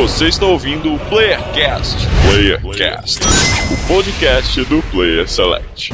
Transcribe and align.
Você 0.00 0.28
está 0.28 0.46
ouvindo 0.46 0.94
o 0.94 0.98
Playercast. 0.98 1.94
Playercast, 2.22 3.20
o 3.70 3.86
podcast 3.86 4.64
do 4.64 4.82
Player 4.84 5.28
Select. 5.28 5.92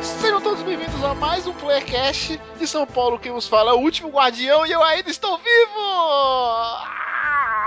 Sejam 0.00 0.40
todos 0.40 0.62
bem-vindos 0.62 1.04
a 1.04 1.14
mais 1.14 1.46
um 1.46 1.52
Playercast 1.52 2.40
de 2.64 2.70
São 2.70 2.86
Paulo. 2.86 3.18
Quem 3.18 3.32
vos 3.32 3.46
fala 3.46 3.70
é 3.70 3.74
o 3.74 3.78
último 3.78 4.08
guardião 4.08 4.66
e 4.66 4.72
eu 4.72 4.82
ainda 4.82 5.10
estou 5.10 5.38
vivo! 5.38 5.80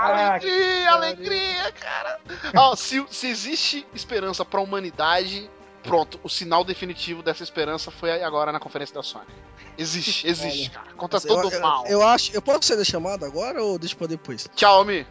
alegria, 0.00 0.92
alegria, 0.92 1.72
cara! 1.72 2.20
Ó, 2.56 2.76
se, 2.76 3.04
se 3.10 3.26
existe 3.28 3.86
esperança 3.94 4.44
pra 4.44 4.60
humanidade, 4.60 5.50
pronto, 5.82 6.20
o 6.22 6.28
sinal 6.28 6.64
definitivo 6.64 7.22
dessa 7.22 7.42
esperança 7.42 7.90
foi 7.90 8.22
agora 8.22 8.52
na 8.52 8.60
conferência 8.60 8.94
da 8.94 9.02
Sony. 9.02 9.26
Existe, 9.76 10.26
existe, 10.28 10.70
cara. 10.70 10.92
Contra 10.96 11.20
todo 11.20 11.52
eu, 11.52 11.58
o 11.58 11.62
mal. 11.62 11.84
Eu, 11.86 11.92
eu 11.92 12.06
acho. 12.06 12.34
Eu 12.34 12.42
posso 12.42 12.64
ser 12.64 12.76
da 12.76 12.84
chamada 12.84 13.26
agora 13.26 13.62
ou 13.62 13.78
deixa 13.78 13.96
pra 13.96 14.06
depois? 14.06 14.48
Tchau, 14.54 14.84
Mi. 14.84 15.04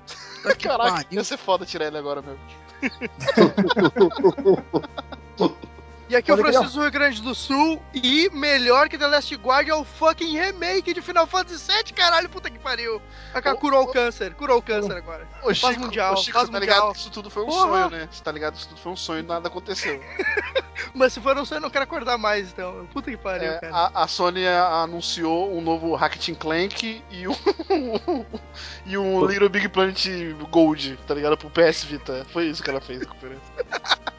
Tá 0.43 0.55
Caraca, 0.55 0.91
pariu. 0.91 1.07
ia 1.11 1.23
ser 1.23 1.37
foda 1.37 1.65
tirar 1.65 1.87
ele 1.87 1.97
agora 1.97 2.21
mesmo. 2.21 2.39
E 6.09 6.15
aqui 6.15 6.31
é 6.31 6.33
o 6.33 6.37
Pode 6.37 6.51
Francisco 6.53 6.77
do 6.77 6.81
Rio 6.83 6.91
Grande 6.91 7.21
do 7.21 7.35
Sul. 7.35 7.81
E 7.93 8.29
melhor 8.31 8.87
que 8.87 8.97
The 8.97 9.07
Last 9.07 9.35
Guard 9.35 9.67
é 9.67 9.73
o 9.75 9.83
fucking 9.83 10.39
remake 10.39 10.93
de 10.93 11.01
Final 11.01 11.27
Fantasy 11.27 11.69
VII, 11.69 11.91
caralho, 11.93 12.29
puta 12.29 12.49
que 12.49 12.57
pariu. 12.57 13.01
A 13.33 13.41
cara 13.41 13.55
Ô, 13.55 13.59
curou 13.59 13.83
o 13.83 13.87
câncer, 13.91 14.33
curou 14.35 14.59
o 14.59 14.61
câncer 14.61 14.93
agora. 14.95 15.27
Ô, 15.43 15.53
Chico, 15.53 15.79
mundial, 15.81 16.15
Chico 16.15 16.31
tá 16.39 16.45
mundial. 16.45 16.61
ligado 16.61 16.93
que 16.93 16.99
isso 16.99 17.11
tudo 17.11 17.29
foi 17.29 17.43
um 17.43 17.47
Porra. 17.47 17.67
sonho, 17.67 17.89
né? 17.89 18.07
Você 18.09 18.23
tá 18.23 18.31
ligado 18.31 18.53
que 18.53 18.59
isso 18.59 18.69
tudo 18.69 18.79
foi 18.79 18.91
um 18.93 18.95
sonho 18.95 19.19
e 19.19 19.23
nada 19.23 19.49
aconteceu. 19.49 20.01
Mas 20.95 21.11
se 21.11 21.19
for 21.19 21.37
um 21.37 21.43
sonho, 21.43 21.57
eu 21.57 21.63
não 21.63 21.69
quero 21.69 21.83
acordar 21.83 22.17
mais, 22.17 22.49
então. 22.53 22.87
Puta 22.93 23.11
que 23.11 23.17
pariu, 23.17 23.51
É, 23.51 23.59
cara. 23.59 23.75
a, 23.93 24.03
a 24.03 24.07
Sony 24.07 24.47
a- 24.47 24.83
anunciou 24.83 25.53
um 25.53 25.59
novo 25.59 25.93
Hackett 25.95 26.33
Clank 26.35 27.03
e 27.11 27.27
um, 27.27 27.35
e 28.85 28.97
um 28.97 29.25
Little 29.25 29.49
Big 29.49 29.67
Planet 29.67 30.05
Gold, 30.49 30.97
tá 31.05 31.13
ligado? 31.13 31.37
Pro 31.37 31.49
PS 31.49 31.83
Vita. 31.83 32.25
Foi 32.31 32.45
isso 32.47 32.63
que 32.63 32.69
ela 32.69 32.79
fez 32.79 33.01
a 33.01 33.05
conferência. 33.05 33.43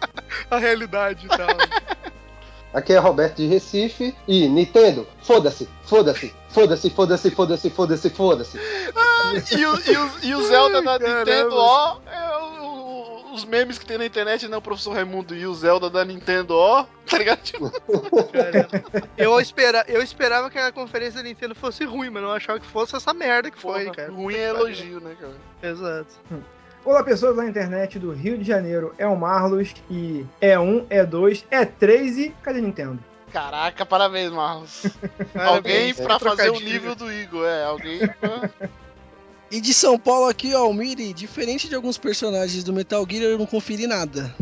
A 0.50 0.56
realidade 0.58 1.26
e 1.26 1.28
tal. 1.28 1.48
Aqui 2.72 2.92
é 2.92 2.98
Roberto 2.98 3.36
de 3.36 3.46
Recife 3.46 4.14
e 4.26 4.46
Nintendo, 4.46 5.06
foda-se, 5.22 5.66
foda-se, 5.84 6.34
foda-se, 6.50 6.90
foda-se, 6.90 7.30
foda-se, 7.30 7.70
foda-se, 7.70 8.10
foda-se. 8.10 8.58
E 9.56 9.66
o, 9.66 9.74
e 9.90 9.96
o, 9.96 10.10
e 10.24 10.34
o 10.34 10.42
Zelda 10.46 10.82
da 10.82 10.98
caramba. 10.98 11.18
Nintendo, 11.20 11.56
ó, 11.56 11.96
é 12.06 12.36
o- 12.36 12.68
o- 13.30 13.34
os 13.34 13.44
memes 13.46 13.78
que 13.78 13.86
tem 13.86 13.96
na 13.96 14.04
internet, 14.04 14.46
né? 14.48 14.56
O 14.56 14.60
professor 14.62 14.92
Raimundo 14.94 15.34
e 15.34 15.46
o 15.46 15.54
Zelda 15.54 15.88
da 15.88 16.04
Nintendo, 16.04 16.54
ó, 16.54 16.84
tá 17.08 17.16
ligado? 17.18 17.40
Tipo. 17.42 17.72
Eu, 19.16 19.40
espera, 19.40 19.84
eu 19.88 20.02
esperava 20.02 20.50
que 20.50 20.58
a 20.58 20.70
conferência 20.70 21.22
da 21.22 21.28
Nintendo 21.28 21.54
fosse 21.54 21.84
ruim, 21.84 22.10
mas 22.10 22.22
não 22.22 22.32
achava 22.32 22.60
que 22.60 22.66
fosse 22.66 22.94
essa 22.94 23.14
merda 23.14 23.50
que 23.50 23.58
foi, 23.58 23.84
porra, 23.84 23.94
cara. 23.96 24.12
ruim 24.12 24.34
é 24.34 24.48
elogio, 24.48 25.00
né, 25.00 25.16
cara? 25.18 25.34
Exato. 25.62 26.14
Olá, 26.88 27.04
pessoas 27.04 27.36
da 27.36 27.44
internet 27.44 27.98
do 27.98 28.12
Rio 28.12 28.38
de 28.38 28.44
Janeiro. 28.44 28.94
É 28.96 29.06
o 29.06 29.14
Marlos 29.14 29.74
e 29.90 30.24
é 30.40 30.58
um, 30.58 30.86
é 30.88 31.04
dois, 31.04 31.44
é 31.50 31.62
três 31.66 32.16
e 32.16 32.30
cadê 32.42 32.62
Nintendo? 32.62 32.98
Caraca, 33.30 33.84
parabéns, 33.84 34.30
Marlos. 34.32 34.84
Alguém 35.36 35.92
Parabéns. 35.92 36.00
pra 36.00 36.18
fazer 36.18 36.48
o 36.48 36.58
nível 36.58 36.94
do 36.94 37.12
Igor, 37.12 37.44
é, 37.46 37.64
alguém 37.64 38.08
pra... 38.18 38.48
E 39.50 39.60
de 39.60 39.74
São 39.74 39.98
Paulo 39.98 40.30
aqui, 40.30 40.54
ó, 40.54 40.60
Almiri, 40.60 41.12
diferente 41.12 41.68
de 41.68 41.74
alguns 41.74 41.98
personagens 41.98 42.64
do 42.64 42.72
Metal 42.72 43.04
Gear, 43.06 43.24
eu 43.24 43.38
não 43.38 43.44
conferi 43.44 43.86
nada. 43.86 44.34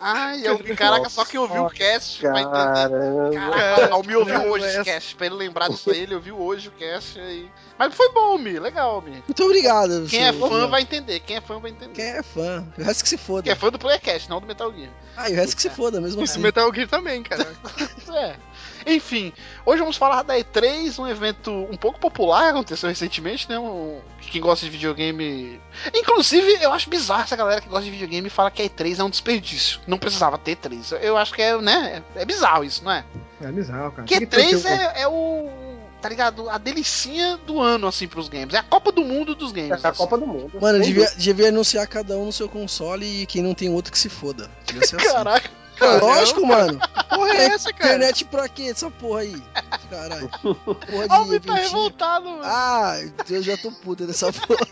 Ai, 0.00 0.44
eu, 0.44 0.58
caraca, 0.74 1.08
só 1.08 1.24
que 1.24 1.38
eu 1.38 1.46
vi 1.46 1.56
o 1.60 1.70
cast 1.70 2.18
pra 2.20 2.40
entender. 2.40 2.50
Caramba. 2.52 3.30
Caraca, 3.32 3.96
o 3.96 4.02
Mi 4.02 4.16
ouviu 4.16 4.40
hoje 4.50 4.66
esse 4.66 4.74
essa- 4.74 4.84
cast, 4.84 5.14
pra 5.14 5.26
ele 5.26 5.36
lembrar 5.36 5.68
disso 5.68 5.88
aí, 5.90 6.00
ele 6.00 6.16
ouviu 6.16 6.36
hoje 6.36 6.66
o 6.66 6.72
cast 6.72 7.20
aí. 7.20 7.48
Mas 7.78 7.94
foi 7.94 8.10
bom, 8.12 8.38
Mi, 8.38 8.58
legal, 8.58 9.02
Mi. 9.02 9.22
Muito 9.26 9.44
obrigado. 9.44 10.06
Quem 10.08 10.24
é 10.26 10.32
fã 10.32 10.66
vai 10.66 10.82
entender, 10.82 11.20
quem 11.20 11.36
é 11.36 11.40
fã 11.40 11.58
vai 11.58 11.70
entender. 11.70 11.92
Quem 11.92 12.04
é 12.04 12.22
fã? 12.22 12.66
O 12.78 12.82
resto 12.82 13.02
que 13.02 13.08
se 13.08 13.18
foda. 13.18 13.42
Quem 13.42 13.52
é 13.52 13.56
fã 13.56 13.70
do 13.70 13.78
Playcast, 13.78 14.30
não 14.30 14.40
do 14.40 14.46
Metal 14.46 14.72
Gear. 14.72 14.90
Ah, 15.16 15.28
e 15.28 15.32
o 15.32 15.36
resto 15.36 15.56
que 15.56 15.62
se 15.62 15.70
foda, 15.70 16.00
mesmo 16.00 16.22
Esse 16.22 16.32
assim. 16.34 16.40
Metal 16.42 16.72
Gear 16.74 16.88
também, 16.88 17.22
cara. 17.22 17.46
É. 18.16 18.36
Enfim, 18.86 19.30
hoje 19.66 19.80
vamos 19.80 19.96
falar 19.96 20.22
da 20.22 20.36
E3, 20.36 20.98
um 21.02 21.06
evento 21.08 21.50
um 21.50 21.76
pouco 21.76 21.98
popular 21.98 22.44
que 22.44 22.50
aconteceu 22.50 22.88
recentemente, 22.88 23.46
né? 23.48 23.58
Um, 23.58 24.00
quem 24.22 24.40
gosta 24.40 24.64
de 24.64 24.70
videogame. 24.70 25.60
Inclusive, 25.92 26.58
eu 26.62 26.72
acho 26.72 26.88
bizarro 26.88 27.24
essa 27.24 27.36
galera 27.36 27.60
que 27.60 27.68
gosta 27.68 27.84
de 27.84 27.90
videogame 27.90 28.30
fala 28.30 28.50
que 28.50 28.62
a 28.62 28.64
E3 28.64 29.00
é 29.00 29.04
um 29.04 29.10
desperdício. 29.10 29.80
Não 29.86 29.98
precisava 29.98 30.38
ter 30.38 30.56
E3. 30.56 30.96
Eu 31.02 31.16
acho 31.16 31.34
que 31.34 31.42
é, 31.42 31.60
né? 31.60 32.02
É 32.14 32.24
bizarro 32.24 32.64
isso, 32.64 32.82
não 32.84 32.92
é? 32.92 33.04
É 33.40 33.50
bizarro, 33.52 33.90
cara. 33.92 34.06
Que 34.08 34.24
Tem 34.24 34.26
ter 34.50 34.56
E3 34.56 34.64
o- 34.64 34.68
é, 34.68 35.02
é 35.02 35.08
o. 35.08 35.65
Tá 36.06 36.10
ligado? 36.10 36.48
A 36.48 36.56
delicinha 36.56 37.36
do 37.36 37.60
ano, 37.60 37.88
assim, 37.88 38.06
pros 38.06 38.28
games. 38.28 38.54
É 38.54 38.58
a 38.58 38.62
Copa 38.62 38.92
do 38.92 39.04
Mundo 39.04 39.34
dos 39.34 39.50
games. 39.50 39.82
É 39.82 39.88
a 39.88 39.90
assim. 39.90 39.98
Copa 39.98 40.16
do 40.16 40.24
Mundo. 40.24 40.52
Mano, 40.60 40.80
devia, 40.80 41.10
devia 41.16 41.48
anunciar 41.48 41.84
cada 41.88 42.16
um 42.16 42.26
no 42.26 42.32
seu 42.32 42.48
console 42.48 43.22
e 43.22 43.26
quem 43.26 43.42
não 43.42 43.54
tem 43.54 43.68
outro 43.68 43.90
que 43.90 43.98
se 43.98 44.08
foda. 44.08 44.48
Devia 44.64 44.86
ser 44.86 45.00
assim. 45.00 45.12
Caraca. 45.12 45.50
Pô, 45.76 46.06
lógico, 46.06 46.46
mano. 46.46 46.78
Porra 47.10 47.36
é 47.36 47.46
essa, 47.46 47.72
cara? 47.72 47.94
Internet 47.96 48.24
pra 48.26 48.48
quê 48.48 48.68
essa 48.70 48.88
porra 48.88 49.22
aí? 49.22 49.42
Caralho. 49.90 50.30
Porra 50.40 51.08
de 51.08 51.14
o 51.16 51.24
Mi 51.24 51.40
tá 51.40 51.54
revoltado, 51.54 52.30
mano. 52.30 52.42
Ah, 52.44 53.00
eu 53.28 53.42
já 53.42 53.56
tô 53.56 53.72
puta 53.72 54.06
dessa 54.06 54.32
porra. 54.32 54.64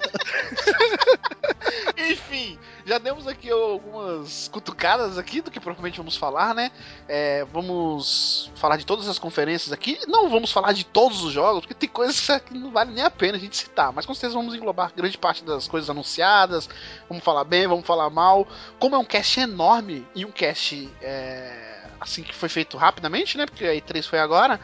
Enfim, 1.99 2.57
já 2.87 2.99
demos 2.99 3.27
aqui 3.27 3.51
algumas 3.51 4.49
cutucadas 4.49 5.17
aqui 5.17 5.41
do 5.41 5.51
que 5.51 5.59
provavelmente 5.59 5.97
vamos 5.97 6.17
falar, 6.17 6.55
né? 6.55 6.71
É, 7.09 7.45
vamos 7.47 8.51
falar 8.57 8.77
de 8.77 8.85
todas 8.85 9.09
as 9.09 9.19
conferências 9.19 9.73
aqui. 9.73 9.99
Não 10.07 10.29
vamos 10.29 10.53
falar 10.53 10.73
de 10.73 10.85
todos 10.85 11.23
os 11.25 11.33
jogos, 11.33 11.63
porque 11.63 11.75
tem 11.75 11.89
coisas 11.89 12.21
que 12.41 12.53
não 12.59 12.71
vale 12.71 12.93
nem 12.93 13.03
a 13.03 13.11
pena 13.11 13.37
a 13.37 13.41
gente 13.41 13.57
citar. 13.57 13.93
Mas 13.93 14.05
com 14.05 14.15
certeza 14.15 14.35
vamos 14.35 14.55
englobar 14.55 14.93
grande 14.95 15.17
parte 15.17 15.43
das 15.45 15.67
coisas 15.67 15.89
anunciadas. 15.89 16.69
Vamos 17.09 17.25
falar 17.25 17.45
bem, 17.45 17.67
vamos 17.67 17.87
falar 17.87 18.11
mal. 18.11 18.47
Como 18.79 18.95
é 18.95 18.99
um 18.99 19.05
cast 19.05 19.41
enorme 19.41 20.07
e 20.15 20.25
um 20.27 20.31
cast 20.31 20.91
é, 21.01 21.87
assim 21.99 22.23
que 22.23 22.35
foi 22.35 22.51
feito 22.51 22.77
rapidamente, 22.77 23.39
né? 23.39 23.47
Porque 23.47 23.65
a 23.65 23.75
E3 23.75 24.03
foi 24.03 24.19
agora. 24.19 24.61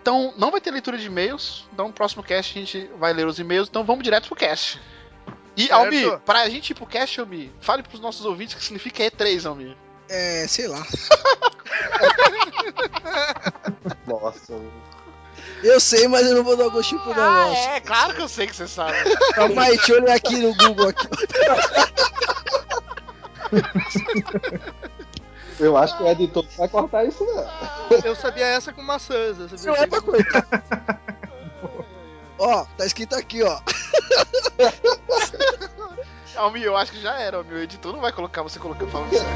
Então 0.00 0.32
não 0.36 0.50
vai 0.52 0.60
ter 0.60 0.70
leitura 0.70 0.96
de 0.96 1.06
e-mails. 1.06 1.66
Então 1.72 1.88
no 1.88 1.92
próximo 1.92 2.22
cast 2.22 2.56
a 2.56 2.60
gente 2.60 2.90
vai 2.98 3.12
ler 3.12 3.26
os 3.26 3.40
e-mails. 3.40 3.68
Então 3.68 3.82
vamos 3.82 4.04
direto 4.04 4.28
pro 4.28 4.36
cast. 4.36 4.80
E, 5.56 5.62
Certo. 5.68 5.74
Almi, 5.74 6.18
pra 6.26 6.48
gente 6.48 6.70
ir 6.70 6.74
pro 6.74 6.86
cast, 6.86 7.20
Almi, 7.20 7.52
fale 7.60 7.82
pros 7.82 8.00
nossos 8.00 8.24
ouvintes 8.26 8.54
o 8.54 8.58
que 8.58 8.64
significa 8.64 9.04
E3, 9.04 9.46
Almi. 9.46 9.76
É, 10.08 10.46
sei 10.48 10.66
lá. 10.68 10.84
Nossa. 14.06 14.54
Eu 15.62 15.80
sei, 15.80 16.06
mas 16.08 16.26
eu 16.26 16.34
não 16.36 16.44
vou 16.44 16.56
dar 16.56 16.68
gostinho 16.68 17.00
pro 17.00 17.12
Ah, 17.12 17.44
negócio. 17.46 17.70
é, 17.70 17.80
claro 17.80 18.14
que 18.14 18.20
eu 18.20 18.28
sei 18.28 18.46
que 18.46 18.54
você 18.56 18.68
sabe. 18.68 18.96
Calma 19.34 19.62
aí, 19.62 19.76
deixa 19.76 19.92
eu 19.92 20.02
olhar 20.02 20.14
aqui 20.16 20.36
no 20.36 20.54
Google 20.56 20.88
aqui. 20.88 21.08
Eu 25.60 25.76
acho 25.76 25.96
que 25.96 26.02
o 26.02 26.08
editor 26.08 26.44
vai 26.58 26.68
cortar 26.68 27.04
isso, 27.04 27.24
não. 27.24 27.46
Eu 28.04 28.16
sabia 28.16 28.46
essa 28.46 28.72
com 28.72 28.82
maçãs. 28.82 29.38
Eu 29.38 29.46
Isso 29.46 29.66
não 29.66 29.76
sabia 29.76 29.84
é 29.84 29.86
pra 29.86 30.00
cortar. 30.00 31.00
Ó, 32.38 32.64
tá 32.76 32.84
escrito 32.84 33.14
aqui, 33.14 33.42
ó. 33.42 33.60
Almi, 36.36 36.62
eu 36.62 36.76
acho 36.76 36.92
que 36.92 37.00
já 37.00 37.18
era. 37.18 37.40
O 37.42 37.58
editor 37.58 37.92
não 37.92 38.00
vai 38.00 38.12
colocar 38.12 38.42
você 38.42 38.58
colocando 38.58 38.90
falando 38.90 39.12
isso. 39.12 39.26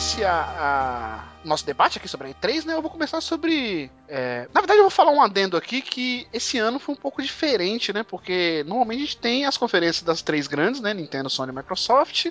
Iniciar 0.00 0.56
a 0.58 1.28
nosso 1.44 1.66
debate 1.66 1.98
aqui 1.98 2.08
sobre 2.08 2.28
a 2.28 2.30
E3, 2.30 2.64
né, 2.64 2.72
eu 2.72 2.80
vou 2.80 2.90
começar 2.90 3.20
sobre. 3.20 3.90
é, 4.08 4.48
Na 4.50 4.62
verdade, 4.62 4.78
eu 4.78 4.84
vou 4.84 4.90
falar 4.90 5.10
um 5.10 5.20
adendo 5.20 5.58
aqui 5.58 5.82
que 5.82 6.26
esse 6.32 6.56
ano 6.56 6.78
foi 6.78 6.94
um 6.94 6.98
pouco 6.98 7.22
diferente, 7.22 7.92
né? 7.92 8.02
Porque 8.02 8.64
normalmente 8.66 8.96
a 8.96 9.04
gente 9.04 9.18
tem 9.18 9.44
as 9.44 9.58
conferências 9.58 10.02
das 10.02 10.22
três 10.22 10.46
grandes, 10.46 10.80
né? 10.80 10.94
Nintendo, 10.94 11.28
Sony 11.28 11.52
e 11.52 11.54
Microsoft. 11.54 12.28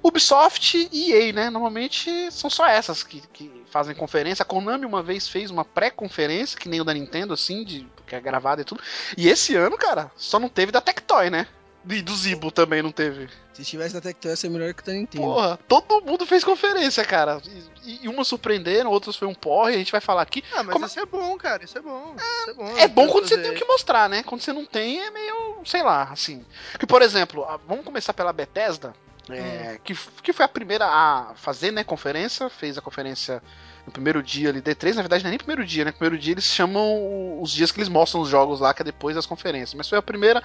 Ubisoft 0.00 0.88
e 0.92 1.12
EA, 1.12 1.32
né? 1.32 1.50
Normalmente 1.50 2.30
são 2.30 2.48
só 2.48 2.64
essas 2.64 3.02
que, 3.02 3.20
que 3.32 3.64
fazem 3.72 3.92
conferência. 3.92 4.44
A 4.44 4.46
Konami 4.46 4.86
uma 4.86 5.02
vez 5.02 5.26
fez 5.28 5.50
uma 5.50 5.64
pré-conferência, 5.64 6.56
que 6.56 6.68
nem 6.68 6.80
o 6.80 6.84
da 6.84 6.94
Nintendo, 6.94 7.34
assim, 7.34 7.64
de, 7.64 7.88
que 8.06 8.14
é 8.14 8.20
gravada 8.20 8.62
e 8.62 8.64
tudo. 8.64 8.80
E 9.18 9.28
esse 9.28 9.56
ano, 9.56 9.76
cara, 9.76 10.12
só 10.14 10.38
não 10.38 10.48
teve 10.48 10.70
da 10.70 10.80
Tectoy, 10.80 11.28
né? 11.28 11.48
E 11.88 12.02
do 12.02 12.14
Zibo 12.14 12.50
também 12.50 12.82
não 12.82 12.92
teve. 12.92 13.28
Se 13.54 13.64
tivesse 13.64 13.94
da 13.94 14.00
Tectoy, 14.00 14.30
ia 14.30 14.36
ser 14.36 14.48
melhor 14.50 14.72
que 14.74 14.82
o 14.82 14.86
da 14.86 14.92
Nintendo. 14.92 15.24
Porra, 15.24 15.58
todo 15.66 16.02
mundo 16.04 16.26
fez 16.26 16.44
conferência, 16.44 17.04
cara. 17.04 17.40
E, 17.82 18.04
e 18.04 18.08
umas 18.08 18.28
surpreenderam, 18.28 18.90
outras 18.90 19.16
foi 19.16 19.26
um 19.26 19.34
porre, 19.34 19.74
a 19.74 19.78
gente 19.78 19.90
vai 19.92 20.00
falar 20.00 20.22
aqui. 20.22 20.44
Ah, 20.52 20.62
mas 20.62 20.72
Como- 20.74 20.86
isso 20.86 21.00
é 21.00 21.06
bom, 21.06 21.36
cara. 21.38 21.64
Isso 21.64 21.78
é 21.78 21.80
bom. 21.80 22.14
isso 22.16 22.50
é 22.50 22.54
bom. 22.54 22.76
É 22.76 22.88
bom 22.88 23.08
quando 23.08 23.26
você 23.26 23.34
fazer- 23.36 23.48
tem 23.48 23.56
o 23.56 23.58
que 23.58 23.64
mostrar, 23.66 24.08
né? 24.08 24.22
Quando 24.22 24.42
você 24.42 24.52
não 24.52 24.64
tem, 24.66 25.00
é 25.00 25.10
meio, 25.10 25.60
sei 25.64 25.82
lá, 25.82 26.04
assim. 26.12 26.44
Que, 26.78 26.86
por 26.86 27.00
exemplo, 27.02 27.46
vamos 27.66 27.84
começar 27.84 28.12
pela 28.12 28.32
Bethesda, 28.32 28.92
é, 29.30 29.78
que, 29.82 29.94
que 30.22 30.32
foi 30.32 30.44
a 30.44 30.48
primeira 30.48 30.86
a 30.86 31.32
fazer, 31.34 31.70
né, 31.70 31.82
conferência, 31.84 32.48
fez 32.50 32.76
a 32.76 32.80
conferência 32.82 33.42
no 33.86 33.92
primeiro 33.92 34.22
dia 34.22 34.48
ali, 34.50 34.60
D3, 34.60 34.94
na 34.94 35.02
verdade 35.02 35.24
não 35.24 35.28
é 35.28 35.32
nem 35.32 35.38
primeiro 35.38 35.64
dia, 35.64 35.84
né? 35.84 35.92
Primeiro 35.92 36.18
dia 36.18 36.32
eles 36.34 36.44
chamam 36.44 37.40
os 37.40 37.50
dias 37.52 37.72
que 37.72 37.78
eles 37.78 37.88
mostram 37.88 38.20
os 38.20 38.28
jogos 38.28 38.60
lá, 38.60 38.72
que 38.74 38.82
é 38.82 38.84
depois 38.84 39.16
das 39.16 39.26
conferências. 39.26 39.74
Mas 39.74 39.88
foi 39.88 39.98
a 39.98 40.02
primeira. 40.02 40.42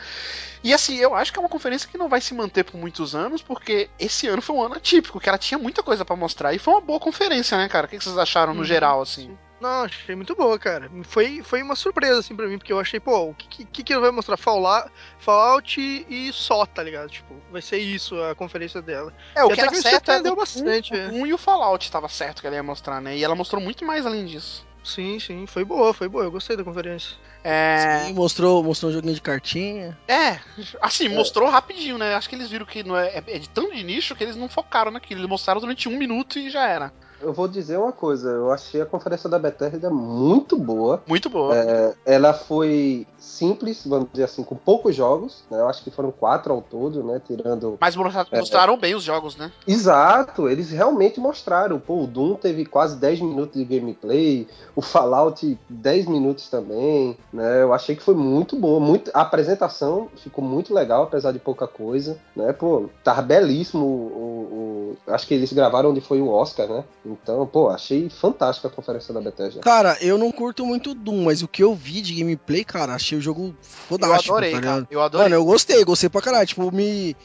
E 0.64 0.74
assim, 0.74 0.96
eu 0.98 1.14
acho 1.14 1.32
que 1.32 1.40
é 1.40 1.42
uma 1.42 1.50
conferência 1.50 1.88
que 1.90 1.98
não 1.98 2.10
vai 2.10 2.22
se 2.22 2.34
manter 2.34 2.64
por 2.64 2.78
muitos 2.78 3.14
anos, 3.16 3.42
porque 3.42 3.90
esse 4.00 4.28
ano 4.28 4.42
foi 4.42 4.56
um 4.56 4.64
ano 4.64 4.76
atípico, 4.76 5.20
que 5.20 5.30
ela 5.30 5.38
tinha 5.38 5.58
muita 5.58 5.84
coisa 5.84 6.04
pra 6.04 6.16
mostrar. 6.16 6.54
E 6.54 6.60
foi 6.60 6.74
uma 6.74 6.82
boa 6.82 7.00
conferência, 7.00 7.58
né, 7.58 7.68
cara? 7.70 7.86
O 7.86 7.90
que 7.90 8.00
vocês 8.00 8.18
acharam 8.18 8.54
no 8.54 8.60
Uhum. 8.60 8.66
geral, 8.66 9.02
assim? 9.02 9.38
Não, 9.60 9.84
achei 9.84 10.16
muito 10.16 10.36
boa, 10.36 10.60
cara. 10.60 10.92
Foi, 11.04 11.42
foi 11.42 11.62
uma 11.62 11.76
surpresa, 11.76 12.20
assim, 12.20 12.36
pra 12.36 12.48
mim, 12.48 12.58
porque 12.58 12.74
eu 12.74 12.80
achei, 12.80 13.00
pô, 13.00 13.30
o 13.30 13.34
que, 13.34 13.66
que, 13.66 13.84
que 13.84 13.94
ele 13.94 14.02
vai 14.02 14.12
mostrar? 14.12 14.38
Fallout, 14.38 14.92
Fallout 15.18 15.80
e 15.80 16.32
só, 16.34 16.66
tá 16.66 16.84
ligado? 16.84 17.10
Tipo, 17.10 17.36
vai 17.52 17.62
ser 17.62 17.78
isso 17.78 18.22
a 18.22 18.36
conferência 18.36 18.82
dela. 18.82 19.14
É, 19.34 19.44
o 19.44 19.48
E 19.52 19.54
que 19.54 19.62
até 19.62 19.62
era 19.62 19.70
que 19.72 19.78
me 19.78 19.82
certo 19.82 20.12
era 20.12 20.18
surpreendeu 20.20 20.34
o 20.34 20.36
bastante, 20.36 20.94
um, 20.94 20.98
é. 20.98 21.08
o 21.08 21.14
um 21.14 21.26
e 21.26 21.34
o 21.34 21.38
Fallout 21.38 21.90
tava 21.90 22.10
certo 22.10 22.42
que 22.42 22.48
ela 22.48 22.56
ia 22.56 22.64
mostrar, 22.64 23.02
né? 23.02 23.18
E 23.18 23.24
ela 23.24 23.36
mostrou 23.36 23.62
muito 23.62 23.86
mais 23.86 24.06
além 24.06 24.26
disso. 24.26 24.66
Sim, 24.84 25.20
sim, 25.20 25.48
foi 25.48 25.66
boa, 25.66 25.94
foi 25.96 26.08
boa. 26.08 26.26
Eu 26.26 26.32
gostei 26.32 26.56
da 26.56 26.64
conferência. 26.64 27.16
É, 27.44 28.06
Sim, 28.06 28.14
mostrou, 28.14 28.64
mostrou 28.64 28.92
um 28.92 28.94
joguinho 28.94 29.16
de 29.16 29.22
cartinha. 29.22 29.98
é 30.08 30.40
assim, 30.80 31.10
mostrou 31.10 31.50
rapidinho, 31.50 31.98
né? 31.98 32.14
Acho 32.14 32.30
que 32.30 32.36
eles 32.36 32.50
viram 32.50 32.66
que 32.68 32.84
não 32.84 32.96
é, 32.96 33.24
é 33.28 33.40
de 33.40 33.50
tão 33.50 33.72
de 33.72 33.84
nicho 33.84 34.16
que 34.16 34.24
eles 34.24 34.36
não 34.36 34.48
focaram 34.48 34.92
naquilo. 34.92 35.22
Eles 35.22 35.30
mostraram 35.30 35.60
durante 35.60 35.90
um 35.90 35.98
minuto 35.98 36.38
e 36.38 36.52
já 36.52 36.68
era. 36.68 36.94
Eu 37.26 37.34
vou 37.34 37.48
dizer 37.48 37.78
uma 37.80 37.92
coisa, 37.92 38.30
eu 38.30 38.52
achei 38.52 38.80
a 38.82 38.86
conferência 38.86 39.28
da 39.28 39.40
Bethesda 39.40 39.90
muito 39.90 40.56
boa. 40.56 41.02
Muito 41.08 41.28
boa. 41.28 41.56
É, 41.56 41.94
ela 42.06 42.34
foi 42.34 43.08
simples, 43.18 43.82
vamos 43.88 44.10
dizer 44.12 44.26
assim, 44.26 44.44
com 44.44 44.56
poucos 44.56 44.96
jogos, 44.96 45.44
né? 45.50 45.60
Eu 45.60 45.68
acho 45.68 45.84
que 45.84 45.90
foram 45.90 46.12
quatro 46.12 46.54
ao 46.54 46.62
todo, 46.62 47.04
né? 47.04 47.20
Tirando. 47.26 47.78
Mas 47.82 47.96
É. 47.96 48.38
mostraram 48.40 48.78
bem 48.78 48.94
os 48.94 49.02
jogos, 49.04 49.36
né? 49.36 49.52
Exato, 49.68 50.48
eles 50.48 50.70
realmente 50.70 51.20
mostraram. 51.20 51.80
Pô, 51.80 52.04
o 52.04 52.08
Doom 52.08 52.36
teve 52.36 52.64
quase 52.66 52.98
10 52.98 53.20
minutos 53.22 53.56
de 53.60 53.66
gameplay, 53.66 54.48
o 54.76 54.82
Fallout 54.82 55.58
10 55.68 56.06
minutos 56.06 56.48
também, 56.50 57.18
né? 57.34 57.64
Eu 57.64 57.74
achei 57.74 57.96
que 57.96 58.04
foi 58.04 58.14
muito 58.14 58.56
boa, 58.56 58.80
muito 58.80 59.10
a 59.16 59.22
apresentação 59.22 60.10
ficou 60.18 60.44
muito 60.44 60.74
legal, 60.74 61.04
apesar 61.04 61.32
de 61.32 61.40
pouca 61.40 61.66
coisa, 61.68 62.20
né? 62.36 62.54
Pô, 62.54 62.86
tava 63.04 63.24
belíssimo 63.24 63.84
o, 63.84 63.90
o- 63.90 64.98
o- 65.08 65.12
acho 65.14 65.26
que 65.28 65.34
eles 65.34 65.52
gravaram 65.52 65.90
onde 65.90 66.02
foi 66.02 66.22
o 66.22 66.30
Oscar, 66.30 66.68
né? 66.68 66.84
Então, 67.22 67.46
pô, 67.48 67.70
achei 67.70 68.10
fantástica 68.10 68.68
a 68.68 68.72
conferência 68.72 69.14
da 69.14 69.22
Bethesda. 69.22 69.62
Cara, 69.62 69.98
eu 70.02 70.18
não 70.18 70.32
curto 70.32 70.66
muito 70.66 70.94
Doom, 70.94 71.24
mas 71.24 71.42
o 71.42 71.48
que 71.48 71.64
eu 71.64 71.74
vi 71.74 72.02
de 72.02 72.14
gameplay, 72.14 72.64
cara, 72.64 72.94
achei 72.94 73.18
o 73.18 73.22
jogo 73.22 73.48
Eu 73.48 73.56
fodástico, 73.62 74.34
adorei, 74.34 74.52
tá 74.52 74.62
cara. 74.62 74.88
Eu 74.90 75.02
adorei. 75.02 75.26
Mano, 75.26 75.36
eu 75.36 75.46
gostei, 75.46 75.84
gostei 75.84 76.10
pra 76.10 76.22
caralho. 76.22 76.48
Tipo, 76.48 76.72
me. 76.72 77.16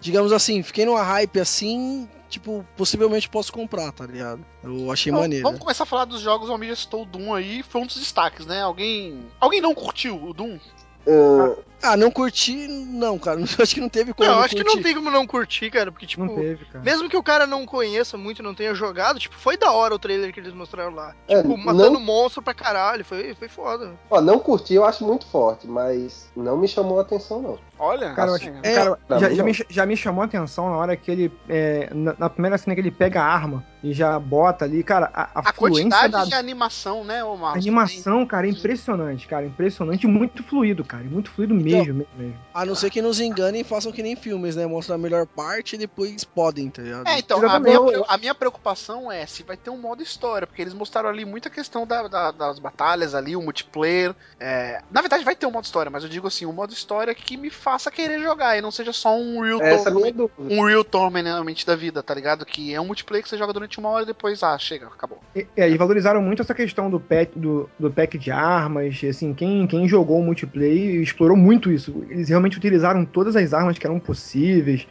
Digamos 0.00 0.32
assim, 0.32 0.62
fiquei 0.62 0.86
numa 0.86 1.02
hype 1.02 1.38
assim, 1.38 2.08
tipo, 2.30 2.64
possivelmente 2.74 3.28
posso 3.28 3.52
comprar, 3.52 3.92
tá 3.92 4.06
ligado? 4.06 4.42
Eu 4.64 4.90
achei 4.90 5.10
Então, 5.10 5.20
maneiro. 5.20 5.44
Vamos 5.44 5.60
começar 5.60 5.82
a 5.82 5.86
falar 5.86 6.06
dos 6.06 6.22
jogos. 6.22 6.48
O 6.48 6.52
Almir 6.52 6.70
já 6.70 6.76
citou 6.76 7.02
o 7.02 7.06
Doom 7.06 7.34
aí. 7.34 7.62
Foi 7.62 7.82
um 7.82 7.86
dos 7.86 7.96
destaques, 7.96 8.46
né? 8.46 8.62
Alguém. 8.62 9.26
Alguém 9.38 9.60
não 9.60 9.74
curtiu 9.74 10.16
o 10.16 10.32
Doom? 10.32 10.58
Ah, 11.08 11.56
Ah, 11.82 11.96
não 11.96 12.10
curti, 12.10 12.68
não, 12.68 13.18
cara. 13.18 13.40
Acho 13.58 13.74
que 13.74 13.80
não 13.80 13.88
teve 13.88 14.12
como. 14.12 14.28
Não, 14.28 14.36
não 14.36 14.42
acho 14.44 14.54
que 14.54 14.62
curtir. 14.62 14.76
não 14.76 14.82
tem 14.82 14.94
como 14.94 15.10
não 15.10 15.26
curtir, 15.26 15.70
cara, 15.70 15.90
porque, 15.90 16.06
tipo, 16.06 16.24
Não 16.24 16.34
teve, 16.34 16.66
cara. 16.66 16.84
mesmo 16.84 17.08
que 17.08 17.16
o 17.16 17.22
cara 17.22 17.46
não 17.46 17.64
conheça 17.64 18.18
muito, 18.18 18.42
não 18.42 18.54
tenha 18.54 18.74
jogado, 18.74 19.18
tipo, 19.18 19.34
foi 19.34 19.56
da 19.56 19.72
hora 19.72 19.94
o 19.94 19.98
trailer 19.98 20.30
que 20.32 20.38
eles 20.40 20.52
mostraram 20.52 20.94
lá. 20.94 21.14
É, 21.26 21.40
Tipo, 21.40 21.56
matando 21.56 21.92
não- 21.92 22.00
monstro 22.00 22.42
pra 22.42 22.52
caralho, 22.52 23.02
foi, 23.04 23.34
foi 23.34 23.48
foda. 23.48 23.92
ó, 24.10 24.20
não 24.20 24.38
curti, 24.38 24.74
eu 24.74 24.84
acho 24.84 25.04
muito 25.06 25.24
forte, 25.26 25.66
mas 25.66 26.28
não 26.36 26.56
me 26.58 26.68
chamou 26.68 26.98
a 26.98 27.02
atenção, 27.02 27.40
não. 27.40 27.58
Olha, 27.80 28.12
Cara, 28.14 28.34
assim, 28.34 28.50
acho- 28.50 28.66
É, 28.66 28.74
cara, 28.74 28.98
já, 29.18 29.28
mim 29.28 29.34
já 29.36 29.42
me, 29.44 29.52
já 29.70 29.86
me 29.86 29.96
chamou 29.96 30.22
a 30.22 30.26
atenção 30.26 30.68
na 30.68 30.76
hora 30.76 30.96
que 30.96 31.10
ele. 31.10 31.32
é, 31.48 31.88
na, 31.94 32.14
na 32.18 32.28
primeira 32.30 32.58
cena 32.58 32.74
que 32.74 32.80
ele 32.80 32.90
pega 32.90 33.22
a 33.22 33.24
arma 33.24 33.64
e 33.82 33.94
já 33.94 34.18
bota 34.18 34.66
ali, 34.66 34.82
cara, 34.84 35.10
a, 35.14 35.22
a, 35.22 35.48
a 35.48 35.52
fluência 35.54 35.84
quantidade 35.88 36.12
da 36.12 36.24
de 36.24 36.34
animação, 36.34 37.02
né, 37.02 37.24
ô 37.24 37.32
a 37.32 37.36
Marcos? 37.38 37.62
animação, 37.62 38.26
cara, 38.26 38.46
é 38.46 38.50
impressionante, 38.50 39.26
cara. 39.26 39.46
Impressionante 39.46 40.04
e 40.04 40.06
muito 40.06 40.42
fluido, 40.42 40.84
cara. 40.84 41.04
Muito 41.04 41.30
fluido 41.30 41.54
mesmo, 41.54 41.94
mesmo, 41.94 42.06
mesmo. 42.16 42.38
A 42.52 42.66
não 42.66 42.74
ser 42.74 42.90
que 42.90 43.00
nos 43.00 43.18
enganem 43.20 43.62
e 43.62 43.64
façam 43.64 43.90
que 43.90 44.02
nem 44.02 44.14
filmes, 44.14 44.54
né? 44.56 44.66
Mostram 44.66 44.96
a 44.96 44.98
melhor 44.98 45.26
parte 45.26 45.76
e 45.76 45.78
depois 45.78 46.22
podem, 46.24 46.68
tá 46.70 46.82
ligado? 46.82 47.08
É, 47.08 47.18
então, 47.18 47.38
a 47.48 47.58
minha, 47.58 47.78
a 48.08 48.18
minha 48.18 48.34
preocupação 48.34 49.10
é 49.10 49.24
se 49.24 49.42
vai 49.42 49.56
ter 49.56 49.70
um 49.70 49.80
modo 49.80 50.02
história, 50.02 50.46
porque 50.46 50.60
eles 50.60 50.74
mostraram 50.74 51.08
ali 51.08 51.24
muita 51.24 51.48
questão 51.48 51.86
da- 51.86 52.06
da- 52.06 52.30
das 52.32 52.58
batalhas 52.58 53.14
ali, 53.14 53.34
o 53.34 53.40
multiplayer. 53.42 54.14
é, 54.38 54.82
na 54.90 55.00
verdade, 55.00 55.24
vai 55.24 55.34
ter 55.34 55.46
um 55.46 55.50
modo 55.50 55.64
história, 55.64 55.90
mas 55.90 56.02
eu 56.02 56.08
digo 56.08 56.26
assim, 56.26 56.44
um 56.46 56.52
modo 56.52 56.72
história 56.72 57.14
que 57.14 57.36
me 57.36 57.50
faça 57.70 57.88
querer 57.88 58.20
jogar 58.20 58.58
e 58.58 58.60
não 58.60 58.72
seja 58.72 58.92
só 58.92 59.16
um 59.16 59.40
real 59.40 59.62
Essa 59.62 59.90
é 59.90 59.92
tournament, 59.92 60.30
um 60.38 60.64
real 60.64 60.82
tournament 60.82 61.64
da 61.64 61.76
vida, 61.76 62.02
tá 62.02 62.12
ligado? 62.12 62.44
Que 62.44 62.74
é 62.74 62.80
um 62.80 62.84
multiplayer 62.84 63.22
que 63.22 63.28
você 63.28 63.38
joga 63.38 63.52
durante 63.52 63.78
uma 63.78 63.88
hora 63.90 64.02
e 64.02 64.06
depois, 64.06 64.42
ah, 64.42 64.58
chega, 64.58 64.86
acabou. 64.86 65.20
E, 65.36 65.46
é, 65.56 65.70
e 65.70 65.78
valorizaram 65.78 66.20
muito 66.20 66.42
essa 66.42 66.52
questão 66.52 66.90
do 66.90 66.98
pack, 66.98 67.38
do, 67.38 67.70
do 67.78 67.88
pack 67.88 68.18
de 68.18 68.32
armas. 68.32 69.00
e, 69.02 69.08
Assim, 69.08 69.32
quem, 69.32 69.68
quem 69.68 69.86
jogou 69.86 70.18
o 70.18 70.24
multiplayer 70.24 71.00
explorou 71.00 71.36
muito 71.36 71.70
isso. 71.70 72.04
Eles 72.10 72.28
realmente 72.28 72.58
utilizaram 72.58 73.04
todas 73.04 73.36
as 73.36 73.54
armas 73.54 73.78
que 73.78 73.86
eram 73.86 74.00
possíveis. 74.00 74.86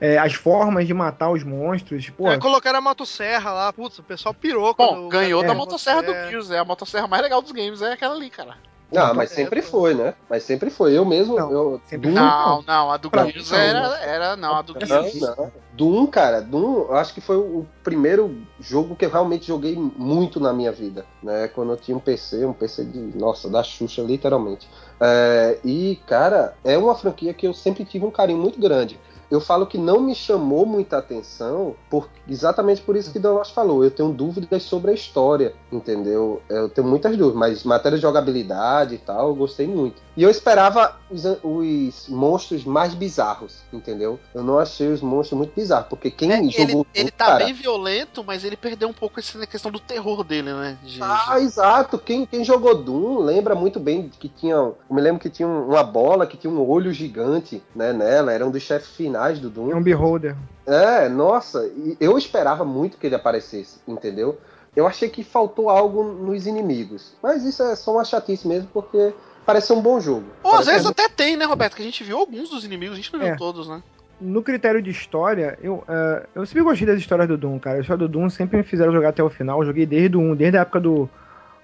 é, 0.00 0.16
as 0.16 0.32
formas 0.32 0.86
de 0.86 0.94
matar 0.94 1.30
os 1.30 1.42
monstros. 1.42 2.08
Pô, 2.10 2.28
Aí 2.28 2.38
colocaram 2.38 2.78
a 2.78 2.82
motosserra 2.82 3.52
lá, 3.52 3.72
putz, 3.72 3.98
o 3.98 4.02
pessoal 4.02 4.32
pirou 4.32 4.72
Bom, 4.74 5.08
ganhou 5.08 5.42
da 5.42 5.52
é, 5.52 5.54
motosserra 5.54 6.02
do 6.02 6.12
é. 6.12 6.30
Gears, 6.30 6.50
é 6.50 6.58
a 6.58 6.64
motosserra 6.64 7.06
mais 7.06 7.22
legal 7.22 7.42
dos 7.42 7.52
games, 7.52 7.82
é 7.82 7.92
aquela 7.92 8.14
ali, 8.14 8.30
cara. 8.30 8.56
Não, 8.92 9.14
mas 9.14 9.30
sempre 9.30 9.62
foi, 9.62 9.94
né? 9.94 10.14
Mas 10.28 10.42
sempre 10.42 10.68
foi. 10.70 10.96
Eu 10.96 11.04
mesmo. 11.04 11.36
Não, 11.36 11.50
eu, 11.50 11.80
sempre 11.86 12.10
Doom- 12.10 12.16
foi. 12.16 12.26
Não, 12.26 12.62
não, 12.62 12.90
a 12.90 12.96
do 12.96 13.10
não, 13.12 13.56
era, 13.56 13.82
não. 13.82 13.94
era. 13.96 14.36
Não, 14.36 14.54
a 14.56 14.62
do 14.62 14.86
Gears. 14.86 15.20
Não, 15.20 15.36
não. 15.36 15.52
Doom, 15.72 16.06
cara, 16.06 16.40
Doom, 16.40 16.86
eu 16.88 16.94
acho 16.96 17.14
que 17.14 17.20
foi 17.20 17.36
o 17.36 17.66
primeiro 17.84 18.36
jogo 18.58 18.96
que 18.96 19.04
eu 19.04 19.10
realmente 19.10 19.46
joguei 19.46 19.76
muito 19.76 20.40
na 20.40 20.52
minha 20.52 20.72
vida, 20.72 21.06
né? 21.22 21.48
Quando 21.48 21.72
eu 21.72 21.76
tinha 21.76 21.96
um 21.96 22.00
PC, 22.00 22.44
um 22.44 22.52
PC 22.52 22.84
de, 22.84 22.98
nossa, 23.16 23.48
da 23.48 23.62
Xuxa, 23.62 24.02
literalmente. 24.02 24.68
É, 25.00 25.58
e, 25.64 25.98
cara, 26.06 26.54
é 26.64 26.76
uma 26.76 26.94
franquia 26.94 27.32
que 27.32 27.46
eu 27.46 27.54
sempre 27.54 27.84
tive 27.84 28.04
um 28.04 28.10
carinho 28.10 28.38
muito 28.38 28.60
grande. 28.60 28.98
Eu 29.30 29.40
falo 29.40 29.66
que 29.66 29.78
não 29.78 30.00
me 30.00 30.14
chamou 30.14 30.66
muita 30.66 30.98
atenção, 30.98 31.76
por, 31.88 32.08
exatamente 32.28 32.82
por 32.82 32.96
isso 32.96 33.12
que 33.12 33.18
Douglas 33.18 33.50
falou. 33.50 33.84
Eu 33.84 33.90
tenho 33.90 34.12
dúvidas 34.12 34.64
sobre 34.64 34.90
a 34.90 34.94
história, 34.94 35.54
entendeu? 35.70 36.42
Eu 36.48 36.68
tenho 36.68 36.86
muitas 36.88 37.16
dúvidas, 37.16 37.38
mas 37.38 37.62
matéria 37.62 37.96
de 37.96 38.02
jogabilidade 38.02 38.96
e 38.96 38.98
tal, 38.98 39.28
eu 39.28 39.34
gostei 39.36 39.68
muito. 39.68 40.02
E 40.20 40.22
eu 40.22 40.28
esperava 40.28 40.98
os, 41.10 41.24
os 41.42 42.06
monstros 42.10 42.62
mais 42.62 42.92
bizarros, 42.92 43.56
entendeu? 43.72 44.20
Eu 44.34 44.44
não 44.44 44.58
achei 44.58 44.88
os 44.92 45.00
monstros 45.00 45.38
muito 45.38 45.54
bizarros, 45.56 45.86
porque 45.88 46.10
quem 46.10 46.30
É, 46.30 46.36
ele, 46.40 46.50
jogou 46.50 46.86
ele 46.94 47.04
Doom, 47.10 47.16
tá 47.16 47.24
cara, 47.24 47.44
bem 47.46 47.54
violento, 47.54 48.22
mas 48.22 48.44
ele 48.44 48.54
perdeu 48.54 48.86
um 48.90 48.92
pouco 48.92 49.18
essa 49.18 49.46
questão 49.46 49.70
do 49.72 49.80
terror 49.80 50.22
dele, 50.22 50.52
né? 50.52 50.76
De- 50.84 51.02
Ah, 51.02 51.40
exato. 51.40 51.98
Quem, 51.98 52.26
quem 52.26 52.44
jogou 52.44 52.74
Doom 52.74 53.20
lembra 53.20 53.54
muito 53.54 53.80
bem 53.80 54.10
que 54.10 54.28
tinha. 54.28 54.56
Eu 54.56 54.76
me 54.90 55.00
lembro 55.00 55.22
que 55.22 55.30
tinha 55.30 55.48
um- 55.48 55.68
uma 55.68 55.82
bola 55.82 56.26
que 56.26 56.36
tinha 56.36 56.52
um 56.52 56.68
olho 56.68 56.92
gigante 56.92 57.62
né, 57.74 57.90
nela. 57.94 58.30
Era 58.30 58.46
um 58.46 58.50
dos 58.50 58.62
chefes 58.62 58.90
finais 58.90 59.38
do 59.38 59.48
é 59.48 59.50
Doom. 59.50 59.74
um 59.74 59.82
beholder. 59.82 60.36
É, 60.66 61.08
nossa. 61.08 61.64
e 61.66 61.96
eu 61.98 62.18
esperava 62.18 62.62
muito 62.62 62.98
que 62.98 63.06
ele 63.06 63.14
aparecesse, 63.14 63.78
entendeu? 63.88 64.38
Eu 64.76 64.86
achei 64.86 65.08
que 65.08 65.24
faltou 65.24 65.70
algo 65.70 66.04
nos 66.04 66.46
inimigos. 66.46 67.14
Mas 67.22 67.42
isso 67.42 67.62
é 67.62 67.74
só 67.74 67.92
uma 67.92 68.04
chatice 68.04 68.46
mesmo, 68.46 68.68
porque 68.72 69.14
parece 69.46 69.72
um 69.72 69.80
bom 69.80 69.98
jogo. 70.00 70.24
Ou 70.42 70.50
às 70.52 70.56
Parece 70.66 70.70
vezes 70.72 70.86
um- 70.86 70.90
até 70.90 71.08
tem, 71.08 71.36
né, 71.36 71.44
Roberto? 71.44 71.74
Que 71.76 71.82
a 71.82 71.84
gente 71.84 72.02
viu 72.04 72.18
alguns 72.18 72.48
dos 72.50 72.64
inimigos, 72.64 72.94
a 72.94 72.96
gente 73.00 73.12
não 73.12 73.20
viu 73.20 73.28
É. 73.28 73.36
todos, 73.36 73.68
né? 73.68 73.82
No 74.20 74.42
critério 74.42 74.82
de 74.82 74.90
história, 74.90 75.58
eu, 75.62 75.82
eh, 75.88 76.26
eu 76.34 76.44
sempre 76.44 76.62
gostei 76.62 76.86
das 76.86 76.98
histórias 76.98 77.26
do 77.26 77.38
Doom, 77.38 77.58
cara. 77.58 77.78
A 77.78 77.80
história 77.80 78.06
do 78.06 78.08
Doom 78.08 78.28
sempre 78.28 78.58
me 78.58 78.62
fizeram 78.62 78.92
jogar 78.92 79.08
até 79.10 79.22
o 79.22 79.30
final. 79.30 79.60
Eu 79.60 79.66
joguei 79.66 79.86
desde 79.86 80.16
o 80.16 80.20
1, 80.20 80.34
desde 80.34 80.58
a 80.58 80.60
época 80.60 80.78
do, 80.78 81.08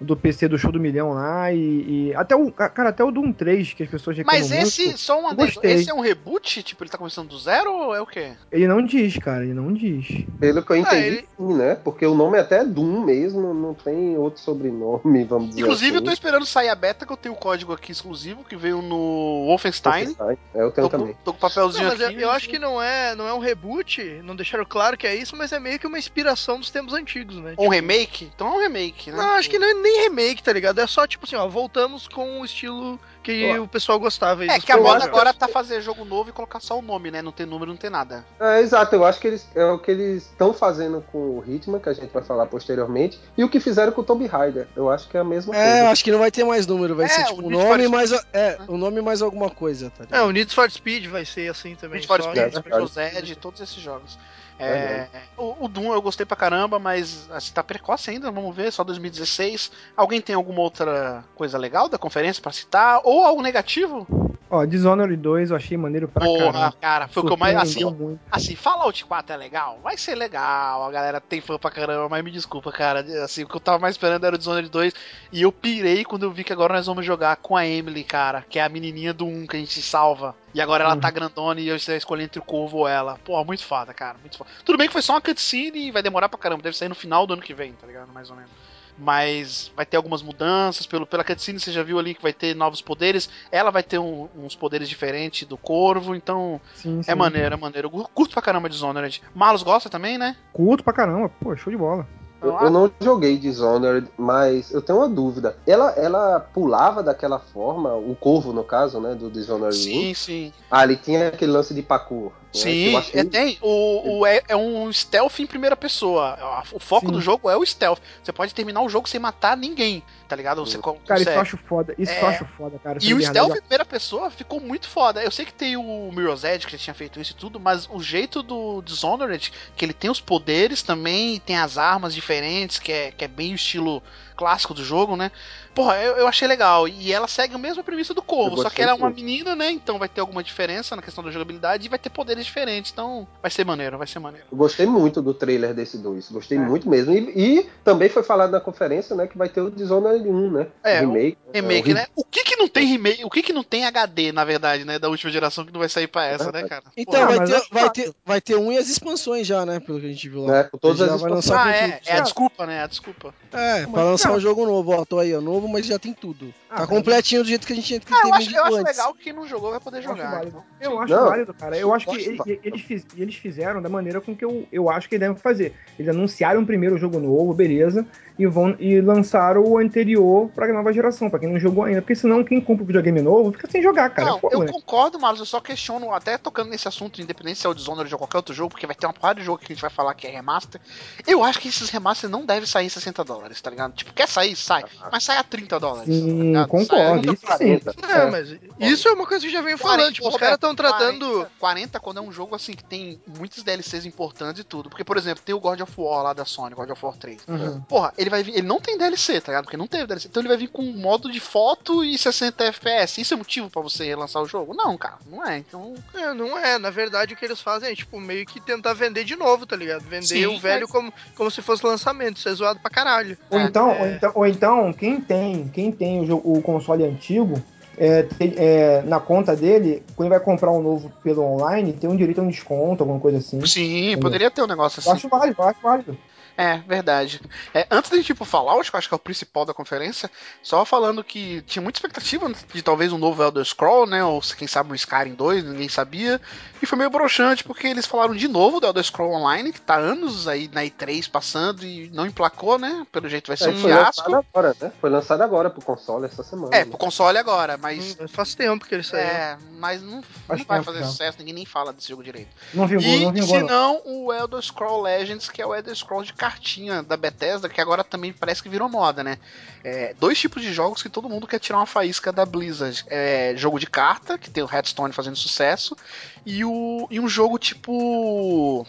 do 0.01 0.17
PC 0.17 0.49
do 0.49 0.59
show 0.59 0.71
do 0.71 0.79
milhão 0.81 1.13
lá. 1.13 1.53
E, 1.53 2.09
e 2.11 2.15
até 2.15 2.35
o. 2.37 2.51
Cara, 2.53 2.91
até 2.91 3.03
o 3.05 3.11
Doom 3.11 3.33
3, 3.33 3.73
que 3.75 3.83
as 3.83 3.89
pessoas 3.91 4.17
reclamam 4.17 4.41
Mas 4.41 4.51
esse, 4.53 4.85
muito, 4.85 4.99
só 4.99 5.19
uma 5.19 5.31
eu 5.33 5.37
vez, 5.37 5.55
gostei. 5.55 5.73
esse 5.73 5.91
é 5.91 5.95
um 5.95 6.01
reboot? 6.01 6.63
Tipo, 6.63 6.85
ele 6.85 6.91
tá 6.91 6.99
começando 6.99 7.29
do 7.29 7.39
zero 7.39 7.73
ou 7.73 7.95
é 7.95 8.01
o 8.01 8.07
quê? 8.07 8.33
Ele 8.53 8.67
não 8.69 8.83
diz, 8.85 9.17
cara, 9.19 9.45
ele 9.45 9.55
não 9.55 9.73
diz. 9.73 10.07
Pelo 10.39 10.63
que 10.63 10.71
eu 10.73 10.77
entendi, 10.77 11.07
ele- 11.07 11.29
sim, 11.37 11.55
né? 11.55 11.75
Porque 11.77 12.05
o 12.07 12.15
nome 12.15 12.37
é 12.39 12.41
até 12.41 12.65
Doom 12.65 13.05
mesmo, 13.05 13.53
não 13.55 13.75
tem 13.75 14.17
outro 14.19 14.41
sobrenome, 14.41 15.25
vamos 15.25 15.49
dizer 15.51 15.63
Inclusive, 15.63 15.89
assim. 15.91 15.97
eu 15.99 16.03
tô 16.05 16.11
esperando 16.11 16.47
sair 16.47 16.69
a 16.69 16.75
beta, 16.75 17.07
que 17.07 17.13
eu 17.13 17.17
tenho 17.17 17.35
o 17.35 17.39
código 17.39 17.73
aqui 17.73 17.93
exclusivo, 17.93 18.45
que 18.45 18.57
veio 18.57 18.83
no 18.83 19.47
Wolfenstein. 19.47 20.15
É, 20.55 20.63
eu 20.63 20.71
tenho 20.71 20.89
Tô, 20.89 20.91
com- 20.91 20.99
também. 20.99 21.17
tô 21.25 21.33
com 21.33 21.39
o 21.39 21.41
papelzinho 21.41 21.85
Não, 21.85 21.91
mas 21.93 22.01
eu, 22.01 22.09
aqui. 22.09 22.21
eu 22.23 22.31
acho 22.31 22.49
que 22.49 22.59
não 22.59 22.81
é, 22.83 23.15
não 23.15 23.27
é 23.27 23.33
um 23.35 23.39
reboot, 23.39 24.03
não 24.25 24.37
deixaram 24.37 24.65
claro 24.65 24.97
que 24.97 25.07
é 25.07 25.15
isso, 25.15 25.37
mas 25.37 25.53
é 25.53 25.59
meio 25.61 25.79
que 25.79 25.87
uma 25.87 25.99
inspiração 25.99 26.59
dos 26.59 26.71
tempos 26.71 26.95
antigos, 26.95 27.37
né? 27.37 27.55
Um 27.59 27.69
remake? 27.69 28.31
Então 28.35 28.49
é 28.49 28.51
um 28.57 28.61
remake, 28.61 29.11
né? 29.11 29.17
Não, 29.17 29.31
acho 29.35 29.49
que 29.51 29.59
não 29.59 29.67
é 29.69 29.75
nem 29.87 30.03
remake, 30.09 30.43
tá 30.43 30.53
ligado? 30.53 30.79
É 30.81 30.87
só 30.87 31.07
tipo 31.07 31.25
assim, 31.27 31.37
ó, 31.37 31.47
voltamos 31.49 32.09
com 32.09 32.41
o 32.41 32.45
estilo 32.45 32.99
que 33.23 33.59
o 33.59 33.67
pessoal 33.67 33.99
gostava. 33.99 34.43
aí 34.43 34.49
É 34.49 34.61
que 34.61 34.71
a 34.71 34.77
moda 34.77 35.05
agora 35.05 35.33
tá 35.35 35.49
fazer 35.49 35.81
jogo 35.81 36.05
novo 36.05 36.31
e 36.31 36.33
colocar 36.33 36.61
só 36.61 36.79
o 36.79 36.83
nome, 36.83 37.11
né? 37.11 37.21
Não 37.23 37.33
tem 37.33 37.45
número, 37.47 37.71
não 37.71 37.77
tem 37.77 37.91
nada. 37.91 38.25
É, 38.39 38.61
exato, 38.61 38.95
eu 38.95 39.05
acho 39.05 39.21
que 39.21 39.27
eles 39.27 39.49
é 39.55 39.65
o 39.65 39.79
que 39.79 39.91
eles 39.91 40.25
estão 40.25 40.53
fazendo 40.55 41.05
com 41.11 41.19
o 41.19 41.45
Hitman, 41.47 41.81
que 41.81 41.89
a 41.89 41.93
gente 41.93 42.13
vai 42.13 42.23
falar 42.23 42.47
posteriormente, 42.47 43.19
e 43.37 43.43
o 43.43 43.49
que 43.49 43.59
fizeram 43.59 43.91
com 43.93 44.01
o 44.01 44.05
Tomb 44.05 44.25
Raider. 44.27 44.69
Eu 44.77 44.89
acho 44.91 45.09
que 45.09 45.17
é 45.17 45.21
a 45.21 45.25
mesma 45.25 45.55
É, 45.57 45.59
eu 45.59 45.73
coisa. 45.73 45.91
acho 45.91 46.05
que 46.05 46.13
não 46.13 46.19
vai 46.21 46.31
ter 46.31 46.45
mais 46.45 46.67
número, 46.67 46.95
vai 46.95 47.07
É, 47.07 47.09
ser 47.09 47.23
o 47.23 47.27
tipo 47.27 47.43
o 47.43 47.51
Need 47.51 47.63
for 47.63 47.69
nome 47.69 47.83
Speed. 47.85 47.91
mais. 47.95 48.25
É, 48.33 48.59
o 48.69 48.77
nome 48.77 49.01
mais 49.03 49.23
alguma 49.23 49.51
coisa, 49.51 49.91
tá 49.91 50.05
É, 50.05 50.07
ligado? 50.07 50.27
o 50.29 50.31
Need 50.31 50.55
for 50.55 50.71
Speed 50.71 51.07
vai 51.09 51.25
ser 51.25 51.51
assim 51.51 51.75
também. 51.75 51.97
Need 51.97 52.07
for 52.07 52.23
Speed, 52.23 52.37
é 52.39 52.51
Spiritual 52.51 52.87
verdade. 52.87 53.15
Zed, 53.27 53.37
todos 53.37 53.61
esses 53.61 53.77
jogos. 53.83 54.19
É, 54.59 55.07
o, 55.37 55.67
o 55.67 55.69
Doom 55.69 55.93
eu 55.93 56.01
gostei 56.01 56.25
pra 56.25 56.37
caramba, 56.37 56.79
mas 56.79 57.31
assim, 57.31 57.53
tá 57.53 57.63
precoce 57.63 58.11
ainda, 58.11 58.31
vamos 58.31 58.55
ver, 58.55 58.73
só 58.73 58.83
2016. 58.83 59.71
Alguém 59.97 60.21
tem 60.21 60.35
alguma 60.35 60.61
outra 60.61 61.25
coisa 61.35 61.59
legal 61.59 61.89
da 61.89 61.99
conferência 61.99 62.43
pra 62.43 62.53
citar? 62.53 63.01
Ou 63.05 63.25
algo 63.25 63.43
negativo? 63.43 64.07
Ó, 64.49 64.65
Dishonored 64.65 65.17
2 65.21 65.51
eu 65.51 65.57
achei 65.57 65.77
maneiro 65.77 66.07
pra 66.07 66.25
Porra, 66.25 66.53
caramba. 66.53 66.73
cara, 66.81 67.09
foi 67.09 67.23
o 67.23 67.27
que 67.27 67.33
eu 67.33 67.37
mais. 67.37 67.57
Assim, 67.57 67.85
muito. 67.85 68.21
assim, 68.31 68.55
Fallout 68.55 69.05
4 69.05 69.35
é 69.35 69.37
legal? 69.37 69.81
Vai 69.83 69.97
ser 69.97 70.15
legal, 70.15 70.85
a 70.85 70.91
galera 70.93 71.21
tem 71.21 71.41
fã 71.41 71.59
pra 71.59 71.69
caramba, 71.71 72.09
mas 72.09 72.23
me 72.23 72.31
desculpa, 72.31 72.71
cara. 72.71 73.01
Assim, 73.25 73.43
o 73.43 73.49
que 73.49 73.57
eu 73.57 73.61
tava 73.61 73.81
mais 73.81 73.95
esperando 73.95 74.25
era 74.25 74.37
o 74.37 74.39
Dishonored 74.39 74.71
2. 74.71 74.95
E 75.33 75.43
eu 75.43 75.51
pirei 75.51 76.05
quando 76.05 76.23
eu 76.23 76.31
vi 76.31 76.45
que 76.45 76.53
agora 76.53 76.75
nós 76.75 76.87
vamos 76.87 77.05
jogar 77.05 77.35
com 77.39 77.57
a 77.57 77.67
Emily, 77.67 78.05
cara, 78.05 78.45
que 78.49 78.59
é 78.61 78.63
a 78.63 78.69
menininha 78.69 79.13
do 79.13 79.27
1 79.27 79.49
que 79.49 79.57
a 79.57 79.59
gente 79.59 79.83
salva. 79.83 80.35
E 80.55 80.61
agora 80.61 80.85
ela 80.85 80.95
Uhum. 80.95 81.01
tá 81.01 81.11
grandona 81.11 81.61
e 81.61 81.67
eu 81.69 81.75
escolhi 81.77 82.23
entre 82.25 82.39
o 82.39 82.43
Corvo 82.45 82.79
ou 82.79 82.89
ela. 82.89 83.19
Porra, 83.25 83.45
muito 83.45 83.65
foda, 83.65 83.93
cara, 83.93 84.17
muito 84.21 84.39
foda. 84.39 84.49
Tudo 84.65 84.79
bem 84.79 84.87
que 84.87 84.93
foi 84.93 85.03
só 85.03 85.15
uma 85.15 85.21
cutscene 85.21 85.89
e 85.89 85.91
vai 85.91 86.03
demorar 86.05 86.29
pra 86.29 86.39
caramba, 86.39 86.63
deve 86.63 86.77
sair 86.77 86.89
no 86.89 86.95
final 86.95 87.27
do 87.27 87.33
ano 87.33 87.43
que 87.43 87.53
vem, 87.53 87.73
tá 87.73 87.85
ligado? 87.87 88.13
Mais 88.13 88.31
ou 88.31 88.37
menos. 88.37 88.51
Mas 88.99 89.71
vai 89.77 89.85
ter 89.85 89.97
algumas 89.97 90.23
mudanças. 90.23 90.87
Pelo, 90.87 91.07
pela 91.07 91.23
cutscene 91.25 91.61
você 91.61 91.71
já 91.71 91.83
viu 91.83 91.99
ali 91.99 92.15
que 92.15 92.23
vai 92.23 92.33
ter 92.33 92.55
novos 92.55 92.81
poderes. 92.81 93.29
Ela 93.53 93.71
vai 93.71 93.83
ter 93.83 93.99
um- 93.99 94.29
uns 94.37 94.55
poderes 94.57 94.89
diferentes 94.89 95.47
do 95.47 95.57
Corvo. 95.59 96.15
Então 96.15 96.61
Sim, 96.75 97.03
sim. 97.03 97.11
é 97.11 97.15
maneiro, 97.15 97.55
é 97.55 97.59
maneiro. 97.59 97.91
Eu 97.93 98.09
curto 98.13 98.33
pra 98.33 98.43
caramba 98.43 98.69
Dishonored. 98.69 99.23
Marlos 99.35 99.63
gosta 99.63 99.91
também, 99.91 100.17
né? 100.19 100.37
Curto 100.53 100.83
pra 100.83 100.93
caramba. 100.93 101.29
Pô, 101.41 101.55
show 101.57 101.71
de 101.71 101.77
bola. 101.77 102.07
Eu, 102.43 102.53
eu 102.61 102.71
não 102.71 102.91
joguei 103.01 103.37
Dishonored, 103.39 104.09
mas 104.17 104.71
eu 104.71 104.83
tenho 104.83 104.99
uma 104.99 105.09
dúvida. 105.09 105.57
Ela, 105.67 105.91
ela 105.93 106.39
pulava 106.41 107.03
daquela 107.03 107.39
forma, 107.39 107.95
o 107.95 108.15
corvo 108.15 108.53
no 108.53 108.63
caso, 108.63 109.01
né, 109.01 109.15
do 109.15 109.31
Dishonored 109.31 109.77
1. 109.77 109.83
Sim, 109.83 110.15
sim. 110.15 110.53
Ah, 110.71 110.85
ele 110.85 110.97
tinha 110.97 111.29
aquele 111.29 111.51
lance 111.53 111.73
de 111.73 111.83
parkour. 111.83 112.25
né, 112.27 112.33
Sim, 112.53 112.91
eu 112.93 112.99
achei- 112.99 113.21
é, 113.21 113.25
tem. 113.25 113.59
O, 113.63 114.19
o- 114.21 114.27
é, 114.27 114.43
é 114.49 114.57
um 114.57 114.93
stealth 114.93 115.41
em 115.41 115.47
primeira 115.47 115.77
pessoa. 115.77 116.39
O 116.73 116.79
foco 116.79 117.07
Sim. 117.07 117.13
do 117.13 117.21
jogo 117.21 117.49
é 117.51 117.57
o 117.57 117.65
stealth. 117.65 118.01
Você 118.23 118.33
pode 118.33 118.55
terminar 118.55 118.83
o 118.83 118.89
jogo 118.89 119.09
sem 119.09 119.19
matar 119.21 119.57
ninguém, 119.57 120.03
tá 120.29 120.37
ligado? 120.37 120.65
Você 120.65 120.79
co- 120.79 120.95
Cara, 121.07 121.21
isso 121.21 121.25
consegue. 121.31 121.37
eu 121.37 121.41
acho 121.43 121.57
foda. 121.57 121.95
Isso 121.99 122.13
É. 122.13 122.23
eu 122.23 122.27
acho 122.29 122.45
foda, 122.57 122.79
cara. 122.79 122.99
E 123.03 123.15
o 123.15 123.21
stealth 123.23 123.53
em 123.57 123.61
primeira 123.61 123.85
pessoa 123.85 124.31
ficou 124.31 124.61
muito 124.61 124.89
foda. 124.89 125.23
Eu 125.23 125.31
sei 125.31 125.45
que 125.45 125.53
tem 125.53 125.77
o 125.77 126.11
Mirror's 126.13 126.45
Edge, 126.45 126.67
que 126.67 126.73
já 126.73 126.79
tinha 126.79 126.95
feito 126.95 127.21
isso 127.21 127.33
e 127.33 127.37
tudo, 127.37 127.59
mas 127.61 127.89
o 127.91 128.03
jeito 128.03 128.43
do 128.43 128.83
Dishonored, 128.83 129.53
que 129.77 129.85
ele 129.85 129.93
tem 129.93 130.11
os 130.11 130.21
poderes 130.21 130.83
também, 130.83 131.39
tem 131.41 131.57
as 131.57 131.79
armas 131.79 132.15
diferentes, 132.15 132.79
que 132.79 132.93
é, 132.93 133.11
que 133.13 133.25
é 133.25 133.29
bem 133.29 133.53
o 133.53 133.57
estilo 133.57 134.03
clássico 134.37 134.75
do 134.75 134.85
jogo, 134.85 135.17
né? 135.17 135.31
Porra, 135.77 135.99
eu, 135.99 136.17
eu 136.17 136.27
achei 136.27 136.49
legal. 136.49 136.89
E 136.89 137.13
ela 137.13 137.29
segue 137.29 137.55
a 137.55 137.59
mesma 137.59 137.85
premissa 137.85 138.15
do 138.15 138.23
Corvo, 138.23 138.57
só 138.57 138.71
que 138.71 138.81
ela 138.81 138.93
é 138.93 138.95
uma 138.95 139.11
menina, 139.11 139.55
né? 139.55 139.71
Então 139.71 139.99
vai 139.99 140.09
ter 140.09 140.23
alguma 140.23 140.43
diferença 140.43 140.97
na 140.97 141.03
questão 141.03 141.23
da 141.23 141.31
jogabilidade 141.31 141.85
e 141.85 141.91
vai 141.91 141.99
ter 141.99 142.09
poderes 142.09 142.47
diferentes. 142.47 142.91
Então 142.91 143.29
vai 143.43 143.51
ser 143.51 143.63
maneiro, 143.67 143.99
vai 143.99 144.07
ser 144.07 144.19
maneiro. 144.19 144.47
Eu 144.51 144.57
gostei 144.57 144.87
muito 144.87 145.21
do 145.21 145.35
trailer 145.35 145.75
desse 145.75 145.99
2. 145.99 146.31
Gostei 146.31 146.57
É. 146.57 146.61
muito 146.63 146.89
mesmo. 146.89 147.13
E, 147.13 147.59
e 147.59 147.71
também 147.85 148.09
foi 148.09 148.23
falado 148.23 148.53
na 148.53 148.61
conferência, 148.61 149.15
né, 149.15 149.27
que 149.27 149.37
vai 149.37 149.51
ter 149.51 149.61
o 149.61 149.71
Dishonored 149.71 150.27
1, 150.27 150.51
né? 150.51 150.67
É, 150.83 151.01
remake. 151.01 151.37
Remake, 151.53 151.91
É, 151.91 151.93
o 151.93 151.95
né? 151.95 152.07
O 152.17 152.25
que 152.25 152.43
que 152.43 152.57
não 152.57 152.69
tem 152.69 152.87
remake? 152.87 153.23
O 153.27 153.29
que 153.29 153.43
que 153.43 153.53
não 153.53 153.63
tem 153.63 153.85
HD, 153.85 154.33
na 154.33 154.47
verdade, 154.47 154.87
né? 154.87 154.99
Da 154.99 155.11
última 155.11 155.31
geração 155.31 155.67
que 155.67 155.73
não 155.75 155.81
vai 155.81 155.91
sair 155.91 156.07
pra 156.07 156.25
essa, 156.25 156.51
né, 156.51 156.63
cara? 156.63 156.85
Então, 156.97 157.27
vai, 157.27 157.37
mas 157.37 157.51
ter, 157.51 157.57
é 157.57 157.63
vai, 157.71 157.91
ter, 157.91 158.15
vai 158.25 158.41
ter 158.41 158.57
um 158.57 158.73
e 158.73 158.79
as 158.79 158.89
expansões 158.89 159.47
já, 159.47 159.67
né? 159.67 159.79
Pelo 159.79 160.01
que 160.01 160.07
a 160.07 160.09
gente 160.09 160.27
viu 160.27 160.47
lá. 160.47 160.53
Né, 160.53 160.65
com 160.65 160.79
todas 160.79 161.03
as 161.03 161.17
expansões. 161.17 161.61
Ah, 161.61 161.71
é, 161.71 161.89
tudo. 161.93 162.09
é 162.09 162.13
a 162.17 162.21
desculpa, 162.21 162.67
né? 162.67 162.83
A 162.83 162.87
desculpa. 162.87 163.35
É, 163.53 163.87
pra 163.87 164.05
lançar 164.05 164.33
um 164.33 164.41
jogo 164.41 164.65
novo, 164.65 164.93
ó, 164.93 165.05
tô 165.05 165.19
aí, 165.19 165.35
ó, 165.35 165.41
novo, 165.41 165.66
mas 165.69 165.87
já 165.87 165.99
tem 165.99 166.13
tudo. 166.13 166.53
Ah, 166.71 166.75
tá 166.77 166.81
mas- 166.83 166.89
completinho 166.91 167.43
do 167.43 167.49
jeito 167.49 167.67
que 167.67 167.73
a 167.73 167.77
gente 167.77 168.01
que 168.01 168.13
Ah, 168.13 168.17
eu 168.19 168.23
teve 168.25 168.37
acho, 168.37 168.57
eu 168.57 168.65
acho 168.65 168.77
legal 168.85 169.15
que 169.15 169.25
quem 169.25 169.33
não 169.33 169.47
jogou 169.47 169.71
vai 169.71 169.81
poder 169.81 169.99
Eu 169.99 170.01
acho 170.01 170.09
jogar. 170.09 170.31
válido. 170.31 170.65
então. 170.79 170.93
Eu 170.93 171.01
acho 171.01 171.13
Não, 171.15 171.25
válido, 171.29 171.55
cara. 171.55 171.77
Eu 171.79 171.95
acho 171.95 172.07
que 172.07 172.17
ele- 172.17 172.61
eles, 172.63 172.81
fiz- 172.83 173.07
eles 173.17 173.35
fizeram 173.37 173.81
da 173.83 173.89
maneira 173.89 174.21
com 174.21 174.35
que 174.37 174.45
eu, 174.45 174.67
eu 174.71 174.91
acho 174.91 175.09
que 175.09 175.15
eles 175.15 175.27
devem 175.29 175.41
fazer. 175.41 175.75
Eles 175.99 176.15
anunciaram 176.15 176.65
primeiro 176.65 176.95
o 176.97 176.99
jogo 176.99 177.19
novo, 177.19 177.55
beleza, 177.55 178.07
e 178.39 178.47
vão 178.47 178.77
e 178.79 179.01
lançaram 179.01 179.63
o 179.65 179.79
anterior 179.79 180.49
pra 180.55 180.71
nova 180.73 180.93
geração, 180.93 181.31
pra 181.31 181.39
quem 181.39 181.49
não 181.51 181.59
jogou 181.59 181.85
ainda. 181.85 182.03
Porque 182.03 182.15
senão 182.15 182.45
quem 182.45 182.61
compra 182.61 182.83
o 182.85 182.87
videogame 182.87 183.23
novo 183.23 183.53
fica 183.53 183.71
sem 183.71 183.83
jogar, 183.83 184.11
cara. 184.11 184.29
não, 184.29 184.37
é 184.37 184.41
foda, 184.41 184.55
eu 184.57 184.61
né? 184.61 184.73
concordo, 184.73 185.19
Marlos, 185.19 185.41
eu 185.41 185.47
só 185.47 185.61
questiono, 185.61 186.13
até 186.13 186.37
tocando 186.37 186.71
nesse 186.71 186.87
assunto, 186.87 187.21
independente 187.23 187.59
se 187.61 187.67
é 187.67 187.71
o 187.71 187.75
Dishonored 187.75 188.13
ou 188.13 188.19
qualquer 188.19 188.37
outro 188.39 188.55
jogo, 188.55 188.71
porque 188.71 188.87
vai 188.87 188.95
ter 188.95 189.07
uma 189.07 189.13
porrada 189.15 189.41
de 189.41 189.47
jogo 189.47 189.59
que 189.59 189.65
a 189.65 189.75
gente 189.75 189.81
vai 189.81 189.91
falar 189.91 190.15
que 190.15 190.27
é 190.27 190.31
remaster. 190.31 190.81
Eu 191.27 191.43
acho 191.43 191.59
que 191.61 191.69
esses 191.69 191.89
remaster 191.89 192.29
não 192.29 192.45
devem 192.45 192.67
sair 192.67 192.87
em 192.87 192.91
60 192.91 193.25
dólares, 193.25 193.61
tá 193.61 193.71
ligado? 193.71 193.95
Tipo, 193.95 194.13
quer 194.13 194.29
sair? 194.29 194.55
Sai. 194.55 194.85
Mas 195.11 195.25
sai 195.25 195.39
a 195.39 195.43
30 195.45 195.56
dólares. 195.65 196.07
tá 196.09 196.13
Sim, 196.13 196.43
ligado? 196.43 196.69
concordo. 196.69 197.33
Isso 197.33 197.41
sim. 197.41 197.79
40. 197.79 197.95
É, 198.09 198.31
mas 198.31 198.57
isso 198.79 199.09
é 199.09 199.13
uma 199.13 199.27
coisa 199.27 199.47
que 199.47 199.53
já 199.53 199.63
venho 199.63 199.79
falando. 199.79 200.13
Tipo, 200.13 200.29
os 200.29 200.37
caras 200.37 200.55
estão 200.57 200.75
tratando. 200.75 201.27
40, 201.27 201.51
40 201.59 202.01
quando 202.01 202.19
é 202.19 202.21
um 202.21 202.33
jogo 202.33 202.55
assim 202.55 202.73
que 202.73 202.85
tem 202.85 203.21
muitos 203.39 203.63
DLCs 203.63 204.05
importantes 204.05 204.61
e 204.61 204.65
tudo. 204.65 204.89
Porque, 204.89 205.05
por 205.05 205.17
exemplo, 205.17 205.43
tem 205.45 205.55
o 205.55 205.61
God 205.61 205.81
of 205.81 205.93
War 205.97 206.23
lá 206.23 206.33
da 206.33 206.45
Sony, 206.45 206.75
God 206.75 206.91
of 206.91 207.05
War 207.05 207.17
3. 207.17 207.43
Uhum. 207.49 207.81
Porra, 207.83 208.13
ele 208.19 208.31
vai 208.31 208.43
vir. 208.43 208.53
Ele 208.57 208.67
não 208.67 208.81
tem 208.81 208.99
DLC, 208.99 209.41
tá 209.41 209.53
ligado? 209.53 209.65
Porque 209.65 209.77
não 209.77 209.87
teve 209.87 210.07
DLC. 210.07 210.29
Então 210.29 210.41
ele 210.41 210.49
vai 210.49 210.57
vir 210.59 210.69
com 210.69 210.83
um 210.83 210.93
modo 210.97 211.31
de 211.31 211.41
foto 211.41 212.05
e 212.05 212.19
60 212.19 212.65
FPS. 212.65 213.21
Isso 213.21 213.35
é 213.35 213.37
motivo 213.37 213.71
pra 213.71 213.83
você 213.83 214.05
relançar 214.05 214.43
o 214.43 214.47
jogo? 214.47 214.75
Não, 214.75 214.97
cara, 214.97 215.19
não 215.31 215.45
é. 215.47 215.59
Então. 215.59 215.95
É, 216.15 216.33
não 216.35 216.59
é. 216.59 216.79
Na 216.79 216.91
verdade, 216.91 217.35
o 217.35 217.37
que 217.37 217.45
eles 217.45 217.61
fazem 217.61 217.91
é, 217.91 217.95
tipo, 217.95 218.21
meio 218.21 218.45
que 218.47 218.61
tentar 218.61 218.93
vender 218.95 219.25
de 219.25 219.37
novo, 219.37 219.67
tá 219.67 219.77
ligado? 219.77 220.03
Vender 220.03 220.27
Sim, 220.27 220.47
o 220.47 220.59
velho 220.59 220.89
como, 220.89 221.13
como 221.37 221.51
se 221.51 221.63
fosse 221.63 221.85
lançamento. 221.87 222.37
Isso 222.39 222.49
é 222.49 222.55
zoado 222.55 222.81
pra 222.81 222.91
caralho. 222.91 223.37
Ou, 223.51 223.59
É, 223.59 223.65
então, 223.65 223.91
é. 223.91 224.01
ou 224.01 224.07
então, 224.07 224.33
ou 224.35 224.47
então, 224.47 224.93
quem 224.93 225.21
tem, 225.21 225.46
quem 225.73 225.91
tem 225.93 226.21
o, 226.31 226.37
o 226.37 226.63
console 226.63 227.05
antigo, 227.05 227.61
é, 227.99 228.23
tem- 228.23 228.55
é, 228.57 229.03
na 229.03 229.19
conta 229.21 229.57
dele, 229.57 230.03
quando 230.15 230.29
vai 230.29 230.41
comprar 230.41 230.71
um 230.71 230.83
novo 230.83 231.11
pelo 231.23 231.43
online, 231.43 231.93
tem 231.93 232.09
um 232.11 232.17
direito 232.17 232.41
a 232.41 232.45
um 232.45 232.49
desconto, 232.49 233.03
alguma 233.03 233.21
coisa 233.21 233.39
assim. 233.39 233.65
Sim, 233.67 234.17
poderia 234.21 234.51
ter 234.51 234.63
um 234.63 234.67
negócio 234.67 234.99
Eu 235.01 235.13
assim. 235.13 235.19
acho 235.19 235.29
válido, 235.29 235.57
eu 235.61 235.65
acho 235.69 235.81
válido. 235.83 236.19
É, 236.57 236.79
verdade. 236.79 237.41
É, 237.75 237.87
antes 237.91 238.11
da 238.11 238.17
gente 238.17 238.31
ir 238.31 238.35
pro 238.35 238.45
Fallout, 238.45 238.91
que 238.91 238.97
eu 238.97 238.99
acho 238.99 239.09
que 239.09 239.15
é 239.15 239.17
o 239.17 239.19
principal 239.21 239.65
da 239.65 239.75
conferência, 239.75 240.31
só 240.63 240.85
falando 240.85 241.23
que 241.23 241.61
tinha 241.63 241.83
muita 241.83 241.99
expectativa 241.99 242.51
de 242.73 242.83
talvez 242.83 243.13
um 243.13 243.19
novo 243.19 243.43
Elder 243.43 243.65
Scroll, 243.65 244.07
né? 244.07 244.25
Ou 244.25 244.41
quem 244.57 244.67
sabe 244.67 244.91
um 244.91 244.95
Skyrim 244.95 245.35
2, 245.35 245.65
ninguém 245.65 245.89
sabia. 245.89 246.41
E 246.83 246.87
foi 246.87 246.97
meio 246.99 247.11
broxante, 247.11 247.63
porque 247.65 247.87
eles 247.87 248.07
falaram 248.07 248.35
de 248.35 248.49
novo 248.49 248.81
do 248.81 248.87
Elder 248.87 249.05
Scroll 249.05 249.33
Online, 249.33 249.73
que 249.73 249.81
tá 249.81 249.97
anos 249.97 250.49
aí 250.49 250.69
na 250.73 250.83
E3 250.83 251.29
passando 251.31 251.85
e 251.85 252.09
não 252.11 252.27
emplacou, 252.27 252.79
né? 252.79 253.07
Pelo 253.13 253.29
jeito 253.29 253.49
vai 253.49 253.57
ser 253.57 253.71
É, 253.71 253.73
um 253.73 253.79
foi 253.81 253.91
fiasco. 253.93 254.31
lançado 254.31 254.47
agora, 254.55 254.77
né? 254.81 254.93
Foi 255.01 255.11
lançado 255.11 255.41
agora 255.43 255.71
pro 255.71 255.83
console 255.85 256.27
essa 256.27 256.43
semana. 256.43 256.75
É, 256.75 256.81
né? 256.81 256.85
pro 256.87 256.99
console 256.99 257.39
agora, 257.39 257.77
mas. 257.77 258.17
Hum, 258.21 258.27
Faz 258.29 258.55
tempo 258.55 258.87
que 258.87 258.95
ele 258.95 259.03
saiu. 259.03 259.21
É, 259.27 259.59
mas 259.79 260.03
não, 260.03 260.17
não 260.17 260.23
Faz 260.47 260.63
vai 260.65 260.79
tempo 260.79 260.85
fazer 260.93 261.01
já. 261.05 261.07
sucesso, 261.11 261.39
ninguém 261.39 261.55
nem 261.55 261.67
fala 261.67 261.93
desse 261.93 262.09
jogo 262.09 262.23
direito. 262.23 262.49
Não 262.75 262.87
vingou, 262.87 263.05
E 263.07 263.25
não 263.25 263.33
vingou. 263.33 263.49
se 263.49 263.63
não. 263.63 263.67
não, 263.67 264.03
o 264.05 264.33
Elder 264.33 264.63
Scroll 264.63 265.03
Legends, 265.03 265.49
que 265.49 265.61
é 265.63 265.67
o 265.67 265.75
Elder 265.75 265.95
Scroll 265.95 266.23
de 266.25 266.33
cartinha 266.51 267.03
da 267.03 267.17
Bethesda, 267.17 267.69
que 267.69 267.81
agora 267.81 268.05
também 268.05 268.33
parece 268.33 268.63
que 268.63 268.69
virou 268.69 268.89
moda, 268.89 269.25
né? 269.25 269.39
É, 269.83 270.15
dois 270.15 270.39
tipos 270.39 270.63
de 270.63 270.73
jogos 270.73 271.03
que 271.03 271.09
todo 271.09 271.29
mundo 271.29 271.47
quer 271.47 271.59
tirar 271.59 271.79
uma 271.79 271.87
faísca 271.87 272.33
da 272.33 272.47
Blizzard. 272.47 273.05
É, 273.09 273.53
jogo 273.57 273.79
de 273.81 273.87
carta, 273.87 274.39
que 274.39 274.49
tem 274.51 274.63
o 274.63 274.71
Hearthstone 274.73 275.13
fazendo 275.13 275.37
sucesso, 275.37 275.97
e, 276.45 276.65
o, 276.65 277.07
e 277.11 277.19
um 277.19 277.29
jogo 277.29 277.59
tipo. 277.59 278.87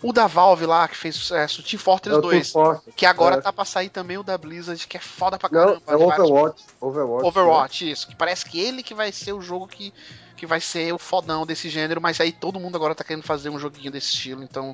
O 0.00 0.12
da 0.12 0.28
Valve 0.28 0.64
lá, 0.64 0.86
que 0.86 0.96
fez 0.96 1.16
sucesso, 1.16 1.60
Team 1.60 1.80
É 1.80 1.82
Fortress 1.82 2.18
o 2.18 2.22
2. 2.22 2.52
Team 2.52 2.64
Fortress. 2.64 2.92
Que 2.94 3.04
agora 3.04 3.36
É. 3.36 3.40
tá 3.40 3.52
pra 3.52 3.64
sair 3.64 3.88
também 3.88 4.16
o 4.16 4.22
da 4.22 4.38
Blizzard, 4.38 4.86
que 4.86 4.96
é 4.96 5.00
foda 5.00 5.36
pra 5.36 5.48
Não, 5.50 5.58
caramba. 5.60 5.82
é 5.88 5.96
de 5.96 6.04
vários 6.04 6.30
Overwatch. 6.30 6.64
Overwatch. 6.80 7.26
Overwatch, 7.26 7.90
isso. 7.90 8.06
Que 8.06 8.14
parece 8.14 8.44
que 8.44 8.60
ele 8.60 8.84
que 8.84 8.94
vai 8.94 9.10
ser 9.10 9.32
o 9.32 9.40
jogo 9.40 9.66
que, 9.66 9.92
que 10.36 10.46
vai 10.46 10.60
ser 10.60 10.94
o 10.94 10.98
fodão 10.98 11.44
desse 11.44 11.68
gênero, 11.68 12.00
mas 12.00 12.20
aí 12.20 12.30
todo 12.30 12.60
mundo 12.60 12.76
agora 12.76 12.94
tá 12.94 13.02
querendo 13.02 13.24
fazer 13.24 13.48
um 13.50 13.58
joguinho 13.58 13.90
desse 13.90 14.14
estilo, 14.14 14.42
então. 14.44 14.72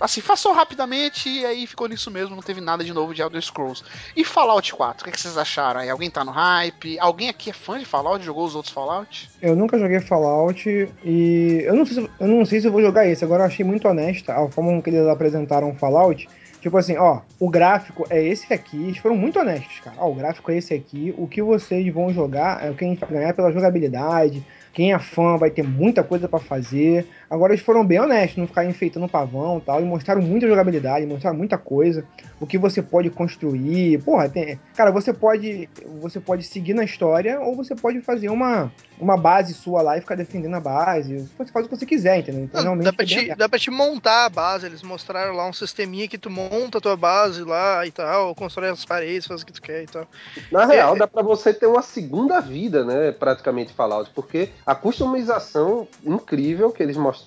Assim, 0.00 0.20
passou 0.20 0.52
rapidamente 0.52 1.28
e 1.28 1.44
aí 1.44 1.66
ficou 1.66 1.88
nisso 1.88 2.10
mesmo, 2.10 2.34
não 2.34 2.42
teve 2.42 2.60
nada 2.60 2.82
de 2.82 2.92
novo 2.92 3.14
de 3.14 3.22
Elder 3.22 3.40
Scrolls. 3.40 3.84
E 4.16 4.24
Fallout 4.24 4.74
4, 4.74 5.00
o 5.00 5.04
que, 5.04 5.10
é 5.10 5.12
que 5.12 5.20
vocês 5.20 5.38
acharam 5.38 5.80
aí? 5.80 5.90
Alguém 5.90 6.10
tá 6.10 6.24
no 6.24 6.32
hype? 6.32 6.98
Alguém 6.98 7.28
aqui 7.28 7.50
é 7.50 7.52
fã 7.52 7.78
de 7.78 7.84
Fallout? 7.84 8.24
Jogou 8.24 8.44
os 8.44 8.54
outros 8.54 8.72
Fallout? 8.72 9.30
Eu 9.40 9.54
nunca 9.54 9.78
joguei 9.78 10.00
Fallout 10.00 10.68
e 11.04 11.62
eu 11.64 11.74
não, 11.74 11.86
sei 11.86 11.94
se, 11.94 12.10
eu 12.20 12.26
não 12.26 12.44
sei 12.44 12.60
se 12.60 12.66
eu 12.66 12.72
vou 12.72 12.82
jogar 12.82 13.06
esse. 13.06 13.24
Agora 13.24 13.42
eu 13.42 13.46
achei 13.46 13.64
muito 13.64 13.86
honesta 13.88 14.32
a 14.32 14.48
forma 14.48 14.70
como 14.70 14.82
eles 14.86 15.06
apresentaram 15.06 15.74
Fallout. 15.74 16.28
Tipo 16.62 16.78
assim, 16.78 16.96
ó, 16.96 17.22
o 17.40 17.50
gráfico 17.50 18.06
é 18.08 18.22
esse 18.24 18.54
aqui. 18.54 18.76
Eles 18.76 18.98
foram 18.98 19.16
muito 19.16 19.36
honestos, 19.36 19.80
cara. 19.80 19.96
Ó, 19.98 20.08
o 20.08 20.14
gráfico 20.14 20.48
é 20.52 20.58
esse 20.58 20.72
aqui. 20.72 21.12
O 21.18 21.26
que 21.26 21.42
vocês 21.42 21.92
vão 21.92 22.12
jogar 22.12 22.64
é 22.64 22.70
o 22.70 22.74
que 22.74 22.84
a 22.84 22.88
gente 22.88 23.00
vai 23.00 23.10
ganhar 23.10 23.34
pela 23.34 23.50
jogabilidade, 23.50 24.46
Quem 24.72 24.92
é 24.92 24.98
fã 24.98 25.36
vai 25.36 25.50
ter 25.50 25.64
muita 25.64 26.04
coisa 26.04 26.28
pra 26.28 26.38
fazer. 26.38 27.04
Agora 27.32 27.54
eles 27.54 27.64
foram 27.64 27.82
bem 27.82 27.98
honestos, 27.98 28.36
não 28.36 28.46
ficaram 28.46 28.68
enfeitando 28.68 29.06
o 29.06 29.08
pavão 29.08 29.56
e 29.56 29.62
tal, 29.62 29.80
e 29.80 29.84
mostraram 29.84 30.20
muita 30.20 30.46
jogabilidade, 30.46 31.06
mostraram 31.06 31.38
muita 31.38 31.56
coisa, 31.56 32.04
o 32.38 32.46
que 32.46 32.58
você 32.58 32.82
pode 32.82 33.08
construir. 33.08 34.02
Porra, 34.02 34.28
tem, 34.28 34.60
cara, 34.76 34.90
você 34.90 35.14
pode 35.14 35.66
você 35.98 36.20
pode 36.20 36.44
seguir 36.44 36.74
na 36.74 36.84
história 36.84 37.40
ou 37.40 37.56
você 37.56 37.74
pode 37.74 38.02
fazer 38.02 38.28
uma, 38.28 38.70
uma 39.00 39.16
base 39.16 39.54
sua 39.54 39.80
lá 39.80 39.96
e 39.96 40.02
ficar 40.02 40.14
defendendo 40.14 40.56
a 40.56 40.60
base. 40.60 41.26
Você 41.38 41.50
faz 41.50 41.64
o 41.64 41.70
que 41.70 41.76
você 41.78 41.86
quiser, 41.86 42.18
entendeu? 42.18 42.44
Então, 42.44 42.60
Não, 42.60 42.64
realmente 42.64 42.84
dá, 42.84 42.92
pra 42.92 43.04
é 43.04 43.08
te, 43.08 43.34
dá 43.34 43.48
pra 43.48 43.58
te 43.58 43.70
montar 43.70 44.26
a 44.26 44.28
base, 44.28 44.66
eles 44.66 44.82
mostraram 44.82 45.34
lá 45.34 45.48
um 45.48 45.54
sisteminha 45.54 46.06
que 46.06 46.18
tu 46.18 46.28
monta 46.28 46.76
a 46.76 46.80
tua 46.82 46.96
base 46.98 47.42
lá 47.44 47.86
e 47.86 47.90
tal, 47.90 48.34
constrói 48.34 48.68
as 48.68 48.84
paredes, 48.84 49.26
faz 49.26 49.40
o 49.40 49.46
que 49.46 49.54
tu 49.54 49.62
quer 49.62 49.84
e 49.84 49.86
tal. 49.86 50.06
Na 50.50 50.66
real, 50.66 50.96
É. 50.96 50.98
dá 50.98 51.06
pra 51.06 51.22
você 51.22 51.54
ter 51.54 51.64
uma 51.66 51.80
segunda 51.80 52.40
vida, 52.40 52.84
né? 52.84 53.10
Praticamente 53.10 53.72
Fallout, 53.72 54.10
porque 54.14 54.50
a 54.66 54.74
customização 54.74 55.88
incrível 56.04 56.70
que 56.70 56.82
eles 56.82 56.98
mostraram. 56.98 57.21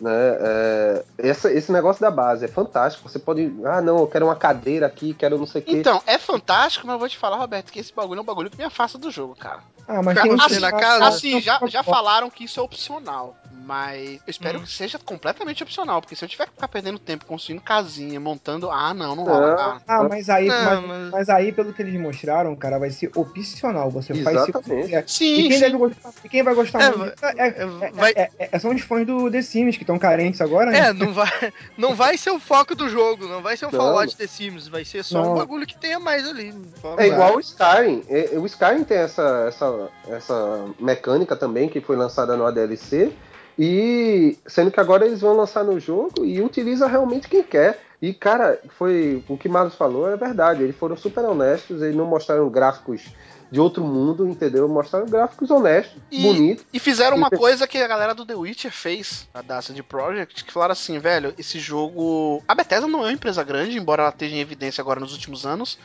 Né, 0.00 0.10
é, 0.10 1.04
essa- 1.18 1.52
esse 1.52 1.70
negócio 1.70 2.00
da 2.02 2.10
base 2.10 2.44
é 2.44 2.48
fantástico. 2.48 3.08
Você 3.08 3.18
pode. 3.20 3.54
Ah, 3.64 3.80
não, 3.80 4.00
eu 4.00 4.06
quero 4.08 4.26
uma 4.26 4.34
cadeira 4.34 4.86
aqui, 4.86 5.14
quero 5.14 5.38
não 5.38 5.46
sei 5.46 5.60
o 5.60 5.64
quê. 5.64 5.72
Então, 5.76 6.02
é 6.06 6.18
fantástico, 6.18 6.86
mas 6.86 6.94
eu 6.94 6.98
vou 6.98 7.08
te 7.08 7.16
falar, 7.16 7.36
Roberto, 7.36 7.70
que 7.70 7.78
esse 7.78 7.94
bagulho 7.94 8.18
é 8.18 8.22
um 8.22 8.24
bagulho 8.24 8.50
que 8.50 8.56
me 8.58 8.64
afasta 8.64 8.98
do 8.98 9.10
jogo, 9.12 9.36
cara. 9.36 9.60
Ah, 9.86 10.02
mas 10.02 10.20
tem 10.20 10.30
você 10.36 10.54
que- 10.56 10.60
na 10.60 10.72
casa? 10.72 11.04
Assim, 11.06 11.40
já, 11.40 11.60
já 11.66 11.82
falaram 11.84 12.30
que 12.30 12.44
isso 12.44 12.58
é 12.58 12.62
opcional, 12.62 13.36
mas 13.64 14.14
eu 14.14 14.20
espero 14.30 14.58
Hum. 14.58 14.62
que 14.62 14.70
seja 14.70 14.98
completamente 14.98 15.62
opcional, 15.62 16.00
porque 16.00 16.14
se 16.16 16.24
eu 16.24 16.28
tiver 16.28 16.46
que 16.46 16.52
ficar 16.52 16.68
perdendo 16.68 16.98
tempo 16.98 17.24
construindo 17.26 17.60
casinha, 17.62 18.18
montando. 18.20 18.70
Ah, 18.70 18.92
não, 18.94 19.14
não 19.16 19.24
rola, 19.24 19.56
cara. 19.56 19.80
Ah, 19.86 20.02
mas 20.08 20.28
aí, 20.28 20.48
Não, 20.48 20.64
mas, 20.64 20.86
mas- 20.86 21.10
mas 21.10 21.28
aí, 21.28 21.52
pelo 21.52 21.72
que 21.72 21.82
eles 21.82 21.98
mostraram, 22.00 22.54
cara, 22.56 22.78
vai 22.78 22.90
ser 22.90 23.10
opcional. 23.14 23.90
Você 23.90 24.14
faz 24.14 24.42
se 24.42 24.50
Exatamente. 24.50 24.82
quiser. 24.84 25.04
E 25.06 25.10
Sim, 25.10 25.34
quem, 25.48 25.52
sim. 25.52 25.60
deve 25.60 25.76
gostar, 25.76 26.10
e 26.24 26.28
quem 26.28 26.42
vai 26.42 26.54
gostar 26.54 26.82
É, 26.82 26.96
muito 26.96 27.24
é, 27.24 27.32
é- 27.36 27.46
é, 27.48 27.62
é- 27.86 27.90
vai- 27.92 28.12
é- 28.16 28.30
é- 28.52 28.58
são 28.58 28.74
os 28.74 28.82
fãs 28.82 29.06
do 29.06 29.30
The 29.30 29.42
Sims 29.42 29.76
que 29.76 29.82
estão 29.82 29.98
carentes 29.98 30.40
agora, 30.40 30.70
né? 30.70 30.78
É, 30.88 30.92
não 30.92 31.12
vai, 31.12 31.52
não 31.76 31.94
vai 31.94 32.16
ser 32.18 32.30
o 32.30 32.38
foco 32.40 32.74
do 32.74 32.88
jogo, 32.88 33.26
não 33.28 33.42
vai 33.42 33.56
ser 33.56 33.66
o 33.66 33.70
Não. 33.72 33.78
Fallout 33.78 34.16
The 34.16 34.26
Sims, 34.26 34.68
vai 34.68 34.84
ser 34.84 35.02
só 35.04 35.22
Não. 35.22 35.32
um 35.32 35.36
bagulho 35.36 35.66
que 35.66 35.76
tenha 35.76 35.98
mais 36.00 36.26
ali. 36.28 36.54
É 36.98 37.06
igual 37.06 37.36
o 37.36 37.40
Skyrim. 37.40 38.02
O 38.38 38.46
Skyrim 38.46 38.84
tem 38.84 38.98
essa, 38.98 39.46
essa, 39.48 39.88
essa 40.08 40.64
mecânica 40.80 41.36
também 41.36 41.68
que 41.68 41.80
foi 41.80 41.96
lançada 41.96 42.36
no 42.36 42.44
ADLC. 42.46 43.12
E 43.58 44.38
sendo 44.46 44.70
que 44.70 44.80
agora 44.80 45.06
eles 45.06 45.20
vão 45.20 45.36
lançar 45.36 45.64
no 45.64 45.78
jogo 45.78 46.24
e 46.24 46.40
utiliza 46.40 46.86
realmente 46.86 47.28
quem 47.28 47.42
quer. 47.42 47.78
E, 48.00 48.12
cara, 48.12 48.58
foi 48.76 49.22
o 49.28 49.36
que 49.36 49.48
Marlos 49.48 49.74
falou, 49.74 50.08
é 50.08 50.16
verdade. 50.16 50.62
Eles 50.62 50.76
foram 50.76 50.96
super 50.96 51.24
honestos, 51.24 51.82
eles 51.82 51.94
não 51.94 52.06
mostraram 52.06 52.48
gráficos 52.48 53.12
de 53.52 53.60
outro 53.60 53.84
mundo, 53.84 54.26
entendeu? 54.26 54.66
Mostraram 54.66 55.04
gráficos 55.06 55.50
honestos, 55.50 56.00
E- 56.10 56.22
bonitos. 56.22 56.64
E 56.72 56.78
fizeram 56.78 57.18
uma 57.18 57.28
coisa 57.28 57.68
que 57.68 57.76
a 57.76 57.86
galera 57.86 58.14
do 58.14 58.24
The 58.24 58.34
Witcher 58.34 58.72
fez, 58.72 59.28
a 59.34 59.42
da 59.42 59.60
CD 59.60 59.82
Projekt, 59.82 60.42
que 60.42 60.50
falaram 60.52 60.72
assim, 60.72 60.98
velho, 60.98 61.34
esse 61.38 61.58
jogo. 61.60 62.42
A 62.48 62.54
Bethesda 62.54 62.86
não 62.88 63.00
é 63.00 63.08
uma 63.08 63.12
empresa 63.12 63.44
grande, 63.44 63.76
embora 63.76 64.04
ela 64.04 64.10
esteja 64.10 64.34
em 64.34 64.40
evidência 64.40 64.80
agora 64.80 64.98
nos 64.98 65.12
últimos 65.12 65.44
anos. 65.44 65.78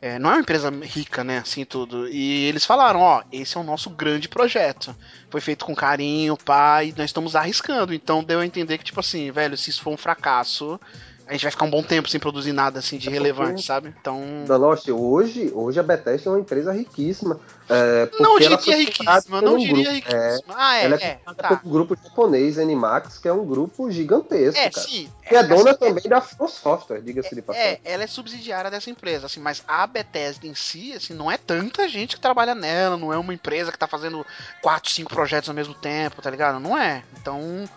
É, 0.00 0.18
não 0.18 0.30
é 0.30 0.34
uma 0.36 0.40
empresa 0.40 0.70
rica, 0.70 1.22
né? 1.22 1.38
Assim 1.38 1.62
tudo. 1.66 2.08
E 2.08 2.46
eles 2.46 2.64
falaram, 2.64 3.00
ó, 3.00 3.22
esse 3.30 3.54
é 3.54 3.60
o 3.60 3.64
nosso 3.64 3.90
grande 3.90 4.26
projeto. 4.26 4.96
Foi 5.28 5.42
feito 5.42 5.66
com 5.66 5.74
carinho, 5.74 6.38
pai, 6.38 6.94
nós 6.96 7.10
estamos 7.10 7.36
arriscando. 7.36 7.92
Então 7.92 8.24
deu 8.24 8.40
a 8.40 8.46
entender 8.46 8.78
que, 8.78 8.84
tipo 8.84 8.98
assim, 9.00 9.30
velho, 9.30 9.58
se 9.58 9.68
isso 9.68 9.82
for 9.82 9.90
um 9.92 9.98
fracasso, 9.98 10.80
a 11.30 11.32
gente 11.34 11.42
vai 11.42 11.52
ficar 11.52 11.64
um 11.64 11.70
bom 11.70 11.80
tempo 11.80 12.08
sem 12.08 12.18
produzir 12.18 12.52
nada 12.52 12.80
assim 12.80 12.98
de 12.98 13.08
É 13.08 13.12
relevante, 13.12 13.62
sabe? 13.62 13.94
Então. 14.00 14.20
Da 14.48 14.56
Lost, 14.56 14.88
hoje, 14.88 15.52
hoje 15.54 15.78
a 15.78 15.82
Bethesda 15.82 16.28
é 16.28 16.32
uma 16.32 16.40
empresa 16.40 16.72
riquíssima. 16.72 17.38
É, 17.68 18.10
Não 18.18 18.36
diria 18.36 18.58
foi 18.58 18.74
riquíssima, 18.74 19.40
não 19.40 19.54
um 19.54 19.58
diria 19.58 19.74
grupo. 19.74 19.90
riquíssima. 19.92 20.54
Ah, 20.56 20.76
é, 20.76 20.84
ela 20.84 20.96
é, 20.96 21.20
é 21.24 21.34
tá. 21.34 21.56
pelo 21.56 21.72
grupo 21.72 21.96
japonês 22.02 22.58
Animax, 22.58 23.18
que 23.18 23.28
é 23.28 23.32
um 23.32 23.46
grupo 23.46 23.88
gigantesco, 23.92 24.58
É, 24.58 24.70
cara. 24.70 24.84
sim. 24.84 25.08
E 25.30 25.36
é 25.36 25.42
dona 25.44 25.70
assim, 25.70 25.78
também 25.78 26.02
da 26.08 26.20
From 26.20 26.48
Software, 26.48 27.00
diga-se 27.00 27.32
de 27.32 27.42
passagem. 27.42 27.70
É, 27.70 27.80
ela 27.84 28.02
é 28.02 28.08
subsidiária 28.08 28.68
dessa 28.68 28.90
empresa, 28.90 29.26
assim, 29.26 29.38
mas 29.38 29.62
a 29.68 29.86
Bethesda 29.86 30.48
em 30.48 30.54
si, 30.56 30.92
assim, 30.94 31.14
não 31.14 31.30
é 31.30 31.36
tanta 31.36 31.88
gente 31.88 32.16
que 32.16 32.20
trabalha 32.20 32.56
nela, 32.56 32.96
não 32.96 33.12
é 33.12 33.16
uma 33.16 33.32
empresa 33.32 33.70
que 33.70 33.78
tá 33.78 33.86
fazendo 33.86 34.26
quatro, 34.60 34.90
cinco 34.90 35.12
projetos 35.14 35.48
ao 35.48 35.54
mesmo 35.54 35.74
tempo, 35.74 36.20
tá 36.20 36.28
ligado? 36.28 36.58
Não 36.58 36.76
é. 36.76 37.04
Então, 37.20 37.68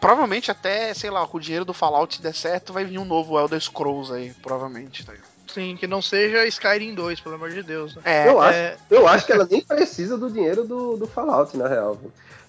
provavelmente 0.00 0.50
até, 0.50 0.92
sei 0.94 1.10
lá, 1.10 1.26
com 1.26 1.36
o 1.36 1.40
dinheiro 1.40 1.64
do 1.64 1.72
Fallout 1.74 2.16
se 2.16 2.22
der 2.22 2.34
certo, 2.34 2.72
vai 2.72 2.84
vir 2.84 2.98
um 2.98 3.04
novo 3.04 3.38
Elder 3.38 3.60
Scrolls 3.60 4.12
aí, 4.12 4.32
provavelmente, 4.42 5.04
tá 5.04 5.12
ligado? 5.12 5.28
Sim, 5.52 5.76
que 5.76 5.86
não 5.86 6.02
seja 6.02 6.46
Skyrim 6.46 6.94
2, 6.94 7.20
pelo 7.20 7.36
amor 7.36 7.50
de 7.50 7.62
Deus. 7.62 7.96
né? 7.96 8.02
É, 8.04 8.28
eu, 8.28 8.38
acho, 8.38 8.58
É, 8.58 8.76
eu 8.90 9.08
acho 9.08 9.24
que 9.26 9.32
ela 9.32 9.48
nem 9.50 9.62
precisa 9.62 10.18
do 10.18 10.30
dinheiro 10.30 10.62
do, 10.62 10.98
do 10.98 11.06
Fallout, 11.06 11.56
na 11.56 11.66
real. 11.66 11.98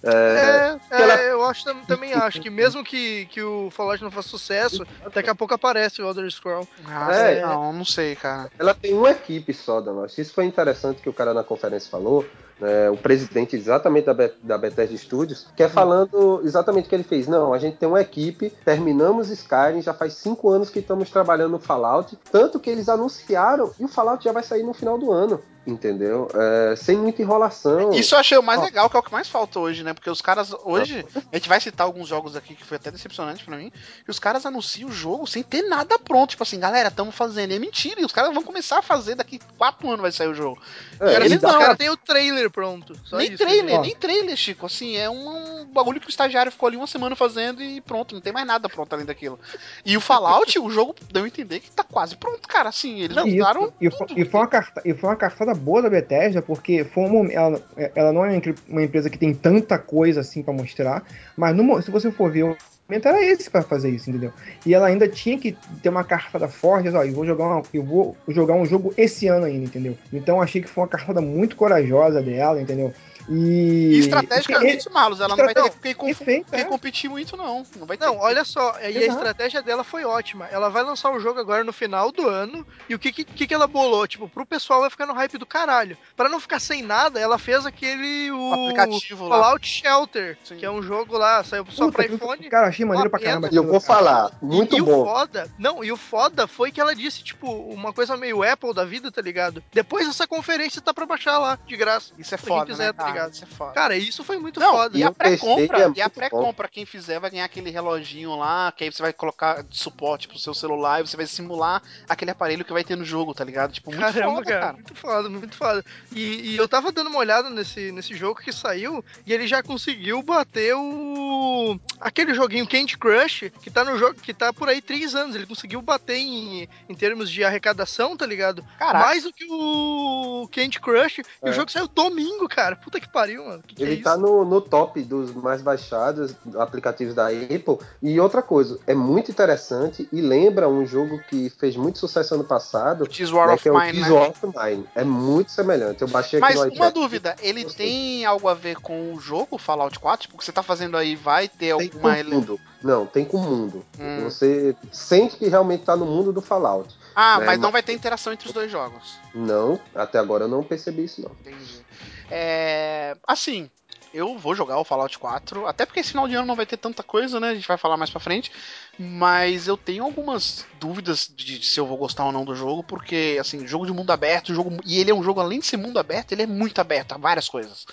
É, 0.04 0.10
é, 0.10 0.78
é, 0.98 1.02
ela- 1.02 1.22
eu 1.24 1.44
acho, 1.46 1.64
tam- 1.64 1.84
também 1.86 2.14
acho 2.14 2.42
que 2.42 2.50
mesmo 2.50 2.84
que, 2.84 3.26
que 3.28 3.42
o 3.42 3.70
Fallout 3.72 4.02
não 4.04 4.12
faça 4.12 4.28
sucesso, 4.30 4.86
daqui 5.14 5.30
a 5.30 5.36
pouco 5.36 5.54
aparece 5.54 6.02
o 6.02 6.08
Elder 6.08 6.30
Scroll. 6.30 6.68
ah, 6.88 7.14
É. 7.14 7.42
não, 7.42 7.72
não 7.72 7.86
sei, 7.86 8.16
cara. 8.18 8.50
ela 8.60 8.74
tem 8.74 8.94
uma 8.94 9.12
equipe 9.12 9.54
só 9.54 9.80
da 9.80 9.92
Lost. 9.92 10.18
Isso 10.18 10.34
foi 10.34 10.44
interessante 10.46 11.02
que 11.02 11.10
o 11.10 11.14
cara 11.14 11.34
na 11.34 11.44
conferência 11.44 11.90
falou, 11.90 12.26
né, 12.60 12.90
o 12.90 12.98
presidente 12.98 13.56
exatamente 13.56 14.06
da, 14.06 14.14
Be- 14.14 14.34
da 14.44 14.58
Bethesda 14.58 14.96
Studios, 14.98 15.48
que 15.56 15.64
é 15.64 15.70
falando 15.70 16.42
exatamente 16.44 16.86
o 16.86 16.90
que 16.90 16.96
ele 16.96 17.04
fez. 17.04 17.28
Não, 17.28 17.54
a 17.54 17.58
gente 17.58 17.78
tem 17.78 17.88
uma 17.88 18.02
equipe, 18.02 18.52
terminamos 18.66 19.30
Skyrim, 19.30 19.82
já 19.82 19.94
faz 19.94 20.14
cinco 20.14 20.50
anos 20.50 20.70
que 20.70 20.80
estamos 20.80 21.10
trabalhando 21.10 21.52
no 21.52 21.60
Fallout, 21.60 22.18
tanto 22.32 22.60
que 22.60 22.70
eles 22.70 22.90
anunciaram 22.90 23.72
e 23.80 23.86
o 23.86 23.88
Fallout 23.88 24.24
já 24.24 24.32
vai 24.32 24.44
sair 24.44 24.64
no 24.64 24.74
final 24.74 24.98
do 24.98 25.12
ano. 25.12 25.40
Entendeu? 25.70 26.28
É, 26.34 26.76
sem 26.76 26.98
muita 26.98 27.22
enrolação. 27.22 27.92
Isso 27.94 28.16
eu 28.16 28.20
achei 28.20 28.38
o 28.38 28.44
mais 28.44 28.62
legal, 28.62 28.90
que 28.90 28.96
é 28.96 29.00
o 29.00 29.04
que 29.04 29.12
mais 29.12 29.28
falta 29.28 29.60
hoje, 29.60 29.84
né? 29.84 29.94
Porque 29.94 30.10
os 30.10 30.22
caras, 30.22 30.54
hoje, 30.64 31.06
a 31.32 31.36
gente 31.36 31.50
vai 31.50 31.60
citar 31.60 31.86
alguns 31.86 32.08
jogos 32.08 32.36
aqui 32.36 32.56
que 32.56 32.66
foi 32.66 32.78
até 32.78 32.92
decepcionante 32.92 33.44
pra 33.44 33.58
mim, 33.58 33.72
que 34.04 34.12
os 34.12 34.20
caras 34.20 34.46
anunciam 34.46 34.90
o 34.90 34.92
jogo 34.92 35.28
sem 35.28 35.44
ter 35.44 35.64
nada 35.64 35.98
pronto. 36.00 36.32
Tipo 36.32 36.44
assim, 36.44 36.60
galera, 36.60 36.90
estamos 36.90 37.16
fazendo. 37.16 37.52
E 37.52 37.56
é 37.56 37.60
mentira, 37.60 38.02
e 38.02 38.06
os 38.06 38.12
caras 38.12 38.34
vão 38.34 38.44
começar 38.44 38.80
a 38.80 38.82
fazer 38.82 39.16
daqui 39.16 39.40
quatro 39.58 39.88
anos 39.88 40.02
vai 40.02 40.12
sair 40.12 40.28
o 40.28 40.34
jogo. 40.34 40.60
É, 41.00 41.14
Cara, 41.14 41.30
não. 41.30 41.60
caras 41.60 41.78
têm 41.78 41.90
o 41.90 41.98
trailer 41.98 42.50
pronto. 42.50 42.96
Só 43.06 43.18
nem 43.18 43.30
isso, 43.30 43.38
trailer, 43.38 43.80
ó. 43.80 43.82
nem 43.82 43.96
trailer, 43.96 44.36
Chico. 44.36 44.66
Assim, 44.66 44.96
é 44.96 45.10
um, 45.10 45.62
um 45.62 45.66
bagulho 45.66 46.00
que 46.00 46.08
o 46.08 46.10
estagiário 46.10 46.52
ficou 46.52 46.68
ali 46.68 46.78
uma 46.78 46.88
semana 46.88 47.16
fazendo 47.16 47.62
e 47.62 47.82
pronto, 47.82 48.16
não 48.16 48.22
tem 48.22 48.34
mais 48.34 48.46
nada 48.46 48.68
pronto 48.70 48.94
além 48.94 49.06
daquilo. 49.06 49.40
E 49.86 49.96
o 49.96 50.02
Fallout, 50.02 50.58
o 50.60 50.70
jogo 50.70 50.96
deu 51.12 51.24
a 51.24 51.28
entender 51.28 51.60
que 51.60 51.72
tá 51.72 51.84
quase 51.84 52.16
pronto, 52.16 52.48
cara. 52.48 52.70
Assim, 52.70 53.00
eles 53.00 53.16
Não, 53.16 53.28
e, 53.28 53.40
usaram. 53.40 53.64
isso, 53.64 53.74
e, 53.82 53.92
foi, 53.92 54.08
e, 54.18 54.26
foi 54.26 54.40
uma 54.40 54.48
carta, 54.48 54.82
e 54.86 54.94
foi 54.94 55.10
uma 55.10 55.16
cartada 55.16 55.54
boa 55.60 55.82
da 55.82 55.90
Bethesda, 55.90 56.42
porque 56.42 56.84
foi 56.84 57.04
um 57.04 57.30
ela, 57.32 57.62
ela 57.96 58.12
não 58.14 58.26
é 58.26 58.30
uma 58.30 58.38
empre- 58.38 58.56
uma 58.68 58.84
empresa 58.84 59.10
que 59.10 59.18
tem 59.18 59.34
tanta 59.34 59.78
coisa 59.78 60.22
assim 60.22 60.42
pra 60.42 60.54
mostrar, 60.54 61.04
mas 61.38 61.56
no 61.56 61.82
se 61.82 61.92
você 61.92 62.10
for 62.12 62.32
ver, 62.32 62.44
o 62.44 62.56
momento 62.90 63.08
era 63.08 63.24
esse 63.24 63.50
pra 63.52 63.62
fazer 63.62 63.90
isso, 63.92 64.10
entendeu? 64.10 64.32
E 64.66 64.74
ela 64.74 64.88
ainda 64.88 65.08
tinha 65.08 65.38
que 65.38 65.56
ter 65.84 65.90
uma 65.90 66.04
cartada 66.04 66.48
forte, 66.48 66.90
ó, 66.90 67.04
eu 67.04 67.14
vou 67.14 67.26
jogar 67.26 67.46
uma- 67.46 67.64
eu 67.72 67.84
vou 67.84 68.16
jogar 68.30 68.56
um 68.56 68.66
jogo 68.66 68.92
esse 68.98 69.28
ano 69.28 69.46
ainda, 69.46 69.66
entendeu? 69.66 69.96
Então 70.12 70.42
achei 70.42 70.60
que 70.62 70.68
foi 70.68 70.82
uma 70.84 70.90
cartada 70.90 71.22
muito 71.22 71.56
corajosa 71.56 72.22
dela, 72.22 72.60
entendeu? 72.60 72.92
E, 73.30 73.94
E 73.96 74.00
estrategicamente, 74.00 74.90
Malus, 74.90 75.20
ela 75.20 75.30
não 75.30 75.38
vai 75.38 75.54
ter 75.54 75.62
Perfeito, 75.62 76.50
quem 76.52 76.62
é. 76.62 76.64
competir 76.64 77.10
muito, 77.10 77.38
não. 77.38 77.64
Não 77.76 77.86
vai 77.86 77.96
ter. 77.98 78.06
Não, 78.06 78.18
olha 78.18 78.44
só, 78.44 78.76
e 78.82 78.86
a 78.86 78.90
Exato. 78.90 79.12
estratégia 79.18 79.62
dela 79.62 79.84
foi 79.84 80.04
ótima. 80.04 80.48
Ela 80.48 80.70
vai 80.70 80.84
lançar 80.84 81.12
o 81.12 81.20
jogo 81.20 81.40
agora 81.40 81.64
no 81.64 81.72
final 81.72 82.12
do 82.12 82.28
ano, 82.28 82.66
e 82.88 82.96
o 82.96 83.00
que 83.00 83.12
que, 83.12 83.24
que 83.24 83.48
que 83.48 83.54
ela 83.54 83.68
bolou? 83.68 84.08
Tipo, 84.08 84.28
pro 84.28 84.46
pessoal 84.46 84.82
vai 84.82 84.90
ficar 84.90 85.06
no 85.06 85.14
hype 85.14 85.38
do 85.38 85.46
caralho. 85.46 85.98
Pra 86.16 86.28
não 86.28 86.40
ficar 86.40 86.60
sem 86.60 86.82
nada, 86.82 87.20
ela 87.20 87.38
fez 87.38 87.66
aquele 87.66 88.32
o, 88.32 88.50
O 88.50 88.54
aplicativo 88.54 89.28
lá. 89.28 89.40
Fallout 89.42 89.68
Shelter, 89.68 90.38
Sim. 90.44 90.58
que 90.58 90.66
é 90.66 90.72
um 90.72 90.82
jogo 90.82 91.18
lá, 91.18 91.44
saiu 91.44 91.66
só 91.70 91.86
Puta, 91.86 91.98
pra 92.04 92.06
iPhone. 92.08 92.50
Cara, 92.50 92.68
achei 92.68 92.86
maneiro 92.86 93.10
pra 93.10 93.20
caramba. 93.20 93.50
E 93.52 93.56
eu 93.56 93.64
vou 93.66 93.80
falar, 93.80 94.32
muito 94.42 94.76
e, 94.76 94.80
e 94.80 94.82
bom. 94.82 95.02
o 95.04 95.06
foda, 95.06 95.52
não, 95.58 95.84
e 95.84 95.92
o 95.92 95.98
foda 95.98 96.48
foi 96.48 96.72
que 96.72 96.82
ela 96.82 96.96
disse, 96.96 97.24
tipo, 97.24 97.48
uma 97.52 97.94
coisa 97.94 98.18
meio 98.18 98.42
Apple 98.44 98.74
da 98.74 98.86
vida, 98.86 99.12
tá 99.12 99.22
ligado? 99.22 99.64
Depois 99.72 100.08
dessa 100.08 100.28
conferência 100.28 100.82
tá 100.82 100.94
pra 100.94 101.06
baixar 101.06 101.38
lá, 101.38 101.60
de 101.68 101.78
graça. 101.78 102.14
Isso 102.18 102.34
é 102.34 102.38
foda, 102.38 102.66
quiser, 102.72 102.88
né, 102.88 102.94
tá? 102.94 103.19
Ligado? 103.20 103.34
Isso 103.34 103.44
é 103.44 103.48
foda. 103.48 103.74
Cara, 103.74 103.96
isso 103.96 104.24
foi 104.24 104.38
muito 104.38 104.60
Não, 104.60 104.72
foda. 104.72 104.98
e 104.98 105.04
a 105.04 105.12
pré-compra, 105.12 105.80
é 105.84 105.92
e 105.96 106.02
a 106.02 106.10
pré-compra, 106.10 106.68
quem 106.68 106.86
fizer 106.86 107.20
vai 107.20 107.30
ganhar 107.30 107.46
aquele 107.46 107.70
reloginho 107.70 108.36
lá, 108.36 108.72
que 108.72 108.84
aí 108.84 108.92
você 108.92 109.02
vai 109.02 109.14
colocar 109.14 109.64
de 109.64 109.78
suporte 109.78 110.28
pro 110.28 110.40
seu 110.40 110.54
celular 110.54 111.00
e 111.02 111.08
você 111.08 111.18
vai 111.18 111.26
simular 111.28 111.82
aquele 112.08 112.32
aparelho 112.32 112.64
que 112.66 112.74
vai 112.74 112.84
ter 112.84 112.96
no 112.96 113.06
jogo, 113.06 113.34
tá 113.34 113.44
ligado? 113.44 113.72
Tipo, 113.74 113.92
muito 113.92 114.02
Caramba, 114.02 114.36
foda, 114.36 114.46
cara, 114.46 114.60
cara. 114.62 114.74
muito 114.74 114.96
foda, 114.96 115.30
muito 115.30 115.56
foda. 115.56 115.86
E, 116.14 116.52
e 116.54 116.58
eu 116.58 116.68
tava 116.68 116.92
dando 116.92 117.10
uma 117.10 117.20
olhada 117.20 117.50
nesse, 117.50 117.92
nesse 117.92 118.16
jogo 118.16 118.40
que 118.42 118.52
saiu 118.52 119.04
e 119.26 119.34
ele 119.34 119.48
já 119.48 119.62
conseguiu 119.64 120.22
bater 120.24 120.74
o. 120.76 121.80
aquele 122.00 122.34
joguinho 122.34 122.68
Candy 122.68 122.98
Crush, 122.98 123.52
que 123.62 123.70
tá 123.70 123.84
no 123.84 123.98
jogo, 123.98 124.16
que 124.22 124.34
tá 124.34 124.52
por 124.54 124.70
aí 124.70 124.82
três 124.82 125.16
anos. 125.16 125.36
Ele 125.36 125.46
conseguiu 125.46 125.82
bater 125.82 126.18
em, 126.18 126.68
em 126.88 126.96
termos 126.96 127.30
de 127.30 127.44
arrecadação, 127.44 128.16
tá 128.16 128.26
ligado? 128.26 128.64
Caraca. 128.78 129.06
Mais 129.06 129.24
do 129.24 129.34
que 129.34 129.46
o 129.50 130.48
Candy 130.52 130.80
Crush. 130.80 131.20
E 131.20 131.24
É. 131.42 131.50
o 131.50 131.54
jogo 131.54 131.72
saiu 131.72 131.88
domingo, 131.88 132.48
cara. 132.48 132.76
Puta 132.76 133.00
que 133.00 133.09
pariu, 133.12 133.46
mano. 133.46 133.64
Que 133.66 133.76
que 133.76 133.84
Ele 133.84 134.00
é 134.00 134.04
tá 134.04 134.18
no, 134.18 134.46
no 134.46 134.62
top 134.62 135.02
dos 135.04 135.34
mais 135.34 135.62
baixados 135.62 136.36
aplicativos 136.58 137.14
da 137.14 137.28
Apple. 137.28 137.78
E 138.02 138.20
outra 138.20 138.42
coisa, 138.42 138.80
é 138.88 138.94
muito 138.94 139.32
interessante 139.32 140.08
e 140.12 140.22
lembra 140.22 140.70
um 140.70 140.86
jogo 140.86 141.20
que 141.30 141.50
fez 141.50 141.76
muito 141.76 142.00
sucesso 142.00 142.36
ano 142.36 142.44
passado, 142.44 143.04
O 143.04 143.36
War 143.36 143.48
né, 143.48 143.54
of 143.54 143.64
que 143.64 143.70
é 143.70 143.72
o 143.72 143.80
Mine, 143.80 143.92
Tears 143.94 144.08
né? 144.08 144.14
War 144.14 144.30
of 144.30 144.40
Mine. 144.46 144.86
É 144.96 145.04
muito 145.04 145.52
semelhante. 145.52 146.02
Eu 146.02 146.08
baixei 146.08 146.40
aqui 146.42 146.56
Mas 146.56 146.72
uma 146.78 146.92
dúvida, 146.92 147.36
ele 147.42 147.66
tem 147.66 148.26
algo 148.26 148.48
a 148.48 148.54
ver 148.54 148.78
com 148.78 149.14
o 149.14 149.20
jogo 149.20 149.58
Fallout 149.58 150.00
4? 150.00 150.22
Tipo, 150.24 150.36
o 150.36 150.38
que 150.40 150.46
você 150.46 150.52
tá 150.52 150.64
fazendo 150.64 150.98
aí 150.98 151.16
vai 151.16 151.48
ter 151.48 151.58
Tem 151.58 151.72
alguma. 151.72 152.16
com 152.16 152.22
o 152.22 152.34
mundo. 152.34 152.60
Não, 152.82 153.06
tem 153.06 153.26
com 153.26 153.38
o 153.38 153.42
mundo. 153.42 153.86
Hum. 154.00 154.24
Você 154.24 154.76
sente 154.92 155.36
que 155.36 155.48
realmente 155.48 155.84
tá 155.84 155.96
no 155.96 156.06
mundo 156.06 156.32
do 156.32 156.42
Fallout. 156.42 156.96
Ah, 157.16 157.40
né, 157.40 157.46
mas 157.46 157.58
não 157.58 157.64
mas- 157.64 157.74
vai 157.74 157.84
ter 157.84 157.94
interação 157.94 158.32
entre 158.32 158.48
os 158.48 158.54
dois 158.54 158.72
jogos. 158.72 159.18
Não, 159.36 159.80
até 159.94 160.18
agora 160.18 160.46
eu 160.46 160.48
não 160.48 160.64
percebi 160.64 161.04
isso, 161.04 161.22
não. 161.22 161.32
Entendi. 161.42 161.82
É, 162.30 163.18
assim, 163.28 163.70
eu 164.14 164.38
vou 164.38 164.56
jogar 164.56 164.80
o 164.80 164.84
Fallout 164.84 165.18
4, 165.20 165.68
até 165.68 165.86
porque 165.86 166.00
esse 166.00 166.10
final 166.10 166.28
de 166.28 166.36
ano 166.36 166.48
não 166.48 166.56
vai 166.56 166.66
ter 166.66 166.78
tanta 166.78 167.04
coisa, 167.04 167.40
né? 167.40 167.50
A 167.50 167.56
gente 167.56 167.68
vai 167.68 167.78
falar 167.78 167.96
mais 167.96 168.10
pra 168.10 168.20
frente. 168.20 168.52
Mas 168.98 169.68
eu 169.68 169.78
tenho 169.78 170.04
algumas 170.04 170.66
dúvidas 170.80 171.32
de, 171.34 171.60
de 171.60 171.66
se 171.66 171.80
eu 171.80 171.86
vou 171.86 171.98
gostar 171.98 172.26
ou 172.26 172.32
não 172.32 172.44
do 172.44 172.56
jogo, 172.56 172.84
porque, 172.84 173.38
assim, 173.40 173.66
jogo 173.68 173.86
de 173.86 173.94
mundo 173.94 174.12
aberto, 174.12 174.54
jogo, 174.54 174.78
e 174.86 175.00
ele 175.00 175.12
é 175.12 175.14
um 175.14 175.24
jogo, 175.24 175.40
além 175.40 175.60
de 175.60 175.68
ser 175.68 175.78
mundo 175.78 176.00
aberto, 176.00 176.32
ele 176.32 176.42
é 176.42 176.48
muito 176.48 176.82
aberto 176.82 177.14
a 177.14 177.18
várias 177.18 177.48
coisas. 177.48 177.86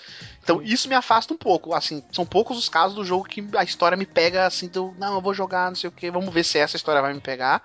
Então 0.43 0.63
isso 0.63 0.89
me 0.89 0.95
afasta 0.95 1.35
um 1.35 1.37
pouco. 1.37 1.75
Assim, 1.75 2.03
são 2.11 2.25
poucos 2.25 2.57
os 2.57 2.69
casos 2.69 2.97
do 2.97 3.05
jogo 3.05 3.25
que 3.25 3.47
a 3.57 3.63
história 3.63 3.97
me 3.97 4.07
pega 4.07 4.47
assim, 4.47 4.69
do, 4.69 4.95
não, 4.99 5.15
eu 5.15 5.21
vou 5.21 5.35
jogar, 5.35 5.69
não 5.69 5.77
sei 5.77 5.89
o 5.89 5.93
que, 5.93 6.11
vamos 6.11 6.33
ver 6.33 6.45
se 6.45 6.59
essa 6.59 6.77
história 6.77 7.03
vai 7.03 7.13
me 7.13 7.21
pegar. 7.21 7.63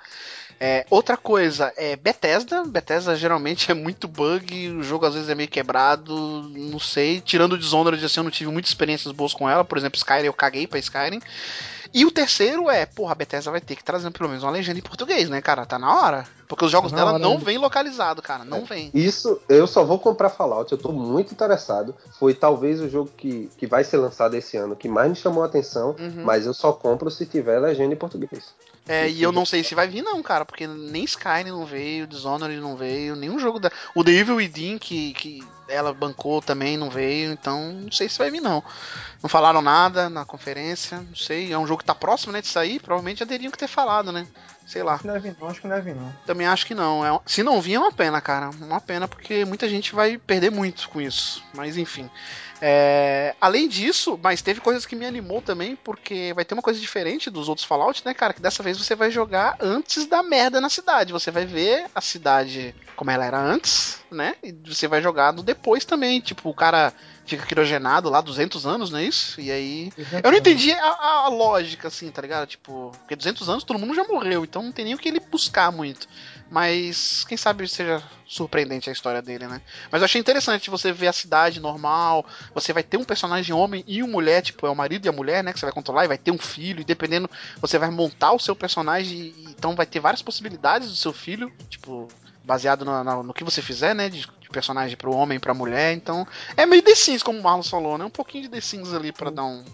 É, 0.64 0.86
outra 0.92 1.18
coisa 1.18 1.74
é 1.76 1.96
Bethesda. 1.96 2.64
Bethesda 2.64 3.16
geralmente 3.16 3.72
é 3.72 3.74
muito 3.74 4.08
bug, 4.08 4.70
o 4.70 4.84
jogo 4.84 5.08
às 5.08 5.16
vezes 5.16 5.28
é 5.28 5.34
meio 5.34 5.50
quebrado, 5.50 6.14
não 6.56 6.78
sei. 6.78 7.20
Tirando 7.20 7.54
o 7.54 7.58
Dishonored, 7.58 8.06
assim, 8.06 8.20
eu 8.20 8.24
não 8.24 8.30
tive 8.30 8.52
muitas 8.52 8.70
experiências 8.70 9.12
boas 9.12 9.34
com 9.34 9.50
ela. 9.50 9.66
Por 9.66 9.76
exemplo, 9.76 9.98
Skyrim, 9.98 10.28
eu 10.28 10.34
caguei 10.34 10.68
pra 10.68 10.78
Skyrim. 10.78 11.20
E 11.94 12.06
o 12.06 12.12
terceiro 12.12 12.70
é, 12.70 12.86
porra, 12.86 13.12
a 13.12 13.16
Bethesda 13.16 13.52
vai 13.52 13.60
ter 13.62 13.76
que 13.76 13.84
trazer 13.84 14.10
pelo 14.12 14.30
menos 14.30 14.44
uma 14.44 14.52
legenda 14.52 14.80
em 14.80 14.84
português, 14.84 15.30
né, 15.30 15.42
cara? 15.42 15.66
Tá 15.66 15.78
na 15.78 15.94
hora. 15.94 16.26
Porque 16.48 16.66
os 16.66 16.72
jogos 16.72 16.92
Tá 16.92 16.98
dela 16.98 17.18
não 17.20 17.38
vem 17.38 17.58
localizado, 17.58 18.22
cara. 18.22 18.44
Não 18.44 18.66
vem. 18.66 18.90
Isso, 18.94 19.40
eu 19.48 19.66
só 19.68 19.84
vou 19.84 20.00
comprar 20.00 20.30
Fallout, 20.30 20.72
eu 20.72 20.78
tô 20.78 20.92
muito 20.92 21.32
interessado. 21.34 21.96
Foi 22.20 22.34
talvez 22.34 22.80
o 22.82 22.90
jogo 22.90 23.10
que, 23.18 23.50
que 23.58 23.66
vai 23.68 23.84
ser 23.84 23.98
lançado 23.98 24.36
esse 24.36 24.58
ano 24.58 24.76
que 24.76 24.88
mais 24.90 25.10
me 25.10 25.16
chamou 25.16 25.44
a 25.44 25.46
atenção, 25.46 25.96
Uhum. 26.00 26.24
mas 26.24 26.46
eu 26.46 26.54
só 26.54 26.72
compro 26.74 27.10
se 27.12 27.26
tiver 27.26 27.60
legenda 27.60 27.94
em 27.94 27.98
português. 27.98 28.54
É, 28.88 29.08
e 29.10 29.22
eu 29.22 29.32
não 29.32 29.46
sei 29.46 29.64
se 29.64 29.76
vai 29.76 29.88
vir, 29.88 30.02
não, 30.02 30.22
cara, 30.24 30.44
porque 30.44 30.66
nem 30.66 31.04
Skyrim 31.04 31.52
não 31.52 31.66
veio, 31.66 32.08
Dishonored 32.08 32.60
não 32.60 32.76
veio, 32.76 33.16
nenhum 33.16 33.38
jogo 33.40 33.60
da. 33.60 33.72
O 33.96 34.04
The 34.04 34.12
Evil 34.12 34.36
Within, 34.36 34.78
que, 34.80 35.14
que 35.14 35.44
ela 35.72 35.94
bancou 35.94 36.42
também, 36.42 36.78
não 36.78 36.90
veio, 36.90 37.32
então 37.32 37.72
não 37.74 37.92
sei 37.92 38.10
se 38.10 38.18
vai 38.18 38.30
vir, 38.30 38.42
não. 38.42 38.64
Não 39.22 39.30
falaram 39.30 39.62
nada 39.62 40.10
na 40.10 40.26
conferência, 40.26 40.98
não 41.00 41.16
sei. 41.16 41.52
É 41.52 41.58
um 41.58 41.68
jogo 41.68 41.80
que 41.80 41.86
tá 41.86 41.96
próximo, 41.96 42.34
né, 42.34 42.42
de 42.42 42.48
sair, 42.48 42.80
provavelmente 42.80 43.20
já 43.20 43.26
teriam 43.26 43.52
que 43.52 43.58
ter 43.58 43.68
falado, 43.68 44.12
né? 44.12 44.28
Sei 44.72 44.82
lá. 44.84 44.94
Acho 44.94 45.02
que 45.02 45.08
não 45.10 45.20
vir, 45.20 45.36
não. 45.38 45.48
Acho 45.50 45.60
que 45.60 45.68
não 45.68 45.76
deve 45.76 45.92
vir, 45.92 46.00
não. 46.00 46.14
Também 46.26 46.48
acho 46.48 46.66
que 46.66 46.74
não. 46.74 47.06
É, 47.06 47.20
se 47.26 47.44
não 47.44 47.60
vir, 47.60 47.74
é 47.74 47.80
uma 47.80 47.92
pena, 47.92 48.22
cara. 48.22 48.52
Uma 48.52 48.80
pena, 48.80 49.06
porque 49.06 49.44
muita 49.44 49.68
gente 49.68 49.94
vai 49.94 50.18
perder 50.18 50.50
muito 50.50 50.88
com 50.88 51.02
isso. 51.02 51.44
Mas 51.54 51.76
enfim. 51.76 52.10
É, 52.62 53.36
além 53.42 53.68
disso, 53.68 54.18
mas 54.24 54.42
teve 54.42 54.62
coisas 54.62 54.86
que 54.86 54.96
me 54.96 55.06
animou 55.06 55.42
também, 55.42 55.76
porque 55.76 56.32
vai 56.34 56.46
ter 56.46 56.54
uma 56.54 56.62
coisa 56.62 56.80
diferente 56.80 57.30
dos 57.30 57.50
outros 57.50 57.68
Fallout, 57.68 58.02
né, 58.06 58.14
cara? 58.14 58.32
Que 58.32 58.42
dessa 58.42 58.64
vez 58.64 58.78
você 58.78 58.96
vai 58.96 59.12
jogar 59.12 59.58
antes 59.60 60.06
da 60.06 60.24
merda 60.24 60.62
na 60.62 60.70
cidade. 60.70 61.12
Você 61.12 61.32
vai 61.32 61.46
ver 61.46 61.88
a 61.94 62.00
cidade 62.00 62.74
como 62.96 63.12
ela 63.12 63.26
era 63.26 63.42
antes, 63.42 64.00
né? 64.10 64.36
E 64.42 64.54
você 64.54 64.88
vai 64.88 65.02
jogar 65.02 65.34
no 65.34 65.44
depois 65.44 65.84
também. 65.84 66.22
Tipo, 66.22 66.50
o 66.50 66.54
cara 66.54 66.94
fica 67.38 67.46
criogenado 67.46 68.10
lá 68.10 68.22
200 68.22 68.66
anos, 68.66 68.90
não 68.92 69.00
é 69.00 69.04
isso? 69.04 69.40
E 69.42 69.52
aí 69.52 69.92
eu 70.24 70.32
não 70.32 70.38
entendi 70.38 70.72
a, 70.72 71.26
a- 71.26 71.28
lógica, 71.30 71.88
assim, 71.88 72.10
tá 72.12 72.22
ligado? 72.22 72.48
Tipo, 72.48 72.92
porque 73.00 73.16
200 73.16 73.50
anos 73.50 73.64
todo 73.64 73.80
mundo 73.80 73.96
já 73.96 74.04
morreu, 74.04 74.44
então 74.44 74.62
não 74.64 74.72
tem 74.72 74.86
nem 74.86 74.94
o 74.94 74.98
que 74.98 75.08
ele 75.10 75.20
buscar 75.20 75.72
muito. 75.72 76.08
Mas 76.50 77.24
quem 77.30 77.38
sabe 77.38 77.66
seja 77.68 78.04
surpreendente 78.28 78.90
a 78.90 78.94
história 78.94 79.22
dele, 79.22 79.48
né? 79.48 79.62
Mas 79.90 80.02
eu 80.02 80.06
achei 80.06 80.20
interessante 80.20 80.70
você 80.70 80.92
ver 80.92 81.08
a 81.08 81.14
cidade 81.14 81.60
normal, 81.62 82.26
você 82.54 82.74
vai 82.74 82.84
ter 82.84 82.98
um 82.98 83.04
personagem 83.06 83.56
homem 83.56 83.84
e 83.88 84.04
uma 84.04 84.12
mulher, 84.12 84.42
tipo, 84.42 84.68
é 84.68 84.70
o 84.70 84.76
marido 84.76 85.06
e 85.06 85.10
a 85.10 85.14
mulher, 85.14 85.44
né? 85.44 85.54
Que 85.54 85.60
você 85.60 85.66
vai 85.66 85.74
controlar 85.74 86.04
e 86.06 86.10
vai 86.10 86.18
ter 86.18 86.32
um 86.32 86.38
filho, 86.38 86.82
e 86.82 86.84
dependendo, 86.84 87.30
você 87.62 87.78
vai 87.80 87.90
montar 87.90 88.34
o 88.34 88.40
seu 88.40 88.54
personagem, 88.56 89.18
e, 89.18 89.46
então 89.50 89.76
vai 89.76 89.86
ter 89.86 90.00
várias 90.02 90.22
possibilidades 90.22 90.90
do 90.90 90.96
seu 90.96 91.14
filho, 91.14 91.52
tipo, 91.70 92.10
baseado 92.44 92.84
no, 92.84 93.02
no- 93.04 93.24
no 93.24 93.34
que 93.34 93.44
você 93.46 93.62
fizer, 93.62 93.94
né? 93.96 94.10
De 94.10 94.28
personagem 94.52 94.96
pro 94.98 95.12
homem 95.16 95.38
e 95.38 95.40
pra 95.40 95.54
mulher, 95.54 95.94
então. 95.94 96.28
É 96.56 96.66
meio 96.66 96.82
The 96.84 96.96
Sims, 96.96 97.24
como 97.24 97.40
o 97.40 97.44
Marlon 97.44 97.64
falou, 97.64 97.98
né? 97.98 98.06
Um 98.06 98.10
pouquinho 98.10 98.44
de 98.44 98.50
The 98.50 98.62
Sims 98.62 98.94
ali 98.94 99.12
pra 99.12 99.30
dar 99.30 99.44
um. 99.46 99.64
Pra 99.64 99.74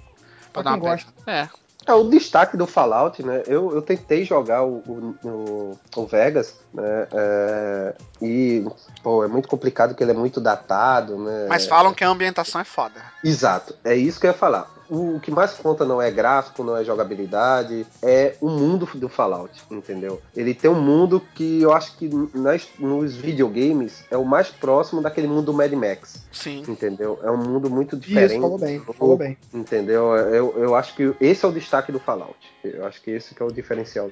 Pra 0.53 0.61
dar 0.63 0.69
uma 0.71 0.77
gosta. 0.77 1.11
É. 1.25 1.49
É, 1.85 1.93
o 1.93 2.03
destaque 2.09 2.57
do 2.57 2.67
Fallout, 2.67 3.23
né? 3.23 3.43
Eu, 3.47 3.73
eu 3.73 3.81
tentei 3.81 4.25
jogar 4.25 4.63
o, 4.63 5.15
o- 5.23 5.79
o 5.95 6.05
Vegas, 6.05 6.55
né? 6.77 7.07
é, 7.11 7.95
e, 8.21 8.65
pô, 9.01 9.23
é 9.23 9.27
muito 9.27 9.47
complicado 9.47 9.89
porque 9.89 10.03
ele 10.03 10.11
é 10.11 10.15
muito 10.15 10.39
datado, 10.39 11.17
né? 11.17 11.47
Mas 11.49 11.65
falam 11.65 11.93
que 11.93 12.03
a 12.03 12.09
ambientação 12.09 12.61
é 12.61 12.63
foda. 12.63 13.01
Exato, 13.23 13.75
é 13.83 13.95
isso 13.95 14.19
que 14.19 14.27
eu 14.27 14.31
ia 14.31 14.37
falar. 14.37 14.77
O, 14.89 15.15
o 15.15 15.19
que 15.19 15.31
mais 15.31 15.53
conta 15.53 15.83
não 15.83 16.01
é 16.01 16.09
gráfico, 16.09 16.63
não 16.63 16.77
é 16.77 16.83
jogabilidade, 16.83 17.85
é 18.01 18.35
o 18.39 18.49
mundo 18.49 18.87
do 18.95 19.09
Fallout, 19.09 19.51
entendeu? 19.69 20.21
Ele 20.35 20.53
tem 20.53 20.71
um 20.71 20.79
mundo 20.79 21.21
que 21.35 21.61
eu 21.61 21.73
acho 21.73 21.97
que 21.97 22.09
nas, 22.33 22.67
nos 22.79 23.15
videogames 23.15 24.05
é 24.09 24.15
o 24.15 24.23
mais 24.23 24.47
próximo 24.49 25.01
daquele 25.01 25.27
mundo 25.27 25.47
do 25.47 25.53
Mad 25.53 25.73
Max, 25.73 26.23
Sim. 26.31 26.63
entendeu? 26.67 27.19
É 27.23 27.29
um 27.29 27.37
mundo 27.37 27.69
muito 27.69 27.97
diferente. 27.97 28.33
Isso, 28.33 28.41
falou 28.41 28.57
bem, 28.57 28.79
falou 28.79 29.17
bem. 29.17 29.37
Entendeu? 29.53 30.15
Eu, 30.15 30.53
eu 30.57 30.75
acho 30.75 30.95
que 30.95 31.13
esse 31.19 31.43
é 31.43 31.47
o 31.47 31.51
destaque 31.51 31.91
do 31.91 31.99
Fallout. 31.99 32.37
Eu 32.63 32.85
acho 32.85 33.01
que 33.01 33.11
esse 33.11 33.35
que 33.35 33.41
é 33.41 33.45
o 33.45 33.51
diferencial 33.51 34.09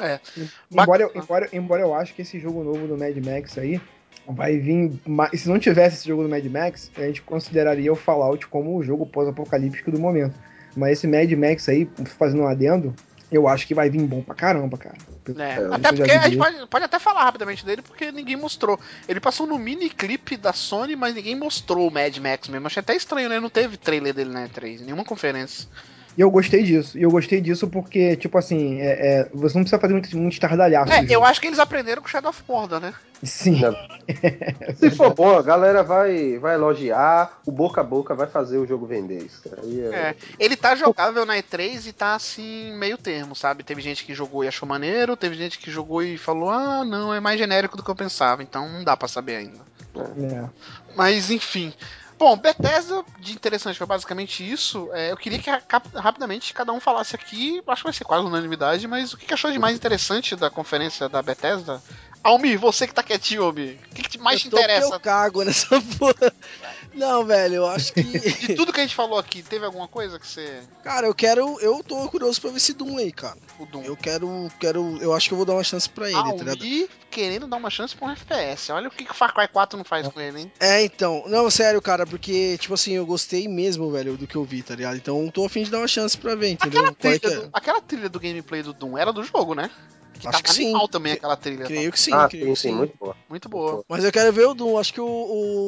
dele. 0.00 0.50
Embora 0.70 1.02
eu, 1.02 1.12
embora, 1.14 1.48
embora 1.52 1.82
eu 1.82 1.94
acho 1.94 2.14
que 2.14 2.22
esse 2.22 2.38
jogo 2.38 2.62
novo 2.62 2.86
do 2.86 2.98
Mad 2.98 3.16
Max 3.16 3.56
aí 3.58 3.80
vai 4.28 4.58
vir. 4.58 4.92
Se 5.34 5.48
não 5.48 5.58
tivesse 5.58 5.98
esse 5.98 6.08
jogo 6.08 6.22
do 6.22 6.28
Mad 6.28 6.44
Max, 6.46 6.90
a 6.96 7.02
gente 7.02 7.22
consideraria 7.22 7.92
o 7.92 7.96
Fallout 7.96 8.46
como 8.48 8.76
o 8.76 8.82
jogo 8.82 9.06
pós-apocalíptico 9.06 9.90
do 9.90 9.98
momento. 9.98 10.34
Mas 10.76 10.98
esse 10.98 11.06
Mad 11.06 11.30
Max 11.32 11.68
aí, 11.68 11.88
fazendo 12.18 12.42
um 12.42 12.46
adendo, 12.46 12.94
eu 13.30 13.48
acho 13.48 13.66
que 13.66 13.74
vai 13.74 13.90
vir 13.90 14.02
bom 14.02 14.22
pra 14.22 14.34
caramba, 14.34 14.76
cara. 14.76 14.96
É, 15.28 15.42
É, 15.42 15.74
até 15.74 15.92
porque 15.92 16.10
a 16.10 16.22
gente 16.28 16.36
pode, 16.36 16.66
pode 16.68 16.84
até 16.84 16.98
falar 16.98 17.24
rapidamente 17.24 17.64
dele, 17.64 17.82
porque 17.82 18.12
ninguém 18.12 18.36
mostrou. 18.36 18.78
Ele 19.08 19.18
passou 19.18 19.46
no 19.46 19.58
mini 19.58 19.90
clipe 19.90 20.36
da 20.36 20.52
Sony, 20.52 20.94
mas 20.94 21.14
ninguém 21.14 21.34
mostrou 21.34 21.88
o 21.88 21.90
Mad 21.90 22.16
Max 22.18 22.48
mesmo. 22.48 22.66
Achei 22.66 22.80
até 22.80 22.94
estranho, 22.94 23.28
né? 23.28 23.40
Não 23.40 23.50
teve 23.50 23.76
trailer 23.76 24.14
dele 24.14 24.30
na 24.30 24.48
E3, 24.48 24.80
nenhuma 24.80 25.04
conferência. 25.04 25.68
E 26.16 26.20
eu 26.22 26.30
gostei 26.30 26.62
disso. 26.62 26.96
E 26.98 27.02
eu 27.02 27.10
gostei 27.10 27.40
disso 27.40 27.66
porque, 27.68 28.16
tipo 28.16 28.38
assim, 28.38 28.80
é- 28.80 29.20
é, 29.20 29.28
você 29.34 29.56
não 29.58 29.64
precisa 29.64 29.78
fazer 29.78 29.92
muito, 29.92 30.16
muito 30.16 30.32
estardalhaço. 30.32 30.90
É, 30.92 31.04
eu 31.08 31.22
acho 31.24 31.40
que 31.40 31.46
eles 31.46 31.58
aprenderam 31.58 32.00
com 32.00 32.08
Shadow 32.08 32.30
of 32.30 32.42
Mordor, 32.48 32.80
né? 32.80 32.94
Sim. 33.22 33.60
Se 34.78 34.90
for 34.90 35.12
bom, 35.14 35.36
a 35.38 35.42
galera 35.42 35.82
vai, 35.82 36.38
vai 36.38 36.54
elogiar, 36.54 37.38
o 37.46 37.52
boca 37.52 37.80
a 37.80 37.84
boca 37.84 38.14
vai 38.14 38.26
fazer 38.26 38.58
o 38.58 38.66
jogo 38.66 38.86
vender. 38.86 39.18
Isso 39.24 39.42
aí 39.62 39.80
é- 39.80 39.94
É. 39.94 40.14
Ele 40.38 40.56
tá 40.56 40.74
jogável 40.74 41.26
na 41.26 41.36
E3 41.36 41.86
e 41.86 41.92
tá 41.92 42.14
assim, 42.14 42.72
meio 42.76 42.96
termo, 42.98 43.34
sabe? 43.34 43.62
Teve 43.62 43.80
gente 43.82 44.04
que 44.04 44.14
jogou 44.14 44.44
e 44.44 44.48
achou 44.48 44.66
maneiro, 44.68 45.16
teve 45.16 45.34
gente 45.34 45.58
que 45.58 45.70
jogou 45.70 46.02
e 46.02 46.16
falou, 46.16 46.50
ah, 46.50 46.84
não, 46.84 47.12
é 47.12 47.20
mais 47.20 47.38
genérico 47.38 47.76
do 47.76 47.82
que 47.82 47.90
eu 47.90 47.96
pensava, 47.96 48.42
então 48.42 48.68
não 48.68 48.84
dá 48.84 48.96
pra 48.96 49.08
saber 49.08 49.36
ainda. 49.36 49.58
É. 49.96 50.44
Mas 50.94 51.30
enfim. 51.30 51.72
Bom, 52.18 52.36
Bethesda, 52.36 53.04
de 53.18 53.32
interessante, 53.32 53.76
foi 53.76 53.86
basicamente 53.86 54.48
isso. 54.48 54.88
É, 54.92 55.12
eu 55.12 55.16
queria 55.16 55.38
que 55.38 55.50
rapidamente 55.94 56.54
cada 56.54 56.72
um 56.72 56.80
falasse 56.80 57.14
aqui, 57.14 57.62
acho 57.66 57.82
que 57.82 57.86
vai 57.86 57.92
ser 57.92 58.04
quase 58.04 58.24
unanimidade, 58.24 58.88
mas 58.88 59.12
o 59.12 59.18
que 59.18 59.26
que 59.26 59.34
achou 59.34 59.52
de 59.52 59.58
mais 59.58 59.76
interessante 59.76 60.34
da 60.34 60.48
conferência 60.48 61.08
da 61.08 61.20
Bethesda? 61.20 61.82
Almir, 62.22 62.58
você 62.58 62.86
que 62.86 62.94
tá 62.94 63.02
quietinho, 63.02 63.44
Almir, 63.44 63.78
o 63.90 63.94
que, 63.94 64.02
que 64.02 64.08
te 64.08 64.18
mais 64.18 64.40
te 64.40 64.46
eu 64.46 64.50
que 64.50 64.56
interessa? 64.56 64.94
Eu 64.94 65.00
cago 65.00 65.44
nessa 65.44 65.80
porra. 65.98 66.32
Não, 66.96 67.24
velho, 67.24 67.56
eu 67.56 67.66
acho 67.66 67.92
que. 67.92 68.02
De 68.02 68.54
tudo 68.56 68.72
que 68.72 68.80
a 68.80 68.82
gente 68.82 68.94
falou 68.94 69.18
aqui, 69.18 69.42
teve 69.42 69.64
alguma 69.64 69.86
coisa 69.86 70.18
que 70.18 70.26
você. 70.26 70.62
Cara, 70.82 71.06
eu 71.06 71.14
quero. 71.14 71.60
Eu 71.60 71.84
tô 71.84 72.08
curioso 72.08 72.40
pra 72.40 72.50
ver 72.50 72.56
esse 72.56 72.72
Doom 72.72 72.96
aí, 72.96 73.12
cara. 73.12 73.36
O 73.58 73.66
Doom. 73.66 73.82
Eu 73.82 73.96
quero. 73.96 74.50
quero 74.58 74.98
eu 75.00 75.12
acho 75.12 75.28
que 75.28 75.34
eu 75.34 75.36
vou 75.36 75.46
dar 75.46 75.52
uma 75.52 75.64
chance 75.64 75.88
pra 75.88 76.10
ele, 76.10 76.20
tá 76.20 76.32
ligado? 76.32 76.62
Almir 76.62 76.88
querendo 77.16 77.46
dar 77.46 77.56
uma 77.56 77.70
chance 77.70 77.96
pra 77.96 78.08
um 78.08 78.10
FPS. 78.10 78.70
Olha 78.72 78.88
o 78.88 78.90
que, 78.90 79.04
que 79.04 79.10
o 79.10 79.14
Far 79.14 79.32
Cry 79.32 79.48
4 79.48 79.78
não 79.78 79.84
faz 79.84 80.06
com 80.08 80.20
ele, 80.20 80.40
hein? 80.40 80.52
É, 80.60 80.82
então. 80.84 81.24
Não, 81.26 81.50
sério, 81.50 81.80
cara, 81.80 82.06
porque, 82.06 82.58
tipo 82.58 82.74
assim, 82.74 82.92
eu 82.92 83.06
gostei 83.06 83.48
mesmo, 83.48 83.90
velho, 83.90 84.18
do 84.18 84.26
que 84.26 84.36
eu 84.36 84.44
vi, 84.44 84.62
tá 84.62 84.74
ligado? 84.74 84.96
Então 84.96 85.30
tô 85.30 85.46
a 85.46 85.48
fim 85.48 85.62
de 85.62 85.70
dar 85.70 85.78
uma 85.78 85.88
chance 85.88 86.16
pra 86.16 86.34
ver, 86.34 86.50
entendeu? 86.50 86.80
Aquela 86.86 87.12
é 87.12 87.18
trilha, 87.18 87.32
é? 87.32 87.36
do, 87.40 87.50
aquela 87.52 87.80
trilha 87.80 88.08
do 88.08 88.20
gameplay 88.20 88.62
do 88.62 88.74
Doom 88.74 88.98
era 88.98 89.12
do 89.12 89.22
jogo, 89.22 89.54
né? 89.54 89.70
Que 90.18 90.28
Acho 90.28 90.38
tá 90.38 90.42
que 90.42 90.52
sim. 90.54 90.64
animal 90.66 90.88
também 90.88 91.12
aquela 91.14 91.36
trilha. 91.36 91.60
tá? 91.60 91.66
Creio 91.66 91.92
que 91.92 92.00
sim, 92.00 92.12
ah, 92.12 92.28
creio 92.28 92.46
sim, 92.46 92.52
que 92.52 92.60
sim, 92.60 92.74
muito 92.74 92.96
boa. 92.98 93.16
Muito 93.28 93.48
boa. 93.48 93.84
Mas 93.88 94.04
eu 94.04 94.12
quero 94.12 94.32
ver 94.32 94.46
o 94.46 94.54
Doom. 94.54 94.78
Acho 94.78 94.92
que 94.94 95.00
o, 95.00 95.06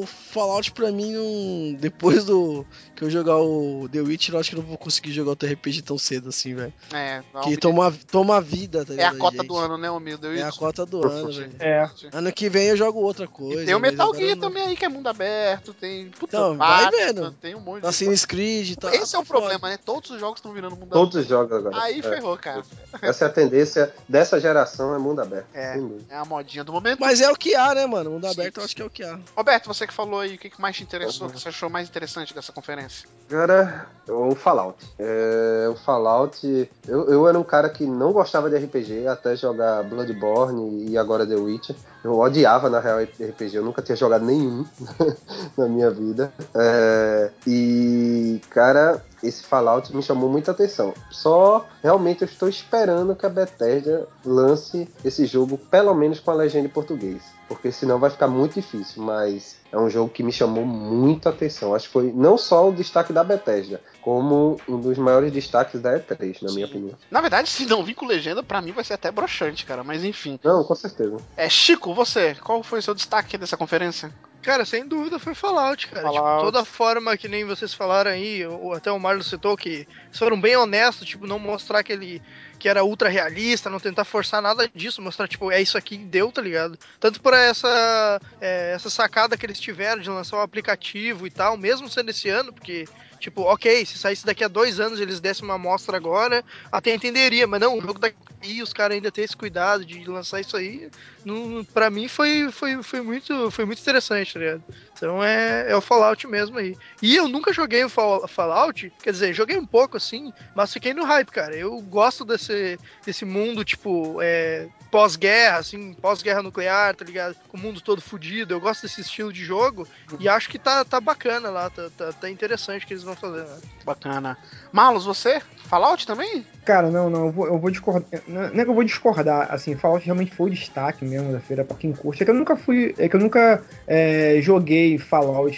o 0.01 0.05
Fallout 0.05 0.71
pra 0.71 0.91
mim, 0.91 1.11
não- 1.13 1.73
depois 1.79 2.23
do 2.25 2.65
que 2.95 3.03
eu 3.03 3.09
jogar 3.09 3.37
o 3.37 3.87
The 3.91 4.01
Witcher, 4.01 4.35
eu 4.35 4.39
acho 4.39 4.49
que 4.49 4.55
eu 4.55 4.61
não 4.61 4.67
vou 4.67 4.77
conseguir 4.77 5.11
jogar 5.11 5.31
outro 5.31 5.47
RPG 5.51 5.81
tão 5.83 5.97
cedo 5.97 6.29
assim, 6.29 6.55
velho. 6.55 6.73
É, 6.93 7.21
não, 7.33 7.41
Que 7.41 7.55
toma, 7.57 7.93
toma 8.11 8.41
vida, 8.41 8.83
tá 8.85 8.93
é 8.95 9.03
a 9.05 9.15
cota 9.15 9.37
gente? 9.37 9.47
do 9.47 9.57
ano, 9.57 9.77
né, 9.77 9.89
Omil? 9.91 10.17
É 10.35 10.41
a 10.41 10.51
cota 10.51 10.85
do 10.85 11.05
ano, 11.07 11.31
velho. 11.31 11.51
É. 11.59 11.89
Ano 12.11 12.31
que 12.31 12.49
vem 12.49 12.67
eu 12.67 12.77
jogo 12.77 12.99
outra 12.99 13.27
coisa. 13.27 13.61
E 13.63 13.65
tem 13.65 13.75
o 13.75 13.79
Metal 13.79 14.13
Gear 14.15 14.37
também 14.37 14.63
aí, 14.63 14.75
que 14.75 14.85
é 14.85 14.89
mundo 14.89 15.07
aberto, 15.07 15.73
tem. 15.73 16.09
Puta, 16.09 16.35
Então, 16.37 16.57
vai 16.57 16.89
vendo. 16.91 17.31
Tem 17.33 17.55
um 17.55 17.59
monte 17.61 17.81
de. 17.81 17.87
Assassin's 17.87 18.25
Creed 18.25 18.71
e 18.71 18.75
tal. 18.75 18.91
Esse 18.93 19.15
é 19.15 19.19
o 19.19 19.21
tá 19.23 19.27
problema, 19.27 19.69
né? 19.69 19.77
Todos 19.77 20.09
os 20.11 20.19
jogos 20.19 20.39
estão 20.39 20.51
virando 20.53 20.75
mundo 20.75 20.89
Todos 20.89 21.15
aberto. 21.15 21.23
os 21.23 21.27
jogos 21.29 21.51
agora. 21.53 21.83
Aí 21.83 21.99
É. 21.99 22.01
ferrou, 22.03 22.37
cara. 22.37 22.63
Essa 23.01 23.25
é 23.25 23.27
a 23.27 23.31
tendência 23.31 23.93
dessa 24.07 24.38
geração, 24.39 24.93
é 24.95 24.97
mundo 24.97 25.21
aberto. 25.21 25.47
É. 25.53 25.77
É 26.09 26.15
a 26.17 26.25
modinha 26.25 26.63
do 26.63 26.71
momento. 26.73 26.99
Mas 26.99 27.21
é 27.21 27.29
o 27.31 27.35
que 27.35 27.55
há, 27.55 27.73
né, 27.75 27.85
mano? 27.85 28.11
Mundo 28.11 28.25
Sim, 28.27 28.31
aberto 28.33 28.57
eu 28.57 28.61
sim. 28.61 28.65
acho 28.65 28.75
que 28.75 28.81
é 28.81 28.85
o 28.85 28.89
que 28.89 29.03
há. 29.03 29.19
Roberto, 29.35 29.67
você 29.67 29.85
que 29.87 29.93
falou 29.93 30.19
aí, 30.19 30.35
o 30.35 30.37
que 30.37 30.51
mais 30.59 30.75
te 30.75 30.83
interessou, 30.83 31.23
Uhum. 31.27 31.31
o 31.31 31.35
que 31.35 31.41
você 31.41 31.49
achou 31.49 31.69
mais 31.69 31.87
interessante 31.89 32.33
dessa 32.33 32.51
conferência? 32.51 33.07
Cara, 33.29 33.87
o 34.07 34.33
Fallout. 34.35 34.77
É, 34.97 35.67
o 35.69 35.75
Fallout. 35.75 36.69
Eu, 36.87 37.09
eu 37.09 37.27
era 37.27 37.37
um 37.39 37.43
cara 37.43 37.69
que 37.69 37.85
não 37.85 38.11
gostava 38.11 38.49
de 38.49 38.57
RPG 38.57 39.07
até 39.07 39.35
jogar 39.35 39.83
Bloodborne 39.83 40.89
e 40.89 40.97
agora 40.97 41.25
The 41.25 41.35
Witcher. 41.35 41.75
Eu 42.03 42.17
odiava, 42.17 42.69
na 42.69 42.79
real, 42.79 42.99
RPG. 42.99 43.55
Eu 43.55 43.63
nunca 43.63 43.81
tinha 43.81 43.95
jogado 43.95 44.25
nenhum 44.25 44.65
na 45.57 45.67
minha 45.67 45.91
vida. 45.91 46.31
É, 46.55 47.29
e, 47.45 48.41
cara, 48.49 49.03
esse 49.21 49.43
Fallout 49.43 49.95
me 49.95 50.01
chamou 50.01 50.29
muita 50.29 50.51
atenção. 50.51 50.93
Só 51.11 51.65
realmente 51.83 52.21
eu 52.21 52.27
estou 52.27 52.47
esperando 52.47 53.15
que 53.15 53.25
a 53.25 53.29
Bethesda 53.29 54.07
lance 54.25 54.89
esse 55.03 55.25
jogo, 55.25 55.57
pelo 55.57 55.93
menos 55.93 56.19
com 56.19 56.31
a 56.31 56.35
legenda 56.35 56.67
em 56.67 56.71
português. 56.71 57.38
Porque 57.49 57.71
senão 57.71 57.99
vai 57.99 58.09
ficar 58.09 58.27
muito 58.27 58.53
difícil. 58.53 59.03
Mas 59.03 59.59
é 59.71 59.77
um 59.77 59.89
jogo 59.89 60.09
que 60.09 60.23
me 60.23 60.31
chamou 60.31 60.65
muita 60.65 61.29
atenção. 61.29 61.75
Acho 61.75 61.87
que 61.87 61.93
foi 61.93 62.13
não 62.13 62.37
só 62.37 62.69
o 62.69 62.73
destaque 62.73 63.11
da 63.11 63.23
Bethesda, 63.23 63.81
como 64.01 64.57
um 64.67 64.79
dos 64.79 64.97
maiores 64.97 65.31
destaques 65.31 65.81
da 65.81 65.99
E3, 65.99 66.43
na 66.43 66.53
minha 66.53 66.67
Sim. 66.67 66.73
opinião. 66.73 66.97
Na 67.09 67.19
verdade, 67.19 67.49
se 67.49 67.65
não 67.65 67.83
vir 67.83 67.95
com 67.95 68.05
legenda, 68.05 68.41
pra 68.41 68.61
mim 68.61 68.71
vai 68.71 68.83
ser 68.83 68.93
até 68.93 69.11
broxante, 69.11 69.65
cara. 69.65 69.83
Mas 69.83 70.03
enfim. 70.03 70.39
Não, 70.43 70.63
com 70.63 70.75
certeza. 70.75 71.17
É, 71.35 71.49
Chico, 71.49 71.93
você, 71.93 72.35
qual 72.35 72.63
foi 72.63 72.79
o 72.79 72.83
seu 72.83 72.93
destaque 72.93 73.37
dessa 73.37 73.57
conferência? 73.57 74.13
Cara, 74.41 74.63
sem 74.63 74.87
dúvida 74.87 75.19
foi 75.19 75.33
Fallout, 75.33 75.87
cara. 75.87 76.03
Fallout. 76.03 76.27
Tipo, 76.27 76.45
toda 76.45 76.65
forma 76.65 77.17
que 77.17 77.27
nem 77.27 77.43
vocês 77.43 77.73
falaram 77.73 78.11
aí, 78.11 78.45
ou 78.45 78.73
até 78.73 78.91
o 78.91 78.99
Marlon 78.99 79.21
citou, 79.21 79.57
que 79.57 79.69
eles 79.69 80.17
foram 80.17 80.39
bem 80.39 80.55
honestos, 80.55 81.07
tipo, 81.07 81.27
não 81.27 81.37
mostrar 81.37 81.79
aquele 81.79 82.21
que 82.59 82.67
era 82.67 82.83
ultra 82.83 83.07
realista, 83.07 83.69
não 83.69 83.79
tentar 83.79 84.03
forçar 84.03 84.41
nada 84.41 84.69
disso, 84.75 85.01
mostrar, 85.01 85.27
tipo, 85.27 85.49
é 85.49 85.61
isso 85.61 85.77
aqui 85.77 85.97
que 85.97 86.03
deu, 86.03 86.31
tá 86.31 86.41
ligado? 86.41 86.77
Tanto 86.99 87.21
por 87.21 87.33
essa, 87.33 88.21
é, 88.41 88.73
essa 88.75 88.89
sacada 88.89 89.37
que 89.37 89.45
eles 89.45 89.59
tiveram 89.59 90.01
de 90.01 90.09
lançar 90.09 90.37
um 90.37 90.41
aplicativo 90.41 91.25
e 91.25 91.31
tal, 91.31 91.57
mesmo 91.57 91.89
sendo 91.89 92.09
esse 92.09 92.27
ano, 92.27 92.51
porque, 92.51 92.85
tipo, 93.19 93.41
ok, 93.41 93.85
se 93.85 93.97
saísse 93.97 94.25
daqui 94.25 94.43
a 94.43 94.47
dois 94.47 94.79
anos 94.79 94.99
eles 94.99 95.19
dessem 95.19 95.45
uma 95.45 95.55
amostra 95.55 95.97
agora, 95.97 96.43
até 96.71 96.93
entenderia, 96.93 97.45
mas 97.45 97.59
não, 97.59 97.77
o 97.77 97.81
jogo 97.81 97.99
daqui, 97.99 98.61
os 98.61 98.73
caras 98.73 98.95
ainda 98.95 99.11
ter 99.11 99.23
esse 99.23 99.35
cuidado 99.35 99.85
de 99.85 100.03
lançar 100.05 100.39
isso 100.39 100.55
aí, 100.55 100.89
não, 101.25 101.63
pra 101.73 101.89
mim 101.89 102.07
foi, 102.07 102.49
foi, 102.51 102.81
foi, 102.81 103.01
muito, 103.01 103.51
foi 103.51 103.65
muito 103.65 103.81
interessante, 103.81 104.33
tá 104.33 104.39
ligado? 104.39 104.63
Então 104.95 105.23
é, 105.23 105.69
é 105.69 105.75
o 105.75 105.81
Fallout 105.81 106.25
mesmo 106.27 106.57
aí. 106.57 106.75
E 107.01 107.15
eu 107.15 107.27
nunca 107.27 107.53
joguei 107.53 107.83
o 107.83 107.89
Fall- 107.89 108.27
Fallout, 108.27 108.91
quer 109.01 109.11
dizer, 109.11 109.33
joguei 109.33 109.57
um 109.57 109.65
pouco 109.65 109.97
assim, 109.97 110.33
mas 110.55 110.73
fiquei 110.73 110.93
no 110.93 111.05
hype, 111.05 111.31
cara. 111.31 111.55
Eu 111.55 111.79
gosto 111.81 112.25
desse, 112.25 112.79
desse 113.05 113.25
mundo, 113.25 113.63
tipo, 113.63 114.17
é, 114.21 114.67
pós-guerra, 114.91 115.57
assim, 115.57 115.93
pós-guerra 115.93 116.43
nuclear, 116.43 116.95
tá 116.95 117.05
ligado? 117.05 117.35
Com 117.47 117.57
o 117.57 117.59
mundo 117.59 117.81
todo 117.81 118.01
fudido. 118.01 118.53
Eu 118.53 118.59
gosto 118.59 118.81
desse 118.83 119.01
estilo 119.01 119.31
de 119.31 119.43
jogo 119.43 119.87
e 120.19 120.27
acho 120.27 120.49
que 120.49 120.59
tá, 120.59 120.83
tá 120.83 120.99
bacana 120.99 121.49
lá, 121.49 121.69
tá, 121.69 121.89
tá, 121.95 122.11
tá 122.11 122.29
interessante 122.29 122.85
que 122.85 122.93
eles 122.93 123.03
vão 123.09 123.31
fazer. 123.31 123.43
Né? 123.43 123.57
Bacana. 123.85 124.37
Malus, 124.71 125.05
você? 125.05 125.41
Fallout 125.69 126.05
também? 126.07 126.45
Cara, 126.65 126.89
não, 126.89 127.09
não, 127.09 127.25
eu 127.27 127.31
vou, 127.31 127.47
eu 127.47 127.59
vou 127.59 127.69
discordar. 127.69 128.21
Não 128.27 128.49
não 128.49 128.61
é 128.61 128.63
que 128.63 128.69
eu 128.69 128.73
vou 128.73 128.83
discordar, 128.83 129.47
assim, 129.51 129.75
Fallout 129.75 130.03
realmente 130.05 130.33
foi 130.35 130.49
o 130.49 130.53
destaque 130.53 131.05
mesmo 131.05 131.31
da 131.31 131.39
feira 131.39 131.63
pra 131.63 131.77
quem 131.77 131.93
curte. 131.93 132.23
É 132.23 132.25
que 132.25 132.31
eu 132.31 132.35
nunca 132.35 132.55
fui. 132.55 132.95
É 132.97 133.07
que 133.07 133.15
eu 133.15 133.19
nunca 133.19 133.63
é, 133.87 134.39
joguei 134.41 134.97
Fallout. 134.97 135.57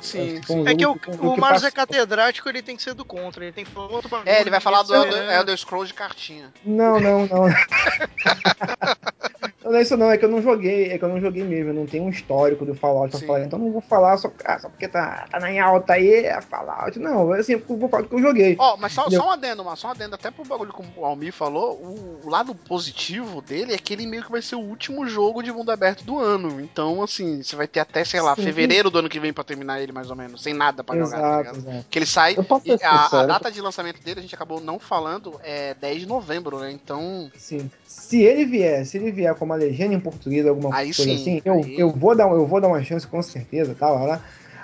Sim, 0.00 0.40
foi 0.46 0.56
um 0.56 0.68
É 0.68 0.74
que 0.74 0.86
o, 0.86 0.98
jogo 1.04 1.28
o 1.30 1.34
que 1.34 1.40
Marlos 1.40 1.64
é 1.64 1.70
catedrático, 1.70 2.48
ele 2.48 2.62
tem 2.62 2.76
que 2.76 2.82
ser 2.82 2.94
do 2.94 3.04
contra, 3.04 3.44
ele 3.44 3.52
tem 3.52 3.64
que 3.64 3.70
falar 3.70 3.88
outro 3.88 4.08
bagulho. 4.08 4.28
É, 4.28 4.40
ele 4.40 4.50
vai 4.50 4.60
falar 4.60 4.82
do 4.82 4.94
É, 4.94 4.98
Elder, 4.98 5.30
Elder 5.30 5.58
Scrolls 5.58 5.88
de 5.88 5.94
cartinha. 5.94 6.52
Não, 6.64 7.00
não, 7.00 7.26
não. 7.26 7.46
Não 9.68 9.76
é 9.76 9.82
isso 9.82 9.96
não, 9.96 10.10
é 10.10 10.16
que 10.16 10.24
eu 10.24 10.30
não 10.30 10.40
joguei, 10.40 10.90
é 10.90 10.98
que 10.98 11.04
eu 11.04 11.08
não 11.08 11.20
joguei 11.20 11.44
mesmo, 11.44 11.70
eu 11.70 11.74
não 11.74 11.86
tenho 11.86 12.04
um 12.04 12.08
histórico 12.08 12.64
do 12.64 12.74
Fallout 12.74 13.10
pra 13.10 13.20
Sim. 13.20 13.26
falar, 13.26 13.44
então 13.44 13.58
não 13.58 13.70
vou 13.70 13.82
falar 13.82 14.16
só, 14.16 14.32
ah, 14.44 14.58
só 14.58 14.68
porque 14.68 14.88
tá, 14.88 15.26
tá 15.30 15.38
na 15.38 15.62
alta 15.62 15.92
aí, 15.92 16.24
é 16.24 16.40
Fallout. 16.40 16.98
Não, 16.98 17.32
assim, 17.32 17.52
eu 17.52 17.62
vou 17.76 17.88
falar 17.88 18.04
do 18.04 18.08
que 18.08 18.14
eu 18.14 18.22
joguei. 18.22 18.56
Ó, 18.58 18.76
mas 18.78 18.92
só, 18.92 19.08
só 19.10 19.28
um 19.28 19.30
adendo, 19.30 19.64
mas 19.64 19.78
só 19.78 19.88
um 19.88 19.90
adendo, 19.90 20.14
até 20.14 20.30
pro 20.30 20.44
bagulho 20.44 20.72
como 20.72 20.88
o 20.96 21.04
Almir 21.04 21.32
falou, 21.32 21.74
o, 21.74 22.20
o 22.24 22.30
lado 22.30 22.54
positivo 22.54 23.42
dele 23.42 23.74
é 23.74 23.78
que 23.78 23.92
ele 23.92 24.06
meio 24.06 24.24
que 24.24 24.30
vai 24.30 24.40
ser 24.40 24.56
o 24.56 24.60
último 24.60 25.06
jogo 25.06 25.42
de 25.42 25.52
mundo 25.52 25.70
aberto 25.70 26.02
do 26.02 26.18
ano. 26.18 26.60
Então, 26.60 27.02
assim, 27.02 27.42
você 27.42 27.54
vai 27.54 27.66
ter 27.66 27.80
até, 27.80 28.04
sei 28.04 28.20
lá, 28.20 28.34
Sim. 28.34 28.42
fevereiro 28.42 28.90
do 28.90 28.98
ano 28.98 29.08
que 29.08 29.20
vem 29.20 29.32
pra 29.32 29.44
terminar 29.44 29.80
ele, 29.80 29.92
mais 29.92 30.08
ou 30.10 30.16
menos, 30.16 30.42
sem 30.42 30.54
nada 30.54 30.82
pra 30.82 30.96
jogar, 30.96 31.10
tá 31.10 31.16
exato, 31.18 31.38
ligado? 31.38 31.56
exato. 31.58 31.86
Que 31.90 31.98
ele 31.98 32.06
sai. 32.06 32.36
E 32.64 32.84
a, 32.84 33.20
a 33.20 33.26
data 33.26 33.52
de 33.52 33.60
lançamento 33.60 34.02
dele, 34.02 34.20
a 34.20 34.22
gente 34.22 34.34
acabou 34.34 34.60
não 34.60 34.78
falando, 34.78 35.38
é 35.42 35.74
10 35.74 36.00
de 36.00 36.06
novembro, 36.06 36.58
né? 36.58 36.70
Então. 36.70 37.30
Sim. 37.36 37.70
Se 38.08 38.22
ele 38.22 38.46
vier, 38.46 38.86
se 38.86 38.96
ele 38.96 39.12
vier 39.12 39.34
com 39.34 39.44
uma 39.44 39.57
legenda 39.58 39.94
em 39.94 40.00
português, 40.00 40.46
alguma 40.46 40.74
Aí 40.74 40.94
coisa 40.94 41.12
sim, 41.12 41.14
assim, 41.14 41.42
eu, 41.44 41.54
aí- 41.54 41.78
eu, 41.78 41.90
vou 41.90 42.16
dar, 42.16 42.30
eu 42.30 42.46
vou 42.46 42.60
dar 42.60 42.68
uma 42.68 42.82
chance 42.82 43.06
com 43.06 43.22
certeza, 43.22 43.74
tá 43.74 43.90
lá, 43.90 44.04
lá. 44.04 44.20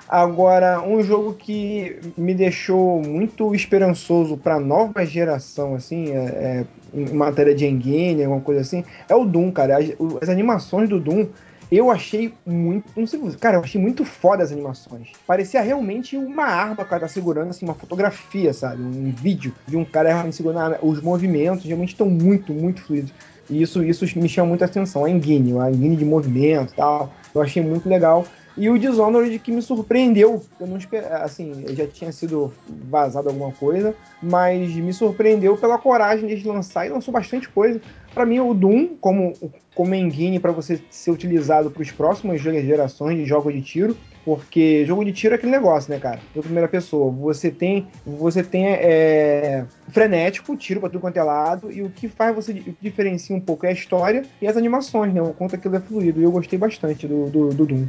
Agora, 0.09 0.83
um 0.83 1.03
jogo 1.03 1.35
que 1.35 1.99
me 2.17 2.35
deixou 2.35 3.03
muito 3.03 3.55
esperançoso 3.55 4.37
pra 4.37 4.61
nova 4.61 5.05
geração, 5.05 5.75
assim, 5.75 6.11
é, 6.11 6.17
é, 6.17 6.65
em 6.93 7.13
matéria 7.15 7.55
de 7.55 7.67
engine, 7.67 8.23
alguma 8.23 8.41
coisa 8.43 8.61
assim, 8.61 8.85
é 9.09 9.15
o 9.15 9.25
Doom, 9.25 9.51
cara. 9.51 9.79
As, 9.79 9.87
as 10.23 10.29
animações 10.29 10.89
do 10.91 11.01
Doom, 11.01 11.27
eu 11.73 11.91
achei 11.91 12.35
muito. 12.47 12.85
Não 12.95 13.07
sei, 13.07 13.19
cara, 13.41 13.57
eu 13.57 13.63
achei 13.63 13.81
muito 13.81 14.05
foda 14.05 14.43
as 14.43 14.53
animações. 14.53 15.09
Parecia 15.27 15.63
realmente 15.63 16.17
uma 16.17 16.45
arma 16.45 16.85
cara 16.85 17.01
tá 17.01 17.09
segurando, 17.09 17.51
assim, 17.51 17.65
uma 17.65 17.75
fotografia, 17.75 18.53
sabe? 18.53 18.83
Um 18.83 19.11
vídeo 19.11 19.55
de 19.67 19.77
um 19.77 19.85
cara 19.85 20.31
segurando. 20.31 20.77
Os 20.83 21.01
movimentos 21.01 21.65
realmente 21.65 21.91
estão 21.91 22.09
muito, 22.09 22.53
muito 22.53 22.83
fluidos. 22.83 23.13
E 23.49 23.63
isso, 23.63 23.83
isso 23.85 24.05
me 24.19 24.29
chama 24.29 24.49
muita 24.49 24.65
atenção. 24.65 25.05
A 25.05 25.11
engine, 25.11 25.59
a 25.59 25.71
engine 25.71 25.97
de 25.97 26.05
movimento 26.05 26.73
e 26.73 26.77
tal. 26.77 27.13
Eu 27.35 27.43
achei 27.43 27.63
muito 27.63 27.89
legal. 27.89 28.25
E 28.57 28.71
o 28.71 28.79
Dishonored 28.79 29.37
que 29.41 29.51
me 29.51 29.61
surpreendeu. 29.61 30.43
Eu 30.61 30.67
não 30.67 30.77
esperava, 30.77 31.25
assim, 31.25 31.65
já 31.71 31.87
tinha 31.87 32.13
sido 32.13 32.53
vazado 32.89 33.29
alguma 33.29 33.51
coisa, 33.53 33.95
mas 34.23 34.73
me 34.75 34.93
surpreendeu 34.93 35.57
pela 35.57 35.77
coragem 35.77 36.29
deles 36.29 36.45
lançar 36.45 36.87
e 36.87 36.91
lançou 36.91 37.13
bastante 37.13 37.49
coisa. 37.49 37.81
Pra 38.15 38.25
mim, 38.25 38.39
o 38.39 38.55
Doom, 38.55 38.91
como, 39.01 39.33
como 39.75 39.95
engine 39.95 40.39
para 40.39 40.53
você 40.53 40.81
ser 40.89 41.11
utilizado 41.11 41.71
para 41.71 41.83
os 41.83 41.91
próximos 41.91 42.41
gerações 42.41 43.19
de 43.19 43.25
jogos 43.25 43.53
de 43.53 43.61
tiro, 43.61 43.97
porque 44.25 44.85
jogo 44.87 45.05
de 45.05 45.13
tiro 45.13 45.35
é 45.35 45.37
aquele 45.37 45.53
negócio, 45.53 45.91
né, 45.93 45.99
cara? 45.99 46.21
De 46.35 46.41
primeira 46.41 46.69
pessoa. 46.69 47.13
Você 47.13 47.51
tem, 47.51 47.87
você 48.07 48.43
tem 48.43 48.67
é, 48.69 49.65
frenético, 49.91 50.57
tiro 50.57 50.81
pra 50.81 50.89
tudo 50.89 51.01
quanto 51.01 51.17
é 51.17 51.23
lado, 51.23 51.71
e 51.71 51.83
o 51.83 51.91
que 51.91 52.09
faz 52.09 52.35
você, 52.35 52.55
que 52.55 52.77
diferencia 52.81 53.37
um 53.37 53.41
pouco 53.41 53.67
é 53.67 53.69
a 53.69 53.73
história 53.73 54.25
e 54.41 54.47
as 54.47 54.57
animações, 54.57 55.13
né? 55.13 55.21
O 55.21 55.35
quanto 55.35 55.55
aquilo 55.55 55.77
é 55.77 55.81
fluido. 55.81 56.21
E 56.21 56.25
eu 56.25 56.33
gostei 56.33 56.59
bastante 56.59 57.07
do, 57.07 57.29
do, 57.29 57.49
do 57.51 57.67
Doom. 57.67 57.87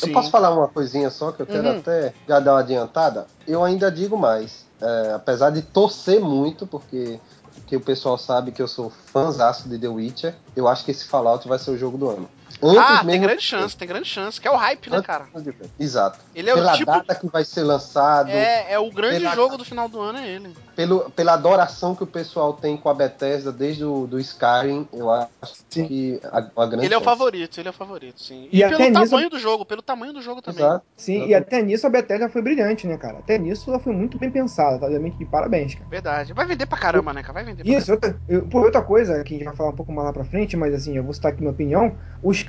Eu 0.00 0.08
sim. 0.08 0.12
posso 0.12 0.30
falar 0.30 0.54
uma 0.54 0.68
coisinha 0.68 1.10
só 1.10 1.32
que 1.32 1.42
eu 1.42 1.46
quero 1.46 1.68
Uhum. 1.68 1.78
até 1.78 2.12
já 2.26 2.40
dar 2.40 2.54
uma 2.54 2.60
adiantada? 2.60 3.26
Eu 3.46 3.62
ainda 3.62 3.90
digo 3.90 4.16
mais. 4.16 4.64
É, 4.80 5.12
apesar 5.14 5.50
de 5.50 5.62
torcer 5.62 6.20
muito, 6.20 6.66
porque, 6.66 7.20
porque 7.54 7.76
o 7.76 7.80
pessoal 7.80 8.18
sabe 8.18 8.50
que 8.52 8.60
eu 8.60 8.66
sou 8.66 8.90
fãzaço 8.90 9.68
de 9.68 9.78
The 9.78 9.88
Witcher, 9.88 10.34
eu 10.56 10.66
acho 10.66 10.84
que 10.84 10.90
esse 10.90 11.04
Fallout 11.04 11.46
vai 11.46 11.58
ser 11.58 11.70
o 11.70 11.78
jogo 11.78 11.96
do 11.96 12.08
ano. 12.08 12.28
Antes 12.62 12.78
Ah, 12.78 13.04
tem 13.04 13.20
grande 13.20 13.42
chance, 13.42 13.76
tem 13.76 13.88
grande 13.88 14.06
chance. 14.08 14.40
Que 14.40 14.46
é 14.46 14.50
o 14.50 14.56
hype, 14.56 14.88
né, 14.88 15.02
cara? 15.02 15.26
Exato. 15.78 16.18
Ele 16.34 16.48
é 16.48 16.54
Pela 16.54 16.72
o 16.72 16.76
tipo. 16.76 16.90
data 16.92 17.14
que 17.14 17.26
vai 17.26 17.44
ser 17.44 17.62
lançado, 17.62 18.30
É, 18.30 18.72
é 18.72 18.78
o 18.78 18.90
grande 18.90 19.20
Pela- 19.20 19.34
jogo 19.34 19.56
do 19.56 19.64
final 19.64 19.88
do 19.88 20.00
ano, 20.00 20.18
é 20.18 20.28
ele. 20.28 20.54
pelo, 20.76 21.10
pela 21.10 21.32
adoração 21.34 21.94
que 21.94 22.04
o 22.04 22.06
pessoal 22.06 22.52
tem 22.52 22.76
com 22.76 22.88
a 22.88 22.94
Bethesda 22.94 23.50
desde 23.52 23.84
o 23.84 24.06
do 24.06 24.18
Skyrim, 24.20 24.86
eu 24.92 25.10
acho 25.10 25.28
Sim. 25.68 25.86
que 25.86 26.20
a, 26.24 26.38
a 26.38 26.66
grande 26.66 26.86
Ele 26.86 26.94
é 26.94 26.98
o 26.98 27.00
favorito, 27.00 27.58
ele 27.58 27.68
é 27.68 27.70
o 27.70 27.74
favorito, 27.74 28.20
sim. 28.22 28.48
E, 28.52 28.62
E 28.62 28.68
pelo 28.68 28.78
nisso- 28.90 29.10
tamanho 29.10 29.28
do 29.30 29.38
jogo, 29.38 29.64
pelo 29.64 29.82
tamanho 29.82 30.12
do 30.12 30.22
jogo 30.22 30.40
também. 30.40 30.64
Exato. 30.64 30.84
Sim, 30.96 31.16
Exato. 31.16 31.30
e 31.30 31.34
até 31.34 31.62
nisso 31.62 31.86
a 31.86 31.90
Bethesda 31.90 32.28
foi 32.28 32.42
brilhante, 32.42 32.86
né, 32.86 32.96
cara? 32.96 33.18
Até 33.18 33.38
nisso 33.38 33.68
ela 33.70 33.80
foi 33.80 33.92
muito 33.92 34.18
bem 34.18 34.30
pensada, 34.30 34.78
tá? 34.78 34.88
Realmente 34.88 35.16
de 35.18 35.24
parabéns, 35.24 35.74
cara. 35.74 35.86
Verdade. 35.90 36.32
Vai 36.32 36.46
vender 36.46 36.66
pra 36.66 36.78
caramba, 36.78 37.12
né, 37.12 37.22
cara? 37.22 37.34
Vai 37.34 37.44
vender 37.44 37.64
pra 37.64 37.72
Isso, 37.72 37.90
outra, 37.92 38.16
eu- 38.28 38.46
por 38.46 38.64
outra 38.64 38.82
coisa, 38.82 39.22
que 39.24 39.34
a 39.34 39.38
gente 39.38 39.46
vai 39.46 39.56
falar 39.56 39.70
um 39.70 39.76
pouco 39.76 39.90
mais 39.92 40.06
lá 40.06 40.12
pra 40.12 40.24
frente, 40.24 40.56
mas 40.56 40.72
assim, 40.74 40.96
eu 40.96 41.02
vou 41.02 41.12
citar 41.12 41.32
aqui 41.32 41.40
minha 41.40 41.52
opinião. 41.52 41.96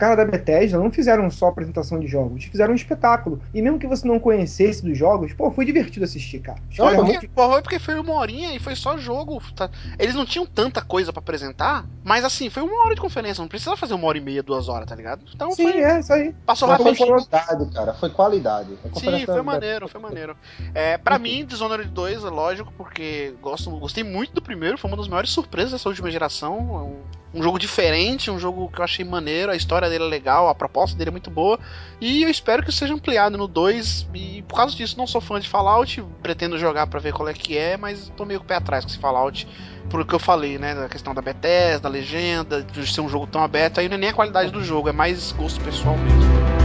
Caras 0.04 0.18
da 0.18 0.26
Bethesda 0.26 0.78
não 0.78 0.92
fizeram 0.92 1.32
só 1.32 1.48
apresentação 1.48 1.98
de 1.98 2.08
jogos, 2.08 2.44
fizeram 2.44 2.74
um 2.74 2.76
espetáculo. 2.76 3.42
E 3.54 3.62
mesmo 3.62 3.80
que 3.80 3.88
você 3.88 4.06
não 4.06 4.20
conhecesse 4.20 4.84
dos 4.84 4.98
jogos, 4.98 5.32
pô, 5.32 5.50
foi 5.50 5.66
divertido 5.66 6.04
assistir, 6.04 6.40
cara. 6.40 6.60
Foi 6.76 6.86
caras 6.86 7.10
porque, 7.10 7.28
pô, 7.30 7.50
foi 7.50 7.62
porque 7.62 7.80
foi 7.80 8.00
uma 8.00 8.14
horinha 8.14 8.54
e 8.54 8.60
foi 8.60 8.76
só 8.76 8.98
jogo. 8.98 9.42
tá? 9.56 9.70
Eles 9.98 10.14
não 10.14 10.26
tinham 10.26 10.46
tanta 10.46 10.82
coisa 10.82 11.14
pra 11.14 11.22
apresentar, 11.22 11.86
mas 12.04 12.26
assim, 12.26 12.50
foi 12.50 12.64
uma 12.64 12.86
hora 12.86 12.96
de 12.96 13.02
conferência. 13.02 13.42
Não 13.42 13.48
precisava 13.48 13.78
fazer 13.78 13.94
uma 13.94 14.06
hora 14.08 14.18
e 14.18 14.22
meia, 14.22 14.44
duas 14.44 14.68
horas, 14.68 14.88
tá 14.88 14.96
ligado? 14.96 15.24
Então 15.34 15.52
Sim, 15.52 15.72
foi, 15.72 15.82
é, 15.82 16.00
isso 16.00 16.12
aí. 16.12 16.36
passou 16.46 16.68
Mas 16.68 16.82
foi 16.82 16.92
rapidinho. 16.92 17.16
qualidade, 17.16 17.74
cara. 17.74 17.94
Foi 17.94 18.10
qualidade. 18.10 18.70
Sim, 18.96 19.26
foi 19.26 19.42
maneiro, 19.42 19.88
foi 19.88 20.02
maneiro. 20.02 20.36
É, 20.76 20.98
pra 20.98 21.18
mim, 21.18 21.46
Dishonored 21.46 21.90
2 21.90 22.26
é 22.26 22.30
lógico, 22.30 22.74
porque 22.76 23.34
gosto, 23.42 23.70
gostei 23.72 24.04
muito 24.04 24.34
do 24.34 24.42
primeiro, 24.42 24.78
foi 24.78 24.90
uma 24.90 24.98
das 24.98 25.08
maiores 25.08 25.30
surpresas 25.30 25.72
dessa 25.72 25.88
última 25.88 26.12
geração. 26.12 27.08
É 27.20 27.23
um, 27.34 27.42
jogo 27.42 27.58
diferente, 27.58 28.30
um 28.30 28.40
jogo 28.40 28.70
que 28.70 28.80
eu 28.80 28.84
achei 28.84 29.04
maneiro, 29.04 29.52
a 29.52 29.56
história 29.56 29.90
dele 29.90 30.04
é 30.04 30.08
legal, 30.08 30.48
a 30.48 30.56
proposta 30.56 30.98
dele 30.98 31.10
é 31.10 31.12
muito 31.12 31.32
boa. 31.32 31.60
E 32.00 32.24
eu 32.24 32.30
espero 32.30 32.64
que 32.64 32.72
seja 32.72 32.94
ampliado 32.94 33.38
no 33.38 33.48
2. 33.48 34.08
E 34.14 34.42
por 34.44 34.56
causa 34.56 34.76
disso, 34.76 34.98
não 34.98 35.08
sou 35.08 35.20
fã 35.20 35.40
de 35.40 35.50
Fallout, 35.50 36.04
pretendo 36.22 36.58
jogar 36.58 36.88
pra 36.88 37.00
ver 37.00 37.14
qual 37.14 37.28
é 37.28 37.34
que 37.34 37.58
é, 37.58 37.78
mas 37.78 38.12
tô 38.16 38.26
meio 38.26 38.42
pé 38.42 38.56
atrás 38.56 38.86
com 38.86 38.92
esse 38.92 39.00
Fallout. 39.00 39.48
Por 39.90 40.06
que 40.06 40.14
eu 40.14 40.20
falei, 40.20 40.58
né? 40.58 40.76
Da 40.76 40.88
questão 40.88 41.14
da 41.14 41.22
Bethesda, 41.22 41.82
da 41.82 41.90
legenda, 41.90 42.62
de 42.62 42.92
ser 42.92 43.02
um 43.02 43.10
jogo 43.10 43.28
tão 43.28 43.44
aberto, 43.44 43.80
aí 43.80 43.90
não 43.90 43.96
é 43.96 44.00
nem 44.00 44.10
a 44.10 44.14
qualidade 44.14 44.52
do 44.52 44.64
jogo, 44.64 44.90
é 44.90 44.94
mais 44.94 45.32
gosto 45.32 45.60
pessoal 45.62 45.98
mesmo. 45.98 46.63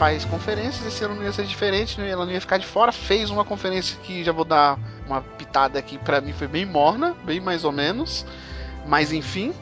Faz 0.00 0.24
conferências. 0.24 0.86
Esse 0.86 1.04
ano 1.04 1.16
não 1.16 1.24
ia 1.24 1.30
ser 1.30 1.44
diferente, 1.44 2.00
né, 2.00 2.08
ela 2.08 2.24
não 2.24 2.32
ia 2.32 2.40
ficar 2.40 2.56
de 2.56 2.66
fora. 2.66 2.90
Fez 2.90 3.28
uma 3.28 3.44
conferência 3.44 3.98
que 4.02 4.24
já 4.24 4.32
vou 4.32 4.46
dar 4.46 4.78
uma 5.06 5.20
pitada 5.20 5.78
aqui, 5.78 5.98
pra 5.98 6.22
mim 6.22 6.32
foi 6.32 6.48
bem 6.48 6.64
morna, 6.64 7.14
bem 7.22 7.38
mais 7.38 7.64
ou 7.64 7.70
menos. 7.70 8.24
Mas 8.86 9.12
enfim. 9.12 9.52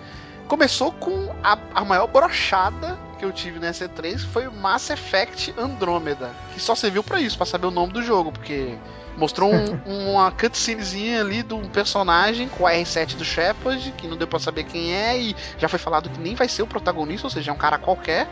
Começou 0.49 0.91
com 0.93 1.31
a, 1.43 1.59
a 1.75 1.85
maior 1.85 2.07
brochada 2.07 2.99
que 3.19 3.25
eu 3.25 3.33
tive 3.33 3.59
nessa 3.59 3.89
E3, 3.89 4.13
que 4.21 4.27
foi 4.29 4.47
o 4.47 4.53
Mass 4.53 4.91
Effect 4.91 5.53
Andromeda. 5.59 6.31
Que 6.55 6.61
só 6.61 6.75
serviu 6.75 7.03
pra 7.03 7.21
isso, 7.21 7.37
pra 7.37 7.45
saber 7.47 7.67
o 7.67 7.71
nome 7.71 7.93
do 7.93 8.03
jogo, 8.03 8.33
porque 8.33 8.75
mostrou 9.17 9.53
um- 9.53 9.81
uma 10.13 10.31
cutscenezinha 10.31 11.21
ali 11.21 11.43
de 11.43 11.53
um 11.53 11.69
personagem 11.69 12.49
com 12.49 12.67
a 12.67 12.73
R7 12.73 13.17
do 13.17 13.25
Shepard, 13.25 13.93
que 13.99 14.07
não 14.07 14.17
deu 14.17 14.27
pra 14.29 14.39
saber 14.39 14.65
quem 14.65 14.95
é, 14.95 15.19
e 15.19 15.37
já 15.59 15.69
foi 15.69 15.79
falado 15.81 16.09
que 16.09 16.21
nem 16.21 16.35
vai 16.37 16.49
ser 16.49 16.63
o 16.63 16.67
protagonista, 16.67 17.27
ou 17.27 17.31
seja, 17.31 17.51
é 17.51 17.55
um 17.55 17.59
cara 17.59 17.77
qualquer, 17.77 18.29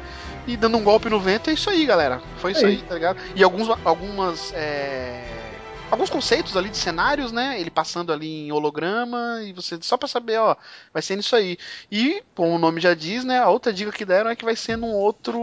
e 0.47 0.57
dando 0.57 0.79
um 0.79 0.85
golpe 0.85 1.11
no 1.11 1.19
vento, 1.21 1.51
é 1.51 1.53
isso 1.53 1.69
aí, 1.69 1.85
galera. 1.85 2.23
Foi 2.39 2.53
isso 2.53 2.65
Aí. 2.65 2.77
aí, 2.77 2.83
tá 2.83 2.95
ligado? 2.95 3.19
E 3.35 3.43
alguns, 3.43 3.69
algumas. 3.85 4.53
é, 4.55 5.25
Alguns 5.91 6.11
conceitos 6.11 6.57
ali 6.57 6.69
de 6.69 6.77
cenários, 6.77 7.31
né? 7.31 7.61
Ele 7.61 7.71
passando 7.71 8.13
ali 8.13 8.47
em 8.47 8.53
holograma, 8.53 9.41
e 9.45 9.53
você. 9.53 9.79
Só 9.81 9.97
pra 9.97 10.09
saber, 10.09 10.39
ó, 10.39 10.57
vai 10.93 11.01
ser 11.01 11.17
nisso 11.17 11.37
aí. 11.37 11.57
E, 11.91 12.23
como 12.35 12.55
o 12.55 12.59
nome 12.59 12.81
já 12.81 12.93
diz, 12.93 13.25
né? 13.25 13.39
A 13.39 13.49
outra 13.49 13.73
dica 13.73 13.93
que 13.93 14.05
deram 14.05 14.29
é 14.31 14.37
que 14.37 14.45
vai 14.45 14.57
ser 14.57 14.77
num 14.77 14.93
outro 14.93 15.39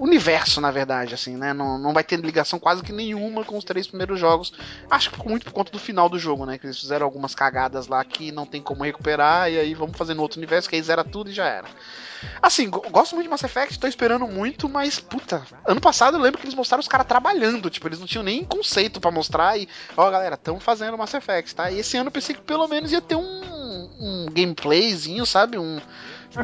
universo, 0.00 0.60
na 0.60 0.70
verdade, 0.70 1.14
assim, 1.14 1.36
né? 1.36 1.52
Não, 1.52 1.78
não 1.78 1.92
vai 1.92 2.02
ter 2.02 2.18
ligação 2.20 2.58
quase 2.58 2.82
que 2.82 2.92
nenhuma 2.92 3.44
com 3.44 3.58
os 3.58 3.64
três 3.64 3.86
primeiros 3.86 4.18
jogos. 4.18 4.52
Acho 4.90 5.10
que 5.10 5.28
muito 5.28 5.44
por 5.44 5.52
conta 5.52 5.72
do 5.72 5.78
final 5.78 6.08
do 6.08 6.18
jogo, 6.18 6.46
né? 6.46 6.56
Que 6.58 6.66
eles 6.66 6.78
fizeram 6.78 7.04
algumas 7.04 7.34
cagadas 7.34 7.86
lá 7.86 8.04
que 8.04 8.32
não 8.32 8.46
tem 8.46 8.62
como 8.62 8.82
recuperar, 8.84 9.50
e 9.50 9.58
aí 9.58 9.74
vamos 9.74 9.96
fazer 9.96 10.14
no 10.14 10.22
outro 10.22 10.38
universo, 10.38 10.68
que 10.68 10.76
aí 10.76 10.82
zera 10.82 11.04
tudo 11.04 11.30
e 11.30 11.34
já 11.34 11.46
era. 11.46 11.68
Assim, 12.42 12.68
go- 12.68 12.84
gosto 12.90 13.14
muito 13.14 13.26
de 13.26 13.30
Mass 13.30 13.44
Effect, 13.44 13.78
tô 13.78 13.86
esperando 13.86 14.26
muito, 14.26 14.68
mas, 14.68 14.98
puta, 14.98 15.42
ano 15.64 15.80
passado 15.80 16.16
eu 16.16 16.20
lembro 16.20 16.40
que 16.40 16.46
eles 16.46 16.54
mostraram 16.54 16.80
os 16.80 16.88
caras 16.88 17.06
trabalhando, 17.06 17.70
tipo, 17.70 17.86
eles 17.86 18.00
não 18.00 18.06
tinham 18.06 18.24
nem 18.24 18.44
conceito 18.44 19.00
pra 19.00 19.10
mostrar 19.18 19.58
e, 19.58 19.68
ó, 19.96 20.10
galera, 20.10 20.34
estão 20.34 20.58
fazendo 20.58 20.96
Mass 20.96 21.14
Effect, 21.14 21.54
tá? 21.54 21.70
E 21.70 21.80
esse 21.80 21.96
ano 21.96 22.08
eu 22.08 22.12
pensei 22.12 22.34
que 22.34 22.42
pelo 22.42 22.66
menos 22.68 22.92
ia 22.92 23.00
ter 23.00 23.16
um, 23.16 23.90
um 24.00 24.26
gameplayzinho, 24.32 25.26
sabe? 25.26 25.58
Um. 25.58 25.80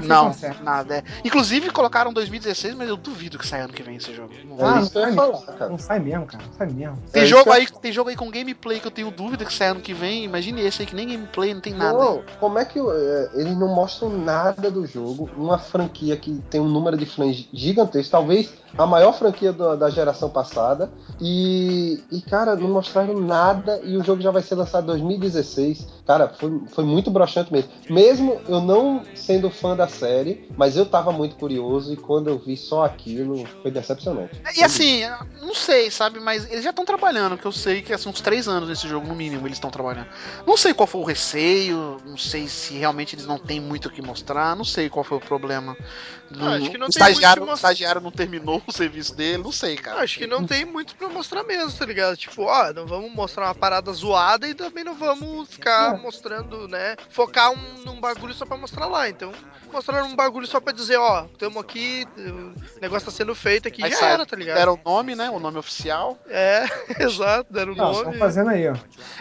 Não, 0.07 0.33
nada. 0.63 0.97
É. 0.97 1.05
Inclusive 1.25 1.71
colocaram 1.71 2.13
2016, 2.13 2.75
mas 2.75 2.89
eu 2.89 2.97
duvido 2.97 3.39
que 3.39 3.47
saia 3.47 3.65
ano 3.65 3.73
que 3.73 3.83
vem 3.83 3.97
esse 3.97 4.15
jogo. 4.15 4.33
Não 4.45 4.57
É 4.57 4.61
vai. 4.61 4.79
Ah, 4.79 4.81
isso 4.81 4.91
que 4.91 4.99
eu 4.99 5.03
ia 5.03 5.07
não 5.09 5.15
falar, 5.15 5.37
sai, 5.39 5.57
cara. 5.57 5.71
não 5.71 5.79
sai 5.79 5.99
mesmo, 6.01 6.27
cara. 6.27 6.45
Não 6.45 6.53
sai 6.53 6.67
mesmo. 6.69 6.99
Tem, 7.13 7.23
É 7.23 7.27
jogo 7.27 7.45
que 7.45 7.51
aí, 7.51 7.67
tem 7.83 7.93
jogo 7.93 8.11
aí 8.11 8.17
com 8.17 8.31
gameplay 8.31 8.81
que 8.81 8.87
eu 8.87 8.91
tenho 8.91 9.11
dúvida 9.11 9.45
que 9.45 9.53
sai 9.53 9.69
ano 9.69 9.81
que 9.81 9.93
vem. 9.95 10.25
Imagine 10.25 10.63
esse 10.63 10.83
aí 10.83 10.87
que 10.87 10.95
nem 10.95 11.09
gameplay, 11.09 11.55
não 11.55 11.61
tem 11.61 11.75
nada. 11.75 11.99
Não, 11.99 12.23
como 12.41 12.59
é 12.59 12.65
que 12.65 12.79
é, 12.79 13.31
eles 13.35 13.57
não 13.57 13.75
mostram 13.75 14.11
nada 14.11 14.71
do 14.71 14.87
jogo? 14.87 15.29
Uma 15.37 15.59
franquia 15.59 16.17
que 16.17 16.41
tem 16.51 16.61
um 16.61 16.69
número 16.69 16.97
de 16.97 17.07
fãs 17.07 17.49
gigantesco, 17.53 18.11
talvez 18.11 18.53
a 18.77 18.87
maior 18.87 19.13
franquia 19.13 19.53
da, 19.53 19.77
da 19.77 19.91
geração 19.91 20.29
passada. 20.29 20.91
E, 21.21 22.03
e, 22.11 22.21
cara, 22.23 22.57
não 22.57 22.69
mostraram 22.71 23.19
nada 23.21 23.81
e 23.85 23.97
o 23.97 24.03
jogo 24.03 24.21
já 24.21 24.31
vai 24.31 24.43
ser 24.43 24.57
lançado 24.57 24.85
em 24.85 24.87
2016. 24.87 25.87
Cara, 26.07 26.29
foi, 26.29 26.61
foi 26.69 26.85
muito 26.85 27.11
broxante 27.11 27.53
mesmo. 27.53 27.71
Mesmo 27.89 28.41
eu 28.49 28.61
não 28.61 29.03
sendo 29.15 29.49
fã 29.51 29.74
da 29.75 29.89
série, 29.89 30.49
mas 30.57 30.77
eu 30.77 30.87
tava 30.87 31.13
muito 31.13 31.37
curioso 31.37 31.93
e 31.93 31.97
quando 31.97 32.29
eu 32.29 32.39
vi 32.39 32.57
só 32.57 32.85
aquilo, 32.85 33.47
foi 33.63 33.71
decepcionante. 33.71 34.41
E 34.57 34.63
assim, 34.63 35.03
não 35.41 35.55
sei, 35.55 35.91
sabe? 35.91 36.21
Mas 36.21 36.51
eles 36.51 36.65
já 36.65 36.71
estão 36.71 36.85
trabalhando, 36.85 37.37
que 37.37 37.47
eu 37.47 37.53
sei 37.53 37.83
que 37.83 37.93
assim, 37.93 38.09
uns 38.09 38.21
três 38.21 38.49
anos 38.49 38.69
nesse 38.69 38.89
jogo, 38.89 39.07
no 39.07 39.15
mínimo, 39.15 39.47
eles 39.47 39.57
estão 39.57 39.71
trabalhando. 39.71 40.09
Não 40.47 40.57
sei 40.57 40.75
qual 40.75 40.87
foi 40.87 41.01
o 41.01 41.05
receio, 41.05 41.99
não 42.05 42.17
sei 42.17 42.47
se 42.49 42.75
realmente 42.75 43.15
eles 43.15 43.27
não 43.27 43.39
têm 43.39 43.61
muito 43.61 43.87
o 43.87 43.91
que 43.91 44.03
mostrar, 44.03 44.57
não 44.57 44.65
sei 44.65 44.89
qual 44.89 45.05
foi 45.05 45.19
o 45.19 45.21
problema. 45.21 45.77
Ah, 46.41 46.55
acho 46.55 46.71
que 46.71 46.79
não 46.79 46.89
o 46.89 46.91
tem 46.91 47.03
muito 47.03 47.13
estagiário, 47.13 47.43
que 47.43 47.49
o 47.49 47.51
mostrar. 47.51 47.71
estagiário 47.73 48.01
não 48.01 48.11
terminou 48.11 48.63
o 48.67 48.73
serviço 48.73 49.15
dele, 49.15 49.43
não 49.43 49.53
sei, 49.53 49.77
cara. 49.77 50.01
Acho 50.01 50.19
que 50.19 50.27
não 50.27 50.45
tem 50.47 50.65
muito 50.65 50.97
pra 50.97 51.09
mostrar 51.09 51.43
mesmo, 51.45 51.73
tá 51.79 51.85
ligado? 51.87 52.17
Tipo, 52.17 52.43
ó, 52.45 52.73
não 52.73 52.87
vamos 52.87 53.13
mostrar 53.13 53.47
uma 53.47 53.55
parada 53.55 53.93
zoada 53.93 54.49
e 54.49 54.55
também 54.55 54.83
não 54.85 54.95
vamos 54.95 55.49
ficar 55.51 55.95
É. 55.95 55.99
mostrando, 55.99 56.67
né? 56.67 56.97
Focar 57.11 57.53
um, 57.53 57.85
num 57.85 58.01
bagulho 58.01 58.35
só 58.35 58.45
pra 58.47 58.57
mostrar 58.57 58.87
lá. 58.87 59.09
Então, 59.09 59.33
mostraram 59.73 60.09
um 60.09 60.17
bagulho 60.17 60.47
só 60.47 60.61
pra 60.61 60.73
dizer, 60.73 60.97
ó, 60.97 61.25
tamo 61.39 61.61
aqui, 61.61 62.07
o 62.17 62.81
negócio 62.81 63.07
tá 63.07 63.13
sendo 63.13 63.35
feito 63.35 63.69
aqui, 63.69 63.85
Aí 63.85 63.91
já 63.91 64.07
era, 64.07 64.27
tá 64.27 64.37
ligado? 64.37 64.57
Deram 64.57 64.75
o 64.75 64.81
nome, 64.85 65.15
né? 65.15 65.31
O 65.31 65.39
nome 65.39 65.59
oficial. 65.59 66.19
É, 66.27 66.65
exato, 67.01 67.53
deram 67.53 67.73
o 67.73 67.77
Não, 67.77 67.91
estão 67.93 68.05
nome. 68.07 68.19
fazendo 68.19 68.51
aí, 68.51 68.69
ó. 68.69 68.75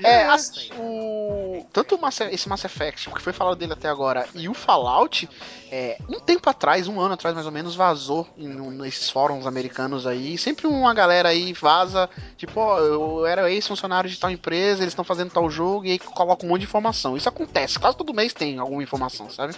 É, 0.04 0.26
assim, 0.26 0.70
o. 0.78 1.66
Tanto 1.72 1.96
o 1.96 2.02
Mass- 2.02 2.22
esse 2.22 2.48
Mass 2.50 2.64
Effect, 2.66 3.10
o 3.10 3.14
que 3.14 3.22
foi 3.22 3.34
falado 3.34 3.56
dele 3.58 3.74
até 3.74 3.88
agora, 3.90 4.28
e 4.34 4.48
o 4.50 4.54
Fallout, 4.54 5.30
é, 5.72 5.98
um 6.10 6.20
tempo 6.20 6.50
atrás, 6.50 6.88
um 6.88 6.93
ano 7.00 7.14
atrás 7.14 7.34
mais 7.36 7.46
ou 7.46 7.52
menos, 7.52 7.76
vazou 7.76 8.28
em 8.38 8.60
um, 8.60 8.72
nesses 8.72 9.10
fóruns 9.10 9.46
americanos 9.46 10.06
aí. 10.08 10.38
Sempre 10.38 10.68
uma 10.68 10.94
galera 10.94 11.30
aí 11.30 11.54
vaza, 11.54 12.10
tipo, 12.38 12.60
ó, 12.60 12.80
eu 12.80 13.26
era 13.26 13.52
ex-funcionário 13.52 14.10
de 14.10 14.18
tal 14.20 14.30
empresa, 14.30 14.82
eles 14.82 14.92
estão 14.92 15.06
fazendo 15.06 15.32
tal 15.32 15.50
jogo, 15.50 15.86
e 15.86 15.92
aí 15.92 16.00
coloca 16.00 16.46
um 16.46 16.50
monte 16.50 16.62
de 16.62 16.68
informação. 16.68 17.18
Isso 17.18 17.30
acontece, 17.30 17.80
quase 17.80 17.98
todo 17.98 18.14
mês 18.14 18.34
tem 18.34 18.60
alguma 18.60 18.84
informação, 18.84 19.30
sabe? 19.30 19.56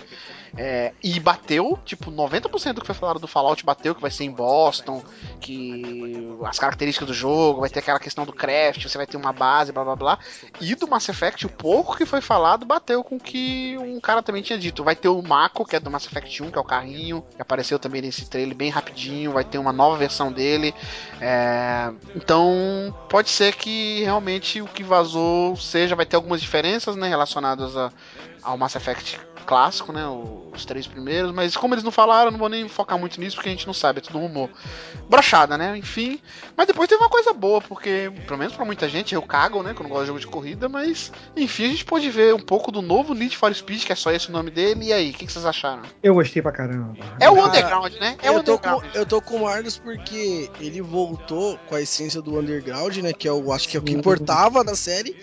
É, 0.58 0.93
e 1.04 1.19
bateu, 1.19 1.78
tipo, 1.84 2.12
90% 2.12 2.74
do 2.74 2.82
que 2.82 2.88
foi 2.88 2.95
falado 2.95 3.19
do 3.19 3.28
Fallout 3.28 3.65
bateu, 3.65 3.93
que 3.93 4.02
vai 4.02 4.12
ser 4.12 4.24
em 4.24 4.32
Boston, 4.32 5.04
que 5.41 6.36
as 6.43 6.60
características 6.60 7.08
do 7.08 7.13
jogo, 7.13 7.62
vai 7.62 7.69
ter 7.69 7.80
aquela 7.80 8.00
questão 8.00 8.26
do 8.26 8.34
craft, 8.34 8.84
você 8.84 8.98
vai 8.98 9.08
ter 9.08 9.17
uma 9.17 9.34
base, 9.34 9.71
blá 9.71 9.84
blá 9.84 9.95
blá. 9.95 10.19
E 10.62 10.76
do 10.76 10.88
Mass 10.88 11.10
Effect, 11.10 11.45
o 11.45 11.50
pouco 11.50 11.98
que 11.98 12.06
foi 12.06 12.21
falado 12.21 12.65
bateu 12.65 13.04
com 13.04 13.15
o 13.15 13.19
que 13.19 13.78
um 13.78 14.00
cara 14.00 14.21
também 14.21 14.41
tinha 14.41 14.58
dito. 14.58 14.84
Vai 14.84 14.95
ter 14.95 15.10
o 15.10 15.21
Mako, 15.21 15.65
que 15.65 15.76
é 15.76 15.80
do 15.80 15.91
Mass 15.91 16.06
Effect 16.06 16.43
1, 16.43 16.52
que 16.52 16.58
é 16.58 16.62
o 16.62 16.65
carrinho, 16.65 17.24
que 17.35 17.41
apareceu 17.41 17.77
também 17.77 18.01
nesse 18.01 18.29
trailer 18.29 18.55
bem 18.55 18.69
rapidinho, 18.69 19.33
vai 19.33 19.43
ter 19.43 19.57
uma 19.57 19.73
nova 19.73 19.97
versão 19.97 20.31
dele. 20.31 20.73
É, 21.19 21.91
então, 22.15 22.95
pode 23.09 23.29
ser 23.29 23.55
que 23.55 24.03
realmente 24.03 24.61
o 24.61 24.67
que 24.67 24.83
vazou 24.83 25.55
seja, 25.55 25.95
vai 25.95 26.05
ter 26.05 26.15
algumas 26.15 26.41
diferenças, 26.41 26.95
né, 26.95 27.07
relacionadas 27.07 27.75
a, 27.75 27.91
ao 28.41 28.57
Mass 28.57 28.75
Effect 28.75 29.19
clássico, 29.45 29.93
né, 29.93 30.03
os 30.53 30.65
três 30.65 30.88
primeiros, 30.88 31.31
mas 31.31 31.55
como 31.55 31.73
eles 31.73 31.84
não 31.84 31.91
falaram, 31.91 32.27
eu 32.27 32.31
não 32.31 32.39
vou 32.39 32.49
nem 32.49 32.67
focar 32.67 32.97
muito 32.97 33.19
nisso 33.19 33.36
porque 33.36 33.49
a 33.49 33.51
gente 33.51 33.67
não 33.67 33.73
sabe, 33.73 33.99
é 33.99 34.01
tudo 34.01 34.19
rumor. 34.19 34.49
Brochada, 35.10 35.58
né? 35.58 35.77
Enfim. 35.77 36.19
Mas 36.58 36.67
depois 36.67 36.89
teve 36.89 37.01
uma 37.01 37.10
coisa 37.10 37.31
boa, 37.34 37.62
porque, 37.62 38.12
pelo 38.25 38.39
menos 38.39 38.55
pra 38.55 38.65
muita 38.65 38.89
gente, 38.89 39.13
eu 39.13 39.21
cago, 39.21 39.62
né? 39.62 39.73
Quando 39.73 39.89
gosto 39.89 40.01
de 40.01 40.08
jogo 40.08 40.19
de 40.19 40.27
corrida, 40.27 40.67
mas 40.67 41.12
enfim, 41.36 41.65
a 41.65 41.67
gente 41.69 41.86
pôde 41.86 42.10
ver 42.10 42.34
um 42.34 42.39
pouco 42.39 42.71
do 42.71 42.81
novo 42.81 43.13
Need 43.13 43.38
for 43.38 43.53
Speed, 43.53 43.84
que 43.84 43.91
é 43.91 43.95
só 43.95 44.12
esse 44.12 44.29
o 44.29 44.31
nome 44.31 44.49
dele. 44.49 44.86
E 44.86 44.93
aí, 44.93 45.12
o 45.12 45.13
que, 45.13 45.25
que 45.25 45.31
vocês 45.31 45.45
acharam? 45.45 45.84
Eu 46.01 46.15
gostei 46.15 46.41
pra 46.41 46.51
caramba. 46.51 46.95
É 47.19 47.29
o 47.29 47.45
Underground, 47.45 47.93
né? 47.95 48.17
É 48.21 48.31
o 48.31 48.36
eu, 48.36 48.43
tô 48.43 48.58
com, 48.58 48.69
Underground. 48.69 48.95
eu 48.95 49.05
tô 49.05 49.21
com 49.21 49.36
o 49.36 49.43
Marlos 49.43 49.77
porque 49.77 50.49
ele 50.60 50.81
voltou 50.81 51.58
com 51.67 51.75
a 51.75 51.81
essência 51.81 52.21
do 52.21 52.39
Underground, 52.39 52.97
né? 52.97 53.13
Que 53.13 53.27
é 53.27 53.31
o, 53.31 53.51
acho 53.51 53.67
que 53.67 53.77
é 53.77 53.79
o 53.79 53.84
que 53.84 53.93
importava 53.93 54.63
na 54.63 54.75
série, 54.75 55.15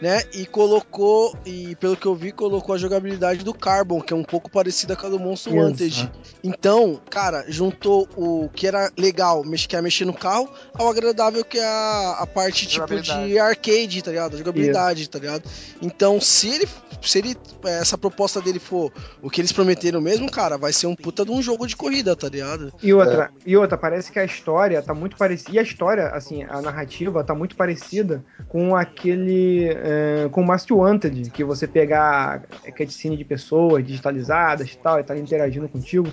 né? 0.00 0.22
E 0.32 0.46
colocou, 0.46 1.36
e 1.44 1.74
pelo 1.76 1.96
que 1.96 2.06
eu 2.06 2.14
vi, 2.14 2.32
colocou 2.32 2.74
a 2.74 2.78
jogabilidade 2.78 3.44
do 3.44 3.52
Carbon, 3.52 4.00
que 4.00 4.12
é 4.12 4.16
um 4.16 4.24
pouco 4.24 4.50
parecida 4.50 4.96
com 4.96 5.06
a 5.06 5.10
do 5.10 5.18
Monster. 5.18 5.54
Wanted. 5.54 6.10
Então, 6.42 7.00
cara, 7.10 7.44
juntou 7.48 8.08
o 8.16 8.48
que 8.50 8.66
era 8.66 8.90
legal, 8.96 9.42
que 9.68 9.76
é 9.76 9.82
mexer 9.82 10.04
no 10.04 10.14
carro, 10.14 10.48
ao 10.74 10.88
agradável 10.88 11.44
que 11.44 11.58
é 11.58 11.64
a, 11.64 12.18
a 12.20 12.26
parte 12.26 12.66
tipo 12.66 13.00
de 13.00 13.38
arcade, 13.38 14.02
tá 14.02 14.10
ligado? 14.10 14.34
A 14.34 14.38
jogabilidade, 14.38 15.08
tá 15.08 15.18
ligado? 15.18 15.42
Então, 15.82 16.20
se 16.20 16.48
ele. 16.48 16.68
Se 17.02 17.18
ele. 17.18 17.36
Essa 17.64 17.98
proposta 17.98 18.40
dele 18.40 18.58
for 18.58 18.92
o 19.22 19.30
que 19.30 19.40
eles 19.40 19.52
prometeram 19.52 20.00
mesmo, 20.00 20.30
cara, 20.30 20.56
vai 20.56 20.72
ser 20.72 20.86
um 20.86 20.94
puta 20.94 21.24
de 21.24 21.30
um 21.30 21.42
jogo 21.42 21.66
de 21.66 21.76
corrida, 21.76 22.14
tá 22.14 22.28
ligado? 22.28 22.72
E 22.82 22.92
outra, 22.92 23.30
e 23.44 23.56
outra, 23.56 23.76
parece 23.76 24.10
que 24.10 24.18
a 24.18 24.24
história 24.24 24.82
tá 24.82 24.94
muito 24.94 25.16
parecida. 25.16 25.50
E 25.52 25.58
a 25.58 25.62
história, 25.62 26.08
assim, 26.08 26.44
a 26.44 26.60
narrativa 26.60 27.22
tá 27.24 27.34
muito 27.34 27.56
parecida 27.56 28.24
com 28.48 28.76
aquele. 28.76 29.68
É, 29.88 30.28
com 30.28 30.42
o 30.42 30.44
Most 30.44 30.70
Wanted, 30.70 31.30
que 31.30 31.42
você 31.42 31.66
pegar 31.66 32.42
a 32.66 32.72
cutscene 32.72 33.16
de 33.16 33.24
pessoas 33.24 33.82
digitalizadas 33.86 34.70
e 34.70 34.76
tal, 34.76 35.00
e 35.00 35.02
tá 35.02 35.16
interagindo 35.16 35.66
contigo. 35.66 36.08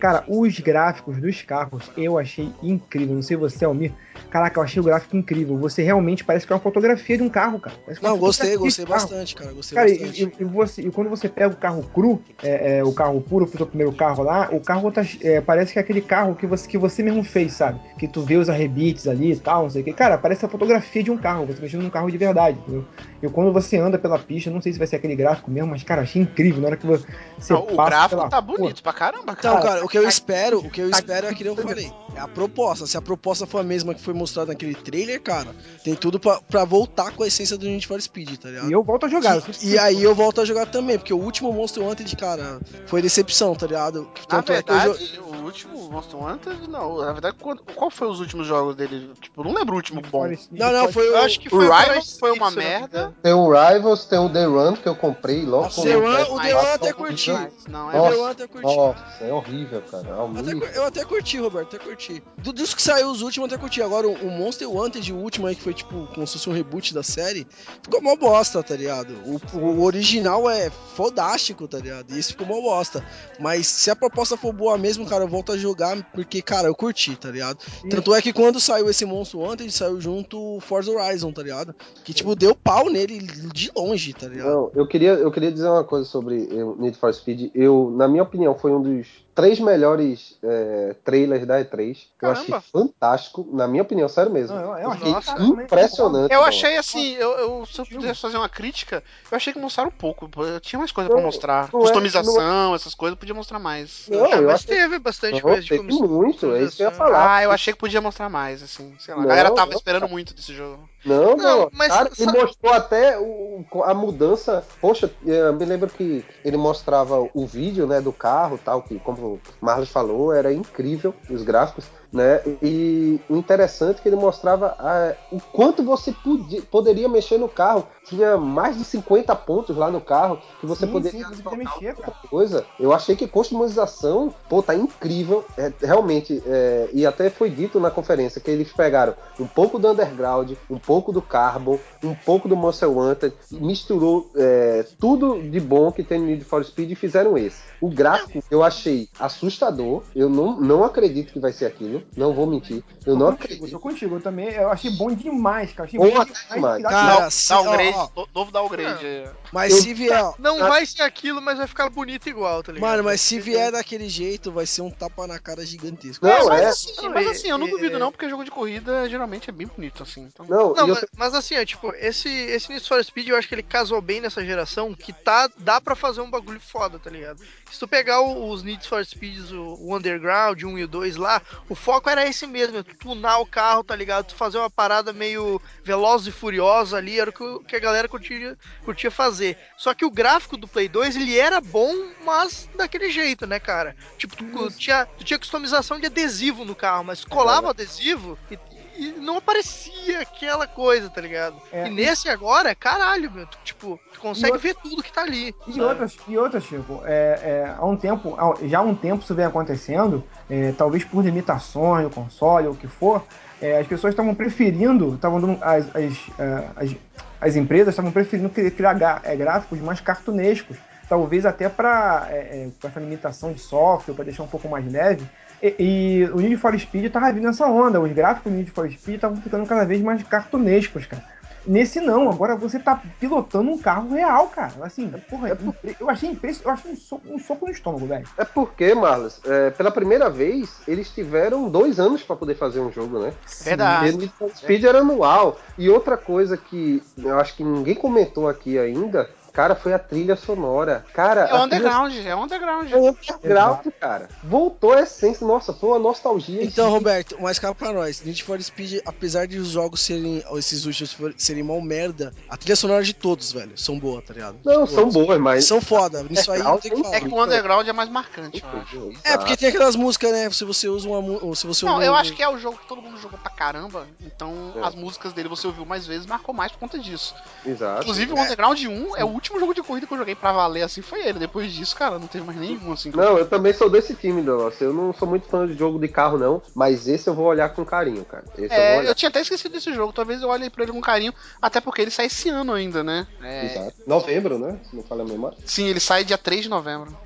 Cara, 0.00 0.24
os 0.26 0.58
gráficos 0.60 1.18
dos 1.20 1.42
carros 1.42 1.90
eu 1.96 2.18
achei 2.18 2.50
incrível. 2.62 3.14
Não 3.14 3.22
sei 3.22 3.36
você, 3.36 3.64
Almir. 3.66 3.92
Caraca, 4.30 4.58
eu 4.58 4.64
achei 4.64 4.80
o 4.80 4.84
gráfico 4.84 5.16
incrível. 5.16 5.58
Você 5.58 5.82
realmente 5.82 6.24
parece 6.24 6.46
que 6.46 6.52
é 6.52 6.56
uma 6.56 6.62
fotografia 6.62 7.16
de 7.16 7.22
um 7.22 7.28
carro, 7.28 7.58
cara. 7.60 7.76
É 7.86 7.94
Não, 8.00 8.16
gostei, 8.16 8.56
gostei 8.56 8.86
bastante, 8.86 9.34
cara. 9.34 9.52
Gostei 9.52 9.76
Cara, 9.76 9.90
bastante. 9.90 10.22
e, 10.22 10.42
e- 10.42 10.44
você, 10.44 10.82
e 10.82 10.90
quando 10.90 11.10
você 11.10 11.28
pega 11.28 11.52
o 11.52 11.56
carro 11.56 11.82
cru, 11.92 12.22
é, 12.42 12.78
é, 12.78 12.84
o 12.84 12.92
carro 12.92 13.20
puro, 13.20 13.44
o 13.44 13.66
primeiro 13.66 13.92
carro 13.92 14.22
lá, 14.22 14.48
o 14.52 14.60
carro 14.60 14.90
tá, 14.90 15.02
é, 15.22 15.40
parece 15.40 15.72
que 15.72 15.78
é 15.78 15.82
aquele 15.82 16.00
carro 16.00 16.34
que 16.34 16.46
você, 16.46 16.68
que 16.68 16.78
você 16.78 17.02
mesmo 17.02 17.22
fez, 17.24 17.52
sabe? 17.52 17.80
Que 17.98 18.06
tu 18.08 18.22
vê 18.22 18.36
os 18.36 18.48
arrebites 18.48 19.06
ali 19.08 19.32
e 19.32 19.36
tal, 19.36 19.64
não 19.64 19.70
sei 19.70 19.82
o 19.82 19.84
que. 19.84 19.92
Cara, 19.92 20.16
parece 20.16 20.44
a 20.44 20.48
fotografia 20.48 21.02
de 21.02 21.10
um 21.10 21.18
carro, 21.18 21.46
você 21.46 21.60
mexendo 21.60 21.82
num 21.82 21.90
carro 21.90 22.10
de 22.10 22.18
verdade, 22.18 22.58
entendeu? 22.60 22.84
E 23.22 23.28
quando 23.28 23.52
você 23.52 23.76
anda 23.76 23.98
pela 23.98 24.18
pista, 24.18 24.48
não 24.50 24.60
sei 24.62 24.72
se 24.72 24.78
vai 24.78 24.86
ser 24.86 24.96
aquele 24.96 25.16
gráfico 25.16 25.50
mesmo, 25.50 25.70
mas, 25.70 25.82
cara, 25.82 26.02
achei 26.02 26.22
incrível. 26.22 26.60
Na 26.62 26.68
hora 26.68 26.76
que 26.76 26.86
você 26.86 27.04
Não, 27.52 27.64
o 27.64 27.76
gráfico 27.76 28.16
pela 28.16 28.28
tá 28.28 28.40
bonito 28.40 28.82
pra 28.82 28.92
caramba, 28.92 29.34
cara. 29.34 29.58
Então, 29.58 29.60
cara, 29.68 29.84
o 29.84 29.88
que 29.88 29.98
eu 29.98 30.06
espero, 30.08 30.60
o 30.60 30.70
que 30.70 30.80
eu 30.80 30.90
tá- 30.90 30.98
espero 30.98 31.26
é 31.26 31.30
aquilo 31.30 31.54
que 31.56 31.62
eu 31.62 31.68
falei. 31.68 31.92
É 32.14 32.20
a 32.20 32.28
proposta. 32.28 32.86
Se 32.86 32.96
a 32.96 33.02
proposta 33.02 33.46
for 33.46 33.58
a 33.58 33.62
mesma 33.64 33.92
que 33.94 34.00
foi 34.00 34.14
mostrada 34.14 34.52
naquele 34.52 34.74
trailer, 34.74 35.20
cara, 35.20 35.48
tem 35.84 35.94
tudo 35.94 36.20
pra, 36.20 36.40
pra 36.42 36.64
voltar 36.64 37.10
com 37.12 37.22
a 37.22 37.26
essência 37.26 37.56
do 37.56 37.66
Need 37.66 37.86
for 37.86 38.00
Speed, 38.00 38.36
tá 38.38 38.48
ligado? 38.50 38.68
E 38.68 38.72
eu 38.72 38.82
volto 38.84 39.06
a 39.06 39.08
jogar. 39.08 39.42
E, 39.62 39.70
e 39.70 39.78
aí 39.78 40.02
eu 40.02 40.14
volto 40.14 40.40
a 40.40 40.44
jogar 40.44 40.66
também, 40.66 40.96
porque 40.96 41.12
o 41.12 41.18
último 41.18 41.52
Monster 41.52 41.82
Wanted, 41.82 42.14
cara, 42.16 42.60
foi 42.86 43.02
decepção, 43.02 43.54
tá 43.54 43.66
ligado? 43.66 44.02
Na 44.02 44.26
Tanto 44.42 44.52
é 44.52 44.62
que 44.62 44.70
eu 44.70 44.76
jo- 44.78 44.92
verdade, 44.92 45.20
o 45.20 45.44
último 45.44 45.90
Monster 45.90 46.20
Hunter, 46.22 46.68
não. 46.68 46.98
Na 46.98 47.12
verdade, 47.12 47.36
quando- 47.40 47.62
qual 47.74 47.90
foi 47.90 48.06
os 48.08 48.20
últimos 48.20 48.46
jogos 48.46 48.76
dele? 48.76 49.10
Tipo, 49.20 49.40
eu 49.40 49.44
não 49.44 49.52
lembro 49.54 49.74
o 49.74 49.76
último 49.76 50.00
bom. 50.02 50.28
Não, 50.52 50.72
não, 50.72 50.92
foi 50.92 51.08
Eu 51.08 51.14
o. 51.14 51.16
acho 51.18 51.40
que 51.40 51.48
O 51.48 51.50
foi 51.50 51.64
Rivals 51.64 51.88
Price 51.88 52.18
foi 52.20 52.32
uma 52.32 52.48
eu 52.48 52.52
merda. 52.56 53.07
Tem 53.22 53.32
o 53.32 53.48
Rivals, 53.50 54.04
tem 54.04 54.18
o 54.18 54.28
The 54.28 54.44
Run, 54.44 54.76
que 54.76 54.88
eu 54.88 54.94
comprei 54.94 55.44
logo 55.44 55.68
The 55.68 55.88
eu 55.94 56.00
Run- 56.00 56.16
peço 56.16 56.34
o 56.34 56.40
The 56.40 56.52
Run 56.52 56.60
só 56.60 56.74
até 56.74 56.92
curti. 56.92 57.30
Não, 57.68 57.90
é 57.92 57.96
Eu 57.96 58.02
Nossa. 58.02 58.14
dei 58.16 58.24
até 58.26 58.46
curti. 58.46 58.76
Nossa, 58.76 59.04
é 59.24 59.32
horrível, 59.32 59.82
cara. 59.82 60.06
É 60.06 60.10
Eu 60.10 60.24
até, 60.24 60.40
horrível. 60.40 60.68
eu 60.74 60.84
até 60.84 61.04
curti, 61.04 61.38
Roberto, 61.38 61.76
até 61.76 61.84
curti. 61.84 62.22
Do, 62.38 62.52
dos 62.52 62.74
que 62.74 62.82
saiu 62.82 63.10
os 63.10 63.22
últimos, 63.22 63.48
eu 63.50 63.54
até 63.54 63.60
curti. 63.60 63.82
Agora, 63.82 64.08
o, 64.08 64.12
o 64.12 64.30
Monster 64.30 64.70
Wanted, 64.70 65.12
o 65.12 65.16
último 65.16 65.46
aí, 65.46 65.54
que 65.54 65.62
foi 65.62 65.74
tipo, 65.74 66.06
como 66.14 66.26
se 66.26 66.34
fosse 66.34 66.48
um 66.50 66.52
reboot 66.52 66.92
da 66.94 67.02
série, 67.02 67.46
ficou 67.82 68.00
mó 68.02 68.16
bosta, 68.16 68.62
tá 68.62 68.74
ligado? 68.76 69.14
O, 69.24 69.58
o 69.58 69.82
original 69.84 70.48
é 70.50 70.70
fodástico, 70.94 71.66
tá 71.68 71.78
ligado? 71.78 72.12
E 72.14 72.18
esse 72.18 72.32
ficou 72.32 72.46
mó 72.46 72.60
bosta. 72.60 73.04
Mas 73.38 73.66
se 73.66 73.90
a 73.90 73.96
proposta 73.96 74.36
for 74.36 74.52
boa 74.52 74.76
mesmo, 74.76 75.06
cara, 75.06 75.24
eu 75.24 75.28
volto 75.28 75.52
a 75.52 75.56
jogar, 75.56 75.96
porque, 76.12 76.42
cara, 76.42 76.68
eu 76.68 76.74
curti, 76.74 77.14
tá 77.16 77.30
ligado? 77.30 77.58
Tanto 77.88 78.14
é 78.14 78.20
que 78.20 78.32
quando 78.32 78.58
saiu 78.60 78.90
esse 78.90 79.04
Monster 79.04 79.40
Wanted, 79.40 79.70
saiu 79.70 80.00
junto 80.00 80.56
o 80.56 80.60
Forza 80.60 80.90
Horizon, 80.90 81.32
tá 81.32 81.42
ligado? 81.42 81.74
Que, 82.04 82.12
tipo, 82.12 82.34
deu 82.34 82.54
pau 82.54 82.90
nele 82.90 82.97
de 83.06 83.70
longe, 83.76 84.12
tá 84.12 84.26
ligado? 84.26 84.48
Não, 84.48 84.70
eu 84.74 84.86
queria, 84.86 85.12
eu 85.14 85.30
queria 85.30 85.52
dizer 85.52 85.68
uma 85.68 85.84
coisa 85.84 86.04
sobre 86.04 86.48
eh, 86.50 86.64
Need 86.78 86.98
for 86.98 87.12
Speed. 87.12 87.50
Eu, 87.54 87.92
na 87.96 88.08
minha 88.08 88.22
opinião, 88.22 88.54
foi 88.54 88.72
um 88.72 88.82
dos 88.82 89.06
três 89.38 89.60
melhores 89.60 90.36
eh, 90.42 90.96
trailers 91.04 91.46
da 91.46 91.60
E3. 91.64 91.96
Eu 92.20 92.30
achei 92.32 92.46
Caramba. 92.46 92.64
fantástico, 92.72 93.48
na 93.52 93.68
minha 93.68 93.84
opinião, 93.84 94.08
sério 94.08 94.32
mesmo. 94.32 94.56
Não, 94.56 94.76
eu- 94.76 94.78
eu 94.78 94.90
achei 94.90 95.12
Nossa, 95.12 95.40
impressionante. 95.40 96.34
Eu 96.34 96.42
achei 96.42 96.76
assim, 96.76 97.12
eu, 97.14 97.30
eu- 97.38 97.64
se 97.66 97.80
eu 97.80 97.86
pudesse 97.86 98.20
fazer 98.20 98.36
uma 98.36 98.48
crítica, 98.48 99.00
eu 99.30 99.36
achei 99.36 99.52
que 99.52 99.58
mostraram 99.60 99.92
pouco. 99.92 100.28
Eu 100.42 100.58
tinha 100.58 100.76
mais 100.80 100.90
coisa 100.90 101.08
pra 101.08 101.18
Não, 101.20 101.24
mostrar. 101.26 101.68
não 101.72 101.78
é- 101.78 101.82
Customização, 101.84 102.74
essas 102.74 102.96
coisas, 102.96 103.16
podia 103.16 103.32
mostrar 103.34 103.60
mais. 103.60 104.06
Não, 104.10 104.24
Ah, 104.24 104.30
eu 104.38 104.46
mas 104.46 104.54
achei 104.64 104.76
teve 104.76 104.98
bastante 104.98 105.34
Não, 105.34 105.40
coisa 105.42 105.62
de 105.62 105.68
teve 105.68 105.82
muito, 105.84 106.52
é 106.52 106.62
isso 106.64 106.76
que 106.76 106.82
eu 106.82 106.88
ia 106.88 106.92
falar. 106.92 107.36
Ah, 107.36 107.42
eu 107.44 107.52
achei 107.52 107.72
que 107.72 107.78
podia 107.78 108.00
mostrar 108.00 108.28
mais, 108.28 108.60
assim. 108.60 108.92
Sei 108.98 109.14
lá. 109.14 109.20
a 109.20 109.22
Não, 109.22 109.28
galera 109.28 109.54
tava 109.54 109.70
não. 109.70 109.76
esperando 109.76 110.08
muito 110.08 110.34
desse 110.34 110.52
jogo. 110.52 110.88
Não, 111.04 111.36
Não, 111.36 111.60
não, 111.60 111.68
mas 111.72 111.92
cara, 111.92 112.10
sa- 112.12 112.22
ele 112.24 112.32
mostrou 112.32 112.72
até 112.72 113.16
o, 113.20 113.64
a 113.84 113.94
mudança. 113.94 114.64
Poxa, 114.80 115.08
eu 115.24 115.52
me 115.54 115.64
lembro 115.64 115.88
que 115.88 116.24
ele 116.44 116.56
mostrava 116.56 117.20
o 117.32 117.46
vídeo, 117.46 117.86
né, 117.86 118.00
do 118.00 118.12
carro, 118.12 118.58
tal, 118.62 118.82
que 118.82 118.98
como 118.98 119.27
o 119.34 119.40
Marlos 119.60 119.88
falou, 119.88 120.32
era 120.32 120.52
incrível 120.52 121.14
os 121.30 121.42
gráficos, 121.42 121.86
né? 122.12 122.40
E 122.62 123.20
o 123.28 123.36
interessante 123.36 123.98
é 123.98 124.02
que 124.02 124.08
ele 124.08 124.16
mostrava 124.16 124.74
ah, 124.78 125.14
o 125.30 125.40
quanto 125.40 125.82
você 125.82 126.12
podia, 126.12 126.62
poderia 126.62 127.08
mexer 127.08 127.38
no 127.38 127.48
carro. 127.48 127.86
Tinha 128.04 128.36
mais 128.38 128.78
de 128.78 128.84
50 128.84 129.34
pontos 129.36 129.76
lá 129.76 129.90
no 129.90 130.00
carro 130.00 130.38
que 130.60 130.66
você 130.66 130.86
Sim, 130.86 130.92
poderia 130.92 131.26
sim, 131.26 131.34
você 131.42 131.56
mexer, 131.56 131.94
cara. 131.94 132.14
coisa. 132.30 132.64
Eu 132.80 132.92
achei 132.92 133.14
que 133.14 133.26
customização, 133.28 134.34
pô, 134.48 134.62
tá 134.62 134.74
incrível. 134.74 135.44
É, 135.56 135.70
realmente, 135.82 136.42
é, 136.46 136.88
e 136.92 137.04
até 137.04 137.28
foi 137.28 137.50
dito 137.50 137.78
na 137.78 137.90
conferência 137.90 138.40
que 138.40 138.50
eles 138.50 138.72
pegaram 138.72 139.14
um 139.38 139.46
pouco 139.46 139.78
do 139.78 139.88
Underground, 139.88 140.52
um 140.70 140.78
pouco 140.78 141.12
do 141.12 141.20
Carbon, 141.20 141.78
um 142.02 142.14
pouco 142.14 142.48
do 142.48 142.56
Monster 142.56 142.90
Wanted, 142.90 143.34
misturou 143.52 144.30
é, 144.34 144.86
tudo 144.98 145.42
de 145.42 145.60
bom 145.60 145.92
que 145.92 146.02
tem 146.02 146.18
no 146.18 146.26
Need 146.26 146.44
for 146.44 146.64
Speed 146.64 146.92
e 146.92 146.94
fizeram 146.94 147.36
esse. 147.36 147.60
O 147.80 147.90
gráfico 147.90 148.42
eu 148.50 148.62
achei 148.62 149.08
assustador. 149.18 150.02
Eu 150.14 150.28
não, 150.28 150.60
não 150.60 150.84
acredito 150.84 151.32
que 151.32 151.40
vai 151.40 151.52
ser 151.52 151.66
aquilo. 151.66 152.02
Não 152.16 152.32
vou 152.32 152.46
mentir. 152.46 152.82
Eu 153.06 153.14
Tô 153.14 153.18
não 153.18 153.26
contigo, 153.32 153.44
acredito. 153.44 153.70
tô 153.70 153.80
contigo. 153.80 154.16
Eu 154.16 154.20
também 154.20 154.48
eu 154.48 154.70
achei 154.70 154.90
bom 154.90 155.10
demais, 155.14 155.72
cara. 155.72 155.88
Achei 155.88 155.98
Bom 155.98 156.06
bom 156.10 156.24
demais. 156.24 156.48
demais. 156.52 156.82
Cara, 156.82 157.20
Não, 157.22 157.30
se- 157.30 157.48
downgrade, 157.48 157.96
ó, 158.16 158.26
novo 158.34 158.52
downgrade. 158.52 159.30
Mas 159.52 159.72
Eu- 159.72 159.82
se 159.82 159.94
vier, 159.94 160.24
ó, 160.24 160.34
Não 160.38 160.58
vai 160.58 160.84
ser 160.86 161.02
aquilo, 161.02 161.40
mas 161.40 161.58
vai 161.58 161.66
ficar 161.66 161.88
bonito 161.90 162.28
igual, 162.28 162.62
tá 162.62 162.72
ligado? 162.72 162.88
Mano, 162.90 163.04
mas 163.04 163.20
se 163.20 163.40
vier 163.40 163.72
daquele 163.72 164.08
jeito, 164.08 164.52
vai 164.52 164.66
ser 164.66 164.82
um 164.82 164.90
tapa 164.90 165.26
na 165.26 165.38
cara 165.38 165.64
gigantesco. 165.64 166.24
Não, 166.26 166.32
É, 166.32 166.44
mas, 166.44 166.60
é. 166.62 166.66
assim, 166.68 166.94
Não, 167.02 167.10
mas 167.10 167.26
é- 167.26 167.30
assim, 167.30 167.48
eu 167.48 167.58
não 167.58 167.66
é- 167.66 167.70
duvido 167.70 167.98
não, 167.98 168.10
porque 168.12 168.28
jogo 168.28 168.44
de 168.44 168.50
corrida 168.50 169.08
geralmente 169.08 169.48
é 169.48 169.52
bem 169.52 169.66
bonito, 169.66 170.02
assim. 170.02 170.22
Então... 170.32 170.46
Não, 170.46 170.74
Não, 170.74 170.86
e 170.86 170.90
eu 170.90 170.94
mas, 170.94 171.04
mas 171.16 171.34
assim, 171.34 171.58
ó, 171.58 171.64
tipo, 171.64 171.92
esse, 171.96 172.28
esse 172.28 172.68
Need 172.70 172.86
for 172.86 173.02
Speed 173.04 173.28
eu 173.28 173.36
acho 173.36 173.48
que 173.48 173.54
ele 173.54 173.62
casou 173.62 174.00
bem 174.00 174.20
nessa 174.20 174.44
geração, 174.44 174.94
que 174.94 175.12
tá, 175.12 175.48
dá 175.58 175.80
pra 175.80 175.94
fazer 175.96 176.20
um 176.20 176.30
bagulho 176.30 176.60
foda, 176.60 176.98
tá 176.98 177.10
ligado? 177.10 177.40
Se 177.70 177.78
tu 177.78 177.88
pegar 177.88 178.20
os 178.20 178.62
Need 178.62 178.86
for 178.86 179.04
Speeds, 179.08 179.50
o, 179.52 179.76
o 179.80 179.96
Underground, 179.96 180.62
1 180.62 180.78
e 180.78 180.84
o 180.84 180.88
2 180.88 181.16
lá, 181.16 181.40
o 181.68 181.74
foco 181.74 182.10
era 182.10 182.26
esse 182.28 182.46
mesmo, 182.46 182.84
tu 182.84 182.94
tunar 182.96 183.38
o 183.38 183.46
carro, 183.46 183.82
tá 183.82 183.96
ligado? 183.96 184.26
Tu 184.26 184.34
fazer 184.34 184.58
uma 184.58 184.68
parada 184.68 185.12
meio 185.12 185.60
veloz 185.82 186.26
e 186.26 186.32
furiosa 186.32 186.98
ali, 186.98 187.18
era 187.18 187.30
o 187.30 187.32
que, 187.32 187.64
que 187.68 187.76
a 187.76 187.80
galera 187.80 188.08
curtia, 188.08 188.56
curtia 188.84 189.10
fazer. 189.10 189.56
Só 189.76 189.94
que 189.94 190.04
o 190.04 190.10
gráfico 190.10 190.56
do 190.56 190.68
Play 190.68 190.88
2, 190.88 191.16
ele 191.16 191.38
era 191.38 191.60
bom, 191.60 191.92
mas 192.24 192.68
daquele 192.76 193.10
jeito, 193.10 193.46
né, 193.46 193.58
cara? 193.58 193.96
Tipo, 194.18 194.36
tu, 194.36 194.70
tinha, 194.72 195.06
tu 195.06 195.24
tinha 195.24 195.38
customização 195.38 195.98
de 195.98 196.06
adesivo 196.06 196.64
no 196.64 196.74
carro, 196.74 197.04
mas 197.04 197.20
tu 197.20 197.28
colava 197.28 197.68
o 197.68 197.70
adesivo 197.70 198.38
e, 198.50 198.58
e 198.98 199.12
não 199.12 199.36
aparecia 199.36 200.20
aquela 200.20 200.66
coisa, 200.66 201.08
tá 201.08 201.20
ligado? 201.20 201.56
É, 201.72 201.86
e 201.86 201.90
nesse 201.90 202.28
agora, 202.28 202.74
caralho, 202.74 203.30
meu, 203.30 203.46
tu, 203.46 203.56
tipo, 203.64 203.98
tu 204.12 204.20
consegue 204.20 204.58
ver 204.58 204.74
tudo 204.74 205.02
que 205.02 205.12
tá 205.12 205.22
ali. 205.22 205.54
E 205.66 205.72
sabe? 205.72 205.82
outras, 205.82 206.16
e 206.26 206.36
outras, 206.36 206.64
Chico, 206.64 207.02
é, 207.04 207.40
é, 207.42 207.74
há 207.78 207.84
um 207.86 207.96
tempo, 207.96 208.36
já 208.62 208.80
há 208.80 208.82
um 208.82 208.94
tempo 208.94 209.22
isso 209.22 209.34
vem 209.34 209.44
acontecendo, 209.44 210.24
é, 210.50 210.72
talvez 210.72 211.04
por 211.04 211.24
limitações 211.24 212.04
do 212.04 212.10
console 212.10 212.66
ou 212.66 212.72
o 212.72 212.76
que 212.76 212.88
for, 212.88 213.24
é, 213.62 213.78
as 213.78 213.86
pessoas 213.86 214.12
estavam 214.12 214.34
preferindo, 214.34 215.14
estavam 215.14 215.40
dando, 215.40 215.58
as, 215.62 215.86
as, 215.94 216.14
é, 216.38 216.68
as, 216.76 216.96
as 217.40 217.56
empresas 217.56 217.88
estavam 217.94 218.10
preferindo 218.10 218.50
cri- 218.50 218.70
criar 218.70 219.22
é, 219.22 219.36
gráficos 219.36 219.78
mais 219.80 220.00
cartunescos, 220.00 220.76
talvez 221.08 221.46
até 221.46 221.68
para 221.68 222.28
essa 222.30 223.00
limitação 223.00 223.52
de 223.52 223.60
software, 223.60 224.14
para 224.14 224.24
deixar 224.24 224.42
um 224.42 224.48
pouco 224.48 224.68
mais 224.68 224.90
leve. 224.90 225.24
E, 225.62 225.74
e 225.78 226.24
o 226.32 226.36
Need 226.36 226.56
for 226.56 226.78
Speed 226.78 227.10
tava 227.10 227.32
vindo 227.32 227.44
nessa 227.44 227.66
onda, 227.66 228.00
os 228.00 228.12
gráficos 228.12 228.52
do 228.52 228.56
Need 228.56 228.70
for 228.70 228.90
Speed 228.90 229.16
estavam 229.16 229.36
ficando 229.40 229.66
cada 229.66 229.84
vez 229.84 230.00
mais 230.00 230.22
cartunescos, 230.22 231.06
cara. 231.06 231.22
Nesse 231.68 232.00
não, 232.00 232.30
agora 232.30 232.56
você 232.56 232.78
tá 232.78 233.02
pilotando 233.20 233.70
um 233.70 233.76
carro 233.76 234.14
real, 234.14 234.48
cara. 234.48 234.72
Assim, 234.80 235.12
porra, 235.28 235.56
eu 236.00 236.08
achei 236.08 236.30
impressionante. 236.30 236.64
Eu 236.64 236.72
achei 236.72 236.92
um 236.92 236.96
soco, 236.96 237.22
um 237.30 237.38
soco 237.38 237.66
no 237.66 237.72
estômago, 237.72 238.06
velho. 238.06 238.26
É 238.38 238.44
porque, 238.44 238.94
Marlos, 238.94 239.38
é, 239.44 239.68
pela 239.70 239.90
primeira 239.90 240.30
vez, 240.30 240.80
eles 240.88 241.10
tiveram 241.10 241.68
dois 241.68 242.00
anos 242.00 242.22
pra 242.22 242.36
poder 242.36 242.54
fazer 242.54 242.80
um 242.80 242.90
jogo, 242.90 243.18
né? 243.18 243.34
Verdade. 243.62 244.16
Need 244.16 244.32
for 244.38 244.50
Speed 244.56 244.84
era 244.84 245.00
anual. 245.00 245.60
E 245.76 245.90
outra 245.90 246.16
coisa 246.16 246.56
que 246.56 247.02
eu 247.18 247.38
acho 247.38 247.54
que 247.54 247.62
ninguém 247.62 247.94
comentou 247.94 248.48
aqui 248.48 248.78
ainda, 248.78 249.28
cara, 249.58 249.74
foi 249.74 249.92
a 249.92 249.98
trilha 249.98 250.36
sonora. 250.36 251.04
Cara, 251.12 251.40
É 251.40 251.44
a 251.44 251.46
trilha 251.48 251.64
underground, 251.64 252.14
é 252.14 252.36
underground. 252.36 252.92
É 252.92 252.96
underground, 252.96 253.86
cara. 253.98 254.28
Voltou 254.44 254.92
a 254.92 255.00
essência. 255.00 255.44
Nossa, 255.44 255.72
foi 255.74 255.88
uma 255.90 255.98
nostalgia. 255.98 256.62
Então, 256.62 256.88
Roberto, 256.90 257.36
mas 257.40 257.58
calma 257.58 257.74
pra 257.74 257.92
nós. 257.92 258.22
Need 258.22 258.44
for 258.44 258.62
Speed, 258.62 259.00
apesar 259.04 259.48
de 259.48 259.58
os 259.58 259.68
jogos 259.70 260.00
serem, 260.00 260.44
esses 260.56 260.84
últimos 260.86 261.16
serem 261.36 261.64
mal 261.64 261.80
merda, 261.80 262.32
a 262.48 262.56
trilha 262.56 262.76
sonora 262.76 263.02
de 263.02 263.12
todos, 263.12 263.50
velho, 263.50 263.72
são 263.76 263.98
boas, 263.98 264.24
tá 264.24 264.32
ligado? 264.32 264.58
Não, 264.64 264.74
Todos. 264.86 264.94
são 264.94 265.08
boas, 265.10 265.38
mas. 265.40 265.64
São 265.64 265.80
foda. 265.80 266.22
Nisso 266.22 266.52
aí 266.52 266.62
não 266.62 266.78
tem 266.78 266.92
que 266.92 267.00
É 267.00 267.02
falar. 267.02 267.20
que 267.20 267.28
o 267.28 267.42
underground 267.42 267.88
é 267.88 267.92
mais 267.92 268.08
marcante, 268.08 268.62
eu 268.62 268.80
acho. 268.80 269.12
É, 269.24 269.36
porque 269.36 269.56
tem 269.56 269.70
aquelas 269.70 269.96
músicas, 269.96 270.30
né? 270.30 270.48
Se 270.50 270.64
você 270.64 270.86
usa 270.88 271.08
uma 271.08 271.56
se 271.56 271.66
você 271.66 271.84
Não, 271.84 271.94
ouve 271.94 272.06
eu 272.06 272.14
acho 272.14 272.32
que 272.32 272.42
é 272.42 272.48
o 272.48 272.58
jogo 272.58 272.78
que 272.78 272.86
todo 272.86 273.02
mundo 273.02 273.18
jogou 273.18 273.38
pra 273.38 273.50
caramba, 273.50 274.06
então 274.24 274.72
É. 274.76 274.86
as 274.86 274.94
músicas 274.94 275.32
dele 275.32 275.48
você 275.48 275.66
ouviu 275.66 275.84
mais 275.84 276.06
vezes, 276.06 276.26
marcou 276.26 276.54
mais 276.54 276.70
por 276.70 276.78
conta 276.78 276.98
disso. 276.98 277.34
Exato. 277.66 278.02
Inclusive 278.02 278.32
o 278.32 278.38
Underground 278.40 278.78
1 278.84 279.16
é 279.16 279.24
o 279.24 279.28
último 279.28 279.47
jogo 279.58 279.72
de 279.74 279.82
corrida 279.82 280.06
que 280.06 280.12
eu 280.12 280.18
joguei 280.18 280.34
pra 280.34 280.52
valer 280.52 280.82
assim, 280.82 281.00
foi 281.00 281.26
ele. 281.26 281.38
Depois 281.38 281.72
disso, 281.72 281.94
cara, 281.96 282.18
não 282.18 282.26
teve 282.26 282.44
mais 282.44 282.58
nenhum 282.58 282.92
assim. 282.92 283.10
eu- 283.10 283.16
Não, 283.16 283.38
eu 283.38 283.46
também 283.48 283.72
sou 283.72 283.88
desse 283.88 284.14
time, 284.14 284.42
Donossa. 284.42 284.84
Eu 284.84 284.92
não 284.92 285.12
sou 285.12 285.28
muito 285.28 285.46
fã 285.48 285.66
de 285.66 285.74
jogo 285.74 285.98
de 285.98 286.08
carro, 286.08 286.36
não. 286.36 286.60
Mas 286.74 287.06
esse 287.08 287.28
eu 287.28 287.34
vou 287.34 287.46
olhar 287.46 287.68
com 287.70 287.84
carinho, 287.84 288.24
cara. 288.24 288.44
Esse 288.54 288.64
eu 288.64 288.68
vou 288.68 288.78
É, 288.78 288.98
olhar. 288.98 289.08
eu 289.10 289.14
tinha 289.14 289.28
até 289.28 289.40
esquecido 289.40 289.72
desse 289.72 289.92
jogo, 289.94 290.12
talvez 290.12 290.42
eu 290.42 290.48
olhe 290.48 290.68
pra 290.68 290.82
ele 290.82 290.92
com 290.92 291.00
carinho, 291.00 291.32
até 291.62 291.80
porque 291.80 292.02
ele 292.02 292.10
sai 292.10 292.26
esse 292.26 292.48
ano 292.48 292.72
ainda, 292.72 293.04
né? 293.04 293.26
É, 293.42 293.66
Exato. 293.66 293.94
Novembro, 294.06 294.58
né? 294.58 294.78
Se 294.90 294.96
não 294.96 295.02
falha 295.02 295.22
a 295.22 295.26
memória. 295.26 295.56
sim, 295.64 295.86
ele 295.86 296.00
sai 296.00 296.24
dia 296.24 296.36
3 296.38 296.62
de 296.64 296.68
novembro. 296.68 297.16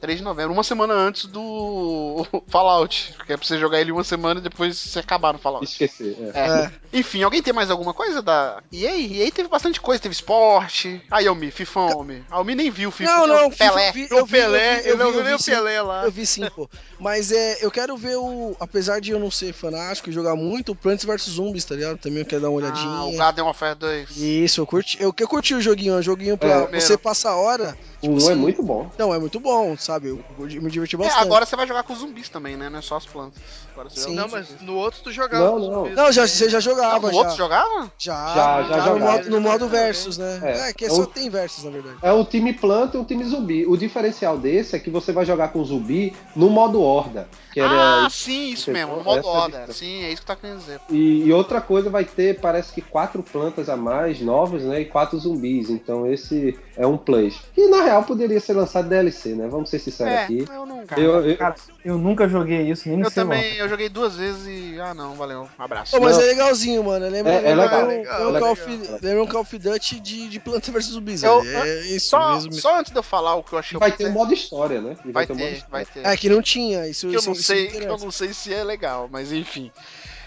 3 0.00 0.18
de 0.18 0.24
novembro, 0.24 0.52
uma 0.52 0.64
semana 0.64 0.94
antes 0.94 1.26
do 1.26 2.26
Fallout. 2.48 3.14
Que 3.24 3.34
é 3.34 3.36
pra 3.36 3.46
você 3.46 3.56
jogar 3.56 3.80
ele 3.80 3.92
uma 3.92 4.02
semana 4.02 4.40
e 4.40 4.42
depois 4.42 4.76
você 4.76 4.98
acabar 4.98 5.32
no 5.32 5.38
Fallout. 5.38 5.64
Esquecer. 5.64 6.16
É. 6.34 6.38
É. 6.64 6.72
É. 6.92 6.98
Enfim, 6.98 7.22
alguém 7.22 7.42
tem 7.42 7.52
mais 7.52 7.70
alguma 7.70 7.94
coisa 7.94 8.20
da 8.22 8.62
EA? 8.72 8.96
EA 9.24 9.30
teve 9.30 9.48
bastante 9.48 9.80
coisa, 9.80 10.02
teve 10.02 10.14
esporte. 10.14 11.00
Aí, 11.10 11.26
Almi, 11.26 11.50
Fifão, 11.50 11.88
Almi. 11.90 12.24
Almi 12.30 12.54
nem 12.54 12.70
viu 12.70 12.88
o 12.90 12.92
FIFA. 12.92 13.10
Não, 13.10 13.26
não, 13.26 13.46
o 13.48 13.56
Pelé. 13.56 13.88
eu 13.88 13.92
vi, 13.92 14.04
O 14.10 14.14
eu 14.18 14.26
vi, 14.26 14.32
Pelé, 14.32 14.78
eu 14.78 14.82
vi, 14.82 14.88
eu 14.90 14.96
não 14.96 15.12
vi, 15.12 15.30
eu 15.30 15.36
o 15.36 15.38
vi. 15.38 15.44
Pelé 15.44 15.82
lá. 15.82 16.04
Eu 16.04 16.10
vi 16.10 16.26
sim, 16.26 16.44
pô. 16.54 16.68
Mas 17.00 17.32
é, 17.32 17.58
eu 17.64 17.70
quero 17.70 17.96
ver 17.96 18.16
o. 18.16 18.54
Apesar 18.60 19.00
de 19.00 19.10
eu 19.12 19.18
não 19.18 19.30
ser 19.30 19.52
fanático 19.52 20.10
e 20.10 20.12
jogar 20.12 20.36
muito, 20.36 20.72
o 20.72 20.74
Plants 20.76 21.04
vs 21.04 21.22
Zombies, 21.30 21.64
tá 21.64 21.74
ligado? 21.74 21.98
Também 21.98 22.20
eu 22.20 22.26
quero 22.26 22.42
dar 22.42 22.48
uma 22.50 22.58
olhadinha. 22.58 22.88
Ah, 22.88 23.06
o 23.06 23.16
Garden 23.16 23.44
Warfare 23.44 23.74
2. 23.78 24.16
Isso, 24.16 24.60
eu 24.60 24.66
curti. 24.66 24.96
Eu, 25.00 25.14
eu 25.18 25.28
curti 25.28 25.54
o 25.54 25.60
joguinho, 25.60 25.94
é 25.94 25.98
um 25.98 26.02
joguinho 26.02 26.36
pra 26.36 26.68
É, 26.70 26.80
você 26.80 26.96
passar 26.96 27.30
a 27.30 27.36
hora. 27.36 27.76
O 28.02 28.08
1 28.10 28.14
é 28.14 28.16
assim, 28.18 28.34
muito 28.34 28.62
bom. 28.62 28.90
Não, 28.98 29.14
é 29.14 29.18
muito 29.18 29.38
bom, 29.38 29.76
sabe? 29.76 30.08
Eu, 30.08 30.24
eu 30.38 30.46
me 30.62 30.70
diverti 30.70 30.96
É, 30.96 30.98
bastante. 30.98 31.22
agora 31.22 31.46
você 31.46 31.54
vai 31.56 31.66
jogar 31.66 31.84
com 31.84 31.94
zumbis 31.94 32.28
também, 32.28 32.56
né? 32.56 32.68
Não 32.68 32.80
é 32.80 32.82
só 32.82 32.96
as 32.96 33.06
plantas. 33.06 33.40
Agora 33.72 33.88
você 33.88 34.00
Sim. 34.00 34.10
joga 34.16 34.20
Não, 34.22 34.28
mas 34.28 34.60
no 34.60 34.74
outro 34.74 35.00
tu 35.04 35.12
jogava. 35.12 35.44
Não, 35.44 35.52
com 35.52 35.58
não. 35.60 35.74
zumbis. 35.84 35.96
Não, 35.96 36.12
já, 36.12 36.26
você 36.26 36.48
já 36.50 36.58
Ah, 36.58 36.60
jogava, 36.84 37.06
no 37.06 37.12
já. 37.12 37.18
outro 37.18 37.36
jogava? 37.36 37.92
Já, 37.98 38.26
Já, 38.34 38.62
já 38.62 38.76
no, 38.76 38.82
jogava. 38.84 39.12
modo, 39.12 39.30
no 39.30 39.40
modo 39.40 39.68
versus, 39.68 40.18
né? 40.18 40.40
É. 40.42 40.68
É, 40.68 40.72
que 40.72 40.84
É 40.84 40.90
só 40.90 41.02
o- 41.02 41.06
tem 41.06 41.28
versus, 41.30 41.64
na 41.64 41.70
verdade. 41.70 41.96
É 42.02 42.12
um 42.12 42.24
time 42.24 42.52
planta 42.52 42.96
e 42.96 43.00
um 43.00 43.04
time 43.04 43.24
zumbi. 43.24 43.66
O 43.66 43.76
diferencial 43.76 44.38
desse 44.38 44.76
é 44.76 44.78
que 44.78 44.90
você 44.90 45.12
vai 45.12 45.24
jogar 45.24 45.48
com 45.48 45.64
zumbi 45.64 46.14
no 46.36 46.48
modo 46.50 46.80
horda. 46.82 47.28
Que 47.52 47.60
era 47.60 48.06
Ah, 48.06 48.08
sim, 48.10 48.50
isso 48.52 48.70
mesmo, 48.70 48.96
no 48.96 49.04
modo 49.04 49.18
Essa 49.54 49.70
é. 49.70 49.74
Sim, 49.74 50.04
é 50.04 50.10
isso 50.12 50.22
que 50.22 50.26
tá 50.26 50.34
querendo 50.36 50.58
dizer. 50.60 50.80
E, 50.88 51.24
e 51.26 51.32
outra 51.32 51.60
coisa 51.60 51.90
vai 51.90 52.04
ter, 52.04 52.40
parece 52.40 52.72
que 52.72 52.80
quatro 52.80 53.22
plantas 53.22 53.68
a 53.68 53.76
mais 53.76 54.20
novas, 54.22 54.62
né? 54.62 54.80
E 54.80 54.84
quatro 54.86 55.18
zumbis. 55.18 55.68
Então 55.68 56.10
esse 56.10 56.58
é 56.76 56.86
um 56.86 56.96
plus. 56.96 57.40
Que 57.54 57.66
na 57.68 57.82
real 57.82 58.04
poderia 58.04 58.40
ser 58.40 58.54
lançado 58.54 58.88
DLC, 58.88 59.34
né? 59.34 59.48
Vamos 59.50 59.68
ser 59.68 59.78
sinceros 59.80 60.12
É, 60.14 60.22
aqui. 60.24 60.46
eu 60.50 60.64
não. 60.64 60.86
Cara, 60.86 61.00
Eu- 61.02 61.28
eu- 61.28 61.36
cara, 61.36 61.54
eu 61.84 61.98
nunca 61.98 62.26
joguei 62.26 62.62
isso, 62.70 62.88
nem 62.88 63.00
Eu 63.00 63.10
também, 63.10 63.54
eu 63.56 63.68
joguei 63.68 63.90
duas 63.90 64.16
vezes 64.16 64.46
e. 64.46 64.80
Ah, 64.80 64.94
não, 64.94 65.14
valeu. 65.14 65.46
Um 65.58 65.62
abraço. 65.62 65.92
Pô, 65.94 66.02
mas 66.02 66.16
Não. 66.16 66.22
é 66.24 66.26
legalzinho, 66.28 66.71
mano. 66.80 67.08
Lembra, 67.08 67.32
É- 67.32 67.50
é 67.50 67.54
legal. 67.54 67.84
um- 67.84 67.86
Legal, 67.88 68.18
lembra 68.18 68.28
um 68.28 68.32
legal. 68.32 68.40
Call 68.40 68.52
of- 68.52 68.98
lembra 69.02 69.22
um 69.22 69.26
Call 69.26 69.40
of 69.42 69.58
Duty 69.58 70.00
de, 70.00 70.28
de 70.28 70.40
Planta 70.40 70.70
vs 70.70 70.84
Zumbis. 70.86 71.22
Eu- 71.22 71.42
é 71.42 71.80
isso 71.88 72.08
Só, 72.10 72.34
mesmo. 72.34 72.52
só 72.54 72.78
antes 72.78 72.92
de 72.92 72.98
eu 72.98 73.02
falar 73.02 73.34
o 73.34 73.42
que 73.42 73.52
eu 73.52 73.58
achei. 73.58 73.78
Vai 73.78 73.92
ter 73.92 74.06
um 74.06 74.12
modo 74.12 74.32
história, 74.32 74.80
né? 74.80 74.96
E 75.04 75.10
Vai 75.12 75.26
ter 75.26 75.32
um 75.32 75.36
modo 75.36 75.48
ter, 75.48 75.56
história. 75.56 75.70
vai 75.70 75.84
ter. 75.84 76.06
É, 76.08 76.16
que 76.16 76.28
não 76.28 76.40
tinha. 76.40 76.86
Isso, 76.86 77.08
que 77.08 77.14
eu 77.14 77.18
isso, 77.18 77.26
não 77.28 77.34
isso 77.34 77.42
sei, 77.44 77.70
eu 77.74 77.98
não 77.98 78.10
sei 78.10 78.32
se 78.32 78.52
é 78.54 78.62
legal, 78.62 79.08
mas 79.10 79.32
enfim. 79.32 79.70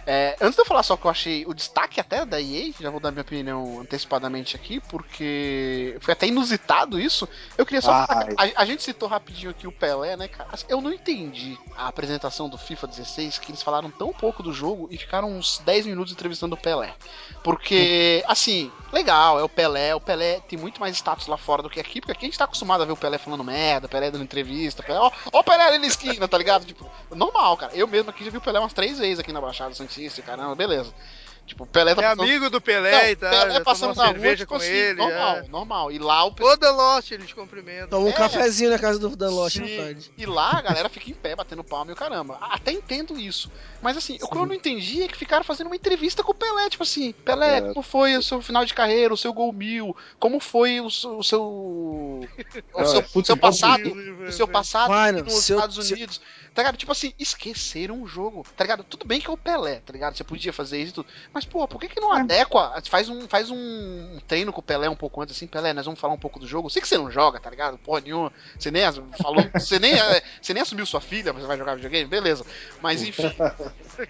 É, 0.06 0.36
antes 0.39 0.56
de 0.56 0.62
eu 0.62 0.66
falar 0.66 0.84
só 0.84 0.95
que 0.95 1.06
eu 1.06 1.12
achei 1.12 1.45
o 1.47 1.53
destaque 1.53 1.99
até 1.99 2.26
da 2.26 2.39
EA, 2.39 2.72
já 2.80 2.89
vou 2.89 2.99
dar 2.99 3.12
minha 3.12 3.24
opinião 3.24 3.80
antecipadamente 3.82 4.56
aqui, 4.56 4.80
porque 4.82 5.97
foi 5.99 6.14
até 6.14 6.28
inusitado 6.28 6.99
isso. 6.99 7.28
Eu 7.58 7.66
queria 7.66 7.82
só 7.82 8.06
que 8.06 8.14
a, 8.14 8.62
a 8.62 8.66
gente 8.66 8.84
citou 8.84 9.10
rapidinho 9.10 9.49
aqui 9.49 9.68
o 9.68 9.72
Pelé, 9.72 10.16
né, 10.16 10.28
cara? 10.28 10.49
Assim, 10.51 10.66
Eu 10.70 10.80
não 10.80 10.93
entendi 10.93 11.58
a 11.76 11.88
apresentação 11.88 12.47
do 12.47 12.58
FIFA 12.58 12.88
16, 12.88 13.39
que 13.39 13.51
eles 13.51 13.64
falaram 13.64 13.89
tão 13.89 14.14
pouco 14.14 14.43
do 14.43 14.53
jogo 14.53 14.88
e 14.91 14.97
ficaram 14.97 15.32
uns 15.32 15.60
10 15.60 15.88
minutos 15.88 16.14
entrevistando 16.14 16.56
o 16.56 16.58
Pelé. 16.58 16.93
Porque, 17.43 18.24
assim, 18.28 18.72
legal, 18.96 19.38
é 19.39 19.43
o 19.43 19.50
Pelé. 19.50 19.93
O 19.93 20.00
Pelé 20.00 20.39
tem 20.39 20.58
muito 20.58 20.80
mais 20.80 20.96
status 20.96 21.28
lá 21.28 21.38
fora 21.38 21.62
do 21.62 21.70
que 21.70 21.80
aqui, 21.80 22.00
porque 22.00 22.14
aqui 22.14 22.26
a 22.26 22.30
gente 22.30 22.38
tá 22.38 22.46
acostumado 22.46 22.82
a 22.82 22.86
ver 22.86 22.93
o 22.93 22.98
Pelé 22.98 23.18
falando 23.18 23.43
merda, 23.43 23.88
Pelé 23.88 24.10
dando 24.10 24.24
entrevista, 24.24 24.82
Pelé, 24.82 24.98
ó, 24.98 25.12
ó 25.32 25.39
o 25.39 25.43
Pelé 25.43 25.64
ali 25.64 25.78
na 25.78 25.88
esquina, 25.88 26.28
tá 26.28 26.38
ligado? 26.38 26.66
Tipo, 26.66 26.89
normal, 27.14 27.58
cara. 27.58 27.76
Eu 27.76 27.88
mesmo 27.88 28.10
aqui 28.10 28.24
já 28.24 28.32
vi 28.32 28.38
o 28.38 28.41
Pelé 28.41 28.60
umas 28.60 28.74
três 28.74 28.98
vezes 28.98 29.20
aqui 29.20 29.32
na 29.32 29.41
Baixada 29.41 29.76
Santista, 29.76 30.22
caramba, 30.22 30.56
beleza. 30.56 30.93
Tipo, 31.46 31.64
o 31.64 31.68
Pelé 31.68 31.93
tá 31.93 32.02
É 32.02 32.06
passando- 32.06 32.24
amigo 32.24 32.50
do 32.50 32.60
Pelé 32.60 32.91
Não, 33.04 33.10
e 33.10 33.16
tal. 33.16 33.30
Pelé 33.30 33.52
já 33.54 33.62
passando 33.62 33.96
na 33.96 34.04
rua, 34.06 34.14
cerveja 34.14 34.38
tipo 34.38 34.50
com 34.50 34.56
assim, 34.56 34.68
ele. 34.72 34.98
normal, 34.98 35.36
é. 35.38 35.48
normal. 35.48 35.91
E 35.91 36.00
lá 36.00 36.24
o 36.24 36.32
pessoal. 36.32 36.54
Ô, 36.56 36.58
The 36.58 36.70
Lost, 36.72 37.12
ele 37.12 37.24
te 37.26 37.36
cumprimenta. 37.36 37.88
Toma 37.89 38.08
um 38.08 38.10
É. 38.10 38.14
cafezinho 38.14 38.72
na 38.72 38.80
casa 38.80 38.98
do 38.98 39.16
Dan 39.16 39.30
Lost. 39.30 39.58
E 40.18 40.26
lá 40.26 40.58
a 40.58 40.62
galera 40.64 40.89
fica 40.89 41.08
em 41.12 41.14
pé, 41.14 41.36
batendo 41.36 41.64
palma 41.64 41.91
e 41.91 41.93
o 41.93 41.96
caramba. 41.96 42.39
Até 42.41 42.72
entendo 42.72 43.16
isso. 43.20 43.52
Mas 43.80 43.96
assim, 43.96 44.18
o 44.24 44.28
que 44.28 44.36
eu 44.38 44.46
não 44.48 44.56
entendi 44.56 45.04
é 45.04 45.08
que 45.08 45.16
ficaram 45.16 45.43
fazendo 45.43 45.68
uma 45.68 45.76
entrevista 45.76 46.24
com 46.24 46.32
o 46.32 46.36
Pelé. 46.36 46.68
Tipo 46.68 46.82
assim, 46.82 47.12
Pelé, 47.12 47.58
É. 47.58 47.62
como 47.62 47.84
foi 47.84 48.18
o 48.18 48.24
seu 48.24 48.41
final 48.41 48.66
de 48.66 48.74
carreira, 48.74 49.14
o 49.14 49.18
seu 49.18 49.32
gol 49.32 49.54
mil? 49.54 49.96
Como 50.20 50.39
foi 50.39 50.82
o 50.82 50.89
seu. 50.89 51.20
O 51.20 51.24
seu, 51.24 51.41
o 52.74 52.86
seu, 52.86 53.24
seu 53.24 53.38
passado? 53.38 53.93
O 54.28 54.32
seu 54.32 54.48
passado 54.48 54.89
Mano, 54.89 55.24
nos 55.24 55.34
seu- 55.43 55.58
Estados 55.58 55.86
seu- 55.88 55.96
Unidos. 55.96 56.20
Tá 56.56 56.62
ligado? 56.62 56.78
Tipo 56.78 56.93
assim, 56.93 57.14
esqueceram 57.20 58.01
o 58.01 58.08
jogo. 58.08 58.45
Tá 58.56 58.64
ligado? 58.64 58.82
Tudo 58.86 59.06
bem 59.06 59.20
que 59.20 59.30
é 59.30 59.34
o 59.34 59.36
Pelé, 59.38 59.82
tá 59.86 59.91
ligado? 59.91 60.16
Você 60.16 60.24
podia 60.24 60.53
fazer 60.53 60.82
isso 60.82 60.91
e 60.91 60.93
tudo. 60.95 61.08
Mas, 61.34 61.43
pô, 61.45 61.68
por 61.68 61.82
que, 61.82 61.89
que 61.89 61.99
não 61.99 62.16
É. 62.16 62.22
adequa? 62.22 62.82
Faz 62.89 63.10
um, 63.10 63.28
faz 63.28 63.51
um 63.51 64.18
treino 64.26 64.53
com 64.53 64.62
o 64.62 64.64
Pelé 64.64 64.89
um 64.89 64.95
pouco 64.95 65.22
antes, 65.22 65.36
assim, 65.36 65.47
Pelé, 65.47 65.74
nós 65.74 65.86
vamos 65.86 65.99
falar 65.99 66.14
um 66.14 66.18
pouco 66.18 66.39
do 66.39 66.47
jogo. 66.47 66.68
Eu 66.68 66.70
sei 66.70 66.82
que 66.82 66.88
você 66.88 66.97
não 66.97 67.12
joga, 67.12 67.41
tá 67.41 67.49
ligado? 67.49 67.78
Porra 67.78 67.99
nenhuma. 67.99 68.32
Você 68.58 68.72
nem 68.72 68.84
falou. 69.22 69.43
Você 69.53 69.80
nem, 69.80 69.93
é, 69.99 70.24
você 70.41 70.53
nem 70.53 70.64
assumiu 70.64 70.86
sua 70.86 71.01
filha, 71.01 71.34
você 71.34 71.45
vai 71.45 71.58
jogar 71.58 71.76
videogame? 71.76 72.08
Beleza. 72.08 72.45
Mas 72.82 73.03
enfim. 73.03 73.24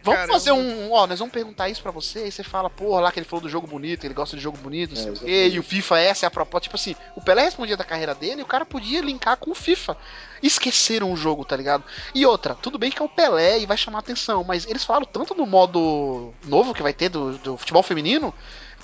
Vamos 0.04 0.20
Caramba. 0.20 0.34
fazer 0.34 0.52
um. 0.52 0.92
Ó, 0.92 1.08
nós 1.08 1.18
vamos 1.20 1.34
perguntar 1.34 1.70
isso 1.70 1.82
pra 1.82 1.92
você. 1.92 2.20
Aí 2.20 2.32
você 2.32 2.44
fala, 2.44 2.70
porra, 2.70 3.02
lá 3.02 3.12
que 3.12 3.20
ele 3.20 3.26
falou 3.28 3.42
do 3.42 3.50
jogo 3.50 3.66
bonito, 3.66 4.04
ele 4.06 4.14
gosta 4.14 4.36
de 4.36 4.42
jogo 4.44 4.58
bonito, 4.58 4.96
não 4.96 4.98
sei 5.02 5.08
É, 5.10 5.12
o 5.12 5.20
quê. 5.20 5.48
E 5.56 5.60
o 5.60 5.64
FIFA, 5.64 6.00
essa 6.00 6.26
é 6.26 6.28
a 6.28 6.32
proposta. 6.32 6.64
Tipo 6.66 6.76
assim, 6.76 6.96
o 7.16 7.22
Pelé 7.22 7.44
respondia 7.44 7.76
da 7.78 7.84
carreira 7.84 8.14
dele 8.14 8.42
e 8.42 8.44
o 8.44 8.48
cara 8.48 8.66
podia 8.66 9.02
linkar 9.02 9.38
com 9.38 9.52
o 9.52 9.56
FIFA. 9.56 9.98
Esqueceram 10.46 11.12
o 11.12 11.18
jogo, 11.18 11.44
tá 11.44 11.56
ligado? 11.56 11.84
E 12.14 12.26
outra, 12.26 12.54
tudo 12.54 12.78
bem 12.78 12.92
que 12.92 13.02
é 13.02 13.06
o 13.06 13.10
Pelé 13.10 13.60
e 13.60 13.66
vai 13.66 13.76
chamar 13.76 14.00
atenção, 14.00 14.44
mas 14.44 14.68
eles 14.68 14.84
falaram 14.84 15.06
tanto 15.06 15.34
do 15.34 15.46
modo 15.46 16.34
novo 16.46 16.74
que 16.74 16.84
vai 16.84 16.94
ter 16.94 17.10
do, 17.10 17.38
do 17.40 17.58
futebol 17.58 17.82
feminino. 17.82 18.34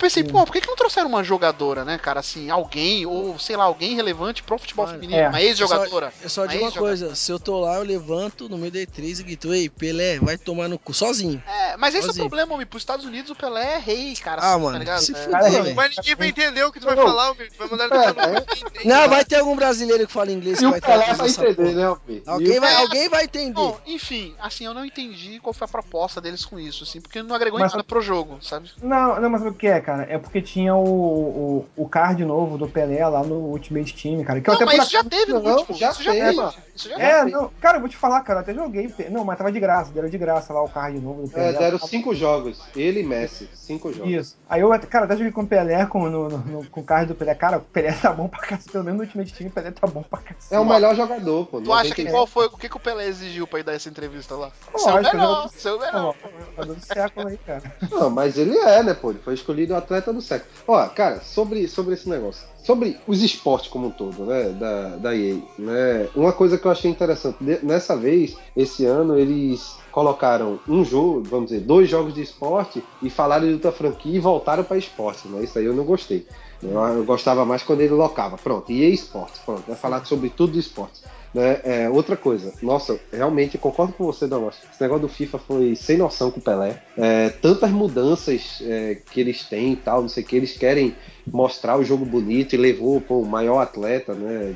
Eu 0.01 0.07
pensei, 0.07 0.23
pô, 0.23 0.43
por 0.43 0.51
que, 0.51 0.61
que 0.61 0.67
não 0.67 0.75
trouxeram 0.75 1.07
uma 1.07 1.23
jogadora, 1.23 1.85
né, 1.85 1.95
cara? 1.99 2.19
Assim, 2.21 2.49
alguém, 2.49 3.05
ou 3.05 3.37
sei 3.37 3.55
lá, 3.55 3.65
alguém 3.65 3.95
relevante 3.95 4.41
pro 4.41 4.57
futebol 4.57 4.87
Mano, 4.87 4.97
feminino, 4.97 5.19
é. 5.21 5.29
uma 5.29 5.39
ex-jogadora. 5.39 6.11
Eu 6.23 6.27
só 6.29 6.41
Uma 6.41 6.47
digo 6.47 6.63
uma 6.63 6.71
coisa, 6.71 7.13
se 7.13 7.31
eu 7.31 7.39
tô 7.39 7.59
lá, 7.59 7.75
eu 7.75 7.83
levanto 7.83 8.49
no 8.49 8.57
meio 8.57 8.71
da 8.71 8.79
E3 8.79 9.19
e 9.19 9.23
grito, 9.23 9.53
ei, 9.53 9.69
Pelé, 9.69 10.17
vai 10.19 10.39
tomar 10.39 10.67
no 10.67 10.79
cu, 10.79 10.91
sozinho. 10.91 11.41
É, 11.47 11.77
mas 11.77 11.93
esse 11.93 12.07
é 12.07 12.11
o 12.11 12.15
problema, 12.15 12.55
homem. 12.55 12.65
Pros 12.65 12.81
Estados 12.81 13.05
Unidos 13.05 13.29
o 13.29 13.35
Pelé 13.35 13.75
é 13.75 13.77
rei, 13.77 14.15
cara. 14.15 14.41
Ah, 14.41 14.55
assim, 14.55 14.63
mano, 14.63 14.83
tá 14.85 14.97
se 14.97 15.11
É. 15.13 15.15
fuder. 15.15 15.75
Mas 15.75 15.95
ninguém 15.95 16.15
vai 16.15 16.27
entender 16.29 16.63
o 16.63 16.71
que 16.71 16.79
tu 16.79 16.85
vai 16.87 16.95
falar, 16.95 17.27
amigo. 17.29 17.51
Tu 17.55 17.57
vai 17.59 17.67
mandar 17.69 17.85
ele 17.85 18.39
entende. 18.39 18.87
Não, 18.87 19.07
vai 19.07 19.23
ter 19.23 19.35
algum 19.35 19.55
brasileiro 19.55 20.07
que 20.07 20.11
fala 20.13 20.31
inglês 20.31 20.57
que 20.57 20.65
o 20.65 20.71
vai 20.71 20.81
ter 20.81 20.87
Pelé 20.87 21.13
vai 21.13 21.29
entender, 21.29 21.55
porra. 21.55 21.71
né, 21.73 21.85
Alpi? 21.85 22.23
Alguém 22.25 22.59
vai, 22.59 22.73
É, 22.73 22.75
alguém 22.77 23.07
vai 23.09 23.23
entender. 23.25 23.53
Bom, 23.53 23.79
enfim, 23.85 24.33
assim, 24.41 24.65
eu 24.65 24.73
não 24.73 24.83
entendi 24.83 25.39
qual 25.39 25.53
foi 25.53 25.65
a 25.65 25.69
proposta 25.69 26.19
deles 26.19 26.43
com 26.43 26.59
isso, 26.59 26.83
assim, 26.85 26.99
porque 26.99 27.21
não 27.21 27.35
agregou 27.35 27.59
Mas- 27.59 27.71
nada 27.71 27.83
pro 27.83 28.01
jogo, 28.01 28.39
sabe? 28.41 28.71
Não, 28.81 29.21
não, 29.21 29.29
mas 29.29 29.41
sabe 29.41 29.51
o 29.53 29.57
que 29.57 29.67
é, 29.67 29.79
cara? 29.79 29.90
É 30.09 30.17
porque 30.17 30.41
tinha 30.41 30.75
o, 30.75 31.65
o, 31.75 31.83
o 31.83 31.87
card 31.89 32.23
novo 32.25 32.57
do 32.57 32.67
Pelé 32.67 33.05
lá 33.07 33.23
no 33.23 33.35
Ultimate 33.35 33.93
Team, 33.93 34.23
cara. 34.23 34.39
Que 34.41 34.49
eu 34.49 34.53
Não, 34.53 34.61
até 34.61 34.65
mas 34.65 34.79
isso 34.83 34.91
já 34.91 35.03
teve 35.03 35.33
no 35.33 35.39
Não, 35.41 35.57
último. 35.57 35.77
já 35.77 35.91
isso 35.91 36.03
já 36.03 36.11
teve, 36.11 36.35
mano. 36.35 36.53
Isso 36.75 36.89
já 36.89 36.99
É, 36.99 37.19
teve. 37.19 37.31
não, 37.31 37.49
cara, 37.59 37.77
eu 37.77 37.81
vou 37.81 37.89
te 37.89 37.97
falar, 37.97 38.21
cara, 38.21 38.39
eu 38.39 38.41
até 38.43 38.53
joguei. 38.53 38.93
Não, 39.09 39.23
mas 39.25 39.37
tava 39.37 39.51
de 39.51 39.59
graça, 39.59 39.91
deram 39.91 40.09
de 40.09 40.17
graça 40.17 40.53
lá 40.53 40.61
o 40.63 40.69
card 40.69 40.99
novo 40.99 41.23
do 41.23 41.29
Pelé. 41.29 41.49
É, 41.49 41.53
deram 41.53 41.79
cinco 41.79 42.13
jogos. 42.15 42.61
Ele 42.75 43.01
e 43.01 43.03
Messi. 43.03 43.49
Cinco 43.53 43.91
jogos. 43.93 44.11
Isso. 44.11 44.37
Aí 44.49 44.61
eu, 44.61 44.71
até- 44.73 44.87
cara, 44.87 45.05
até 45.05 45.15
joguei 45.15 45.31
com 45.31 45.41
o 45.41 45.47
Pelé, 45.47 45.85
com, 45.85 46.09
no, 46.09 46.29
no- 46.29 46.37
no- 46.37 46.65
com 46.69 46.81
o 46.81 46.83
card 46.83 47.07
do 47.07 47.15
Pelé. 47.15 47.35
Cara, 47.35 47.57
o 47.57 47.61
Pelé 47.61 47.91
tá 47.93 48.11
bom 48.13 48.27
pra 48.27 48.39
cacete. 48.41 48.71
Pelo 48.71 48.83
menos 48.83 48.97
no 48.99 49.03
Ultimate 49.05 49.33
Team, 49.33 49.49
o 49.49 49.53
Pelé 49.53 49.71
tá 49.71 49.87
bom 49.87 50.01
pra 50.03 50.19
cacete. 50.19 50.53
É 50.53 50.59
o 50.59 50.65
melhor 50.65 50.95
jogador, 50.95 51.45
pô. 51.47 51.61
Tu 51.61 51.71
acha 51.73 51.93
que 51.95 52.03
99. 52.03 52.11
qual 52.11 52.27
foi. 52.27 52.45
O 52.47 52.57
que, 52.57 52.69
que 52.69 52.77
o 52.77 52.79
Pelé 52.79 53.05
exigiu 53.07 53.45
pra 53.47 53.59
ir 53.59 53.63
dar 53.63 53.73
essa 53.73 53.89
entrevista 53.89 54.35
lá? 54.35 54.51
Lógico, 54.73 54.79
seu 54.79 54.93
melhor, 54.95 55.11
jogador- 55.11 55.49
seu 55.55 55.79
melhor. 55.79 56.15
Pô, 56.21 56.29
jogador 56.51 56.73
do 56.75 56.85
século 56.85 57.27
aí, 57.27 57.37
cara. 57.37 57.63
Não, 57.91 58.09
mas 58.09 58.37
ele 58.37 58.57
é, 58.57 58.83
né, 58.83 58.93
pô? 58.93 59.11
Ele 59.11 59.19
foi 59.19 59.33
escolhido 59.33 59.75
atleta 59.81 60.13
do 60.13 60.21
século. 60.21 60.49
Ó, 60.67 60.87
cara, 60.87 61.21
sobre, 61.21 61.67
sobre 61.67 61.93
esse 61.93 62.09
negócio. 62.09 62.47
Sobre 62.63 62.97
os 63.07 63.21
esportes 63.21 63.69
como 63.69 63.87
um 63.87 63.91
todo, 63.91 64.25
né, 64.25 64.49
da, 64.49 64.97
da 64.97 65.15
EA, 65.15 65.37
né, 65.57 66.07
uma 66.15 66.31
coisa 66.31 66.57
que 66.57 66.65
eu 66.65 66.71
achei 66.71 66.89
interessante, 66.91 67.37
nessa 67.63 67.97
vez, 67.97 68.37
esse 68.55 68.85
ano, 68.85 69.17
eles 69.17 69.75
colocaram 69.91 70.59
um 70.67 70.85
jogo, 70.85 71.23
vamos 71.23 71.49
dizer, 71.49 71.61
dois 71.61 71.89
jogos 71.89 72.13
de 72.13 72.21
esporte 72.21 72.83
e 73.01 73.09
falaram 73.09 73.47
de 73.47 73.53
outra 73.53 73.71
franquia 73.71 74.15
e 74.15 74.19
voltaram 74.19 74.63
para 74.63 74.77
esporte, 74.77 75.27
né, 75.27 75.43
isso 75.43 75.57
aí 75.57 75.65
eu 75.65 75.73
não 75.73 75.83
gostei. 75.83 76.25
Eu, 76.61 76.79
eu 76.79 77.03
gostava 77.03 77.43
mais 77.43 77.63
quando 77.63 77.81
ele 77.81 77.93
locava, 77.93 78.37
pronto, 78.37 78.71
EA 78.71 78.89
Esportes, 78.89 79.41
pronto, 79.43 79.63
vai 79.67 79.75
falar 79.75 80.05
sobre 80.05 80.29
tudo 80.29 80.53
de 80.53 80.59
esporte. 80.59 81.01
Né? 81.33 81.61
É, 81.63 81.89
outra 81.89 82.17
coisa, 82.17 82.53
nossa, 82.61 82.99
realmente 83.11 83.57
concordo 83.57 83.93
com 83.93 84.05
você, 84.05 84.27
Damas. 84.27 84.57
Esse 84.71 84.81
negócio 84.81 85.03
do 85.03 85.09
FIFA 85.09 85.39
foi 85.39 85.75
sem 85.75 85.97
noção 85.97 86.29
com 86.29 86.39
o 86.39 86.43
Pelé. 86.43 86.81
É, 86.97 87.29
tantas 87.29 87.71
mudanças 87.71 88.61
é, 88.61 88.97
que 89.11 89.19
eles 89.19 89.43
têm 89.43 89.73
e 89.73 89.77
tal, 89.77 90.01
não 90.01 90.09
sei 90.09 90.23
o 90.23 90.25
que, 90.25 90.35
eles 90.35 90.57
querem 90.57 90.95
mostrar 91.25 91.77
o 91.77 91.83
jogo 91.83 92.05
bonito 92.05 92.53
e 92.53 92.57
levou 92.57 92.99
pô, 93.01 93.19
o 93.19 93.25
maior 93.25 93.59
atleta, 93.59 94.13
né? 94.13 94.55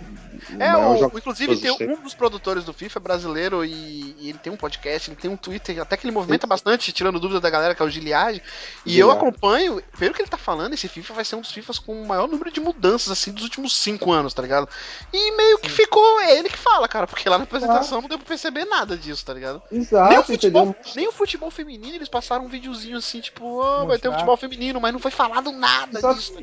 É, 0.59 0.71
maior 0.71 1.11
o, 1.13 1.17
inclusive 1.17 1.57
tem 1.57 1.89
um 1.89 2.01
dos 2.01 2.13
produtores 2.13 2.63
do 2.63 2.73
FIFA 2.73 2.99
é 2.99 3.01
brasileiro 3.01 3.65
e, 3.65 4.15
e 4.19 4.29
ele 4.29 4.37
tem 4.37 4.51
um 4.51 4.57
podcast, 4.57 5.09
ele 5.09 5.17
tem 5.17 5.29
um 5.29 5.37
Twitter, 5.37 5.81
até 5.81 5.97
que 5.97 6.05
ele 6.05 6.13
movimenta 6.13 6.45
bastante, 6.45 6.91
tirando 6.91 7.19
dúvida 7.19 7.39
da 7.39 7.49
galera, 7.49 7.75
que 7.75 7.81
é 7.81 7.85
o 7.85 7.89
Giliage. 7.89 8.41
E 8.85 8.97
eu 8.97 9.07
Giliage. 9.07 9.17
acompanho, 9.17 9.81
pelo 9.97 10.13
que 10.13 10.21
ele 10.21 10.29
tá 10.29 10.37
falando, 10.37 10.73
esse 10.73 10.87
FIFA 10.87 11.13
vai 11.13 11.25
ser 11.25 11.35
um 11.35 11.41
dos 11.41 11.51
FIFAs 11.51 11.79
com 11.79 12.01
o 12.01 12.07
maior 12.07 12.27
número 12.27 12.51
de 12.51 12.59
mudanças, 12.59 13.11
assim, 13.11 13.31
dos 13.31 13.43
últimos 13.43 13.75
cinco 13.75 14.11
anos, 14.11 14.33
tá 14.33 14.41
ligado? 14.41 14.67
E 15.13 15.31
meio 15.35 15.59
que 15.59 15.69
ficou, 15.69 16.19
é 16.21 16.37
ele 16.37 16.49
que 16.49 16.57
fala, 16.57 16.87
cara, 16.87 17.07
porque 17.07 17.27
lá 17.27 17.37
na 17.37 17.43
apresentação 17.43 18.01
não 18.01 18.09
deu 18.09 18.17
pra 18.17 18.27
perceber 18.27 18.65
nada 18.65 18.97
disso, 18.97 19.25
tá 19.25 19.33
ligado? 19.33 19.61
nem, 19.71 19.81
o 19.81 19.83
Exato, 19.83 20.23
futebol, 20.23 20.63
entendeu? 20.63 20.91
nem 20.95 21.07
o 21.07 21.11
futebol 21.11 21.51
feminino, 21.51 21.95
eles 21.95 22.09
passaram 22.09 22.45
um 22.45 22.49
videozinho 22.49 22.97
assim, 22.97 23.19
tipo, 23.19 23.45
oh, 23.45 23.87
vai 23.87 23.97
ter 23.97 24.09
um 24.09 24.13
futebol 24.13 24.37
feminino, 24.37 24.79
mas 24.79 24.93
não 24.93 24.99
foi 24.99 25.11
falado 25.11 25.51
nada 25.51 26.01
disso, 26.13 26.33
tá 26.33 26.39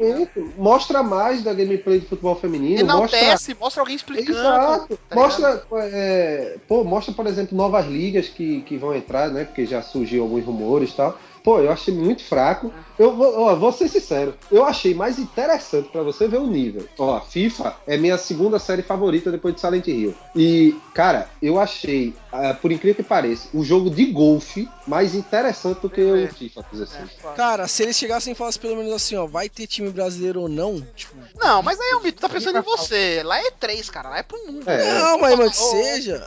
Mostra 0.57 1.03
mais 1.03 1.43
da 1.43 1.53
gameplay 1.53 2.01
de 2.01 2.07
futebol 2.07 2.37
feminino, 2.37 2.87
mostra 2.87 3.19
Enaltece, 3.19 3.57
mostra 3.59 3.83
alguém 3.83 3.97
explicando. 3.97 4.39
Exato. 4.39 4.99
tá 5.09 5.17
mostra, 5.17 5.63
é, 5.75 6.57
pô, 6.69 6.85
mostra, 6.85 7.15
por 7.15 7.27
exemplo, 7.27 7.57
novas 7.57 7.87
ligas 7.87 8.29
que, 8.29 8.63
que 8.63 8.77
vão 8.77 8.95
entrar, 8.95 9.31
né? 9.31 9.45
Porque 9.45 9.67
já 9.67 9.83
surgiu 9.83 10.23
alguns 10.23 10.45
rumores 10.45 10.91
e 10.91 10.97
tal. 10.97 11.19
Pô, 11.43 11.59
eu 11.59 11.73
achei 11.73 11.93
muito 11.93 12.23
fraco. 12.25 12.73
Eu 13.03 13.17
vou, 13.17 13.37
ó, 13.37 13.57
vou 13.57 13.73
ser 13.73 13.89
sincero, 13.89 14.33
eu 14.49 14.65
achei 14.65 14.95
mais 14.95 15.19
interessante 15.19 15.89
pra 15.89 16.05
você 16.05 16.29
ver 16.29 16.37
o 16.37 16.47
nível. 16.47 16.87
Ó, 16.97 17.19
FIFA 17.21 17.75
é 17.85 17.97
minha 17.97 18.17
segunda 18.17 18.61
série 18.61 18.83
favorita 18.83 19.29
depois 19.29 19.57
de 19.57 19.61
Silent 19.61 19.89
Hill. 19.89 20.15
E, 20.37 20.77
cara, 20.95 21.29
eu 21.43 21.59
achei, 21.59 22.15
ah, 22.31 22.55
por 22.55 22.71
incrível 22.71 22.95
que 22.95 23.03
pareça, 23.03 23.49
o 23.53 23.65
jogo 23.65 23.91
de 23.91 24.07
golfe 24.07 24.69
mais 24.87 25.17
interessante 25.17 25.81
do 25.81 25.91
que 25.91 26.01
o 26.01 26.29
FIFA 26.29 26.65
16. 26.71 27.11
É, 27.25 27.33
Cara, 27.35 27.67
se 27.67 27.83
eles 27.83 27.97
chegassem 27.97 28.35
e 28.35 28.37
falassem 28.37 28.63
pelo 28.63 28.77
menos 28.77 28.93
assim, 28.93 29.17
ó, 29.17 29.27
vai 29.27 29.49
ter 29.49 29.67
time 29.67 29.91
brasileiro 29.91 30.43
ou 30.43 30.49
não, 30.49 30.81
tipo. 30.95 31.17
Não, 31.37 31.61
mas 31.61 31.81
aí 31.81 31.95
o 31.95 32.03
Mito 32.03 32.21
tá 32.21 32.29
pensando 32.29 32.59
em 32.59 32.63
você. 32.63 33.23
Lá 33.25 33.39
é 33.39 33.51
três, 33.51 33.91
cara. 33.91 34.11
Lá 34.11 34.19
é 34.19 34.23
pro 34.23 34.39
mundo. 34.47 34.69
É. 34.69 35.01
Não, 35.01 35.19
mas, 35.19 35.37
mas 35.37 35.51
que 35.57 35.57
seja. 35.57 36.25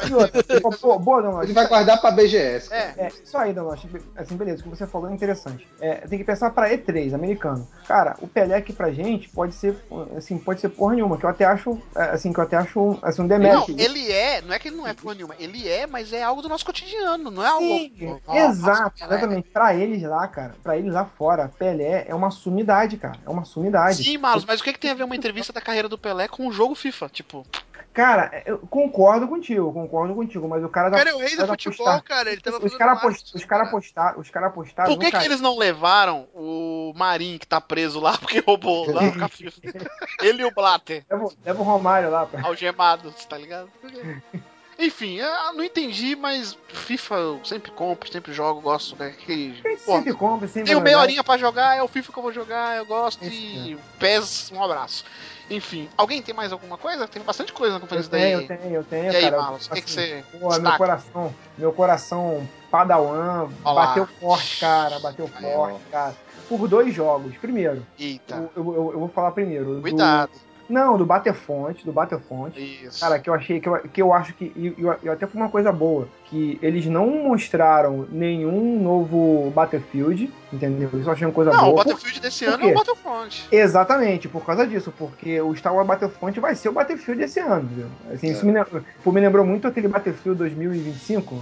Pô, 0.82 0.99
boa, 0.99 1.43
Ele 1.43 1.53
vai 1.53 1.67
guardar 1.67 2.01
pra 2.01 2.11
BGS. 2.11 2.69
cara. 2.69 2.93
É. 2.97 3.05
É, 3.05 3.07
isso 3.23 3.38
aí, 3.38 3.53
que, 3.53 4.01
assim, 4.17 4.36
beleza, 4.36 4.61
o 4.61 4.63
que 4.63 4.69
você 4.69 4.86
falou 4.88 5.09
é 5.09 5.13
interessante. 5.13 5.67
É, 5.80 5.95
tem 6.07 6.19
que 6.19 6.26
pensar 6.26 6.49
pra 6.51 6.64
E3, 6.70 7.13
americano. 7.13 7.68
Cara, 7.88 8.16
o 8.20 8.28
Pelé 8.28 8.55
aqui 8.55 8.74
pra 8.74 8.91
gente 8.91 9.30
pode 9.30 9.53
ser, 9.53 9.78
assim, 10.18 10.38
pode 10.38 10.59
ser 10.59 10.70
porra 10.70 10.95
nenhuma, 10.95 11.18
que 11.18 11.26
eu 11.26 11.30
até 11.30 11.45
acho, 11.45 11.80
é, 11.95 12.01
assim, 12.05 12.34
que 12.34 12.39
eu 12.39 12.43
até 12.43 12.57
acho, 12.57 12.97
assim, 13.01 13.22
um 13.22 13.28
Não, 13.28 13.38
demérito. 13.38 13.76
ele 13.78 14.11
é, 14.11 14.41
não 14.41 14.53
é 14.53 14.57
que 14.59 14.70
ele 14.70 14.76
não 14.76 14.88
é 14.88 14.93
porra 14.93 15.13
nenhuma, 15.16 15.36
ele 15.39 15.68
é, 15.68 15.86
mas 15.86 16.11
é 16.11 16.24
algo 16.24 16.41
do 16.41 16.49
nosso 16.49 16.66
cotidiano, 16.66 17.30
não 17.30 17.43
é 17.43 17.47
algo. 17.47 17.66
Sim, 17.66 18.20
Nossa, 18.26 18.39
exato, 18.39 18.99
Pelé. 18.99 19.16
exatamente. 19.16 19.49
Pra 19.49 19.76
eles 19.76 20.01
lá, 20.01 20.28
cara, 20.28 20.55
pra 20.63 20.78
eles 20.78 20.91
lá 20.91 21.05
fora, 21.05 21.47
Pelé 21.59 22.05
é 22.07 22.16
uma 22.16 22.32
sumidade, 22.32 22.97
cara. 22.97 23.18
É 23.26 23.30
uma 23.30 23.45
sumidade. 23.45 24.03
Sim, 24.03 24.18
Marlos, 24.18 24.45
mas 24.45 24.59
o 24.59 24.63
que, 24.63 24.74
que 24.74 24.80
tem 24.80 24.91
a 24.91 24.95
ver 24.95 25.03
uma 25.03 25.16
entrevista 25.16 25.53
da 25.53 25.61
carreira 25.61 25.88
do 25.88 25.97
Pelé 25.97 26.28
com 26.28 26.47
o 26.47 26.51
jogo 26.51 26.74
FIFA? 26.74 27.09
Tipo, 27.09 27.45
Cara, 27.95 28.43
eu 28.45 28.59
concordo 28.59 29.25
contigo, 29.25 29.71
concordo 29.71 30.13
contigo, 30.13 30.47
mas 30.49 30.61
o 30.63 30.67
cara 30.67 30.91
tá. 30.91 30.97
cara 30.97 31.11
é 31.11 31.13
o 31.15 31.17
rei 31.17 31.29
do 31.29 31.37
cara 31.37 31.47
futebol, 31.47 31.85
postar- 31.85 32.01
cara. 32.03 32.29
Ele 32.29 32.41
tava 32.41 32.57
Os 32.57 32.63
fazendo 32.63 32.77
caras 32.77 32.93
marketing, 33.01 33.21
post, 33.23 33.35
os 33.37 33.45
cara 33.45 33.63
cara. 33.63 33.71
postaram, 33.71 34.19
os 34.19 34.29
cara 34.29 34.49
postaram 34.49 34.93
por 34.93 34.99
que, 34.99 35.11
que 35.11 35.25
eles 35.25 35.39
não 35.39 35.57
levaram 35.57 36.27
o 36.33 36.91
Marinho 36.93 37.39
que 37.39 37.47
tá 37.47 37.61
preso 37.61 38.01
lá 38.01 38.17
porque 38.19 38.39
roubou 38.45 38.91
lá 38.91 39.01
o? 39.03 39.05
Ele 40.25 40.41
e 40.41 40.45
o 40.45 40.53
Blatter, 40.53 41.05
Leva, 41.09 41.29
leva 41.45 41.61
o 41.61 41.63
Romário 41.63 42.11
lá 42.11 42.25
pra. 42.25 42.45
algemados, 42.45 43.23
tá 43.25 43.37
ligado? 43.37 43.69
Enfim, 44.78 45.15
eu 45.15 45.53
não 45.53 45.63
entendi, 45.63 46.15
mas 46.15 46.57
FIFA 46.67 47.15
eu 47.15 47.39
sempre 47.45 47.71
compro, 47.71 48.11
sempre 48.11 48.34
jogo, 48.34 48.59
gosto. 48.59 48.95
Né? 48.97 49.13
Que, 49.17 49.61
porra, 49.86 49.97
sempre 49.99 50.13
compra, 50.13 50.47
sempre 50.47 50.65
Tenho 50.65 50.78
vai 50.80 50.84
meia 50.84 50.93
jogar. 50.95 51.03
horinha 51.03 51.23
pra 51.23 51.38
jogar, 51.38 51.78
é 51.78 51.82
o 51.82 51.88
FIFA 51.88 52.11
que 52.11 52.19
eu 52.19 52.23
vou 52.23 52.34
jogar, 52.34 52.76
eu 52.78 52.86
gosto 52.86 53.23
Isso, 53.23 53.34
e 53.34 53.78
PES, 53.99 54.51
um 54.51 54.61
abraço. 54.61 55.05
Enfim, 55.49 55.88
alguém 55.95 56.21
tem 56.21 56.34
mais 56.36 56.51
alguma 56.51 56.78
coisa? 56.78 57.07
Tem 57.07 57.21
bastante 57.21 57.53
coisa 57.53 57.73
na 57.73 57.78
Eu 57.78 57.82
conferência 57.82 58.09
tenho, 58.11 58.38
daí. 58.38 58.47
eu 58.49 58.57
tenho, 58.59 58.76
eu 58.76 58.84
tenho, 58.84 59.11
E 59.13 59.15
aí, 59.15 59.32
cara. 59.32 59.51
O 59.51 59.57
que, 59.59 59.69
que 59.69 59.71
assim, 59.80 59.86
você. 59.86 60.23
Pô, 60.39 60.59
meu 60.59 60.78
coração, 60.78 61.36
meu 61.57 61.71
coração 61.73 62.49
padawan 62.69 63.49
Olá. 63.63 63.86
bateu 63.88 64.07
forte, 64.19 64.59
cara, 64.59 64.99
bateu 64.99 65.28
forte, 65.28 65.80
cara. 65.91 66.15
Por 66.49 66.67
dois 66.67 66.93
jogos. 66.93 67.36
Primeiro, 67.38 67.86
Eita, 67.97 68.36
eu, 68.55 68.63
eu- 68.63 68.73
eu- 68.76 68.91
eu 68.93 68.99
vou 68.99 69.07
falar 69.09 69.32
primeiro. 69.32 69.76
do- 69.76 69.82
cuidado. 69.82 70.32
Não, 70.68 70.97
do 70.97 71.05
Battlefront, 71.05 71.86
do 71.86 71.91
Battlefront. 71.91 72.59
Isso. 72.59 72.99
Cara, 72.99 73.20
que 73.20 73.30
eu 73.30 73.34
achei, 73.34 73.59
que 73.59 73.70
eu, 73.70 73.78
que 73.80 74.01
eu 74.01 74.13
acho 74.13 74.34
que. 74.34 74.45
E 74.55 74.76
eu, 74.78 74.95
eu 75.03 75.13
até 75.13 75.28
foi 75.28 75.39
uma 75.39 75.49
coisa 75.49 75.72
boa. 75.72 76.07
Que 76.26 76.57
eles 76.61 76.86
não 76.88 77.07
mostraram 77.07 78.07
nenhum 78.11 78.82
novo 78.82 79.51
Battlefield, 79.51 80.32
entendeu? 80.51 80.89
Isso 80.93 81.07
eu 81.07 81.11
achei 81.13 81.28
uma 81.28 81.34
coisa 81.34 81.51
não, 81.51 81.59
o 81.59 81.72
boa. 81.72 81.84
Battlefield 81.84 82.20
desse 82.20 82.45
por 82.45 82.53
ano 82.53 82.63
é 82.63 82.72
o? 82.72 82.76
Battlefront. 82.76 83.47
Exatamente, 83.51 84.28
por 84.28 84.45
causa 84.45 84.66
disso, 84.66 84.93
porque 84.97 85.39
o 85.39 85.55
Star 85.55 85.74
Wars 85.74 85.88
Battlefront 85.88 86.39
vai 86.39 86.55
ser 86.55 86.70
o 86.70 86.74
Battlefield 86.74 87.22
esse 87.24 87.39
ano, 87.39 87.70
viu? 87.72 87.88
Assim, 88.11 88.32
isso 88.32 88.45
me, 88.45 88.53
me 88.53 89.22
lembrou 89.22 89.45
muito 89.45 89.68
aquele 89.68 89.88
Battlefield 89.88 90.38
2025, 90.39 91.39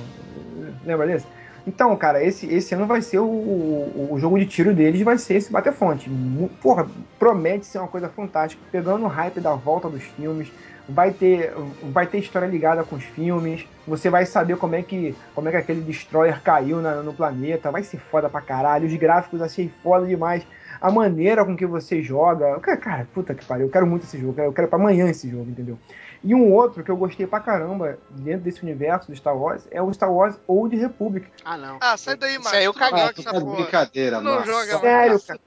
lembra 0.85 1.07
desse? 1.07 1.25
Então, 1.65 1.95
cara, 1.97 2.21
esse, 2.21 2.45
esse 2.47 2.75
ano 2.75 2.85
vai 2.85 3.01
ser 3.01 3.19
o, 3.19 3.25
o, 3.25 4.19
jogo 4.19 4.37
de 4.37 4.45
tiro 4.45 4.75
deles, 4.75 5.01
vai 5.01 5.17
ser 5.17 5.35
esse 5.35 5.49
Battlefront. 5.51 6.09
Mu- 6.09 6.49
Porra, 6.59 6.91
promete 7.17 7.65
ser 7.65 7.77
uma 7.79 7.87
coisa 7.87 8.09
fantástica, 8.09 8.65
pegando 8.69 9.05
o 9.05 9.07
hype 9.07 9.39
da 9.39 9.55
volta 9.55 9.89
dos 9.89 10.03
filmes, 10.03 10.53
vai 10.85 11.13
ter, 11.13 11.53
vai 11.81 12.05
ter 12.09 12.17
história 12.19 12.47
ligada 12.47 12.83
com 12.83 12.97
os 12.97 13.05
filmes, 13.05 13.65
você 13.85 14.09
vai 14.09 14.25
saber 14.25 14.57
como 14.57 14.75
é 14.75 14.83
que, 14.83 15.17
como 15.33 15.47
é 15.47 15.51
que 15.51 15.57
aquele 15.57 15.81
destroyer 15.81 16.43
caiu 16.43 16.81
na- 16.81 17.01
no 17.01 17.15
planeta, 17.15 17.71
vai 17.71 17.81
ser 17.83 17.97
foda 17.99 18.29
pra 18.29 18.41
caralho, 18.41 18.85
os 18.85 18.93
gráficos 18.95 19.41
achei 19.41 19.69
foda 19.69 20.05
demais. 20.05 20.45
A 20.81 20.91
maneira 20.91 21.45
com 21.45 21.55
que 21.55 21.65
você 21.65 22.01
joga. 22.03 22.59
Cara, 22.59 23.05
puta 23.13 23.33
que 23.33 23.45
pariu, 23.45 23.67
eu 23.67 23.71
quero 23.71 23.87
muito 23.87 24.03
esse 24.03 24.19
jogo, 24.19 24.39
eu 24.41 24.51
quero 24.53 24.67
pra 24.67 24.77
amanhã 24.77 25.09
esse 25.09 25.29
jogo, 25.29 25.49
entendeu? 25.49 25.79
E 26.23 26.33
um 26.33 26.53
outro 26.53 26.83
que 26.83 26.89
eu 26.89 26.95
gostei 26.95 27.27
pra 27.27 27.41
caramba 27.41 27.97
dentro 28.09 28.41
desse 28.41 28.63
universo 28.63 29.11
do 29.11 29.15
Star 29.15 29.37
Wars 29.37 29.67
é 29.69 29.81
o 29.81 29.91
Star 29.93 30.11
Wars 30.11 30.39
Old 30.47 30.73
Republic. 30.75 31.27
Ah, 31.43 31.57
não. 31.57 31.77
Ah, 31.81 31.97
sai 31.97 32.15
daí, 32.15 32.37
aí 32.53 32.63
eu 32.63 32.71
joga 32.73 32.95
Ah, 32.95 33.11
essa 33.17 33.23
tá 33.23 33.39
porra. 33.41 33.55
brincadeira, 33.57 34.21
não 34.21 34.31
mano. 34.35 34.45
joga, 34.45 34.79
Sério, 34.79 35.19
cara. 35.19 35.39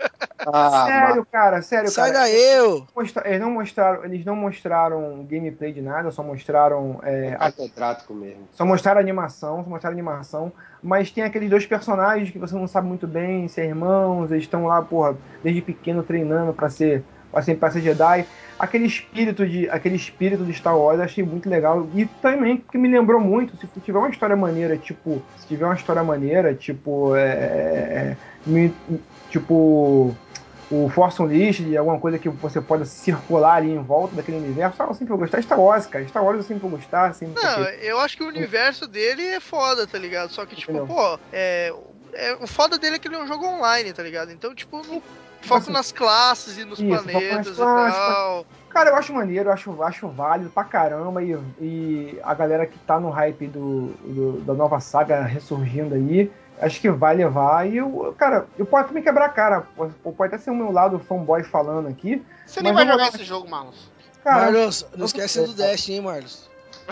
Ah, 0.46 0.86
sério, 0.86 1.26
cara, 1.32 1.62
sério, 1.62 1.90
Sai 1.90 2.12
cara. 2.12 2.24
daí, 2.24 2.34
eu! 2.56 2.86
Eles 3.24 3.40
não 3.40 3.50
mostraram, 3.50 4.04
eles 4.04 4.24
não 4.24 4.36
mostraram 4.36 5.24
gameplay 5.28 5.72
de 5.72 5.80
nada, 5.80 6.10
só 6.10 6.22
mostraram 6.22 7.00
é, 7.02 7.28
É 7.28 7.36
catedrático 7.36 8.12
mesmo. 8.12 8.46
Só 8.52 8.64
mostraram 8.66 9.00
animação, 9.00 9.64
só 9.64 9.70
mostraram 9.70 9.94
animação, 9.94 10.52
mas 10.82 11.10
tem 11.10 11.24
aqueles 11.24 11.48
dois 11.48 11.64
personagens 11.66 12.30
que 12.30 12.38
você 12.38 12.54
não 12.54 12.68
sabe 12.68 12.86
muito 12.86 13.06
bem 13.06 13.48
se 13.48 13.60
é 13.62 13.64
irmãos, 13.66 14.30
eles 14.30 14.44
estão 14.44 14.66
lá, 14.66 14.82
porra, 14.82 15.16
desde 15.42 15.62
pequeno 15.62 16.02
treinando 16.02 16.52
pra 16.52 16.68
ser, 16.68 17.02
pra 17.30 17.70
ser 17.70 17.80
Jedi. 17.80 18.26
Aquele 18.58 18.86
espírito 18.86 19.46
de, 19.46 19.68
aquele 19.68 19.96
espírito 19.96 20.44
de 20.44 20.52
Star 20.54 20.78
Wars 20.78 20.98
eu 20.98 21.04
achei 21.04 21.22
muito 21.22 21.48
legal 21.48 21.86
e 21.94 22.06
também 22.06 22.56
que 22.56 22.78
me 22.78 22.88
lembrou 22.88 23.20
muito, 23.20 23.56
se 23.58 23.66
tiver 23.80 23.98
uma 23.98 24.08
história 24.08 24.34
maneira, 24.34 24.76
tipo, 24.78 25.22
se 25.36 25.46
tiver 25.46 25.66
uma 25.66 25.74
história 25.74 26.02
maneira, 26.02 26.54
tipo, 26.54 27.14
é, 27.14 27.26
é, 27.28 28.16
me- 28.46 28.74
tipo 29.30 30.14
o 30.68 30.88
Force 30.88 31.22
Unleashed, 31.22 31.76
alguma 31.76 32.00
coisa 32.00 32.18
que 32.18 32.28
você 32.28 32.60
pode 32.60 32.88
circular 32.88 33.56
ali 33.56 33.70
em 33.70 33.78
volta 33.82 34.16
daquele 34.16 34.38
universo, 34.38 34.82
ah, 34.82 34.86
eu 34.86 34.94
sempre 34.94 35.10
vou 35.10 35.18
gostar. 35.18 35.40
Star 35.42 35.60
Wars, 35.60 35.86
cara, 35.86 36.08
Star 36.08 36.24
Wars 36.24 36.38
eu 36.38 36.42
sempre 36.42 36.62
vou 36.62 36.70
gostar, 36.72 37.14
sempre 37.14 37.40
Não, 37.40 37.54
porque- 37.64 37.78
eu 37.86 38.00
acho 38.00 38.16
que 38.16 38.24
o 38.24 38.28
universo 38.28 38.88
dele 38.88 39.22
é 39.22 39.38
foda, 39.38 39.86
tá 39.86 39.96
ligado? 39.98 40.30
Só 40.30 40.44
que, 40.44 40.56
tipo, 40.56 40.72
Entendeu? 40.72 40.86
pô, 40.92 41.18
é, 41.32 41.72
é- 42.14 42.34
o 42.40 42.46
foda 42.48 42.78
dele 42.78 42.96
é 42.96 42.98
que 42.98 43.06
ele 43.06 43.14
é 43.14 43.22
um 43.22 43.28
jogo 43.28 43.46
online, 43.46 43.92
tá 43.92 44.02
ligado? 44.02 44.32
Então, 44.32 44.52
tipo, 44.54 44.78
não 44.78 45.00
foca 45.46 45.60
assim, 45.62 45.72
nas 45.72 45.92
classes 45.92 46.58
e 46.58 46.64
nos 46.64 46.78
isso, 46.78 46.88
planetas 46.88 47.46
e 47.48 47.54
classes, 47.56 47.98
tal. 47.98 48.46
Cara, 48.68 48.90
eu 48.90 48.96
acho 48.96 49.12
maneiro, 49.14 49.48
eu 49.48 49.52
acho, 49.52 49.82
acho 49.82 50.08
válido 50.08 50.50
pra 50.50 50.62
caramba 50.64 51.22
e, 51.22 51.32
e 51.60 52.20
a 52.22 52.34
galera 52.34 52.66
que 52.66 52.78
tá 52.80 53.00
no 53.00 53.08
hype 53.10 53.46
do, 53.46 53.86
do- 54.04 54.40
da 54.42 54.52
nova 54.52 54.78
saga 54.80 55.22
ressurgindo 55.22 55.94
aí, 55.94 56.30
acho 56.60 56.80
que 56.80 56.90
vai 56.90 57.14
levar 57.16 57.66
e 57.66 57.78
eu, 57.78 58.14
cara, 58.18 58.46
eu 58.58 58.66
posso 58.66 58.92
me 58.92 59.00
quebrar 59.00 59.26
a 59.26 59.30
cara, 59.30 59.62
pode, 59.74 59.94
pode 59.94 60.34
até 60.34 60.38
ser 60.42 60.50
o 60.50 60.54
meu 60.54 60.70
lado 60.70 60.98
fanboy 60.98 61.42
falando 61.42 61.88
aqui, 61.88 62.22
Você 62.46 62.62
nem 62.62 62.74
vai 62.74 62.86
jogar 62.86 63.08
esse 63.08 63.24
jogo, 63.24 63.48
Marlos. 63.48 63.90
cara, 64.22 64.42
Marlos, 64.44 64.86
não 64.96 65.06
esquece 65.06 65.42
do 65.46 65.54
Destiny, 65.54 65.96
hein, 65.96 66.02
Marlos? 66.02 66.50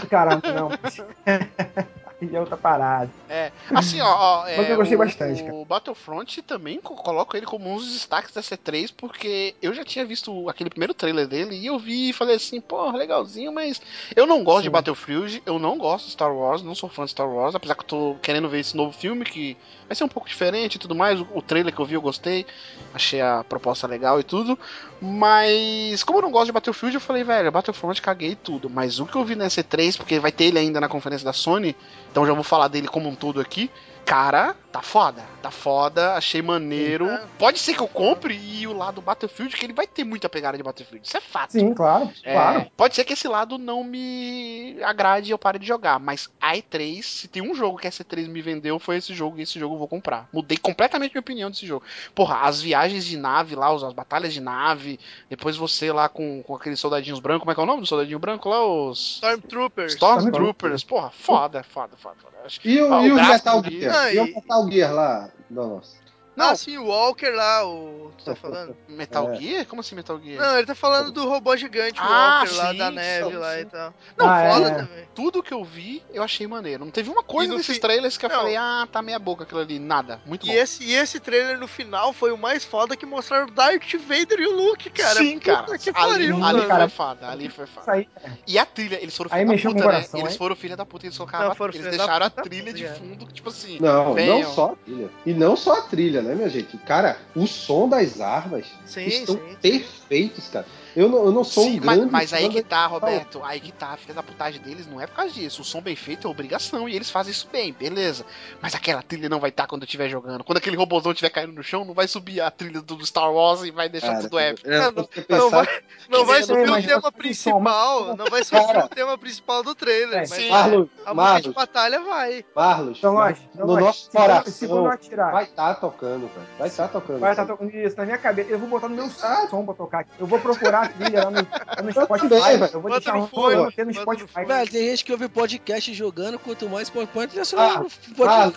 cara, 0.09 0.41
não, 0.55 0.71
é 2.33 2.41
outra 2.41 2.57
parada. 2.57 3.11
É. 3.29 3.53
Assim, 3.75 4.01
ó. 4.01 4.07
ó 4.07 4.43
Mas 4.57 4.69
é, 4.69 4.73
eu 4.73 4.77
gostei 4.77 4.97
o, 4.97 4.99
bastante, 4.99 5.43
cara. 5.43 5.55
O 5.55 5.65
Battlefront 5.65 6.43
também 6.43 6.81
co- 6.81 6.95
coloco 6.95 7.37
ele 7.37 7.47
como 7.47 7.71
um 7.71 7.77
dos 7.77 7.93
destaques 7.93 8.33
da 8.33 8.43
C3, 8.43 8.91
porque 8.91 9.55
eu 9.61 9.75
já 9.75 9.85
tinha 9.85 10.05
visto 10.05 10.49
aquele 10.49 10.71
primeiro 10.71 10.95
trailer 10.95 11.27
dele 11.27 11.57
e 11.57 11.67
eu 11.67 11.79
vi 11.79 12.11
e 12.11 12.13
falei 12.13 12.37
assim, 12.37 12.61
pô, 12.61 12.91
legalzinho, 12.91 13.53
mas 13.53 13.81
eu 14.15 14.27
não 14.27 14.45
gosto 14.45 14.63
de 14.63 14.69
Sim. 14.69 14.73
Battlefield, 14.73 15.43
eu 15.47 15.59
não 15.59 15.79
gosto 15.79 16.07
de 16.07 16.13
Star 16.13 16.35
Wars, 16.35 16.63
não 16.63 16.75
sou 16.75 16.89
fã 16.89 17.05
de 17.05 17.11
Star 17.11 17.29
Wars, 17.29 17.55
apesar 17.55 17.75
que 17.75 17.83
eu 17.83 17.87
tô 17.87 18.17
querendo 18.23 18.49
ver 18.49 18.61
esse 18.61 18.77
novo 18.77 18.93
filme 18.93 19.25
que 19.25 19.57
vai 19.89 19.95
ser 19.95 20.05
um 20.05 20.09
pouco 20.09 20.29
diferente 20.29 20.77
e 20.77 20.79
tudo 20.79 20.95
mais. 20.95 21.21
O, 21.21 21.27
o 21.35 21.43
trailer 21.43 21.75
que 21.75 21.81
eu 21.81 21.87
vi 21.87 21.95
eu 21.95 22.01
gostei, 22.03 22.47
achei 22.93 23.21
a 23.21 23.45
proposta 23.45 23.87
legal 23.87 24.19
e 24.21 24.23
tudo. 24.25 24.59
Mas 25.07 26.03
como 26.03 26.19
eu 26.19 26.23
não 26.23 26.31
gosto 26.31 26.47
de 26.47 26.53
Battlefield, 26.53 26.95
eu 26.95 27.01
falei, 27.01 27.23
velho, 27.23 27.53
Battlefront 27.53 28.01
caguei 28.01 28.35
tudo. 28.35 28.71
Mas 28.71 28.99
o 28.99 29.05
que 29.05 29.15
eu 29.15 29.23
vi 29.23 29.35
na 29.35 29.49
C3, 29.49 29.99
porque 29.99 30.19
vai 30.19 30.33
ter 30.33 30.45
ele 30.45 30.59
ainda 30.59 30.81
na 30.81 30.89
conferência 30.89 31.27
da 31.27 31.33
Sony, 31.35 31.77
então 32.11 32.27
já 32.27 32.33
vou 32.33 32.43
falar 32.43 32.69
dele 32.69 32.89
como 32.89 33.11
um 33.11 33.15
todo 33.15 33.39
aqui. 33.39 33.71
Cara, 34.07 34.57
tá 34.75 34.83
foda. 34.83 35.23
Tá 35.41 35.53
foda, 35.53 36.15
achei 36.15 36.43
maneiro. 36.43 37.07
É. 37.09 37.23
Pode 37.39 37.61
ser 37.61 37.75
que 37.75 37.81
eu 37.81 37.87
compre 37.87 38.35
e 38.35 38.67
o 38.67 38.73
lado 38.77 39.01
Battlefield, 39.01 39.55
que 39.55 39.65
ele 39.65 39.73
vai 39.73 39.87
ter 39.87 40.03
muita 40.03 40.29
pegada 40.29 40.57
de 40.57 40.65
Battlefield. 40.65 41.07
Isso 41.07 41.17
é 41.17 41.21
fato. 41.21 41.53
Sim, 41.53 41.73
claro, 41.73 42.11
É, 42.25 42.33
claro. 42.33 42.67
Pode 42.77 42.97
ser 42.97 43.05
que 43.05 43.13
esse 43.13 43.29
lado 43.29 43.57
não 43.57 43.85
me 43.85 44.77
agrade 44.83 45.29
e 45.29 45.31
eu 45.33 45.39
pare 45.39 45.61
de 45.61 45.67
jogar, 45.67 46.01
mas 46.01 46.29
a 46.41 46.55
E3, 46.57 47.03
se 47.03 47.29
tem 47.29 47.41
um 47.41 47.55
jogo 47.55 47.79
que 47.79 47.87
a 47.87 47.91
C3 47.91 48.27
me 48.27 48.43
vendeu, 48.43 48.81
foi 48.81 48.97
esse 48.97 49.15
jogo 49.15 49.39
e 49.39 49.43
esse 49.43 49.61
jogo 49.61 49.77
eu 49.77 49.79
vou 49.79 49.87
comprar. 49.87 50.29
Mudei 50.33 50.57
completamente 50.59 51.13
minha 51.13 51.21
opinião 51.21 51.51
desse 51.51 51.67
jogo. 51.67 51.85
Porra, 52.13 52.41
as 52.41 52.61
viagens 52.61 53.05
de 53.05 53.17
nave 53.17 53.55
lá, 53.55 53.73
as 53.73 53.93
batalhas 53.93 54.33
de 54.35 54.41
nave, 54.41 54.99
depois 55.31 55.57
você 55.57 55.93
lá 55.93 56.09
com, 56.09 56.43
com 56.43 56.57
aqueles 56.57 56.81
soldadinhos 56.81 57.21
brancos, 57.21 57.41
como 57.43 57.53
é 57.53 57.55
que 57.55 57.61
é 57.61 57.63
o 57.63 57.67
nome 57.67 57.83
do 57.83 57.87
soldadinho 57.87 58.19
branco 58.19 58.49
lá? 58.49 58.67
Os 58.67 59.15
Stormtroopers. 59.23 59.93
Stormtroopers. 59.93 60.83
Porra, 60.83 61.11
foda, 61.11 61.63
foda, 61.63 61.97
foda. 61.97 62.17
foda. 62.21 62.35
E 62.65 62.81
o, 62.81 62.93
Ah, 62.93 63.01
o 63.01 63.07
e 63.07 63.13
o 63.13 63.15
Metal 63.15 63.63
bonito. 63.63 63.81
Gear? 63.81 63.95
Ah, 63.97 64.13
E 64.13 64.19
o 64.21 64.27
e- 64.27 64.33
Metal 64.65 64.71
Gear 64.71 64.93
lá? 64.95 65.31
Nossa. 65.51 66.04
Não. 66.37 66.49
Ah, 66.51 66.57
sim, 66.57 66.77
o 66.79 66.87
Walker 66.87 67.31
lá, 67.31 67.67
o. 67.67 68.13
Tu 68.19 68.25
tá 68.25 68.35
falando? 68.37 68.77
Metal 68.89 69.33
É. 69.33 69.37
Gear? 69.37 69.67
Como 69.67 69.81
assim 69.81 69.95
Metal 69.95 70.19
Gear? 70.21 70.41
Não, 70.41 70.57
ele 70.57 70.67
tá 70.67 70.75
falando 70.75 71.11
do 71.13 71.29
robô 71.29 71.57
gigante, 71.57 72.01
o 72.01 72.03
Ah, 72.03 72.39
Walker 72.43 72.55
lá 72.57 72.71
sim, 72.71 72.79
da 72.79 72.91
neve 72.91 73.31
sim, 73.31 73.37
lá 73.37 73.61
e 73.61 73.65
tal. 73.67 73.95
Não, 74.17 74.29
Ah, 74.29 74.51
Foda 74.53 74.69
é. 74.69 74.75
também. 74.75 75.09
tudo 75.15 75.43
que 75.43 75.53
eu 75.53 75.65
vi, 75.65 76.03
eu 76.13 76.23
achei 76.23 76.47
maneiro. 76.47 76.85
Não 76.85 76.93
teve 76.93 77.11
uma 77.11 77.23
coisa 77.23 77.51
no 77.53 77.59
desses 77.59 77.75
fim- 77.77 77.81
trailers 77.81 78.17
que 78.17 78.25
eu 78.25 78.31
Não. 78.31 78.37
falei, 78.37 78.57
ah, 78.57 78.87
tá 78.91 79.03
meia 79.03 79.19
boca 79.19 79.43
aquilo 79.45 79.61
ali. 79.61 79.79
Nada. 79.79 80.21
Muito 80.27 80.47
E 80.47 80.51
bom. 80.51 80.55
esse, 80.55 80.85
e 80.85 80.95
esse 80.95 81.19
trailer 81.21 81.59
no 81.59 81.67
final 81.69 82.13
foi 82.13 82.31
o 82.33 82.39
mais 82.39 82.65
foda 82.65 82.97
que 82.97 83.05
mostraram 83.05 83.47
o 83.47 83.51
Darth 83.51 83.95
Vader 83.95 84.39
e 84.41 84.47
o 84.47 84.57
Luke, 84.57 84.91
cara. 84.91 85.15
Sim, 85.17 85.39
Puta 85.39 85.53
cara. 85.57 85.79
Que 85.79 85.91
ali 85.91 85.95
pariu, 86.09 86.35
ali 86.37 86.41
mano. 86.41 86.67
cara. 86.69 86.89
foi 86.89 86.97
foda. 87.07 87.29
Ali 87.29 87.49
foi 87.49 87.67
foda. 87.67 87.93
aí. 87.93 88.09
E 88.47 88.59
a 88.59 88.65
trilha, 88.65 88.97
eles 89.03 89.17
foram 89.17 89.31
Aí 89.33 89.45
filha 89.45 89.57
da 89.57 89.63
puta, 89.63 89.75
né? 89.75 89.83
coração, 89.83 90.21
Eles 90.21 90.33
hein? 90.33 90.39
foram 90.39 90.57
filha 90.57 90.77
da 90.77 90.87
puta, 90.87 91.07
eles 91.07 91.17
colocaram. 91.19 91.55
Não, 91.59 91.67
eles 91.67 91.81
deixaram 91.97 92.27
a 92.27 92.31
trilha 92.31 92.73
de 92.73 92.87
fundo, 92.89 93.27
tipo 93.33 93.49
assim. 93.49 93.79
Não, 93.81 94.15
não 94.15 94.45
só 94.45 94.73
a 94.73 94.77
trilha. 94.77 95.11
E 95.27 95.35
não 95.35 95.57
só 95.57 95.79
a 95.79 95.83
trilha, 95.83 96.23
né, 96.25 96.35
minha 96.35 96.49
gente? 96.49 96.77
Cara, 96.79 97.19
o 97.35 97.47
som 97.47 97.89
das 97.89 98.21
armas 98.21 98.67
Sim, 98.85 99.07
estão 99.07 99.37
sim. 99.37 99.57
perfeitos, 99.61 100.49
cara. 100.49 100.67
Eu 100.97 101.09
não, 101.09 101.25
eu 101.25 101.33
não 101.33 101.43
sou 101.45 101.65
Sim, 101.65 101.81
um 101.81 101.85
mas, 101.85 101.97
grande. 101.99 102.13
mas 102.13 102.33
aí 102.33 102.49
que 102.49 102.63
tá, 102.63 102.87
Roberto. 102.87 103.41
Aí 103.43 103.59
que 103.61 103.73
tá, 103.73 103.89
a 103.89 103.97
filha 103.97 104.15
da 104.15 104.23
putagem 104.23 104.61
deles 104.61 104.87
não 104.87 105.01
é 105.01 105.07
por 105.07 105.17
causa 105.17 105.33
disso. 105.33 105.63
O 105.63 105.65
som 105.65 105.81
bem 105.81 105.97
feito 105.97 106.27
é 106.27 106.31
obrigação 106.31 106.89
e 106.89 106.95
eles 106.95 107.11
fazem 107.11 107.33
isso 107.33 107.49
bem, 107.51 107.73
beleza. 107.73 108.25
Mas 108.63 108.75
aquela 108.75 109.03
trilha 109.03 109.29
não 109.29 109.41
vai 109.41 109.51
estar 109.51 109.67
quando 109.67 109.83
eu 109.83 109.87
estiver 109.87 110.09
jogando. 110.09 110.45
Quando 110.45 110.59
aquele 110.59 110.77
robôzão 110.77 111.13
estiver 111.13 111.31
caindo 111.31 111.53
no 111.53 111.63
chão, 111.63 111.85
não 111.85 111.95
vai 111.95 112.07
subir 112.07 112.41
a 112.41 112.51
trilha 112.51 112.81
do 112.81 113.05
Star 113.05 113.33
Wars 113.33 113.63
e 113.65 113.71
vai 113.71 113.89
deixar 113.89 114.09
Cara, 114.09 114.21
tudo 114.23 114.39
épico. 114.39 114.69
é, 114.71 114.79
Não, 114.79 114.93
Não 114.93 115.05
pensar- 115.07 115.51
vai, 115.51 115.83
não 116.09 116.25
vai 116.25 116.43
subir 116.43 116.69
o 116.69 116.71
Mas 116.71 116.87
tema 116.87 117.13
principal. 117.13 118.15
Não 118.17 118.27
vai 118.27 118.45
subir 118.45 118.67
Cara. 118.67 118.85
o 118.85 118.89
tema 118.89 119.19
principal 119.19 119.63
do 119.63 119.75
trailer. 119.75 120.15
É, 120.15 120.21
mas 120.21 120.31
sim. 120.31 120.49
Marlos, 120.49 120.89
a 121.05 121.15
música 121.15 121.15
de 121.15 121.15
Marlos, 121.15 121.55
batalha 121.55 122.01
vai. 122.01 122.45
Marlos, 122.55 122.99
Então, 122.99 123.15
mas 123.15 123.39
nós, 123.39 123.49
então 123.55 123.67
no 123.67 123.73
nós, 123.75 123.85
nosso 123.85 124.05
se 124.05 124.11
coração 124.11 124.53
se 124.53 124.65
eu 124.65 124.87
atirar, 124.87 125.33
vai 125.33 125.45
estar 125.45 125.75
tocando, 125.75 126.29
cara. 126.29 126.47
Vai 126.59 126.69
estar 126.69 126.89
tocando. 126.89 127.19
vai 127.19 127.31
estar 127.33 127.47
tocando 127.47 127.75
isso 127.77 127.97
na 127.97 128.05
minha 128.05 128.19
cabeça. 128.19 128.51
Eu 128.51 128.59
vou 128.59 128.69
botar 128.69 128.89
no 128.89 128.95
meu 128.97 129.09
som 129.11 129.65
pra 129.65 129.75
tocar 129.75 129.99
aqui. 130.01 130.11
Eu 130.19 130.27
vou 130.27 130.39
procurar 130.39 130.84
a 130.85 130.89
trilha 130.89 131.25
lá 131.25 131.31
no, 131.31 131.37
lá 131.37 131.83
no 131.83 131.93
Spotify. 131.93 132.29
também, 132.29 132.59
velho. 132.59 132.65
eu 132.65 132.81
vou 132.81 132.91
Bota 132.91 133.01
deixar 133.01 133.17
um 133.17 133.25
rolando 133.25 133.73
ter 133.73 133.87
no 133.87 133.95
Spotify. 133.95 134.45
Velho, 134.45 134.71
tem 134.71 134.91
gente 134.91 135.05
que 135.05 135.13
ouve 135.13 135.29
podcast 135.29 135.95
jogando, 135.95 136.39
quanto 136.39 136.69
mais 136.69 136.89
pode 136.91 137.09
pode 137.09 137.37
nacional. 137.37 137.87
Ah, 138.27 138.53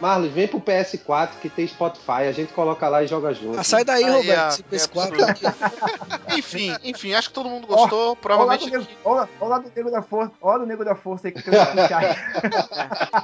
Marlos, 0.00 0.32
vem 0.32 0.46
pro 0.46 0.60
PS4 0.60 1.30
que 1.40 1.48
tem 1.48 1.66
Spotify, 1.66 2.28
a 2.28 2.32
gente 2.32 2.52
coloca 2.52 2.88
lá 2.88 3.02
e 3.02 3.06
joga 3.06 3.32
junto. 3.32 3.58
Ah, 3.58 3.64
sai 3.64 3.84
daí, 3.84 4.04
Aí, 4.04 4.10
Roberto, 4.10 4.44
ó, 4.44 4.48
esse 4.48 4.62
é 4.62 4.88
PS4. 4.88 6.38
Enfim, 6.38 6.76
enfim, 6.82 7.14
acho 7.14 7.28
que 7.28 7.34
todo 7.34 7.48
mundo 7.48 7.66
gostou. 7.66 8.10
Lá, 8.10 8.16
provavelmente. 8.16 8.98
olha, 9.04 9.28
olha 9.40 9.48
lá 9.48 9.58
do 9.58 9.72
nego 9.74 9.90
da 9.90 10.02
força. 10.02 10.32
Olha 10.42 10.58
do 10.60 10.66
nego 10.66 10.84
da 10.84 10.94
força 10.94 11.28
aí 11.28 11.32
que 11.32 11.42
tem 11.42 11.52
no 11.52 11.88
chat. 11.88 12.18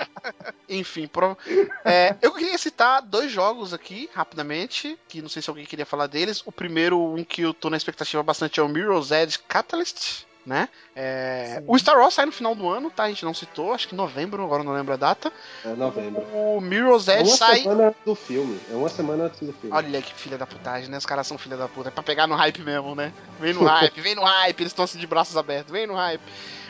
Enfim, 0.70 1.06
pro- 1.06 1.36
é, 1.84 2.14
eu 2.22 2.32
queria 2.32 2.56
citar 2.56 3.02
dois 3.02 3.30
jogos 3.30 3.74
aqui, 3.74 4.08
rapidamente, 4.14 4.98
que 5.08 5.20
não 5.20 5.28
sei 5.28 5.42
se 5.42 5.50
alguém 5.50 5.66
queria 5.66 5.84
falar 5.86 6.06
deles. 6.06 6.42
O 6.46 6.52
primeiro, 6.52 6.98
um 6.98 7.24
que 7.24 7.42
eu 7.42 7.52
tô 7.52 7.68
na 7.68 7.76
expectativa 7.76 8.22
bastante, 8.22 8.60
é 8.60 8.62
o 8.62 8.68
Mirror's 8.68 9.10
Edge 9.10 9.38
Catalyst, 9.40 10.22
né? 10.46 10.68
É, 10.96 11.62
o 11.66 11.78
Star 11.78 11.98
Wars 11.98 12.14
sai 12.14 12.24
no 12.26 12.32
final 12.32 12.54
do 12.54 12.68
ano, 12.68 12.90
tá? 12.90 13.04
A 13.04 13.08
gente 13.08 13.24
não 13.24 13.34
citou, 13.34 13.72
acho 13.74 13.86
que 13.88 13.94
em 13.94 13.98
novembro, 13.98 14.42
agora 14.42 14.62
não 14.64 14.72
lembro 14.72 14.94
a 14.94 14.96
data. 14.96 15.32
É 15.64 15.68
novembro. 15.74 16.22
O 16.32 16.60
Mirror's 16.60 17.08
É 17.08 17.20
Edge 17.20 17.30
uma 17.30 17.36
sai. 17.36 17.60
semana 17.62 17.88
antes 17.88 18.00
do 18.04 18.14
filme. 18.14 18.58
É 18.70 18.74
uma 18.74 18.88
semana 18.88 19.24
antes 19.24 19.40
do 19.40 19.52
filme. 19.52 19.74
Olha 19.76 20.00
que 20.02 20.14
filha 20.14 20.38
da 20.38 20.46
putagem, 20.46 20.88
né? 20.88 20.96
Os 20.98 21.06
caras 21.06 21.26
são 21.26 21.36
filha 21.36 21.56
da 21.56 21.68
puta. 21.68 21.88
É 21.88 21.92
pra 21.92 22.02
pegar 22.02 22.26
no 22.26 22.34
hype 22.34 22.62
mesmo, 22.62 22.94
né? 22.94 23.12
Vem 23.38 23.52
no 23.52 23.64
hype, 23.64 24.00
vem 24.00 24.14
no 24.14 24.22
hype, 24.24 24.60
eles 24.60 24.72
estão 24.72 24.84
assim 24.84 24.98
de 24.98 25.06
braços 25.06 25.36
abertos, 25.36 25.70
vem 25.72 25.86
no 25.86 25.94
hype. 25.94 26.22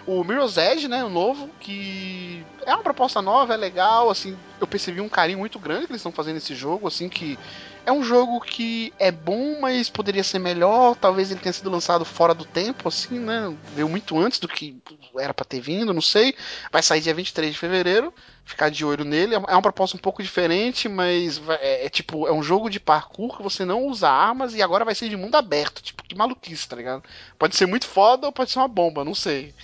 O 0.07 0.25
Mirror's 0.25 0.57
Edge, 0.57 0.89
né? 0.89 1.05
O 1.05 1.09
novo, 1.09 1.49
que 1.61 2.45
é 2.65 2.75
uma 2.75 2.83
proposta 2.83 3.21
nova, 3.21 3.55
é 3.55 3.57
legal, 3.57 4.11
assim. 4.11 4.37
Eu 4.61 4.67
percebi 4.67 5.01
um 5.01 5.09
carinho 5.09 5.39
muito 5.39 5.59
grande 5.59 5.87
que 5.87 5.93
eles 5.93 6.01
estão 6.01 6.13
fazendo 6.13 6.37
esse 6.37 6.55
jogo, 6.55 6.89
assim, 6.89 7.09
que 7.09 7.39
é 7.85 7.93
um 7.93 8.03
jogo 8.03 8.41
que 8.41 8.93
é 8.99 9.11
bom, 9.11 9.59
mas 9.61 9.89
poderia 9.89 10.23
ser 10.23 10.39
melhor. 10.39 10.95
Talvez 10.97 11.31
ele 11.31 11.41
tenha 11.41 11.53
sido 11.53 11.71
lançado 11.71 12.05
fora 12.05 12.35
do 12.35 12.45
tempo, 12.45 12.89
assim, 12.89 13.19
né? 13.19 13.55
Veio 13.75 13.89
muito 13.89 14.19
antes 14.19 14.39
do 14.39 14.49
que 14.49 14.77
era 15.19 15.33
pra 15.33 15.45
ter 15.45 15.61
vindo, 15.61 15.95
não 15.95 16.03
sei. 16.03 16.35
Vai 16.71 16.83
sair 16.83 17.01
dia 17.01 17.15
23 17.15 17.53
de 17.53 17.59
fevereiro. 17.59 18.13
Ficar 18.45 18.69
de 18.69 18.85
olho 18.85 19.05
nele. 19.05 19.35
É 19.35 19.39
uma 19.39 19.63
proposta 19.63 19.97
um 19.97 20.01
pouco 20.01 20.23
diferente, 20.23 20.89
mas 20.89 21.41
é, 21.61 21.87
é 21.87 21.89
tipo, 21.89 22.27
é 22.27 22.33
um 22.33 22.43
jogo 22.43 22.69
de 22.69 22.81
parkour 22.81 23.37
que 23.37 23.43
você 23.43 23.65
não 23.65 23.87
usa 23.87 24.09
armas 24.09 24.55
e 24.55 24.63
agora 24.63 24.85
vai 24.85 24.95
ser 24.95 25.09
de 25.09 25.17
mundo 25.17 25.37
aberto. 25.37 25.83
Tipo, 25.83 26.03
que 26.03 26.15
maluquice, 26.15 26.69
tá 26.69 26.77
ligado? 26.77 27.03
Pode 27.39 27.57
ser 27.57 27.67
muito 27.67 27.87
foda 27.87 28.27
ou 28.27 28.33
pode 28.33 28.51
ser 28.51 28.59
uma 28.59 28.69
bomba, 28.69 29.05
não 29.05 29.15
sei. 29.15 29.55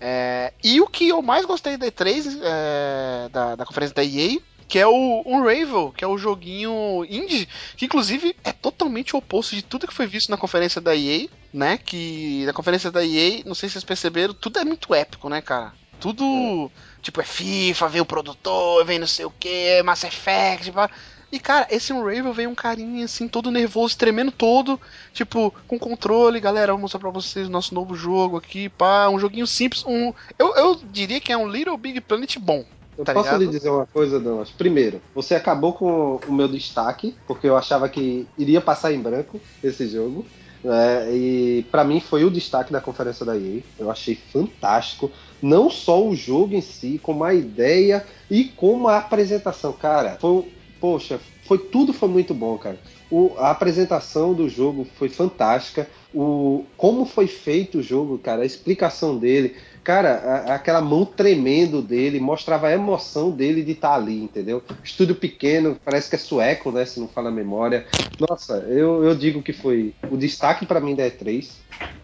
É, 0.00 0.52
e 0.62 0.80
o 0.80 0.86
que 0.86 1.08
eu 1.08 1.22
mais 1.22 1.44
gostei 1.46 1.76
da 1.76 1.86
E3, 1.86 2.38
é, 2.42 3.28
da, 3.30 3.56
da 3.56 3.64
conferência 3.64 3.94
da 3.94 4.04
EA, 4.04 4.38
que 4.68 4.78
é 4.78 4.86
o 4.86 5.22
Unravel, 5.26 5.92
que 5.96 6.04
é 6.04 6.06
o 6.08 6.18
joguinho 6.18 7.04
indie, 7.08 7.48
que 7.76 7.84
inclusive 7.84 8.34
é 8.42 8.52
totalmente 8.52 9.14
o 9.14 9.18
oposto 9.18 9.54
de 9.54 9.62
tudo 9.62 9.86
que 9.86 9.94
foi 9.94 10.06
visto 10.06 10.30
na 10.30 10.36
conferência 10.36 10.80
da 10.80 10.96
EA, 10.96 11.28
né? 11.52 11.78
Que 11.78 12.44
na 12.46 12.52
conferência 12.52 12.90
da 12.90 13.04
EA, 13.04 13.42
não 13.44 13.54
sei 13.54 13.68
se 13.68 13.74
vocês 13.74 13.84
perceberam, 13.84 14.34
tudo 14.34 14.58
é 14.58 14.64
muito 14.64 14.94
épico, 14.94 15.28
né, 15.28 15.40
cara? 15.40 15.72
Tudo, 16.00 16.70
tipo, 17.00 17.20
é 17.20 17.24
FIFA, 17.24 17.88
vem 17.88 18.00
o 18.00 18.06
produtor, 18.06 18.84
vem 18.84 18.98
não 18.98 19.06
sei 19.06 19.24
o 19.24 19.30
que, 19.30 19.82
Mass 19.82 20.04
Effect, 20.04 20.72
pá. 20.72 20.90
E, 21.34 21.38
cara, 21.40 21.66
esse 21.68 21.92
Unravel 21.92 22.32
veio 22.32 22.48
um 22.48 22.54
carinha 22.54 23.04
assim, 23.04 23.26
todo 23.26 23.50
nervoso, 23.50 23.98
tremendo 23.98 24.30
todo, 24.30 24.80
tipo, 25.12 25.52
com 25.66 25.76
controle, 25.78 26.38
galera, 26.38 26.72
vou 26.72 26.80
mostrar 26.82 27.00
pra 27.00 27.10
vocês 27.10 27.48
o 27.48 27.50
nosso 27.50 27.74
novo 27.74 27.94
jogo 27.96 28.36
aqui, 28.36 28.68
pá, 28.68 29.08
um 29.08 29.18
joguinho 29.18 29.46
simples, 29.46 29.84
um. 29.84 30.12
Eu, 30.38 30.54
eu 30.54 30.80
diria 30.92 31.20
que 31.20 31.32
é 31.32 31.36
um 31.36 31.48
Little 31.48 31.76
Big 31.76 32.00
Planet 32.02 32.38
bom. 32.38 32.64
Eu 32.96 33.04
Tá 33.04 33.12
posso 33.12 33.26
ligado? 33.26 33.40
lhe 33.40 33.48
dizer 33.48 33.68
uma 33.68 33.84
coisa, 33.86 34.20
Damas? 34.20 34.50
Primeiro, 34.50 35.02
você 35.12 35.34
acabou 35.34 35.72
com 35.72 36.20
o 36.28 36.32
meu 36.32 36.46
destaque, 36.46 37.16
porque 37.26 37.48
eu 37.48 37.56
achava 37.56 37.88
que 37.88 38.28
iria 38.38 38.60
passar 38.60 38.92
em 38.92 39.00
branco 39.00 39.40
esse 39.62 39.88
jogo. 39.88 40.24
né? 40.62 41.12
e 41.12 41.66
pra 41.70 41.82
mim 41.82 41.98
foi 41.98 42.24
o 42.24 42.30
destaque 42.30 42.72
da 42.72 42.80
conferência 42.80 43.26
da 43.26 43.36
EA. 43.36 43.60
Eu 43.76 43.90
achei 43.90 44.14
fantástico. 44.32 45.10
Não 45.42 45.68
só 45.68 46.00
o 46.06 46.14
jogo 46.14 46.54
em 46.54 46.60
si, 46.60 47.00
como 47.02 47.24
a 47.24 47.34
ideia 47.34 48.06
e 48.30 48.44
como 48.44 48.86
a 48.86 48.98
apresentação. 48.98 49.72
Cara, 49.72 50.16
foi, 50.20 50.53
poxa, 50.84 51.18
foi 51.46 51.56
tudo 51.56 51.94
foi 51.94 52.10
muito 52.10 52.34
bom, 52.34 52.58
cara. 52.58 52.78
O- 53.10 53.34
a 53.38 53.50
apresentação 53.50 54.34
do 54.34 54.50
jogo 54.50 54.84
foi 54.84 55.08
fantástica. 55.08 55.88
O, 56.12 56.66
como 56.76 57.06
foi 57.06 57.26
feito 57.26 57.78
o 57.78 57.82
jogo, 57.82 58.18
cara, 58.18 58.42
a 58.42 58.46
explicação 58.46 59.18
dele. 59.18 59.56
Cara, 59.84 60.14
a- 60.14 60.54
aquela 60.54 60.80
mão 60.80 61.04
tremendo 61.04 61.82
dele 61.82 62.18
mostrava 62.18 62.68
a 62.68 62.72
emoção 62.72 63.30
dele 63.30 63.62
de 63.62 63.72
estar 63.72 63.94
ali, 63.94 64.22
entendeu? 64.22 64.62
Estúdio 64.82 65.14
pequeno, 65.14 65.76
parece 65.84 66.08
que 66.08 66.16
é 66.16 66.18
sueco, 66.18 66.72
né? 66.72 66.86
Se 66.86 66.98
não 66.98 67.06
fala 67.06 67.28
a 67.28 67.32
memória. 67.32 67.86
Nossa, 68.18 68.54
eu, 68.68 69.04
eu 69.04 69.14
digo 69.14 69.42
que 69.42 69.52
foi 69.52 69.94
o 70.10 70.16
destaque 70.16 70.64
pra 70.64 70.80
mim 70.80 70.94
da 70.94 71.06
E3, 71.06 71.50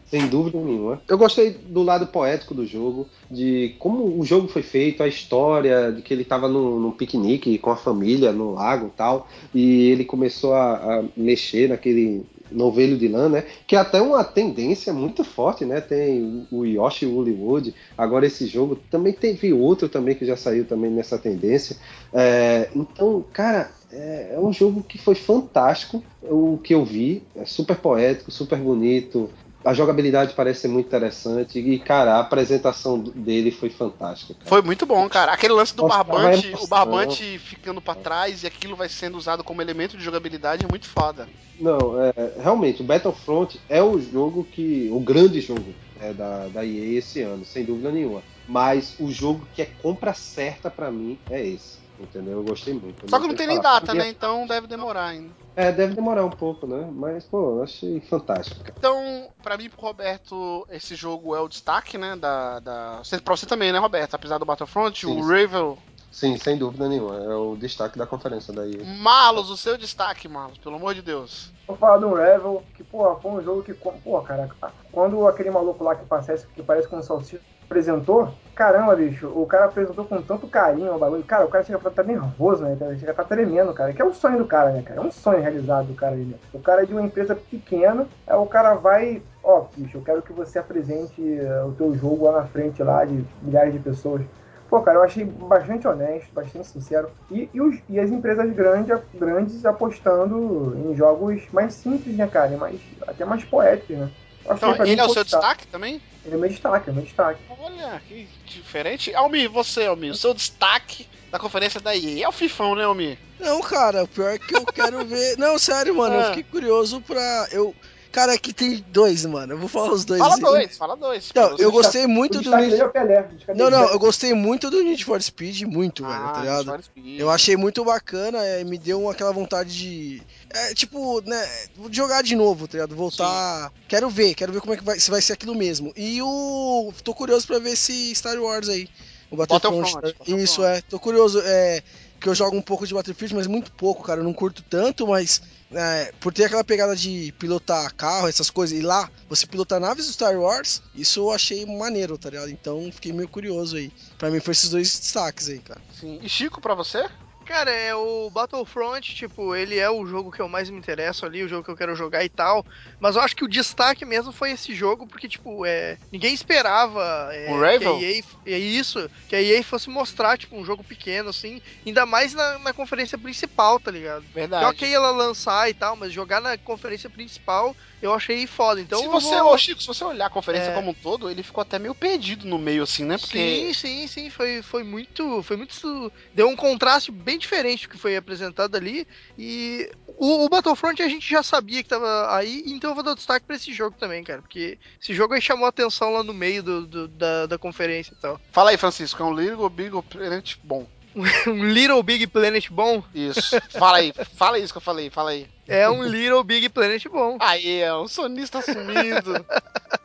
sem 0.05 0.27
dúvida 0.29 0.59
nenhuma. 0.59 1.01
Eu 1.09 1.17
gostei 1.17 1.53
do 1.53 1.83
lado 1.83 2.09
poético 2.09 2.55
do 2.55 2.67
jogo, 2.67 3.09
de 3.31 3.77
como 3.79 4.19
o 4.21 4.25
jogo 4.27 4.47
foi 4.49 4.63
feito, 4.63 5.03
a 5.03 5.09
história, 5.09 5.91
de 5.91 6.03
que 6.03 6.13
ele 6.13 6.25
tava 6.25 6.49
num, 6.49 6.79
num 6.79 6.91
piquenique 6.91 7.57
com 7.59 7.71
a 7.71 7.77
família 7.77 8.31
no 8.31 8.53
lago 8.53 8.89
e 8.89 8.91
tal, 8.91 9.27
e 9.55 9.89
ele 9.91 10.05
começou 10.05 10.53
a, 10.53 10.99
a 10.99 11.05
mexer 11.17 11.69
naquele 11.71 12.27
novelho 12.51 12.97
de 12.97 13.09
lã, 13.09 13.29
né? 13.29 13.45
Que 13.67 13.77
é 13.77 13.79
até 13.79 14.01
uma 14.01 14.25
tendência 14.25 14.93
muito 14.93 15.25
forte, 15.25 15.65
né? 15.65 15.81
Tem 15.81 16.47
o 16.51 16.65
Yoshi 16.65 17.07
Hollywood, 17.07 17.75
agora 17.97 18.27
esse 18.27 18.47
jogo 18.47 18.77
também 18.91 19.13
teve 19.13 19.53
outro 19.53 19.89
também 19.89 20.15
que 20.15 20.25
já 20.25 20.37
saiu 20.37 20.65
também 20.65 20.91
nessa 20.91 21.19
tendência. 21.19 21.77
É, 22.13 22.69
então, 22.75 23.25
cara, 23.33 23.71
é, 23.93 24.35
é 24.35 24.41
um 24.41 24.53
jogo 24.53 24.83
que 24.83 24.99
foi 24.99 25.15
fantástico. 25.15 26.03
O 26.23 26.59
que 26.59 26.75
eu 26.75 26.85
vi 26.85 27.23
é 27.35 27.45
super 27.45 27.77
poético, 27.77 28.31
super 28.31 28.59
bonito. 28.59 29.31
A 29.65 29.75
jogabilidade 29.75 30.35
parece 30.35 30.61
ser 30.63 30.69
muito 30.69 30.87
interessante 30.87 31.59
e, 31.59 31.79
cara, 31.79 32.15
a 32.15 32.21
apresentação 32.21 33.03
dele 33.03 33.51
foi 33.51 33.69
fantástica. 33.69 34.35
cara. 34.35 34.49
Foi 34.49 34.63
muito 34.63 34.87
bom, 34.87 35.07
cara. 35.09 35.33
Aquele 35.33 35.53
lance 35.53 35.77
do 35.77 35.83
Nossa, 35.83 36.03
barbante, 36.03 36.55
o 36.61 36.67
barbante 36.67 37.39
ficando 37.39 37.81
pra 37.81 37.95
trás 37.95 38.43
e 38.43 38.47
aquilo 38.47 38.75
vai 38.75 38.89
sendo 38.89 39.19
usado 39.19 39.45
como 39.45 39.61
elemento 39.61 39.97
de 39.99 40.05
jogabilidade 40.05 40.65
é 40.65 40.67
muito 40.67 40.87
foda. 40.87 41.29
Não, 41.59 42.01
é, 42.01 42.13
realmente, 42.39 42.81
o 42.81 42.85
Battlefront 42.87 43.61
é 43.69 43.83
o 43.83 43.99
jogo 44.01 44.45
que. 44.45 44.89
o 44.91 45.01
grande 45.01 45.43
jogo 45.43 45.75
né, 45.95 46.15
da, 46.15 46.49
da 46.49 46.65
EA 46.65 46.99
esse 46.99 47.21
ano, 47.21 47.45
sem 47.45 47.65
dúvida 47.65 47.93
nenhuma. 47.93 48.25
Mas 48.47 48.99
o 48.99 49.11
jogo 49.11 49.47
que 49.53 49.61
é 49.61 49.67
compra 49.67 50.15
certa 50.15 50.71
pra 50.71 50.91
mim 50.91 51.21
é 51.29 51.47
esse. 51.47 51.90
Entendeu? 52.01 52.39
Eu 52.39 52.43
gostei 52.43 52.73
muito. 52.73 53.09
Só 53.09 53.21
que 53.21 53.27
não 53.27 53.35
tem 53.35 53.47
nem 53.47 53.63
falar. 53.63 53.81
data, 53.81 53.95
né? 53.95 54.09
Então 54.09 54.47
deve 54.47 54.67
demorar 54.67 55.07
ainda. 55.07 55.31
É, 55.55 55.71
deve 55.71 55.95
demorar 55.95 56.25
um 56.25 56.31
pouco, 56.31 56.67
né? 56.67 56.89
Mas, 56.91 57.25
pô, 57.25 57.57
eu 57.57 57.63
achei 57.63 58.01
fantástico. 58.01 58.61
cara. 58.61 58.75
Então, 58.79 59.29
pra 59.43 59.59
mim, 59.59 59.69
pro 59.69 59.83
Roberto, 59.83 60.67
esse 60.71 60.95
jogo 60.95 61.37
é 61.37 61.41
o 61.41 61.49
destaque, 61.49 61.99
né? 61.99 62.17
Da, 62.17 62.61
da... 62.61 63.03
Pra 63.23 63.37
você 63.37 63.45
também, 63.45 63.71
né, 63.71 63.79
Roberto? 63.79 64.15
Apesar 64.15 64.39
do 64.39 64.47
Battlefront, 64.47 65.07
Sim, 65.07 65.21
o. 65.21 65.27
Ravel. 65.27 65.79
Sim, 66.11 66.37
sem 66.39 66.57
dúvida 66.57 66.89
nenhuma. 66.89 67.17
É 67.17 67.35
o 67.35 67.57
destaque 67.57 67.99
da 67.99 68.07
conferência 68.07 68.53
da 68.53 68.67
EA. 68.67 68.85
Marlos, 68.85 69.51
o 69.51 69.57
seu 69.57 69.77
destaque, 69.77 70.27
Marlos, 70.27 70.59
pelo 70.59 70.77
amor 70.77 70.95
de 70.95 71.03
Deus. 71.03 71.53
Vou 71.69 71.77
falar 71.77 71.99
do 71.99 72.15
Revel, 72.15 72.65
que, 72.75 72.83
pô, 72.83 73.15
foi 73.17 73.31
um 73.31 73.43
jogo 73.43 73.63
que, 73.63 73.73
pô, 73.75 74.21
cara, 74.23 74.51
quando 74.91 75.27
aquele 75.29 75.51
maluco 75.51 75.85
lá 75.85 75.95
que 75.95 76.05
parece, 76.05 76.47
que 76.49 76.63
parece 76.63 76.89
com 76.89 76.99
um 76.99 77.03
salsicha 77.03 77.41
apresentou, 77.71 78.35
caramba, 78.55 78.97
bicho, 78.97 79.29
o 79.29 79.47
cara 79.47 79.67
apresentou 79.67 80.05
com 80.05 80.21
tanto 80.21 80.49
carinho 80.49 80.93
o 80.95 80.99
bagulho. 80.99 81.23
Cara, 81.25 81.45
o 81.45 81.49
cara 81.49 81.63
chega 81.63 81.79
a 81.83 81.89
estar 81.89 82.03
nervoso, 82.03 82.65
né? 82.65 82.77
Cara? 82.77 82.97
Chega 82.99 83.13
a 83.13 83.15
estar 83.15 83.25
tremendo, 83.25 83.73
cara. 83.73 83.93
Que 83.93 84.03
é 84.03 84.05
o 84.05 84.13
sonho 84.13 84.39
do 84.39 84.45
cara, 84.47 84.73
né, 84.73 84.83
cara? 84.83 85.01
É 85.01 85.03
um 85.05 85.11
sonho 85.11 85.41
realizado 85.41 85.87
do 85.89 85.95
cara 85.95 86.17
aí, 86.17 86.25
né? 86.25 86.35
O 86.53 86.61
cara 86.61 86.83
é 86.83 86.87
de 86.87 86.93
uma 86.93 87.03
empresa 87.03 87.35
pequena, 87.35 88.09
aí 88.27 88.37
o 88.37 88.47
cara 88.47 88.75
vai, 88.75 89.23
ó, 89.43 89.67
bicho, 89.77 89.99
eu 89.99 90.03
quero 90.03 90.23
que 90.23 90.33
você 90.33 90.59
apresente 90.59 91.23
eh, 91.23 91.63
o 91.65 91.73
teu 91.73 91.95
jogo 91.95 92.25
lá 92.25 92.41
na 92.41 92.47
frente, 92.47 92.83
lá, 92.83 93.05
de 93.05 93.25
milhares 93.41 93.73
de 93.73 93.79
pessoas. 93.79 94.23
Pô, 94.69 94.83
cara, 94.83 94.99
eu 94.99 95.03
achei 95.03 95.25
bastante 95.25 95.87
honesto, 95.89 96.33
bastante 96.33 96.67
sincero. 96.69 97.11
E, 97.31 97.49
e, 97.53 97.61
os- 97.61 97.83
e 97.89 97.99
as 98.01 98.11
empresas 98.11 98.51
grandes, 98.53 98.97
grandes 99.15 99.65
apostando 99.65 100.77
em 100.79 100.95
jogos 100.95 101.49
mais 101.53 101.75
simples, 101.75 102.17
né, 102.17 102.27
cara? 102.29 102.57
Mais, 102.57 102.81
até 103.07 103.25
mais 103.25 103.45
poéticos, 103.45 103.97
né? 103.97 104.11
Então, 104.49 104.75
ele 104.85 105.01
é 105.01 105.05
o 105.05 105.13
seu 105.13 105.25
destaque 105.25 105.67
também? 105.67 106.01
Ele 106.25 106.35
é 106.35 106.39
meu 106.39 106.49
destaque, 106.49 106.91
é 106.91 106.93
meu 106.93 107.03
destaque. 107.03 107.41
Olha, 107.59 108.01
que 108.07 108.29
diferente. 108.47 109.15
Almir, 109.15 109.51
você, 109.51 109.87
Almir, 109.87 110.13
o 110.13 110.17
seu 110.17 110.35
destaque 110.35 111.07
da 111.31 111.39
conferência 111.39 111.81
da 111.81 111.97
EA. 111.97 112.25
É 112.25 112.29
o 112.29 112.33
Fifão, 112.33 112.75
né, 112.75 112.85
Almir? 112.85 113.19
Não, 113.39 113.61
cara, 113.63 114.05
o 114.05 114.09
pior 114.09 114.35
é 114.35 114.39
que 114.39 114.55
eu 114.55 114.65
quero 114.67 115.05
ver. 115.07 115.37
Não, 115.39 115.59
sério, 115.59 115.95
mano, 115.95 116.15
eu 116.17 116.21
Ah. 116.21 116.25
fiquei 116.27 116.43
curioso 116.43 117.01
pra. 117.01 117.49
Eu. 117.53 117.75
Cara, 118.13 118.33
aqui 118.35 118.53
tem 118.53 118.85
dois, 118.89 119.25
mano. 119.25 119.53
Eu 119.53 119.59
vou 119.59 119.69
falar 119.69 119.93
os 119.93 120.05
dois. 120.05 120.21
Fala 120.21 120.37
dois, 120.41 120.77
fala 120.77 120.97
dois. 120.97 121.29
Então, 121.31 121.51
Fala 121.51 121.61
eu 121.63 121.71
gostei 121.71 122.09
muito 122.09 122.39
o 122.39 122.39
do. 122.39 122.43
destaque 122.43 122.67
dele 122.71 122.83
é 122.83 122.85
o 122.85 122.91
Pelé. 122.91 123.21
o 123.21 123.29
destaque 123.37 123.59
Não, 123.59 123.67
é 123.69 123.71
não, 123.71 123.89
eu 123.89 123.99
gostei 124.01 124.35
muito 124.35 124.69
do 124.69 124.83
Need 124.83 125.05
for 125.05 125.23
Speed, 125.23 125.63
muito, 125.63 126.05
velho, 126.05 126.19
tá 126.19 126.33
Ah, 126.35 126.41
ligado? 126.41 126.57
Need 126.67 126.71
for 126.73 126.83
Speed. 126.83 127.21
Eu 127.21 127.31
achei 127.31 127.57
muito 127.57 127.85
bacana, 127.85 128.45
é, 128.45 128.65
me 128.65 128.77
deu 128.77 129.09
aquela 129.09 129.31
vontade 129.33 129.71
de. 129.79 130.23
É, 130.53 130.75
tipo, 130.75 131.21
né, 131.23 131.49
jogar 131.93 132.23
de 132.23 132.35
novo, 132.35 132.67
tá 132.67 132.73
ligado? 132.73 132.97
Voltar. 132.97 133.73
Quero 133.87 134.11
ver, 134.11 134.35
quero 134.35 134.53
ver 134.53 134.61
como 134.61 134.75
é 134.75 134.77
que 134.77 134.85
vai, 134.85 134.99
se 134.99 135.11
vai 135.11 135.23
ser 135.23 135.35
aquilo 135.35 135.55
mesmo. 135.55 135.93
E 135.97 136.21
o. 136.21 136.93
Tô 137.05 137.15
curioso 137.15 137.47
pra 137.47 137.59
ver 137.59 137.73
esse 137.73 138.15
Star 138.15 138.37
Wars 138.39 138.69
aí. 138.69 138.89
O 139.31 139.37
Battlefront. 139.37 140.17
Isso, 140.27 140.65
é. 140.65 140.83
Tô 140.83 140.99
curioso. 140.99 141.41
É. 141.45 141.83
Que 142.21 142.29
eu 142.29 142.35
jogo 142.35 142.55
um 142.55 142.61
pouco 142.61 142.87
de 142.87 142.93
Battlefield, 142.93 143.35
mas 143.35 143.47
muito 143.47 143.73
pouco, 143.73 144.03
cara. 144.03 144.21
Eu 144.21 144.25
não 144.25 144.35
curto 144.35 144.63
tanto, 144.69 145.07
mas. 145.07 145.41
é, 145.73 146.13
por 146.21 146.35
ter 146.35 146.45
aquela 146.45 146.65
pegada 146.65 146.97
de 146.97 147.33
pilotar 147.39 147.95
carro, 147.95 148.29
essas 148.29 148.51
coisas, 148.51 148.77
e 148.79 148.83
lá 148.83 149.09
você 149.29 149.47
pilotar 149.47 149.81
naves 149.81 150.07
do 150.07 150.13
Star 150.13 150.37
Wars, 150.39 150.83
isso 150.95 151.21
eu 151.21 151.31
achei 151.31 151.65
maneiro, 151.65 152.19
tá 152.19 152.29
ligado? 152.29 152.51
Então 152.51 152.91
fiquei 152.93 153.13
meio 153.13 153.29
curioso 153.29 153.77
aí. 153.77 153.93
Pra 154.19 154.31
mim 154.31 154.41
foi 154.41 154.53
esses 154.53 154.69
dois 154.69 154.99
destaques 154.99 155.49
aí, 155.49 155.61
cara. 155.61 155.81
Sim. 155.99 156.19
E 156.21 156.29
Chico, 156.29 156.61
pra 156.61 156.75
você? 156.75 157.09
Cara, 157.51 157.73
é 157.73 157.93
o 157.93 158.31
Battlefront, 158.31 159.01
tipo, 159.13 159.57
ele 159.57 159.77
é 159.77 159.91
o 159.91 160.07
jogo 160.07 160.31
que 160.31 160.41
eu 160.41 160.49
mais 160.49 160.71
me 160.71 160.79
interesso 160.79 161.27
ali, 161.27 161.43
o 161.43 161.49
jogo 161.49 161.65
que 161.65 161.71
eu 161.73 161.77
quero 161.77 161.97
jogar 161.97 162.25
e 162.25 162.29
tal. 162.29 162.65
Mas 163.01 163.17
eu 163.17 163.23
acho 163.23 163.35
que 163.35 163.45
o 163.45 163.49
destaque 163.49 164.05
mesmo 164.05 164.31
foi 164.31 164.53
esse 164.53 164.73
jogo, 164.73 165.05
porque, 165.09 165.29
tipo, 165.29 165.67
é, 165.67 165.99
ninguém 166.13 166.33
esperava 166.33 167.29
é, 167.33 167.51
O 167.51 167.59
que 167.59 167.65
a 167.65 167.73
Ravel? 167.73 168.01
EA, 168.01 168.23
é 168.47 168.57
isso, 168.57 169.11
que 169.27 169.35
a 169.35 169.43
EA 169.43 169.65
fosse 169.65 169.91
mostrar, 169.91 170.39
tipo, 170.39 170.57
um 170.57 170.65
jogo 170.65 170.85
pequeno, 170.85 171.31
assim, 171.31 171.61
ainda 171.85 172.07
mais 172.07 172.35
na, 172.35 172.61
na 172.61 172.73
conferência 172.73 173.19
principal, 173.19 173.81
tá 173.81 173.91
ligado? 173.91 174.25
Verdade. 174.33 174.63
Eu 174.63 174.69
ok 174.71 174.95
ela 174.95 175.11
lançar 175.11 175.69
e 175.69 175.75
tal, 175.75 175.97
mas 175.97 176.13
jogar 176.13 176.41
na 176.41 176.57
conferência 176.57 177.11
principal 177.11 177.75
eu 178.01 178.13
achei 178.15 178.47
foda. 178.47 178.81
Então 178.81 179.01
se 179.01 179.09
você, 179.09 179.41
vou- 179.41 179.53
ô 179.53 179.59
Chico, 179.59 179.81
se 179.81 179.87
você 179.87 180.05
olhar 180.05 180.27
a 180.27 180.31
conferência 180.31 180.71
É. 180.71 180.75
como 180.75 180.91
um 180.91 180.95
todo, 180.95 181.31
ele 181.31 181.43
ficou 181.43 181.63
até 181.63 181.79
meio 181.79 181.95
perdido 181.95 182.47
no 182.47 182.59
meio, 182.59 182.83
assim, 182.83 183.05
né? 183.05 183.19
Porque 183.19 183.39
Sim, 183.39 183.73
sim, 183.75 184.07
sim, 184.07 184.31
foi, 184.31 184.63
foi 184.63 184.83
muito, 184.83 185.43
foi 185.43 185.57
muito, 185.57 186.13
deu 186.35 186.49
um 186.49 186.57
contraste 186.57 187.11
bem 187.13 187.39
diferente 187.39 187.87
do 187.87 187.91
que 187.91 187.99
foi 187.99 188.17
apresentado 188.17 188.77
ali, 188.77 189.07
e 189.37 189.91
o, 190.07 190.45
o 190.45 190.49
Battlefront 190.49 191.03
a 191.03 191.09
gente 191.09 191.29
já 191.29 191.43
sabia 191.43 191.83
que 191.83 191.89
tava 191.89 192.35
aí, 192.35 192.63
então 192.67 192.91
eu 192.91 192.95
vou 192.95 193.05
dar 193.05 193.15
destaque 193.15 193.47
pra 193.47 193.57
esse 193.57 193.73
jogo 193.73 193.97
também, 193.99 194.23
cara, 194.25 194.43
porque 194.43 194.79
esse 195.01 195.13
jogo 195.15 195.35
aí 195.35 195.41
chamou 195.41 195.67
a 195.67 195.71
atenção 195.71 196.11
lá 196.11 196.23
no 196.23 196.33
meio 196.35 196.63
do, 196.63 196.87
do- 196.87 197.09
da, 197.09 197.47
da 197.47 197.59
conferência 197.59 198.13
e 198.15 198.21
tal. 198.21 198.41
Fala 198.53 198.71
aí, 198.71 198.77
Francisco, 198.77 199.23
é 199.23 199.27
um 199.27 199.35
Little 199.35 199.69
Big 199.69 199.91
Planet 200.09 200.55
bom. 200.63 200.87
Um 201.47 201.65
Little 201.65 202.03
Big 202.03 202.27
Planet 202.27 202.69
bom 202.71 203.03
Isso. 203.15 203.61
Fala 203.71 203.99
aí, 203.99 204.13
fala 204.37 204.59
isso 204.59 204.73
que 204.73 204.79
eu 204.79 204.83
falei, 204.83 205.11
fala 205.11 205.31
aí. 205.31 205.47
é 205.67 205.89
um 205.89 206.03
Little 206.03 206.43
Big 206.45 206.69
Planet 206.69 207.05
bom. 207.09 207.37
Aí, 207.41 207.81
é 207.81 207.95
um 207.95 208.07
sonista 208.09 208.59
assumido. 208.59 209.45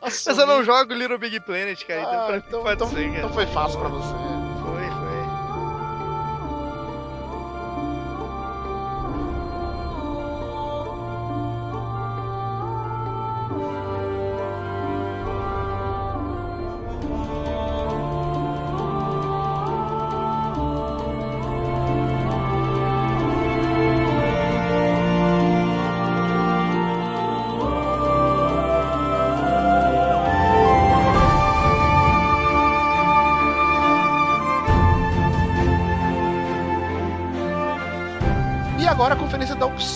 Mas 0.00 0.26
eu 0.26 0.46
não 0.46 0.64
jogo 0.64 0.92
Little 0.94 1.18
Big 1.18 1.38
Planet, 1.40 1.80
cara, 1.86 2.00
então 2.00 2.20
Ah, 2.20 2.36
então, 2.36 2.72
então- 2.72 2.88
cara. 2.90 3.18
então 3.18 3.32
foi 3.32 3.46
fácil 3.46 3.78
pra 3.80 3.88
você. 3.88 4.14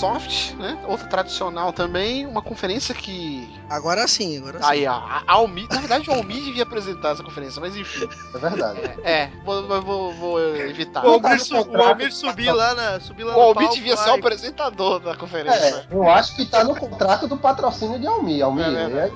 Ubisoft, 0.04 0.54
né? 0.56 0.78
Outra 0.86 1.06
tradicional 1.06 1.72
também, 1.72 2.26
uma 2.26 2.40
conferência 2.42 2.94
que. 2.94 3.48
Agora 3.68 4.06
sim, 4.08 4.38
agora 4.38 4.58
sim. 4.62 4.68
Aí, 4.68 4.86
ó, 4.86 4.92
a 4.94 5.22
Almi. 5.26 5.66
Na 5.70 5.78
verdade, 5.78 6.08
o 6.08 6.14
Almi 6.14 6.40
devia 6.40 6.62
apresentar 6.62 7.10
essa 7.10 7.22
conferência, 7.22 7.60
mas 7.60 7.76
enfim. 7.76 8.08
É 8.34 8.38
verdade. 8.38 8.80
É, 9.04 9.30
vou, 9.44 9.66
vou- 9.66 9.82
vou, 9.82 10.12
vou 10.14 10.40
evitar. 10.56 11.04
O 11.04 11.10
Almir, 11.12 11.40
su- 11.44 11.54
o. 11.56 11.82
Almir 11.82 12.12
subir 12.12 12.50
lá 12.52 12.74
na, 12.74 13.00
subir 13.00 13.24
lá 13.24 13.32
O 13.34 13.36
no 13.36 13.42
Almi 13.42 13.54
palco 13.60 13.74
devia 13.74 13.96
ser 13.96 14.10
o 14.10 14.14
apresentador 14.14 15.00
da 15.00 15.14
conferência. 15.16 15.58
É, 15.58 15.86
eu 15.90 16.08
acho 16.10 16.34
que 16.36 16.46
tá 16.46 16.64
no 16.64 16.74
contrato 16.74 17.26
do 17.28 17.36
patrocínio 17.36 17.98
de 17.98 18.06
Almir. 18.06 18.44
Almir, 18.44 18.64
É 18.66 18.82
é, 18.82 19.06
é? 19.06 19.12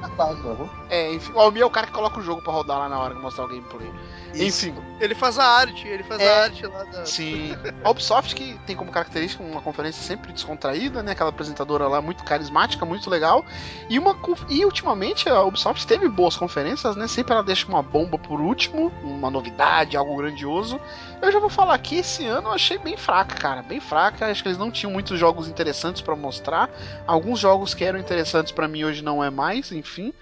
É, 0.91 1.13
enfim, 1.15 1.33
o 1.35 1.41
Almi 1.41 1.61
é 1.61 1.67
o 1.67 1.71
cara 1.71 1.87
que 1.87 1.93
coloca 1.93 2.19
o 2.19 2.23
jogo 2.23 2.43
pra 2.43 2.53
rodar 2.53 2.79
lá 2.79 2.89
na 2.89 2.99
hora 2.99 3.15
que 3.15 3.21
mostrar 3.21 3.45
o 3.45 3.49
gameplay. 3.49 3.91
Isso. 4.35 4.69
Enfim, 4.69 4.75
Ele 5.01 5.15
faz 5.15 5.39
a 5.39 5.45
arte, 5.45 5.87
ele 5.87 6.03
faz 6.05 6.21
É. 6.21 6.29
a 6.29 6.43
arte 6.45 6.67
lá 6.67 6.85
da. 6.85 7.05
sim. 7.05 7.55
A 7.85 7.91
Ubisoft 7.91 8.35
que 8.35 8.59
tem 8.67 8.75
como 8.77 8.91
característica 8.91 9.43
uma 9.43 9.61
conferência 9.61 10.03
sempre 10.03 10.33
descontraída, 10.33 11.03
né? 11.03 11.13
Aquela 11.13 11.31
apresentadora 11.31 11.87
lá 11.89 12.01
muito 12.01 12.25
carismática, 12.25 12.85
muito 12.87 13.11
legal. 13.11 13.45
E 13.89 13.99
uma 13.99 14.17
e 14.49 14.65
ultimamente 14.65 15.29
a 15.29 15.43
Ubisoft 15.43 15.87
teve 15.87 16.09
boas 16.09 16.37
conferências, 16.37 16.97
né? 16.97 17.07
Sempre 17.09 17.35
ela 17.35 17.43
deixa 17.43 17.67
uma 17.67 17.83
bomba 17.83 18.17
por 18.19 18.41
último, 18.41 18.93
uma 19.03 19.31
novidade, 19.31 19.97
algo 19.97 20.17
grandioso. 20.17 20.81
Eu 21.21 21.31
já 21.33 21.39
vou 21.39 21.51
falar 21.51 21.75
aqui, 21.75 21.97
esse 21.97 22.25
ano 22.27 22.49
eu 22.49 22.53
achei 22.53 22.79
bem 22.79 22.97
fraca, 22.97 23.35
cara, 23.37 23.63
bem 23.63 23.81
fraca. 23.81 24.27
Acho 24.27 24.43
que 24.43 24.49
eles 24.49 24.59
não 24.59 24.71
tinham 24.71 24.93
muitos 24.93 25.19
jogos 25.19 25.49
interessantes 25.49 26.01
pra 26.03 26.15
mostrar. 26.17 26.71
Alguns 27.07 27.39
jogos 27.41 27.75
que 27.75 27.85
eram 27.85 27.99
interessantes 27.99 28.53
pra 28.53 28.69
mim 28.69 28.85
hoje 28.85 29.03
não 29.03 29.23
é 29.23 29.29
mais, 29.31 29.71
enfim. 29.73 30.13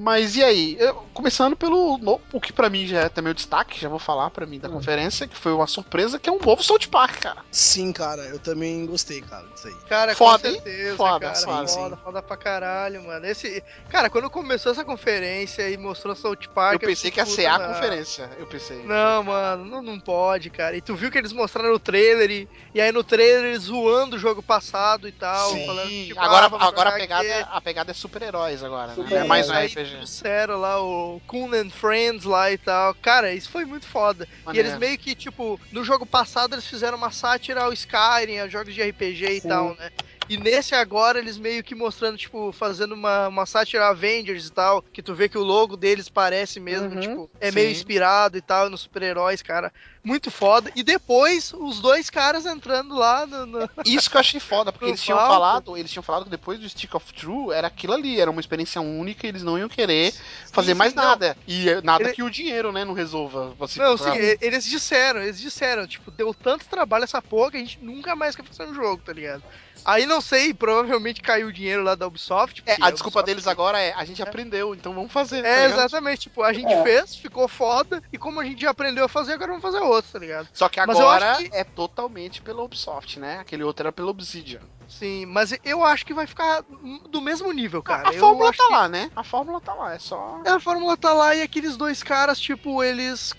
Mas 0.00 0.34
e 0.34 0.42
aí? 0.42 0.76
Eu- 0.80 0.94
começando 1.12 1.54
pelo 1.54 1.98
no- 1.98 2.18
o 2.32 2.40
que 2.40 2.54
pra 2.54 2.70
mim 2.70 2.86
já 2.86 3.00
é 3.02 3.08
também 3.10 3.32
o 3.32 3.34
destaque, 3.34 3.78
já 3.78 3.86
vou 3.88 3.98
falar 3.98 4.30
pra 4.30 4.46
mim 4.46 4.58
da 4.58 4.66
conferência, 4.68 5.28
que 5.28 5.36
foi 5.36 5.52
uma 5.52 5.66
surpresa, 5.66 6.18
que 6.18 6.30
é 6.30 6.32
um 6.32 6.38
novo 6.38 6.62
South 6.62 6.88
Park, 6.90 7.20
cara. 7.20 7.44
Sim, 7.50 7.92
cara, 7.92 8.22
eu 8.22 8.38
também 8.38 8.86
gostei, 8.86 9.20
cara, 9.20 9.46
disso 9.48 9.68
aí. 9.68 9.74
Cara, 9.86 10.14
Foda, 10.14 10.48
com 10.48 10.54
certeza, 10.54 10.96
Foda, 10.96 11.20
cara. 11.20 11.34
sim, 11.34 11.44
foda, 11.44 11.68
sim. 11.68 11.96
foda 12.02 12.22
pra 12.22 12.36
caralho, 12.38 13.04
mano. 13.04 13.26
Esse, 13.26 13.62
cara, 13.90 14.08
quando 14.08 14.30
começou 14.30 14.72
essa 14.72 14.84
conferência 14.86 15.68
e 15.68 15.76
mostrou 15.76 16.14
South 16.16 16.48
Park... 16.54 16.74
eu 16.82 16.88
pensei 16.88 17.10
que 17.10 17.20
ia 17.20 17.26
ser 17.26 17.44
a 17.44 17.58
não. 17.58 17.74
conferência. 17.74 18.30
Eu 18.38 18.46
pensei. 18.46 18.82
Não, 18.84 19.22
mano, 19.22 19.64
não, 19.66 19.82
não 19.82 20.00
pode, 20.00 20.48
cara. 20.48 20.74
E 20.74 20.80
tu 20.80 20.94
viu 20.94 21.10
que 21.10 21.18
eles 21.18 21.32
mostraram 21.34 21.74
o 21.74 21.78
trailer 21.78 22.30
e, 22.30 22.48
e 22.74 22.80
aí 22.80 22.90
no 22.90 23.04
trailer 23.04 23.44
eles 23.50 23.64
zoando 23.64 24.16
o 24.16 24.18
jogo 24.18 24.42
passado 24.42 25.06
e 25.06 25.12
tal. 25.12 25.50
Sim. 25.50 25.66
falando 25.66 25.88
que, 25.88 26.06
tipo, 26.06 26.20
agora 26.20 26.46
ah, 26.46 26.66
agora 26.66 26.88
a, 26.88 26.92
pegada, 26.92 27.28
aqui. 27.28 27.48
a 27.52 27.60
pegada 27.60 27.90
é 27.90 27.94
super-heróis 27.94 28.62
agora, 28.64 28.94
né? 28.94 29.04
É 29.10 29.24
mais 29.24 29.50
um 29.50 29.52
RPG. 29.52 29.89
Trouxeram 29.96 30.58
lá 30.58 30.80
o 30.82 31.20
Coon 31.26 31.70
Friends 31.70 32.24
lá 32.24 32.50
e 32.50 32.58
tal. 32.58 32.94
Cara, 32.96 33.32
isso 33.32 33.50
foi 33.50 33.64
muito 33.64 33.86
foda. 33.86 34.26
E 34.32 34.44
Maneiro. 34.46 34.68
eles 34.68 34.78
meio 34.78 34.98
que, 34.98 35.14
tipo, 35.14 35.60
no 35.70 35.84
jogo 35.84 36.06
passado 36.06 36.54
eles 36.54 36.66
fizeram 36.66 36.96
uma 36.98 37.10
sátira 37.10 37.62
ao 37.64 37.72
Skyrim, 37.72 38.38
aos 38.38 38.52
jogos 38.52 38.74
de 38.74 38.82
RPG 38.82 39.36
e 39.36 39.40
Sim. 39.40 39.48
tal, 39.48 39.74
né? 39.76 39.90
E 40.28 40.36
nesse 40.36 40.74
agora 40.76 41.18
eles 41.18 41.36
meio 41.38 41.62
que 41.64 41.74
mostrando, 41.74 42.16
tipo, 42.16 42.52
fazendo 42.52 42.92
uma, 42.92 43.26
uma 43.28 43.46
sátira 43.46 43.88
Avengers 43.88 44.46
e 44.46 44.52
tal, 44.52 44.82
que 44.92 45.02
tu 45.02 45.12
vê 45.14 45.28
que 45.28 45.36
o 45.36 45.42
logo 45.42 45.76
deles 45.76 46.08
parece 46.08 46.60
mesmo, 46.60 46.94
Uhum, 46.94 47.00
tipo, 47.00 47.30
é 47.40 47.48
sim. 47.48 47.54
meio 47.56 47.70
inspirado 47.70 48.38
e 48.38 48.40
tal, 48.42 48.70
nos 48.70 48.82
super-heróis, 48.82 49.42
cara. 49.42 49.72
Muito 50.02 50.30
foda. 50.30 50.70
E 50.74 50.82
depois, 50.82 51.52
os 51.52 51.78
dois 51.80 52.08
caras 52.08 52.46
entrando 52.46 52.94
lá 52.94 53.26
no. 53.26 53.44
no- 53.46 53.70
Isso 53.84 54.08
que 54.10 54.16
eu 54.16 54.20
achei 54.20 54.40
foda, 54.40 54.72
porque 54.72 54.86
eles 54.88 55.02
tinham 55.02 55.18
palco. 55.18 55.32
falado, 55.34 55.76
eles 55.76 55.90
tinham 55.90 56.02
falado 56.02 56.24
que 56.24 56.30
depois 56.30 56.58
do 56.58 56.68
Stick 56.68 56.94
of 56.94 57.12
True 57.12 57.52
era 57.52 57.66
aquilo 57.66 57.92
ali, 57.92 58.18
era 58.18 58.30
uma 58.30 58.40
experiência 58.40 58.80
única 58.80 59.26
e 59.26 59.28
eles 59.28 59.42
não 59.42 59.58
iam 59.58 59.68
querer 59.68 60.14
fazer 60.52 60.72
sim, 60.72 60.78
mais 60.78 60.94
não. 60.94 61.04
nada. 61.04 61.36
E 61.46 61.68
eh, 61.68 61.80
nada 61.82 62.04
Ele- 62.04 62.12
que 62.14 62.22
o 62.22 62.30
dinheiro, 62.30 62.72
né, 62.72 62.84
não 62.84 62.94
resolva. 62.94 63.54
Você, 63.58 63.78
Não, 63.78 63.96
sim, 63.98 64.10
e- 64.16 64.38
eles 64.40 64.64
disseram, 64.64 65.20
eles 65.20 65.38
disseram, 65.38 65.86
tipo, 65.86 66.10
deu 66.10 66.32
tanto 66.32 66.64
trabalho 66.66 67.04
essa 67.04 67.20
porra 67.20 67.50
que 67.50 67.56
a 67.58 67.60
gente 67.60 67.78
nunca 67.82 68.16
mais 68.16 68.34
quer 68.34 68.44
fazer 68.44 68.70
um 68.70 68.74
jogo, 68.74 69.02
tá 69.04 69.12
ligado? 69.12 69.42
Aí 69.82 70.04
não 70.04 70.20
sei, 70.20 70.52
provavelmente 70.52 71.22
caiu 71.22 71.48
o 71.48 71.52
dinheiro 71.52 71.82
lá 71.82 71.94
da 71.94 72.06
Ubisoft. 72.06 72.62
É, 72.66 72.72
porque 72.74 72.86
a 72.86 72.90
desculpa 72.90 73.20
Ubisoft- 73.20 73.26
deles 73.26 73.46
agora 73.46 73.78
é 73.80 73.94
a 73.94 74.04
gente 74.04 74.22
aprendeu, 74.22 74.74
então 74.74 74.92
vamos 74.94 75.10
fazer. 75.10 75.40
tá 75.42 75.48
É, 75.48 75.66
ligado? 75.66 75.78
exatamente, 75.78 76.20
tipo, 76.22 76.42
a 76.42 76.52
gente 76.52 76.70
É. 76.72 76.82
fez, 76.82 77.14
ficou 77.16 77.48
foda, 77.48 78.02
e 78.12 78.18
como 78.18 78.40
a 78.40 78.44
gente 78.44 78.60
já 78.60 78.70
aprendeu 78.70 79.04
a 79.04 79.08
fazer, 79.08 79.32
agora 79.34 79.48
vamos 79.52 79.62
fazer 79.62 79.78
outro, 79.78 79.89
tá 80.12 80.18
ligado? 80.18 80.48
Só 80.52 80.68
que 80.68 80.78
agora 80.80 81.36
que- 81.36 81.50
é 81.52 81.64
totalmente 81.64 82.40
pela 82.42 82.62
Ubisoft, 82.62 83.18
né? 83.18 83.38
Aquele 83.38 83.62
outro 83.64 83.82
era 83.84 83.92
pela 83.92 84.10
Obsidian. 84.10 84.60
Sim, 84.88 85.24
mas 85.26 85.56
eu 85.64 85.84
acho 85.84 86.04
que 86.04 86.12
vai 86.12 86.26
ficar 86.26 86.64
do 87.08 87.20
mesmo 87.20 87.52
nível, 87.52 87.80
cara. 87.80 88.08
a 88.08 88.12
Eu 88.12 88.18
fórmula 88.18 88.52
tá 88.52 88.66
que- 88.66 88.72
lá, 88.72 88.88
né? 88.88 89.10
A 89.14 89.22
fórmula 89.22 89.60
tá 89.60 89.72
lá, 89.72 89.94
é 89.94 89.98
só. 90.00 90.42
A 90.44 90.58
fórmula 90.58 90.96
tá 90.96 91.12
lá 91.12 91.34
e 91.36 91.42
aqueles 91.42 91.76
dois 91.76 92.02
caras, 92.02 92.40
tipo, 92.40 92.82
eles. 92.82 93.32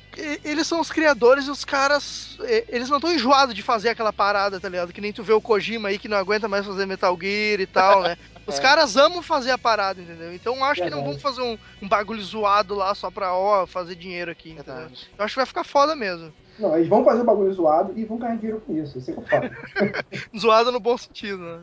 Eles 0.43 0.65
são 0.67 0.79
os 0.79 0.89
criadores 0.91 1.47
e 1.47 1.51
os 1.51 1.65
caras. 1.65 2.37
Eles 2.69 2.89
não 2.89 2.97
estão 2.97 3.11
enjoados 3.13 3.53
de 3.53 3.61
fazer 3.61 3.89
aquela 3.89 4.13
parada, 4.13 4.59
tá 4.61 4.69
ligado? 4.69 4.93
Que 4.93 5.01
nem 5.01 5.11
tu 5.11 5.23
vê 5.23 5.33
o 5.33 5.41
Kojima 5.41 5.89
aí 5.89 5.99
que 5.99 6.07
não 6.07 6.17
aguenta 6.17 6.47
mais 6.47 6.65
fazer 6.65 6.85
Metal 6.85 7.17
Gear 7.19 7.59
e 7.59 7.67
tal, 7.67 8.03
né? 8.03 8.17
Os 8.47 8.57
É. 8.57 8.61
caras 8.61 8.97
amam 8.97 9.21
fazer 9.21 9.51
a 9.51 9.57
parada, 9.57 10.01
entendeu? 10.01 10.33
Então 10.33 10.55
eu 10.55 10.63
acho 10.63 10.81
que 10.81 10.89
não 10.89 11.03
vão 11.03 11.19
fazer 11.19 11.41
um, 11.41 11.57
um 11.81 11.87
bagulho 11.87 12.21
zoado 12.23 12.73
lá 12.75 12.93
só 12.95 13.11
pra, 13.11 13.33
ó, 13.33 13.65
fazer 13.67 13.95
dinheiro 13.95 14.31
aqui, 14.31 14.51
entendeu? 14.51 14.89
Eu 15.17 15.25
acho 15.25 15.33
que 15.33 15.39
vai 15.39 15.45
ficar 15.45 15.63
foda 15.63 15.95
mesmo. 15.95 16.33
Não, 16.59 16.75
eles 16.75 16.87
vão 16.87 17.03
fazer 17.03 17.21
o 17.21 17.25
bagulho 17.25 17.53
zoado 17.53 17.93
e 17.95 18.05
vão 18.05 18.17
ganhar 18.17 18.35
dinheiro 18.35 18.61
com 18.65 18.75
isso. 18.77 18.97
Isso 18.97 19.11
é 19.11 19.13
que 19.13 19.19
eu 19.19 19.25
falo. 19.25 19.49
Zoado 20.37 20.71
no 20.71 20.79
bom 20.79 20.97
sentido, 20.97 21.37
né? 21.37 21.59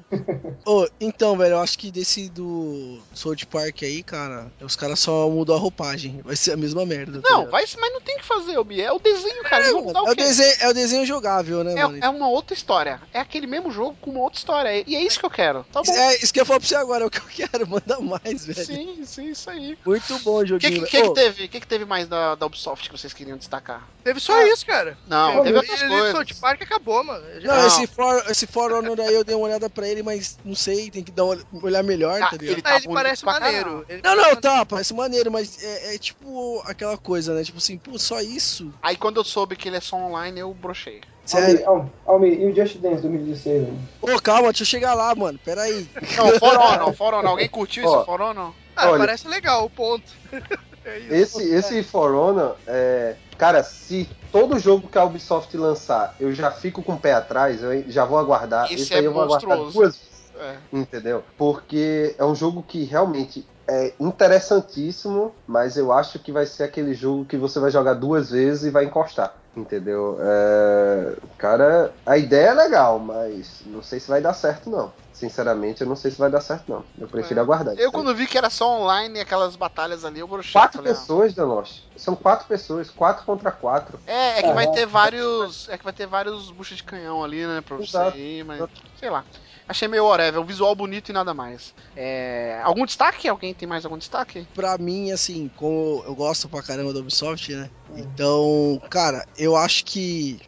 Ô, 0.67 0.87
então, 1.01 1.37
velho, 1.37 1.53
eu 1.55 1.61
acho 1.61 1.79
que 1.79 1.91
desse 1.91 2.29
do 2.29 2.99
South 3.13 3.47
Park 3.51 3.83
aí, 3.83 4.03
cara, 4.03 4.51
os 4.61 4.77
caras 4.77 4.99
só 4.99 5.29
mudou 5.29 5.55
a 5.55 5.59
roupagem. 5.59 6.21
Vai 6.25 6.37
ser 6.37 6.53
a 6.53 6.57
mesma 6.57 6.85
merda. 6.85 7.21
tá 7.21 7.31
Não, 7.31 7.49
vai, 7.51 7.65
mas 7.79 7.93
não 7.93 8.01
tem 8.01 8.17
o 8.17 8.19
que 8.19 8.25
fazer, 8.25 8.59
Obi. 8.59 8.81
É 8.81 8.93
o 8.93 8.99
desenho, 8.99 9.43
cara. 9.45 9.63
Eles 9.63 9.73
vão 9.73 9.85
mudar 9.85 10.01
é, 10.01 10.03
o 10.03 10.11
o 10.11 10.15
desenho, 10.15 10.55
é 10.61 10.69
o 10.69 10.75
desenho 10.75 11.07
jogável, 11.07 11.63
né, 11.63 11.75
mano? 11.75 11.97
É, 11.97 12.07
é 12.07 12.09
uma 12.09 12.29
outra 12.29 12.55
história. 12.55 13.01
É 13.13 13.21
aquele 13.21 13.47
mesmo 13.47 13.71
jogo 13.71 13.97
com 14.01 14.11
uma 14.11 14.21
outra 14.21 14.39
história. 14.39 14.85
E 14.87 14.97
é 14.97 15.03
isso 15.03 15.21
que 15.21 15.27
eu 15.27 15.31
quero. 15.31 15.65
Tá 15.73 15.83
bom. 15.83 15.93
É 15.93 16.17
isso 16.17 16.33
que 16.33 16.41
eu 16.41 16.47
falo 16.47 16.61
pra 16.61 16.69
você 16.69 16.75
agora, 16.77 17.05
é 17.05 17.07
o 17.07 17.11
que 17.11 17.19
eu 17.19 17.47
quero, 17.49 17.67
manda 17.69 18.01
mais, 18.01 18.45
velho. 18.47 18.65
Sim, 18.67 19.05
sim, 19.05 19.31
isso 19.31 19.51
aí. 19.51 19.79
Muito 19.85 20.19
bom 20.21 20.33
o 20.33 20.39
O 20.39 20.43
que, 20.43 20.47
joguinho. 20.49 20.85
que, 20.85 20.91
que, 20.91 21.03
que 21.03 21.09
Ô, 21.09 21.13
teve? 21.13 21.45
O 21.45 21.49
que, 21.49 21.61
que 21.61 21.67
teve 21.67 21.85
mais 21.85 22.09
da, 22.09 22.35
da 22.35 22.47
Ubisoft 22.47 22.89
que 22.91 22.99
vocês 22.99 23.13
queriam 23.13 23.37
destacar? 23.37 23.89
Teve 24.03 24.21
só 24.21 24.43
isso, 24.47 24.65
cara. 24.67 24.78
Não, 25.07 25.43
teve 25.43 25.45
Teve 25.45 25.59
outras 25.59 25.83
coisas. 25.83 26.11
South 26.13 26.41
Park 26.41 26.63
acabou, 26.63 27.05
mano. 27.05 27.25
Não, 27.43 27.57
Não. 27.57 27.67
esse 27.67 27.87
For, 27.87 28.25
esse 28.31 28.47
For 28.47 28.73
Honor 28.73 29.01
aí 29.01 29.15
eu 29.15 29.25
dei 29.25 29.35
uma 29.35 29.47
olhada 29.47 29.69
pra 29.71 29.87
ele, 29.89 30.03
mas 30.03 30.39
não 30.45 30.55
sei, 30.55 30.91
tem 30.91 31.03
que 31.05 31.11
dar 31.13 31.25
uma, 31.25 31.39
olhar 31.63 31.83
melhor, 31.83 32.21
Ah, 32.23 32.27
tá 32.31 32.37
ligado? 32.37 32.53
ele 32.55 32.63
tá 32.63 32.71
Ah, 32.71 32.77
ele 32.77 32.89
parece 32.95 33.25
maneiro. 33.25 33.85
Ele 33.89 34.03
Não, 34.05 34.17
não, 34.17 34.37
tá, 34.37 34.65
parece 34.67 34.95
maneiro, 34.95 35.31
mas 35.31 35.63
é, 35.63 35.95
é 35.95 35.99
tipo 35.99 36.63
aquela 36.67 36.97
coisa, 36.99 37.35
né? 37.35 37.43
Tipo 37.45 37.59
assim, 37.59 37.79
pô, 37.79 37.99
só 37.99 38.21
isso? 38.21 38.73
Aí 38.83 38.97
quando 38.97 39.17
eu 39.19 39.25
soube 39.25 39.57
que 39.57 39.69
ele 39.69 39.77
é 39.77 39.81
só 39.81 39.97
online, 39.97 40.41
eu 40.41 40.53
brochei. 40.55 41.01
Sério? 41.25 41.67
Almir, 41.69 41.91
Almir, 42.07 42.41
e 42.41 42.47
o 42.51 42.55
Just 42.57 42.77
Dance 42.79 43.03
2016, 43.03 43.63
mano? 43.63 43.89
Ô, 44.01 44.19
calma, 44.21 44.45
deixa 44.45 44.63
eu 44.63 44.67
chegar 44.67 44.95
lá, 44.95 45.15
mano, 45.15 45.39
pera 45.45 45.63
aí. 45.63 45.87
Não, 46.17 46.39
For 46.39 46.57
Honor, 46.59 46.95
For 46.95 47.13
Honor. 47.15 47.31
Alguém 47.33 47.49
curtiu 47.51 47.87
Ó. 47.87 47.97
esse 47.97 48.07
For 48.07 48.21
Honor? 48.21 48.55
Ah, 48.75 48.89
Olha- 48.91 48.99
parece 48.99 49.29
legal, 49.29 49.65
o 49.67 49.71
ponto. 49.71 50.05
é 50.89 50.99
isso. 50.99 51.41
Esse, 51.41 51.55
esse 51.55 51.83
For 51.83 52.15
Honor, 52.15 52.57
é, 52.67 53.17
cara, 53.37 53.63
se 53.63 54.09
todo 54.33 54.59
jogo 54.59 54.89
que 54.89 54.99
a 54.99 55.05
Ubisoft 55.05 55.57
lançar 55.57 56.15
eu 56.21 56.33
já 56.33 56.51
fico 56.51 56.83
com 56.83 56.95
o 56.95 56.99
pé 56.99 57.13
atrás, 57.15 57.63
eu 57.63 57.85
já 57.89 58.05
vou 58.05 58.19
aguardar. 58.19 58.67
Esse 58.67 58.83
Esse, 58.83 58.95
é 58.95 58.99
aí 58.99 59.05
eu 59.05 59.13
vou 59.13 59.23
aguardar 59.23 59.49
monstruoso. 59.59 59.79
duas 59.79 59.97
vezes, 59.97 60.33
É. 60.41 60.57
entendeu? 60.73 61.23
Porque 61.37 62.15
é 62.19 62.25
um 62.25 62.35
jogo 62.35 62.63
que 62.63 62.85
realmente 62.85 63.47
é 63.67 63.93
interessantíssimo, 64.01 65.35
mas 65.47 65.77
eu 65.77 65.93
acho 65.93 66.19
que 66.19 66.33
vai 66.33 66.47
ser 66.47 66.65
aquele 66.65 66.95
jogo 66.95 67.25
que 67.25 67.37
você 67.37 67.61
vai 67.61 67.71
jogar 67.71 67.95
duas 67.95 68.31
vezes 68.31 68.65
e 68.65 68.71
vai 68.71 68.85
encostar. 68.85 69.35
Entendeu? 69.59 70.17
É, 70.21 71.17
Cara, 71.37 71.93
a 72.07 72.17
ideia 72.17 72.49
é 72.49 72.55
legal, 72.55 72.99
mas 72.99 73.63
não 73.67 73.83
sei 73.83 74.01
se 74.01 74.09
vai 74.09 74.21
dar 74.21 74.35
certo, 74.35 74.71
não. 74.71 74.93
Sinceramente, 75.13 75.81
eu 75.81 75.89
não 75.89 75.97
sei 75.97 76.13
se 76.13 76.19
vai 76.19 76.31
dar 76.31 76.41
certo, 76.41 76.69
não. 76.69 76.85
Eu 76.97 77.09
prefiro 77.09 77.41
É. 77.41 77.43
aguardar. 77.43 77.75
Eu, 77.77 77.91
quando 77.91 78.15
vi 78.15 78.27
que 78.27 78.39
era 78.39 78.49
só 78.49 78.81
online, 78.81 79.19
aquelas 79.19 79.57
batalhas 79.57 80.05
ali, 80.05 80.21
eu 80.21 80.29
brochei. 80.29 80.53
Quatro 80.61 80.79
Falei, 80.79 80.93
ah, 80.93 80.95
pessoas, 80.95 81.35
Danos. 81.35 81.89
São 81.97 82.15
quatro 82.15 82.47
pessoas, 82.47 82.89
quatro 82.89 83.25
contra 83.25 83.51
quatro. 83.51 83.99
É, 84.07 84.39
é 84.39 84.43
que 84.43 84.53
vai 84.53 84.71
ter 84.71 84.87
vários. 84.87 85.69
É 85.69 85.77
que 85.77 85.83
vai 85.83 85.93
ter 85.93 86.07
vários 86.07 86.53
buchas 86.53 86.77
de 86.79 86.85
canhão 86.85 87.25
ali, 87.25 87.45
né? 87.45 87.61
Pra 87.61 87.77
você 87.77 87.97
Exato. 87.97 88.17
ir, 88.17 88.45
mas. 88.45 88.65
Sei 88.95 89.11
lá. 89.11 89.25
Achei 89.69 89.87
meio 89.87 90.07
whatever, 90.07 90.41
um 90.41 90.45
visual 90.47 90.75
bonito 90.75 91.11
e 91.11 91.13
nada 91.13 91.35
mais. 91.35 91.75
É, 91.95 92.59
algum 92.65 92.87
destaque? 92.87 93.29
Alguém 93.29 93.53
tem 93.53 93.69
mais 93.69 93.85
algum 93.85 93.99
destaque? 93.99 94.47
Pra 94.55 94.79
mim, 94.79 95.11
assim, 95.13 95.51
como 95.57 96.03
eu 96.07 96.15
gosto 96.15 96.49
pra 96.49 96.63
caramba 96.63 96.93
da 96.95 97.01
Ubisoft, 97.01 97.55
né? 97.55 97.71
Então, 97.95 98.81
cara, 98.91 99.27
eu 99.37 99.55
acho 99.57 99.85
que. 99.85 100.41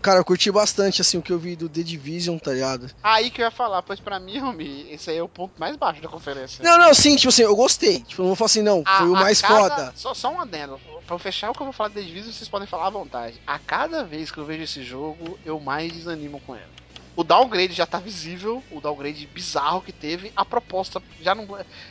Cara, 0.00 0.18
eu 0.18 0.24
curti 0.24 0.50
bastante, 0.50 1.00
assim, 1.00 1.18
o 1.18 1.22
que 1.22 1.32
eu 1.32 1.38
vi 1.38 1.54
do 1.54 1.68
The 1.68 1.80
Division, 1.84 2.36
tá 2.36 2.52
ligado? 2.52 2.90
Aí 3.04 3.30
que 3.30 3.40
eu 3.40 3.44
ia 3.44 3.52
falar, 3.52 3.82
pois 3.84 4.00
pra 4.00 4.18
mim, 4.18 4.36
Romi, 4.40 4.90
esse 4.90 5.08
aí 5.08 5.16
é 5.18 5.22
o 5.22 5.28
ponto 5.28 5.52
mais 5.60 5.76
baixo 5.76 6.02
da 6.02 6.08
conferência. 6.08 6.64
Não, 6.64 6.76
não, 6.76 6.92
sim, 6.92 7.14
tipo 7.14 7.28
assim, 7.28 7.42
eu 7.42 7.54
gostei. 7.54 8.00
Tipo, 8.00 8.22
não 8.22 8.30
vou 8.30 8.34
falar 8.36 8.46
assim, 8.46 8.62
não, 8.62 8.82
A- 8.84 8.98
foi 8.98 9.08
o 9.08 9.12
mais 9.12 9.40
cada- 9.40 9.54
foda. 9.76 9.92
Só, 9.94 10.12
só 10.12 10.32
um 10.32 10.40
adendo. 10.40 10.80
Pra 11.06 11.14
eu 11.14 11.18
fechar 11.20 11.50
o 11.50 11.54
que 11.54 11.62
eu 11.62 11.66
vou 11.66 11.72
falar 11.72 11.90
de 11.90 11.94
The 11.94 12.02
Division, 12.02 12.32
vocês 12.32 12.48
podem 12.50 12.66
falar 12.66 12.88
à 12.88 12.90
vontade. 12.90 13.40
A 13.46 13.60
cada 13.60 14.02
vez 14.02 14.32
que 14.32 14.38
eu 14.38 14.44
vejo 14.44 14.64
esse 14.64 14.82
jogo, 14.82 15.38
eu 15.44 15.60
mais 15.60 15.92
desanimo 15.92 16.40
com 16.40 16.56
ele. 16.56 16.66
O 17.14 17.22
downgrade 17.22 17.74
já 17.74 17.86
tá 17.86 17.98
visível, 18.00 18.64
o 18.70 18.80
downgrade 18.80 19.26
bizarro 19.26 19.82
que 19.82 19.92
teve. 19.92 20.32
A 20.34 20.44
proposta 20.46 21.02
já 21.20 21.34
não. 21.34 21.46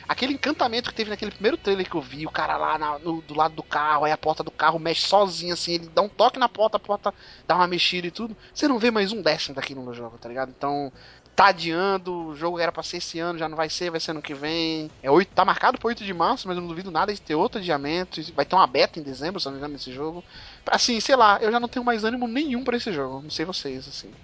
Aquele 0.08 0.32
encantamento 0.34 0.88
que 0.90 0.94
teve 0.96 1.10
naquele 1.10 1.30
primeiro 1.30 1.56
trailer 1.56 1.88
que 1.88 1.94
eu 1.96 2.00
vi, 2.00 2.26
o 2.26 2.30
cara 2.30 2.56
lá 2.56 2.76
na- 2.76 2.98
no- 2.98 3.22
do 3.22 3.34
lado 3.34 3.54
do 3.54 3.62
carro, 3.62 4.04
aí 4.04 4.10
a 4.12 4.18
porta 4.18 4.42
do 4.42 4.50
carro 4.50 4.78
mexe 4.80 5.06
sozinha, 5.06 5.54
assim, 5.54 5.74
ele 5.74 5.88
dá 5.88 6.02
um 6.02 6.08
toque 6.08 6.38
na 6.40 6.48
porta, 6.48 6.76
a 6.76 6.80
porta 6.80 7.14
dá 7.46 7.54
uma 7.54 7.68
mexida 7.68 8.06
e 8.08 8.10
tudo. 8.10 8.36
Você 8.52 8.66
não 8.66 8.78
vê 8.80 8.90
mais 8.90 9.12
um 9.12 9.22
décimo 9.22 9.54
daquilo 9.54 9.84
no 9.84 9.94
jogo, 9.94 10.18
tá 10.18 10.28
ligado? 10.28 10.50
Então, 10.50 10.92
tá 11.34 11.46
adiando, 11.46 12.12
o 12.28 12.34
jogo 12.36 12.58
era 12.58 12.70
pra 12.72 12.82
ser 12.82 12.98
esse 12.98 13.18
ano, 13.18 13.38
já 13.38 13.48
não 13.48 13.56
vai 13.56 13.68
ser, 13.70 13.90
vai 13.90 14.00
ser 14.00 14.10
ano 14.10 14.22
que 14.22 14.34
vem. 14.34 14.92
É 15.02 15.10
8, 15.10 15.30
tá 15.32 15.44
marcado 15.44 15.78
pro 15.78 15.88
8 15.88 16.04
de 16.04 16.12
março, 16.12 16.46
mas 16.48 16.56
eu 16.56 16.60
não 16.60 16.68
duvido 16.68 16.90
nada 16.90 17.12
de 17.14 17.20
ter 17.20 17.34
outro 17.34 17.58
adiamento. 17.60 18.20
Vai 18.34 18.44
ter 18.44 18.54
uma 18.56 18.66
beta 18.66 18.98
em 19.00 19.02
dezembro, 19.02 19.40
se 19.40 19.46
não 19.46 19.52
me 19.52 19.58
engano, 19.58 19.72
nesse 19.74 19.92
jogo. 19.92 20.24
Assim, 20.66 21.00
sei 21.00 21.16
lá, 21.16 21.38
eu 21.40 21.50
já 21.52 21.58
não 21.60 21.68
tenho 21.68 21.84
mais 21.84 22.04
ânimo 22.04 22.26
nenhum 22.28 22.64
pra 22.64 22.76
esse 22.76 22.92
jogo. 22.92 23.22
Não 23.22 23.30
sei 23.30 23.44
vocês, 23.46 23.86
assim. 23.88 24.14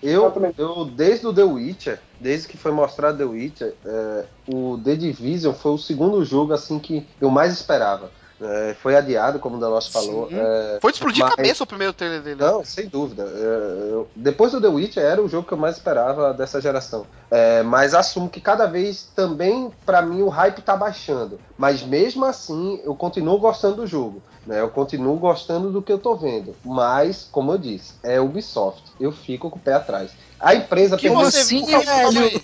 Eu, 0.00 0.32
Eu 0.32 0.54
eu, 0.56 0.84
desde 0.84 1.26
o 1.26 1.34
The 1.34 1.42
Witcher, 1.42 2.00
desde 2.20 2.46
que 2.46 2.56
foi 2.56 2.70
mostrado 2.70 3.18
The 3.18 3.24
Witcher, 3.24 3.74
é, 3.84 4.24
o 4.46 4.78
The 4.82 4.94
Division 4.94 5.52
foi 5.52 5.72
o 5.72 5.78
segundo 5.78 6.24
jogo 6.24 6.52
assim 6.52 6.78
que 6.78 7.06
eu 7.20 7.30
mais 7.30 7.52
esperava. 7.52 8.10
É, 8.42 8.74
foi 8.80 8.96
adiado, 8.96 9.38
como 9.38 9.56
o 9.56 9.60
Dalos 9.60 9.88
falou. 9.88 10.28
É, 10.32 10.78
Foi 10.80 10.90
de 10.92 10.96
explodir 10.96 11.22
Mas- 11.22 11.32
a 11.32 11.36
cabeça 11.36 11.62
o 11.64 11.66
primeiro 11.66 11.92
trailer 11.92 12.22
dele. 12.22 12.40
Não, 12.40 12.64
sem 12.64 12.88
dúvida. 12.88 13.22
É, 13.24 13.92
eu- 13.92 14.08
depois 14.16 14.52
do 14.52 14.60
The 14.60 14.68
Witcher 14.68 15.02
era 15.04 15.22
o 15.22 15.28
jogo 15.28 15.46
que 15.46 15.52
eu 15.52 15.58
mais 15.58 15.76
esperava 15.76 16.32
dessa 16.32 16.60
geração. 16.60 17.06
É, 17.30 17.62
mas 17.62 17.94
assumo 17.94 18.28
que 18.30 18.40
cada 18.40 18.66
vez 18.66 19.08
também, 19.14 19.70
pra 19.84 20.00
mim, 20.00 20.22
o 20.22 20.28
hype 20.28 20.62
tá 20.62 20.74
baixando. 20.76 21.38
Mas 21.58 21.82
mesmo 21.82 22.24
assim, 22.24 22.80
eu 22.82 22.94
continuo 22.94 23.38
gostando 23.38 23.76
do 23.76 23.86
jogo. 23.86 24.22
Né? 24.46 24.58
Eu 24.58 24.70
continuo 24.70 25.16
gostando 25.18 25.70
do 25.70 25.82
que 25.82 25.92
eu 25.92 25.98
tô 25.98 26.14
vendo. 26.16 26.56
Mas, 26.64 27.28
como 27.30 27.52
eu 27.52 27.58
disse, 27.58 27.92
é 28.02 28.18
Ubisoft. 28.18 28.82
Eu 28.98 29.12
fico 29.12 29.50
com 29.50 29.58
o 29.58 29.60
pé 29.60 29.74
atrás. 29.74 30.12
A 30.40 30.54
empresa 30.54 30.96
que 30.96 31.06
tem 31.08 31.14
você 31.14 31.40
assim, 31.40 31.66
viu? 31.66 31.78
Velho? 31.78 32.42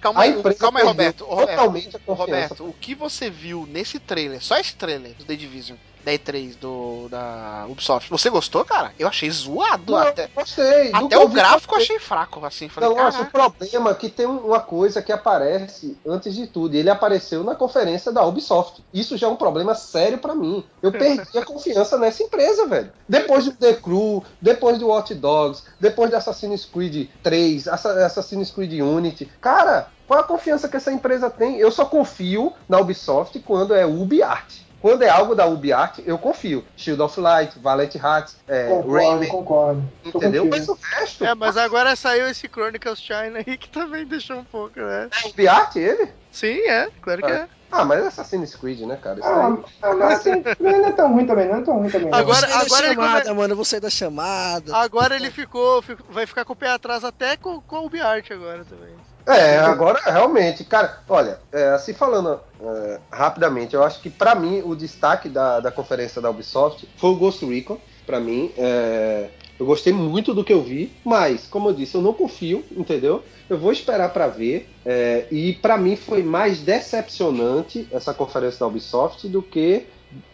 Calma 0.00 0.22
aí, 0.22 0.42
calma 0.54 0.80
aí, 0.80 0.86
Roberto. 0.86 1.24
Roberto. 1.24 1.98
Roberto, 2.06 2.68
o 2.68 2.72
que 2.72 2.94
você 2.94 3.28
viu 3.28 3.66
nesse 3.66 3.98
trailer, 3.98 4.42
só 4.42 4.56
esse 4.58 4.74
trailer 4.76 5.12
do 5.14 5.24
The 5.24 5.34
Division, 5.34 5.76
da 6.08 6.12
E3 6.12 6.56
do, 6.58 7.08
da 7.10 7.66
Ubisoft, 7.68 8.08
você 8.10 8.30
gostou, 8.30 8.64
cara? 8.64 8.92
Eu 8.98 9.06
achei 9.06 9.30
zoado. 9.30 9.92
Não, 9.92 9.98
até 9.98 10.28
gostei. 10.34 10.90
Do 10.92 11.06
até 11.06 11.18
o 11.18 11.28
gráfico 11.28 11.74
eu 11.74 11.78
achei 11.80 11.98
fraco, 11.98 12.44
assim. 12.44 12.68
Falei, 12.68 12.88
Não, 12.88 13.08
o 13.08 13.26
problema 13.26 13.90
é 13.90 13.94
que 13.94 14.08
tem 14.08 14.24
uma 14.26 14.60
coisa 14.60 15.02
que 15.02 15.12
aparece 15.12 15.96
antes 16.06 16.34
de 16.34 16.46
tudo. 16.46 16.74
e 16.74 16.78
Ele 16.78 16.88
apareceu 16.90 17.44
na 17.44 17.54
conferência 17.54 18.10
da 18.10 18.24
Ubisoft. 18.24 18.82
Isso 18.92 19.16
já 19.18 19.26
é 19.26 19.30
um 19.30 19.36
problema 19.36 19.74
sério 19.74 20.18
pra 20.18 20.34
mim. 20.34 20.64
Eu 20.82 20.90
perdi 20.92 21.36
a 21.36 21.44
confiança 21.44 21.98
nessa 21.98 22.22
empresa, 22.22 22.66
velho. 22.66 22.90
Depois 23.08 23.44
do 23.44 23.52
The 23.52 23.74
Crew, 23.74 24.24
depois 24.40 24.78
do 24.78 24.88
Watch 24.88 25.14
Dogs, 25.14 25.62
depois 25.78 26.08
de 26.10 26.16
Assassin's 26.16 26.64
Creed 26.64 27.08
3, 27.22 27.68
Assa- 27.68 28.06
Assassin's 28.06 28.50
Creed 28.50 28.72
Unity. 28.80 29.30
Cara, 29.40 29.88
qual 30.06 30.20
a 30.20 30.24
confiança 30.24 30.68
que 30.68 30.76
essa 30.76 30.90
empresa 30.92 31.28
tem? 31.28 31.56
Eu 31.58 31.70
só 31.70 31.84
confio 31.84 32.52
na 32.68 32.78
Ubisoft 32.78 33.38
quando 33.40 33.74
é 33.74 33.84
UbiArt. 33.84 34.67
Quando 34.80 35.02
é 35.02 35.08
algo 35.08 35.34
da 35.34 35.44
UbiArt, 35.46 35.98
eu 36.06 36.16
confio. 36.18 36.64
Shield 36.76 37.02
of 37.02 37.18
Light, 37.20 37.58
Valiant 37.58 37.94
Hearts, 37.96 38.36
é, 38.46 38.68
Concordo, 38.68 38.92
Rayman, 38.92 39.28
concordo. 39.28 39.82
Entendeu? 40.04 40.44
Mas 40.46 40.68
o 40.68 40.78
resto, 40.80 41.24
É, 41.24 41.34
mas 41.34 41.56
agora 41.56 41.96
saiu 41.96 42.28
esse 42.28 42.46
Chronicles 42.48 43.00
China 43.00 43.38
aí 43.44 43.56
que 43.58 43.68
também 43.68 44.06
deixou 44.06 44.36
um 44.38 44.44
pouco, 44.44 44.78
né? 44.78 45.08
é 45.24 45.28
UbiArt 45.28 45.74
ele? 45.76 46.12
Sim, 46.30 46.58
é, 46.68 46.88
claro 47.02 47.22
que 47.22 47.30
é. 47.32 47.48
Ah, 47.70 47.84
mas 47.84 48.02
é 48.02 48.06
Assassin's 48.06 48.54
Creed, 48.54 48.80
né, 48.82 48.96
cara? 48.96 49.18
Isso 49.20 49.28
Ah, 49.28 49.46
aí. 49.48 49.64
ah, 49.82 49.94
mas 49.94 50.20
assim, 50.26 50.42
não 50.60 50.70
é 50.86 50.92
tão 50.92 51.12
ruim 51.12 51.26
também, 51.26 51.48
não 51.48 51.56
é 51.58 51.62
tão 51.62 51.78
ruim 51.78 51.90
também. 51.90 52.10
não. 52.10 52.18
Agora- 52.18 52.46
Eu 52.48 52.58
vou 52.58 52.68
sair 52.70 52.80
da 52.82 52.86
ele 52.86 52.94
chamada, 52.94 53.22
come- 53.24 53.34
mano. 53.36 53.52
Eu 53.52 53.56
vou 53.56 53.64
sair 53.64 53.80
da 53.80 53.90
chamada. 53.90 54.76
Agora 54.76 55.16
ele 55.16 55.30
ficou, 55.30 55.82
fico- 55.82 56.04
vai 56.08 56.24
ficar 56.24 56.44
com 56.46 56.52
o 56.54 56.56
pé 56.56 56.70
atrás 56.70 57.04
até 57.04 57.36
com, 57.36 57.60
com 57.60 57.80
o 57.80 57.86
UbiArt 57.86 58.30
agora 58.30 58.64
também. 58.64 58.94
É, 59.28 59.58
agora 59.58 60.00
realmente, 60.06 60.64
cara, 60.64 61.00
olha, 61.08 61.38
é, 61.52 61.68
assim 61.68 61.92
falando 61.92 62.40
é, 62.60 63.00
rapidamente, 63.12 63.74
eu 63.74 63.82
acho 63.82 64.00
que 64.00 64.08
pra 64.08 64.34
mim 64.34 64.62
o 64.64 64.74
destaque 64.74 65.28
da, 65.28 65.60
da 65.60 65.70
conferência 65.70 66.22
da 66.22 66.30
Ubisoft 66.30 66.88
foi 66.96 67.10
o 67.10 67.16
Ghost 67.16 67.44
Recon. 67.44 67.78
Pra 68.06 68.18
mim, 68.18 68.50
é, 68.56 69.28
eu 69.60 69.66
gostei 69.66 69.92
muito 69.92 70.32
do 70.32 70.42
que 70.42 70.52
eu 70.52 70.62
vi, 70.62 70.96
mas, 71.04 71.46
como 71.46 71.68
eu 71.68 71.74
disse, 71.74 71.94
eu 71.94 72.00
não 72.00 72.14
confio, 72.14 72.64
entendeu? 72.74 73.22
Eu 73.50 73.58
vou 73.58 73.70
esperar 73.70 74.10
pra 74.14 74.28
ver. 74.28 74.70
é, 74.86 75.26
e 75.30 75.52
pra 75.54 75.76
mim 75.76 75.94
foi 75.94 76.22
mais 76.22 76.60
decepcionante 76.60 77.86
essa 77.92 78.14
conferência 78.14 78.60
da 78.60 78.66
Ubisoft 78.66 79.28
do 79.28 79.42
que 79.42 79.86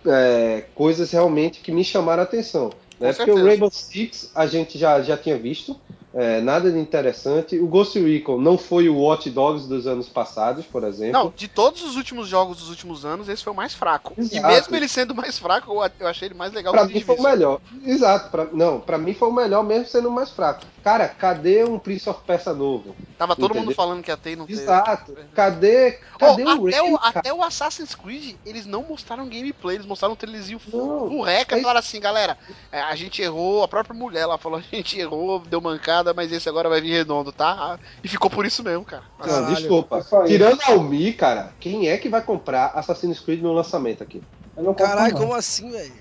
é, 0.07 0.65
coisas 0.75 1.11
realmente 1.11 1.61
que 1.61 1.73
me 1.73 1.83
chamaram 1.83 2.23
a 2.23 2.25
atenção. 2.25 2.71
Né? 3.01 3.13
Porque 3.13 3.31
o. 3.31 3.45
Rainbow 3.45 3.71
Six 3.71 4.31
a 4.35 4.47
gente 4.47 4.79
já, 4.79 5.03
já 5.03 5.17
tinha 5.17 5.37
visto. 5.37 5.77
É, 6.17 6.41
nada 6.41 6.71
de 6.71 6.79
interessante. 6.79 7.59
O 7.59 7.67
Ghost 7.67 7.99
Recon 7.99 8.39
não 8.41 8.57
foi 8.57 8.89
o 8.89 8.97
Watch 8.99 9.29
Dogs 9.31 9.67
dos 9.69 9.85
anos 9.87 10.09
passados, 10.09 10.65
por 10.65 10.85
exemplo. 10.85 11.13
Não, 11.13 11.33
de 11.37 11.49
todos 11.49 11.83
os 11.83 11.97
últimos 11.97 12.29
jogos 12.29 12.59
dos 12.59 12.71
últimos 12.71 13.05
anos, 13.05 13.29
esse 13.29 13.43
foi 13.43 13.53
o 13.53 13.57
mais 13.57 13.75
fraco. 13.75 14.15
E 14.17 14.21
Exato. 14.23 14.47
mesmo 14.47 14.77
ele 14.77 14.87
sendo 14.89 15.13
mais 15.15 15.37
fraco, 15.39 15.73
eu- 15.73 16.07
achei 16.07 16.29
ele 16.29 16.35
mais 16.35 16.53
legal 16.53 16.73
Pra 16.73 16.85
mim 16.85 17.01
foi 17.01 17.17
o 17.17 17.23
melhor. 17.23 17.61
Exato. 17.85 18.31
Pra, 18.31 18.47
não, 18.53 18.79
pra 18.79 18.97
mim 18.97 19.13
foi 19.13 19.29
o 19.29 19.33
melhor 19.33 19.65
mesmo 19.65 19.87
sendo 19.87 20.09
o 20.09 20.13
mais 20.13 20.31
fraco. 20.31 20.65
Cara, 20.85 21.09
cadê 21.09 21.65
um 21.65 21.79
Prince 21.79 22.09
of 22.11 22.21
Persia 22.27 22.53
novo? 22.53 22.95
Tava 23.17 23.35
todo 23.35 23.47
Entendeu? 23.47 23.63
mundo 23.63 23.75
falando 23.75 24.03
que 24.03 24.11
ia 24.11 24.17
ter 24.19 24.33
e 24.33 24.37
não 24.37 24.47
teve. 24.47 24.61
Exato. 24.61 25.17
Cadê, 25.35 25.99
Oh, 26.15 26.19
cadê 26.19 26.45
o 26.45 26.67
até, 26.67 26.81
Rain, 26.81 26.93
o, 26.93 26.97
até 27.03 27.33
o 27.33 27.43
Assassin's 27.43 27.95
Creed, 27.95 28.37
eles 28.45 28.67
não 28.67 28.83
mostraram 28.83 29.27
gameplay, 29.29 29.77
eles 29.77 29.87
mostraram 29.87 30.13
um 30.13 30.17
trailerzinho 30.17 30.59
full 30.59 31.23
reca 31.23 31.57
é 31.57 31.59
e 31.59 31.63
falaram 31.63 31.81
assim, 31.81 31.99
galera, 31.99 32.37
é, 32.71 32.81
a 32.81 32.95
gente 32.95 33.23
errou, 33.23 33.63
a 33.63 33.69
própria 33.69 33.95
mulher 33.99 34.27
lá 34.27 34.37
falou, 34.37 34.59
a 34.73 34.77
gente 34.77 34.99
errou, 34.99 35.41
deu 35.41 35.61
mancada, 35.61 36.13
mas 36.13 36.31
esse 36.31 36.49
agora 36.49 36.69
vai 36.69 36.81
vir 36.81 36.93
redondo, 36.93 37.33
tá? 37.33 37.79
E 38.03 38.09
ficou 38.09 38.31
por 38.31 38.45
isso 38.45 38.63
mesmo, 38.63 38.85
cara. 38.85 39.05
Não, 39.19 39.27
Caralho. 39.27 39.55
desculpa. 39.57 40.07
Tirando 40.27 40.61
a 40.63 40.73
Almi, 40.73 41.15
cara, 41.15 41.53
quem 41.59 41.89
é 41.89 41.97
que 41.97 42.09
vai 42.11 42.21
comprar 42.23 42.67
Assassin's 42.75 43.21
Creed 43.21 43.41
no 43.41 43.53
lançamento 43.53 44.03
aqui? 44.03 44.23
Não 44.57 44.73
Caralho, 44.75 45.15
não. 45.15 45.21
como 45.21 45.35
assim, 45.35 45.71
velho? 45.71 45.93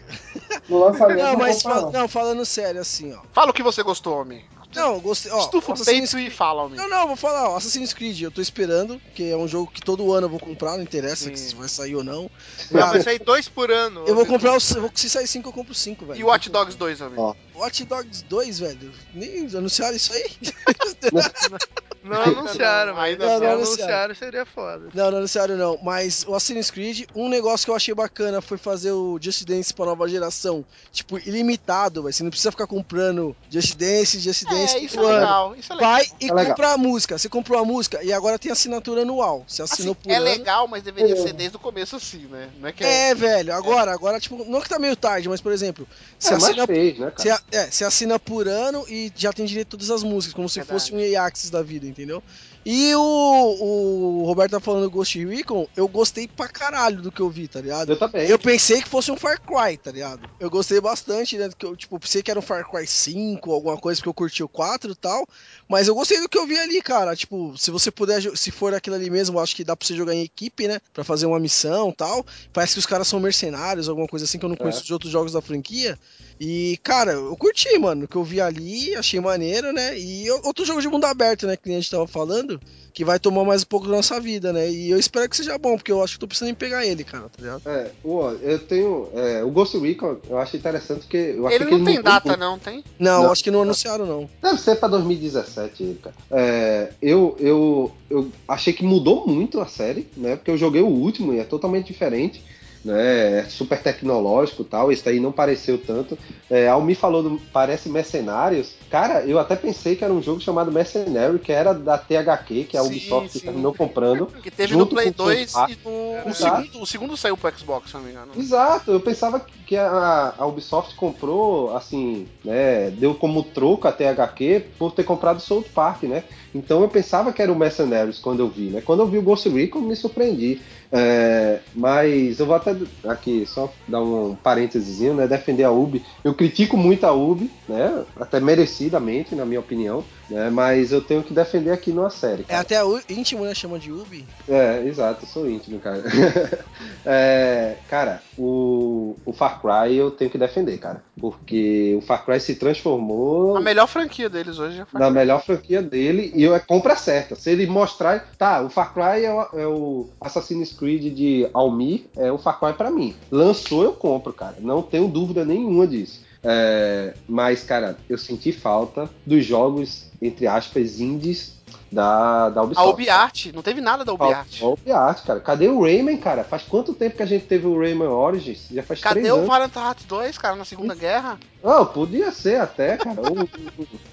No 0.69 0.79
lançamento 0.85 1.17
Não, 1.17 1.31
não 1.33 1.39
mas 1.39 1.63
compro, 1.63 1.79
fal- 1.81 1.91
não. 1.91 1.99
não, 2.01 2.07
falando 2.07 2.45
sério, 2.45 2.79
assim, 2.81 3.13
ó. 3.13 3.19
Fala 3.33 3.49
o 3.51 3.53
que 3.53 3.63
você 3.63 3.81
gostou, 3.83 4.19
homem. 4.21 4.45
Não, 4.75 4.99
gostei. 4.99 5.31
Ó, 5.31 5.39
Estufa 5.39 5.69
o 5.69 5.73
Assassin's 5.73 6.11
peito 6.13 6.27
e 6.27 6.35
fala, 6.35 6.63
homem. 6.63 6.75
Não, 6.77 6.89
não, 6.89 7.05
vou 7.05 7.15
falar, 7.15 7.49
ó, 7.49 7.57
Assassin's 7.57 7.93
Creed, 7.93 8.21
eu 8.21 8.31
tô 8.31 8.41
esperando, 8.41 8.99
que 9.13 9.29
é 9.29 9.37
um 9.37 9.47
jogo 9.47 9.69
que 9.71 9.79
todo 9.81 10.11
ano 10.11 10.25
eu 10.25 10.29
vou 10.31 10.39
comprar, 10.39 10.77
não 10.77 10.81
interessa 10.83 11.25
Sim. 11.25 11.35
se 11.35 11.53
vai 11.55 11.69
sair 11.69 11.95
ou 11.95 12.03
não. 12.03 12.29
Não, 12.71 12.89
vai 12.89 13.01
sair 13.01 13.19
dois 13.19 13.47
por 13.47 13.69
ano. 13.71 14.03
eu 14.07 14.15
vou 14.15 14.25
comprar 14.25 14.55
os. 14.57 14.63
Se 14.95 15.09
sair 15.11 15.27
5, 15.27 15.47
eu 15.49 15.53
compro 15.53 15.75
5, 15.75 16.05
velho. 16.07 16.19
E 16.19 16.23
o 16.23 16.27
Watch 16.27 16.49
Dogs 16.49 16.75
2, 16.75 17.01
homem. 17.01 17.19
Ó. 17.19 17.35
Watch 17.55 17.85
Dogs 17.85 18.23
2, 18.25 18.59
velho. 18.59 18.91
Nem 19.13 19.45
anunciaram 19.55 19.95
isso 19.95 20.11
aí? 20.11 20.31
Não 22.03 22.21
anunciaram, 22.21 22.95
mas 22.95 23.11
Ainda 23.11 23.25
se 23.25 23.31
não, 23.33 23.39
não 23.39 23.51
anunciaram 23.53 24.15
seria 24.15 24.45
foda. 24.45 24.89
Não, 24.93 25.09
não 25.09 25.17
anunciaram 25.19 25.55
não. 25.55 25.79
Mas 25.81 26.25
o 26.27 26.35
Assassin's 26.35 26.69
Creed, 26.69 27.05
um 27.15 27.29
negócio 27.29 27.63
que 27.63 27.71
eu 27.71 27.75
achei 27.75 27.93
bacana 27.95 28.41
foi 28.43 28.57
fazer 28.57 28.91
o 28.91 29.17
Just 29.21 29.43
Dance 29.45 29.73
pra 29.73 29.85
nova 29.85 30.07
geração. 30.07 30.65
Tipo, 30.91 31.17
ilimitado, 31.17 32.03
velho. 32.03 32.13
Você 32.13 32.23
não 32.23 32.29
precisa 32.29 32.51
ficar 32.51 32.67
comprando 32.67 33.35
Just 33.49 33.75
Dance, 33.75 34.19
Just 34.19 34.43
Dance 34.45 34.75
É, 34.75 34.79
isso 34.79 34.99
é 34.99 35.01
legal, 35.13 35.55
isso 35.55 35.71
é 35.73 35.75
legal. 35.75 35.91
Vai 35.91 36.05
e 36.19 36.29
É 36.29 36.33
legal. 36.33 36.45
compra 36.51 36.73
a 36.73 36.77
música. 36.77 37.17
Você 37.17 37.29
comprou 37.29 37.59
a 37.59 37.65
música 37.65 38.03
e 38.03 38.11
agora 38.13 38.37
tem 38.39 38.51
assinatura 38.51 39.01
anual. 39.01 39.43
Você 39.47 39.61
assinou 39.61 39.93
Assim, 39.93 40.01
por 40.03 40.11
é 40.11 40.15
ano. 40.15 40.25
legal, 40.25 40.67
mas 40.67 40.83
deveria 40.83 41.13
É. 41.13 41.21
ser 41.21 41.33
desde 41.33 41.57
o 41.57 41.59
começo 41.59 41.95
assim, 41.95 42.25
né? 42.27 42.49
Não 42.59 42.69
é 42.69 42.71
que 42.71 42.83
é... 42.83 43.09
É, 43.09 43.15
velho, 43.15 43.53
agora, 43.53 43.91
agora, 43.93 44.19
tipo, 44.19 44.43
não 44.45 44.61
que 44.61 44.69
tá 44.69 44.79
meio 44.79 44.95
tarde, 44.95 45.27
mas, 45.29 45.41
por 45.41 45.51
exemplo, 45.51 45.87
você 46.19 46.33
É, 46.33 46.37
assina, 46.37 46.67
fez, 46.67 46.97
né, 46.99 47.11
você, 47.15 47.29
é, 47.51 47.71
você 47.71 47.83
assina 47.85 48.19
por 48.19 48.47
ano 48.47 48.85
e 48.87 49.11
já 49.15 49.31
tem 49.33 49.45
direito 49.45 49.67
a 49.67 49.71
todas 49.71 49.89
as 49.91 50.03
músicas, 50.03 50.33
como 50.33 50.47
se 50.49 50.59
Verdade. 50.59 50.79
fosse 50.79 50.93
um 50.93 50.99
EA 50.99 51.23
Access 51.25 51.51
da 51.51 51.61
vida, 51.61 51.85
entendeu? 51.87 52.21
E 52.65 52.95
o, 52.95 53.01
o 53.01 54.23
Roberto 54.25 54.51
tá 54.51 54.59
falando 54.59 54.83
do 54.83 54.91
Ghost 54.91 55.23
Recon, 55.25 55.67
eu 55.75 55.87
gostei 55.87 56.27
pra 56.27 56.47
caralho 56.47 57.01
do 57.01 57.11
que 57.11 57.19
eu 57.21 57.29
vi, 57.29 57.47
tá 57.47 57.59
ligado? 57.59 57.91
Eu 57.91 57.99
também. 57.99 58.27
Eu 58.27 58.39
pensei 58.39 58.81
que 58.81 58.87
fosse 58.87 59.11
um 59.11 59.17
Far 59.17 59.39
Cry, 59.41 59.77
tá 59.77 59.91
ligado? 59.91 60.29
Eu 60.39 60.49
gostei 60.49 60.79
bastante, 60.79 61.37
né? 61.37 61.49
Que 61.57 61.65
eu, 61.65 61.75
tipo, 61.75 61.99
pensei 61.99 62.23
que 62.23 62.31
era 62.31 62.39
um 62.39 62.43
Far 62.43 62.69
Cry 62.69 62.87
5, 62.87 63.51
alguma 63.51 63.77
coisa, 63.77 63.99
porque 63.99 64.09
eu 64.09 64.13
curti 64.13 64.41
o 64.43 64.47
4 64.47 64.91
e 64.91 64.95
tal. 64.95 65.27
Mas 65.67 65.87
eu 65.87 65.95
gostei 65.95 66.19
do 66.21 66.29
que 66.29 66.37
eu 66.37 66.47
vi 66.47 66.57
ali, 66.57 66.81
cara. 66.81 67.15
Tipo, 67.15 67.57
se 67.57 67.69
você 67.69 67.91
puder, 67.91 68.21
se 68.37 68.49
for 68.51 68.73
aquilo 68.73 68.95
ali 68.95 69.09
mesmo, 69.09 69.39
acho 69.39 69.55
que 69.55 69.63
dá 69.63 69.75
pra 69.75 69.85
você 69.85 69.95
jogar 69.95 70.13
em 70.13 70.21
equipe, 70.23 70.67
né? 70.67 70.79
Pra 70.93 71.03
fazer 71.03 71.25
uma 71.25 71.39
missão 71.39 71.89
e 71.89 71.93
tal. 71.95 72.25
Parece 72.53 72.73
que 72.73 72.79
os 72.79 72.85
caras 72.85 73.07
são 73.07 73.19
mercenários, 73.19 73.89
alguma 73.89 74.07
coisa 74.07 74.25
assim 74.25 74.39
que 74.39 74.45
eu 74.45 74.49
não 74.49 74.55
conheço 74.55 74.79
É. 74.81 74.83
de 74.83 74.93
outros 74.93 75.11
jogos 75.11 75.33
da 75.33 75.41
franquia. 75.41 75.99
E, 76.39 76.79
cara, 76.83 77.11
eu 77.13 77.35
curti, 77.35 77.77
mano. 77.77 78.05
O 78.05 78.07
que 78.07 78.15
eu 78.15 78.23
vi 78.23 78.39
ali, 78.39 78.95
achei 78.95 79.19
maneiro, 79.19 79.71
né? 79.73 79.97
E 79.99 80.29
outro 80.31 80.65
jogo 80.65 80.81
de 80.81 80.87
mundo 80.87 81.05
aberto, 81.05 81.45
né? 81.45 81.57
Que 81.57 81.69
a 81.69 81.73
gente 81.73 81.89
tava 81.91 82.07
falando, 82.07 82.52
que 82.93 83.03
vai 83.05 83.19
tomar 83.19 83.43
mais 83.43 83.63
um 83.63 83.65
pouco 83.65 83.87
da 83.87 83.95
nossa 83.95 84.19
vida, 84.19 84.53
né? 84.53 84.69
E 84.69 84.89
eu 84.91 84.99
espero 84.99 85.27
que 85.29 85.35
seja 85.35 85.57
bom, 85.57 85.75
porque 85.75 85.91
eu 85.91 86.03
acho 86.03 86.13
que 86.13 86.19
tô 86.19 86.27
precisando 86.27 86.51
em 86.51 86.55
pegar 86.55 86.85
ele, 86.85 87.03
cara, 87.03 87.23
tá 87.29 87.41
ligado? 87.41 87.61
É, 87.65 87.91
o- 88.03 88.29
eu 88.41 88.59
tenho. 88.59 89.09
é, 89.15 89.43
o 89.43 89.49
Ghost 89.49 89.77
Recon, 89.77 90.17
eu 90.29 90.37
acho 90.37 90.55
interessante 90.57 91.01
porque 91.01 91.17
eu 91.35 91.49
Ele 91.49 91.65
que 91.65 91.71
não 91.71 91.77
ele 91.77 91.85
tem 91.85 92.01
data, 92.01 92.27
muito. 92.27 92.39
não, 92.39 92.59
tem? 92.59 92.83
Não, 92.99 93.23
Não. 93.23 93.31
acho 93.31 93.43
que 93.43 93.51
não 93.51 93.61
anunciaram, 93.63 94.05
não. 94.05 94.29
Deve 94.41 94.59
ser 94.59 94.75
pra 94.75 94.87
2017, 94.89 95.83
ele, 95.83 95.99
cara. 96.03 96.15
É, 96.31 96.89
eu, 97.01 97.35
eu, 97.39 97.91
eu 98.09 98.31
achei 98.47 98.73
que 98.73 98.83
mudou 98.83 99.27
muito 99.27 99.59
a 99.59 99.65
série, 99.65 100.07
né? 100.15 100.35
Porque 100.35 100.51
eu 100.51 100.57
joguei 100.57 100.81
o 100.81 100.87
último 100.87 101.33
e 101.33 101.39
é 101.39 101.43
totalmente 101.43 101.87
diferente. 101.87 102.43
Né, 102.85 103.39
é 103.39 103.43
super 103.45 103.81
tecnológico 103.81 104.61
e 104.61 104.65
tal, 104.65 104.91
esse 104.91 105.05
daí 105.05 105.17
não 105.17 105.31
pareceu 105.31 105.77
tanto. 105.77 106.19
É, 106.49 106.67
Al 106.67 106.81
me 106.83 106.93
falou 106.93 107.23
do 107.23 107.39
parece 107.53 107.87
Mercenários. 107.87 108.73
Cara, 108.93 109.25
eu 109.25 109.39
até 109.39 109.55
pensei 109.55 109.95
que 109.95 110.03
era 110.03 110.13
um 110.13 110.21
jogo 110.21 110.39
chamado 110.39 110.71
Mercenary, 110.71 111.39
que 111.39 111.51
era 111.51 111.73
da 111.73 111.97
THQ, 111.97 112.65
que 112.65 112.77
a 112.77 112.83
Sim, 112.83 112.89
Ubisoft 112.89 113.39
sim. 113.39 113.39
terminou 113.39 113.73
comprando. 113.73 114.27
Que 114.27 114.51
teve 114.51 114.75
no 114.75 114.85
Play 114.85 115.11
com 115.11 115.23
o 115.23 115.25
2 115.25 115.49
South 115.49 115.65
e 115.67 115.77
no. 115.83 116.29
O 116.29 116.35
segundo, 116.35 116.81
o 116.83 116.85
segundo 116.85 117.17
saiu 117.17 117.35
pro 117.35 117.57
Xbox, 117.57 117.89
se 117.89 117.95
não 117.95 118.03
me 118.03 118.11
engano. 118.11 118.33
Exato, 118.37 118.91
eu 118.91 118.99
pensava 118.99 119.43
que 119.65 119.75
a, 119.75 120.35
a 120.37 120.45
Ubisoft 120.45 120.93
comprou, 120.93 121.75
assim, 121.75 122.27
né, 122.45 122.91
deu 122.91 123.15
como 123.15 123.41
troco 123.41 123.87
a 123.87 123.91
THQ 123.91 124.63
por 124.77 124.91
ter 124.91 125.03
comprado 125.03 125.41
South 125.41 125.65
Park, 125.73 126.03
né? 126.03 126.23
Então 126.53 126.83
eu 126.83 126.87
pensava 126.87 127.33
que 127.33 127.41
era 127.41 127.51
o 127.51 127.55
Mercenaries 127.55 128.19
quando 128.19 128.41
eu 128.41 128.47
vi, 128.47 128.69
né? 128.69 128.79
Quando 128.79 128.99
eu 128.99 129.07
vi 129.07 129.17
o 129.17 129.23
Ghost 129.23 129.49
Recon, 129.49 129.81
me 129.81 129.95
surpreendi. 129.95 130.61
É, 130.95 131.59
mas 131.73 132.39
eu 132.39 132.45
vou 132.45 132.55
até 132.55 132.75
aqui 133.07 133.45
só 133.47 133.73
dar 133.87 133.99
um 133.99 134.35
parênteses, 134.35 134.99
né? 135.13 135.25
Defender 135.25 135.63
a 135.63 135.71
Ubi. 135.71 136.05
Eu 136.23 136.35
critico 136.35 136.77
muito 136.77 137.03
a 137.03 137.11
Ubi, 137.11 137.49
né? 137.67 138.05
Até 138.15 138.39
merecidamente, 138.39 139.33
na 139.33 139.43
minha 139.43 139.59
opinião, 139.59 140.03
né? 140.29 140.51
Mas 140.51 140.91
eu 140.91 141.01
tenho 141.01 141.23
que 141.23 141.33
defender 141.33 141.71
aqui 141.71 141.91
numa 141.91 142.11
série. 142.11 142.43
É 142.43 142.45
cara. 142.45 142.61
até 142.61 142.83
o 142.83 143.01
íntimo, 143.09 143.43
né? 143.43 143.55
Chama 143.55 143.79
de 143.79 143.91
Ubi. 143.91 144.23
É, 144.47 144.83
exato, 144.85 145.23
eu 145.23 145.27
sou 145.27 145.49
íntimo, 145.49 145.79
cara. 145.79 146.03
É, 147.05 147.75
cara, 147.89 148.21
o, 148.37 149.15
o 149.25 149.33
Far 149.33 149.61
Cry 149.61 149.95
eu 149.95 150.09
tenho 150.11 150.31
que 150.31 150.37
defender, 150.37 150.77
cara. 150.77 151.03
Porque 151.19 151.95
o 151.97 152.01
Far 152.01 152.23
Cry 152.25 152.39
se 152.39 152.55
transformou 152.55 153.57
A 153.57 153.61
melhor 153.61 153.87
franquia 153.87 154.29
deles 154.29 154.57
hoje 154.57 154.83
foi. 154.89 154.99
na 154.99 155.09
melhor 155.09 155.43
franquia 155.43 155.81
dele 155.81 156.31
e 156.33 156.45
é 156.45 156.59
compra 156.59 156.95
certa. 156.95 157.35
Se 157.35 157.49
ele 157.49 157.65
mostrar. 157.65 158.31
Tá, 158.37 158.61
o 158.61 158.69
Far 158.69 158.93
Cry 158.93 159.25
é 159.25 159.33
o, 159.33 159.41
é 159.59 159.67
o 159.67 160.09
Assassin's 160.21 160.71
Creed 160.71 160.82
de 160.87 161.47
Almir, 161.53 162.05
é 162.15 162.31
o 162.31 162.37
Far 162.37 162.59
Cry 162.59 162.73
pra 162.73 162.91
mim. 162.91 163.15
Lançou, 163.31 163.83
eu 163.83 163.93
compro, 163.93 164.33
cara. 164.33 164.57
Não 164.59 164.81
tenho 164.81 165.07
dúvida 165.07 165.45
nenhuma 165.45 165.87
disso. 165.87 166.21
É, 166.43 167.13
mas, 167.27 167.63
cara, 167.63 167.97
eu 168.09 168.17
senti 168.17 168.51
falta 168.51 169.09
dos 169.25 169.45
jogos, 169.45 170.05
entre 170.21 170.45
aspas, 170.45 170.99
indies 170.99 171.53
da, 171.93 172.49
da 172.49 172.61
A 172.61 172.63
Ubisoft. 172.63 172.89
Ubiart, 172.93 173.45
não 173.53 173.61
teve 173.61 173.79
nada 173.81 174.03
da 174.03 174.13
Ubiart. 174.13 174.61
A 174.61 174.67
Ubiart, 174.67 175.23
cara. 175.25 175.39
Cadê 175.39 175.67
o 175.67 175.81
Rayman, 175.83 176.17
cara? 176.17 176.43
Faz 176.43 176.63
quanto 176.63 176.93
tempo 176.93 177.15
que 177.17 177.23
a 177.23 177.25
gente 177.27 177.45
teve 177.45 177.67
o 177.67 177.79
Rayman 177.79 178.07
Origins? 178.07 178.67
Já 178.71 178.83
faz 178.83 178.99
Cadê 178.99 179.21
três 179.21 179.33
o 179.33 179.37
anos. 179.37 179.47
Valiant 179.47 179.75
Hearts 179.75 180.05
2, 180.05 180.37
cara, 180.37 180.55
na 180.55 180.65
Segunda 180.65 180.95
Guerra? 180.95 181.39
Não, 181.63 181.85
podia 181.85 182.29
ser 182.31 182.59
até, 182.59 182.97
cara. 182.97 183.21
Um, 183.21 183.47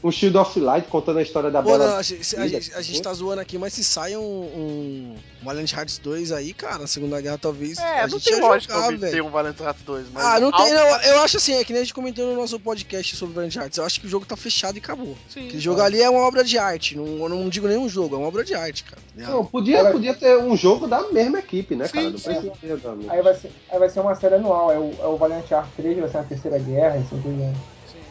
um 0.08 0.12
Shield 0.12 0.36
of 0.38 0.60
Light 0.60 0.86
contando 0.88 1.18
a 1.18 1.22
história 1.22 1.50
da 1.50 1.60
Pô, 1.60 1.70
Bela. 1.70 1.88
não, 1.88 1.96
a, 1.96 2.02
gente, 2.02 2.36
a 2.36 2.46
gente- 2.46 2.72
a 2.74 2.80
gente 2.80 3.02
tá 3.02 3.12
zoando 3.12 3.40
aqui, 3.40 3.58
mas 3.58 3.72
se 3.72 3.82
sai 3.82 4.16
um, 4.16 4.20
um 4.22 5.16
Valiant 5.42 5.72
Hearts 5.72 5.98
2 5.98 6.30
aí, 6.30 6.52
cara, 6.52 6.78
na 6.78 6.86
Segunda 6.86 7.20
Guerra 7.20 7.38
talvez. 7.38 7.78
É, 7.78 8.00
a 8.00 8.02
não 8.06 8.10
gente 8.18 8.30
tem 8.30 8.40
lógica 8.40 8.74
jogar, 8.74 9.10
ter 9.10 9.20
um 9.22 9.30
Valiant 9.30 9.58
Hearts 9.58 9.82
2, 9.84 10.06
mas... 10.12 10.24
Ah, 10.24 10.38
não 10.38 10.52
tem, 10.52 10.72
não. 10.72 11.00
Eu 11.02 11.22
acho 11.22 11.38
assim, 11.38 11.54
é 11.54 11.64
que 11.64 11.72
nem 11.72 11.82
a 11.82 11.84
gente 11.84 11.94
comentou 11.94 12.24
no 12.26 12.36
nosso 12.36 12.58
podcast 12.60 13.16
sobre 13.16 13.34
Valiant 13.34 13.56
Hearts. 13.56 13.78
Eu 13.78 13.84
acho 13.84 14.00
que 14.00 14.06
o 14.06 14.10
jogo 14.10 14.24
tá 14.24 14.36
fechado 14.36 14.76
e 14.76 14.78
acabou. 14.78 15.16
Sim, 15.28 15.46
Aquele 15.46 15.60
jogo 15.60 15.80
ali 15.82 16.00
é 16.00 16.08
uma 16.08 16.20
obra 16.20 16.44
de 16.44 16.56
arte. 16.56 16.96
Não, 16.96 17.04
eu 17.04 17.28
não 17.28 17.48
digo 17.48 17.66
nenhum 17.70 17.88
jogo, 17.88 18.14
é 18.14 18.18
uma 18.18 18.28
obra 18.28 18.44
de 18.44 18.54
arte, 18.54 18.84
cara. 18.84 19.00
Não, 19.16 19.44
podia, 19.44 19.90
podia 19.90 20.14
ter 20.14 20.36
um 20.38 20.56
jogo 20.56 20.86
da 20.86 21.10
mesma 21.10 21.38
equipe, 21.38 21.74
né, 21.74 21.86
Sim, 21.86 21.92
cara? 21.92 22.10
Não 22.10 22.18
sim. 22.18 23.08
Aí 23.08 23.22
vai 23.22 23.34
ser, 23.34 23.50
aí 23.70 23.78
vai 23.78 23.88
ser 23.88 24.00
uma 24.00 24.14
série 24.14 24.34
anual. 24.36 24.72
É 24.72 24.78
o, 24.78 24.94
é 25.00 25.06
o 25.06 25.16
Valiant 25.16 25.50
Heart 25.50 25.68
3, 25.76 25.98
vai 25.98 26.08
ser 26.08 26.18
a 26.18 26.22
terceira 26.24 26.58
guerra, 26.58 26.96
assim 26.96 27.20
por 27.20 27.32
diante. 27.32 27.58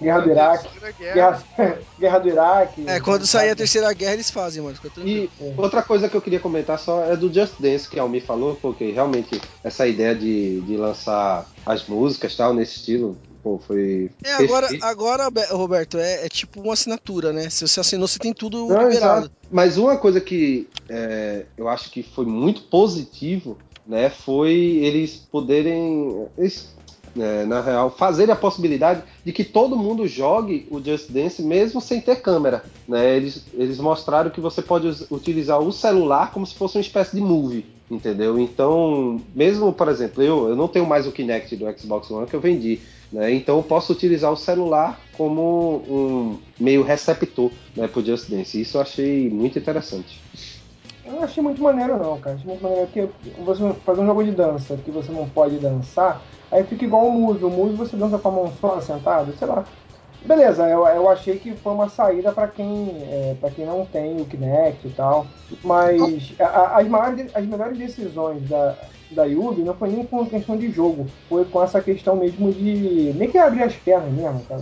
Guerra 0.02 0.20
do 0.22 0.32
Iraque. 0.32 0.70
Guerra. 0.98 1.44
Guerra, 1.58 1.80
guerra 2.00 2.20
do 2.20 2.30
Iraque. 2.30 2.84
É, 2.88 3.00
quando 3.00 3.28
sair 3.28 3.50
a 3.50 3.56
terceira 3.56 3.92
guerra 3.94 4.14
eles 4.14 4.30
fazem, 4.30 4.64
mano. 4.64 4.78
E 4.98 5.30
outra 5.58 5.82
coisa 5.82 6.08
que 6.08 6.16
eu 6.16 6.22
queria 6.22 6.40
comentar 6.40 6.80
só 6.80 7.04
é 7.04 7.16
do 7.16 7.32
Just 7.32 7.56
Dance, 7.60 7.90
que 7.90 8.00
a 8.00 8.04
Almi 8.04 8.22
falou, 8.22 8.58
porque 8.62 8.92
realmente 8.92 9.42
essa 9.64 9.86
ideia 9.86 10.16
de, 10.16 10.62
de 10.62 10.78
lançar 10.78 11.46
as 11.66 11.86
músicas 11.86 12.36
tal, 12.36 12.54
nesse 12.54 12.78
estilo, 12.78 13.18
pô, 13.44 13.60
foi. 13.60 14.10
É, 14.24 14.34
agora, 14.34 14.68
perfeito. 14.68 14.86
agora 14.86 15.32
Be- 15.32 15.46
Roberto, 15.46 15.98
é, 15.98 16.26
é 16.26 16.30
tipo 16.30 16.62
uma 16.62 16.74
assinatura, 16.74 17.32
né? 17.32 17.50
Se 17.50 17.68
você 17.68 17.80
assinou, 17.80 18.08
você 18.08 18.20
tem 18.20 18.34
tudo 18.34 18.68
Não, 18.68 18.90
liberado. 18.90 19.24
exato. 19.24 19.32
Mas 19.50 19.78
uma 19.78 19.98
coisa 19.98 20.20
que 20.22 20.68
é, 20.90 21.46
eu 21.58 21.68
acho 21.68 21.90
que 21.92 22.04
foi 22.04 22.26
muito 22.26 22.64
positivo, 22.64 23.58
né, 23.86 24.10
foi 24.10 24.54
eles 24.54 25.16
poderem, 25.32 26.28
eles, 26.38 26.76
é, 27.18 27.46
na 27.46 27.62
real, 27.62 27.90
fazer 27.90 28.30
a 28.30 28.36
possibilidade 28.36 29.04
de 29.26 29.32
que 29.32 29.44
todo 29.44 29.78
mundo 29.78 30.08
jogue 30.08 30.68
o 30.70 30.84
Just 30.84 31.12
Dance 31.12 31.42
mesmo 31.42 31.82
sem 31.82 32.02
ter 32.02 32.18
câmera. 32.18 32.66
Né? 32.88 33.16
Eles, 33.18 33.48
eles 33.54 33.80
mostraram 33.80 34.32
que 34.32 34.42
você 34.42 34.62
pode 34.62 34.88
utilizar 35.12 35.60
o 35.60 35.72
celular 35.72 36.32
como 36.32 36.46
se 36.46 36.56
fosse 36.56 36.78
uma 36.78 36.82
espécie 36.82 37.16
de 37.16 37.22
movie. 37.22 37.66
Entendeu? 37.90 38.38
Então, 38.40 39.20
mesmo, 39.34 39.74
por 39.74 39.88
exemplo, 39.90 40.22
eu, 40.22 40.50
eu 40.50 40.56
não 40.56 40.68
tenho 40.68 40.86
mais 40.86 41.08
o 41.08 41.12
Kinect 41.12 41.56
do 41.56 41.66
Xbox 41.80 42.10
One 42.12 42.28
que 42.28 42.36
eu 42.36 42.40
vendi. 42.42 42.80
Né? 43.12 43.34
Então 43.34 43.58
eu 43.58 43.64
posso 43.64 43.92
utilizar 43.92 44.32
o 44.32 44.38
celular 44.38 45.00
como 45.18 45.78
um 45.88 46.40
meio 46.60 46.84
receptor 46.84 47.52
né, 47.76 47.88
para 47.88 48.00
o 48.02 48.06
Just 48.06 48.30
Dance. 48.30 48.60
Isso 48.62 48.78
eu 48.78 48.82
achei 48.82 49.30
muito 49.30 49.58
interessante. 49.58 50.22
Eu 51.06 51.14
não 51.14 51.24
achei 51.24 51.42
muito 51.42 51.62
maneiro 51.62 51.98
não, 51.98 52.20
cara. 52.20 52.36
Achei 52.36 52.48
muito 52.48 52.62
maneiro 52.62 52.86
porque 52.88 53.10
você 53.44 53.74
fazer 53.86 54.02
um 54.02 54.06
jogo 54.06 54.24
de 54.24 54.32
dança 54.32 54.78
que 54.78 54.92
você 54.92 55.12
não 55.12 55.28
pode 55.28 55.58
dançar, 55.58 56.22
aí 56.52 56.64
fica 56.64 56.86
igual 56.86 57.08
o 57.08 57.12
Muse. 57.12 57.44
O 57.44 57.50
Muse 57.50 57.76
você 57.76 57.96
dança 57.98 58.20
com 58.20 58.28
a 58.28 58.32
mão 58.32 58.54
só 58.62 58.80
sentado, 58.80 59.34
sei 59.38 59.48
lá. 59.48 59.66
Beleza, 60.24 60.68
eu, 60.68 60.86
eu 60.86 61.10
achei 61.10 61.40
que 61.40 61.56
foi 61.56 61.72
uma 61.74 61.88
saída 61.90 62.32
para 62.34 62.48
quem, 62.48 62.92
é, 63.10 63.36
pra 63.40 63.50
quem 63.50 63.66
não 63.66 63.86
tem 63.86 64.22
o 64.22 64.26
Kinect 64.26 64.86
e 64.86 64.92
tal. 64.92 65.26
Mas 65.64 66.34
a- 66.40 66.44
a- 66.46 66.78
as, 66.82 66.88
maiores, 66.88 67.32
as 67.34 67.46
melhores 67.46 67.78
decisões 67.78 68.44
da, 68.50 68.78
da 69.12 69.26
Yubi 69.26 69.62
não 69.64 69.74
foi 69.74 69.90
nem 69.90 70.06
com 70.06 70.26
questão 70.26 70.56
de 70.56 70.70
jogo, 70.72 71.08
foi 71.28 71.44
com 71.46 71.64
essa 71.64 71.82
questão 71.82 72.16
mesmo 72.16 72.52
de 72.52 73.14
meio 73.16 73.32
que 73.32 73.38
abrir 73.38 73.64
as 73.64 73.74
pernas 73.74 74.12
mesmo, 74.12 74.42
cara. 74.48 74.62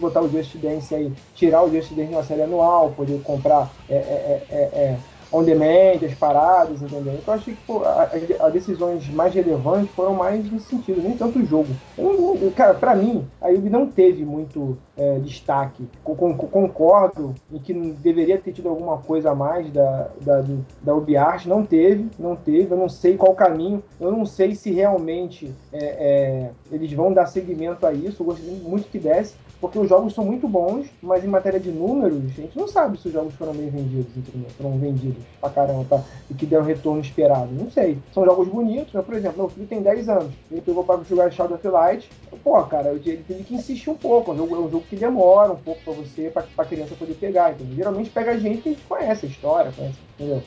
Botar 0.00 0.22
o 0.22 0.28
Just 0.28 0.56
Dance 0.56 0.94
aí, 0.94 1.12
tirar 1.34 1.62
o 1.62 1.70
Just 1.70 1.92
Dance 1.92 2.12
na 2.12 2.24
série 2.24 2.42
anual, 2.42 2.92
poder 2.96 3.22
comprar 3.22 3.70
é, 3.88 3.94
é, 3.94 4.46
é, 4.50 4.96
é, 5.32 5.36
on 5.36 5.44
demand, 5.44 6.04
as 6.04 6.14
paradas, 6.14 6.82
entendeu? 6.82 7.16
Então 7.18 7.34
achei 7.34 7.54
que 7.56 7.62
pô, 7.62 7.82
as 7.84 8.52
decisões 8.52 9.08
mais 9.10 9.34
relevantes 9.34 9.94
foram 9.94 10.14
mais 10.14 10.50
nesse 10.50 10.66
sentido, 10.66 11.02
nem 11.02 11.16
tanto 11.16 11.38
o 11.38 11.44
jogo. 11.44 11.80
Eu 11.96 12.38
eu- 12.42 12.52
cara, 12.52 12.74
pra 12.74 12.94
mim, 12.94 13.30
a 13.40 13.48
Yubi 13.48 13.70
não 13.70 13.90
teve 13.90 14.24
muito 14.24 14.82
é, 14.96 15.18
destaque. 15.20 15.90
Co- 16.02 16.14
con- 16.16 16.36
concordo 16.36 17.40
em 17.50 17.60
que 17.60 17.72
deveria 17.74 18.40
ter 18.40 18.52
tido 18.52 18.68
alguma 18.68 19.02
coisa 19.02 19.30
a 19.30 19.34
mais 19.34 19.70
da, 19.72 20.08
da, 20.20 20.42
do- 20.42 20.66
da 20.80 20.94
UbiArt, 20.94 21.46
não 21.46 21.64
teve, 21.66 22.12
não 22.18 22.36
teve, 22.36 22.72
eu 22.72 22.76
não 22.78 22.88
sei 22.88 23.16
qual 23.16 23.34
caminho, 23.34 23.82
eu 23.98 24.10
não 24.12 24.24
sei 24.26 24.54
se 24.54 24.70
realmente 24.72 25.58
é, 25.72 26.48
é, 26.48 26.54
eles 26.70 26.92
vão 26.92 27.12
dar 27.12 27.26
seguimento 27.26 27.86
a 27.86 27.92
isso, 27.92 28.22
eu 28.22 28.26
gostaria 28.26 28.52
muito 28.52 28.88
que 28.88 28.98
desse, 28.98 29.38
porque 29.60 29.78
os 29.78 29.88
jogos 29.88 30.14
são 30.14 30.24
muito 30.24 30.48
bons, 30.48 30.86
mas 31.02 31.24
em 31.24 31.28
matéria 31.28 31.60
de 31.60 31.70
números, 31.70 32.24
a 32.24 32.40
gente 32.40 32.56
não 32.56 32.66
sabe 32.66 32.98
se 32.98 33.08
os 33.08 33.12
jogos 33.12 33.34
foram 33.34 33.52
bem 33.52 33.68
vendidos, 33.68 34.16
entendeu? 34.16 34.48
Foram 34.56 34.78
vendidos 34.78 35.22
pra 35.40 35.50
caramba, 35.50 35.84
tá? 35.88 36.02
e 36.30 36.34
que 36.34 36.46
deram 36.46 36.64
retorno 36.64 37.00
esperado. 37.00 37.52
Não 37.52 37.70
sei. 37.70 37.98
São 38.14 38.24
jogos 38.24 38.48
bonitos, 38.48 38.94
né? 38.94 39.02
Por 39.02 39.14
exemplo, 39.14 39.38
meu 39.38 39.48
filho 39.48 39.66
tem 39.66 39.82
10 39.82 40.08
anos, 40.08 40.32
ele 40.50 40.60
pegou 40.60 40.84
pra 40.84 40.98
jogar 41.02 41.30
Shadow 41.30 41.56
of 41.56 41.68
Light, 41.68 42.08
pô, 42.42 42.62
cara, 42.64 42.90
ele 42.92 43.24
teve 43.26 43.44
que 43.44 43.54
insistir 43.54 43.90
um 43.90 43.96
pouco, 43.96 44.30
é 44.30 44.34
um 44.34 44.36
jogo, 44.38 44.54
é 44.54 44.58
um 44.58 44.70
jogo 44.70 44.84
que 44.88 44.96
demora 44.96 45.52
um 45.52 45.56
pouco 45.56 45.82
pra 45.82 45.92
você, 45.92 46.30
pra, 46.30 46.42
pra 46.42 46.64
criança 46.64 46.94
poder 46.94 47.14
pegar, 47.14 47.52
entendeu? 47.52 47.76
Geralmente 47.76 48.10
pega 48.10 48.38
gente 48.38 48.62
que 48.62 48.68
a 48.70 48.72
gente 48.72 48.84
conhece 48.84 49.26
a 49.26 49.28
história, 49.28 49.72
conhece, 49.72 49.98
entendeu? 50.18 50.42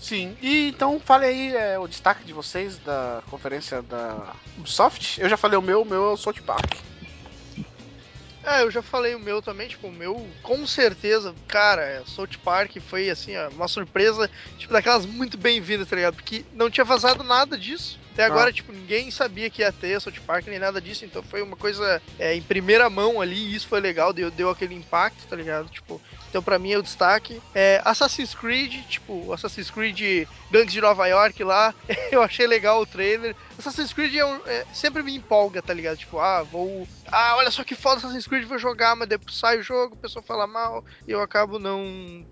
Sim, 0.00 0.36
e 0.42 0.68
então 0.68 1.00
fale 1.00 1.24
aí 1.24 1.56
é, 1.56 1.78
o 1.78 1.88
destaque 1.88 2.24
de 2.24 2.34
vocês 2.34 2.76
da 2.78 3.22
conferência 3.30 3.80
da 3.80 4.34
Ubisoft. 4.58 5.18
Eu 5.18 5.30
já 5.30 5.36
falei 5.36 5.58
o 5.58 5.62
meu, 5.62 5.80
o 5.80 5.86
meu 5.86 6.04
é 6.04 6.12
o 6.12 6.16
South 6.16 6.42
Park. 6.46 6.74
É, 8.46 8.62
eu 8.62 8.70
já 8.70 8.82
falei 8.82 9.14
o 9.14 9.20
meu 9.20 9.40
também, 9.40 9.68
tipo, 9.68 9.88
o 9.88 9.92
meu, 9.92 10.28
com 10.42 10.66
certeza, 10.66 11.34
cara, 11.48 12.02
South 12.04 12.36
Park 12.44 12.76
foi, 12.88 13.08
assim, 13.08 13.34
ó, 13.36 13.48
uma 13.48 13.66
surpresa, 13.66 14.30
tipo, 14.58 14.72
daquelas 14.72 15.06
muito 15.06 15.38
bem-vindas, 15.38 15.88
tá 15.88 15.96
ligado? 15.96 16.14
Porque 16.14 16.44
não 16.52 16.68
tinha 16.68 16.84
vazado 16.84 17.24
nada 17.24 17.56
disso. 17.56 17.98
Até 18.12 18.24
agora, 18.24 18.52
tipo, 18.52 18.70
ninguém 18.70 19.10
sabia 19.10 19.50
que 19.50 19.62
ia 19.62 19.72
ter 19.72 20.00
South 20.00 20.12
Park 20.26 20.46
nem 20.46 20.58
nada 20.58 20.80
disso, 20.80 21.04
então 21.04 21.22
foi 21.22 21.42
uma 21.42 21.56
coisa 21.56 22.00
é, 22.18 22.34
em 22.34 22.42
primeira 22.42 22.88
mão 22.90 23.20
ali, 23.20 23.34
e 23.34 23.54
isso 23.56 23.66
foi 23.66 23.80
legal, 23.80 24.12
deu, 24.12 24.30
deu 24.30 24.50
aquele 24.50 24.74
impacto, 24.74 25.26
tá 25.26 25.34
ligado? 25.34 25.68
Tipo, 25.68 26.00
então 26.34 26.42
pra 26.42 26.58
mim 26.58 26.72
é 26.72 26.78
o 26.78 26.82
destaque. 26.82 27.40
É, 27.54 27.80
Assassin's 27.84 28.34
Creed, 28.34 28.84
tipo, 28.88 29.32
Assassin's 29.32 29.70
Creed 29.70 30.26
Gangs 30.50 30.72
de 30.72 30.80
Nova 30.80 31.06
York 31.06 31.44
lá, 31.44 31.72
eu 32.10 32.20
achei 32.20 32.44
legal 32.44 32.80
o 32.80 32.86
trailer. 32.86 33.36
Assassin's 33.56 33.92
Creed 33.92 34.16
é 34.16 34.24
um- 34.24 34.40
é, 34.44 34.64
sempre 34.72 35.04
me 35.04 35.14
empolga, 35.14 35.62
tá 35.62 35.72
ligado? 35.72 35.96
Tipo, 35.96 36.18
ah, 36.18 36.42
vou. 36.42 36.88
Ah, 37.12 37.36
olha 37.36 37.52
só 37.52 37.62
que 37.62 37.76
foda 37.76 37.98
Assassin's 37.98 38.26
Creed, 38.26 38.48
vou 38.48 38.58
jogar, 38.58 38.96
mas 38.96 39.08
depois 39.08 39.36
sai 39.36 39.58
o 39.58 39.62
jogo, 39.62 39.94
a 39.94 40.02
pessoa 40.02 40.24
fala 40.24 40.44
mal 40.44 40.84
e 41.06 41.12
eu 41.12 41.22
acabo 41.22 41.60
não. 41.60 42.26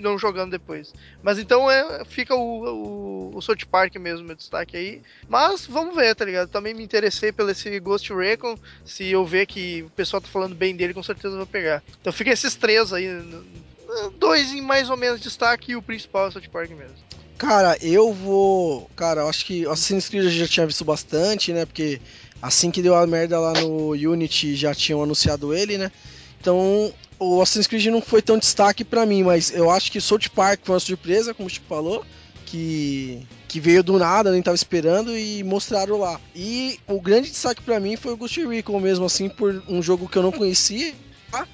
Não 0.00 0.18
jogando 0.18 0.50
depois. 0.50 0.92
Mas 1.22 1.38
então 1.38 1.70
é, 1.70 2.04
fica 2.04 2.34
o, 2.34 3.30
o, 3.30 3.36
o 3.36 3.42
South 3.42 3.66
Park 3.70 3.96
mesmo, 3.96 4.26
meu 4.26 4.36
destaque 4.36 4.76
aí. 4.76 5.02
Mas 5.28 5.66
vamos 5.66 5.94
ver, 5.94 6.14
tá 6.14 6.24
ligado? 6.24 6.48
Também 6.48 6.74
me 6.74 6.82
interessei 6.82 7.30
pelo 7.32 7.50
esse 7.50 7.78
Ghost 7.78 8.12
Recon. 8.12 8.58
Se 8.84 9.08
eu 9.08 9.24
ver 9.24 9.46
que 9.46 9.82
o 9.82 9.90
pessoal 9.90 10.20
tá 10.20 10.28
falando 10.28 10.54
bem 10.54 10.74
dele, 10.74 10.94
com 10.94 11.02
certeza 11.02 11.34
eu 11.34 11.38
vou 11.38 11.46
pegar. 11.46 11.82
Então 12.00 12.12
fica 12.12 12.30
esses 12.30 12.54
três 12.54 12.92
aí. 12.92 13.08
Dois 14.18 14.52
em 14.52 14.60
mais 14.60 14.88
ou 14.88 14.96
menos 14.96 15.20
destaque 15.20 15.72
e 15.72 15.76
o 15.76 15.82
principal 15.82 16.26
é 16.26 16.28
o 16.28 16.32
South 16.32 16.48
Park 16.52 16.70
mesmo. 16.70 16.94
Cara, 17.36 17.76
eu 17.80 18.12
vou. 18.12 18.88
Cara, 18.94 19.22
eu 19.22 19.28
acho 19.28 19.46
que 19.46 19.64
Assassin's 19.64 20.08
Creed 20.08 20.24
eu 20.24 20.30
já 20.30 20.46
tinha 20.46 20.66
visto 20.66 20.84
bastante, 20.84 21.52
né? 21.52 21.64
Porque 21.64 22.00
assim 22.40 22.70
que 22.70 22.82
deu 22.82 22.94
a 22.94 23.06
merda 23.06 23.40
lá 23.40 23.54
no 23.54 23.92
Unity 23.92 24.54
já 24.54 24.74
tinham 24.74 25.02
anunciado 25.02 25.54
ele, 25.54 25.78
né? 25.78 25.90
Então 26.38 26.92
o 27.20 27.42
Assassin's 27.42 27.66
Creed 27.66 27.86
não 27.86 28.00
foi 28.00 28.22
tão 28.22 28.38
destaque 28.38 28.82
pra 28.82 29.04
mim, 29.04 29.22
mas 29.22 29.54
eu 29.54 29.70
acho 29.70 29.92
que 29.92 30.00
South 30.00 30.30
Park 30.34 30.60
foi 30.64 30.74
uma 30.74 30.80
surpresa, 30.80 31.34
como 31.34 31.46
o 31.46 31.50
Chico 31.50 31.66
falou, 31.68 32.02
que, 32.46 33.26
que 33.46 33.60
veio 33.60 33.84
do 33.84 33.98
nada, 33.98 34.32
nem 34.32 34.42
tava 34.42 34.54
esperando 34.54 35.16
e 35.16 35.44
mostraram 35.44 35.98
lá. 35.98 36.18
E 36.34 36.80
o 36.88 36.98
grande 36.98 37.28
destaque 37.28 37.62
pra 37.62 37.78
mim 37.78 37.94
foi 37.94 38.14
o 38.14 38.16
Ghost 38.16 38.44
Recon 38.46 38.80
mesmo, 38.80 39.04
assim, 39.04 39.28
por 39.28 39.62
um 39.68 39.82
jogo 39.82 40.08
que 40.08 40.16
eu 40.16 40.22
não 40.22 40.32
conhecia. 40.32 40.94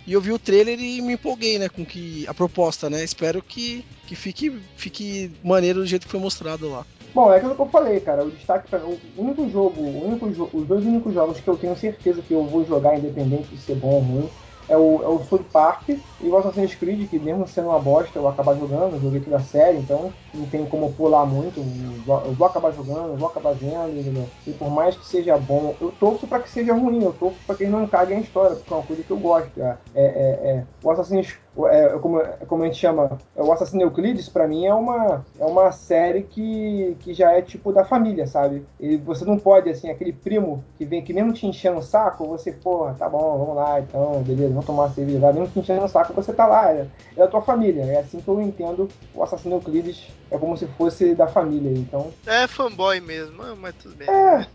E 0.07 0.13
eu 0.13 0.21
vi 0.23 0.33
o 0.33 0.39
trailer 0.39 0.81
e 0.81 1.03
me 1.03 1.15
empolguei, 1.15 1.59
né, 1.59 1.69
com 1.69 1.85
que 1.85 2.27
a 2.27 2.33
proposta, 2.33 2.89
né? 2.89 3.05
Espero 3.05 3.43
que, 3.43 3.85
que 4.07 4.15
fique, 4.15 4.59
fique 4.75 5.31
maneiro 5.45 5.81
do 5.81 5.87
jeito 5.87 6.07
que 6.07 6.11
foi 6.11 6.21
mostrado 6.21 6.71
lá. 6.71 6.87
Bom, 7.13 7.31
é 7.31 7.37
aquilo 7.37 7.55
que 7.55 7.61
eu 7.61 7.69
falei, 7.69 8.01
cara. 8.01 8.25
O 8.25 8.31
destaque 8.31 8.71
para 8.71 8.83
o 8.87 8.99
único 9.19 9.51
jogo, 9.51 9.83
o 9.83 10.09
único 10.09 10.27
os 10.27 10.67
dois 10.67 10.83
únicos 10.83 11.13
jogos 11.13 11.41
que 11.41 11.49
eu 11.49 11.59
tenho 11.59 11.77
certeza 11.77 12.23
que 12.23 12.33
eu 12.33 12.45
vou 12.45 12.65
jogar 12.65 12.97
independente 12.97 13.49
de 13.49 13.59
ser 13.59 13.75
bom 13.75 13.97
ou 13.97 14.01
ruim 14.01 14.31
é 14.69 14.77
o, 14.77 15.03
é 15.03 15.09
o 15.09 15.45
Park 15.53 15.89
e 15.89 16.29
o 16.29 16.37
Assassin's 16.37 16.75
Creed, 16.75 17.09
que 17.09 17.19
mesmo 17.19 17.47
sendo 17.47 17.69
uma 17.69 17.79
bosta, 17.79 18.19
eu 18.19 18.23
vou 18.23 18.31
acabar 18.31 18.57
jogando, 18.57 19.01
joguei 19.01 19.21
toda 19.21 19.37
a 19.37 19.41
série, 19.41 19.79
então 19.79 20.13
não 20.35 20.47
tem 20.47 20.65
como 20.67 20.93
pular 20.93 21.25
muito, 21.25 21.61
eu 21.61 22.35
vou, 22.35 22.47
acabar 22.47 22.73
jogando, 22.73 23.11
eu 23.11 23.17
vou 23.17 23.29
acabar 23.29 23.55
vendo, 23.55 23.99
entendeu? 23.99 24.29
E 24.47 24.53
por 24.53 24.71
mais 24.71 24.97
que 24.97 25.07
seja 25.07 25.37
bom, 25.39 25.75
eu 25.81 25.93
torço 25.93 26.27
para 26.27 26.41
que 26.41 26.51
seja 26.51 26.75
ruim, 26.75 27.03
eu 27.03 27.13
torço 27.13 27.39
para 27.47 27.55
que 27.55 27.65
ele 27.65 27.73
não 27.73 27.87
cague 27.87 28.15
a 28.15 28.21
história, 28.21 28.57
porque 28.57 28.73
é 28.73 28.77
uma 28.77 28.87
coisa 28.87 29.03
que 29.03 29.11
eu 29.11 29.19
gosto. 29.19 29.61
É, 29.61 29.79
é, 29.95 30.05
é, 30.05 30.65
o 30.83 30.91
Assassin's 30.91 31.39
é, 31.69 31.89
como, 31.99 32.21
como 32.47 32.63
a 32.63 32.67
gente 32.67 32.79
chama, 32.79 33.19
é 33.35 33.43
o 33.43 33.51
Assassino 33.51 33.83
Euclides, 33.83 34.29
pra 34.29 34.47
mim 34.47 34.67
é 34.67 34.75
uma, 34.75 35.25
é 35.39 35.45
uma 35.45 35.73
série 35.73 36.23
que, 36.23 36.97
que 37.01 37.15
já 37.15 37.33
é 37.33 37.41
tipo 37.41 37.73
da 37.73 37.85
família, 37.85 38.27
sabe? 38.27 38.65
E 38.79 38.97
você 38.99 39.25
não 39.25 39.39
pode, 39.39 39.71
assim, 39.71 39.89
aquele 39.89 40.13
primo 40.13 40.63
que 40.77 40.85
vem 40.85 41.03
que 41.03 41.15
mesmo 41.15 41.33
te 41.33 41.47
enchendo 41.47 41.79
o 41.79 41.83
saco, 41.83 42.27
você, 42.27 42.53
porra, 42.53 42.95
tá 42.99 43.09
bom, 43.09 43.39
vamos 43.39 43.57
lá, 43.57 43.81
então, 43.81 44.23
beleza, 44.23 44.51
vamos 44.51 44.67
tomar 44.67 44.85
uma 44.85 44.95
cerveja 44.95 45.27
lá, 45.27 45.33
mesmo 45.33 45.49
te 45.49 45.59
enchendo 45.61 45.85
o 45.85 45.89
saco, 45.89 46.13
você 46.13 46.33
tá 46.33 46.47
lá, 46.47 46.73
é, 46.73 46.87
é 47.17 47.21
da 47.21 47.29
tua 47.29 47.41
família. 47.41 47.85
É 47.85 48.01
assim 48.01 48.21
que 48.21 48.29
eu 48.29 48.41
entendo 48.41 48.89
o 49.15 49.23
Assassino 49.23 49.57
Euclides, 49.57 50.05
é 50.31 50.37
como 50.37 50.57
se 50.57 50.67
fosse 50.67 51.15
da 51.15 51.27
família, 51.27 51.71
então. 51.71 52.13
É 52.27 52.47
fanboy 52.47 53.01
mesmo, 53.01 53.57
mas 53.57 53.75
tudo 53.77 53.95
bem. 53.95 54.09
É, 54.09 54.47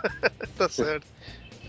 tá 0.56 0.68
certo. 0.68 1.15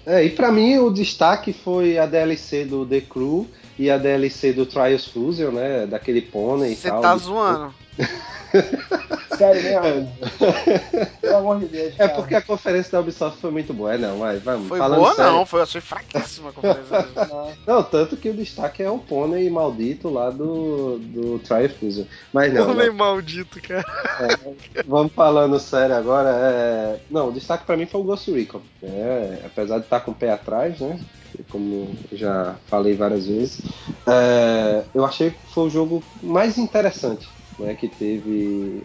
É, 0.07 0.23
e 0.23 0.29
pra 0.29 0.53
mim 0.53 0.77
o 0.77 0.89
destaque 0.89 1.51
foi 1.51 1.97
a 1.97 2.05
DLC 2.05 2.63
do 2.63 2.85
The 2.85 3.01
Crew 3.01 3.45
e 3.77 3.91
a 3.91 3.97
DLC 3.97 4.53
do 4.53 4.65
Trials 4.65 5.05
Fusion, 5.05 5.51
né? 5.51 5.85
Daquele 5.85 6.21
pônei 6.21 6.71
e 6.71 6.75
Você 6.77 6.88
tal. 6.88 7.01
tá 7.01 7.17
zoando. 7.17 7.75
sério 9.38 9.64
mesmo. 9.64 10.11
Pelo 11.22 11.38
amor 11.38 11.60
de 11.60 11.65
Deus. 11.68 11.94
É 11.95 12.07
cara. 12.07 12.14
porque 12.14 12.36
a 12.36 12.41
conferência 12.41 12.91
da 12.91 12.99
Ubisoft 12.99 13.40
foi 13.40 13.52
muito 13.52 13.74
boa. 13.74 13.94
É, 13.94 13.98
não, 13.98 14.19
vai, 14.19 14.38
vamos. 14.38 14.68
Foi 14.68 14.78
falando 14.78 14.99
boa, 14.99 15.15
sério. 15.15 15.32
não. 15.32 15.45
Foi, 15.45 15.60
eu 15.60 15.64
achei 15.64 15.82
fraquíssima 15.82 16.49
a 16.49 16.53
conferência. 16.53 17.07
Não. 17.28 17.48
Não, 17.68 17.84
tanto 17.84 18.15
que 18.15 18.30
o 18.30 18.34
destaque 18.34 18.82
é 18.82 18.90
o 18.90 18.98
pônei 18.98 19.49
maldito 19.49 20.10
lá 20.10 20.30
do, 20.30 20.98
do 20.99 21.40
Trials 21.40 21.74
Fusion. 21.74 22.06
Mas 22.32 22.53
não, 22.53 22.74
não. 22.74 22.94
maldito, 22.94 23.61
cara. 23.61 23.84
Vamos 24.88 25.11
falando 25.14 25.60
sério 25.60 25.95
agora. 25.95 26.30
é, 26.30 26.99
Não, 27.10 27.30
o 27.30 27.32
destaque 27.32 27.65
pra 27.65 27.78
mim 27.78 27.86
foi 27.86 28.02
o 28.02 28.03
Ghost 28.03 28.32
Recon. 28.32 28.61
É, 28.82 29.41
apesar 29.45 29.80
de 29.80 29.86
estar 29.86 29.99
com 29.99 30.11
o 30.11 30.15
pé 30.15 30.32
atrás, 30.32 30.80
né? 30.80 30.99
Como 31.49 31.95
já 32.11 32.56
falei 32.68 32.95
várias 32.95 33.28
vezes, 33.28 33.61
é, 34.07 34.84
eu 34.95 35.06
achei 35.06 35.32
que 35.32 35.53
foi 35.53 35.68
o 35.68 35.69
jogo 35.69 36.03
mais 36.24 36.57
interessante 36.57 37.28
né, 37.59 37.73
que 37.75 37.88
teve 37.88 38.81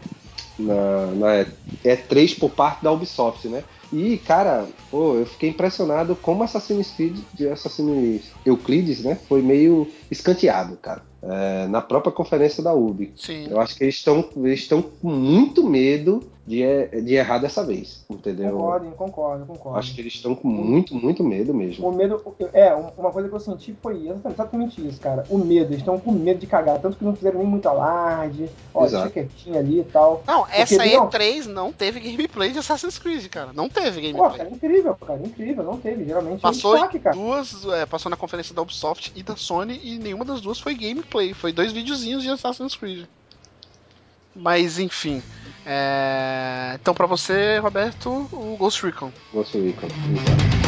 na, 0.59 1.07
na 1.15 1.47
E3 1.85 2.39
por 2.39 2.51
parte 2.51 2.82
da 2.82 2.93
Ubisoft, 2.93 3.49
né? 3.49 3.65
E, 3.93 4.16
cara, 4.16 4.66
pô, 4.90 5.16
eu 5.16 5.27
fiquei 5.27 5.51
impressionado 5.51 6.16
como 6.16 6.43
Assassin's 6.43 6.90
Creed, 6.93 7.19
Assassin's 7.53 8.31
Euclides, 8.44 9.03
né? 9.03 9.19
Foi 9.28 9.43
meio 9.43 9.86
escanteado, 10.13 10.77
cara. 10.77 11.03
É, 11.23 11.69
na 11.69 11.81
própria 11.81 12.13
conferência 12.13 12.63
da 12.63 12.75
Ubi. 12.75 13.13
Sim. 13.17 13.47
Eu 13.49 13.61
acho 13.61 13.77
que 13.77 13.85
eles 13.85 13.95
estão 13.95 14.29
eles 14.37 14.61
estão 14.61 14.83
com 14.83 15.09
muito 15.09 15.65
medo 15.65 16.21
de, 16.47 16.63
de 17.03 17.15
errar 17.15 17.39
dessa 17.39 17.65
vez, 17.65 18.05
entendeu? 18.11 18.51
Concordo, 18.51 18.91
concordo, 18.93 19.47
concordo. 19.47 19.79
Acho 19.79 19.95
que 19.95 20.01
eles 20.01 20.15
estão 20.15 20.35
com 20.35 20.49
muito, 20.49 20.95
muito 20.95 21.23
medo 21.23 21.55
mesmo. 21.55 21.89
O 21.89 21.93
medo. 21.93 22.21
É, 22.53 22.75
uma 22.75 23.13
coisa 23.13 23.29
que 23.29 23.35
eu 23.35 23.41
senti 23.41 23.73
foi 23.81 24.11
exatamente 24.29 24.85
isso, 24.85 25.01
cara. 25.01 25.25
O 25.31 25.39
medo. 25.39 25.69
Eles 25.69 25.79
estão 25.79 25.99
com 26.01 26.11
medo 26.11 26.41
de 26.41 26.47
cagar. 26.49 26.81
Tanto 26.81 26.97
que 26.97 27.05
não 27.05 27.15
fizeram 27.15 27.39
nem 27.39 27.47
muito 27.47 27.69
alarde. 27.69 28.49
Ó, 28.75 28.85
Exato. 28.85 29.05
deixa 29.05 29.29
quietinho 29.29 29.57
ali 29.59 29.81
e 29.81 29.85
tal. 29.85 30.25
Não, 30.27 30.45
essa 30.51 30.75
Porque, 30.75 30.97
não. 30.97 31.09
E3 31.09 31.47
não 31.47 31.73
teve 31.73 32.01
gameplay 32.01 32.51
de 32.51 32.59
Assassin's 32.59 32.99
Creed, 32.99 33.29
cara. 33.29 33.53
Não 33.53 33.69
teve 33.69 34.01
Pô, 34.13 34.19
gameplay. 34.19 34.39
cara, 34.39 34.51
incrível, 34.51 34.97
cara. 34.97 35.21
Incrível. 35.25 35.63
Não 35.63 35.77
teve. 35.77 36.05
Geralmente 36.05 36.41
Passou 36.41 36.75
é 36.75 36.79
destaque, 36.79 36.99
cara. 36.99 37.15
duas, 37.15 37.65
é, 37.67 37.87
passou 37.87 38.11
na 38.11 38.17
conferência 38.17 38.53
da 38.53 38.63
Ubisoft 38.63 39.13
e 39.15 39.23
da 39.23 39.37
Sony 39.37 39.81
e 39.85 39.97
nenhuma 40.03 40.24
das 40.24 40.41
duas 40.41 40.59
foi 40.59 40.74
gameplay, 40.74 41.33
foi 41.33 41.53
dois 41.53 41.73
videozinhos 41.73 42.23
de 42.23 42.29
Assassin's 42.29 42.77
Creed. 42.77 43.07
Mas 44.35 44.79
enfim, 44.79 45.23
é, 45.66 46.77
então 46.81 46.95
pra 46.95 47.07
você, 47.07 47.59
Roberto, 47.59 48.29
o 48.33 48.57
Ghost 48.57 48.85
Recon. 48.85 49.12
Ghost 49.33 49.59
Recon. 49.59 49.87
Exato. 49.87 50.62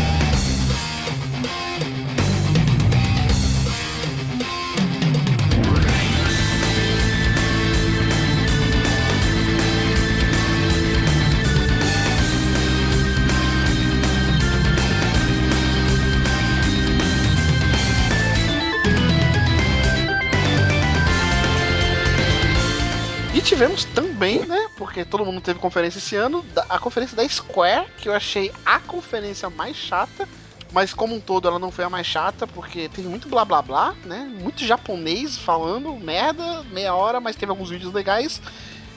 Tivemos 23.55 23.85
também, 23.85 24.41
né? 24.41 24.67
Porque 24.77 25.05
todo 25.05 25.25
mundo 25.25 25.41
teve 25.41 25.61
conferência 25.61 25.99
esse 25.99 26.17
ano, 26.17 26.45
a 26.69 26.77
conferência 26.77 27.17
da 27.17 27.27
Square, 27.29 27.87
que 27.99 28.09
eu 28.09 28.13
achei 28.13 28.51
a 28.67 28.81
conferência 28.81 29.49
mais 29.49 29.77
chata. 29.77 30.29
Mas 30.73 30.93
como 30.93 31.15
um 31.15 31.21
todo 31.21 31.47
ela 31.47 31.61
não 31.61 31.71
foi 31.71 31.85
a 31.85 31.89
mais 31.89 32.05
chata, 32.05 32.49
porque 32.49 32.89
teve 32.89 33.07
muito 33.07 33.29
blá 33.29 33.45
blá 33.45 33.63
blá, 33.63 33.95
né? 34.05 34.29
Muito 34.43 34.65
japonês 34.65 35.39
falando 35.39 35.95
merda, 35.95 36.65
meia 36.73 36.97
hora, 36.97 37.21
mas 37.21 37.37
teve 37.37 37.51
alguns 37.51 37.71
vídeos 37.71 37.93
legais. 37.93 38.43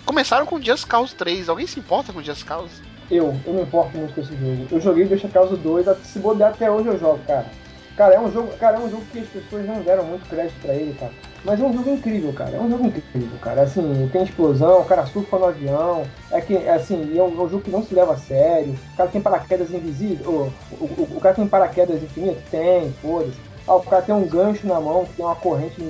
Começaram 0.04 0.48
com 0.48 0.60
Just 0.60 0.88
Cause 0.88 1.14
3. 1.14 1.50
Alguém 1.50 1.68
se 1.68 1.80
importa 1.80 2.12
com 2.12 2.24
Just 2.24 2.44
Cause? 2.44 2.82
Eu, 3.12 3.40
eu 3.46 3.54
me 3.54 3.62
importo 3.62 3.96
muito 3.96 4.16
com 4.16 4.22
esse 4.22 4.36
jogo. 4.36 4.68
Eu 4.72 4.82
joguei 4.82 5.06
Deixa 5.06 5.28
Causa 5.28 5.56
2, 5.56 5.86
se 6.04 6.18
bobear 6.18 6.50
até 6.50 6.72
hoje 6.72 6.88
eu 6.88 7.00
jogo, 7.00 7.20
cara. 7.28 7.46
Cara, 7.98 8.14
é 8.14 8.20
um 8.20 8.32
jogo, 8.32 8.56
cara, 8.60 8.78
é 8.78 8.80
um 8.80 8.92
jogo 8.92 9.04
que 9.12 9.18
as 9.18 9.28
pessoas 9.28 9.66
não 9.66 9.82
deram 9.82 10.04
muito 10.04 10.30
crédito 10.30 10.62
pra 10.62 10.76
ele, 10.76 10.96
cara. 11.00 11.12
Mas 11.44 11.60
é 11.60 11.64
um 11.64 11.74
jogo 11.74 11.90
incrível, 11.90 12.32
cara. 12.32 12.52
É 12.52 12.60
um 12.60 12.70
jogo 12.70 12.86
incrível, 12.86 13.40
cara. 13.42 13.64
Assim, 13.64 14.08
tem 14.14 14.22
explosão, 14.22 14.82
o 14.82 14.86
cara 14.86 15.08
surfa 15.08 15.40
no 15.40 15.46
avião. 15.46 16.06
É 16.32 16.40
que, 16.40 16.56
assim, 16.70 17.18
é 17.18 17.24
um, 17.24 17.42
é 17.42 17.44
um 17.44 17.50
jogo 17.50 17.62
que 17.62 17.72
não 17.72 17.84
se 17.84 17.96
leva 17.96 18.14
a 18.14 18.18
sério. 18.18 18.76
O 18.94 18.98
cara 18.98 19.10
tem 19.10 19.20
paraquedas 19.20 19.72
invisíveis. 19.72 20.28
O, 20.28 20.52
o, 20.80 20.86
o, 20.86 21.18
o 21.18 21.20
cara 21.20 21.34
tem 21.34 21.48
paraquedas 21.48 22.04
infinito? 22.04 22.40
Tem, 22.52 22.94
foda-se. 23.02 23.40
Ah, 23.68 23.76
o 23.76 23.82
cara 23.82 24.04
tem 24.04 24.14
um 24.14 24.28
gancho 24.28 24.68
na 24.68 24.80
mão, 24.80 25.06
que 25.06 25.14
tem 25.14 25.26
uma 25.26 25.36
corrente 25.36 25.82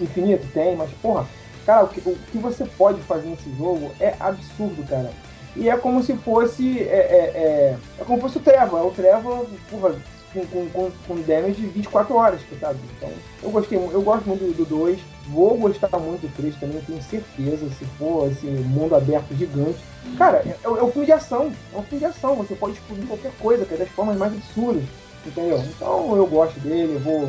infinita? 0.00 0.46
Tem, 0.54 0.74
mas, 0.76 0.90
porra, 1.02 1.26
cara, 1.66 1.84
o 1.84 1.88
que, 1.88 2.00
o 2.08 2.16
que 2.32 2.38
você 2.38 2.64
pode 2.64 3.02
fazer 3.02 3.28
nesse 3.28 3.54
jogo 3.56 3.90
é 4.00 4.14
absurdo, 4.18 4.82
cara. 4.88 5.10
E 5.54 5.68
é 5.68 5.76
como 5.76 6.02
se 6.02 6.16
fosse. 6.16 6.80
É, 6.80 6.84
é, 6.84 7.32
é, 7.34 7.76
é 8.00 8.04
como 8.04 8.16
se 8.16 8.22
fosse 8.22 8.38
o 8.38 8.40
Trevor. 8.40 8.86
O 8.86 8.90
Trevor, 8.90 9.46
porra, 9.70 9.94
com, 10.32 10.46
com, 10.46 10.68
com, 10.70 10.90
com 11.06 11.20
damage 11.22 11.54
de 11.60 11.66
24 11.68 12.14
horas, 12.14 12.40
sabe? 12.60 12.78
Então, 12.96 13.10
eu 13.42 13.50
gostei, 13.50 13.78
eu 13.78 14.02
gosto 14.02 14.26
muito 14.26 14.44
do 14.56 14.64
2, 14.64 14.98
vou 15.28 15.56
gostar 15.56 15.88
muito 15.98 16.22
do 16.26 16.34
3 16.36 16.54
também, 16.56 16.80
tenho 16.86 17.02
certeza, 17.02 17.68
se 17.78 17.84
for 17.98 18.30
esse 18.30 18.46
mundo 18.46 18.94
aberto 18.94 19.34
gigante. 19.36 19.78
Cara, 20.18 20.38
é, 20.38 20.56
é 20.64 20.68
um 20.82 20.90
filme 20.90 21.06
de 21.06 21.12
ação, 21.12 21.52
é 21.74 21.76
um 21.78 21.82
filme 21.82 22.00
de 22.00 22.06
ação, 22.06 22.36
você 22.36 22.54
pode 22.54 22.74
explodir 22.74 23.06
qualquer 23.06 23.32
coisa, 23.38 23.64
cara, 23.64 23.78
das 23.78 23.88
formas 23.90 24.16
mais 24.16 24.32
absurdas, 24.32 24.84
entendeu? 25.26 25.58
Então 25.58 26.16
eu 26.16 26.26
gosto 26.26 26.58
dele, 26.60 26.94
eu 26.94 27.00
vou. 27.00 27.28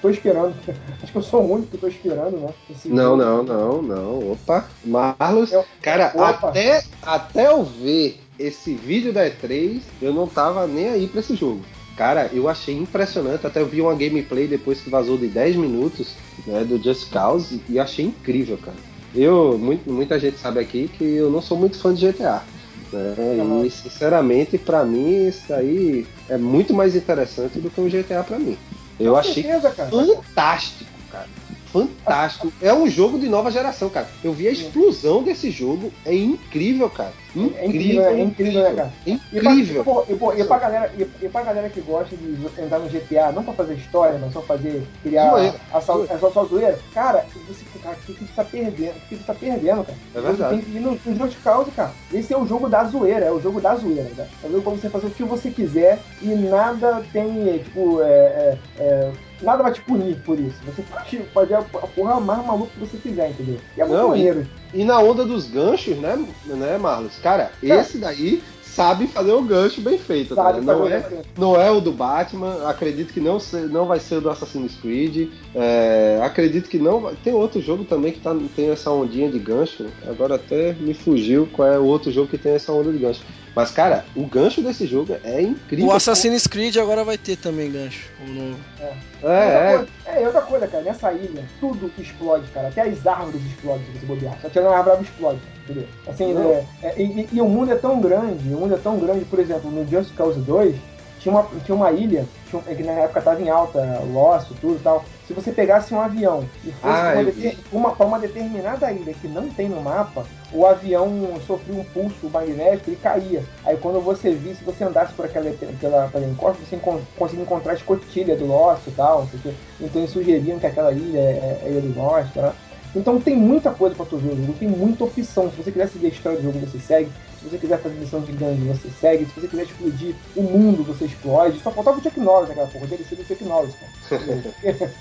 Tô 0.00 0.08
esperando, 0.10 0.54
acho 1.02 1.10
que 1.10 1.18
eu 1.18 1.22
sou 1.22 1.42
o 1.42 1.52
único 1.54 1.72
que 1.72 1.78
tô 1.78 1.88
esperando, 1.88 2.36
né? 2.36 2.50
esse 2.70 2.88
Não, 2.88 3.16
jogo. 3.16 3.16
não, 3.16 3.42
não, 3.42 3.82
não. 3.82 4.30
Opa. 4.32 4.68
Marlos, 4.84 5.50
Eu- 5.52 5.64
cara, 5.82 6.12
Opa. 6.14 6.50
até, 6.50 6.84
até 7.02 7.48
eu 7.48 7.64
ver 7.64 8.20
esse 8.38 8.74
vídeo 8.74 9.12
da 9.12 9.28
E3, 9.28 9.80
eu 10.00 10.14
não 10.14 10.28
tava 10.28 10.68
nem 10.68 10.88
aí 10.88 11.08
pra 11.08 11.18
esse 11.18 11.34
jogo. 11.34 11.62
Cara, 11.98 12.30
eu 12.32 12.48
achei 12.48 12.76
impressionante. 12.76 13.44
Até 13.44 13.60
eu 13.60 13.66
vi 13.66 13.80
uma 13.80 13.92
gameplay 13.92 14.46
depois 14.46 14.80
que 14.80 14.88
vazou 14.88 15.18
de 15.18 15.26
10 15.26 15.56
minutos 15.56 16.14
né, 16.46 16.62
do 16.62 16.80
Just 16.80 17.10
Cause 17.10 17.60
e 17.68 17.76
achei 17.76 18.04
incrível, 18.04 18.56
cara. 18.56 18.76
Eu, 19.12 19.58
muito, 19.58 19.90
muita 19.90 20.16
gente 20.16 20.38
sabe 20.38 20.60
aqui 20.60 20.86
que 20.86 21.02
eu 21.02 21.28
não 21.28 21.42
sou 21.42 21.58
muito 21.58 21.76
fã 21.76 21.92
de 21.92 22.06
GTA. 22.06 22.44
Né? 22.92 23.66
E 23.66 23.70
sinceramente, 23.70 24.56
pra 24.56 24.84
mim, 24.84 25.26
isso 25.26 25.52
aí 25.52 26.06
é 26.28 26.38
muito 26.38 26.72
mais 26.72 26.94
interessante 26.94 27.58
do 27.58 27.68
que 27.68 27.80
um 27.80 27.88
GTA 27.88 28.22
pra 28.22 28.38
mim. 28.38 28.56
Eu 29.00 29.14
Com 29.14 29.18
achei 29.18 29.42
certeza, 29.42 29.70
cara. 29.72 29.90
fantástico, 29.90 30.90
cara. 31.10 31.28
Fantástico. 31.72 32.52
É 32.62 32.72
um 32.72 32.88
jogo 32.88 33.18
de 33.18 33.28
nova 33.28 33.50
geração, 33.50 33.90
cara. 33.90 34.08
Eu 34.22 34.32
vi 34.32 34.48
a 34.48 34.50
explosão 34.52 35.22
desse 35.22 35.50
jogo. 35.50 35.92
É 36.04 36.14
incrível, 36.14 36.88
cara. 36.90 37.12
É 37.56 37.66
incrível, 37.66 38.04
é 38.04 38.20
incrível, 38.20 38.62
né, 38.62 38.74
cara? 38.74 38.92
E 39.06 39.16
pra, 39.40 39.52
Incrível. 39.52 40.06
e, 40.08 40.40
e 40.40 40.44
pra 40.44 40.58
galera, 40.58 40.90
e, 40.98 41.02
e 41.24 41.28
pra 41.28 41.42
galera 41.42 41.68
que 41.68 41.80
gosta 41.80 42.16
de 42.16 42.46
entrar 42.60 42.78
no 42.80 42.88
GTA, 42.88 43.30
não 43.32 43.44
pra 43.44 43.52
fazer 43.52 43.74
história, 43.74 44.18
mas 44.18 44.32
só 44.32 44.40
fazer 44.42 44.82
criar 45.02 45.30
Zoeira. 45.30 45.54
assalto, 45.72 46.06
Zoeira. 46.06 46.14
é 46.14 46.30
só, 46.32 46.44
zoeira, 46.46 46.78
cara, 46.92 47.26
você, 47.46 47.64
cara, 47.80 47.96
o 47.96 48.00
que 48.06 48.14
que 48.14 48.24
você 48.24 48.32
tá 48.34 48.44
perdendo? 48.44 48.96
O 48.96 49.00
que 49.08 49.16
você 49.16 49.22
tá 49.24 49.34
perdendo, 49.34 49.84
cara? 49.84 49.98
É 50.14 50.20
Você 50.20 50.26
verdade. 50.26 50.56
tem 50.56 50.64
que 50.64 50.76
ir 50.76 50.80
no, 50.80 50.90
no 51.04 51.16
jogo 51.16 51.28
de 51.28 51.36
causa, 51.36 51.70
cara. 51.70 51.92
Esse 52.12 52.32
é 52.32 52.38
o 52.38 52.46
jogo 52.46 52.68
da 52.68 52.84
zoeira, 52.84 53.26
é 53.26 53.30
o 53.30 53.40
jogo 53.40 53.60
da 53.60 53.76
zoeira, 53.76 54.10
cara. 54.16 54.28
É 54.42 54.46
o 54.46 54.50
jogo 54.50 54.62
pra 54.62 54.72
você 54.72 54.88
fazer 54.88 55.06
o 55.06 55.10
que 55.10 55.22
você 55.22 55.50
quiser 55.50 56.00
e 56.22 56.28
nada 56.28 57.02
tem, 57.12 57.48
é, 57.50 57.58
tipo, 57.58 58.02
é, 58.02 58.06
é, 58.08 58.58
é, 58.78 59.12
nada 59.42 59.62
vai 59.62 59.72
te 59.72 59.80
punir 59.82 60.16
por 60.24 60.38
isso. 60.38 60.56
Você 60.66 60.82
pode 60.82 61.18
fazer 61.32 61.54
a, 61.54 61.62
porra 61.62 62.20
mais 62.20 62.44
maluca 62.46 62.70
que 62.74 62.80
você 62.80 62.96
quiser, 62.96 63.30
entendeu? 63.30 63.58
E 63.76 63.80
é 63.80 63.84
muito 63.84 63.98
Não, 63.98 64.06
e- 64.06 64.10
maneiro. 64.10 64.46
E 64.74 64.84
na 64.84 64.98
onda 65.00 65.24
dos 65.24 65.46
ganchos, 65.46 65.96
né, 65.96 66.22
né, 66.46 66.76
Marlos? 66.78 67.16
Cara, 67.22 67.50
Cara. 67.66 67.80
esse 67.80 67.96
daí 67.98 68.42
sabe 68.62 69.06
fazer 69.08 69.32
o 69.32 69.42
gancho 69.42 69.80
bem 69.80 69.98
feito, 69.98 70.36
tá? 70.36 70.52
Não 70.52 70.86
é, 70.86 71.02
não 71.36 71.60
é 71.60 71.68
o 71.70 71.80
do 71.80 71.90
Batman, 71.90 72.68
acredito 72.68 73.12
que 73.12 73.18
não, 73.20 73.38
não 73.70 73.86
vai 73.86 73.98
ser 73.98 74.16
o 74.16 74.20
do 74.20 74.30
Assassin's 74.30 74.76
Creed. 74.76 75.30
é, 75.54 76.20
acredito 76.22 76.68
que 76.68 76.78
não. 76.78 77.00
vai- 77.00 77.14
Tem 77.24 77.32
outro 77.32 77.60
jogo 77.60 77.84
também 77.84 78.12
que 78.12 78.20
tá, 78.20 78.36
tem 78.54 78.70
essa 78.70 78.90
ondinha 78.90 79.28
de 79.30 79.38
gancho. 79.38 79.86
Agora 80.06 80.34
até 80.36 80.74
me 80.74 80.94
fugiu 80.94 81.48
qual 81.52 81.66
é 81.68 81.78
o 81.78 81.84
outro 81.86 82.12
jogo 82.12 82.28
que 82.28 82.38
tem 82.38 82.52
essa 82.52 82.70
onda 82.72 82.92
de 82.92 82.98
gancho. 82.98 83.22
Mas, 83.54 83.70
cara, 83.70 84.04
o 84.14 84.24
gancho 84.26 84.62
desse 84.62 84.86
jogo 84.86 85.16
é 85.24 85.42
incrível. 85.42 85.86
O 85.86 85.92
Assassin's 85.92 86.46
Creed 86.46 86.76
agora 86.76 87.02
vai 87.02 87.18
ter 87.18 87.36
também 87.36 87.70
gancho. 87.72 88.08
O 88.24 88.30
novo. 88.30 88.58
É, 88.80 88.92
Outra 89.22 89.34
é. 89.34 89.76
coisa- 89.76 89.88
é, 90.06 90.22
e 90.22 90.26
outra 90.26 90.40
coisa, 90.42 90.68
cara, 90.68 90.84
nessa 90.84 91.12
ilha, 91.12 91.44
tudo 91.58 91.90
explode, 91.98 92.46
cara. 92.54 92.68
Até 92.68 92.82
as 92.82 93.06
árvores 93.06 93.44
explodem 93.44 93.84
se 93.92 93.98
você 93.98 94.06
bobear. 94.06 94.38
Só 94.40 94.48
tirando 94.48 94.68
a 94.72 94.76
árvore, 94.78 94.96
ela 94.96 95.02
explode, 95.02 95.40
entendeu? 95.64 95.88
Assim, 96.06 96.34
Não. 96.34 96.50
é, 96.52 96.64
é, 96.82 96.94
e, 97.02 97.28
e 97.32 97.40
o 97.40 97.48
mundo 97.48 97.72
é 97.72 97.76
tão 97.76 98.00
grande, 98.00 98.48
o 98.48 98.58
mundo 98.58 98.74
é 98.74 98.78
tão 98.78 98.98
grande, 98.98 99.24
por 99.24 99.38
exemplo, 99.40 99.70
no 99.70 99.86
Just 99.88 100.14
Cause 100.14 100.38
2, 100.40 100.76
tinha 101.20 101.32
uma, 101.32 101.48
tinha 101.64 101.74
uma 101.74 101.90
ilha, 101.90 102.24
é 102.66 102.74
que 102.74 102.82
na 102.82 102.92
época 102.92 103.20
tava 103.20 103.40
em 103.42 103.48
alta, 103.50 103.80
Lost, 104.12 104.48
tudo 104.60 104.76
e 104.76 104.78
tal. 104.80 105.04
Se 105.26 105.34
você 105.34 105.52
pegasse 105.52 105.92
um 105.92 106.00
avião 106.00 106.42
e 106.64 106.72
fosse 106.72 106.82
Ah, 106.84 107.12
uma 107.14 107.22
eu 107.22 107.54
uma, 107.70 107.94
pra 107.94 108.06
uma 108.06 108.18
determinada 108.18 108.90
ilha 108.90 109.12
que 109.12 109.28
não 109.28 109.48
tem 109.50 109.68
no 109.68 109.80
mapa, 109.82 110.24
o 110.52 110.64
avião 110.64 111.10
sofria 111.46 111.74
um 111.78 111.84
pulso 111.84 112.30
magnético 112.32 112.90
e 112.90 112.96
caía. 112.96 113.42
Aí 113.64 113.76
quando 113.76 114.00
você 114.00 114.32
visse, 114.32 114.60
se 114.60 114.64
você 114.64 114.84
andasse 114.84 115.12
por 115.12 115.26
aquela 115.26 115.50
pela, 115.80 116.08
pela 116.08 116.24
encosta, 116.26 116.64
você 116.64 116.76
encon- 116.76 117.00
conseguia 117.18 117.44
encontrar 117.44 117.72
a 117.72 117.76
escotilha 117.76 118.34
do 118.36 118.46
Lost 118.46 118.86
e 118.86 118.90
tal, 118.92 119.20
não 119.20 119.28
sei 119.28 119.38
o 119.38 119.42
quê. 119.42 119.54
Então 119.80 120.00
eles 120.00 120.10
sugeriam 120.12 120.58
que 120.58 120.66
aquela 120.66 120.92
ilha 120.92 121.18
é, 121.18 121.60
é 121.62 121.66
a 121.66 121.68
ilha 121.68 121.80
do 121.82 121.98
Lost, 122.00 122.34
né? 122.36 122.52
Então 122.94 123.20
tem 123.20 123.36
muita 123.36 123.70
coisa 123.70 123.94
pra 123.94 124.06
tu 124.06 124.16
ver 124.16 124.32
o 124.32 124.36
jogo, 124.36 124.54
tem 124.58 124.68
muita 124.68 125.04
opção. 125.04 125.50
Se 125.50 125.56
você 125.56 125.70
quiser 125.70 125.88
seguir 125.88 126.06
a 126.06 126.10
história 126.10 126.38
do 126.38 126.44
jogo, 126.44 126.58
você 126.60 126.78
segue. 126.78 127.10
Se 127.38 127.48
você 127.48 127.58
quiser 127.58 127.80
fazer 127.80 127.94
missão 127.94 128.20
de 128.20 128.32
gangue, 128.32 128.66
você 128.66 128.88
segue. 129.00 129.26
Se 129.26 129.40
você 129.40 129.46
quiser 129.46 129.62
explodir 129.64 130.14
o 130.34 130.42
mundo, 130.42 130.82
você 130.82 131.04
explode. 131.04 131.60
Só 131.60 131.70
faltava 131.70 131.98
o 131.98 132.02
Chuck 132.02 132.18
Norris 132.18 132.48
naquela 132.48 132.66
porra, 132.66 132.86
dele 132.86 133.04
ser 133.04 133.16
do 133.16 133.24
Chuck 133.24 133.44
Norris, 133.44 133.74
cara. 133.76 134.22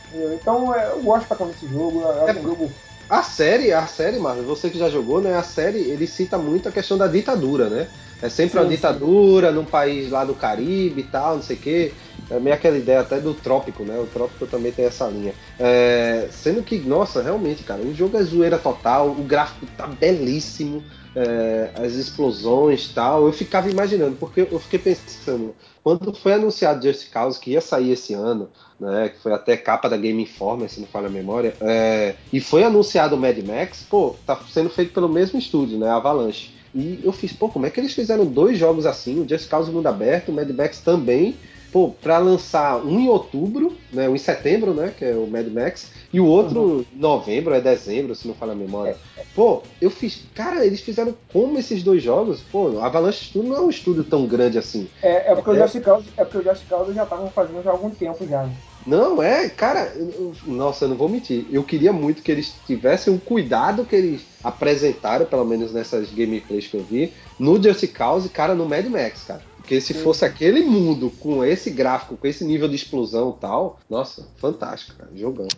Então 0.42 0.76
é, 0.76 0.92
eu 0.92 1.02
gosto 1.02 1.28
pra 1.28 1.38
caramba 1.38 1.54
desse 1.56 1.72
jogo. 1.72 2.04
Acho 2.08 2.40
um 2.40 2.44
jogo 2.44 2.72
A 3.10 3.24
série, 3.24 3.72
a 3.72 3.88
série, 3.88 4.20
Marvel, 4.20 4.44
você 4.44 4.70
que 4.70 4.78
já 4.78 4.90
jogou, 4.90 5.22
né? 5.22 5.36
A 5.36 5.44
série, 5.44 5.80
ele 5.80 6.06
cita 6.06 6.38
muito 6.38 6.68
a 6.70 6.72
questão 6.72 6.98
da 6.98 7.08
ditadura, 7.08 7.70
né? 7.70 7.88
É 8.22 8.30
sempre 8.30 8.58
uma 8.58 8.66
Sim, 8.66 8.70
sim. 8.70 8.76
ditadura 8.76 9.52
num 9.52 9.66
país 9.66 10.10
lá 10.10 10.26
do 10.26 10.36
Caribe 10.36 11.02
e 11.02 11.04
tal, 11.04 11.36
não 11.36 11.42
sei 11.42 11.56
o 11.56 11.60
quê. 11.60 11.94
É 12.30 12.40
meio 12.40 12.56
aquela 12.56 12.78
ideia 12.78 13.00
até 13.00 13.20
do 13.20 13.34
trópico, 13.34 13.84
né? 13.84 13.98
O 14.00 14.06
trópico 14.08 14.46
também 14.48 14.72
tem 14.72 14.86
essa 14.86 15.08
linha. 15.08 15.34
É, 15.58 16.28
sendo 16.32 16.62
que, 16.62 16.78
nossa, 16.80 17.22
realmente, 17.22 17.64
cara, 17.64 17.82
o 17.82 17.94
jogo 17.94 18.18
é 18.18 18.24
zoeira 18.24 18.58
total, 18.58 19.10
o 19.10 19.24
gráfico 19.24 19.66
tá 19.78 19.88
belíssimo, 19.88 20.84
é, 21.16 21.72
as 21.76 21.94
explosões 21.94 22.90
tal. 22.90 23.26
Eu 23.26 23.34
ficava 23.34 23.70
imaginando, 23.70 24.18
porque 24.18 24.48
eu 24.52 24.60
fiquei 24.60 24.80
pensando, 24.80 25.56
quando 25.84 26.14
foi 26.14 26.34
anunciado 26.34 26.86
Just 26.86 27.10
Cause 27.10 27.40
que 27.40 27.52
ia 27.52 27.62
sair 27.62 27.92
esse 27.92 28.14
ano, 28.14 28.50
né? 28.80 29.10
Que 29.10 29.20
foi 29.20 29.32
até 29.32 29.56
capa 29.56 29.90
da 29.90 29.98
Game 29.98 30.22
Informer, 30.22 30.70
se 30.70 30.80
não 30.80 30.88
falha 30.88 31.08
a 31.08 31.12
memória. 31.12 31.56
é, 31.62 32.16
e 32.32 32.40
foi 32.42 32.64
anunciado 32.64 33.16
o 33.16 33.18
Mad 33.18 33.38
Max, 33.40 33.86
pô, 33.90 34.16
tá 34.26 34.38
sendo 34.52 34.70
feito 34.70 34.94
pelo 34.94 35.08
mesmo 35.08 35.40
estúdio, 35.40 35.78
né? 35.78 35.90
Avalanche. 35.90 36.58
E 36.76 37.00
eu 37.04 37.12
fiz, 37.12 37.32
pô, 37.34 37.50
como 37.50 37.66
é 37.66 37.70
que 37.70 37.80
eles 37.80 37.94
fizeram 37.94 38.26
dois 38.26 38.58
jogos 38.58 38.86
assim? 38.86 39.22
O 39.22 39.28
Just 39.28 39.50
Cause 39.50 39.72
Mundo 39.72 39.88
Aberto, 39.88 40.30
o 40.30 40.34
Mad 40.34 40.50
Max 40.52 40.80
também. 40.80 41.36
Pô, 41.72 41.90
pra 41.90 42.18
lançar 42.18 42.78
um 42.86 43.00
em 43.00 43.10
outubro, 43.10 43.78
né? 43.92 44.08
Um 44.08 44.16
em 44.16 44.20
setembro, 44.20 44.74
né? 44.74 44.94
Que 44.98 45.06
é 45.06 45.16
o 45.16 45.28
Mad 45.28 45.48
Max. 45.48 45.92
E 46.14 46.20
o 46.20 46.26
outro 46.26 46.86
em 46.94 47.00
novembro, 47.00 47.54
é 47.54 47.60
dezembro, 47.60 48.16
se 48.16 48.28
não 48.28 48.34
falha 48.34 48.54
a 48.54 48.56
memória. 48.56 48.98
Pô, 49.36 49.62
eu 49.82 49.90
fiz. 49.90 50.24
Cara, 50.34 50.66
eles 50.66 50.80
fizeram 50.80 51.14
como 51.32 51.60
esses 51.60 51.84
dois 51.84 52.02
jogos? 52.02 52.40
Pô, 52.42 52.80
Avalanche 52.80 53.26
Studio 53.26 53.50
não 53.50 53.58
é 53.58 53.62
um 53.62 53.70
estúdio 53.70 54.04
tão 54.06 54.26
grande 54.26 54.58
assim. 54.58 54.88
É, 55.04 55.32
é 55.32 55.36
porque 55.36 55.50
É. 55.50 55.54
o 55.54 55.56
Just 55.68 55.82
Cause, 55.82 56.08
é 56.18 56.24
porque 56.24 56.38
o 56.38 56.44
Just 56.44 56.68
Cause 56.68 56.94
já 56.94 57.04
estavam 57.04 57.30
fazendo 57.30 57.62
já 57.62 57.70
há 57.70 57.74
algum 57.74 57.90
tempo 57.90 58.26
já. 58.26 58.50
Não, 58.86 59.22
é, 59.22 59.50
cara, 59.50 59.92
eu- 59.98 60.32
nossa, 60.46 60.86
eu 60.86 60.90
não 60.90 60.96
vou 60.96 61.10
mentir. 61.10 61.46
Eu 61.52 61.62
queria 61.64 61.92
muito 61.92 62.22
que 62.24 62.32
eles 62.32 62.56
tivessem 62.66 63.14
um 63.14 63.18
cuidado 63.18 63.84
que 63.84 63.96
eles 63.96 64.22
apresentaram, 64.42 65.26
pelo 65.26 65.44
menos 65.44 65.74
nessas 65.74 66.10
gameplays 66.14 66.68
que 66.68 66.78
eu 66.78 66.84
vi, 66.84 67.14
no 67.38 67.62
Just 67.62 67.86
Cause, 67.92 68.30
cara, 68.30 68.56
no 68.56 68.66
Mad 68.66 68.86
Max, 68.86 69.24
cara. 69.28 69.42
Porque 69.68 69.82
se 69.82 69.94
Sim. 69.94 70.02
fosse 70.02 70.24
aquele 70.24 70.64
mundo 70.64 71.12
com 71.20 71.44
esse 71.44 71.70
gráfico, 71.70 72.16
com 72.16 72.26
esse 72.26 72.46
nível 72.46 72.70
de 72.70 72.76
explosão 72.78 73.36
e 73.36 73.42
tal, 73.42 73.78
nossa, 73.90 74.26
fantástico, 74.38 74.98
cara, 74.98 75.12
jogão. 75.14 75.50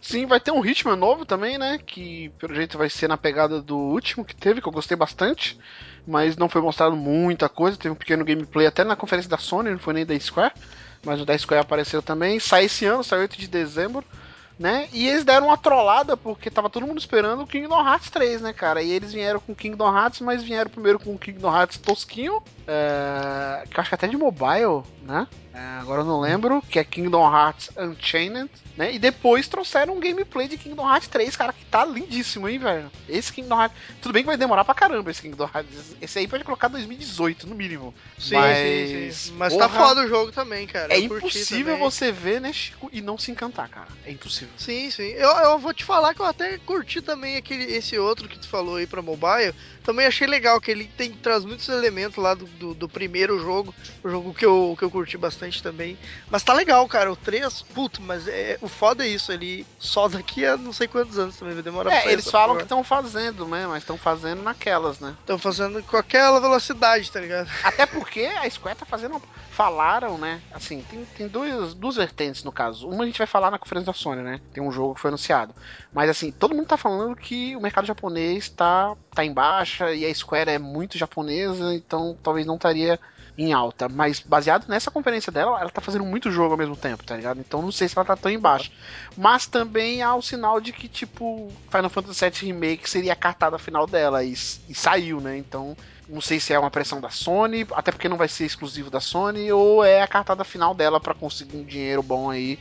Sim, 0.00 0.26
vai 0.26 0.40
ter 0.40 0.50
um 0.50 0.64
Hitman 0.64 0.96
novo 0.96 1.24
também, 1.24 1.56
né? 1.56 1.78
Que 1.78 2.28
pelo 2.40 2.56
jeito 2.56 2.76
vai 2.76 2.90
ser 2.90 3.06
na 3.06 3.16
pegada 3.16 3.62
do 3.62 3.76
último 3.76 4.24
que 4.24 4.34
teve, 4.34 4.60
que 4.60 4.66
eu 4.66 4.72
gostei 4.72 4.96
bastante. 4.96 5.56
Mas 6.04 6.36
não 6.36 6.48
foi 6.48 6.60
mostrado 6.60 6.96
muita 6.96 7.48
coisa. 7.48 7.76
Teve 7.76 7.92
um 7.92 7.96
pequeno 7.96 8.24
gameplay 8.24 8.66
até 8.66 8.82
na 8.82 8.96
conferência 8.96 9.30
da 9.30 9.38
Sony, 9.38 9.70
não 9.70 9.78
foi 9.78 9.94
nem 9.94 10.04
da 10.04 10.18
Square. 10.18 10.54
Mas 11.04 11.20
o 11.20 11.24
da 11.24 11.38
Square 11.38 11.60
apareceu 11.60 12.02
também. 12.02 12.40
Sai 12.40 12.64
esse 12.64 12.84
ano, 12.84 13.04
sai 13.04 13.20
8 13.20 13.38
de 13.38 13.46
dezembro. 13.46 14.04
Né? 14.58 14.88
E 14.92 15.06
eles 15.06 15.24
deram 15.24 15.46
uma 15.46 15.56
trollada 15.56 16.16
porque 16.16 16.50
tava 16.50 16.68
todo 16.68 16.84
mundo 16.84 16.98
esperando 16.98 17.42
o 17.42 17.46
Kingdom 17.46 17.78
Hearts 17.78 18.10
3, 18.10 18.42
né, 18.42 18.52
cara? 18.52 18.82
E 18.82 18.90
eles 18.90 19.12
vieram 19.12 19.38
com 19.38 19.54
Kingdom 19.54 19.96
Hearts, 19.96 20.20
mas 20.20 20.42
vieram 20.42 20.68
primeiro 20.68 20.98
com 20.98 21.14
o 21.14 21.18
Kingdom 21.18 21.56
Hearts 21.56 21.78
tosquinho, 21.78 22.42
é, 22.66 23.62
acho 23.72 23.88
que 23.88 23.94
até 23.94 24.08
de 24.08 24.16
mobile, 24.16 24.82
né? 25.02 25.28
É, 25.58 25.80
agora 25.80 26.02
eu 26.02 26.04
não 26.04 26.20
lembro, 26.20 26.62
que 26.62 26.78
é 26.78 26.84
Kingdom 26.84 27.34
Hearts 27.34 27.70
Unchained, 27.76 28.48
né? 28.76 28.94
E 28.94 28.98
depois 28.98 29.48
trouxeram 29.48 29.96
um 29.96 30.00
gameplay 30.00 30.46
de 30.46 30.56
Kingdom 30.56 30.88
Hearts 30.88 31.08
3, 31.08 31.34
cara, 31.34 31.52
que 31.52 31.64
tá 31.64 31.84
lindíssimo, 31.84 32.48
hein, 32.48 32.60
velho? 32.60 32.92
Esse 33.08 33.32
Kingdom 33.32 33.60
Hearts. 33.60 33.76
Tudo 34.00 34.12
bem 34.12 34.22
que 34.22 34.28
vai 34.28 34.36
demorar 34.36 34.64
pra 34.64 34.72
caramba 34.72 35.10
esse 35.10 35.20
Kingdom 35.20 35.50
Hearts. 35.52 35.96
Esse 36.00 36.20
aí 36.20 36.28
pode 36.28 36.44
colocar 36.44 36.68
2018, 36.68 37.48
no 37.48 37.56
mínimo. 37.56 37.92
Sim, 38.16 38.36
Mas, 38.36 38.58
sim, 38.58 39.10
sim. 39.10 39.32
Mas 39.36 39.56
tá 39.56 39.68
porra, 39.68 39.86
foda 39.88 40.02
o 40.02 40.06
jogo 40.08 40.30
também, 40.30 40.64
cara. 40.68 40.94
É 40.94 40.98
impossível 41.00 41.74
também. 41.74 41.90
você 41.90 42.12
ver, 42.12 42.40
né, 42.40 42.52
Chico, 42.52 42.88
e 42.92 43.00
não 43.00 43.18
se 43.18 43.32
encantar, 43.32 43.68
cara. 43.68 43.88
É 44.06 44.12
impossível. 44.12 44.54
Sim, 44.56 44.88
sim. 44.92 45.08
Eu, 45.08 45.30
eu 45.30 45.58
vou 45.58 45.74
te 45.74 45.82
falar 45.82 46.14
que 46.14 46.22
eu 46.22 46.26
até 46.26 46.56
curti 46.58 47.02
também 47.02 47.36
aquele, 47.36 47.64
esse 47.64 47.98
outro 47.98 48.28
que 48.28 48.38
tu 48.38 48.46
falou 48.46 48.76
aí 48.76 48.86
pra 48.86 49.02
mobile. 49.02 49.52
Também 49.88 50.04
achei 50.04 50.26
legal, 50.26 50.60
que 50.60 50.70
ele 50.70 50.84
tem, 50.84 51.12
traz 51.12 51.46
muitos 51.46 51.66
elementos 51.66 52.22
lá 52.22 52.34
do, 52.34 52.44
do, 52.44 52.74
do 52.74 52.86
primeiro 52.90 53.40
jogo. 53.40 53.74
O 54.04 54.10
jogo 54.10 54.34
que 54.34 54.44
eu, 54.44 54.76
que 54.78 54.84
eu 54.84 54.90
curti 54.90 55.16
bastante 55.16 55.62
também. 55.62 55.96
Mas 56.30 56.42
tá 56.42 56.52
legal, 56.52 56.86
cara. 56.86 57.10
O 57.10 57.16
3, 57.16 57.62
puto, 57.74 58.02
mas 58.02 58.28
é, 58.28 58.58
o 58.60 58.68
foda 58.68 59.02
é 59.02 59.08
isso. 59.08 59.32
Ele 59.32 59.66
só 59.78 60.06
daqui 60.06 60.44
a 60.44 60.58
não 60.58 60.74
sei 60.74 60.88
quantos 60.88 61.18
anos 61.18 61.38
também 61.38 61.54
vai 61.54 61.62
demorar 61.62 61.90
É, 61.90 62.12
eles 62.12 62.30
falam 62.30 62.56
que 62.56 62.64
estão 62.64 62.84
fazendo, 62.84 63.48
né? 63.48 63.66
Mas 63.66 63.82
estão 63.82 63.96
fazendo 63.96 64.42
naquelas, 64.42 65.00
né? 65.00 65.16
Estão 65.20 65.38
fazendo 65.38 65.82
com 65.82 65.96
aquela 65.96 66.38
velocidade, 66.38 67.10
tá 67.10 67.20
ligado? 67.20 67.48
Até 67.64 67.86
porque 67.86 68.26
a 68.26 68.50
Square 68.50 68.76
tá 68.76 68.84
fazendo. 68.84 69.22
Falaram, 69.52 70.18
né? 70.18 70.42
Assim, 70.52 70.82
tem, 70.82 71.04
tem 71.16 71.26
duas, 71.28 71.72
duas 71.72 71.96
vertentes 71.96 72.44
no 72.44 72.52
caso. 72.52 72.86
Uma 72.86 73.04
a 73.04 73.06
gente 73.06 73.18
vai 73.18 73.26
falar 73.26 73.50
na 73.50 73.58
conferência 73.58 73.86
da 73.86 73.94
Sony, 73.94 74.20
né? 74.20 74.38
Tem 74.52 74.62
um 74.62 74.70
jogo 74.70 74.94
que 74.94 75.00
foi 75.00 75.08
anunciado. 75.08 75.54
Mas 75.94 76.10
assim, 76.10 76.30
todo 76.30 76.54
mundo 76.54 76.66
tá 76.66 76.76
falando 76.76 77.16
que 77.16 77.56
o 77.56 77.60
mercado 77.60 77.86
japonês 77.86 78.50
tá, 78.50 78.94
tá 79.14 79.24
em 79.24 79.32
baixa 79.32 79.77
e 79.94 80.04
a 80.04 80.14
Square 80.14 80.50
é 80.50 80.58
muito 80.58 80.98
japonesa, 80.98 81.74
então 81.74 82.16
talvez 82.22 82.46
não 82.46 82.56
estaria 82.56 82.98
em 83.38 83.52
alta. 83.52 83.88
Mas 83.88 84.20
baseado 84.20 84.68
nessa 84.68 84.90
conferência 84.90 85.30
dela, 85.30 85.60
ela 85.60 85.70
tá 85.70 85.80
fazendo 85.80 86.04
muito 86.04 86.30
jogo 86.30 86.52
ao 86.52 86.58
mesmo 86.58 86.76
tempo, 86.76 87.04
tá 87.04 87.16
ligado? 87.16 87.38
Então 87.38 87.62
não 87.62 87.70
sei 87.70 87.88
se 87.88 87.96
ela 87.96 88.04
tá 88.04 88.16
tão 88.16 88.30
em 88.30 88.38
baixa. 88.38 88.70
Mas 89.16 89.46
também 89.46 90.02
há 90.02 90.14
o 90.14 90.22
sinal 90.22 90.60
de 90.60 90.72
que, 90.72 90.88
tipo, 90.88 91.50
Final 91.70 91.88
Fantasy 91.88 92.24
VII 92.24 92.52
Remake 92.52 92.90
seria 92.90 93.12
a 93.12 93.16
cartada 93.16 93.58
final 93.58 93.86
dela 93.86 94.24
e, 94.24 94.32
e 94.32 94.74
saiu, 94.74 95.20
né? 95.20 95.38
Então 95.38 95.76
não 96.08 96.20
sei 96.22 96.40
se 96.40 96.52
é 96.52 96.58
uma 96.58 96.70
pressão 96.70 97.00
da 97.00 97.10
Sony, 97.10 97.66
até 97.72 97.92
porque 97.92 98.08
não 98.08 98.16
vai 98.16 98.28
ser 98.28 98.46
exclusivo 98.46 98.90
da 98.90 98.98
Sony, 98.98 99.52
ou 99.52 99.84
é 99.84 100.00
a 100.00 100.08
cartada 100.08 100.42
final 100.42 100.74
dela 100.74 100.98
pra 100.98 101.14
conseguir 101.14 101.58
um 101.58 101.64
dinheiro 101.64 102.02
bom 102.02 102.30
aí. 102.30 102.58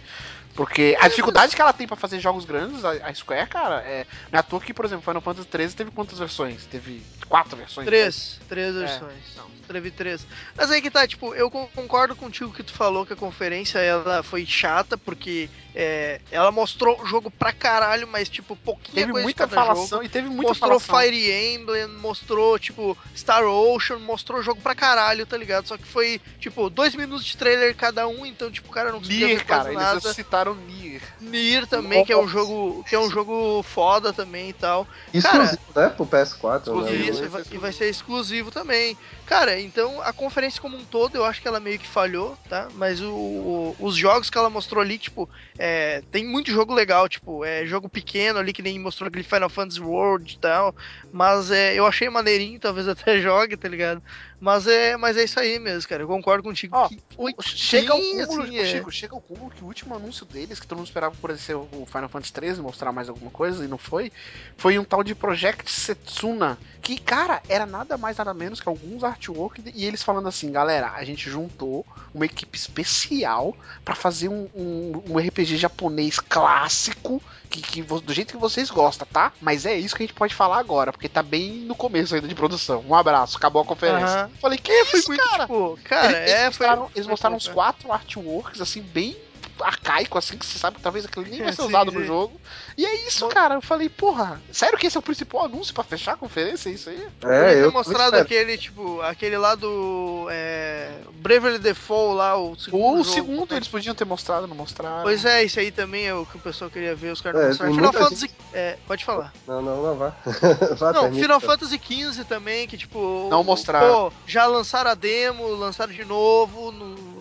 Porque 0.57 0.97
a 0.99 1.07
dificuldade 1.07 1.55
que 1.55 1.61
ela 1.61 1.71
tem 1.71 1.85
pra 1.87 1.95
fazer 1.95 2.19
jogos 2.19 2.43
grandes, 2.43 2.83
a, 2.83 2.89
a 2.91 3.13
Square, 3.13 3.47
cara, 3.47 3.75
é. 3.85 4.07
Não 4.31 4.37
é 4.37 4.39
à 4.39 4.43
toa 4.43 4.59
que, 4.59 4.73
por 4.73 4.85
exemplo, 4.85 5.03
Final 5.05 5.21
Fantasy 5.21 5.47
XIII 5.55 5.69
teve 5.73 5.91
quantas 5.91 6.17
versões? 6.17 6.65
Teve 6.65 7.05
quatro 7.29 7.55
versões? 7.55 7.85
Três, 7.85 8.39
três 8.49 8.75
É, 8.75 8.79
versões. 8.79 9.23
não. 9.35 9.45
Teve 9.67 9.91
três. 9.91 10.25
Mas 10.57 10.71
aí 10.71 10.81
que 10.81 10.89
tá, 10.89 11.07
tipo, 11.07 11.35
eu 11.35 11.51
con- 11.51 11.67
concordo 11.75 12.15
contigo 12.15 12.51
que 12.51 12.63
tu 12.63 12.73
falou 12.73 13.05
que 13.05 13.13
a 13.13 13.17
conferência 13.17 13.77
ela 13.77 14.23
foi 14.23 14.45
chata, 14.47 14.97
porque 14.97 15.47
é, 15.79 16.19
ela 16.31 16.51
mostrou 16.51 16.99
o 16.99 17.05
jogo 17.05 17.29
pra 17.29 17.53
caralho, 17.53 18.07
mas 18.07 18.27
tipo, 18.27 18.55
pouquinha 18.55 18.95
Teve 18.95 19.11
coisa 19.11 19.23
muita 19.23 19.45
de 19.45 19.51
cada 19.51 19.61
falação 19.67 19.87
jogo. 19.99 20.03
e 20.05 20.09
teve 20.09 20.27
muita 20.27 20.49
Mostrou 20.49 20.79
falação. 20.79 20.99
Fire 21.11 21.31
Emblem, 21.53 21.87
mostrou, 21.87 22.57
tipo, 22.57 22.97
Star 23.15 23.43
Ocean, 23.45 23.99
mostrou 23.99 24.39
o 24.39 24.43
jogo 24.43 24.59
pra 24.59 24.73
caralho, 24.73 25.23
tá 25.27 25.37
ligado? 25.37 25.67
Só 25.67 25.77
que 25.77 25.85
foi, 25.85 26.19
tipo, 26.39 26.67
dois 26.71 26.95
minutos 26.95 27.23
de 27.23 27.37
trailer 27.37 27.75
cada 27.75 28.07
um, 28.07 28.25
então, 28.25 28.49
tipo, 28.49 28.69
o 28.69 28.71
cara 28.71 28.91
não 28.91 28.97
conseguia 28.97 29.27
Nier, 29.27 29.45
cara, 29.45 29.71
nada. 29.71 29.99
eles 30.03 30.15
citaram 30.15 30.55
Nier. 30.55 31.01
Nier 31.21 31.67
também, 31.67 32.03
que 32.03 32.11
é 32.11 32.17
um 32.17 32.27
jogo 32.27 32.83
que 32.89 32.95
é 32.95 32.99
um 32.99 33.11
jogo 33.11 33.61
foda 33.61 34.11
também 34.11 34.49
e 34.49 34.53
tal. 34.53 34.87
Exclusivo, 35.13 35.61
né? 35.75 35.89
Pro 35.89 36.07
PS4, 36.07 36.61
Exclusivo. 36.61 36.81
né? 36.81 36.91
Isso, 36.95 37.23
e 37.23 37.27
vai, 37.27 37.43
e 37.51 37.57
vai 37.59 37.71
ser 37.71 37.87
exclusivo 37.87 38.49
também. 38.49 38.97
Cara, 39.27 39.59
então 39.59 39.99
a 40.01 40.13
conferência 40.13 40.61
como 40.61 40.77
um 40.77 40.85
todo, 40.85 41.15
eu 41.17 41.25
acho 41.25 41.41
que 41.41 41.47
ela 41.49 41.59
meio 41.59 41.77
que 41.77 41.85
falhou, 41.87 42.37
tá? 42.47 42.71
Mas 42.73 43.01
o, 43.01 43.13
o- 43.13 43.75
os 43.77 43.93
jogos 43.97 44.29
que 44.29 44.37
ela 44.37 44.49
mostrou 44.49 44.81
ali, 44.81 44.97
tipo, 44.97 45.29
é, 45.57 46.01
tem 46.09 46.25
muito 46.25 46.49
jogo 46.49 46.73
legal, 46.73 47.09
tipo, 47.09 47.43
é 47.43 47.65
jogo 47.65 47.89
pequeno 47.89 48.39
ali, 48.39 48.53
que 48.53 48.61
nem 48.61 48.79
mostrou 48.79 49.09
aquele 49.09 49.25
Final 49.25 49.49
Fantasy 49.49 49.81
World 49.81 50.33
e 50.33 50.39
tal. 50.39 50.73
Mas 51.11 51.51
é, 51.51 51.75
eu 51.75 51.85
achei 51.85 52.09
maneirinho, 52.09 52.57
talvez 52.59 52.87
até 52.87 53.19
jogue, 53.19 53.57
tá 53.57 53.67
ligado? 53.67 54.01
Mas 54.39 54.67
é, 54.67 54.95
mas 54.95 55.17
é 55.17 55.23
isso 55.23 55.39
aí 55.39 55.57
mesmo, 55.57 55.89
cara. 55.89 56.03
Eu 56.03 56.07
concordo 56.07 56.43
contigo. 56.43 56.75
Ó, 56.75 56.87
que 56.87 57.01
Chega 57.41 57.93
ao 57.93 57.99
cúmulo, 57.99 58.43
assim, 58.43 58.57
é. 58.59 58.65
Chico, 58.65 58.91
chega 58.91 59.15
ao 59.15 59.21
cúmulo 59.21 59.49
que 59.49 59.63
o 59.63 59.67
último 59.67 59.95
anúncio 59.95 60.25
deles, 60.25 60.59
que 60.59 60.67
todo 60.67 60.77
mundo 60.77 60.87
esperava 60.87 61.15
por 61.19 61.35
ser 61.37 61.55
o 61.55 61.85
Final 61.87 62.07
Fantasy 62.07 62.33
XIII, 62.39 62.61
mostrar 62.61 62.91
mais 62.91 63.09
alguma 63.09 63.31
coisa, 63.31 63.65
e 63.65 63.67
não 63.67 63.77
foi, 63.77 64.11
foi 64.55 64.77
um 64.77 64.83
tal 64.83 65.03
de 65.03 65.15
Project 65.15 65.71
Setsuna, 65.71 66.57
que, 66.81 66.99
cara, 66.99 67.41
era 67.49 67.65
nada 67.65 67.97
mais 67.97 68.17
nada 68.17 68.33
menos 68.33 68.61
que 68.61 68.69
alguns 68.69 69.03
artwork, 69.03 69.63
e 69.73 69.85
eles 69.85 70.03
falando 70.03 70.27
assim, 70.27 70.51
galera, 70.51 70.91
a 70.91 71.03
gente 71.03 71.29
juntou 71.29 71.85
uma 72.13 72.25
equipe 72.25 72.57
especial 72.57 73.57
pra 73.83 73.95
fazer 73.95 74.29
um, 74.29 74.47
um, 74.53 75.03
um 75.09 75.17
RPG 75.17 75.57
japonês 75.57 76.19
clássico, 76.19 77.21
que, 77.49 77.61
que 77.61 77.81
do 77.81 78.13
jeito 78.13 78.31
que 78.33 78.37
vocês 78.37 78.69
gostam, 78.69 79.07
tá? 79.11 79.31
Mas 79.41 79.65
é 79.65 79.75
isso 79.75 79.95
que 79.95 80.03
a 80.03 80.05
gente 80.05 80.15
pode 80.15 80.33
falar 80.35 80.57
agora, 80.57 80.91
porque 80.91 81.09
tá 81.09 81.23
bem 81.23 81.51
no 81.65 81.75
começo 81.75 82.13
ainda 82.15 82.27
de 82.27 82.35
produção. 82.35 82.83
Um 82.87 82.95
abraço, 82.95 83.37
acabou 83.37 83.61
a 83.61 83.65
conferência. 83.65 84.21
Aham. 84.21 84.31
Falei, 84.41 84.57
que 84.57 84.71
É, 84.71 84.85
foi 84.85 84.99
isso, 84.99 85.09
muito, 85.09 85.23
cara? 85.29 85.43
tipo, 85.43 85.79
cara, 85.83 86.07
eles, 86.07 86.17
é, 86.17 86.43
eles 86.45 86.57
foi. 86.57 86.67
mostraram, 86.67 86.91
eles 86.95 87.07
mostraram 87.07 87.35
uns 87.37 87.47
quatro 87.47 87.91
artworks, 87.91 88.61
assim, 88.61 88.81
bem 88.81 89.15
arcaico, 89.63 90.17
assim, 90.17 90.37
que 90.37 90.45
você 90.45 90.57
sabe 90.59 90.77
que 90.77 90.81
talvez 90.81 91.05
aquilo 91.05 91.25
nem 91.25 91.41
vai 91.43 91.51
ser 91.53 91.61
Sim, 91.63 91.67
usado 91.67 91.91
no 91.91 91.99
sim. 92.01 92.05
jogo. 92.05 92.39
E 92.77 92.85
é 92.85 93.07
isso, 93.07 93.27
cara. 93.29 93.55
Eu 93.55 93.61
falei, 93.61 93.89
porra, 93.89 94.41
sério 94.51 94.77
que 94.77 94.87
esse 94.87 94.95
é 94.97 94.99
o 94.99 95.03
principal 95.03 95.45
anúncio 95.45 95.73
pra 95.73 95.83
fechar 95.83 96.13
a 96.13 96.17
conferência? 96.17 96.69
É 96.69 96.73
isso 96.73 96.89
aí? 96.89 97.07
É, 97.23 97.53
ter 97.53 97.63
eu 97.63 97.71
mostrado 97.71 98.15
aquele, 98.17 98.57
tipo, 98.57 99.01
aquele 99.01 99.37
lá 99.37 99.55
do. 99.55 100.27
É, 100.29 100.91
Bravely 101.13 101.59
Default 101.59 102.15
lá, 102.17 102.37
o 102.37 102.55
segundo. 102.55 103.01
O 103.01 103.03
jogo, 103.03 103.15
segundo 103.15 103.51
né? 103.51 103.57
eles 103.57 103.67
podiam 103.67 103.95
ter 103.95 104.05
mostrado, 104.05 104.47
não 104.47 104.55
mostraram. 104.55 105.03
Pois 105.03 105.25
é, 105.25 105.43
isso 105.43 105.59
aí 105.59 105.71
também 105.71 106.05
é 106.07 106.13
o 106.13 106.25
que 106.25 106.37
o 106.37 106.39
pessoal 106.39 106.69
queria 106.69 106.95
ver, 106.95 107.11
os 107.11 107.21
caras 107.21 107.39
É, 107.39 107.43
não 107.43 107.47
mostraram. 107.49 107.73
Final 107.75 107.93
Fantasy. 107.93 108.29
É, 108.53 108.77
pode 108.87 109.03
falar. 109.03 109.33
Não, 109.47 109.61
não, 109.61 109.81
não, 109.83 109.95
vá. 109.95 110.13
vá 110.77 110.93
Não, 110.93 111.01
termina. 111.03 111.23
Final 111.23 111.39
Fantasy 111.39 111.79
XV 111.83 112.23
também, 112.25 112.67
que 112.67 112.77
tipo. 112.77 113.27
Não 113.29 113.43
mostraram. 113.43 114.09
Pô, 114.09 114.13
já 114.25 114.45
lançaram 114.45 114.91
a 114.91 114.95
demo, 114.95 115.47
lançaram 115.47 115.91
de 115.93 116.05
novo. 116.05 116.71
no- 116.71 117.16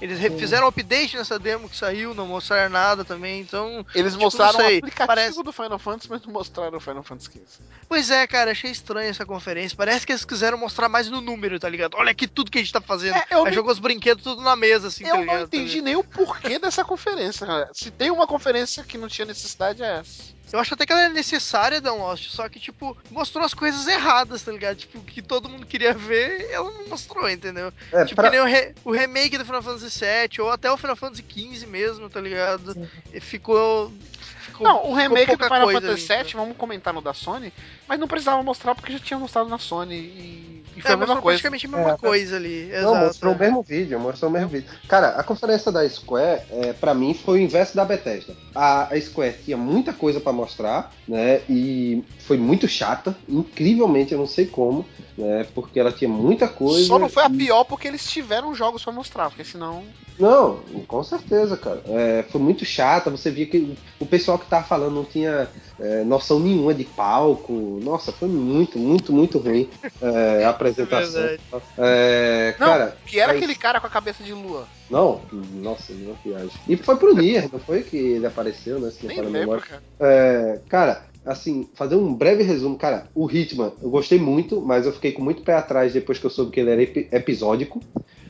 eles 0.00 0.18
fizeram 0.38 0.66
update 0.66 1.16
nessa 1.16 1.38
demo 1.38 1.68
que 1.68 1.76
saiu, 1.76 2.14
não 2.14 2.26
mostraram 2.26 2.70
nada 2.70 3.04
também, 3.04 3.40
então. 3.40 3.84
Eles 3.94 4.12
tipo, 4.12 4.24
mostraram 4.24 4.58
o 4.58 4.62
aplicativo 4.62 5.06
parece- 5.06 5.42
do 5.42 5.52
Final 5.52 5.78
Fantasy, 5.78 6.08
mas 6.10 6.22
não 6.24 6.32
mostraram 6.32 6.76
o 6.76 6.80
Final 6.80 7.02
Fantasy 7.02 7.30
XV. 7.30 7.64
Pois 7.88 8.10
é, 8.10 8.26
cara, 8.26 8.50
achei 8.50 8.70
estranho 8.70 9.08
essa 9.10 9.24
conferência. 9.24 9.76
Parece 9.76 10.06
que 10.06 10.12
eles 10.12 10.24
quiseram 10.24 10.58
mostrar 10.58 10.88
mais 10.88 11.08
no 11.08 11.20
número, 11.20 11.58
tá 11.60 11.68
ligado? 11.68 11.94
Olha 11.96 12.10
aqui 12.10 12.26
tudo 12.26 12.50
que 12.50 12.58
a 12.58 12.60
gente 12.60 12.72
tá 12.72 12.80
fazendo. 12.80 13.16
É, 13.16 13.24
eu 13.30 13.38
Aí 13.38 13.44
não- 13.46 13.52
jogou 13.52 13.72
os 13.72 13.78
brinquedos 13.78 14.22
tudo 14.24 14.42
na 14.42 14.56
mesa, 14.56 14.88
assim, 14.88 15.04
tá 15.04 15.10
Eu 15.10 15.20
ligado? 15.20 15.36
não 15.36 15.42
entendi 15.44 15.80
nem 15.82 15.96
o 15.96 16.04
porquê 16.04 16.58
dessa 16.58 16.84
conferência. 16.84 17.46
cara. 17.46 17.70
Se 17.72 17.90
tem 17.90 18.10
uma 18.10 18.26
conferência 18.26 18.82
que 18.84 18.98
não 18.98 19.08
tinha 19.08 19.24
necessidade, 19.26 19.82
é 19.82 19.98
essa. 20.00 20.35
Eu 20.52 20.60
acho 20.60 20.74
até 20.74 20.86
que 20.86 20.92
ela 20.92 21.02
é 21.06 21.08
necessária, 21.08 21.80
Dan 21.80 21.94
Lost, 21.94 22.30
só 22.30 22.48
que, 22.48 22.60
tipo, 22.60 22.96
mostrou 23.10 23.44
as 23.44 23.52
coisas 23.52 23.86
erradas, 23.86 24.42
tá 24.42 24.52
ligado? 24.52 24.76
Tipo, 24.76 25.00
que 25.00 25.20
todo 25.20 25.48
mundo 25.48 25.66
queria 25.66 25.92
ver, 25.92 26.48
ela 26.50 26.70
não 26.70 26.86
mostrou, 26.88 27.28
entendeu? 27.28 27.72
É, 27.92 28.04
tipo, 28.04 28.14
pra- 28.20 28.30
que 28.30 28.36
nem 28.36 28.40
o, 28.44 28.48
re- 28.48 28.72
o 28.84 28.92
remake 28.92 29.36
do 29.38 29.44
Final 29.44 29.62
Fantasy 29.62 29.98
VII, 30.04 30.40
ou 30.42 30.50
até 30.50 30.70
o 30.70 30.76
Final 30.76 30.94
Fantasy 30.96 31.24
XV 31.28 31.66
mesmo, 31.66 32.08
tá 32.08 32.20
ligado? 32.20 32.88
E 33.12 33.20
ficou... 33.20 33.92
ficou 34.40 34.66
Não, 34.66 34.76
o 34.76 34.80
ficou 34.82 34.94
remake 34.94 35.36
do 35.36 35.44
Final 35.44 35.70
Fantasy 35.72 36.06
VII, 36.24 36.32
vamos 36.34 36.56
comentar 36.56 36.94
no 36.94 37.00
da 37.02 37.12
Sony, 37.12 37.52
mas 37.88 37.98
não 38.00 38.08
precisava 38.08 38.42
mostrar 38.42 38.74
porque 38.74 38.92
já 38.92 38.98
tinha 38.98 39.18
mostrado 39.18 39.48
na 39.48 39.58
Sony 39.58 39.94
e, 39.94 40.62
e 40.76 40.80
foi 40.82 40.90
É, 40.90 40.94
a 40.94 40.96
mesma 40.96 41.14
coisa. 41.20 41.38
praticamente 41.40 41.66
a 41.66 41.68
mesma 41.70 41.92
É. 41.92 41.96
coisa 41.96 42.36
ali, 42.36 42.68
Não, 42.70 42.78
exato. 42.78 42.96
mostrou 43.06 43.32
o 43.32 43.36
é. 43.36 43.38
mesmo 43.38 43.62
vídeo, 43.62 44.00
mostrou 44.00 44.30
o 44.30 44.32
mesmo 44.32 44.48
vídeo. 44.48 44.68
Cara, 44.88 45.08
a 45.10 45.22
conferência 45.22 45.70
da 45.72 45.88
Square, 45.88 46.42
é, 46.50 46.72
para 46.72 46.94
mim, 46.94 47.14
foi 47.14 47.38
o 47.38 47.42
inverso 47.42 47.76
da 47.76 47.84
Bethesda. 47.84 48.34
A, 48.54 48.92
a 48.94 49.00
Square 49.00 49.36
tinha 49.44 49.56
muita 49.56 49.92
coisa 49.92 50.20
pra 50.20 50.32
mostrar, 50.32 50.92
né? 51.06 51.40
E 51.48 52.04
foi 52.20 52.36
muito 52.36 52.66
chata, 52.68 53.16
incrivelmente, 53.28 54.12
eu 54.12 54.18
não 54.18 54.26
sei 54.26 54.46
como, 54.46 54.84
né? 55.16 55.46
Porque 55.54 55.78
ela 55.80 55.92
tinha 55.92 56.08
muita 56.10 56.48
coisa. 56.48 56.86
Só 56.86 56.98
não 56.98 57.08
foi 57.08 57.22
a 57.22 57.26
e- 57.28 57.36
pior 57.36 57.64
porque 57.64 57.86
eles 57.88 58.04
tiveram 58.10 58.54
jogos 58.54 58.82
pra 58.82 58.92
mostrar, 58.92 59.28
porque 59.28 59.44
senão. 59.44 59.82
Não, 60.18 60.60
com 60.88 61.02
certeza, 61.04 61.56
cara. 61.58 61.82
É, 61.86 62.24
foi 62.30 62.40
muito 62.40 62.64
chata. 62.64 63.10
Você 63.10 63.30
via 63.30 63.46
que 63.46 63.76
o 64.00 64.06
pessoal 64.06 64.38
que 64.38 64.46
tava 64.46 64.64
falando 64.64 64.94
não 64.94 65.04
tinha 65.04 65.46
é, 65.78 66.04
noção 66.04 66.38
nenhuma 66.40 66.72
de 66.74 66.84
palco. 66.84 67.80
Nossa, 67.82 68.12
foi 68.12 68.28
muito, 68.28 68.78
muito, 68.78 69.12
muito 69.12 69.38
ruim 69.38 69.68
é, 70.00 70.44
a 70.44 70.50
apresentação. 70.50 71.12
verdade. 71.22 71.40
É, 71.78 72.54
Não, 72.58 72.66
cara, 72.66 72.96
que 73.06 73.18
era 73.20 73.32
mas- 73.32 73.42
aquele 73.42 73.54
cara 73.54 73.80
com 73.80 73.86
a 73.86 73.90
cabeça 73.90 74.22
de 74.24 74.32
lua. 74.32 74.66
Não, 74.90 75.22
nossa, 75.54 75.92
uma 75.92 76.14
viagem. 76.24 76.50
E 76.68 76.76
foi 76.76 76.96
pro 76.96 77.14
Nier, 77.14 77.48
não 77.52 77.58
foi 77.58 77.82
que 77.82 77.96
ele 77.96 78.26
apareceu, 78.26 78.78
né? 78.78 78.90
Se 78.90 79.02
não 79.06 79.08
Nem 79.08 79.18
lembro, 79.20 79.32
memória. 79.40 79.62
cara. 79.62 79.82
É, 80.00 80.60
cara, 80.68 81.02
assim, 81.24 81.68
fazer 81.74 81.96
um 81.96 82.14
breve 82.14 82.42
resumo. 82.44 82.78
Cara, 82.78 83.06
o 83.14 83.28
Hitman, 83.30 83.72
eu 83.82 83.90
gostei 83.90 84.18
muito, 84.18 84.60
mas 84.60 84.86
eu 84.86 84.92
fiquei 84.92 85.10
com 85.12 85.22
muito 85.22 85.42
pé 85.42 85.54
atrás 85.54 85.92
depois 85.92 86.18
que 86.18 86.24
eu 86.26 86.30
soube 86.30 86.52
que 86.52 86.60
ele 86.60 86.70
era 86.70 86.82
epi- 86.82 87.08
episódico. 87.10 87.82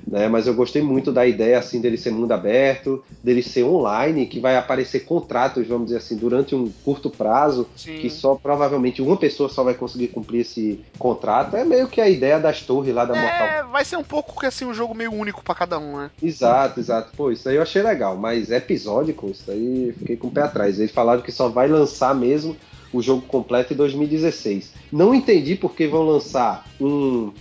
Né, 0.07 0.29
mas 0.29 0.47
eu 0.47 0.55
gostei 0.55 0.83
muito 0.83 1.11
da 1.11 1.27
ideia 1.27 1.59
assim 1.59 1.81
dele 1.81 1.97
ser 1.97 2.13
mundo 2.13 2.31
aberto, 2.31 3.03
dele 3.25 3.43
ser 3.43 3.65
online, 3.65 4.27
que 4.27 4.39
vai 4.39 4.57
aparecer 4.57 5.01
contratos, 5.01 5.67
vamos 5.67 5.87
dizer 5.87 5.99
assim, 5.99 6.17
durante 6.17 6.55
um 6.55 6.71
curto 6.85 7.11
prazo, 7.11 7.67
Sim. 7.75 7.99
que 7.99 8.09
só 8.09 8.37
provavelmente 8.37 9.03
uma 9.03 9.17
pessoa 9.17 9.49
só 9.49 9.65
vai 9.65 9.75
conseguir 9.75 10.09
cumprir 10.09 10.43
esse 10.43 10.85
contrato. 10.97 11.57
É 11.57 11.65
meio 11.65 11.89
que 11.89 12.01
a 12.01 12.09
ideia 12.09 12.39
das 12.39 12.63
torres 12.63 12.95
lá 12.95 13.05
da 13.05 13.15
Mortal 13.15 13.49
É, 13.49 13.63
vai 13.65 13.85
ser 13.85 13.97
um 13.97 14.05
pouco 14.05 14.39
que 14.39 14.47
assim, 14.47 14.65
um 14.65 14.73
jogo 14.73 14.95
meio 14.95 15.13
único 15.13 15.43
pra 15.43 15.57
cada 15.57 15.77
um, 15.77 15.97
né? 15.97 16.11
Exato, 16.23 16.79
exato. 16.79 17.11
Pô, 17.17 17.33
isso 17.33 17.49
aí 17.49 17.57
eu 17.57 17.63
achei 17.63 17.83
legal, 17.83 18.17
mas 18.17 18.53
episódico, 18.53 19.29
isso 19.29 19.51
aí 19.51 19.93
fiquei 19.99 20.17
com 20.17 20.29
o 20.29 20.31
pé 20.31 20.43
atrás. 20.43 20.79
Eles 20.79 20.93
falaram 20.93 21.21
que 21.21 21.33
só 21.33 21.49
vai 21.49 21.67
lançar 21.67 22.15
mesmo 22.15 22.57
o 22.93 23.03
jogo 23.03 23.23
completo 23.23 23.73
em 23.73 23.77
2016. 23.77 24.73
Não 24.93 25.13
entendi 25.13 25.57
porque 25.57 25.89
vão 25.89 26.03
lançar 26.03 26.65
um, 26.81 27.33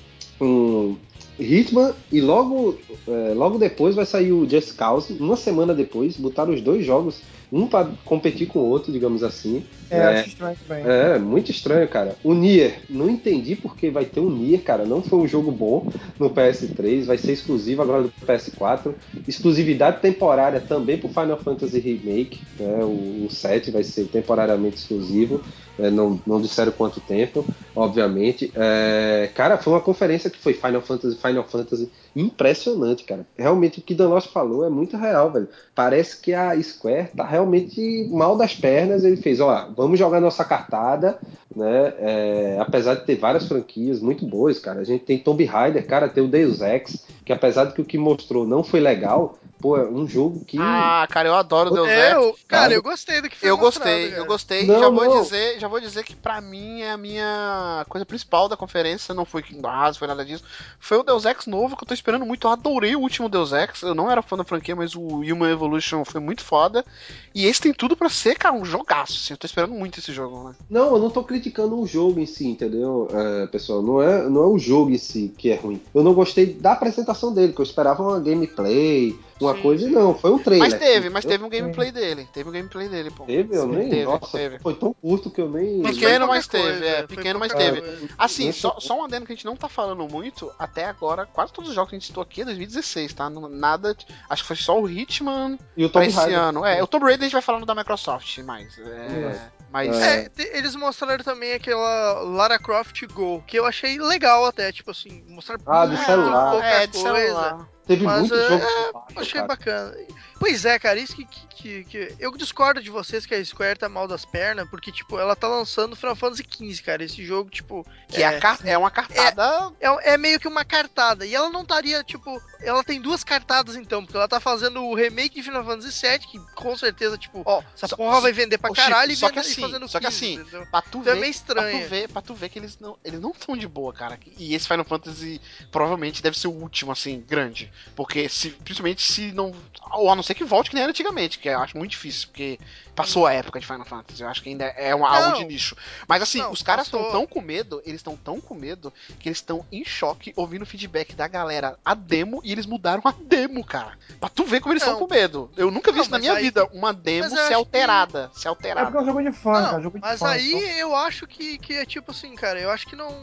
um 0.41 0.97
Hitman 1.39 1.93
e 2.11 2.21
logo, 2.21 2.77
é, 3.07 3.33
logo 3.33 3.57
depois 3.57 3.95
vai 3.95 4.05
sair 4.05 4.31
o 4.31 4.49
Just 4.49 4.75
Cause, 4.75 5.13
uma 5.19 5.35
semana 5.35 5.73
depois, 5.73 6.15
botaram 6.17 6.53
os 6.53 6.61
dois 6.61 6.85
jogos, 6.85 7.21
um 7.51 7.67
para 7.67 7.87
competir 8.03 8.47
com 8.47 8.59
o 8.59 8.65
outro, 8.65 8.91
digamos 8.91 9.23
assim. 9.23 9.63
É, 9.89 9.97
É. 9.97 10.07
acho 10.19 10.29
estranho 10.29 10.57
também. 10.67 10.83
É, 10.85 11.19
muito 11.19 11.51
estranho, 11.51 11.87
cara. 11.87 12.15
O 12.23 12.33
Nier, 12.33 12.79
não 12.89 13.09
entendi 13.09 13.55
porque 13.55 13.89
vai 13.89 14.05
ter 14.05 14.19
um 14.19 14.29
Nier, 14.29 14.61
cara. 14.61 14.85
Não 14.85 15.01
foi 15.01 15.19
um 15.19 15.27
jogo 15.27 15.51
bom 15.51 15.87
no 16.19 16.29
PS3, 16.29 17.05
vai 17.05 17.17
ser 17.17 17.33
exclusivo 17.33 17.81
agora 17.81 18.03
do 18.03 18.11
PS4. 18.25 18.93
Exclusividade 19.27 19.99
temporária 20.01 20.59
também 20.59 20.97
pro 20.97 21.09
Final 21.09 21.37
Fantasy 21.37 21.79
Remake, 21.79 22.39
né? 22.59 22.83
O, 22.83 23.25
o 23.25 23.29
7 23.29 23.71
vai 23.71 23.83
ser 23.83 24.05
temporariamente 24.05 24.77
exclusivo. 24.77 25.41
É, 25.77 25.89
não, 25.91 26.17
não 26.25 26.39
disseram 26.39 26.71
quanto 26.71 27.01
tempo, 27.01 27.45
obviamente. 27.75 28.49
É, 28.55 29.29
cara, 29.35 29.57
foi 29.57 29.73
uma 29.73 29.81
conferência 29.81 30.29
que 30.29 30.37
foi 30.37 30.53
Final 30.53 30.81
Fantasy, 30.81 31.17
Final 31.17 31.43
Fantasy 31.43 31.89
impressionante, 32.15 33.03
cara. 33.03 33.25
Realmente 33.37 33.79
o 33.79 33.81
que 33.81 33.93
Danos 33.93 34.25
falou 34.25 34.65
é 34.65 34.69
muito 34.69 34.95
real, 34.95 35.29
velho. 35.31 35.49
Parece 35.75 36.21
que 36.21 36.33
a 36.33 36.55
Square 36.63 37.09
tá 37.15 37.25
realmente 37.35 38.07
mal 38.11 38.37
das 38.37 38.55
pernas. 38.55 39.03
Ele 39.03 39.17
fez, 39.17 39.39
ó, 39.39 39.69
vamos 39.75 39.99
jogar 39.99 40.19
nossa 40.19 40.43
cartada, 40.43 41.19
né? 41.55 41.93
É, 41.99 42.57
apesar 42.59 42.95
de 42.95 43.05
ter 43.05 43.15
várias 43.15 43.47
franquias 43.47 44.01
muito 44.01 44.25
boas, 44.25 44.59
cara. 44.59 44.79
A 44.79 44.83
gente 44.83 45.03
tem 45.03 45.19
Tomb 45.19 45.43
Raider, 45.45 45.85
cara, 45.85 46.09
tem 46.09 46.23
o 46.23 46.27
Deus 46.27 46.61
Ex, 46.61 47.05
que 47.23 47.33
apesar 47.33 47.65
de 47.65 47.73
que 47.73 47.81
o 47.81 47.85
que 47.85 47.97
mostrou 47.97 48.47
não 48.47 48.63
foi 48.63 48.79
legal, 48.79 49.37
pô, 49.59 49.77
é 49.77 49.83
um 49.85 50.07
jogo 50.07 50.43
que. 50.45 50.57
Ah, 50.59 51.07
cara, 51.09 51.29
eu 51.29 51.35
adoro 51.35 51.71
Deus 51.71 51.87
É, 51.87 52.07
Ex. 52.09 52.13
eu, 52.15 52.21
cara, 52.47 52.61
Cara, 52.65 52.73
eu 52.73 52.81
gostei 52.83 53.21
do 53.21 53.29
que 53.29 53.37
foi 53.37 53.49
Eu 53.49 53.57
gostei, 53.57 54.09
cara. 54.09 54.21
eu 54.21 54.25
gostei. 54.25 54.65
Não, 54.65 54.79
já 54.79 54.89
vou 54.89 55.05
não. 55.05 55.21
dizer, 55.21 55.59
já 55.59 55.67
vou 55.67 55.79
dizer 55.79 56.03
que 56.03 56.15
pra 56.15 56.39
mim 56.41 56.81
é 56.81 56.91
a 56.91 56.97
minha 56.97 57.85
coisa 57.89 58.05
principal 58.05 58.47
da 58.47 58.57
conferência, 58.57 59.13
não 59.13 59.25
foi 59.25 59.41
Kingdom 59.43 59.69
Hearts, 59.69 59.97
foi 59.97 60.07
nada 60.07 60.23
disso. 60.25 60.43
Foi 60.79 60.97
o 60.97 61.03
Deus 61.03 61.25
Ex 61.25 61.45
novo 61.45 61.75
que 61.75 61.83
eu 61.83 61.87
tô 61.87 61.93
esperando 61.93 62.25
muito. 62.25 62.47
Eu 62.47 62.51
adorei 62.51 62.95
o 62.95 62.99
último 63.01 63.29
Deus 63.29 63.51
Ex. 63.53 63.81
Eu 63.81 63.95
não 63.95 64.09
era 64.11 64.21
fã 64.21 64.37
da 64.37 64.43
franquia, 64.43 64.75
mas 64.75 64.95
o 64.95 65.01
Human 65.01 65.51
Evolution 65.51 66.03
foi 66.05 66.19
muito 66.21 66.43
foda. 66.43 66.85
E 67.33 67.45
esse 67.45 67.61
tem 67.61 67.73
tudo 67.73 67.95
pra 67.97 68.09
ser, 68.09 68.35
cara, 68.35 68.55
um 68.55 68.65
jogaço. 68.65 69.13
Assim. 69.23 69.33
Eu 69.33 69.37
tô 69.37 69.45
esperando 69.45 69.73
muito 69.73 69.99
esse 69.99 70.11
jogo, 70.13 70.49
né? 70.49 70.55
Não, 70.69 70.93
eu 70.93 70.99
não 70.99 71.09
tô 71.09 71.23
criticando 71.23 71.79
o 71.79 71.85
jogo 71.87 72.19
em 72.19 72.25
si, 72.25 72.47
entendeu, 72.47 73.07
é, 73.11 73.47
pessoal? 73.47 73.81
Não 73.81 74.01
é, 74.01 74.29
não 74.29 74.43
é 74.43 74.47
o 74.47 74.57
jogo 74.57 74.91
em 74.91 74.97
si 74.97 75.33
que 75.37 75.49
é 75.51 75.55
ruim. 75.55 75.81
Eu 75.93 76.03
não 76.03 76.13
gostei 76.13 76.53
da 76.53 76.71
apresentação 76.73 77.33
dele, 77.33 77.53
que 77.53 77.59
eu 77.59 77.65
esperava 77.65 78.01
uma 78.03 78.19
gameplay, 78.19 79.17
uma 79.41 79.53
Sim, 79.55 79.61
coisa, 79.61 79.85
sim. 79.85 79.91
não, 79.91 80.15
foi 80.15 80.31
um 80.31 80.39
trailer. 80.39 80.69
Mas 80.69 80.79
teve, 80.79 81.09
mas 81.09 81.25
teve 81.25 81.43
um 81.43 81.49
gameplay 81.49 81.91
dele. 81.91 82.27
Teve 82.31 82.49
um 82.49 82.51
gameplay 82.53 82.87
dele, 82.87 83.11
pô. 83.11 83.25
Teve, 83.25 83.55
eu 83.55 83.67
nem. 83.67 83.89
Teve, 83.89 84.05
nossa, 84.05 84.37
teve. 84.37 84.59
foi 84.59 84.73
tão 84.75 84.93
curto 84.93 85.29
que 85.29 85.41
eu 85.41 85.49
nem. 85.49 85.81
Mas 85.81 85.97
Pequeno, 85.97 86.27
mas 86.27 86.47
teve, 86.47 86.63
coisa, 86.63 86.85
é, 86.85 87.07
pequeno, 87.07 87.39
mas 87.39 87.53
teve. 87.53 87.81
coisa. 87.81 88.09
Assim, 88.17 88.51
só, 88.53 88.79
só 88.79 88.97
um 88.99 89.03
adendo 89.03 89.25
que 89.25 89.33
a 89.33 89.35
gente 89.35 89.45
não 89.45 89.55
tá 89.57 89.67
falando 89.67 90.07
muito, 90.07 90.51
até 90.57 90.85
agora, 90.85 91.25
quase 91.25 91.51
todos 91.51 91.69
os 91.69 91.75
jogos 91.75 91.89
que 91.89 91.95
a 91.95 91.99
gente 91.99 92.07
citou 92.07 92.23
aqui 92.23 92.41
é 92.41 92.45
2016, 92.45 93.13
tá? 93.13 93.29
Nada. 93.29 93.95
Acho 94.29 94.43
que 94.43 94.47
foi 94.47 94.55
só 94.55 94.79
o 94.79 94.89
Hitman 94.89 95.59
E 95.75 95.83
o 95.83 95.89
Tomb 95.89 96.07
esse 96.07 96.15
Raider. 96.17 96.39
ano. 96.39 96.65
É, 96.65 96.81
o 96.81 96.87
Tomb 96.87 97.03
Raider 97.05 97.21
a 97.21 97.25
gente 97.25 97.33
vai 97.33 97.41
falando 97.41 97.65
da 97.65 97.75
Microsoft 97.75 98.37
mais. 98.39 98.77
É, 98.77 99.49
mas. 99.69 99.95
É, 100.01 100.29
te- 100.29 100.49
eles 100.53 100.75
mostraram 100.75 101.23
também 101.23 101.53
aquela 101.53 102.21
Lara 102.21 102.57
Croft 102.57 103.01
Go, 103.13 103.43
que 103.45 103.59
eu 103.59 103.65
achei 103.65 103.99
legal 103.99 104.45
até, 104.45 104.71
tipo 104.71 104.91
assim, 104.91 105.23
mostrar 105.27 105.57
Ah, 105.65 105.85
do 105.85 105.91
muito 105.93 106.05
celular. 106.05 106.63
É, 106.63 106.87
de 106.87 106.97
coisa. 106.97 107.17
celular. 107.19 107.69
Teve 107.87 108.03
Mas, 108.03 108.21
muito 108.21 108.35
é, 108.35 108.49
jogo. 108.49 108.63
é, 108.63 108.91
baixo, 108.91 109.07
Achei 109.19 109.33
cara. 109.33 109.47
bacana. 109.47 109.97
Pois 110.39 110.65
é, 110.65 110.77
cara, 110.79 110.99
isso 110.99 111.15
que, 111.15 111.25
que, 111.25 111.83
que- 111.85 112.15
Eu 112.19 112.35
discordo 112.35 112.81
de 112.81 112.89
vocês 112.89 113.25
que 113.25 113.33
a 113.33 113.43
Square 113.45 113.77
tá 113.79 113.87
mal 113.87 114.07
das 114.07 114.25
pernas, 114.25 114.67
porque, 114.69 114.91
tipo, 114.91 115.17
ela 115.19 115.35
tá 115.35 115.47
lançando 115.47 115.95
Final 115.95 116.15
Fantasy 116.15 116.43
XV, 116.43 116.83
cara. 116.83 117.03
Esse 117.03 117.23
jogo, 117.23 117.49
tipo. 117.49 117.85
Que 118.09 118.21
é, 118.23 118.27
a 118.27 118.39
car- 118.39 118.59
é 118.63 118.77
uma 118.77 118.89
cartada. 118.91 119.71
é, 119.79 120.13
é 120.13 120.17
meio 120.17 120.39
que 120.39 120.47
uma 120.47 120.65
cartada. 120.65 121.25
E 121.25 121.33
ela 121.35 121.49
não 121.49 121.61
estaria, 121.61 122.03
tipo. 122.03 122.41
Ela 122.61 122.83
tem 122.83 122.99
duas 122.99 123.23
cartadas, 123.23 123.75
então, 123.75 124.03
porque 124.03 124.17
ela 124.17 124.27
tá 124.27 124.39
fazendo 124.39 124.83
o 124.83 124.95
remake 124.95 125.35
de 125.35 125.43
Final 125.43 125.63
Fantasy 125.63 126.07
VII, 126.07 126.19
que 126.19 126.39
com 126.55 126.75
certeza, 126.75 127.17
tipo, 127.17 127.43
Ó, 127.45 127.61
essa 127.75 127.87
só- 127.87 127.95
porra 127.95 128.19
vai 128.21 128.31
vender 128.33 128.57
pra 128.57 128.71
Ô, 128.71 128.75
Chico, 128.75 128.87
caralho 128.89 129.11
e, 129.11 129.15
só 129.15 129.29
que 129.29 129.35
vende- 129.35 129.47
e 129.47 129.51
assim, 129.51 129.61
fazendo 129.61 129.87
só 129.87 129.99
que 129.99 130.05
15, 130.07 130.17
assim, 130.17 130.33
entendeu? 130.41 130.65
Pra 130.71 130.81
tu 130.81 130.97
Então 130.99 131.11
é 131.13 131.15
ver, 131.15 131.21
meio 131.21 131.33
pra 131.33 131.39
estranho. 131.39 131.83
tu 131.83 131.89
ver, 131.89 132.09
pra 132.09 132.21
tu 132.21 132.33
ver 132.33 132.49
que 132.49 132.59
eles 132.59 132.79
não 132.79 132.97
eles 133.05 133.19
não 133.19 133.31
estão 133.31 133.55
de 133.55 133.67
boa, 133.67 133.93
cara. 133.93 134.19
E 134.37 134.55
esse 134.55 134.67
Final 134.67 134.85
Fantasy 134.85 135.39
provavelmente 135.71 136.21
deve 136.23 136.37
ser 136.39 136.47
o 136.47 136.51
último, 136.51 136.91
assim, 136.91 137.23
grande. 137.27 137.71
Porque 137.95 138.27
se, 138.27 138.49
principalmente 138.49 139.01
se 139.01 139.31
não. 139.31 139.53
Ou 139.91 140.09
a 140.09 140.15
não 140.15 140.23
ser 140.23 140.33
que 140.33 140.43
volte 140.43 140.69
que 140.69 140.75
nem 140.75 140.83
era 140.83 140.91
antigamente, 140.91 141.39
que 141.39 141.47
eu 141.47 141.59
acho 141.59 141.77
muito 141.77 141.91
difícil, 141.91 142.27
porque 142.27 142.59
passou 142.95 143.25
a 143.27 143.33
época 143.33 143.59
de 143.59 143.65
Final 143.65 143.85
Fantasy. 143.85 144.21
Eu 144.23 144.29
acho 144.29 144.41
que 144.41 144.49
ainda 144.49 144.65
é 144.65 144.95
um, 144.95 145.05
algo 145.05 145.37
de 145.37 145.45
nicho. 145.45 145.75
Mas 146.07 146.21
assim, 146.21 146.39
Não, 146.39 146.51
os 146.51 146.61
caras 146.61 146.87
estão 146.87 147.11
tão 147.11 147.27
com 147.27 147.41
medo, 147.41 147.81
eles 147.85 147.99
estão 147.99 148.15
tão 148.15 148.39
com 148.39 148.55
medo, 148.55 148.91
que 149.19 149.27
eles 149.29 149.37
estão 149.39 149.65
em 149.71 149.83
choque 149.83 150.33
ouvindo 150.35 150.61
o 150.61 150.65
feedback 150.65 151.13
da 151.13 151.27
galera 151.27 151.77
a 151.83 151.93
demo 151.93 152.41
e 152.43 152.51
eles 152.51 152.65
mudaram 152.65 153.01
a 153.05 153.13
demo, 153.19 153.63
cara. 153.65 153.97
Pra 154.19 154.29
tu 154.29 154.45
ver 154.45 154.61
como 154.61 154.73
eles 154.73 154.83
estão 154.83 154.97
com 154.99 155.07
medo. 155.13 155.51
Eu 155.57 155.69
nunca 155.69 155.91
vi 155.91 155.97
Não, 155.97 156.03
isso 156.03 156.11
na 156.11 156.19
minha 156.19 156.33
aí- 156.33 156.43
vida, 156.43 156.65
uma 156.73 156.93
demo 156.93 157.29
ser 157.29 157.35
acho 157.37 157.47
que- 157.49 157.53
alterada. 157.53 158.31
Ser 158.33 158.47
É 158.47 158.49
alterada. 158.49 158.85
porque 158.87 158.97
é 158.97 159.01
um 159.01 159.05
jogo 159.05 159.21
de 159.23 159.31
fã, 159.31 159.53
Não, 159.61 159.69
cara. 159.71 159.83
Jogo 159.83 159.97
de 159.99 160.01
mas 160.05 160.19
fã, 160.19 160.29
aí 160.29 160.53
então- 160.53 160.69
eu 160.77 160.95
acho 160.95 161.27
que, 161.27 161.57
que 161.57 161.73
é 161.73 161.85
tipo 161.85 162.11
assim, 162.11 162.33
cara, 162.35 162.59
eu 162.59 162.69
acho 162.71 162.87
que 162.87 162.95
não. 162.95 163.13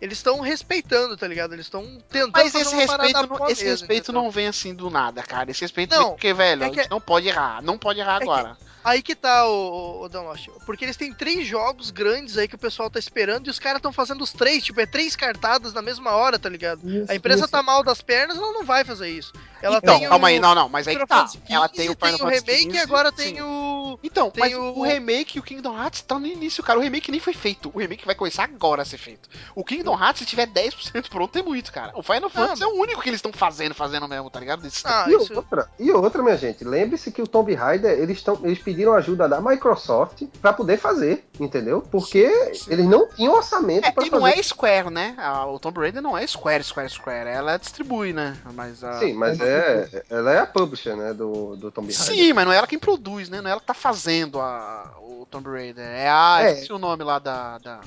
Eles 0.00 0.16
estão 0.16 0.40
respeitando, 0.40 1.14
tá 1.16 1.26
ligado? 1.28 1.52
Eles 1.52 1.66
estão 1.66 1.84
tentando 2.08 2.32
Mas 2.32 2.52
fazer 2.52 2.64
esse 2.64 2.74
respeito, 2.74 3.12
não, 3.28 3.48
esse 3.48 3.64
mesmo, 3.64 3.70
respeito 3.78 4.02
entendeu? 4.04 4.22
não 4.22 4.30
vem 4.30 4.46
assim 4.48 4.74
do 4.74 4.88
nada, 4.88 5.22
cara. 5.22 5.50
Esse 5.50 5.60
respeito 5.60 5.94
Não, 5.94 5.98
vem 6.02 6.10
porque, 6.12 6.32
velho, 6.32 6.62
é 6.62 6.66
a 6.66 6.70
que- 6.70 6.76
gente 6.76 6.90
não 6.90 7.00
pode 7.00 7.28
errar. 7.28 7.62
Não 7.62 7.76
pode 7.76 8.00
errar 8.00 8.16
que- 8.18 8.22
agora. 8.24 8.56
Aí 8.82 9.02
que 9.02 9.14
tá 9.14 9.46
o, 9.46 10.02
o 10.02 10.08
Dan 10.08 10.22
Lost. 10.22 10.48
Porque 10.64 10.84
eles 10.84 10.96
têm 10.96 11.12
três 11.12 11.46
jogos 11.46 11.90
grandes 11.90 12.38
aí 12.38 12.48
que 12.48 12.54
o 12.54 12.58
pessoal 12.58 12.90
tá 12.90 12.98
esperando 12.98 13.46
e 13.46 13.50
os 13.50 13.58
caras 13.58 13.78
estão 13.78 13.92
fazendo 13.92 14.22
os 14.22 14.32
três, 14.32 14.64
tipo, 14.64 14.80
é 14.80 14.86
três 14.86 15.14
cartadas 15.14 15.72
na 15.74 15.82
mesma 15.82 16.12
hora, 16.12 16.38
tá 16.38 16.48
ligado? 16.48 16.80
Isso, 16.88 17.10
A 17.12 17.14
empresa 17.14 17.40
isso. 17.44 17.50
tá 17.52 17.62
mal 17.62 17.82
das 17.82 18.00
pernas, 18.00 18.38
ela 18.38 18.52
não 18.52 18.64
vai 18.64 18.84
fazer 18.84 19.08
isso. 19.10 19.32
Ela 19.62 19.78
então, 19.78 19.98
tem 19.98 20.08
calma 20.08 20.24
o, 20.24 20.28
aí, 20.28 20.40
não, 20.40 20.54
não, 20.54 20.68
mas 20.68 20.86
aí 20.88 20.96
que 20.96 21.06
tá. 21.06 21.16
Fantasy 21.16 21.40
Ela 21.48 21.68
15, 21.68 21.76
tem 21.82 21.90
o 21.90 21.94
Final 21.94 22.08
tem 22.08 22.14
o 22.14 22.18
Fantasy 22.18 22.44
remake 22.46 22.64
15, 22.66 22.76
e 22.76 22.80
agora 22.80 23.08
sim. 23.10 23.14
tem 23.16 23.42
o. 23.42 23.98
Então, 24.02 24.30
tem 24.30 24.40
mas 24.44 24.54
o- 24.54 24.78
o... 24.78 24.82
remake 24.82 25.36
e 25.36 25.40
o 25.40 25.42
Kingdom 25.42 25.76
Hearts 25.76 26.02
tá 26.02 26.18
no 26.18 26.26
início, 26.26 26.62
cara. 26.62 26.78
O 26.78 26.82
remake 26.82 27.10
nem 27.10 27.20
foi 27.20 27.32
feito. 27.34 27.70
O 27.74 27.78
remake 27.78 28.06
vai 28.06 28.14
começar 28.14 28.44
agora 28.44 28.82
a 28.82 28.84
ser 28.84 28.98
feito. 28.98 29.28
O 29.54 29.64
Kingdom 29.64 29.98
Hearts, 30.00 30.20
se 30.20 30.26
tiver 30.26 30.46
10% 30.46 31.08
pronto, 31.10 31.38
é 31.38 31.42
muito, 31.42 31.72
cara. 31.72 31.92
O 31.94 32.02
Final 32.02 32.30
Fantasy 32.30 32.62
é 32.62 32.66
o 32.66 32.74
único 32.74 33.00
que 33.02 33.08
eles 33.10 33.18
estão 33.18 33.32
fazendo, 33.32 33.74
fazendo 33.74 34.06
mesmo, 34.08 34.30
tá 34.30 34.40
ligado? 34.40 34.62
Desse 34.62 34.82
Ah, 34.86 35.06
E 35.08 35.14
isso. 35.14 35.34
outra, 35.34 35.68
e 35.78 35.90
outra, 35.90 36.22
minha 36.22 36.36
gente, 36.36 36.64
lembre-se 36.64 37.10
que 37.12 37.20
o 37.22 37.26
Tomb 37.26 37.52
Raider, 37.54 37.90
eles, 37.98 38.22
tão, 38.22 38.38
eles 38.44 38.58
pediram 38.58 38.94
ajuda 38.94 39.28
da 39.28 39.40
Microsoft 39.40 40.22
pra 40.40 40.52
poder 40.52 40.78
fazer, 40.78 41.24
entendeu? 41.38 41.82
Porque 41.90 42.28
Sim, 42.28 42.54
sim. 42.54 42.72
eles 42.72 42.86
não 42.86 43.06
tinham 43.08 43.34
orçamento 43.34 43.86
É, 43.86 43.90
pra 43.92 44.04
e 44.04 44.10
fazer. 44.10 44.20
não 44.20 44.26
é 44.26 44.42
Square, 44.42 44.90
né? 44.90 45.14
A- 45.18 45.46
o 45.46 45.58
Tomb 45.58 45.78
Raider 45.80 46.02
não 46.02 46.16
é 46.16 46.26
Square, 46.26 46.62
Square, 46.64 46.88
Square. 46.90 47.28
Ela 47.28 47.56
distribui, 47.58 48.12
né? 48.12 48.36
Mas 48.54 48.82
a... 48.84 48.94
Sim, 49.00 49.14
mas 49.14 49.40
é, 49.40 49.49
ela 50.10 50.32
é 50.32 50.38
a 50.38 50.46
publisher, 50.46 50.96
né, 50.96 51.12
do, 51.12 51.56
do 51.56 51.70
Tomb 51.70 51.92
Raider. 51.92 52.14
Sim, 52.14 52.32
mas 52.32 52.44
não 52.44 52.52
é 52.52 52.56
ela 52.56 52.66
quem 52.66 52.78
produz, 52.78 53.28
né? 53.28 53.40
Não 53.40 53.48
é 53.48 53.52
ela 53.52 53.60
que 53.60 53.66
tá 53.66 53.74
fazendo 53.74 54.40
a, 54.40 54.92
o 55.00 55.26
Tomb 55.30 55.48
Raider. 55.48 55.84
É 55.84 56.08
a. 56.08 56.38
É. 56.42 56.52
Esqueci 56.52 56.72
o 56.72 56.78
nome 56.78 57.04
lá 57.04 57.18
da. 57.18 57.58
da 57.58 57.80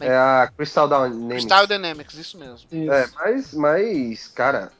É 0.00 0.16
a 0.16 0.50
Crystal 0.56 0.88
Dynamics. 0.88 1.28
Crystal 1.28 1.66
Dynamics, 1.66 2.14
isso 2.14 2.38
mesmo. 2.38 2.66
Isso. 2.70 2.92
É, 2.92 3.08
mas, 3.14 3.54
mas, 3.54 4.28
cara, 4.28 4.72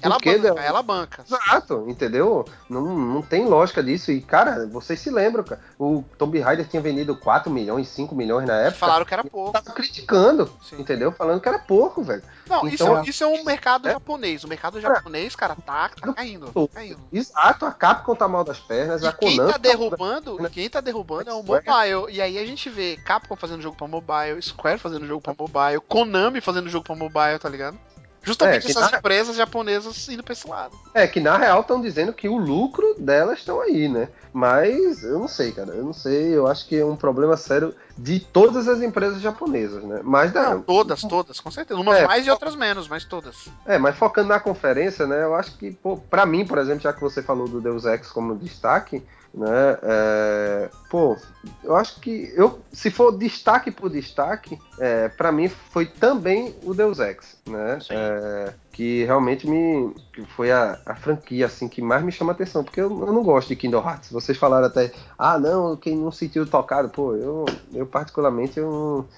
Ela 0.00 0.18
banca, 0.18 0.60
ela 0.62 0.82
banca. 0.82 1.24
Exato, 1.26 1.84
entendeu? 1.88 2.44
Não, 2.68 2.82
não 2.96 3.22
tem 3.22 3.44
lógica 3.46 3.82
disso. 3.82 4.12
E, 4.12 4.20
cara, 4.20 4.66
vocês 4.66 5.00
se 5.00 5.10
lembram, 5.10 5.42
cara, 5.42 5.60
o 5.78 6.04
Tomb 6.16 6.38
Raider 6.38 6.66
tinha 6.68 6.80
vendido 6.80 7.16
4 7.16 7.50
milhões, 7.50 7.88
5 7.88 8.14
milhões 8.14 8.46
na 8.46 8.54
época. 8.56 8.78
Falaram 8.78 9.04
que 9.04 9.12
era 9.12 9.24
pouco. 9.24 9.52
Tava 9.52 9.72
criticando, 9.72 10.50
Sim. 10.62 10.80
entendeu? 10.80 11.10
Falando 11.12 11.40
que 11.40 11.48
era 11.48 11.58
pouco, 11.58 12.02
velho. 12.02 12.22
Não, 12.48 12.66
isso, 12.68 12.84
Então- 12.84 12.98
é- 13.00 13.02
isso 13.04 13.24
é 13.24 13.26
um 13.26 13.44
mercado 13.44 13.88
É. 13.88 13.92
japonês. 13.92 14.44
O 14.44 14.48
mercado 14.48 14.80
japonês, 14.80 15.34
cara, 15.34 15.56
tá, 15.56 15.88
tá 15.88 16.12
caindo. 16.12 16.46
tá 16.46 16.74
caindo. 16.74 16.98
Exato, 17.12 17.66
a 17.66 17.72
Capcom 17.72 18.14
tá 18.14 18.28
mal 18.28 18.44
das 18.44 18.60
pernas, 18.60 19.02
a 19.04 19.10
E 19.10 19.12
quem 19.14 19.36
Konami 19.36 19.52
tá 19.52 19.58
derrubando, 19.58 20.46
e 20.46 20.50
quem 20.50 20.70
tá 20.70 20.80
derrubando 20.80 21.30
é 21.30 21.34
o 21.34 21.42
Square. 21.42 21.64
mobile. 21.66 22.16
E 22.16 22.20
aí 22.22 22.38
a 22.38 22.46
gente 22.46 22.68
vê 22.70 22.96
Capcom 23.04 23.34
fazendo 23.36 23.62
jogo 23.62 23.76
pra 23.76 23.88
mobile, 23.88 24.40
Square 24.40 24.78
fazendo 24.78 25.06
jogo 25.06 25.20
pra 25.20 25.34
mobile, 25.36 25.80
Konami 25.88 26.40
fazendo 26.40 26.68
jogo 26.68 26.84
pra 26.84 26.94
mobile, 26.94 27.38
tá 27.40 27.48
ligado? 27.48 27.78
Justamente 28.22 28.66
É, 28.66 28.70
essas 28.70 28.90
tá- 28.90 28.98
empresas 28.98 29.34
japonesas 29.36 30.08
indo 30.08 30.22
pra 30.22 30.32
esse 30.32 30.46
lado. 30.48 30.78
É 30.94 31.06
que 31.08 31.18
na 31.18 31.36
real 31.36 31.60
estão 31.62 31.80
dizendo 31.80 32.12
que 32.12 32.28
o 32.28 32.36
lucro 32.36 32.94
delas 32.98 33.40
estão 33.40 33.60
aí, 33.60 33.88
né? 33.88 34.08
Mas 34.32 35.02
eu 35.02 35.18
não 35.18 35.28
sei, 35.28 35.52
cara. 35.52 35.72
Eu 35.74 35.84
não 35.84 35.92
sei. 35.92 36.34
Eu 36.34 36.46
acho 36.46 36.66
que 36.66 36.76
é 36.78 36.84
um 36.84 36.96
problema 36.96 37.36
sério 37.36 37.74
de 37.98 38.20
todas 38.20 38.68
as 38.68 38.80
empresas 38.80 39.20
japonesas, 39.20 39.82
né? 39.82 40.00
Mas 40.04 40.32
da, 40.32 40.50
Não, 40.54 40.62
todas, 40.62 41.00
todas, 41.02 41.40
com 41.40 41.50
certeza. 41.50 41.78
Umas 41.80 41.98
É. 41.98 42.06
mais 42.06 42.26
e 42.26 42.30
outras 42.30 42.54
menos, 42.54 42.88
mas 42.88 43.04
todas. 43.04 43.48
É, 43.66 43.76
mas 43.76 43.96
focando 43.96 44.28
na 44.28 44.40
conferência, 44.40 45.06
né? 45.06 45.24
Eu 45.24 45.34
acho 45.34 45.56
que, 45.58 45.72
pô, 45.72 45.96
pra 45.96 46.24
mim, 46.24 46.46
por 46.46 46.58
exemplo, 46.58 46.80
já 46.80 46.92
que 46.92 47.00
você 47.00 47.22
falou 47.22 47.46
do 47.48 47.60
Deus 47.60 47.84
Ex 47.84 48.08
como 48.10 48.36
destaque, 48.36 49.04
né? 49.34 49.78
é, 49.82 50.70
pô, 50.90 51.16
eu 51.64 51.74
acho 51.74 52.00
que 52.00 52.32
eu, 52.36 52.60
se 52.72 52.90
for 52.90 53.16
destaque 53.16 53.70
por 53.70 53.88
destaque, 53.88 54.58
é, 54.78 55.08
para 55.08 55.32
mim 55.32 55.48
foi 55.48 55.86
também 55.86 56.54
o 56.62 56.74
Deus 56.74 56.98
Ex, 56.98 57.38
né? 57.46 57.78
É, 57.90 58.52
que 58.72 59.04
realmente 59.04 59.48
me 59.48 59.94
que 60.12 60.24
foi 60.26 60.50
a, 60.50 60.78
a 60.84 60.94
franquia 60.94 61.46
assim 61.46 61.68
que 61.68 61.80
mais 61.80 62.02
me 62.02 62.12
chama 62.12 62.32
atenção, 62.32 62.62
porque 62.62 62.80
eu, 62.80 62.90
eu 63.06 63.12
não 63.12 63.22
gosto 63.22 63.48
de 63.48 63.56
Kingdom 63.56 63.82
Hearts. 63.82 64.10
Vocês 64.10 64.36
falaram 64.36 64.66
até, 64.66 64.92
ah, 65.18 65.38
não, 65.38 65.76
quem 65.76 65.96
não 65.96 66.12
sentiu 66.12 66.46
tocado, 66.46 66.88
pô, 66.88 67.14
eu, 67.14 67.44
eu 67.72 67.86
particularmente 67.86 68.58
eu 68.58 68.70
não, 68.70 69.08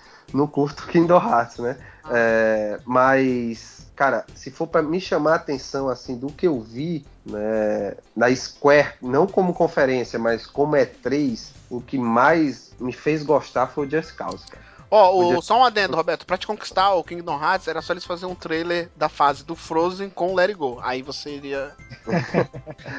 não 0.41 0.47
curto 0.47 0.87
Kingdom 0.89 1.19
Hearts, 1.19 1.59
né? 1.59 1.77
É, 2.11 2.81
mas, 2.85 3.84
cara, 3.97 4.25
se 4.35 4.51
for 4.51 4.67
pra 4.67 4.83
me 4.83 5.01
chamar 5.01 5.33
a 5.33 5.37
atenção 5.37 5.89
assim 5.89 6.17
do 6.17 6.29
que 6.29 6.47
eu 6.47 6.61
vi 6.61 7.05
né, 7.25 7.95
na 8.17 8.35
Square, 8.35 8.95
não 9.01 9.27
como 9.27 9.55
conferência, 9.55 10.19
mas 10.19 10.47
como 10.47 10.77
E3, 10.77 11.49
o 11.71 11.81
que 11.81 11.97
mais 11.99 12.73
me 12.79 12.93
fez 12.93 13.23
gostar 13.23 13.67
foi 13.69 13.87
o 13.87 13.91
Just 13.91 14.15
Cause, 14.15 14.47
cara. 14.47 14.65
Ó, 14.91 15.17
o- 15.17 15.23
Podia- 15.29 15.41
só 15.43 15.59
um 15.59 15.65
adendo, 15.65 15.97
Roberto. 15.97 16.25
Pra 16.27 16.37
te 16.37 16.47
conquistar 16.47 16.93
o 16.95 17.03
Kingdom 17.03 17.41
Hearts, 17.43 17.67
era 17.67 17.81
só 17.83 17.93
eles 17.93 18.05
fazerem 18.05 18.31
um 18.33 18.37
trailer 18.37 18.89
da 18.95 19.09
fase 19.09 19.43
do 19.43 19.57
Frozen 19.57 20.09
com 20.11 20.31
o 20.33 20.35
Let 20.37 20.51
It 20.51 20.59
Go. 20.59 20.79
Aí 20.83 21.03
você 21.03 21.31
iria. 21.31 21.73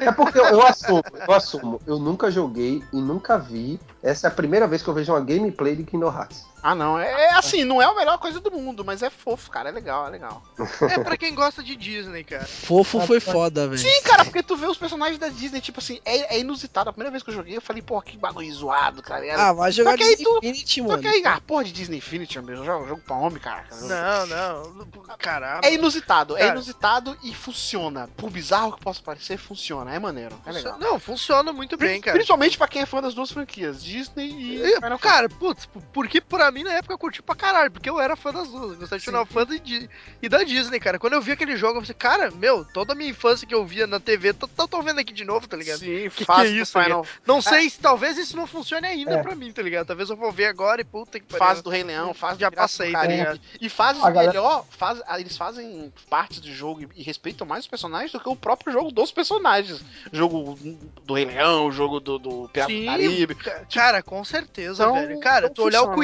É 0.00 0.12
porque 0.12 0.38
eu, 0.38 0.44
eu 0.44 0.66
assumo, 0.66 1.02
eu 1.26 1.34
assumo, 1.34 1.80
eu 1.86 1.98
nunca 1.98 2.30
joguei 2.30 2.82
e 2.92 2.96
nunca 3.00 3.38
vi. 3.38 3.80
Essa 4.02 4.26
é 4.26 4.28
a 4.28 4.34
primeira 4.34 4.66
vez 4.66 4.82
que 4.82 4.88
eu 4.88 4.94
vejo 4.94 5.12
uma 5.12 5.20
gameplay 5.20 5.74
de 5.76 5.84
Kingdom 5.84 6.12
Hearts. 6.12 6.44
Ah, 6.66 6.74
não. 6.74 6.98
É, 6.98 7.10
é 7.26 7.34
assim, 7.34 7.64
não 7.64 7.80
é 7.80 7.84
a 7.84 7.94
melhor 7.94 8.18
coisa 8.18 8.40
do 8.40 8.50
mundo, 8.50 8.84
mas 8.84 9.02
é 9.02 9.08
fofo, 9.10 9.50
cara. 9.50 9.68
É 9.68 9.72
legal, 9.72 10.06
é 10.06 10.10
legal. 10.10 10.42
É 10.90 10.98
pra 10.98 11.16
quem 11.16 11.34
gosta 11.34 11.62
de 11.62 11.76
Disney, 11.76 12.24
cara. 12.24 12.44
Fofo 12.44 13.00
foi 13.06 13.20
foda, 13.20 13.68
velho. 13.68 13.78
Sim, 13.80 14.02
cara, 14.02 14.24
porque 14.24 14.42
tu 14.42 14.56
vê 14.56 14.66
os 14.66 14.76
personagens 14.78 15.18
da 15.18 15.28
Disney, 15.28 15.60
tipo 15.60 15.78
assim, 15.80 16.00
é, 16.04 16.36
é 16.36 16.40
inusitado. 16.40 16.90
A 16.90 16.92
primeira 16.92 17.10
vez 17.10 17.22
que 17.22 17.30
eu 17.30 17.34
joguei, 17.34 17.56
eu 17.56 17.60
falei, 17.60 17.82
pô, 17.82 18.00
que 18.02 18.16
bagulho 18.18 18.52
zoado, 18.52 19.02
cara. 19.02 19.24
Era- 19.26 19.48
Ah, 19.48 19.52
vai 19.52 19.70
jogar 19.70 19.92
Só 19.92 19.96
que 19.96 20.02
aí 20.02 20.16
Disney 20.16 20.24
tu- 20.24 20.38
Infinity, 20.38 20.80
Só 20.82 20.88
mano. 20.88 21.02
que 21.02 21.08
aí, 21.08 21.22
ah, 21.24 21.40
porra 21.46 21.64
de 21.64 21.72
Disney 21.72 21.98
Infinity, 21.98 22.40
meu, 22.40 22.64
jogo, 22.64 22.88
jogo 22.88 23.02
pra 23.06 23.16
homem, 23.16 23.38
cara. 23.38 23.64
Não, 23.82 24.26
não. 24.26 24.86
Caramba. 25.18 25.60
É 25.66 25.72
inusitado, 25.74 26.36
é 26.36 26.40
Cara. 26.40 26.52
inusitado 26.52 27.16
e 27.22 27.34
funciona. 27.34 28.08
Por 28.16 28.30
bizarro 28.30 28.72
que 28.76 28.80
possa 28.82 29.00
parecer, 29.02 29.36
funciona. 29.38 29.94
É 29.94 29.98
maneiro, 29.98 30.34
é 30.46 30.52
legal. 30.52 30.78
Não, 30.78 30.98
funciona 30.98 31.52
muito 31.52 31.76
bem, 31.76 32.00
cara. 32.00 32.16
Principalmente 32.16 32.58
pra 32.58 32.68
quem 32.68 32.82
é 32.82 32.86
fã 32.86 33.00
das 33.00 33.14
duas 33.14 33.30
franquias, 33.30 33.82
Disney 33.82 34.30
e 34.30 34.62
E, 34.66 34.80
cara, 34.98 35.28
putz, 35.28 35.66
porque 35.92 36.20
pra 36.20 36.50
mim 36.56 36.64
na 36.64 36.72
época 36.72 36.94
eu 36.94 36.98
curti 36.98 37.22
pra 37.22 37.34
caralho, 37.34 37.70
porque 37.70 37.88
eu 37.88 38.00
era 38.00 38.16
fã 38.16 38.32
das 38.32 38.48
duas, 38.48 38.72
eu 38.72 38.76
gostava 38.78 38.98
de. 38.98 39.04
Final 39.04 39.26
Fantasy 39.26 39.62
e 39.66 39.88
e 40.22 40.28
da 40.28 40.42
Disney, 40.42 40.80
cara. 40.80 40.98
Quando 40.98 41.12
eu 41.12 41.20
vi 41.20 41.32
aquele 41.32 41.56
jogo, 41.56 41.78
eu 41.78 41.82
falei, 41.82 41.94
cara, 41.94 42.30
meu, 42.30 42.64
toda 42.64 42.92
a 42.92 42.96
minha 42.96 43.10
infância 43.10 43.46
que 43.46 43.54
eu 43.54 43.64
via 43.66 43.86
na 43.86 44.00
TV, 44.00 44.32
tô, 44.32 44.48
tô, 44.66 44.82
vendo 44.82 44.98
aqui 44.98 45.12
de 45.12 45.24
novo, 45.24 45.46
tá 45.46 45.56
ligado? 45.56 45.78
Sim, 45.78 46.08
que 46.10 46.24
fase 46.24 46.48
é 46.48 46.54
do 46.54 46.56
isso, 46.62 46.82
Final, 46.82 47.06
Não 47.26 47.40
sei 47.42 47.68
se 47.70 47.78
talvez 47.78 48.16
isso 48.18 48.36
não 48.36 48.46
funcione 48.46 48.86
ainda 48.86 49.12
É. 49.16 49.22
pra 49.22 49.34
mim, 49.34 49.52
tá 49.52 49.62
ligado? 49.62 49.86
Talvez 49.86 50.08
eu 50.10 50.16
vou 50.16 50.32
ver 50.32 50.46
agora 50.46 50.80
e 50.80 50.84
puta 50.84 51.20
que 51.20 51.32
fase 51.36 51.62
do 51.62 51.70
Rei 51.70 51.82
Leão, 51.82 52.12
fase 52.14 52.40
Já 52.40 52.50
passei, 52.50 52.92
tá 52.92 53.04
ligado? 53.06 53.40
E 53.60 53.68
fazem 53.68 54.02
A 54.02 54.10
galera- 54.10 54.32
melhor, 54.32 54.64
faz, 54.70 55.00
ah, 55.06 55.20
eles 55.20 55.36
fazem 55.36 55.92
partes 56.08 56.40
do 56.40 56.50
jogo 56.52 56.82
e, 56.82 56.88
e 56.96 57.02
respeitam 57.02 57.46
mais 57.46 57.64
os 57.64 57.70
personagens 57.70 58.10
do 58.12 58.18
que 58.20 58.28
o 58.28 58.36
próprio 58.36 58.72
jogo 58.72 58.90
dos 58.90 59.12
personagens. 59.12 59.80
Jogo 60.12 60.58
do 61.04 61.14
Rei 61.14 61.24
Leão, 61.26 61.70
jogo 61.70 62.00
do, 62.00 62.18
do 62.18 62.48
Pirata 62.52 62.72
do 62.72 62.84
Caribe. 62.86 63.34
ca- 63.34 63.64
cara, 63.72 64.02
com 64.02 64.24
certeza, 64.24 64.82
Então, 64.84 64.94
velho. 64.94 65.20
Cara, 65.20 65.50
tu 65.50 65.62
olhar 65.62 65.80
o 65.80 65.84
funciona. 65.84 65.96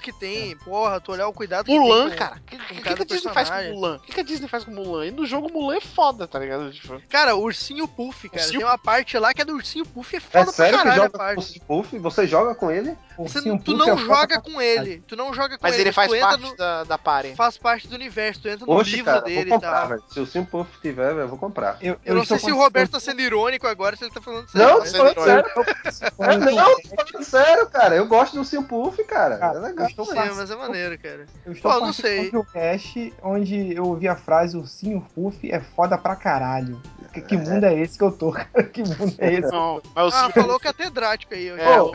Cuidado 0.00 0.02
que 0.02 0.12
tem, 0.12 0.56
porra, 0.56 1.00
tu 1.00 1.12
olhar 1.12 1.28
o 1.28 1.32
cuidado 1.32 1.66
que 1.66 1.78
Mulan, 1.78 2.08
tem. 2.08 2.10
com- 2.10 2.16
cara. 2.16 2.36
O 2.36 2.40
que, 2.42 2.56
que, 2.58 2.82
que, 2.82 2.88
a 2.88 3.04
Disney 3.04 3.32
faz 3.32 3.50
com. 3.50 3.62
Mulan? 3.74 3.96
O 3.96 4.00
que, 4.00 4.12
que 4.12 4.20
a 4.20 4.24
Disney 4.24 4.48
faz 4.48 4.64
com 4.64 4.70
Mulan? 4.72 5.06
E 5.06 5.10
no 5.10 5.26
jogo 5.26 5.52
Mulan 5.52 5.76
é 5.76 5.80
foda, 5.80 6.26
tá 6.26 6.38
ligado? 6.38 6.70
Tipo, 6.72 7.00
Cara, 7.08 7.36
o 7.36 7.42
Ursinho 7.42 7.86
Puff, 7.86 8.28
cara. 8.28 8.42
Ursinho 8.42 8.60
Tem 8.60 8.68
uma 8.68 8.78
parte 8.78 9.18
lá 9.18 9.32
que 9.34 9.42
é 9.42 9.44
do 9.44 9.54
Ursinho 9.54 9.86
Puff, 9.86 10.14
é 10.14 10.18
É 10.18 10.20
foda 10.20 10.44
pra 10.44 10.52
sério 10.52 10.78
que 10.78 10.84
caralho 10.84 11.02
a 11.02 11.04
joga 11.04 11.10
com 11.10 11.18
parte. 11.18 11.60
Puff? 11.60 11.98
Você 11.98 12.26
joga 12.26 12.54
com 12.54 12.70
ele? 12.70 12.96
Você, 13.24 13.38
ursinho 13.38 13.58
tu 13.58 13.64
Puff 13.76 13.78
não 13.78 13.94
é 13.94 13.96
joga 13.98 14.40
com 14.40 14.60
ele. 14.62 15.02
Tu 15.06 15.16
não 15.16 15.32
joga 15.34 15.56
com 15.58 15.62
Mas 15.66 15.74
ele. 15.74 15.82
ele 15.84 15.92
faz 15.92 16.08
tu 16.08 16.14
entra 16.14 16.28
parte 16.28 16.42
no- 16.42 16.56
da, 16.56 16.84
da 16.84 16.98
party. 16.98 17.34
Faz 17.36 17.58
parte 17.58 17.88
do 17.88 17.94
universo. 17.94 18.42
Tu 18.42 18.48
entra 18.48 18.66
no 18.66 18.72
Oxe, 18.72 18.90
livro 18.90 19.04
cara, 19.06 19.20
dele 19.22 19.36
vou 19.36 19.46
e 19.46 19.50
comprar, 19.50 19.80
tal. 19.80 19.88
velho. 19.88 20.02
Se 20.08 20.20
o 20.20 20.26
Simpuff 20.26 20.80
tiver, 20.80 21.08
velho, 21.08 21.20
eu 21.20 21.28
vou 21.28 21.38
comprar. 21.38 21.76
Eu, 21.80 21.96
Eu 22.04 22.14
não 22.14 22.24
sei 22.24 22.38
se 22.38 22.50
o 22.52 22.56
Roberto 22.56 22.92
tá 22.92 23.00
sendo 23.00 23.20
irônico 23.20 23.66
agora, 23.66 23.96
se 23.96 24.04
ele 24.04 24.12
tá 24.12 24.20
falando 24.20 24.48
sério. 24.50 24.68
Não, 24.68 24.80
tô 24.80 24.90
falando 24.90 25.24
sério. 25.24 25.44
É, 26.20 26.36
não, 26.36 26.76
tô 26.76 26.88
falando 27.06 27.24
sério, 27.24 27.66
cara. 27.70 27.94
Eu 27.96 28.06
gosto 28.06 28.36
do 28.36 28.44
Simpuff, 28.44 29.02
cara. 29.04 29.38
Cara, 29.38 29.58
É 29.58 29.62
legal. 29.62 29.88
eu 29.96 30.34
mas 30.36 30.50
é 30.50 30.56
maneiro, 30.56 30.98
cara. 30.98 31.26
Eu 31.46 31.52
estou 31.52 31.72
Pô, 31.72 31.80
não 31.80 31.92
sei. 31.92 32.30
um 32.34 32.44
cast 32.44 33.12
onde 33.22 33.74
eu 33.74 33.84
ouvi 33.84 34.06
a 34.08 34.16
frase 34.16 34.56
Ursinho 34.56 35.00
Puff 35.14 35.50
é 35.50 35.60
foda 35.60 35.96
pra 35.98 36.14
caralho. 36.16 36.80
Que, 37.12 37.20
que 37.20 37.36
mundo 37.36 37.64
é 37.64 37.74
esse 37.80 37.98
que 37.98 38.04
eu 38.04 38.12
tô, 38.12 38.30
cara? 38.32 38.48
Que 38.70 38.82
mundo 38.82 39.14
é 39.18 39.32
esse? 39.34 39.50
Não, 39.50 39.82
mas 39.94 40.14
o 40.14 40.16
Ah, 40.16 40.30
falou 40.30 40.60
catedrático 40.60 41.34
aí. 41.34 41.46
eu 41.46 41.56
já- 41.56 41.62
É, 41.64 41.80
o 41.82 41.92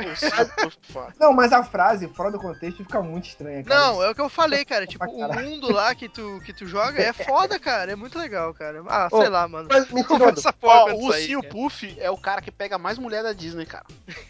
foda. 0.91 1.14
Não, 1.19 1.31
mas 1.31 1.53
a 1.53 1.63
frase, 1.63 2.07
fora 2.09 2.29
do 2.29 2.39
contexto, 2.39 2.83
fica 2.83 3.01
muito 3.01 3.27
estranha, 3.29 3.63
cara. 3.63 3.79
Não, 3.79 4.03
é 4.03 4.09
o 4.09 4.15
que 4.15 4.21
eu 4.21 4.29
falei, 4.29 4.65
cara. 4.65 4.85
Tipo, 4.85 5.05
o 5.05 5.33
mundo 5.33 5.71
lá 5.71 5.95
que 5.95 6.09
tu, 6.09 6.41
que 6.45 6.51
tu 6.51 6.67
joga 6.67 7.01
é 7.01 7.11
foda, 7.13 7.57
cara. 7.57 7.91
É 7.91 7.95
muito 7.95 8.19
legal, 8.19 8.53
cara. 8.53 8.83
Ah, 8.87 9.07
Ô, 9.11 9.21
sei 9.21 9.29
lá, 9.29 9.47
mano. 9.47 9.69
Mas 9.71 9.89
me 9.91 10.03
tirou 10.03 10.29
essa 10.29 10.51
porra 10.51 10.93
Ó, 10.93 10.95
o 10.95 11.09
cara. 11.09 11.49
Puff 11.49 11.95
é 11.99 12.11
o 12.11 12.17
cara 12.17 12.41
que 12.41 12.51
pega 12.51 12.77
mais 12.77 12.97
mulher 12.97 13.23
da 13.23 13.33
Disney, 13.33 13.65
cara. 13.65 13.85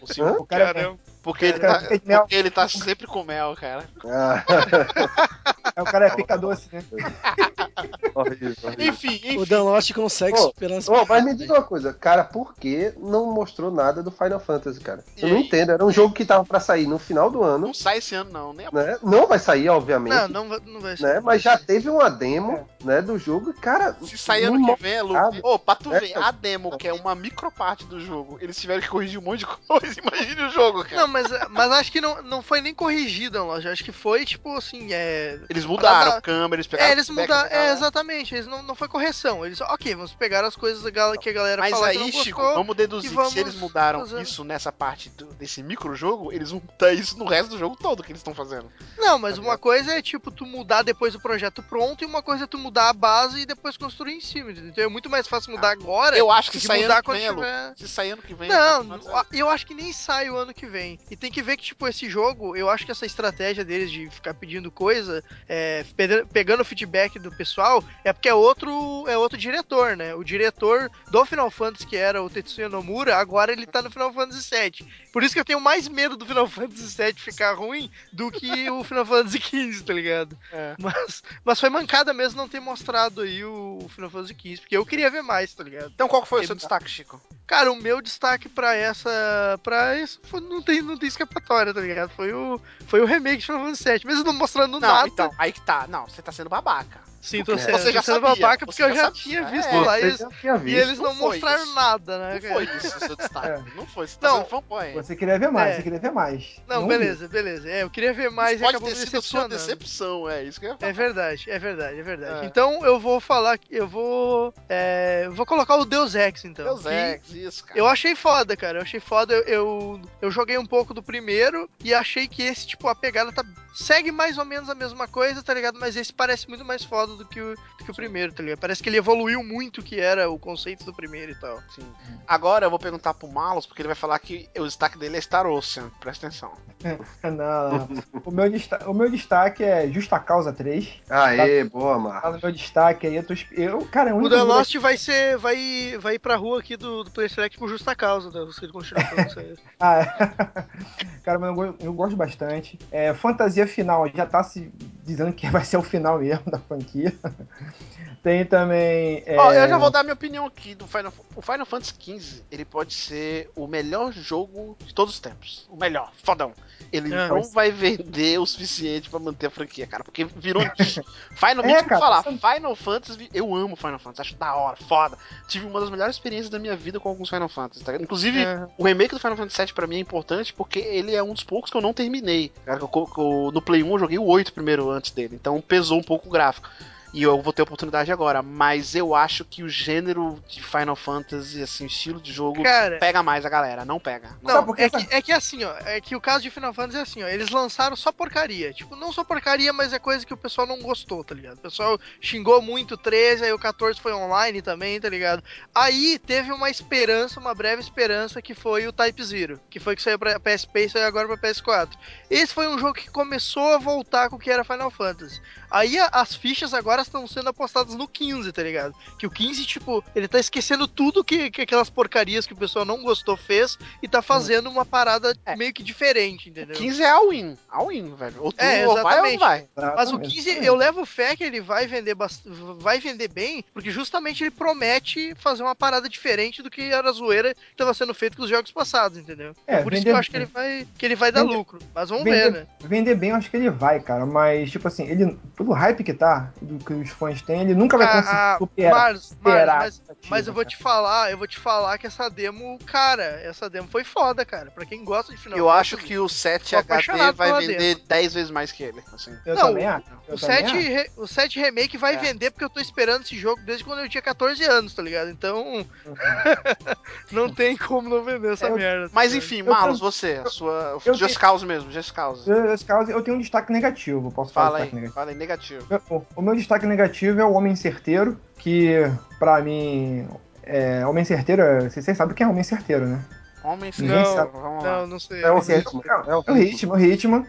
O 0.00 0.04
Hã? 0.04 0.32
Puff, 0.32 0.42
O 0.42 0.46
cara, 0.46 0.66
Caramba. 0.72 0.98
Porque, 1.26 1.44
ele 1.46 1.58
tá, 1.58 1.80
porque 2.20 2.34
ele 2.34 2.50
tá 2.50 2.68
sempre 2.68 3.06
com 3.06 3.24
mel, 3.24 3.56
cara. 3.56 3.84
Ah, 4.04 4.44
é, 5.74 5.82
o 5.82 5.84
cara 5.84 6.06
é 6.06 6.10
pica 6.10 6.38
doce, 6.38 6.68
né? 6.72 6.84
horrível, 8.14 8.54
horrível. 8.62 8.86
Enfim, 8.88 9.14
enfim. 9.16 9.38
O 9.38 9.44
Dan 9.46 9.62
Lost 9.64 9.92
consegue 9.92 10.38
Ô, 10.38 10.42
superar 10.42 10.78
as 10.78 10.88
Ô, 10.88 11.04
mas 11.06 11.24
me 11.24 11.34
diga 11.34 11.54
uma 11.54 11.62
coisa, 11.62 11.92
cara, 11.92 12.24
por 12.24 12.54
que 12.56 12.92
não 12.96 13.26
mostrou 13.32 13.70
nada 13.70 14.02
do 14.02 14.10
Final 14.10 14.40
Fantasy, 14.40 14.80
cara? 14.80 15.04
Eu 15.16 15.28
E 15.28 15.30
não 15.30 15.36
aí? 15.38 15.44
entendo, 15.44 15.72
era 15.72 15.84
um 15.84 15.90
jogo 15.90 16.14
que 16.14 16.24
tava 16.24 16.44
pra 16.44 16.60
sair 16.60 16.86
no 16.86 16.98
final 16.98 17.30
do 17.30 17.42
ano, 17.42 17.66
Não 17.66 17.74
sai 17.74 17.98
esse 17.98 18.14
ano, 18.14 18.30
não, 18.32 18.52
né? 18.52 18.66
né? 18.72 18.96
Não 19.02 19.26
vai 19.26 19.38
sair, 19.38 19.68
obviamente, 19.68 20.14
Não, 20.14 20.28
não, 20.28 20.48
vai- 20.48 20.60
não 20.64 20.80
vai 20.80 20.96
ser. 20.96 21.02
né? 21.02 21.20
Mas 21.20 21.42
já 21.42 21.58
teve 21.58 21.90
uma 21.90 22.08
demo, 22.08 22.68
né, 22.84 23.02
do 23.02 23.18
jogo, 23.18 23.50
e, 23.50 23.54
cara... 23.54 23.96
Se 24.02 24.16
sair 24.16 24.44
ano 24.44 24.64
que 24.74 24.82
vem, 24.82 24.94
é 24.94 25.02
louco. 25.02 25.36
Ô, 25.42 25.58
pra 25.58 25.74
tu 25.74 25.92
É. 25.92 26.00
ver, 26.00 26.16
a 26.16 26.30
demo, 26.30 26.76
que 26.78 26.88
é 26.88 26.92
uma 26.92 27.14
microparte 27.14 27.84
do 27.84 28.00
jogo, 28.00 28.38
eles 28.40 28.56
tiveram 28.56 28.80
que 28.80 28.88
corrigir 28.88 29.18
um 29.18 29.22
monte 29.22 29.40
de 29.40 29.46
coisa. 29.68 30.00
Imagine 30.00 30.42
o 30.42 30.50
jogo, 30.50 30.84
cara. 30.84 30.96
Não, 30.96 31.08
mas, 31.22 31.48
mas 31.50 31.70
acho 31.72 31.92
que 31.92 32.00
não, 32.00 32.22
não 32.22 32.42
foi 32.42 32.60
nem 32.60 32.74
corrigida, 32.74 33.42
loja. 33.42 33.70
Acho 33.72 33.82
que 33.84 33.92
foi, 33.92 34.24
tipo, 34.24 34.54
assim, 34.56 34.92
é. 34.92 35.40
Eles 35.48 35.64
mudaram 35.64 36.10
dar- 36.12 36.18
a 36.18 36.20
câmera, 36.20 36.56
eles 36.56 36.66
pegaram 36.66 36.88
É, 36.88 36.92
eles 36.92 37.08
mudaram. 37.08 37.48
da 37.48 37.56
É, 37.56 37.72
exatamente. 37.72 38.34
Eles 38.34 38.46
não, 38.46 38.62
não 38.62 38.74
foi 38.74 38.88
correção. 38.88 39.44
Eles, 39.44 39.60
ok, 39.60 39.94
vamos 39.94 40.12
pegar 40.14 40.44
as 40.44 40.56
coisas 40.56 40.82
que 41.20 41.28
a 41.28 41.32
galera 41.32 41.62
Mas 41.62 41.70
falou 41.70 41.86
que 41.86 41.90
aí, 41.98 42.12
não 42.12 42.22
Chico, 42.22 42.42
vamos 42.42 42.76
deduzir 42.76 43.06
e 43.06 43.08
que 43.08 43.08
se 43.08 43.14
vamos 43.14 43.36
eles 43.36 43.54
mudaram 43.54 44.00
fazer. 44.00 44.22
isso 44.22 44.44
nessa 44.44 44.70
parte 44.72 45.08
do- 45.10 45.26
desse 45.34 45.62
microjogo, 45.62 46.32
eles 46.32 46.50
vão 46.50 46.60
mudar 46.60 46.92
isso 46.92 47.18
no 47.18 47.24
resto 47.24 47.50
do 47.50 47.58
jogo 47.58 47.76
todo 47.76 48.02
que 48.02 48.12
eles 48.12 48.20
estão 48.20 48.34
fazendo. 48.34 48.70
Não, 48.98 49.18
mas 49.18 49.38
uma 49.38 49.56
coisa 49.58 49.94
é, 49.94 50.02
tipo, 50.02 50.30
tu 50.30 50.44
mudar 50.44 50.82
depois 50.82 51.14
o 51.14 51.20
projeto 51.20 51.62
pronto 51.62 52.02
e 52.02 52.06
uma 52.06 52.22
coisa 52.22 52.44
é 52.44 52.46
tu 52.46 52.58
mudar 52.58 52.88
a 52.88 52.92
base 52.92 53.40
e 53.40 53.46
depois 53.46 53.76
construir 53.76 54.14
em 54.14 54.20
cima? 54.20 54.50
Então 54.50 54.82
é 54.84 54.88
muito 54.88 55.08
mais 55.08 55.26
fácil 55.26 55.52
mudar 55.52 55.70
agora 55.70 56.16
Eu 56.16 56.30
acho 56.30 56.50
que 56.50 56.58
do 56.58 56.60
se 56.60 56.66
sair 56.66 56.82
mudar 56.82 56.94
ano 56.96 57.02
que 57.04 57.10
vem, 57.12 57.28
tiver... 57.28 57.74
Se 57.76 57.88
sair 57.88 58.10
ano 58.12 58.22
que 58.22 58.34
vem. 58.34 58.48
Não, 58.48 58.98
tá- 58.98 59.26
eu 59.32 59.48
acho 59.48 59.66
que 59.66 59.74
nem 59.74 59.92
sai 59.92 60.28
o 60.30 60.36
ano 60.36 60.52
que 60.52 60.66
vem. 60.66 60.98
E 61.10 61.16
tem 61.16 61.30
que 61.30 61.42
ver 61.42 61.56
que, 61.56 61.64
tipo, 61.64 61.86
esse 61.86 62.08
jogo, 62.08 62.56
eu 62.56 62.68
acho 62.68 62.84
que 62.84 62.90
essa 62.90 63.06
estratégia 63.06 63.64
deles 63.64 63.90
de 63.90 64.10
ficar 64.10 64.34
pedindo 64.34 64.70
coisa, 64.70 65.22
é, 65.48 65.84
pegando 66.32 66.60
o 66.60 66.64
feedback 66.64 67.18
do 67.18 67.30
pessoal, 67.30 67.82
é 68.04 68.12
porque 68.12 68.28
é 68.28 68.34
outro, 68.34 69.06
é 69.08 69.16
outro 69.16 69.38
diretor, 69.38 69.96
né? 69.96 70.14
O 70.14 70.24
diretor 70.24 70.90
do 71.10 71.24
Final 71.24 71.50
Fantasy, 71.50 71.86
que 71.86 71.96
era 71.96 72.22
o 72.22 72.28
Tetsuya 72.30 72.68
Nomura, 72.68 73.16
agora 73.16 73.52
ele 73.52 73.66
tá 73.66 73.80
no 73.82 73.90
Final 73.90 74.12
Fantasy 74.12 74.50
VII. 74.50 74.88
Por 75.16 75.24
isso 75.24 75.32
que 75.32 75.40
eu 75.40 75.46
tenho 75.46 75.58
mais 75.58 75.88
medo 75.88 76.14
do 76.14 76.26
Final 76.26 76.46
Fantasy 76.46 76.94
VII 76.94 77.14
ficar 77.14 77.54
ruim 77.54 77.90
do 78.12 78.30
que 78.30 78.68
o 78.68 78.84
Final 78.84 79.06
Fantasy 79.06 79.38
XV, 79.38 79.82
tá 79.82 79.94
ligado? 79.94 80.36
É. 80.52 80.74
Mas, 80.78 81.22
mas 81.42 81.58
foi 81.58 81.70
mancada 81.70 82.12
mesmo 82.12 82.36
não 82.36 82.46
ter 82.46 82.60
mostrado 82.60 83.22
aí 83.22 83.42
o 83.42 83.88
Final 83.94 84.10
Fantasy 84.10 84.34
XV, 84.34 84.60
porque 84.60 84.76
eu 84.76 84.84
queria 84.84 85.10
ver 85.10 85.22
mais, 85.22 85.54
tá 85.54 85.64
ligado? 85.64 85.90
Então 85.94 86.06
qual 86.06 86.26
foi 86.26 86.44
o 86.44 86.46
seu 86.46 86.54
destaque, 86.54 86.90
Chico? 86.90 87.18
Cara, 87.46 87.72
o 87.72 87.76
meu 87.76 88.02
destaque 88.02 88.46
pra 88.46 88.74
essa. 88.74 89.58
pra 89.62 89.98
isso 89.98 90.20
não, 90.34 90.60
tem, 90.60 90.82
não 90.82 90.98
tem 90.98 91.08
escapatória, 91.08 91.72
tá 91.72 91.80
ligado? 91.80 92.10
Foi 92.10 92.34
o, 92.34 92.60
foi 92.86 93.00
o 93.00 93.06
remake 93.06 93.38
de 93.38 93.46
Final 93.46 93.62
Fantasy 93.62 93.84
VII. 93.84 94.00
Mesmo 94.04 94.22
não 94.22 94.34
mostrando 94.34 94.78
Não, 94.78 94.80
nada. 94.80 95.08
então, 95.08 95.30
aí 95.38 95.50
que 95.50 95.62
tá. 95.62 95.86
Não, 95.88 96.06
você 96.06 96.20
tá 96.20 96.30
sendo 96.30 96.50
babaca. 96.50 97.00
Sim, 97.26 97.42
tô 97.42 97.54
É. 97.54 97.58
sendo, 97.58 97.78
Você 97.78 97.92
já 97.92 98.00
tô 98.00 98.06
sendo 98.12 98.20
sabia, 98.26 98.40
babaca 98.42 98.66
porque 98.66 98.82
eu 98.82 98.94
já 98.94 99.10
tinha 99.10 99.44
visto 99.46 99.68
é. 99.68 99.80
lá 99.80 99.98
e 99.98 100.02
eles, 100.04 100.24
tinha 100.40 100.54
e 100.54 100.58
visto. 100.58 100.78
eles 100.78 100.98
não, 100.98 101.06
não 101.12 101.14
mostraram 101.16 101.64
isso. 101.64 101.74
nada, 101.74 102.18
né, 102.18 102.34
Não 102.34 102.40
cara? 102.40 102.54
foi 102.54 102.64
isso 102.76 102.96
o 102.96 103.00
seu 103.00 103.16
destaque. 103.16 103.46
É. 103.48 103.62
Não 103.74 103.86
foi. 103.86 104.06
Você 104.06 104.18
tá 104.18 104.28
Não. 104.28 104.44
fanboy. 104.44 104.92
Você 104.92 105.16
queria 105.16 105.38
ver 105.38 105.50
mais, 105.50 105.72
É. 105.72 105.76
você 105.76 105.82
queria 105.82 105.98
ver 105.98 106.12
mais. 106.12 106.60
Não, 106.68 106.78
viu. 106.80 106.88
beleza, 106.88 107.26
beleza. 107.28 107.68
É, 107.68 107.82
eu 107.82 107.90
queria 107.90 108.12
ver 108.14 108.30
mais 108.30 108.52
Isso 108.52 108.60
e 108.60 108.64
pode 108.64 108.76
acabou 108.76 108.88
ter 108.94 108.96
sido 108.96 109.18
a 109.18 109.22
sua 109.22 109.48
decepção, 109.48 110.28
é 110.30 110.44
isso 110.44 110.60
que 110.60 110.66
eu 110.66 110.70
ia 110.70 110.76
falar. 110.78 110.90
É 110.90 110.92
verdade, 110.92 111.50
é 111.50 111.58
verdade, 111.58 111.98
é 111.98 112.02
verdade. 112.02 112.44
É. 112.44 112.46
Então 112.46 112.84
eu 112.86 113.00
vou 113.00 113.18
falar, 113.20 113.58
eu 113.70 113.88
vou. 113.88 114.54
é, 114.68 115.22
eu 115.26 115.32
vou 115.32 115.44
colocar 115.44 115.76
o 115.76 115.84
Deus 115.84 116.14
Ex, 116.14 116.44
então. 116.44 116.64
Deus 116.64 116.82
que 116.82 116.88
Ex, 116.88 117.30
isso, 117.32 117.64
cara. 117.64 117.78
Eu 117.78 117.86
achei 117.88 118.14
foda, 118.14 118.56
cara. 118.56 118.78
Eu 118.78 118.82
achei 118.82 119.00
foda. 119.00 119.34
Eu, 119.34 119.42
eu, 119.44 120.00
eu 120.22 120.30
joguei 120.30 120.56
um 120.58 120.66
pouco 120.66 120.94
do 120.94 121.02
primeiro 121.02 121.68
e 121.82 121.92
achei 121.92 122.28
que 122.28 122.42
esse, 122.42 122.66
tipo, 122.68 122.86
a 122.88 122.94
pegada 122.94 123.32
tá. 123.32 123.44
Segue 123.74 124.10
mais 124.10 124.38
ou 124.38 124.44
menos 124.46 124.70
a 124.70 124.74
mesma 124.74 125.06
coisa, 125.06 125.42
tá 125.42 125.52
ligado? 125.52 125.78
Mas 125.78 125.96
esse 125.96 126.10
parece 126.10 126.48
muito 126.48 126.64
mais 126.64 126.82
foda 126.82 127.14
do 127.16 127.24
que 127.24 127.40
o, 127.40 127.54
do 127.78 127.84
que 127.84 127.90
o 127.90 127.94
primeiro, 127.94 128.32
tá 128.32 128.42
ligado? 128.42 128.58
Parece 128.58 128.82
que 128.82 128.88
ele 128.88 128.96
evoluiu 128.98 129.42
muito 129.42 129.80
o 129.80 129.82
que 129.84 129.98
era 130.00 130.30
o 130.30 130.38
conceito 130.38 130.84
do 130.84 130.92
primeiro 130.94 131.32
e 131.32 131.34
tal. 131.34 131.58
Sim. 131.74 131.82
Agora 132.26 132.66
eu 132.66 132.70
vou 132.70 132.78
perguntar 132.78 133.14
pro 133.14 133.28
Malus, 133.28 133.66
porque 133.66 133.82
ele 133.82 133.88
vai 133.88 133.96
falar 133.96 134.18
que 134.18 134.48
o 134.58 134.64
destaque 134.64 134.98
dele 134.98 135.16
é 135.16 135.20
Star 135.20 135.46
Ocean. 135.46 135.90
Presta 136.00 136.26
atenção. 136.26 136.52
Não, 137.22 137.32
não. 137.78 137.88
O 138.24 138.30
meu, 138.30 138.50
desta- 138.50 138.88
o 138.88 138.94
meu 138.94 139.10
destaque 139.10 139.64
é 139.64 139.88
Justa 139.88 140.18
Causa 140.18 140.52
3. 140.52 141.00
Aê, 141.10 141.64
boa, 141.64 141.94
Tá 141.94 141.98
Marcos. 141.98 142.32
no 142.34 142.38
meu 142.42 142.52
destaque 142.52 143.06
aí, 143.06 143.16
eu 143.16 143.24
tô. 143.24 143.34
Eu, 143.52 143.84
cara, 143.86 144.10
é 144.10 144.12
o 144.14 144.22
O 144.22 144.28
The 144.28 144.42
Lost 144.42 144.76
vai 144.76 144.96
ser. 144.96 145.36
vai, 145.38 145.96
vai 146.00 146.14
ir 146.14 146.18
pra 146.18 146.36
rua 146.36 146.60
aqui 146.60 146.76
do, 146.76 147.02
do 147.02 147.10
Play 147.10 147.28
Select 147.28 147.58
por 147.58 147.68
justa 147.68 147.94
causa, 147.96 148.30
tá? 148.30 148.38
Se 148.52 148.64
ele 148.64 148.72
continuar 148.72 149.04
falando 149.08 149.26
isso 149.28 149.40
aí. 149.40 149.56
Ah, 149.80 150.00
é. 150.00 150.06
Cara, 151.24 151.38
mas 151.38 151.56
eu, 151.58 151.76
eu 151.80 151.92
gosto 151.92 152.16
bastante. 152.16 152.78
É, 152.90 153.12
fantasia 153.14 153.66
final, 153.66 154.08
já 154.08 154.24
tá 154.26 154.42
se 154.44 154.70
dizendo 155.04 155.32
que 155.32 155.48
vai 155.50 155.64
ser 155.64 155.76
o 155.76 155.82
final 155.82 156.18
mesmo 156.18 156.50
da 156.50 156.58
franquia. 156.58 156.95
Tem 158.22 158.44
também. 158.44 159.22
é, 159.24 159.36
Ó, 159.38 159.52
eu 159.52 159.68
já 159.68 159.78
vou 159.78 159.88
dar 159.90 160.02
minha 160.02 160.14
opinião 160.14 160.46
aqui 160.46 160.74
do 160.74 160.84
Final 160.86 161.12
O 161.36 161.40
Final 161.42 161.64
Fantasy 161.64 161.94
XV, 162.00 162.42
ele 162.50 162.64
pode 162.64 162.92
ser 162.92 163.48
o 163.54 163.68
melhor 163.68 164.12
jogo 164.12 164.76
de 164.84 164.92
todos 164.92 165.14
os 165.14 165.20
tempos. 165.20 165.64
O 165.70 165.76
melhor, 165.76 166.10
fodão. 166.24 166.52
Ele 166.92 167.12
É. 167.14 167.28
não 167.28 167.42
vai 167.44 167.70
vender 167.70 168.38
o 168.40 168.46
suficiente 168.46 169.08
pra 169.08 169.18
manter 169.20 169.46
a 169.46 169.50
franquia, 169.50 169.86
cara. 169.86 170.02
Porque 170.02 170.24
virou. 170.24 170.60
Final, 171.36 171.64
É, 171.64 171.82
cara, 171.84 172.00
falar, 172.00 172.22
você- 172.22 172.36
Final 172.54 172.74
Fantasy, 172.74 173.28
eu 173.32 173.54
amo 173.54 173.76
Final 173.76 173.98
Fantasy, 173.98 174.20
acho 174.30 174.36
da 174.36 174.54
hora, 174.56 174.76
foda. 174.76 175.16
Tive 175.46 175.66
uma 175.66 175.78
das 175.80 175.90
melhores 175.90 176.16
experiências 176.16 176.50
da 176.50 176.58
minha 176.58 176.76
vida 176.76 176.98
com 176.98 177.08
alguns 177.08 177.28
Final 177.28 177.48
Fantasy, 177.48 177.84
tá? 177.84 177.94
Inclusive, 177.94 178.40
É. 178.42 178.66
o 178.76 178.84
remake 178.84 179.14
do 179.14 179.20
Final 179.20 179.36
Fantasy 179.36 179.62
VII 179.64 179.72
pra 179.72 179.86
mim 179.86 179.96
é 179.96 180.00
importante 180.00 180.52
porque 180.52 180.80
ele 180.80 181.14
é 181.14 181.22
um 181.22 181.32
dos 181.32 181.44
poucos 181.44 181.70
que 181.70 181.76
eu 181.76 181.80
não 181.82 181.92
terminei. 181.92 182.50
Cara, 182.64 182.80
eu- 182.80 182.90
eu- 183.18 183.50
no 183.52 183.62
Play 183.62 183.82
1 183.84 183.92
eu 183.92 183.98
joguei 184.00 184.18
o 184.18 184.24
8 184.26 184.52
primeiro 184.52 184.90
antes 184.90 185.12
dele, 185.12 185.36
então 185.36 185.60
pesou 185.60 185.98
um 185.98 186.02
pouco 186.02 186.28
o 186.28 186.30
gráfico. 186.32 186.68
E 187.16 187.22
eu 187.22 187.40
vou 187.40 187.50
ter 187.50 187.62
oportunidade 187.62 188.12
agora, 188.12 188.42
mas 188.42 188.94
eu 188.94 189.14
acho 189.14 189.42
que 189.42 189.62
o 189.62 189.68
gênero 189.70 190.38
de 190.46 190.62
Final 190.62 190.94
Fantasy, 190.94 191.62
assim, 191.62 191.84
o 191.84 191.86
estilo 191.86 192.20
de 192.20 192.30
jogo, 192.30 192.62
Cara, 192.62 192.98
pega 192.98 193.22
mais 193.22 193.46
a 193.46 193.48
galera, 193.48 193.86
não 193.86 193.98
pega. 193.98 194.36
Não, 194.42 194.56
Sabe 194.56 194.66
por 194.66 194.76
quê? 194.76 194.82
é 194.82 194.90
que, 194.90 195.14
é 195.14 195.22
que 195.22 195.32
assim, 195.32 195.64
ó, 195.64 195.74
é 195.86 195.98
que 195.98 196.14
o 196.14 196.20
caso 196.20 196.42
de 196.42 196.50
Final 196.50 196.74
Fantasy 196.74 196.98
é 196.98 197.00
assim, 197.00 197.22
ó, 197.22 197.26
eles 197.26 197.48
lançaram 197.48 197.96
só 197.96 198.12
porcaria. 198.12 198.70
Tipo, 198.70 198.94
não 198.96 199.10
só 199.14 199.24
porcaria, 199.24 199.72
mas 199.72 199.94
é 199.94 199.98
coisa 199.98 200.26
que 200.26 200.34
o 200.34 200.36
pessoal 200.36 200.66
não 200.66 200.78
gostou, 200.82 201.24
tá 201.24 201.34
ligado? 201.34 201.54
O 201.54 201.62
pessoal 201.62 201.98
xingou 202.20 202.60
muito 202.60 202.96
o 202.96 202.98
13, 202.98 203.46
aí 203.46 203.52
o 203.54 203.58
14 203.58 203.98
foi 203.98 204.12
online 204.12 204.60
também, 204.60 205.00
tá 205.00 205.08
ligado? 205.08 205.42
Aí 205.74 206.18
teve 206.18 206.52
uma 206.52 206.68
esperança, 206.68 207.40
uma 207.40 207.54
breve 207.54 207.80
esperança, 207.80 208.42
que 208.42 208.52
foi 208.52 208.86
o 208.86 208.92
Type 208.92 209.24
Zero, 209.24 209.58
que 209.70 209.80
foi 209.80 209.96
que 209.96 210.02
saiu 210.02 210.18
pra 210.18 210.38
PSP 210.38 210.84
e 210.84 210.90
saiu 210.90 211.06
agora 211.06 211.26
pra 211.28 211.50
PS4. 211.50 211.92
Esse 212.28 212.52
foi 212.52 212.68
um 212.68 212.78
jogo 212.78 212.92
que 212.92 213.08
começou 213.08 213.72
a 213.72 213.78
voltar 213.78 214.28
com 214.28 214.36
o 214.36 214.38
que 214.38 214.50
era 214.50 214.62
Final 214.62 214.90
Fantasy. 214.90 215.40
Aí 215.70 215.98
as 216.12 216.34
fichas 216.34 216.72
agora 216.74 217.02
estão 217.02 217.26
sendo 217.26 217.48
apostadas 217.48 217.94
no 217.94 218.06
15, 218.08 218.52
tá 218.52 218.62
ligado? 218.62 218.94
Que 219.18 219.26
o 219.26 219.30
15, 219.30 219.64
tipo, 219.66 220.02
ele 220.14 220.28
tá 220.28 220.38
esquecendo 220.38 220.86
tudo 220.86 221.24
que, 221.24 221.50
que 221.50 221.62
aquelas 221.62 221.90
porcarias 221.90 222.46
que 222.46 222.52
o 222.52 222.56
pessoal 222.56 222.84
não 222.84 223.02
gostou 223.02 223.36
fez 223.36 223.78
e 224.02 224.08
tá 224.08 224.22
fazendo 224.22 224.68
uma 224.70 224.84
parada 224.84 225.34
É. 225.44 225.56
meio 225.56 225.72
que 225.72 225.82
diferente, 225.82 226.48
entendeu? 226.50 226.76
15 226.76 227.02
é 227.02 227.10
all-in, 227.10 227.56
all-in, 227.68 228.14
velho. 228.14 228.36
Ou 228.40 228.52
tu 228.52 228.60
É, 228.62 228.86
ou 228.86 228.94
vai 229.02 229.32
ou 229.32 229.38
vai. 229.38 229.66
Mas 229.76 230.10
o 230.10 230.16
Exatamente. 230.16 230.34
15, 230.34 230.64
eu 230.64 230.74
levo 230.74 231.04
fé 231.04 231.34
que 231.36 231.44
ele 231.44 231.60
vai 231.60 231.86
vender 231.86 232.14
bast... 232.14 232.42
vai 232.78 232.98
vender 233.00 233.28
bem, 233.28 233.64
porque 233.72 233.90
justamente 233.90 234.42
ele 234.44 234.50
promete 234.50 235.34
fazer 235.36 235.62
uma 235.62 235.74
parada 235.74 236.08
diferente 236.08 236.62
do 236.62 236.70
que 236.70 236.82
era 236.82 237.08
a 237.08 237.12
zoeira 237.12 237.54
que 237.54 237.60
estava 237.72 237.92
sendo 237.94 238.14
feito 238.14 238.36
com 238.36 238.42
os 238.44 238.50
jogos 238.50 238.70
passados, 238.70 239.18
entendeu? 239.18 239.54
É, 239.66 239.82
Por 239.82 239.92
isso 239.92 240.02
que 240.04 240.10
eu 240.10 240.16
acho 240.16 240.30
que 240.30 240.36
ele 240.36 240.46
vai, 240.46 240.86
que 240.96 241.04
ele 241.06 241.16
vai 241.16 241.32
dar 241.32 241.42
vender- 241.42 241.56
lucro. 241.56 241.78
Mas 241.94 242.08
vamos 242.08 242.24
vender- 242.24 242.52
ver, 242.52 242.58
né? 242.60 242.66
Vender 242.80 243.14
bem, 243.14 243.30
eu 243.30 243.36
acho 243.36 243.50
que 243.50 243.56
ele 243.56 243.70
vai, 243.70 244.00
cara. 244.00 244.24
Mas, 244.26 244.70
tipo 244.70 244.86
assim, 244.86 245.08
ele. 245.08 245.36
Pelo 245.66 245.74
hype 245.76 246.04
que 246.04 246.14
tá, 246.14 246.50
do 246.62 246.82
que 246.84 246.92
os 246.92 247.10
fãs 247.10 247.42
têm, 247.42 247.62
ele 247.62 247.74
nunca 247.74 247.98
vai 247.98 248.06
conseguir 248.06 248.28
Ah, 248.36 248.54
ah, 248.54 248.58
superar. 248.58 248.92
Mars, 248.92 249.22
superar 249.26 249.78
mas, 249.78 249.94
expectativa, 249.94 250.26
mas 250.30 250.46
eu 250.46 250.52
vou 250.54 250.62
cara. 250.62 250.70
te 250.70 250.82
falar, 250.82 251.30
eu 251.32 251.38
vou 251.38 251.46
te 251.46 251.58
falar 251.58 251.98
que 251.98 252.06
essa 252.06 252.28
demo, 252.30 252.78
cara, 252.86 253.24
essa 253.42 253.68
demo 253.68 253.88
foi 253.88 254.04
foda, 254.04 254.44
cara. 254.44 254.70
Pra 254.70 254.86
quem 254.86 255.04
gosta 255.04 255.32
de 255.32 255.38
Final 255.38 255.58
eu 255.58 255.68
acho 255.68 255.96
Fantasy, 255.96 256.08
que 256.08 256.18
o 256.18 256.28
7 256.28 256.70
Tô 256.70 256.76
HD 256.78 257.32
vai 257.32 257.52
vender 257.66 257.96
10 258.06 258.34
vezes 258.34 258.50
mais 258.50 258.70
que 258.72 258.82
ele. 258.82 259.02
Assim. 259.12 259.36
Eu 259.44 259.54
Não, 259.56 259.62
também 259.68 259.86
acho. 259.86 260.06
eu 260.28 260.34
o 260.34 260.38
também 260.38 260.56
7, 260.56 260.64
acho. 260.66 260.76
re- 260.76 261.10
o 261.16 261.26
7 261.26 261.60
Remake 261.60 261.96
vai 261.98 262.14
É. 262.14 262.18
vender 262.18 262.50
porque 262.50 262.64
eu 262.64 262.70
tô 262.70 262.80
esperando 262.80 263.22
esse 263.22 263.36
jogo 263.36 263.60
desde 263.64 263.84
quando 263.84 264.00
eu 264.00 264.08
tinha 264.08 264.22
14 264.22 264.62
anos, 264.64 264.94
tá 264.94 265.02
ligado? 265.02 265.30
Então, 265.30 265.84
não 267.30 267.52
tem 267.52 267.76
como 267.76 268.08
não 268.08 268.22
vender 268.22 268.52
essa 268.52 268.66
Eu- 268.66 268.76
merda. 268.76 269.10
Mas 269.12 269.32
tá 269.32 269.38
enfim, 269.38 269.58
Eu 269.60 269.66
Malus, 269.66 269.98
tenho- 269.98 270.10
você, 270.12 270.40
a 270.44 270.48
sua. 270.50 271.00
eu 271.04 271.14
Just 271.14 271.34
tenho- 271.34 271.40
Cause 271.40 271.66
mesmo, 271.66 271.90
Just 271.90 272.12
Cause. 272.12 272.48
Eu- 272.50 272.66
Nesse 272.66 272.84
caso, 272.84 273.10
eu 273.10 273.22
tenho 273.22 273.36
um 273.36 273.40
destaque 273.40 273.72
negativo. 273.72 274.30
Posso 274.32 274.52
falar 274.52 274.66
Fala 274.66 274.78
aí, 274.78 274.84
negativo? 274.86 275.12
fala 275.14 275.30
aí, 275.30 275.36
negativo. 275.46 275.86
O, 276.10 276.22
o 276.36 276.42
meu 276.42 276.54
destaque 276.54 276.86
negativo 276.86 277.40
é 277.40 277.44
o 277.44 277.52
Homem 277.52 277.76
Certeiro, 277.76 278.38
que 278.58 278.94
pra 279.38 279.60
mim. 279.62 280.26
É, 280.62 281.06
homem 281.06 281.24
Certeiro, 281.24 281.62
é- 281.62 281.80
vocês 281.88 282.04
vocês 282.04 282.16
sabem 282.16 282.32
o 282.32 282.36
que 282.36 282.42
é 282.42 282.48
Homem 282.48 282.64
Certeiro, 282.64 283.06
né? 283.06 283.20
Homem 283.62 283.92
Certeiro, 283.92 284.26
sabe. 284.34 284.50
vamos 284.52 284.82
lá. 284.84 285.00
Não, 285.02 285.06
não 285.06 285.18
sei. 285.20 285.42
É 285.42 285.50
o 285.50 285.58
é- 285.58 285.76
ritmo. 285.76 286.02
É, 286.04 286.34
o- 286.36 286.44
é 286.46 286.50
o 286.52 286.54
ritmo, 286.54 286.92
é 286.92 286.96
o 286.96 287.00
ritmo. 287.00 287.46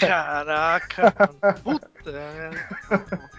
Caraca, 0.00 1.14
mano. 1.42 1.58
Puta 1.62 2.12
merda. 2.12 2.56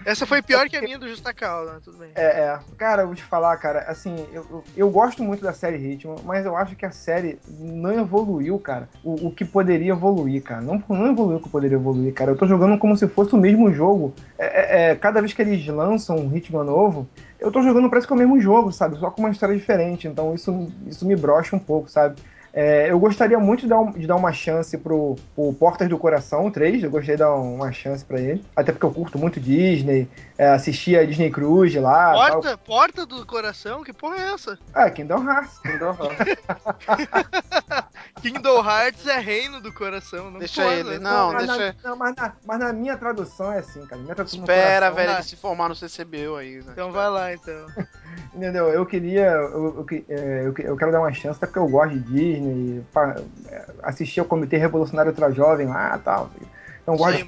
Essa 0.06 0.26
foi 0.26 0.42
pior 0.42 0.68
que 0.70 0.78
a 0.78 0.82
minha 0.82 1.00
do 1.00 1.08
Justa 1.08 1.34
Causa, 1.34 1.74
né? 1.74 1.80
Tudo 1.84 1.98
bem. 1.98 2.12
É, 2.16 2.24
é. 2.24 2.60
Cara, 2.78 3.04
eu 3.04 3.08
vou 3.08 3.16
te 3.16 3.24
falar, 3.24 3.56
cara, 3.58 3.80
assim, 3.88 4.28
eu, 4.32 4.46
eu, 4.50 4.64
eu 4.76 4.90
gosto 4.90 5.24
muito 5.24 5.44
da 5.44 5.54
série 5.54 5.78
Ritmo, 5.78 6.16
mas 6.24 6.46
eu 6.46 6.56
acho 6.56 6.76
que 6.76 6.86
a 6.86 6.92
série 6.92 7.40
não 7.48 8.00
evoluiu, 8.00 8.60
cara, 8.60 8.88
o, 9.04 9.28
o 9.28 9.32
que 9.32 9.46
poderia 9.46 9.92
evoluir, 9.92 10.44
cara. 10.44 10.62
Não, 10.62 10.82
não 10.88 11.12
evoluiu 11.12 11.38
o 11.38 11.42
que 11.42 11.50
poderia 11.50 11.78
evoluir, 11.78 12.14
cara. 12.14 12.32
Eu 12.32 12.38
tô 12.38 12.48
jogando 12.48 12.78
como 12.78 12.96
se 12.96 13.08
fosse 13.08 13.34
o 13.34 13.38
mesmo 13.38 13.72
jogo. 13.74 14.14
É, 14.38 14.46
é, 14.46 14.92
é, 14.92 14.96
cada 14.96 15.22
vez 15.22 15.34
que 15.34 15.42
eles 15.42 15.66
lançam 15.68 16.18
um 16.18 16.28
ritmo 16.28 16.64
novo, 16.64 17.08
eu 17.40 17.52
tô 17.52 17.62
jogando 17.62 17.90
parece 17.90 18.08
que 18.08 18.14
é 18.14 18.16
o 18.16 18.20
mesmo 18.20 18.40
jogo, 18.40 18.72
sabe? 18.72 18.98
Só 18.98 19.10
com 19.10 19.22
uma 19.22 19.32
história 19.32 19.56
diferente. 19.56 20.08
Então 20.08 20.34
isso, 20.34 20.72
isso 20.88 21.06
me 21.06 21.16
brocha 21.16 21.56
um 21.56 21.60
pouco, 21.60 21.90
sabe? 21.90 22.22
É, 22.56 22.92
eu 22.92 23.00
gostaria 23.00 23.40
muito 23.40 23.62
de 23.62 23.68
dar, 23.68 23.80
um- 23.80 23.92
de 23.92 24.06
dar 24.06 24.16
uma 24.16 24.32
chance 24.32 24.78
pro, 24.78 25.16
pro 25.36 25.52
Portas 25.54 25.90
do 25.90 25.98
Coração 25.98 26.52
3. 26.52 26.84
Eu 26.84 26.92
gostaria 26.92 27.16
de 27.16 27.24
dar 27.24 27.34
uma 27.34 27.72
chance 27.72 28.06
pra 28.06 28.20
ele. 28.22 28.46
Até 28.56 28.72
porque 28.72 28.86
eu 28.86 28.92
curto 28.94 29.18
muito 29.18 29.40
Disney. 29.40 30.08
É, 30.38 30.50
assisti 30.50 30.96
a 30.96 31.04
Disney 31.04 31.32
Cruise 31.32 31.80
lá. 31.80 32.14
tal. 32.14 32.32
Porta, 32.42 32.58
porta 32.58 33.06
do 33.08 33.26
coração? 33.26 33.84
Que 33.84 33.92
porra 33.92 34.18
é 34.18 34.34
essa? 34.34 34.60
Ah, 34.74 34.88
Kingdom 34.90 35.24
Hearts. 35.28 35.58
Kingdom 35.60 35.98
Hearts. 36.00 36.44
Kingdom 38.22 38.64
Hearts 38.64 39.08
é 39.08 39.20
reino 39.20 39.60
do 39.60 39.74
coração. 39.74 40.30
Não 40.32 40.40
Deixa 40.40 40.62
pode, 40.64 40.76
ele, 40.80 41.00
não, 41.00 41.34
mas, 41.34 41.48
deixa- 41.48 41.76
na, 41.84 41.90
não, 41.90 41.96
mas, 41.98 42.16
na, 42.16 42.34
mas 42.46 42.60
na 42.60 42.74
minha 42.74 42.98
tradução 42.98 43.52
é 43.52 43.60
assim, 43.60 43.86
cara. 43.86 44.02
Minha 44.02 44.16
tradução 44.16 44.40
Espera, 44.40 44.92
coração, 44.92 44.96
velho, 44.96 45.10
Ah. 45.12 45.14
ele 45.16 45.24
se 45.24 45.36
formar 45.36 45.70
no 45.70 45.76
CCBU 45.76 46.36
aí, 46.38 46.56
né? 46.58 46.72
Então 46.72 46.92
vai 46.92 47.10
lá, 47.10 47.34
então. 47.34 47.66
Entendeu? 48.34 48.70
Eu 48.70 48.86
queria. 48.86 49.26
Eu, 49.32 49.86
eu, 49.90 50.04
é, 50.10 50.42
eu, 50.46 50.54
eu 50.66 50.78
quero 50.78 50.92
dar 50.92 51.00
uma 51.00 51.14
chance, 51.14 51.38
até 51.38 51.46
porque 51.48 51.60
eu 51.60 51.68
gosto 51.68 51.94
de 51.94 52.00
Disney. 52.00 52.43
É, 53.50 53.66
Assistir 53.84 54.20
ao 54.20 54.26
Comitê 54.26 54.58
Revolucionário 54.58 55.12
Ultra 55.12 55.32
Jovem 55.32 55.68
lá 55.68 55.98
tal. 56.04 56.30
Então 56.82 56.96
eu 56.96 56.98
gosto 56.98 57.12
de. 57.18 57.24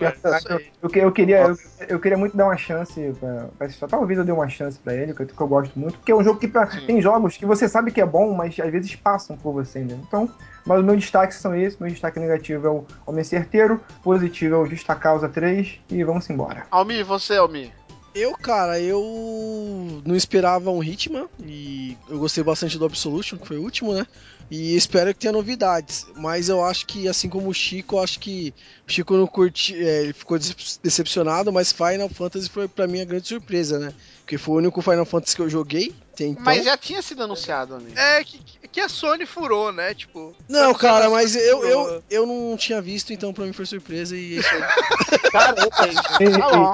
Eu, 0.81 0.89
que- 0.89 0.99
eu 0.99 1.11
queria, 1.13 1.41
eu, 1.43 1.57
eu 1.87 1.99
queria 1.99 2.17
muito 2.17 2.35
dar 2.35 2.43
uma 2.45 2.57
chance 2.57 3.15
pra, 3.19 3.47
pra 3.57 3.67
esse 3.67 3.79
jogo. 3.79 3.89
Talvez 3.89 4.19
eu 4.19 4.25
dê 4.25 4.31
uma 4.33 4.49
chance 4.49 4.77
pra 4.77 4.93
ele, 4.93 5.13
que 5.13 5.21
eu, 5.21 5.25
que 5.27 5.41
eu 5.41 5.47
gosto 5.47 5.79
muito. 5.79 5.97
Porque 5.97 6.11
é 6.11 6.15
um 6.15 6.23
jogo 6.23 6.37
que 6.39 6.47
pra- 6.49 6.67
tem 6.85 7.01
jogos 7.01 7.37
que 7.37 7.45
você 7.45 7.69
sabe 7.69 7.89
que 7.91 8.01
é 8.01 8.05
bom, 8.05 8.33
mas 8.33 8.59
às 8.59 8.69
vezes 8.69 8.93
passam 8.97 9.37
por 9.37 9.53
você, 9.53 9.79
né? 9.79 9.97
Então, 10.05 10.29
mas 10.65 10.79
os 10.79 10.85
meus 10.85 10.99
destaques 10.99 11.37
são 11.37 11.55
esses. 11.55 11.79
Meu 11.79 11.89
destaque 11.89 12.19
negativo 12.19 12.67
é 12.67 12.69
o 12.69 12.85
Homem 13.05 13.23
Certeiro, 13.23 13.79
positivo 14.03 14.55
é 14.55 14.57
o 14.57 14.65
Justa 14.65 14.93
Causa 14.93 15.29
3 15.29 15.79
e 15.89 16.03
vamos 16.03 16.29
embora. 16.29 16.65
Almi, 16.69 17.01
você, 17.03 17.37
Almi. 17.37 17.71
Eu, 18.17 18.33
cara, 18.33 18.79
eu 18.79 20.01
não 20.05 20.15
esperava 20.15 20.71
um 20.71 20.81
Hitman 20.81 21.27
e 21.43 21.97
eu 22.07 22.17
gostei 22.17 22.41
bastante 22.41 22.77
do 22.77 22.85
Absolution, 22.85 23.37
que 23.37 23.45
foi 23.45 23.57
o 23.57 23.61
último, 23.61 23.93
né? 23.93 24.07
E 24.49 24.73
espero 24.73 25.13
que 25.13 25.19
tenha 25.19 25.33
novidades. 25.33 26.05
Mas 26.15 26.47
eu 26.47 26.63
acho 26.63 26.85
que, 26.85 27.09
assim 27.09 27.27
como 27.27 27.49
o 27.49 27.53
Chico, 27.53 27.99
acho 27.99 28.17
que 28.21 28.53
o 28.87 28.91
Chico 28.91 29.17
não 29.17 29.27
curti, 29.27 29.75
é, 29.75 30.03
ele 30.03 30.13
ficou 30.13 30.39
decep- 30.39 30.79
decepcionado, 30.81 31.51
mas 31.51 31.73
Final 31.73 32.07
Fantasy 32.07 32.47
foi 32.47 32.69
pra 32.69 32.87
mim 32.87 33.01
a 33.01 33.05
grande 33.05 33.27
surpresa, 33.27 33.77
né? 33.79 33.93
Porque 34.25 34.39
foi 34.39 34.55
o 34.55 34.57
único 34.57 34.81
Final 34.81 35.05
Fantasy 35.05 35.35
que 35.35 35.41
eu 35.43 35.49
joguei. 35.49 35.93
Então. 36.19 36.35
Mas 36.43 36.65
já 36.65 36.75
tinha 36.75 36.99
sido 36.99 37.21
anunciado, 37.23 37.75
Almi. 37.75 37.93
É 37.95 38.23
que, 38.23 38.39
que 38.69 38.79
a 38.81 38.89
Sony 38.89 39.23
furou, 39.23 39.71
né? 39.71 39.93
Tipo. 39.93 40.33
Não, 40.49 40.73
cara, 40.73 41.11
mas 41.11 41.35
eu, 41.35 41.57
furou. 41.61 41.89
eu, 41.89 42.03
eu 42.09 42.25
não 42.25 42.57
tinha 42.57 42.81
visto, 42.81 43.13
então 43.13 43.31
pra 43.31 43.45
mim 43.45 43.53
foi 43.53 43.67
surpresa 43.67 44.15
e 44.17 44.39
é. 44.39 44.41
Caramba, 45.29 45.67
Tá 45.69 46.49
bom. 46.49 46.73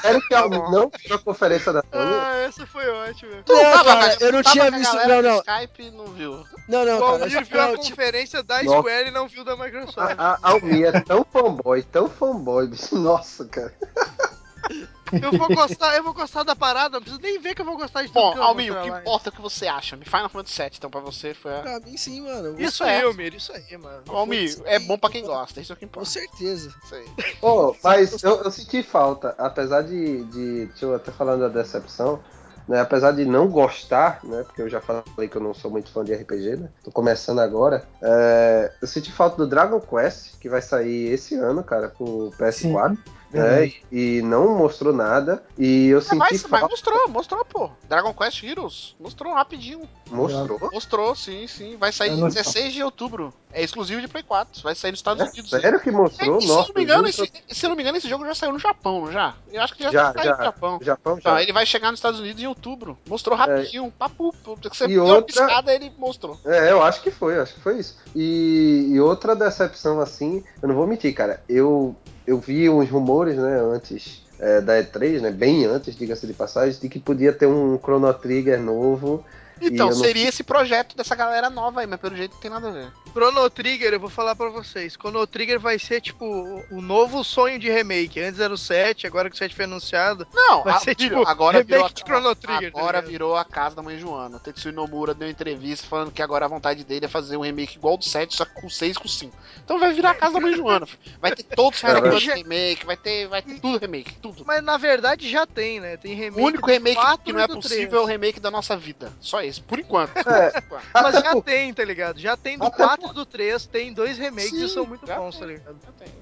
sério 0.00 0.20
que 0.22 0.28
Tá 0.30 0.40
alguém 0.40 0.58
bom. 0.58 0.70
não 0.72 0.90
viu 1.06 1.14
a 1.14 1.18
conferência 1.20 1.72
da 1.72 1.80
Sony? 1.82 1.92
Ah, 2.12 2.36
essa 2.48 2.66
foi 2.66 2.88
ótima. 2.88 3.42
Tu 3.46 3.52
Não, 3.52 3.62
tava 3.62 3.84
cara, 3.84 4.16
eu 4.20 4.32
não 4.32 4.42
tava 4.42 4.52
tinha 4.56 4.70
visto- 4.72 4.96
não, 4.96 5.06
no 5.16 5.22
não. 5.22 5.36
Skype 5.38 5.82
e 5.84 5.90
não 5.92 6.04
viu. 6.06 6.44
Não, 6.68 6.84
não, 6.84 6.96
o 6.96 7.00
cara. 7.00 7.12
Almir 7.24 7.44
viu 7.44 7.60
a 7.60 7.68
tipo, 7.68 7.76
conferência 7.88 8.42
da 8.42 8.62
Nossa. 8.64 8.78
Square 8.78 9.08
e 9.08 9.10
não 9.12 9.28
viu 9.28 9.44
da 9.44 9.56
Microsoft. 9.56 10.14
A, 10.18 10.38
a 10.42 10.50
Almi 10.50 10.82
é 10.82 11.00
tão 11.02 11.24
fanboy, 11.32 11.82
tão 11.84 12.08
fanboy, 12.10 12.66
bicho. 12.66 12.96
Nossa, 12.96 13.44
cara. 13.44 13.72
Eu 15.20 15.32
vou 15.38 15.48
gostar, 15.48 15.96
eu 15.96 16.02
vou 16.02 16.14
gostar 16.14 16.42
da 16.42 16.56
parada, 16.56 16.96
não 16.96 17.02
preciso 17.02 17.20
nem 17.22 17.38
ver 17.38 17.54
que 17.54 17.60
eu 17.60 17.66
vou 17.66 17.76
gostar 17.76 18.02
de 18.02 18.08
tudo 18.08 18.14
Bom, 18.20 18.32
que 18.32 18.38
eu 18.38 18.42
vou 18.42 18.48
Almi, 18.50 18.70
o 18.70 18.82
que 18.82 18.90
lá. 18.90 19.00
importa 19.00 19.28
é 19.28 19.30
o 19.30 19.32
que 19.32 19.42
você 19.42 19.66
acha. 19.66 19.96
Me 19.96 20.04
Final 20.04 20.28
Fantasy 20.28 20.62
VII, 20.62 20.70
então 20.78 20.90
pra 20.90 21.00
você 21.00 21.34
foi 21.34 21.54
a... 21.54 21.60
pra 21.60 21.80
mim 21.80 21.96
sim, 21.96 22.20
mano. 22.22 22.48
eu 22.48 22.58
Isso 22.60 22.82
é. 22.84 22.96
aí, 22.96 23.02
Almir, 23.02 23.34
isso 23.34 23.52
aí, 23.52 23.76
mano. 23.76 24.02
Almi, 24.08 24.46
é 24.64 24.78
bom 24.78 24.96
pra 24.98 25.10
quem 25.10 25.24
gosta, 25.24 25.60
isso 25.60 25.72
é 25.72 25.74
o 25.74 25.76
que 25.76 25.86
Com 25.86 25.90
importa. 26.00 26.08
certeza. 26.10 26.72
Isso 26.84 26.94
aí. 26.94 27.06
Pô, 27.40 27.76
mas 27.82 28.22
eu, 28.22 28.42
eu 28.42 28.50
senti 28.50 28.82
falta, 28.82 29.34
apesar 29.38 29.82
de, 29.82 30.24
de. 30.24 30.66
Deixa 30.66 30.84
eu 30.86 30.94
até 30.94 31.10
falando 31.12 31.40
da 31.40 31.48
decepção. 31.48 32.20
Né, 32.68 32.80
apesar 32.80 33.10
de 33.10 33.24
não 33.24 33.48
gostar, 33.48 34.20
né, 34.22 34.44
porque 34.44 34.62
eu 34.62 34.68
já 34.68 34.80
falei 34.80 35.28
que 35.28 35.34
eu 35.34 35.40
não 35.42 35.52
sou 35.52 35.68
muito 35.68 35.90
fã 35.90 36.04
de 36.04 36.14
RPG, 36.14 36.56
né, 36.56 36.68
tô 36.84 36.92
começando 36.92 37.40
agora, 37.40 37.84
é, 38.00 38.70
eu 38.80 38.86
senti 38.86 39.10
falta 39.10 39.36
do 39.36 39.48
Dragon 39.48 39.80
Quest, 39.80 40.38
que 40.38 40.48
vai 40.48 40.62
sair 40.62 41.10
esse 41.12 41.34
ano, 41.34 41.64
cara, 41.64 41.88
pro 41.88 42.32
PS4, 42.38 42.96
né, 43.32 43.40
Verdade. 43.42 43.82
e, 43.90 44.20
não 44.22 44.56
mostrou 44.56 44.92
nada, 44.92 45.42
e 45.58 45.88
eu 45.88 45.98
É, 45.98 46.00
senti 46.02 46.16
mas, 46.18 46.30
mas 46.32 46.42
falta... 46.42 46.68
mostrou, 46.68 47.08
mostrou, 47.08 47.44
pô. 47.44 47.70
Dragon 47.88 48.12
Quest 48.12 48.42
Heroes. 48.42 48.94
Mostrou 49.00 49.32
rapidinho. 49.34 49.88
Mostrou? 50.10 50.58
Mostrou, 50.72 51.14
sim, 51.14 51.46
sim. 51.46 51.76
Vai 51.76 51.90
sair 51.92 52.08
Eu 52.10 52.14
dia 52.16 52.22
não- 52.24 52.28
16 52.28 52.72
de 52.74 52.82
outubro. 52.82 53.32
É 53.54 53.62
exclusivo 53.62 54.00
de 54.00 54.08
Play 54.08 54.22
4. 54.22 54.62
Vai 54.62 54.74
sair 54.74 54.90
nos 54.92 55.00
Estados 55.00 55.22
É 55.22 55.30
Unidos. 55.30 55.50
sério 55.50 55.80
que 55.80 55.90
mostrou? 55.90 56.36
É, 56.38 56.40
se, 56.40 56.46
Nossa, 56.48 56.68
não 56.68 56.74
me 56.74 56.82
engano, 56.82 57.04
eu 57.04 57.10
esse, 57.10 57.30
se 57.50 57.68
não 57.68 57.76
me 57.76 57.82
engano, 57.82 57.98
esse 57.98 58.08
jogo 58.08 58.24
já 58.26 58.34
saiu 58.34 58.52
no 58.52 58.58
Japão, 58.58 59.10
já? 59.12 59.34
Eu 59.50 59.62
acho 59.62 59.74
que 59.74 59.82
já, 59.82 59.90
Já, 59.90 60.12
saiu 60.12 60.24
já. 60.24 60.36
no 60.38 60.44
Japão. 60.44 60.78
Japão 60.82 61.14
já. 61.16 61.20
Então, 61.20 61.38
ele 61.38 61.52
vai 61.52 61.64
chegar 61.66 61.90
nos 61.90 61.98
Estados 61.98 62.20
Unidos 62.20 62.42
em 62.42 62.46
outubro. 62.46 62.98
Mostrou 63.06 63.36
rapidinho, 63.36 63.90
papo. 63.98 64.34
Você 64.62 64.84
E 64.84 64.88
deu 64.88 65.02
outra- 65.04 65.16
uma 65.16 65.22
piscada, 65.22 65.74
ele 65.74 65.92
mostrou. 65.98 66.38
É, 66.44 66.70
eu 66.72 66.82
acho 66.82 67.02
que 67.02 67.10
foi, 67.10 67.36
eu 67.36 67.42
acho 67.42 67.54
que 67.54 67.60
foi 67.60 67.78
isso. 67.78 67.96
E, 68.14 68.88
e 68.90 69.00
outra 69.00 69.34
decepção, 69.36 70.00
assim, 70.00 70.42
eu 70.62 70.68
não 70.68 70.74
vou 70.74 70.86
mentir, 70.86 71.14
cara. 71.14 71.42
Eu, 71.48 71.94
eu 72.26 72.38
vi 72.38 72.68
uns 72.68 72.88
rumores, 72.88 73.36
né, 73.36 73.60
antes 73.60 74.22
é, 74.38 74.60
da 74.60 74.82
E3, 74.82 75.20
né, 75.20 75.30
bem 75.30 75.64
antes, 75.64 75.96
diga-se 75.96 76.26
de 76.26 76.32
passagem, 76.32 76.78
de 76.80 76.88
que 76.88 76.98
podia 76.98 77.32
ter 77.32 77.46
um 77.46 77.78
Chrono 77.78 78.12
Trigger 78.14 78.60
novo. 78.60 79.24
Então, 79.60 79.90
eu 79.90 79.94
não- 79.96 80.04
seria 80.04 80.28
esse 80.28 80.42
projeto 80.42 80.96
dessa 80.96 81.14
galera 81.14 81.48
nova 81.48 81.80
aí, 81.80 81.86
mas 81.86 82.00
pelo 82.00 82.16
jeito 82.16 82.32
não 82.32 82.40
tem 82.40 82.50
nada 82.50 82.68
a 82.68 82.72
ver. 82.72 82.92
Chrono 83.12 83.48
Trigger, 83.50 83.92
eu 83.92 84.00
vou 84.00 84.08
falar 84.08 84.34
pra 84.34 84.48
vocês. 84.48 84.94
Chrono 84.94 85.26
Trigger 85.26 85.60
vai 85.60 85.78
ser, 85.78 86.00
tipo, 86.00 86.24
o- 86.70 86.80
novo 86.80 87.22
sonho 87.22 87.58
de 87.58 87.70
remake. 87.70 88.18
Antes 88.20 88.40
era 88.40 88.52
o 88.52 88.56
7, 88.58 89.06
agora 89.06 89.28
que 89.28 89.36
o 89.36 89.38
7 89.38 89.54
foi 89.54 89.64
anunciado. 89.66 90.26
Não, 90.32 90.64
Vai 90.64 90.74
a- 90.74 90.78
ser, 90.80 90.94
tipo, 90.94 91.22
agora 91.28 91.58
remake 91.58 91.70
virou, 91.72 91.86
a- 91.86 91.88
de 91.90 92.00
Chrono 92.00 92.34
Trigger, 92.34 92.72
tá 92.72 92.78
Agora 92.78 92.98
ligado? 92.98 93.10
virou 93.10 93.36
a 93.36 93.44
casa 93.44 93.76
da 93.76 93.82
mãe 93.82 93.98
Joana. 93.98 94.36
O 94.36 94.40
Tetsuya 94.40 94.72
Nomura 94.72 95.12
deu 95.14 95.28
entrevista 95.28 95.86
falando 95.86 96.10
que 96.10 96.22
agora 96.22 96.46
a 96.46 96.48
vontade 96.48 96.84
dele 96.84 97.04
é 97.04 97.08
fazer 97.08 97.36
um 97.36 97.42
remake 97.42 97.76
igual 97.76 97.96
do 97.96 98.04
7, 98.04 98.34
só 98.34 98.44
que 98.44 98.54
com 98.60 98.68
6 98.68 98.96
com 98.96 99.06
5. 99.08 99.36
Então 99.64 99.78
vai 99.78 99.92
virar 99.92 100.10
a 100.10 100.14
casa 100.14 100.34
da 100.34 100.40
mãe 100.40 100.54
Joana. 100.54 100.86
Vai 101.20 101.32
ter 101.34 101.42
todos 101.42 101.76
os 101.78 101.82
vai- 101.82 102.00
Final 102.02 102.18
remake, 102.36 102.86
vai 102.86 102.96
ter, 102.96 103.28
vai 103.28 103.42
ter 103.42 103.60
tudo 103.60 103.78
remake, 103.78 104.14
tudo. 104.14 104.42
Mas 104.46 104.62
na 104.62 104.76
verdade 104.76 105.28
já 105.30 105.46
tem, 105.46 105.80
né? 105.80 105.96
Tem 105.96 106.14
remake. 106.14 106.40
O 106.40 106.44
único 106.46 106.66
remake 106.66 106.96
4 106.96 107.24
que 107.24 107.32
não 107.32 107.40
é 107.40 107.46
possível 107.46 107.88
3. 107.88 107.92
é 107.92 107.98
o 108.00 108.04
remake 108.04 108.40
da 108.40 108.50
nossa 108.50 108.76
vida. 108.76 109.12
Só 109.20 109.42
esse, 109.42 109.60
por 109.60 109.78
enquanto. 109.78 110.16
É, 110.16 110.62
Mas 110.94 111.14
já 111.14 111.40
tem, 111.42 111.72
tá 111.74 111.84
ligado? 111.84 112.18
Já 112.18 112.36
tem 112.36 112.56
do 112.58 112.64
Até 112.66 112.76
4 112.76 113.01
do 113.10 113.24
3, 113.24 113.66
tem 113.66 113.92
dois 113.92 114.18
remakes 114.18 114.50
Sim, 114.50 114.64
e 114.64 114.68
são 114.68 114.84
muito 114.86 115.06
bons, 115.06 115.38
tá 115.38 115.46
ligado? 115.46 115.76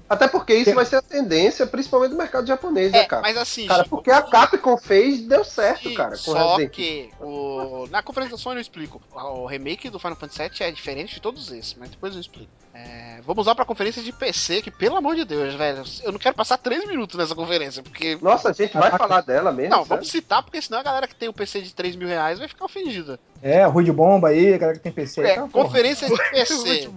até 0.07 0.27
porque 0.27 0.53
isso 0.53 0.73
vai 0.73 0.85
ser 0.85 0.97
a 0.97 1.01
tendência, 1.01 1.67
principalmente 1.67 2.11
do 2.11 2.17
mercado 2.17 2.47
japonês, 2.47 2.91
né, 2.91 2.99
É, 2.99 3.05
cara? 3.05 3.21
mas 3.21 3.35
assim, 3.37 3.67
Cara, 3.67 3.83
Chico, 3.83 3.97
porque 3.97 4.11
a 4.11 4.21
Capcom 4.21 4.77
fez 4.77 5.21
deu 5.21 5.43
certo, 5.43 5.89
Sim, 5.89 5.95
cara. 5.95 6.11
Com 6.11 6.17
só 6.17 6.55
Resident 6.55 6.71
que 6.71 7.11
o... 7.19 7.87
na 7.89 8.01
conferência 8.01 8.35
da 8.37 8.41
Sony 8.41 8.55
eu 8.57 8.61
explico. 8.61 9.01
O 9.11 9.45
remake 9.45 9.89
do 9.89 9.99
Final 9.99 10.15
Fantasy 10.15 10.49
VII 10.49 10.67
é 10.67 10.71
diferente 10.71 11.15
de 11.15 11.21
todos 11.21 11.51
esses, 11.51 11.75
mas 11.75 11.89
depois 11.89 12.13
eu 12.15 12.21
explico. 12.21 12.51
É, 12.87 13.21
vamos 13.21 13.45
lá 13.45 13.53
pra 13.53 13.65
conferência 13.65 14.01
de 14.01 14.11
PC, 14.11 14.61
que 14.61 14.71
pelo 14.71 14.97
amor 14.97 15.15
de 15.15 15.25
Deus, 15.25 15.53
velho, 15.53 15.83
eu 16.03 16.11
não 16.11 16.19
quero 16.19 16.35
passar 16.35 16.57
três 16.57 16.85
minutos 16.87 17.17
nessa 17.17 17.35
conferência, 17.35 17.83
porque. 17.83 18.17
Nossa, 18.21 18.49
a 18.49 18.53
gente 18.53 18.73
vai 18.73 18.91
falar 18.91 19.21
dela 19.21 19.51
mesmo? 19.51 19.69
Não, 19.71 19.77
sério? 19.79 19.89
vamos 19.89 20.09
citar, 20.09 20.43
porque 20.43 20.61
senão 20.61 20.79
a 20.79 20.83
galera 20.83 21.07
que 21.07 21.15
tem 21.15 21.29
o 21.29 21.33
PC 21.33 21.61
de 21.61 21.73
3 21.73 21.95
mil 21.95 22.07
reais 22.07 22.39
vai 22.39 22.47
ficar 22.47 22.65
ofendida. 22.65 23.19
É, 23.43 23.65
Rui 23.65 23.83
de 23.83 23.91
Bomba 23.91 24.27
aí, 24.29 24.53
a 24.53 24.57
galera 24.57 24.77
que 24.77 24.83
tem 24.83 24.91
PC. 24.91 25.21
É, 25.21 25.35
tá, 25.35 25.47
porra. 25.47 25.65
conferência 25.65 26.07
de 26.07 26.15
PC. 26.31 26.89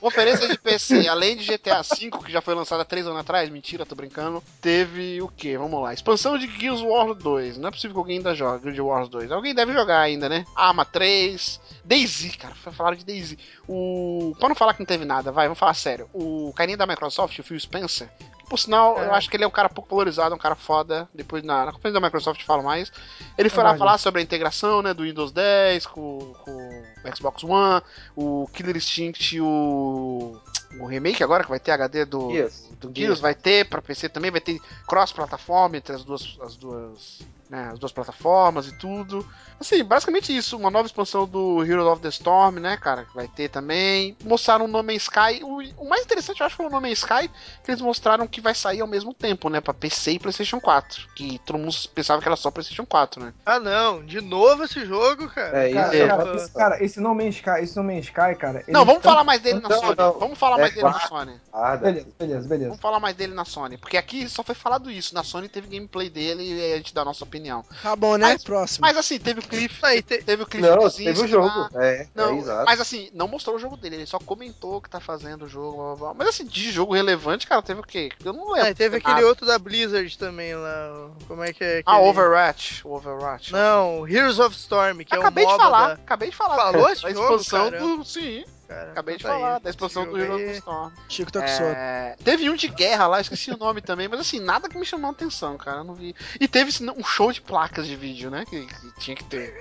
conferência 0.00 0.48
de 0.48 0.58
PC, 0.58 1.06
além 1.06 1.36
de 1.36 1.44
GTA 1.44 1.82
V, 1.82 2.10
que 2.24 2.32
já 2.32 2.40
foi 2.40 2.54
lançada 2.54 2.84
3 2.84 3.06
anos 3.06 3.20
atrás, 3.20 3.50
mentira, 3.50 3.84
tô 3.84 3.94
brincando. 3.94 4.42
Teve 4.60 5.20
o 5.20 5.28
que? 5.28 5.56
Vamos 5.58 5.82
lá. 5.82 5.92
Expansão 5.92 6.38
de 6.38 6.46
Gears 6.46 6.80
of 6.80 6.88
War 6.88 7.14
2. 7.14 7.58
Não 7.58 7.68
é 7.68 7.70
possível 7.70 7.94
que 7.94 7.98
alguém 7.98 8.16
ainda 8.18 8.34
jogue 8.34 8.64
Gears 8.64 8.78
of 8.78 8.88
War 8.88 9.06
2. 9.06 9.30
Alguém 9.30 9.54
deve 9.54 9.72
jogar 9.74 10.00
ainda, 10.00 10.28
né? 10.30 10.46
Arma 10.54 10.84
3. 10.84 11.60
Daisy, 11.84 12.30
cara, 12.36 12.54
falaram 12.54 12.96
de 12.96 13.04
Daisy. 13.04 13.38
O. 13.68 14.34
Pra 14.38 14.48
não 14.48 14.56
falar 14.56 14.72
que 14.74 14.80
não 14.80 14.86
teve 14.86 15.04
nada, 15.06 15.32
vai, 15.32 15.46
vamos 15.46 15.58
falar 15.58 15.74
sério. 15.74 16.08
O 16.12 16.52
carinha 16.54 16.76
da 16.76 16.86
Microsoft, 16.86 17.38
o 17.38 17.42
Phil 17.42 17.58
Spencer, 17.58 18.08
por 18.48 18.58
sinal, 18.60 18.96
eu 18.98 19.12
acho 19.12 19.28
que 19.28 19.36
ele 19.36 19.42
é 19.42 19.46
um 19.46 19.50
cara 19.50 19.68
pouco 19.68 19.90
valorizado, 19.90 20.32
um 20.32 20.38
cara 20.38 20.54
foda. 20.54 21.08
Depois 21.12 21.42
na, 21.42 21.66
na 21.66 21.72
conferência 21.72 22.00
da 22.00 22.06
Microsoft 22.06 22.44
fala 22.44 22.62
mais. 22.62 22.92
Ele 23.36 23.48
foi 23.48 23.64
lá 23.64 23.70
Imagina. 23.70 23.84
falar 23.84 23.98
sobre 23.98 24.20
a 24.20 24.24
integração 24.24 24.82
né, 24.82 24.94
do 24.94 25.02
Windows 25.02 25.32
10 25.32 25.86
com, 25.86 26.32
com 26.44 26.52
o 26.52 27.16
Xbox 27.16 27.42
One, 27.42 27.82
o 28.14 28.48
Killer 28.52 28.76
Instinct, 28.76 29.40
o, 29.40 30.40
o 30.78 30.86
remake 30.86 31.24
agora 31.24 31.42
que 31.42 31.50
vai 31.50 31.58
ter 31.58 31.72
HD 31.72 32.04
do, 32.04 32.30
Gears. 32.30 32.68
do 32.78 32.92
Gears, 32.94 33.18
vai 33.18 33.34
ter 33.34 33.68
pra 33.68 33.82
PC 33.82 34.08
também, 34.08 34.30
vai 34.30 34.40
ter 34.40 34.60
cross-plataforma 34.86 35.76
entre 35.76 35.96
as 35.96 36.04
duas, 36.04 36.38
as 36.40 36.56
duas, 36.56 37.22
né, 37.48 37.70
as 37.72 37.78
duas 37.78 37.92
plataformas 37.92 38.66
e 38.68 38.72
tudo. 38.78 39.26
Assim, 39.58 39.82
basicamente 39.82 40.36
isso, 40.36 40.54
uma 40.56 40.70
nova 40.70 40.84
expansão 40.86 41.26
do 41.26 41.64
Hero 41.64 41.90
of 41.90 42.02
the 42.02 42.08
Storm, 42.08 42.56
né, 42.60 42.76
cara, 42.76 43.04
que 43.06 43.14
vai 43.14 43.26
ter 43.26 43.48
também. 43.48 44.14
Mostraram 44.22 44.66
o 44.66 44.68
No 44.68 44.82
Man's 44.82 45.04
Sky. 45.04 45.42
O, 45.42 45.62
o 45.82 45.88
mais 45.88 46.04
interessante, 46.04 46.40
eu 46.40 46.46
acho, 46.46 46.56
foi 46.56 46.66
o 46.66 46.70
No 46.70 46.78
Man's 46.80 46.98
Sky, 46.98 47.30
que 47.64 47.70
eles 47.70 47.80
mostraram 47.80 48.26
que 48.26 48.40
vai 48.40 48.54
sair 48.54 48.82
ao 48.82 48.86
mesmo 48.86 49.14
tempo, 49.14 49.48
né, 49.48 49.60
pra 49.62 49.72
PC 49.72 50.12
e 50.12 50.18
PlayStation 50.18 50.60
4. 50.60 51.08
Que 51.14 51.38
todo 51.38 51.58
mundo 51.58 51.74
pensava 51.94 52.20
que 52.20 52.28
era 52.28 52.36
só 52.36 52.50
PlayStation 52.50 52.84
4, 52.84 53.24
né? 53.24 53.32
Ah, 53.46 53.58
não. 53.58 54.04
De 54.04 54.20
novo 54.20 54.64
esse 54.64 54.84
jogo, 54.84 55.26
cara. 55.30 55.68
É, 55.68 55.72
Cara, 55.72 55.94
isso 55.94 56.02
é. 56.02 56.06
cara, 56.08 56.36
esse, 56.36 56.52
cara, 56.52 56.84
esse 56.84 57.00
No 57.00 57.14
Man's 57.14 57.36
Sky, 57.36 57.50
esse 57.62 57.76
No 57.78 57.84
Man's 57.84 58.04
Sky, 58.04 58.34
cara. 58.38 58.62
Não, 58.68 58.84
vamos 58.84 59.00
tão- 59.02 59.10
falar 59.12 59.24
mais 59.24 59.40
dele 59.40 59.60
na 59.60 59.68
Não, 59.70 59.80
Sony. 59.80 59.94
não. 59.96 60.18
Vamos 60.18 60.38
falar 60.38 60.58
É 60.58 60.60
mais 60.60 60.74
dele 60.74 60.86
na. 60.86 61.00
Sony. 61.00 61.40
Ah, 61.52 61.76
Beleza, 61.78 62.06
beleza, 62.18 62.48
beleza. 62.48 62.68
Vamos 62.68 62.82
falar 62.82 63.00
mais 63.00 63.16
dele 63.16 63.32
na 63.32 63.44
Sony. 63.46 63.78
Porque 63.78 63.96
aqui 63.96 64.28
só 64.28 64.42
foi 64.42 64.54
falado 64.54 64.90
isso. 64.90 65.14
Na 65.14 65.22
Sony 65.24 65.48
teve 65.48 65.68
gameplay 65.68 66.10
dele 66.10 66.42
e 66.42 66.60
aí 66.60 66.72
a 66.74 66.76
gente 66.76 66.92
dá 66.92 67.00
a 67.00 67.04
nossa 67.06 67.24
opinião. 67.24 67.35
Tá 67.82 67.94
bom, 67.96 68.16
né? 68.16 68.32
Mas- 68.32 68.44
Próximo. 68.44 68.86
Mas 68.86 68.96
assim, 68.96 69.18
teve 69.18 69.40
o 69.40 69.42
Cliff. 69.42 69.78
Aí, 69.84 70.02
te- 70.02 70.22
Teve 70.22 70.42
o 70.42 70.46
Cliff 70.46 70.66
Não, 70.66 70.88
teve 70.90 71.20
o 71.22 71.26
jogo. 71.28 71.46
lá. 71.46 71.70
É, 71.74 72.06
Não, 72.14 72.30
é 72.34 72.38
exato. 72.38 72.64
mas 72.66 72.80
assim, 72.80 73.10
não 73.14 73.28
mostrou 73.28 73.56
o 73.56 73.58
jogo 73.58 73.76
dele, 73.76 73.96
ele 73.96 74.06
só 74.06 74.18
comentou 74.18 74.80
que 74.80 74.88
tá 74.90 75.00
fazendo 75.00 75.44
o 75.44 75.48
jogo, 75.48 75.76
blá, 75.76 75.86
blá, 75.86 75.96
blá. 75.96 76.14
Mas 76.14 76.28
assim, 76.28 76.44
de 76.44 76.70
jogo 76.70 76.94
relevante, 76.94 77.46
cara, 77.46 77.62
teve 77.62 77.80
o 77.80 77.84
quê? 77.84 78.10
Eu 78.24 78.32
não 78.32 78.50
lembro. 78.52 78.66
aí 78.68 78.74
teve 78.74 78.98
Nada. 78.98 79.10
aquele 79.12 79.26
outro 79.26 79.46
da 79.46 79.58
Blizzard 79.58 80.16
também 80.18 80.54
lá. 80.54 81.10
Como 81.28 81.42
é 81.44 81.52
que 81.52 81.62
é? 81.64 81.82
Ah, 81.86 81.94
aquele- 81.96 82.08
Overwatch. 82.10 82.80
o 82.86 82.94
Overwatch. 82.94 83.52
Não, 83.52 84.06
Heroes 84.08 84.38
of 84.38 84.54
Storm, 84.56 84.98
que 85.04 85.14
acabei 85.14 85.44
é 85.44 85.46
o 85.46 85.50
de 85.50 85.52
MOBA 85.54 85.64
falar, 85.64 85.86
da- 85.88 85.92
acabei 85.94 86.30
de 86.30 86.36
falar. 86.36 86.56
Falou 86.56 86.84
da 86.86 86.92
esse 86.92 87.02
jogo, 87.02 87.36
expansão 87.36 87.70
do. 87.70 88.04
Sim, 88.04 88.44
Cara, 88.68 88.90
acabei 88.90 89.16
de 89.16 89.22
tá 89.22 89.28
falar, 89.30 89.56
aí. 89.56 89.62
da 89.62 89.70
expansão 89.70 90.04
do 90.04 90.10
jogo 90.18 90.22
Hero 90.22 90.34
of 90.34 90.42
aí- 90.42 90.50
the 90.50 90.56
Storm. 90.58 90.92
Chico 91.08 91.30
tá 91.32 91.40
com. 91.40 91.46
É, 91.64 92.16
teve 92.24 92.50
um 92.50 92.54
de 92.56 92.68
guerra 92.68 93.06
lá, 93.06 93.20
esqueci 93.20 93.50
o 93.50 93.56
nome 93.56 93.80
também, 93.80 94.08
mas 94.08 94.20
assim, 94.20 94.40
nada 94.40 94.68
que 94.68 94.76
me 94.78 94.84
chamou 94.84 95.08
a 95.08 95.12
atenção, 95.12 95.56
cara. 95.56 95.78
Eu 95.78 95.84
não 95.84 95.94
vi. 95.94 96.14
E 96.40 96.48
teve 96.48 96.70
assim, 96.70 96.88
um 96.90 97.04
show 97.04 97.30
de 97.32 97.40
placas 97.40 97.86
de 97.86 97.94
vídeo, 97.96 98.30
né? 98.30 98.44
Que, 98.44 98.66
que 98.66 99.00
tinha 99.00 99.16
que 99.16 99.24
ter. 99.24 99.54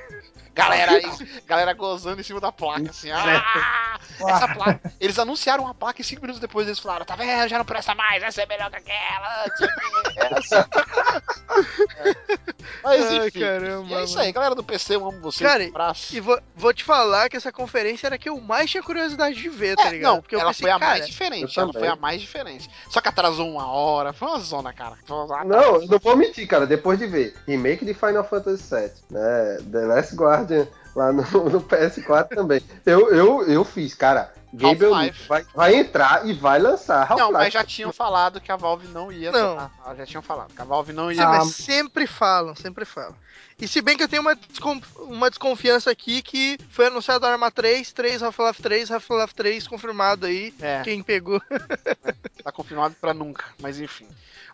Galera 0.55 0.93
aí, 0.93 1.41
galera 1.45 1.73
gozando 1.73 2.21
em 2.21 2.23
cima 2.23 2.39
da 2.39 2.49
placa, 2.51 2.89
assim. 2.89 3.11
Ah, 3.11 3.99
essa 4.27 4.47
placa. 4.47 4.93
Eles 5.01 5.19
anunciaram 5.19 5.67
a 5.67 5.73
placa 5.73 5.99
e 6.01 6.03
cinco 6.03 6.21
minutos 6.21 6.39
depois 6.39 6.65
eles 6.65 6.79
falaram: 6.79 7.05
tá 7.05 7.15
vendo? 7.15 7.47
Já 7.49 7.57
não 7.57 7.65
presta 7.65 7.93
mais, 7.93 8.23
essa 8.23 8.41
é 8.41 8.45
melhor 8.45 8.69
que 8.71 8.77
aquela. 8.77 9.45
o 9.45 9.51
quê. 9.57 9.65
É 10.17 10.37
assim. 10.37 10.69
Mas 12.83 13.05
Ai, 13.05 13.27
enfim. 13.27 13.39
caramba, 13.39 13.87
e 13.89 13.93
é 13.95 14.03
isso 14.03 14.19
aí, 14.19 14.31
galera 14.31 14.55
do 14.55 14.63
PC, 14.63 14.95
eu 14.95 15.07
amo 15.07 15.21
vocês. 15.21 15.49
Cara, 15.49 15.63
um 15.63 15.67
abraço. 15.67 16.15
E 16.15 16.19
vou, 16.19 16.39
vou 16.55 16.73
te 16.73 16.83
falar 16.83 17.29
que 17.29 17.37
essa 17.37 17.51
conferência 17.51 18.07
era 18.07 18.15
a 18.15 18.17
que 18.17 18.29
eu 18.29 18.39
mais 18.39 18.69
tinha 18.71 18.81
curiosidade 18.83 19.35
de 19.35 19.49
ver, 19.49 19.75
tá 19.75 19.87
É, 19.87 19.91
ligado? 19.91 20.13
não, 20.13 20.21
Porque 20.21 20.35
eu 20.35 20.39
ela 20.39 20.49
pensei, 20.51 20.63
foi 20.63 20.71
a 20.71 20.79
cara, 20.79 20.91
mais 20.93 21.05
diferente. 21.07 21.59
Ela 21.59 21.73
foi 21.73 21.87
a 21.87 21.95
mais 21.95 22.21
diferente. 22.21 22.69
Só 22.89 23.01
que 23.01 23.07
atrasou 23.09 23.49
uma 23.49 23.67
hora. 23.67 24.13
Foi 24.13 24.27
uma 24.27 24.39
zona, 24.39 24.71
cara. 24.73 24.95
Uma- 25.09 25.43
Não, 25.43 25.81
eu 25.81 25.87
não 25.87 25.99
vou 25.99 26.15
mentir, 26.15 26.47
cara. 26.47 26.65
Depois 26.65 26.97
de 26.99 27.07
ver 27.07 27.35
remake 27.47 27.85
de 27.85 27.93
Final 27.93 28.23
Fantasy 28.23 28.63
VII, 28.73 28.91
né? 29.11 29.57
The 29.71 29.79
Last 29.85 30.15
Guardian 30.45 30.67
lá 30.95 31.11
no, 31.11 31.23
no 31.49 31.61
PS4 31.61 32.29
também. 32.29 32.61
Eu, 32.85 33.13
eu, 33.13 33.43
eu 33.43 33.63
fiz, 33.63 33.93
cara. 33.93 34.33
Gabriel 34.53 35.11
vai, 35.27 35.45
vai 35.53 35.75
entrar 35.75 36.25
e 36.25 36.31
vai 36.31 36.59
lançar 36.59 37.13
Não, 37.17 37.29
mas 37.29 37.51
já 37.53 37.61
tinham 37.61 37.91
falado 37.91 38.39
que 38.39 38.49
a 38.49 38.55
Valve 38.55 38.87
não 38.87 39.11
ia. 39.11 39.29
Não. 39.29 39.57
Ah, 39.59 39.93
já 39.97 40.05
tinham 40.05 40.21
falado 40.21 40.53
que 40.53 40.61
a 40.61 40.63
Valve 40.63 40.93
não 40.93 41.11
ia. 41.11 41.27
Ah, 41.27 41.39
mas 41.39 41.55
sempre 41.55 42.07
falam, 42.07 42.55
sempre 42.55 42.85
falam. 42.85 43.15
E 43.59 43.67
se 43.67 43.81
bem 43.81 43.95
que 43.95 44.03
eu 44.03 44.07
tenho 44.09 44.21
uma, 44.21 44.35
descon- 44.35 44.81
uma 44.97 45.29
desconfiança 45.29 45.89
aqui 45.89 46.21
que 46.21 46.57
foi 46.69 46.87
anunciado 46.87 47.25
Arma 47.25 47.49
3, 47.49 47.91
3 47.93 48.21
Half-Life 48.21 48.61
3, 48.61 48.91
Half-Life 48.91 49.33
3 49.33 49.67
confirmado 49.67 50.25
aí. 50.25 50.53
É, 50.61 50.81
Quem 50.83 51.01
pegou. 51.01 51.41
tá 52.43 52.51
confirmado 52.51 52.95
pra 52.99 53.13
nunca. 53.13 53.45
Mas 53.61 53.79
enfim. 53.79 54.07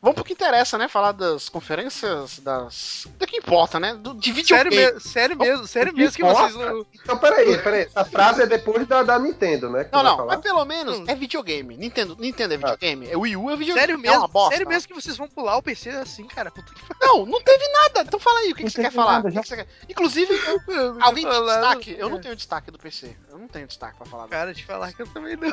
Vamos 0.03 0.15
pro 0.15 0.23
que 0.23 0.34
interessa, 0.34 0.80
né? 0.80 0.88
Falar 0.88 1.11
das 1.11 1.48
conferências, 1.48 2.40
das. 2.40 3.07
Do 3.19 3.28
que 3.28 3.38
importa, 3.38 3.80
né? 3.80 3.94
Do, 3.94 4.15
de 4.15 4.34
Sério, 4.44 4.72
videogame. 4.72 4.94
me 4.95 4.99
sério 4.99 5.38
mesmo, 5.38 5.68
sério 5.68 5.94
que 5.94 5.99
mesmo 5.99 6.15
que 6.15 6.23
importa? 6.23 6.41
vocês 6.53 6.56
não. 6.56 6.86
Então, 7.03 7.18
peraí, 7.19 7.57
peraí. 7.60 7.82
Essa 7.82 8.06
frase 8.06 8.41
é 8.41 8.48
depois 8.48 8.88
da, 8.88 9.03
da 9.03 9.19
Nintendo, 9.19 9.69
né? 9.69 9.84
que 9.84 9.94
Não, 9.94 10.02
não, 10.02 10.18
falar? 10.18 10.34
mas 10.34 10.41
pelo 10.41 10.65
menos 10.65 10.98
Hum. 10.98 11.06
é 11.07 11.14
videogame. 11.14 11.78
Nintendo, 11.78 12.18
Nintendo 12.19 12.56
é 12.56 12.57
videogame. 12.57 13.10
É 13.11 13.15
Wii 13.15 13.38
U 13.38 13.52
é 13.52 13.56
videogame. 13.56 13.80
Sério 13.80 13.94
É 13.94 13.98
mesmo, 13.99 14.18
uma 14.22 14.28
bosta. 14.28 14.56
sério 14.56 14.68
mesmo 14.68 14.88
que 14.88 14.95
vocês 14.99 15.18
vão 15.18 15.28
pular 15.28 15.57
o 15.57 15.61
PC 15.61 15.90
assim, 15.91 16.26
cara. 16.26 16.49
Puta 16.49 16.73
que 16.73 16.82
Não, 16.99 17.23
não 17.28 17.40
teve 17.40 17.64
nada. 17.72 18.02
Então 18.02 18.19
fala 18.19 18.40
aí, 18.40 18.53
o 18.53 18.56
que, 18.56 18.64
que 18.64 18.69
você 18.72 18.82
quer 18.82 18.91
teve 18.92 18.96
falar? 19.04 19.12
nada, 19.14 19.28
O 19.28 19.32
que 19.32 19.36
já- 19.36 19.42
que 19.42 19.48
você 19.48 19.56
quer? 19.58 19.68
Inclusive, 19.90 20.34
alguém 21.02 21.24
tem 21.28 21.46
destaque? 21.46 21.96
Eu 21.98 22.10
não 22.10 22.20
tenho 22.20 22.36
destaque 22.36 22.72
do 22.72 22.78
PC. 22.80 23.16
Eu 23.30 23.38
não 23.38 23.48
tenho 23.48 23.68
destaque 23.68 23.98
pra 23.98 24.06
falar. 24.06 24.28
Cara, 24.28 24.54
te 24.54 24.66
falar 24.66 24.94
que 24.94 25.02
eu 25.02 25.08
também 25.08 25.36
não. 25.36 25.52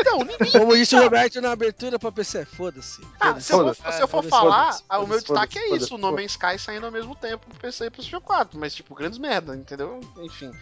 Então, 0.00 0.18
ninguém. 0.18 0.50
Como 0.52 0.76
disse 0.76 0.94
o 0.96 1.02
Roberto 1.02 1.40
na 1.40 1.52
abertura 1.52 1.98
pra 1.98 2.10
PC, 2.12 2.44
foda-se. 2.44 3.00
Ah, 3.20 3.34
Foda-se. 3.34 3.46
se 3.46 3.52
eu 3.52 3.74
for, 3.74 3.92
se 3.92 4.00
eu 4.02 4.08
for 4.08 4.24
falar, 4.24 4.76
ah, 4.88 4.98
o 5.00 5.06
meu 5.06 5.18
destaque 5.20 5.58
é 5.58 5.74
isso, 5.76 5.94
o 5.94 5.98
No 5.98 6.12
Man's 6.12 6.32
Sky 6.32 6.58
saindo 6.58 6.86
ao 6.86 6.92
mesmo 6.92 7.14
tempo 7.14 7.46
pro 7.48 7.58
PC 7.58 7.84
e 7.86 7.90
pro 7.90 7.96
PlayStation 7.98 8.20
4, 8.24 8.58
mas 8.58 8.74
tipo, 8.74 8.94
grandes 8.94 9.18
merda, 9.18 9.54
entendeu? 9.56 10.00
Enfim. 10.18 10.52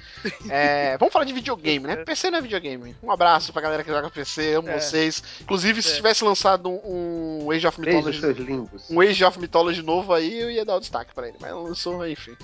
É, 0.49 0.97
vamos 0.99 1.13
falar 1.13 1.25
de 1.25 1.33
videogame, 1.33 1.87
né? 1.87 1.97
PC 1.97 2.31
não 2.31 2.39
é 2.39 2.43
videogame. 2.43 2.97
Um 3.03 3.11
abraço 3.11 3.53
pra 3.53 3.63
galera 3.63 3.83
que 3.85 3.91
joga 3.91 4.11
PC, 4.11 4.55
amo 4.55 4.69
É. 4.69 4.79
vocês. 4.81 5.23
Inclusive, 5.41 5.83
se 5.83 5.93
É. 5.93 5.95
tivesse 5.97 6.25
lançado 6.25 6.69
um, 6.69 7.45
um 7.47 7.51
Age 7.51 7.67
of 7.67 7.81
Mythology, 7.81 8.21
um 8.91 9.01
Age 9.01 9.25
of 9.25 9.39
Mythology 9.39 9.83
novo 9.83 10.13
aí, 10.13 10.39
eu 10.41 10.51
ia 10.51 10.65
dar 10.65 10.77
o 10.77 10.81
destaque 10.81 11.15
pra 11.15 11.29
ele, 11.29 11.37
mas 11.41 11.51
não 11.51 11.63
lançou, 11.65 12.03
enfim. 12.17 12.37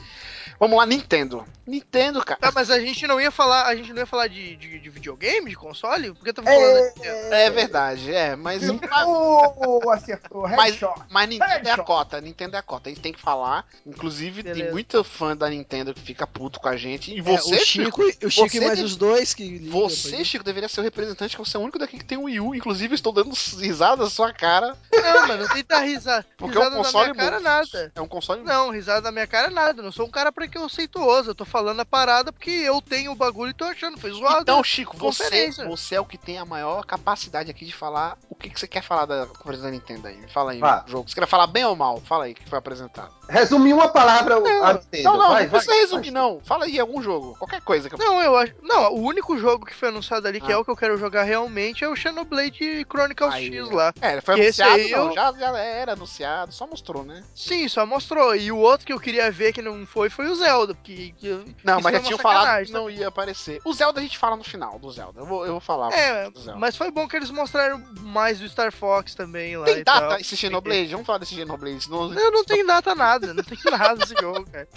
Vamos 0.63 0.79
lá, 0.79 0.87
Nintendo. 0.87 1.45
Nintendo, 1.67 2.25
cara. 2.25 2.39
Tá, 2.39 2.53
mas 2.55 2.71
a 2.71 2.79
gente 2.79 3.05
não 3.05 3.21
ia 3.21 3.33
falar, 3.33 3.67
a 3.67 3.75
gente 3.75 3.93
não 3.93 3.99
ia 3.99 4.07
falar 4.07 4.29
de, 4.29 4.55
de, 4.57 4.79
de 4.79 4.91
videogame, 4.91 5.51
de 5.51 5.57
console? 5.57 6.13
Por 6.15 6.23
que 6.25 6.33
tava 6.33 6.47
falando 6.49 7.33
É 7.33 7.51
verdade, 7.51 8.15
é, 8.15 8.37
mas. 8.37 8.63
Oh, 9.05 9.91
acertou. 9.91 10.43
Mas- 10.49 10.75
Headshot. 10.75 11.03
Mas 11.11 11.29
Nintendo 11.29 11.51
é 11.51 11.55
a 11.55 11.59
Headshot. 11.59 11.85
cota, 11.85 12.21
Nintendo 12.21 12.57
é 12.57 12.59
a 12.59 12.63
cota, 12.63 12.89
a 12.89 12.93
gente 12.93 13.03
tem 13.03 13.13
que 13.13 13.21
falar. 13.21 13.65
Inclusive, 13.87 14.43
tem 14.45 14.53
Beleza. 14.53 14.71
muita 14.73 15.03
fã 15.05 15.37
da 15.37 15.49
Nintendo 15.51 15.93
que 15.95 16.01
fica 16.01 16.27
puto 16.27 16.61
com 16.61 16.69
a 16.69 16.77
gente. 16.77 17.13
E 17.13 17.19
É, 17.19 17.23
você, 17.23 17.55
o 17.57 17.65
Chico, 17.65 18.03
o 18.03 18.31
Chico 18.31 18.49
você 18.49 18.59
e 18.59 18.61
mais 18.61 18.79
de- 18.79 18.85
os 18.85 18.97
dois 18.97 19.35
que 19.35 19.59
Você. 19.69 20.25
Chico, 20.25 20.45
deveria 20.45 20.69
ser 20.69 20.81
o 20.81 20.85
representante, 20.85 21.37
que 21.37 21.43
você 21.45 21.57
é 21.57 21.61
o 21.61 21.63
único 21.63 21.79
daqui 21.79 21.99
que 21.99 22.05
tem 22.05 22.19
um 22.19 22.25
Wii 22.25 22.41
U. 22.41 22.55
Inclusive, 22.55 22.95
estou 22.95 23.13
dando 23.13 23.33
risada 23.59 24.05
na 24.05 24.11
sua 24.11 24.33
cara. 24.33 24.77
Não, 24.93 25.27
mano, 25.29 25.43
não 25.43 25.49
tem 25.49 25.63
que 25.63 25.69
dar 25.69 25.81
risada. 25.81 26.25
Porque 26.37 26.57
é 26.57 26.61
um 26.61 26.63
risada 26.65 26.77
na 26.77 26.83
console 26.85 27.11
minha 27.13 27.25
cara 27.25 27.37
bom. 27.39 27.43
nada. 27.43 27.93
É 27.95 28.01
um 28.01 28.09
console. 28.09 28.43
Não, 28.43 28.71
risada 28.71 29.01
na 29.03 29.13
minha 29.13 29.27
cara 29.27 29.51
nada. 29.51 29.81
Eu 29.81 29.85
Não 29.85 29.93
sou 29.93 30.07
um 30.07 30.11
cara 30.11 30.31
preconceituoso. 30.53 31.31
Eu 31.31 31.35
tô 31.35 31.45
falando 31.45 31.81
a 31.81 31.85
parada 31.85 32.33
porque 32.33 32.51
eu 32.51 32.81
tenho 32.81 33.13
o 33.13 33.15
bagulho 33.17 33.51
e 33.51 33.55
tô 33.55 33.65
achando. 33.65 33.99
Foi 33.99 34.11
zoado. 34.13 34.43
Então, 34.43 34.63
Chico, 34.63 34.97
você, 34.97 35.51
você 35.67 35.95
é 35.97 36.01
o 36.01 36.05
que 36.05 36.19
tem 36.19 36.39
a 36.39 36.45
maior 36.45 36.85
capacidade 36.85 37.51
aqui 37.51 37.65
de 37.65 37.75
falar 37.75 38.19
o 38.29 38.35
que, 38.35 38.51
que 38.51 38.59
você 38.61 38.67
quer 38.69 38.83
falar 38.83 39.07
da 39.07 39.27
conferência 39.27 39.65
da 39.65 39.71
Nintendo 39.71 40.09
aí. 40.09 40.19
Fala 40.29 40.53
aí, 40.53 40.61
o 40.63 40.89
jogo. 40.91 41.09
Você 41.09 41.15
quer 41.19 41.27
falar 41.27 41.47
bem 41.47 41.65
ou 41.65 41.75
mal? 41.75 42.01
Fala 42.01 42.25
aí, 42.25 42.33
o 42.33 42.35
que 42.35 42.49
foi 42.49 42.59
apresentado. 42.59 43.13
Resumir 43.29 43.73
uma 43.73 43.89
palavra 43.89 44.37
a 44.37 44.75
Nintendo. 44.75 45.05
Não, 45.05 45.17
não, 45.17 45.29
vai, 45.31 45.45
não 45.45 45.51
vai. 45.51 45.61
precisa 45.61 45.75
resumir, 45.75 46.11
não. 46.11 46.41
Fala 46.45 46.65
aí 46.67 46.79
algum 46.79 47.03
jogo, 47.03 47.37
qualquer 47.39 47.61
coisa. 47.63 47.89
Que 47.89 47.95
eu... 47.95 47.99
Não, 47.99 48.21
eu 48.21 48.37
acho. 48.37 48.53
Não, 48.63 48.93
o 48.95 49.01
único 49.03 49.39
jogo 49.39 49.65
que 49.65 49.75
foi 49.75 49.89
anunciado 49.89 50.27
ali, 50.29 50.41
que 50.41 50.51
Ah. 50.51 50.55
é 50.55 50.59
o 50.59 50.65
que 50.65 50.71
eu 50.71 50.77
quero 50.77 50.99
jogar 50.99 51.23
realmente, 51.23 51.85
é 51.85 51.89
o 51.89 51.97
Xenoblade 51.97 52.85
Chronicles 52.91 53.33
Aí, 53.33 53.47
X 53.47 53.71
lá. 53.71 53.93
É, 54.01 54.21
foi 54.21 54.35
Que 54.35 54.41
esse 54.43 54.63
anunciado, 54.63 54.83
aí 54.83 54.91
não. 54.91 55.09
eu- 55.09 55.15
Já, 55.15 55.33
já 55.33 55.59
era 55.59 55.93
anunciado, 55.93 56.53
só 56.53 56.67
mostrou, 56.67 57.05
né? 57.05 57.23
Sim, 57.35 57.69
só 57.69 57.87
mostrou. 57.87 58.35
E 58.35 58.51
o 58.51 58.59
outro 58.59 58.87
que 58.87 58.93
eu 58.93 59.01
queria 59.01 59.31
ver 59.31 59.53
que 59.53 59.63
não 59.63 59.87
foi, 59.87 60.11
foi 60.11 60.27
o 60.27 60.32
Zelda. 60.35 60.75
Porque 60.75 61.15
eu 61.23 61.45
Não, 61.65 61.79
Isso 61.79 61.85
mas 61.85 61.95
é 61.95 61.99
já 61.99 62.03
tinham 62.05 62.19
falado 62.19 62.65
que 62.67 62.73
não 62.73 62.89
ia 62.91 63.09
aparecer. 63.09 63.61
O 63.65 63.73
Zelda 63.73 64.01
a 64.01 64.03
gente 64.03 64.19
fala 64.19 64.37
no 64.37 64.45
final 64.45 64.79
do 64.79 64.91
Zelda. 64.91 65.21
Eu 65.21 65.27
vou, 65.27 65.45
eu 65.47 65.53
vou 65.53 65.61
falar. 65.61 65.93
É, 65.93 66.31
do 66.31 66.41
Zelda. 66.41 66.59
mas 66.59 66.77
foi 66.77 66.91
bom 66.91 67.07
que 67.09 67.17
eles 67.17 67.31
mostraram 67.31 67.83
mais 68.01 68.39
do 68.41 68.49
Star 68.49 68.73
Fox 68.73 69.15
também 69.15 69.57
lá. 69.57 69.65
Tem 69.67 69.79
e 69.79 69.85
data 69.85 70.09
tal. 70.09 70.19
esse 70.19 70.37
Xenoblade? 70.37 70.89
Vamos 70.93 71.07
falar 71.07 71.19
desse 71.19 71.35
Xenoblade. 71.35 71.91
Não, 71.91 72.09
Não, 72.09 72.31
não 72.31 72.45
tem 72.45 72.65
data 72.65 72.95
nada, 72.95 73.33
não 73.35 73.43
tem 73.43 73.59
nada 73.71 73.95
nesse 73.97 74.15
jogo, 74.21 74.47
cara. 74.51 74.69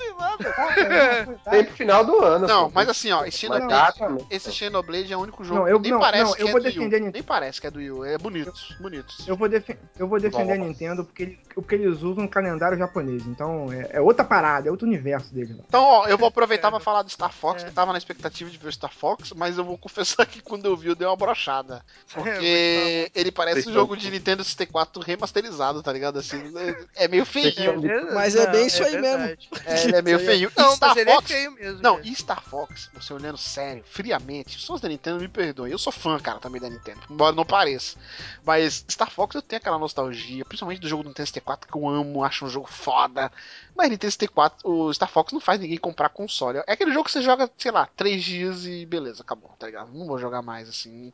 Tempo 1.49 1.71
final 1.73 2.05
do 2.05 2.19
ano. 2.23 2.47
Não, 2.47 2.65
pô. 2.65 2.71
mas 2.73 2.89
assim, 2.89 3.11
ó, 3.11 3.25
esse 3.25 3.37
Xenoblade, 3.39 3.67
data, 3.69 4.09
né? 4.09 4.21
esse 4.29 4.51
Xenoblade 4.51 5.11
é 5.11 5.17
o 5.17 5.21
único 5.21 5.43
jogo 5.43 5.61
Não, 5.61 5.67
eu- 5.67 5.77
que 5.77 5.83
nem 5.83 5.91
não, 5.91 5.99
parece 5.99 6.23
não, 6.23 6.33
que 6.35 6.41
eu 6.43 6.47
é 6.47 6.51
vou 6.51 6.59
do 6.59 6.63
defender 6.63 6.95
a 6.95 6.99
Wii 6.99 7.01
U. 7.01 7.05
Nintendo. 7.05 7.13
Nem 7.13 7.23
parece 7.23 7.61
que 7.61 7.67
é 7.67 7.71
do 7.71 7.79
Wii 7.79 7.91
U. 7.91 8.05
É 8.05 8.17
bonito, 8.17 8.53
bonito. 8.79 9.13
Eu 9.27 9.35
vou, 9.35 9.47
defen- 9.49 9.77
eu 9.97 10.07
vou 10.07 10.19
defender 10.19 10.53
a. 10.53 10.57
Nintendo 10.57 11.03
porque, 11.03 11.23
ele- 11.23 11.39
porque 11.53 11.75
eles 11.75 12.01
usam 12.01 12.23
um 12.23 12.27
calendário 12.27 12.77
japonês. 12.77 13.25
Então 13.27 13.71
é, 13.71 13.89
é 13.97 14.01
outra 14.01 14.23
parada, 14.23 14.67
é 14.67 14.71
outro 14.71 14.87
universo 14.87 15.33
deles. 15.33 15.44
Lá. 15.53 15.63
Então, 15.67 15.83
ó, 15.83 16.07
eu 16.07 16.17
vou 16.17 16.27
aproveitar 16.27 16.69
pra 16.71 16.79
falar 16.79 17.01
do 17.03 17.09
Star 17.09 17.31
Fox, 17.31 17.63
É. 17.63 17.67
que 17.67 17.71
tava 17.73 17.91
na 17.91 17.97
expectativa 17.97 18.49
de 18.49 18.57
ver 18.57 18.67
o 18.69 18.71
Star 18.71 18.91
Fox, 18.93 19.31
mas 19.35 19.57
eu 19.57 19.63
vou 19.63 19.77
confessar 19.79 20.25
que 20.25 20.41
quando 20.41 20.65
eu 20.65 20.75
vi 20.75 20.87
eu 20.89 20.95
dei 20.95 21.07
uma 21.07 21.15
brochada. 21.15 21.83
Porque 22.13 23.11
ele 23.13 23.31
parece 23.31 23.69
um 23.69 23.73
jogo 23.73 23.95
de 23.97 24.09
Nintendo 24.09 24.43
64 24.43 25.01
remasterizado, 25.01 25.81
tá 25.83 25.91
ligado? 25.91 26.19
Assim, 26.19 26.51
é- 26.95 27.05
é 27.05 27.07
meio 27.07 27.25
feio. 27.25 27.81
Mas 28.13 28.35
é 28.35 28.47
bem 28.47 28.67
isso 28.67 28.83
aí 28.83 28.91
verdade. 28.99 29.49
É, 29.65 29.83
ele 29.83 29.95
é 29.95 30.01
meio 30.01 30.19
feio. 30.19 30.51
Não, 30.55 30.71
E 30.71 30.75
Star 30.75 30.89
mas 30.89 30.97
ele 30.97 31.09
é 31.09 31.15
Fox, 31.15 31.27
feio 31.31 31.51
mesmo. 31.51 31.81
Não, 31.81 31.99
e 32.01 32.15
Star 32.15 32.41
Fox, 32.43 32.89
você 32.93 33.13
olhando 33.13 33.37
sério, 33.37 33.83
friamente, 33.85 34.57
os 34.57 34.65
fãs 34.65 34.81
da 34.81 34.87
Nintendo 34.89 35.19
me 35.19 35.27
perdoem. 35.27 35.71
Eu 35.71 35.77
sou 35.77 35.91
fã, 35.91 36.17
cara, 36.19 36.39
também 36.39 36.61
da 36.61 36.69
Nintendo, 36.69 37.01
embora 37.09 37.35
não 37.35 37.45
pareça. 37.45 37.97
Mas 38.45 38.85
Star 38.89 39.09
Fox 39.11 39.35
eu 39.35 39.41
tenho 39.41 39.59
aquela 39.59 39.77
nostalgia, 39.79 40.45
principalmente 40.45 40.79
do 40.81 40.87
jogo 40.87 41.03
do 41.03 41.09
Nintendo 41.09 41.27
64 41.27 41.67
que 41.69 41.77
eu 41.77 41.87
amo, 41.87 42.23
acho 42.23 42.45
um 42.45 42.49
jogo 42.49 42.67
foda. 42.69 43.31
Mas 43.75 43.89
Nintendo 43.89 44.11
64, 44.11 44.69
o 44.69 44.93
Star 44.93 45.09
Fox 45.09 45.33
não 45.33 45.41
faz 45.41 45.59
ninguém 45.59 45.77
comprar 45.77 46.07
console. 46.09 46.59
É 46.65 46.71
aquele 46.71 46.91
jogo 46.91 47.05
que 47.05 47.11
você 47.11 47.21
joga, 47.21 47.51
sei 47.57 47.71
lá, 47.71 47.87
três 47.95 48.23
dias 48.23 48.65
e 48.65 48.85
beleza, 48.85 49.21
acabou, 49.21 49.51
tá 49.59 49.65
ligado? 49.65 49.91
Não 49.93 50.07
vou 50.07 50.17
jogar 50.17 50.41
mais, 50.41 50.69
assim. 50.69 51.11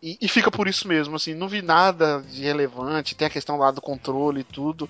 E, 0.00 0.16
e 0.20 0.28
fica 0.28 0.50
por 0.50 0.68
isso 0.68 0.86
mesmo, 0.86 1.16
assim, 1.16 1.34
não 1.34 1.48
vi 1.48 1.60
nada 1.60 2.22
de 2.22 2.42
relevante, 2.42 3.16
tem 3.16 3.26
a 3.26 3.30
questão 3.30 3.56
lá 3.56 3.72
do 3.72 3.80
controle 3.80 4.40
e 4.42 4.44
tudo. 4.44 4.88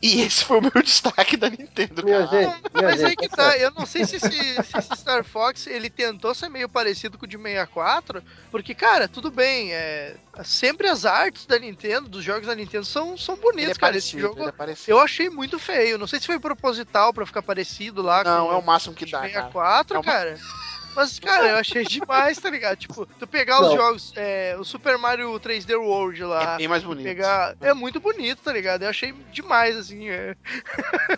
E 0.00 0.20
esse 0.22 0.44
foi 0.44 0.58
o 0.58 0.62
meu 0.62 0.70
destaque 0.82 1.36
da 1.36 1.50
Nintendo, 1.50 2.04
Minha 2.04 2.24
cara. 2.26 2.42
gente, 2.42 2.62
minha 2.72 2.88
Mas 2.88 3.02
aí 3.02 3.16
que 3.16 3.24
é 3.24 3.28
tá, 3.28 3.58
eu 3.58 3.72
não 3.72 3.84
sei 3.84 4.04
se 4.04 4.16
esse, 4.16 4.30
se 4.30 4.78
esse 4.78 4.96
Star 4.96 5.24
Fox 5.24 5.66
ele 5.66 5.90
tentou 5.90 6.32
ser 6.34 6.48
meio 6.48 6.68
parecido 6.68 7.18
com 7.18 7.24
o 7.24 7.28
de 7.28 7.36
64, 7.36 8.22
porque, 8.50 8.74
cara, 8.76 9.08
tudo 9.08 9.28
bem, 9.30 9.72
é, 9.72 10.14
sempre 10.44 10.86
as 10.86 11.04
artes 11.04 11.46
da 11.46 11.58
Nintendo, 11.58 12.08
dos 12.08 12.22
jogos 12.22 12.46
da 12.46 12.54
Nintendo, 12.54 12.84
são, 12.84 13.16
são 13.16 13.34
Ele 13.34 13.42
bonitos, 13.42 13.76
é 13.76 13.80
cara. 13.80 13.96
Esse 13.96 14.12
parecido, 14.12 14.20
jogo 14.20 14.42
ele 14.42 14.72
é 14.72 14.76
eu 14.86 15.00
achei 15.00 15.28
muito 15.28 15.58
feio. 15.58 15.98
Não 15.98 16.06
sei 16.06 16.20
se 16.20 16.26
foi 16.26 16.38
proposital 16.38 17.12
pra 17.12 17.26
ficar 17.26 17.42
parecido 17.42 18.00
lá 18.00 18.22
Não, 18.22 18.46
com 18.46 18.52
é 18.52 18.56
o 18.56 18.62
máximo 18.62 18.94
que 18.94 19.04
dá, 19.04 19.18
cara. 19.18 19.28
64, 19.32 19.96
É 19.96 19.98
uma- 19.98 20.04
cara. 20.04 20.38
Mas, 20.94 21.18
cara, 21.20 21.50
eu 21.50 21.56
achei 21.56 21.84
demais, 21.84 22.38
tá 22.38 22.50
ligado? 22.50 22.76
Tipo, 22.76 23.06
tu 23.06 23.26
pegar 23.26 23.60
os 23.60 23.68
Não. 23.68 23.76
jogos, 23.76 24.12
é, 24.16 24.56
o 24.58 24.64
Super 24.64 24.98
Mario 24.98 25.30
3D 25.38 25.74
World 25.78 26.24
lá. 26.24 26.54
É 26.54 26.56
bem 26.56 26.68
mais 26.68 26.82
bonito. 26.82 27.04
Pegar... 27.04 27.54
É 27.60 27.72
muito 27.72 28.00
bonito, 28.00 28.42
tá 28.42 28.52
ligado? 28.52 28.82
Eu 28.82 28.88
achei 28.88 29.12
demais, 29.32 29.76
assim. 29.76 30.08
é. 30.08 30.34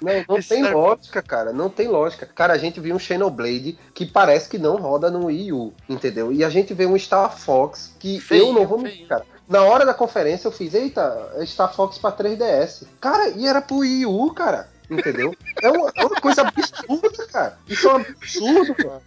Não, 0.02 0.24
não 0.28 0.42
tem 0.42 0.62
Star 0.62 0.72
lógica, 0.72 1.22
cara. 1.22 1.52
Não 1.52 1.70
tem 1.70 1.88
lógica. 1.88 2.26
Cara, 2.26 2.52
a 2.52 2.59
gente 2.59 2.78
viu 2.80 2.94
um 2.94 2.98
Xenoblade 2.98 3.78
que 3.94 4.05
parece 4.05 4.48
que 4.48 4.59
não 4.59 4.76
roda 4.76 5.10
no 5.10 5.26
Wii 5.26 5.52
U, 5.52 5.72
entendeu? 5.88 6.32
E 6.32 6.44
a 6.44 6.51
gente 6.51 6.74
vê 6.74 6.86
um 6.86 6.98
Star 6.98 7.36
Fox 7.38 7.94
que 7.98 8.20
Feio, 8.20 8.48
eu 8.48 8.52
não 8.52 8.66
vou 8.66 8.78
feio. 8.80 8.92
mentir, 8.92 9.09
cara. 9.09 9.24
Na 9.48 9.62
hora 9.64 9.84
da 9.84 9.94
conferência 9.94 10.47
eu 10.47 10.52
fiz, 10.52 10.74
eita, 10.74 11.32
é 11.36 11.44
Star 11.47 11.74
Fox 11.74 11.98
pra 11.98 12.12
3DS. 12.12 12.84
Cara, 13.01 13.30
e 13.30 13.47
era 13.47 13.60
pro 13.60 13.78
Wii 13.78 14.06
U, 14.06 14.32
cara. 14.32 14.68
Entendeu? 14.90 15.34
É 15.62 15.70
uma, 15.70 15.92
é 15.94 16.05
uma 16.05 16.20
coisa 16.20 16.42
absurda, 16.42 17.26
cara. 17.32 17.59
Isso 17.68 17.88
é 17.88 17.92
um 17.92 17.97
absurdo, 17.97 18.74
cara. 18.74 19.02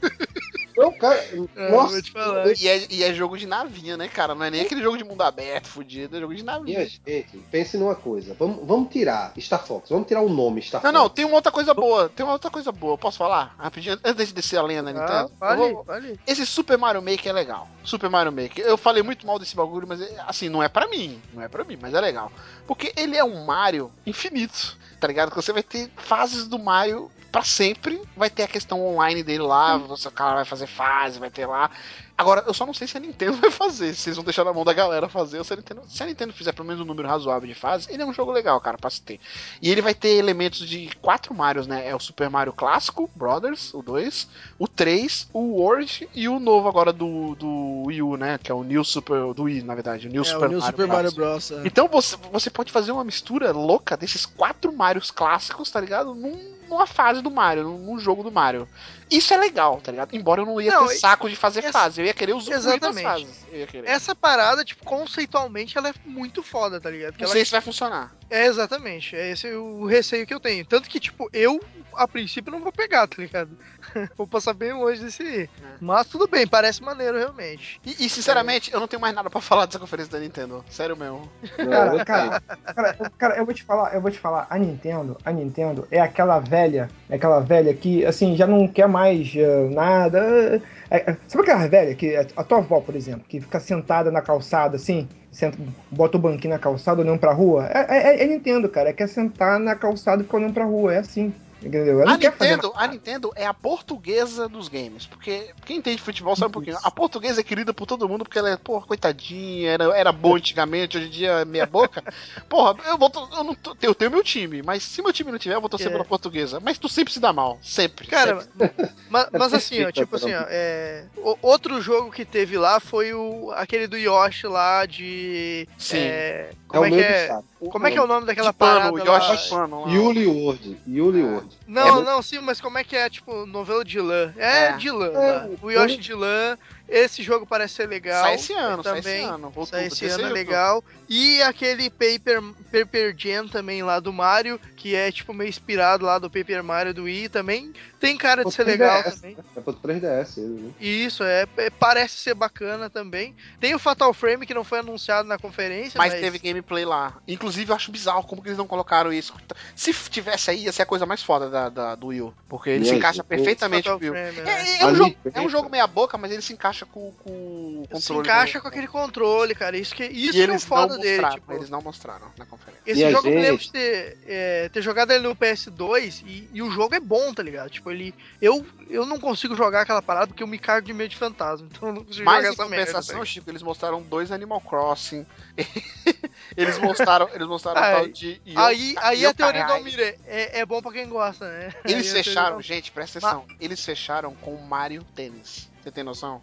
Não, 0.76 0.92
cara. 0.94 1.16
É, 1.56 1.72
nossa, 1.72 1.94
vou 1.94 2.02
te 2.02 2.12
falar. 2.12 2.48
E 2.60 2.68
é, 2.68 2.88
e 2.90 3.04
é 3.04 3.14
jogo 3.14 3.38
de 3.38 3.46
navinha, 3.46 3.96
né, 3.98 4.08
cara? 4.08 4.34
Não 4.36 4.44
é 4.46 4.50
nem 4.52 4.62
aquele 4.62 4.82
jogo 4.82 4.98
de 4.98 5.04
mundo 5.04 5.22
aberto, 5.22 5.68
fudido, 5.68 6.18
é 6.18 6.20
jogo 6.20 6.36
de 6.36 6.44
navinha. 6.44 6.80
Minha 6.80 6.90
gente, 6.90 7.38
pense 7.52 7.78
numa 7.78 7.96
coisa. 7.96 8.36
Vamos, 8.40 8.66
vamos 8.66 8.92
tirar 8.92 9.34
Star 9.40 9.66
Fox. 9.66 9.90
Vamos 9.90 10.08
tirar 10.08 10.22
o 10.22 10.30
nome 10.30 10.62
Star 10.62 10.82
Não, 10.84 10.92
Fox. 10.92 11.02
não, 11.02 11.10
tem 11.10 11.26
uma 11.26 11.36
outra 11.36 11.52
coisa 11.52 11.74
boa. 11.74 12.10
Tem 12.10 12.26
uma 12.26 12.34
outra 12.34 12.50
coisa 12.52 12.72
boa. 12.72 12.98
Posso 12.98 13.18
falar? 13.18 13.56
Rapidinho, 13.58 14.00
antes 14.04 14.28
de 14.28 14.34
descer 14.34 14.58
a 14.58 14.64
lenda, 14.64 14.90
Ah, 14.90 14.94
Nintendo. 14.94 15.32
Vale, 15.40 15.74
vou- 15.74 15.84
vale. 15.84 16.20
Esse 16.26 16.46
Super 16.46 16.78
Mario 16.78 17.02
Maker 17.02 17.28
é 17.30 17.34
legal. 17.34 17.68
Super 17.84 18.10
Mario 18.10 18.32
Maker. 18.32 18.66
Eu 18.66 18.78
falei 18.78 19.04
muito 19.04 19.26
mal 19.28 19.38
desse 19.40 19.56
bagulho, 19.56 19.88
mas 19.88 20.02
é- 20.02 20.16
assim, 20.28 20.50
não 20.50 20.62
é 20.64 20.68
pra 20.70 20.88
mim. 20.88 21.22
Não 21.34 21.42
é 21.42 21.48
pra 21.48 21.64
mim, 21.64 21.78
mas 21.82 21.94
é 21.94 22.00
legal. 22.02 22.32
Porque 22.68 22.94
ele 22.96 23.16
é 23.18 23.24
um 23.24 23.46
Mario 23.46 23.92
infinito, 24.06 24.78
tá 25.00 25.08
ligado? 25.08 25.30
Que 25.30 25.36
você 25.36 25.52
vai 25.54 25.64
ter 25.64 25.90
fases 25.98 26.48
do 26.48 26.58
Mario 26.58 27.12
pra 27.34 27.44
sempre. 27.44 28.00
Vai 28.16 28.30
ter 28.30 28.44
a 28.44 28.48
questão 28.48 28.80
online 28.86 29.24
dele 29.24 29.44
lá, 29.44 29.76
você, 29.76 30.08
o 30.08 30.12
cara 30.12 30.36
vai 30.36 30.46
fazer 30.46 30.68
fase, 30.68 31.20
vai 31.20 31.30
ter 31.32 31.46
lá. 31.48 31.70
Agora, 32.16 32.44
eu 32.46 32.54
só 32.54 32.64
não 32.64 32.76
sei 32.76 32.88
se 32.88 32.96
a 32.96 33.00
Nintendo 33.00 33.38
vai 33.42 33.50
fazer, 33.50 33.96
se 33.96 34.08
eles 34.08 34.18
vão 34.18 34.24
deixar 34.24 34.44
na 34.46 34.54
mão 34.54 34.64
da 34.64 34.72
galera 34.72 35.10
fazer, 35.10 35.40
ou 35.40 35.44
se 35.44 35.52
a 35.52 35.56
Nintendo, 35.56 35.82
se 35.88 36.04
a 36.04 36.06
Nintendo 36.06 36.32
fizer 36.32 36.52
pelo 36.54 36.68
menos 36.68 36.80
um 36.80 36.86
número 36.86 37.08
razoável 37.08 37.48
de 37.48 37.56
fases, 37.56 37.90
ele 37.90 38.04
é 38.04 38.06
um 38.06 38.14
jogo 38.14 38.32
legal, 38.32 38.62
cara, 38.62 38.78
pra 38.78 38.88
se 38.92 39.02
ter. 39.02 39.20
E 39.60 39.70
ele 39.72 39.82
vai 39.82 39.96
ter 39.96 40.10
elementos 40.10 40.60
de 40.70 40.92
quatro 41.02 41.34
Marios, 41.34 41.66
né? 41.66 41.90
É 41.90 41.96
o 41.96 42.00
Super 42.00 42.30
Mario 42.30 42.54
clássico, 42.54 43.10
Brothers, 43.16 43.74
o 43.74 43.82
2, 43.82 44.28
o 44.60 44.68
3, 44.68 45.28
o 45.34 45.40
World 45.60 46.08
e 46.14 46.30
o 46.30 46.40
novo 46.40 46.70
agora 46.70 46.94
do, 46.94 47.34
do 47.34 47.84
Wii 47.88 48.02
U, 48.04 48.16
né? 48.16 48.38
Que 48.38 48.52
é 48.52 48.56
o 48.56 48.64
New 48.64 48.84
Super. 48.84 49.34
Do 49.34 49.44
Wii, 49.44 49.64
na 49.64 49.74
verdade. 49.74 50.08
O 50.08 50.12
New 50.12 50.22
É, 50.22 50.26
Super 50.26 50.46
o 50.46 50.50
New 50.50 50.60
Mario 50.60 50.72
Super 50.72 50.88
Bros. 50.88 50.96
Mario 50.96 51.12
Bros. 51.16 51.52
é. 51.52 51.62
Então 51.66 51.88
você, 51.88 52.16
você 52.32 52.52
pode 52.52 52.72
fazer 52.72 52.92
uma 52.92 53.04
mistura 53.04 53.52
louca 53.52 53.98
desses 53.98 54.24
quatro 54.24 54.72
Marios 54.72 55.10
clássicos, 55.10 55.72
tá 55.72 55.82
ligado? 55.82 56.14
Num- 56.14 56.54
numa 56.74 56.88
fase 56.88 57.22
do 57.22 57.32
Mario, 57.32 57.64
num, 57.64 58.00
jogo 58.00 58.24
do 58.24 58.32
Mario. 58.32 58.68
Isso 59.10 59.34
é 59.34 59.38
legal, 59.38 59.80
tá 59.82 59.92
ligado? 59.92 60.14
Embora 60.16 60.42
eu 60.42 60.46
não 60.46 60.60
ia 60.60 60.72
Não, 60.72 60.88
ter 60.88 60.96
saco 60.98 61.30
de 61.30 61.36
fazer 61.36 61.60
essa- 61.62 61.72
fase, 61.72 62.02
eu 62.02 62.06
ia 62.06 62.14
querer 62.14 62.34
das 62.50 62.66
Exatamente. 62.66 63.04
fases. 63.04 63.46
Essa 63.86 64.16
parada, 64.16 64.66
tipo, 64.66 64.84
conceitualmente, 64.84 65.78
ela 65.78 65.90
é 65.90 65.94
muito 66.04 66.42
foda, 66.42 66.82
tá 66.82 66.90
ligado? 66.90 67.14
Que 67.14 67.22
não 67.22 67.26
ela 67.28 67.34
sei 67.34 67.46
se 67.46 67.52
vai 67.52 67.62
funcionar. 67.62 68.12
É, 68.30 68.46
exatamente. 68.46 69.16
É 69.16 69.32
esse 69.32 69.48
o 69.54 69.86
receio 69.86 70.26
que 70.26 70.34
eu 70.34 70.40
tenho. 70.40 70.66
Tanto 70.66 70.90
que, 70.90 71.00
tipo, 71.00 71.30
eu, 71.32 71.60
a 71.96 72.08
princípio, 72.08 72.52
não 72.52 72.60
vou 72.60 72.72
pegar, 72.72 73.08
tá 73.08 73.22
ligado? 73.22 73.52
vou 74.18 74.28
passar 74.28 74.54
bem 74.54 74.74
longe 74.74 75.04
desse 75.04 75.24
aí. 75.24 75.50
Mas 75.80 76.08
tudo 76.08 76.28
bem, 76.28 76.48
parece 76.48 76.82
maneiro, 76.82 77.18
realmente. 77.18 77.80
E, 77.86 78.06
e, 78.06 78.10
sinceramente, 78.10 78.74
eu 78.74 78.80
não 78.80 78.88
tenho 78.88 79.02
mais 79.02 79.14
nada 79.14 79.30
pra 79.30 79.42
falar 79.42 79.66
dessa 79.66 79.80
conferência 79.80 80.12
da 80.12 80.20
Nintendo. 80.20 80.64
Sério 80.70 80.96
mesmo. 80.98 81.30
Não, 81.58 81.70
Cara, 81.70 81.96
eu 81.96 82.06
cara, 82.06 82.42
cara, 82.74 83.12
cara, 83.18 83.38
eu 83.38 83.46
vou 83.46 83.54
te 83.54 83.64
falar, 83.64 83.94
eu 83.94 84.02
vou 84.02 84.12
te 84.12 84.20
falar, 84.20 84.48
a 84.50 84.58
Nintendo, 84.58 85.18
a 85.24 85.32
Nintendo 85.32 85.88
é 85.92 86.00
aquela 86.00 86.40
velha, 86.40 86.90
é 87.10 87.16
aquela 87.16 87.40
velha 87.40 87.74
que, 87.74 88.06
assim, 88.06 88.36
já 88.36 88.48
não 88.48 88.68
quer 88.68 88.88
mais 88.88 89.32
eh, 89.36 89.70
nada. 89.70 90.62
É, 90.90 91.12
é, 91.12 91.18
sabe 91.28 91.44
aquela 91.44 91.68
velha 91.68 91.96
que, 91.96 92.16
a 92.16 92.44
tua 92.44 92.60
avó, 92.60 92.80
por 92.80 92.96
exemplo, 92.96 93.26
que 93.28 93.42
fica 93.42 93.60
sentada 93.60 94.12
na 94.12 94.22
calçada, 94.22 94.76
assim, 94.76 95.08
senta, 95.34 95.58
bota 95.92 96.18
o 96.18 96.22
banquinho 96.22 96.54
na 96.54 96.60
calçada 96.60 97.02
olhando 97.02 97.20
pra 97.20 97.34
rua? 97.34 97.68
É, 97.68 98.22
é, 98.22 98.24
é 98.24 98.28
Nintendo, 98.28 98.70
cara, 98.70 98.90
é 98.90 98.94
quer 98.94 99.08
sentar 99.08 99.60
na 99.60 99.76
calçada 99.76 100.22
e 100.22 100.26
ficar 100.26 100.38
olhando 100.38 100.54
pra 100.54 100.66
rua, 100.66 100.94
é 100.94 101.00
assim. 101.00 101.34
Entendeu? 101.66 102.02
Ela 102.02 102.14
A 102.14 102.18
Nintendo, 102.18 102.74
a 102.76 102.88
Nintendo 102.88 103.32
é 103.36 103.46
a 103.46 103.54
portuguesa 103.54 104.48
dos 104.50 104.68
games. 104.68 105.06
Porque 105.06 105.50
quem 105.66 105.78
entende 105.78 106.02
futebol 106.02 106.36
sabe 106.36 106.50
um 106.50 106.54
pouquinho. 106.54 106.78
A 106.84 106.92
portuguesa 106.92 107.42
é 107.42 107.44
querida 107.44 107.74
por 107.74 107.86
todo 107.86 108.08
mundo 108.08 108.24
porque 108.24 108.38
ela 108.40 108.50
é, 108.50 108.58
porra, 108.58 108.86
coitadinha, 108.86 109.72
era, 109.72 109.86
era 109.98 110.12
boa 110.12 110.38
antigamente, 110.38 110.98
hoje 110.98 111.08
em 111.08 111.12
dia 111.12 111.32
é 111.32 111.46
meia 111.46 111.66
boca. 111.66 112.04
Porra, 112.50 112.76
eu, 112.86 112.98
vou, 112.98 113.12
eu, 113.36 113.44
não 113.44 113.58
eu 113.82 113.96
tenho 113.96 114.12
meu 114.12 114.24
time, 114.24 114.62
mas 114.62 114.84
se 114.84 115.02
meu 115.02 115.14
time 115.14 115.32
não 115.32 115.40
tiver, 115.40 115.56
eu 115.56 115.62
vou 115.62 115.70
torcer 115.70 115.88
É. 115.88 115.92
pela 115.92 116.06
portuguesa. 116.06 116.60
Mas 116.60 116.78
tu 116.78 116.88
sempre 116.90 117.14
se 117.14 117.20
dá 117.20 117.32
mal. 117.34 117.58
Sempre. 117.62 118.08
Cara, 118.08 118.42
sempre. 118.42 118.90
ma- 119.10 119.28
mas, 119.32 119.54
assim, 119.54 119.84
ó, 119.84 119.92
tipo 119.92 120.16
assim, 120.16 120.34
ó, 120.34 120.46
é, 120.50 121.06
o- 121.18 121.38
outro 121.42 121.82
jogo 121.82 122.12
que 122.12 122.26
teve 122.26 122.58
lá 122.58 122.80
foi 122.80 123.14
o 123.14 123.52
aquele 123.56 123.88
do 123.88 123.98
Yoshi 123.98 124.48
lá 124.48 124.86
de. 124.86 125.68
Sim. 125.78 125.98
é, 125.98 126.50
É 126.52 126.54
como 126.68 126.84
o 126.84 126.86
é 126.86 126.90
que 126.90 127.00
é? 127.00 127.20
destaque. 127.20 127.48
Como 127.72 127.88
é 127.88 127.92
que 127.92 127.98
é 127.98 128.02
o 128.02 128.08
nome 128.08 128.26
daquela 128.26 128.52
de 128.52 128.58
pano, 128.58 128.98
parada 128.98 129.12
Yoshi 129.12 129.30
lá? 129.30 129.36
de 129.36 129.50
pano 129.50 129.86
lá. 129.86 129.92
Yuli 129.92 130.26
World. 130.28 130.78
Yuli 130.88 131.22
É. 131.22 131.42
Não, 131.68 132.00
É, 132.00 132.04
não, 132.04 132.22
sim, 132.22 132.40
mas 132.40 132.60
como 132.62 132.78
é 132.78 132.84
que 132.84 132.96
é, 132.96 133.10
tipo, 133.10 133.46
novelo 133.46 133.84
de 133.84 134.00
lã? 134.00 134.34
É, 134.38 134.66
É. 134.68 134.72
de 134.74 134.90
lã, 134.92 135.08
É, 135.08 135.32
lá. 135.32 135.50
O 135.62 135.72
Yoshi 135.72 135.98
de 135.98 136.14
lã, 136.14 136.58
esse 136.94 137.24
jogo 137.24 137.46
parece 137.46 137.76
ser 137.76 137.88
legal. 137.90 138.24
Sai 138.24 138.36
esse 138.36 138.54
ano, 138.54 138.84
sai 138.84 139.02
também. 139.02 139.18
esse 139.22 139.26
ano. 139.30 139.46
Outubro, 139.48 139.66
Sai 139.66 139.88
esse 139.88 140.06
ano 140.08 140.26
é 140.28 140.30
legal. 140.30 140.84
E 141.10 141.42
aquele 141.42 141.90
Paper, 141.90 142.42
Paper 142.72 143.16
Jam 143.18 143.48
também 143.48 143.84
lá 143.84 144.00
do 144.00 144.14
Mario, 144.14 144.60
que 144.76 144.96
é 144.96 145.12
tipo 145.12 145.34
meio 145.34 145.50
inspirado 145.50 146.06
lá 146.06 146.18
do 146.20 146.30
Paper 146.30 146.64
Mario 146.64 146.94
do 146.94 147.04
Wii 147.04 147.30
também. 147.30 147.74
Tem 148.00 148.18
cara 148.18 148.44
de 148.44 148.52
ser 148.54 148.64
legal 148.66 149.02
3DS, 149.04 149.16
também. 149.16 149.38
É 149.56 149.62
pro 149.62 149.74
3DS, 149.74 150.38
ele, 150.38 150.62
né? 150.62 150.72
E 150.80 151.06
Isso, 151.06 151.24
é, 151.24 151.46
é- 151.58 151.70
parece 151.70 152.18
ser 152.18 152.34
bacana 152.34 152.90
também. 152.90 153.36
Tem 153.60 153.74
o 153.74 153.80
Fatal 153.80 154.14
Frame 154.14 154.46
que 154.46 154.54
não 154.54 154.64
foi 154.64 154.80
anunciado 154.80 155.28
na 155.28 155.38
conferência, 155.38 155.98
Mas 155.98 156.14
mas, 156.14 156.22
teve 156.22 156.38
gameplay 156.38 156.84
lá. 156.86 157.14
Inclusive, 157.28 157.72
eu 157.72 157.76
acho 157.76 157.92
bizarro 157.92 158.24
como 158.24 158.42
que 158.42 158.50
eles 158.50 158.58
não 158.58 158.68
colocaram 158.68 159.12
isso. 159.12 159.34
Se 159.76 159.94
tivesse 160.10 160.52
aí, 160.52 160.64
ia 160.66 160.72
ser 160.72 160.82
a 160.84 160.86
coisa 160.86 161.06
mais 161.06 161.24
foda 161.24 161.50
da, 161.50 161.70
da- 161.70 161.96
do 161.96 162.08
Wii. 162.08 162.34
Porque 162.48 162.70
ele 162.70 162.84
E 162.84 162.86
se 162.88 162.92
aí, 162.92 162.98
encaixa 162.98 163.24
perfeitamente 163.24 163.90
o 163.90 163.98
Wii. 163.98 164.10
Frame, 164.10 164.42
né? 164.42 164.52
É, 164.52 164.82
é 164.84 164.88
um 164.88 164.96
jogo, 164.96 165.16
é 165.34 165.42
um 165.42 165.50
jogo 165.50 165.70
meia 165.70 165.88
boca, 165.88 166.18
mas 166.18 166.32
ele 166.32 166.42
se 166.42 166.54
encaixa 166.54 166.83
com, 166.86 167.12
com 167.24 167.30
o 167.32 167.88
controle. 167.90 168.02
Se 168.02 168.14
encaixa 168.14 168.60
do- 168.60 168.62
com 168.62 168.68
aquele 168.68 168.88
controle, 168.88 169.56
cara. 169.56 169.78
Isso 169.78 169.94
que, 169.96 170.04
isso 170.06 170.34
que 170.34 170.42
é 170.42 170.52
o 170.52 170.60
foda 170.60 170.98
dele. 170.98 171.28
Tipo, 171.30 171.54
eles 171.54 171.70
não 171.70 171.82
mostraram 171.82 172.32
na 172.38 172.46
conferência. 172.46 172.82
Esse 172.86 173.02
E 173.02 173.06
a 173.06 173.12
jogo 173.12 173.28
eu 173.28 173.34
me 173.36 173.42
lembro 173.42 173.58
gente- 173.62 173.68
de 173.68 173.72
ter, 173.74 174.18
é, 174.28 174.70
ter 174.70 174.82
jogado 174.82 175.12
ele 175.12 175.28
no 175.28 175.36
PS2 175.36 176.24
e, 176.26 176.50
e 176.54 176.62
o 176.62 176.70
jogo 176.72 176.96
é 176.96 177.00
bom, 177.00 177.34
tá 177.34 177.42
ligado? 177.44 177.70
Tipo, 177.70 177.92
ele. 177.92 178.14
Eu, 178.42 178.66
eu 178.90 179.06
não 179.06 179.20
consigo 179.20 179.56
jogar 179.56 179.82
aquela 179.82 180.02
parada 180.02 180.28
porque 180.28 180.44
eu 180.44 180.48
me 180.48 180.58
cago 180.60 180.86
de 180.86 180.94
medo 180.94 181.10
de 181.10 181.18
fantasma. 181.18 181.68
Então 181.74 181.90
eu 181.90 181.96
não 181.96 182.04
consigo 182.04 182.26
Mas 182.26 182.44
jogar 182.46 182.54
essa 182.54 182.70
merda. 182.70 182.86
compensação, 182.86 183.20
tá 183.20 183.26
Chico, 183.26 183.50
eles 183.50 183.62
mostraram 183.62 184.02
dois 184.02 184.32
Animal 184.32 184.62
Crossing. 184.62 185.26
eles 186.56 186.78
mostraram, 186.80 187.30
eles 187.34 187.48
mostraram 187.48 187.82
Aí- 187.82 187.94
tal 187.96 188.08
de 188.10 188.42
Yo- 188.46 188.60
Aí, 188.60 188.96
aí 188.98 189.26
a 189.26 189.30
Yokai 189.30 189.34
teoria 189.34 189.66
do. 189.66 189.74
Almir 189.74 190.00
é, 190.26 190.60
é 190.60 190.66
bom 190.66 190.82
pra 190.82 190.92
quem 190.92 191.08
gosta, 191.08 191.48
né? 191.48 191.74
Eles 191.86 192.10
a 192.10 192.14
teoria 192.14 192.24
fecharam, 192.24 192.62
gente, 192.62 192.92
presta 192.92 193.20
atenção. 193.20 193.46
Eles 193.60 193.84
fecharam 193.84 194.34
com 194.36 194.54
o 194.56 194.66
Mario 194.68 195.04
Tênis. 195.16 195.70
Você 195.84 195.92
tem 195.92 196.04
noção? 196.04 196.42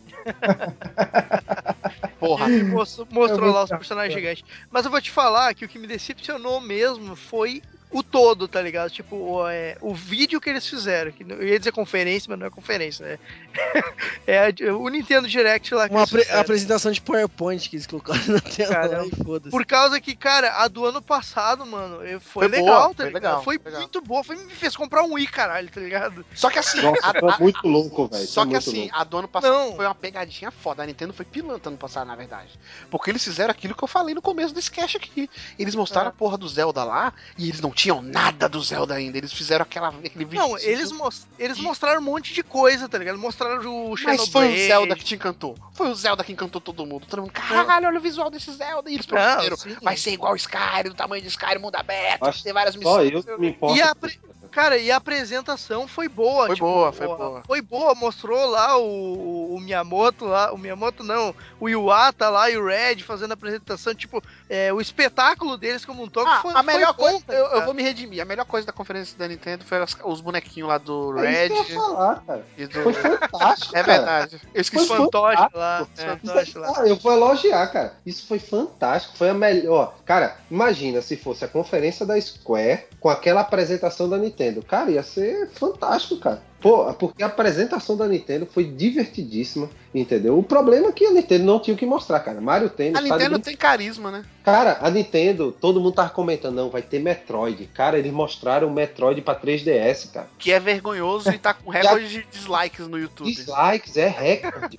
Porra. 2.20 2.46
Mostrou, 2.46 3.08
mostrou 3.10 3.50
lá 3.50 3.64
os 3.64 3.70
personagens 3.70 4.12
gigantes. 4.12 4.44
Mas 4.70 4.84
eu 4.84 4.90
vou 4.90 5.00
te 5.00 5.10
falar 5.10 5.54
que 5.54 5.64
o 5.64 5.68
que 5.68 5.78
me 5.78 5.86
decepcionou 5.86 6.60
mesmo 6.60 7.16
foi 7.16 7.62
o 7.90 8.02
todo, 8.02 8.46
tá 8.48 8.60
ligado? 8.62 8.90
Tipo, 8.90 9.16
o, 9.16 9.48
é, 9.48 9.76
o 9.80 9.94
vídeo 9.94 10.40
que 10.40 10.48
eles 10.50 10.66
fizeram. 10.66 11.10
Que 11.12 11.24
eu 11.28 11.42
ia 11.46 11.58
dizer 11.58 11.72
conferência, 11.72 12.28
mas 12.30 12.38
não 12.38 12.46
é 12.46 12.50
conferência, 12.50 13.04
né? 13.06 13.18
é 14.26 14.38
a- 14.68 14.74
o 14.76 14.88
Nintendo 14.88 15.26
Direct 15.28 15.74
lá 15.74 15.88
que 15.88 15.94
Uma 15.94 16.04
apre- 16.04 16.20
fizeram. 16.22 16.40
apresentação 16.40 16.92
de 16.92 17.00
PowerPoint 17.00 17.68
que 17.68 17.76
eles 17.76 17.86
colocaram 17.86 18.20
na 18.28 18.40
tela 18.40 18.74
lá 18.78 18.88
Caramba. 18.88 19.10
e 19.20 19.24
foda-se. 19.24 19.50
Por 19.50 19.64
causa 19.66 20.00
que, 20.00 20.14
cara, 20.14 20.62
a 20.62 20.68
do 20.68 20.84
ano 20.84 21.02
passado, 21.02 21.66
mano, 21.66 21.98
foi, 22.20 22.20
Foi 22.20 22.48
legal, 22.48 22.64
boa, 22.64 22.88
tá 22.88 22.94
foi 22.94 23.06
ligado? 23.06 23.14
legal, 23.22 23.42
foi 23.44 23.58
legal. 23.58 23.80
muito 23.80 24.00
boa, 24.02 24.24
foi, 24.24 24.36
me 24.36 24.54
fez 24.54 24.76
comprar 24.76 25.02
um 25.02 25.14
Wii, 25.14 25.26
caralho, 25.26 25.68
tá 25.70 25.80
ligado? 25.80 26.24
Só 26.34 26.48
que 26.50 26.58
assim, 26.58 26.80
Nossa, 26.82 27.00
a- 27.08 27.18
foi 27.20 27.30
a- 27.30 27.38
muito 27.38 27.66
louco, 27.66 28.06
velho. 28.08 28.26
Só 28.26 28.42
foi 28.42 28.50
que 28.50 28.56
assim, 28.56 28.80
louco. 28.82 28.96
a 28.96 29.04
do 29.04 29.16
ano 29.18 29.28
passado 29.28 29.52
Não. 29.52 29.76
foi 29.76 29.84
uma 29.84 29.94
pegadinha 29.94 30.50
foda. 30.50 30.82
A 30.82 30.86
Nintendo 30.86 31.12
foi 31.12 31.24
pilantra 31.24 31.70
ano 31.70 31.78
passado, 31.78 32.06
na 32.06 32.16
verdade. 32.16 32.58
Porque 32.90 33.10
eles 33.10 33.24
fizeram 33.24 33.50
aquilo 33.50 33.74
que 33.74 33.82
eu 33.82 33.88
falei 33.88 34.14
no 34.14 34.22
começo 34.22 34.54
desse 34.54 34.70
cast 34.70 34.96
aqui. 34.96 35.28
Eles 35.58 35.74
mostraram 35.74 36.06
É. 36.08 36.10
a 36.10 36.12
porra 36.12 36.38
do 36.38 36.48
Zelda 36.48 36.84
lá 36.84 37.12
e 37.36 37.48
eles 37.48 37.60
não 37.60 37.70
tinham 37.80 38.02
nada 38.02 38.48
do 38.48 38.60
Zelda 38.62 38.94
ainda. 38.94 39.16
Eles 39.16 39.32
fizeram 39.32 39.62
aquela, 39.62 39.88
aquele 39.88 40.24
vídeo. 40.24 40.38
Não, 40.38 40.58
eles, 40.58 40.90
eles 41.38 41.58
mostraram 41.58 42.00
um 42.00 42.04
monte 42.04 42.34
de 42.34 42.42
coisa, 42.42 42.88
tá 42.88 42.98
ligado? 42.98 43.18
Mostraram 43.18 43.60
o 43.62 43.90
Mas 43.90 44.00
Xenoblade. 44.00 44.30
foi 44.30 44.48
o 44.48 44.66
Zelda 44.66 44.96
que 44.96 45.04
te 45.04 45.14
encantou. 45.14 45.56
Foi 45.72 45.88
o 45.90 45.94
Zelda 45.94 46.22
que 46.22 46.32
encantou 46.32 46.60
todo 46.60 46.84
mundo. 46.84 47.06
Todo 47.08 47.22
mundo, 47.22 47.32
caralho, 47.32 47.86
olha 47.88 47.98
o 47.98 48.02
visual 48.02 48.30
desse 48.30 48.52
Zelda. 48.52 48.90
E 48.90 48.94
eles 48.94 49.06
prometeram. 49.06 49.56
Vai 49.82 49.96
ser 49.96 50.10
igual 50.12 50.32
o 50.32 50.36
Skyrim, 50.36 50.90
do 50.90 50.94
tamanho 50.94 51.22
de 51.22 51.28
Skyrim, 51.28 51.58
mundo 51.60 51.76
aberto, 51.76 52.24
Acho 52.26 52.42
tem 52.42 52.52
várias 52.52 52.74
Só 52.74 52.78
missões. 52.80 53.12
eu 53.12 53.22
que 53.22 53.40
me 53.40 53.48
importo. 53.48 53.76
E 53.76 53.82
a 53.82 53.94
pre- 53.94 54.20
Cara, 54.50 54.76
e 54.76 54.90
a 54.90 54.96
apresentação 54.96 55.86
foi 55.86 56.08
boa. 56.08 56.46
Foi 56.46 56.56
tipo, 56.56 56.66
boa, 56.66 56.90
foi 56.92 57.06
o- 57.06 57.16
boa. 57.16 57.42
Foi 57.46 57.62
boa, 57.62 57.94
mostrou 57.94 58.46
lá 58.50 58.76
o, 58.76 59.54
o 59.54 59.60
Miyamoto 59.60 60.24
lá, 60.24 60.52
o 60.52 60.58
Miyamoto 60.58 61.04
não, 61.04 61.32
o 61.60 61.68
Iwata 61.68 62.28
lá 62.28 62.50
e 62.50 62.56
o 62.56 62.66
Red 62.66 62.96
fazendo 63.04 63.30
a 63.30 63.34
apresentação, 63.34 63.94
tipo, 63.94 64.20
é, 64.50 64.72
o 64.72 64.80
espetáculo 64.80 65.56
deles 65.56 65.84
como 65.84 66.02
um 66.02 66.08
todo 66.08 66.26
Ah, 66.28 66.40
foi 66.42 66.52
a 66.52 66.62
melhor 66.62 66.92
foi 66.94 67.10
coisa, 67.12 67.24
eu, 67.28 67.46
eu 67.46 67.64
vou 67.64 67.72
me 67.72 67.82
redimir. 67.84 68.20
A 68.20 68.24
melhor 68.24 68.44
coisa 68.44 68.66
da 68.66 68.72
conferência 68.72 69.16
da 69.16 69.28
Nintendo 69.28 69.64
foi 69.64 69.78
as- 69.78 69.96
os 70.04 70.20
bonequinhos 70.20 70.68
lá 70.68 70.76
do 70.76 71.16
É 71.20 71.30
Red 71.46 71.54
isso 71.54 71.64
que 71.64 71.72
eu 71.72 71.76
ia 71.76 71.82
falar, 71.82 72.22
cara. 72.26 72.44
e 72.58 72.66
do. 72.66 72.82
Foi 72.82 72.92
fantástico, 72.92 73.76
É 73.76 73.82
cara. 73.84 73.96
verdade. 73.96 74.40
Eu 74.52 74.60
esqueci. 74.60 74.86
Foi 74.88 74.96
fantoche 74.96 75.36
fantástico. 75.36 75.58
lá, 75.58 75.86
É. 75.96 76.16
fantoche 76.16 76.58
lá. 76.58 76.72
Ah, 76.76 76.88
eu 76.88 76.96
vou 76.96 77.12
elogiar, 77.12 77.66
cara. 77.68 77.94
Isso 78.04 78.26
foi 78.26 78.40
fantástico. 78.40 79.16
Foi 79.16 79.30
a 79.30 79.34
melhor. 79.34 79.94
Cara, 80.04 80.36
imagina 80.50 81.00
se 81.00 81.16
fosse 81.16 81.44
a 81.44 81.48
conferência 81.48 82.04
da 82.04 82.20
Square 82.20 82.86
com 82.98 83.08
aquela 83.08 83.42
apresentação 83.42 84.08
da 84.08 84.18
Nintendo. 84.18 84.62
Cara, 84.62 84.90
ia 84.90 85.02
ser 85.04 85.48
fantástico, 85.50 86.16
cara. 86.18 86.42
Pô, 86.60 86.92
porque 86.94 87.22
a 87.22 87.26
apresentação 87.26 87.96
da 87.96 88.06
Nintendo 88.06 88.44
foi 88.46 88.64
divertidíssima, 88.64 89.70
entendeu? 89.94 90.38
O 90.38 90.42
problema 90.42 90.88
é 90.88 90.92
que 90.92 91.06
a 91.06 91.10
Nintendo 91.12 91.44
não 91.44 91.58
tinha 91.58 91.74
o 91.74 91.78
que 91.78 91.86
mostrar, 91.86 92.20
cara. 92.20 92.40
Mario 92.40 92.68
Tennis. 92.68 92.96
A 92.96 92.98
tá 92.98 93.16
Nintendo 93.16 93.38
tem 93.38 93.56
carisma, 93.56 94.10
né? 94.10 94.24
Cara, 94.44 94.78
a 94.82 94.90
Nintendo, 94.90 95.52
todo 95.58 95.80
mundo 95.80 95.94
tava 95.94 96.10
comentando, 96.10 96.54
não, 96.56 96.68
vai 96.70 96.82
ter 96.82 96.98
Metroid. 96.98 97.66
Cara, 97.74 97.98
eles 97.98 98.12
mostraram 98.12 98.68
o 98.68 98.72
Metroid 98.72 99.22
pra 99.22 99.34
3DS, 99.34 100.12
cara. 100.12 100.28
Que 100.38 100.52
é 100.52 100.60
vergonhoso 100.60 101.30
e 101.30 101.38
tá 101.38 101.54
com 101.54 101.70
recorde 101.72 102.08
de 102.08 102.26
dislikes 102.30 102.86
no 102.86 102.98
YouTube. 102.98 103.26
Dislikes, 103.32 103.96
é 103.96 104.08
recorde. 104.08 104.76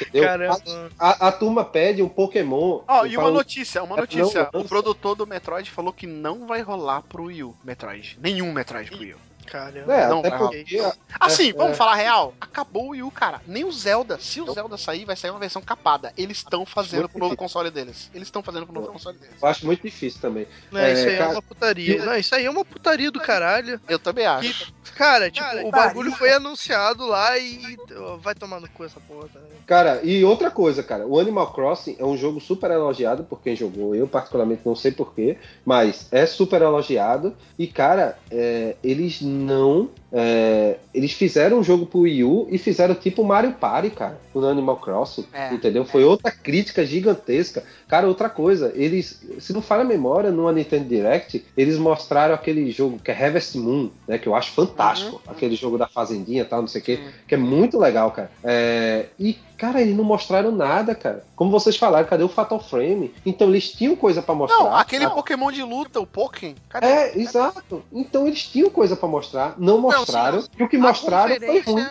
entendeu? 0.00 0.22
Caramba. 0.28 0.60
A, 0.98 1.28
a 1.28 1.32
turma 1.32 1.64
pede 1.64 2.02
um 2.02 2.08
Pokémon. 2.08 2.80
Ó, 2.88 3.06
e 3.06 3.16
uma 3.16 3.30
notícia, 3.30 3.82
uma 3.82 3.96
É, 3.96 4.00
notícia. 4.00 4.48
não, 4.52 4.60
O 4.60 4.64
produtor 4.64 5.14
do 5.14 5.26
Metroid 5.26 5.70
falou 5.70 5.92
que 5.92 6.06
não 6.06 6.46
vai 6.46 6.60
rolar 6.62 7.02
pro 7.02 7.24
Wii 7.24 7.44
U, 7.44 7.54
Metroid. 7.62 8.18
Nenhum 8.20 8.52
Metroid 8.52 8.90
pro 8.90 8.98
Wii 9.00 9.14
U. 9.14 9.16
Caramba. 9.46 9.94
É, 9.94 10.08
Não 10.08 10.20
até 10.20 10.30
vai 10.30 10.38
porque. 10.38 10.92
Assim, 11.20 11.50
É, 11.50 11.52
vamos 11.52 11.72
é. 11.72 11.74
falar 11.74 11.94
real. 11.94 12.34
Acabou 12.40 12.86
o 12.86 12.88
Wii 12.90 13.02
U, 13.02 13.10
cara. 13.10 13.40
Nem 13.46 13.64
o 13.64 13.72
Zelda. 13.72 14.18
Se 14.18 14.40
o 14.40 14.52
Zelda 14.52 14.76
sair, 14.76 15.04
vai 15.04 15.16
sair 15.16 15.30
uma 15.30 15.40
versão 15.40 15.60
capada. 15.60 16.12
Eles 16.16 16.38
estão 16.38 16.64
fazendo 16.64 17.00
Muito 17.00 17.12
pro 17.12 17.20
novo 17.20 17.36
console 17.36 17.70
deles. 17.70 18.10
Eles 18.14 18.28
estão 18.28 18.42
fazendo 18.42 18.66
pro 18.66 18.74
novo 18.74 18.92
console 18.92 19.18
deles. 19.18 19.36
Eu 19.40 19.48
acho 19.48 19.66
muito 19.66 19.82
difícil 19.82 20.20
também. 20.20 20.46
Não, 20.70 20.80
É, 20.80 20.92
isso 20.92 21.06
aí 21.06 21.14
é 21.14 21.18
cara, 21.18 21.30
uma 21.32 21.42
putaria. 21.42 22.04
Não, 22.04 22.16
isso 22.16 22.34
aí 22.34 22.44
é 22.44 22.50
uma 22.50 22.64
putaria 22.64 23.10
do 23.10 23.20
caralho. 23.20 23.80
Eu 23.88 23.98
também 23.98 24.26
acho. 24.26 24.72
Cara, 25.02 25.30
tipo, 25.32 25.44
Cara, 25.44 25.66
o 25.66 25.70
bagulho 25.72 26.10
isso- 26.10 26.18
foi 26.18 26.32
anunciado 26.32 27.06
lá 27.08 27.36
e. 27.36 27.76
Vai 28.20 28.36
tomar 28.36 28.60
no 28.60 28.68
cu 28.68 28.84
essa 28.84 29.00
porra, 29.00 29.28
tá? 29.34 29.40
Cara, 29.66 30.00
e 30.04 30.24
outra 30.24 30.48
coisa, 30.48 30.80
cara, 30.80 31.04
o 31.06 31.18
Animal 31.18 31.52
Crossing 31.52 31.96
é 31.98 32.04
um 32.04 32.16
jogo 32.16 32.40
super 32.40 32.70
elogiado 32.70 33.24
por 33.24 33.40
quem 33.40 33.56
jogou. 33.56 33.96
Eu, 33.96 34.06
particularmente, 34.06 34.62
não 34.64 34.76
sei 34.76 34.92
porquê, 34.92 35.36
mas 35.64 36.06
é 36.12 36.24
super 36.24 36.62
elogiado. 36.62 37.34
E, 37.58 37.66
cara, 37.66 38.16
é, 38.30 38.76
eles 38.82 39.20
não. 39.20 39.90
É, 40.12 40.76
eles 40.92 41.12
fizeram 41.12 41.58
um 41.58 41.64
jogo 41.64 41.86
pro 41.86 42.00
Wii 42.00 42.24
U 42.24 42.46
e 42.50 42.58
fizeram 42.58 42.94
tipo 42.94 43.24
Mario 43.24 43.52
Party, 43.52 43.90
cara, 43.90 44.18
no 44.34 44.46
Animal 44.46 44.76
Crossing. 44.76 45.24
É, 45.32 45.54
entendeu? 45.54 45.84
Foi 45.84 46.04
outra 46.04 46.30
crítica 46.30 46.84
gigantesca. 46.84 47.62
Cara, 47.88 48.06
outra 48.06 48.28
coisa, 48.28 48.72
eles, 48.74 49.22
se 49.38 49.52
não 49.52 49.62
falha 49.62 49.82
a 49.82 49.86
memória, 49.86 50.30
no 50.30 50.50
Nintendo 50.52 50.84
Direct, 50.84 51.44
eles 51.56 51.78
mostraram 51.78 52.34
aquele 52.34 52.70
jogo 52.70 52.98
que 52.98 53.10
é 53.10 53.14
Harvest 53.14 53.56
Moon, 53.56 53.90
né? 54.06 54.18
Que 54.18 54.26
eu 54.26 54.34
acho 54.34 54.52
fantástico. 54.52 55.20
Uhum. 55.24 55.32
Aquele 55.32 55.56
jogo 55.56 55.78
da 55.78 55.86
Fazendinha 55.86 56.42
e 56.42 56.46
tal, 56.46 56.60
não 56.60 56.68
sei 56.68 56.82
o 56.82 56.84
quê 56.84 56.96
Sim. 56.96 57.02
que 57.26 57.34
é 57.34 57.38
muito 57.38 57.78
legal, 57.78 58.10
cara. 58.10 58.30
É, 58.44 59.06
E, 59.18 59.38
cara, 59.62 59.80
eles 59.80 59.96
não 59.96 60.02
mostraram 60.02 60.50
nada, 60.50 60.92
cara. 60.92 61.24
Como 61.36 61.52
vocês 61.52 61.76
falaram, 61.76 62.08
cadê 62.08 62.24
o 62.24 62.28
Fatal 62.28 62.58
Frame? 62.58 63.14
Então 63.24 63.48
eles 63.48 63.70
tinham 63.70 63.94
coisa 63.94 64.20
pra 64.20 64.34
mostrar. 64.34 64.58
Não, 64.58 64.74
aquele 64.74 65.04
sabe? 65.04 65.14
Pokémon 65.14 65.52
de 65.52 65.62
luta, 65.62 66.00
o 66.00 66.06
Pokémon. 66.06 66.56
Cadê? 66.68 66.84
É, 66.84 67.16
exato. 67.16 67.84
Então 67.92 68.26
eles 68.26 68.42
tinham 68.42 68.68
coisa 68.68 68.96
pra 68.96 69.08
mostrar, 69.08 69.54
não 69.56 69.80
mostraram. 69.80 70.42
sim, 70.42 70.48
e 70.58 70.64
o 70.64 70.68
que 70.68 70.76
mostraram 70.76 71.36
foi 71.36 71.60
ruim. 71.60 71.86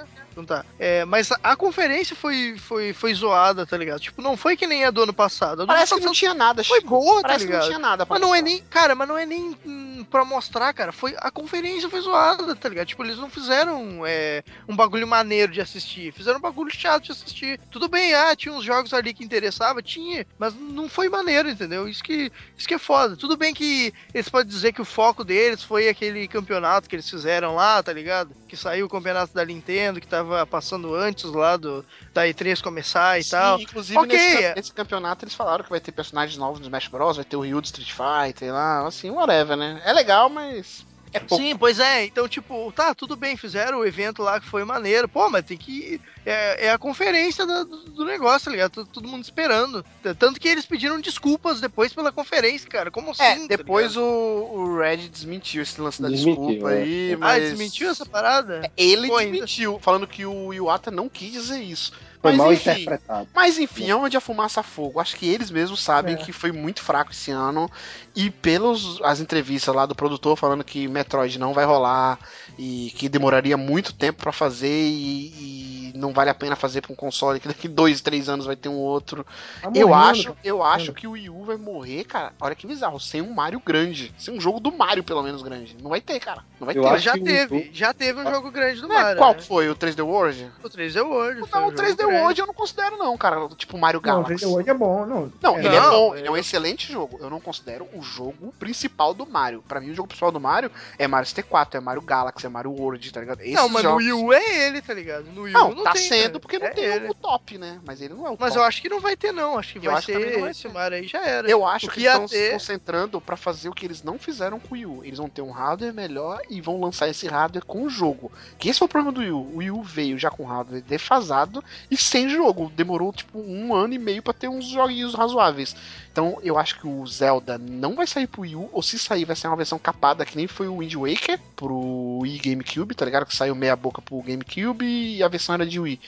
Tá. 0.46 0.66
É, 0.80 1.06
mas 1.06 1.32
a, 1.32 1.40
a 1.44 1.56
conferência 1.56 2.16
foi, 2.16 2.56
foi, 2.58 2.94
foi 2.94 3.14
zoada, 3.14 3.66
tá 3.66 3.78
ligado? 3.78 4.00
Tipo, 4.00 4.22
não 4.22 4.36
foi 4.38 4.56
que 4.56 4.68
nem 4.68 4.86
a 4.86 4.92
do 4.92 5.04
ano 5.04 5.14
passado. 5.14 5.60
Do 5.60 5.68
Parece 5.68 5.94
ano 5.94 6.02
que 6.02 6.06
não 6.06 6.14
tinha 6.14 6.34
nada, 6.34 6.64
foi 6.64 6.82
boa, 6.82 7.22
tá 7.22 7.30
Parece 7.30 7.46
que 7.46 7.52
não 7.52 7.60
ligado? 7.60 7.68
tinha 7.70 7.80
nada 7.80 8.06
Mas 8.08 8.22
não 8.22 8.34
é 8.34 8.42
nem, 8.42 8.62
cara, 8.64 8.96
mas 8.96 9.08
não 9.08 9.18
é 9.18 9.26
nem 9.26 9.56
hum, 9.66 10.06
pra 10.10 10.26
mostrar, 10.26 10.74
cara. 10.74 10.92
Foi 10.92 11.16
a 11.18 11.32
conferência 11.32 11.90
foi 11.90 12.02
zoada, 12.02 12.56
tá 12.56 12.70
ligado? 12.70 12.88
Tipo, 12.88 13.04
eles 13.04 13.18
não 13.18 13.30
fizeram 13.30 14.06
é, 14.06 14.44
um 14.68 14.76
bagulho 14.76 15.08
maneiro 15.08 15.52
de 15.52 15.62
assistir, 15.62 16.14
fizeram 16.14 16.38
um 16.38 16.42
bagulho 16.42 16.72
chato 16.72 17.04
de 17.04 17.12
assistir. 17.12 17.60
Tudo 17.70 17.88
bem, 17.88 18.14
ah, 18.14 18.36
tinha 18.36 18.54
uns 18.54 18.64
jogos 18.64 18.94
ali 18.94 19.14
que 19.14 19.24
interessava, 19.24 19.82
tinha, 19.82 20.26
mas 20.38 20.54
não 20.54 20.90
foi 20.90 21.10
maneiro, 21.10 21.50
entendeu? 21.50 21.88
Isso 21.88 22.04
que, 22.04 22.32
isso 22.58 22.68
que 22.68 22.74
é 22.74 22.80
foda. 22.80 23.16
Tudo 23.16 23.38
bem 23.38 23.54
que 23.54 23.94
eles 24.14 24.30
podem 24.30 24.48
dizer 24.48 24.74
que 24.74 24.82
o 24.82 24.86
foco 24.86 25.24
deles 25.24 25.64
foi 25.64 25.88
aquele 25.88 26.28
campeonato 26.28 26.90
que 26.90 26.96
eles 26.96 27.10
fizeram 27.10 27.56
lá, 27.56 27.82
tá 27.82 27.94
ligado? 27.94 28.32
Que 28.48 28.58
saiu 28.58 28.86
o 28.86 28.90
campeonato 28.90 29.34
da 29.34 29.46
Nintendo, 29.46 30.00
que 30.00 30.08
tava 30.08 30.31
passando 30.50 30.96
antes 30.96 31.26
lá 31.26 31.58
do 31.58 31.86
da 32.14 32.24
E3 32.28 32.62
começar 32.62 33.20
e 33.20 33.24
Sim, 33.24 33.32
tal. 33.32 33.60
Inclusive, 33.60 34.00
Ok, 34.00 34.18
nesse, 34.18 34.56
nesse 34.56 34.74
campeonato 34.74 35.26
eles 35.26 35.36
falaram 35.36 35.64
que 35.64 35.70
vai 35.70 35.80
ter 35.80 35.92
personagens 35.92 36.38
novos 36.38 36.60
no 36.60 36.66
Smash 36.66 36.88
Bros, 36.88 37.18
vai 37.18 37.26
ter 37.26 37.36
o 37.36 37.42
Ryu 37.42 37.62
do 37.62 37.66
Street 37.66 37.92
Fighter 37.92 38.54
lá, 38.54 38.88
assim, 38.88 39.10
whatever, 39.10 39.56
né? 39.58 39.82
É 39.86 39.94
legal, 39.94 40.30
mas 40.30 40.86
é 41.14 41.20
pouco. 41.20 41.44
Sim, 41.44 41.56
pois 41.58 41.80
é. 41.80 42.06
Então, 42.06 42.28
tipo, 42.28 42.72
tá, 42.74 42.94
tudo 42.96 43.16
bem, 43.16 43.36
fizeram 43.38 43.80
o 43.80 43.86
evento 43.86 44.22
lá 44.22 44.40
que 44.40 44.46
foi 44.48 44.64
maneiro. 44.64 45.08
Pô, 45.08 45.30
mas 45.30 45.46
tem 45.46 45.58
que. 45.58 46.00
É, 46.26 46.68
é 46.68 46.72
a 46.72 46.78
conferência 46.78 47.46
do, 47.46 47.66
do 47.66 48.06
negócio, 48.06 48.46
tá 48.46 48.52
ligado? 48.52 48.72
Todo, 48.72 48.88
todo 48.88 49.08
mundo 49.08 49.24
esperando. 49.24 49.84
Tanto 50.20 50.40
que 50.40 50.48
eles 50.48 50.66
pediram 50.66 51.00
desculpas 51.02 51.60
depois 51.60 51.94
pela 51.94 52.12
conferência, 52.12 52.70
cara. 52.70 52.92
Como 52.92 53.12
assim? 53.12 53.24
É, 53.24 53.36
tá 53.40 53.46
depois 53.48 53.92
ligado? 53.94 54.06
o, 54.06 54.60
o 54.60 54.78
Red 54.80 55.10
desmentiu 55.10 55.62
esse 55.64 55.80
lance 55.82 56.02
da 56.02 56.10
Desmentiu, 56.10 56.46
desculpa 56.48 56.74
é. 56.74 56.82
aí, 56.84 57.14
Ah, 57.14 57.18
mas... 57.18 57.44
desmentiu 57.50 57.90
essa 57.90 58.06
parada? 58.06 58.72
Ele 58.78 59.08
Pô, 59.08 59.18
ainda- 59.18 59.32
desmentiu, 59.32 59.80
falando 59.80 60.06
que 60.08 60.26
o 60.26 60.54
Iwata 60.54 60.92
não 60.92 61.10
quis 61.10 61.32
dizer 61.32 61.62
isso. 61.62 61.92
Foi 62.22 62.34
Mas 62.34 62.38
mal 62.38 62.54
enfim, 62.54 62.70
interpretado. 62.84 63.30
Mas 63.34 63.58
enfim, 63.58 63.90
é 63.90 63.96
onde 63.96 64.16
a 64.16 64.22
fumaça 64.22 64.60
a 64.60 64.64
fogo. 64.64 65.00
Acho 65.00 65.16
que 65.16 65.28
eles 65.28 65.50
mesmos 65.50 65.82
sabem 65.82 66.16
É. 66.16 66.18
que 66.18 66.32
foi 66.32 66.52
muito 66.52 66.82
fraco 66.84 67.12
esse 67.12 67.32
ano. 67.32 67.70
E 68.16 68.30
pelas 68.30 69.00
as 69.04 69.20
entrevistas 69.20 69.74
lá 69.74 69.86
do 69.86 69.96
produtor 69.96 70.38
falando 70.38 70.64
que 70.64 70.88
Metroid 70.88 71.40
não 71.40 71.54
vai 71.54 71.66
rolar 71.66 72.20
e 72.58 72.92
que 72.96 73.10
demoraria 73.10 73.58
muito 73.58 73.94
tempo 73.94 74.22
pra 74.22 74.32
fazer 74.32 74.68
e, 74.70 75.34
e 75.36 75.81
não 76.02 76.12
vale 76.12 76.30
a 76.30 76.34
pena 76.34 76.56
fazer 76.56 76.82
pra 76.82 76.92
um 76.92 76.96
console 76.96 77.40
que 77.40 77.48
daqui 77.48 77.68
dois, 77.70 78.02
três 78.02 78.28
anos 78.28 78.46
vai 78.46 78.56
ter 78.56 78.68
um 78.70 78.76
outro. 78.78 79.26
Tá 79.62 79.70
eu 79.74 79.94
acho, 79.94 80.36
eu 80.44 80.64
acho 80.64 80.92
que 80.94 81.08
o 81.08 81.12
Wii 81.12 81.30
U 81.30 81.44
vai 81.46 81.58
morrer, 81.58 82.04
cara. 82.04 82.34
Olha 82.42 82.56
que 82.56 82.68
bizarro, 82.68 83.00
sem 83.00 83.22
um 83.22 83.34
Mario 83.34 83.62
grande. 83.66 84.14
Sem 84.18 84.34
um 84.36 84.42
jogo 84.42 84.60
do 84.60 84.72
Mario, 84.72 85.04
pelo 85.04 85.22
menos, 85.24 85.42
grande. 85.42 85.78
Não 85.82 85.90
vai 85.90 86.02
ter, 86.02 86.20
cara. 86.20 86.44
Não 86.60 86.66
vai 86.66 86.78
Eu 86.78 86.84
ter. 86.84 87.00
já 87.00 87.14
o 87.16 87.24
teve, 87.24 87.70
já 87.74 87.94
teve 87.94 88.20
um 88.20 88.30
jogo 88.30 88.52
grande 88.52 88.82
do 88.82 88.92
É, 88.92 88.94
Mario. 89.04 89.18
qual 89.18 89.34
né? 89.34 89.42
foi? 89.42 89.70
O 89.70 89.76
3D 89.76 90.04
World? 90.06 90.52
O 90.64 90.70
3D 90.70 91.02
World. 91.06 91.42
Não, 91.52 91.68
o 91.68 91.72
3D 91.72 91.88
jogo 91.90 91.98
grande. 91.98 92.22
World 92.22 92.42
eu 92.42 92.48
não 92.48 92.54
considero, 92.54 92.98
não, 92.98 93.18
cara. 93.18 93.48
Tipo 93.56 93.78
Mario 93.78 94.02
Não, 94.04 94.20
o 94.20 94.24
Galaxy. 94.24 94.46
3D 94.46 94.50
World 94.50 94.70
é 94.70 94.74
bom. 94.74 95.06
Não, 95.06 95.32
Não, 95.42 95.58
é, 95.58 95.66
ele 95.66 95.76
é 95.76 95.82
bom, 95.82 96.14
eu- 96.14 96.18
ele 96.18 96.28
é 96.28 96.32
um 96.32 96.38
excelente 96.38 96.92
jogo. 96.92 97.18
Eu 97.22 97.30
não 97.30 97.40
considero 97.40 97.88
o 97.94 98.02
jogo 98.02 98.54
principal 98.60 99.14
do 99.14 99.26
Mario. 99.26 99.64
Pra 99.68 99.80
mim, 99.80 99.92
o 99.92 99.94
jogo 99.96 100.08
principal 100.08 100.32
do 100.32 100.40
Mario 100.40 100.72
é 100.98 101.08
Mario 101.08 101.28
ST4, 101.28 101.76
é 101.76 101.80
Mario 101.80 102.02
Galaxy, 102.02 102.46
é 102.46 102.50
Mario 102.50 102.72
World, 102.72 103.12
tá 103.12 103.20
ligado? 103.20 103.42
Esses 103.42 103.54
Não, 103.54 103.70
mas 103.70 103.84
jogos... 103.84 104.06
no 104.06 104.16
Wii 104.16 104.26
U 104.26 104.34
é 104.34 104.68
ele, 104.68 104.82
tá 104.82 104.94
ligado? 104.94 105.26
No 105.34 105.44
Wii 105.44 105.54
U 105.56 105.58
Não, 105.58 105.74
não, 105.76 105.84
tá 105.84 105.91
tem, 105.94 106.08
sendo 106.08 106.24
cara. 106.24 106.40
porque 106.40 106.60
não 106.60 106.68
É 106.68 106.70
tem 106.72 106.84
ele. 106.86 107.10
o 107.10 107.14
top, 107.14 107.58
né? 107.58 107.80
Mas 107.86 108.02
ele 108.02 108.14
não 108.14 108.26
é 108.28 108.30
o 108.30 108.38
Mas 108.40 108.50
top. 108.54 108.58
eu 108.58 108.64
acho 108.64 108.82
que 108.82 108.90
não 108.90 109.00
vai 109.00 109.16
ter, 109.16 109.32
não. 109.32 109.58
Acho 109.58 109.74
que 109.74 109.80
Eu 109.88 109.92
vai 109.92 109.98
acho 110.00 110.08
que 110.08 110.14
ser 110.14 110.32
não 110.34 110.42
vai 110.42 110.52
esse 110.52 110.62
ter. 110.64 110.70
Mario 110.74 110.98
aí 110.98 111.08
já 111.08 111.22
era. 111.26 111.50
Eu 111.50 111.66
acho 111.66 111.88
que, 111.88 112.02
que 112.02 112.06
estão 112.08 112.28
se 112.28 112.36
ter- 112.36 112.52
concentrando 112.54 113.22
pra 113.22 113.36
fazer 113.38 113.70
o 113.70 113.74
que 113.74 113.86
eles 113.86 114.04
não 114.04 114.18
fizeram 114.20 114.60
com 114.60 114.70
o 114.70 114.74
Wii 114.74 114.86
U. 114.86 115.02
Eles 115.06 115.18
vão 115.18 115.30
ter 115.30 115.42
um 115.42 115.52
hardware 115.52 115.94
melhor 115.94 116.42
e 116.50 116.62
vão 116.62 116.80
lançar 116.80 117.08
esse 117.10 117.28
hardware 117.28 117.66
com 117.66 117.84
o 117.84 117.90
jogo. 117.90 118.32
Que 118.58 118.70
esse 118.70 118.80
foi 118.80 118.86
o 118.86 118.90
problema 118.90 119.12
do 119.12 119.22
Wii 119.22 119.32
U. 119.32 119.38
O 119.54 119.58
Wii 119.58 119.72
U 119.72 119.84
veio 119.84 120.18
já 120.18 120.30
com 120.30 120.46
hardware 120.46 120.82
defasado 120.82 121.64
e 121.90 121.98
sem 121.98 122.30
jogo. 122.30 122.72
Demorou 122.76 123.12
tipo 123.14 123.40
um 123.40 123.74
ano 123.74 123.94
e 123.94 124.00
meio 124.00 124.22
pra 124.22 124.34
ter 124.34 124.48
uns 124.48 124.66
joguinhos 124.66 125.14
razoáveis. 125.14 125.76
Então 126.12 126.38
eu 126.44 126.58
acho 126.58 126.78
que 126.80 126.86
o 126.88 127.08
Zelda 127.08 127.58
não 127.58 127.96
vai 127.96 128.06
sair 128.06 128.28
pro 128.28 128.42
Wii 128.42 128.56
U, 128.56 128.70
ou 128.74 128.82
se 128.84 129.00
sair 129.00 129.24
vai 129.24 129.36
ser 129.36 129.48
uma 129.48 129.56
versão 129.56 129.80
capada 129.80 130.26
que 130.26 130.36
nem 130.36 130.46
foi 130.46 130.68
o 130.68 130.78
Wind 130.80 130.94
Waker 130.96 131.40
pro 131.56 132.20
Wii 132.22 132.38
GameCube, 132.40 132.94
tá 132.96 133.06
ligado? 133.06 133.26
Que 133.26 133.36
saiu 133.36 133.56
meia 133.56 133.76
boca 133.78 134.02
pro 134.02 134.22
GameCube 134.22 134.86
e 134.86 135.24
a 135.24 135.28
versão 135.30 135.56
era 135.56 135.66
de 135.66 135.80
Wii. 135.82 136.00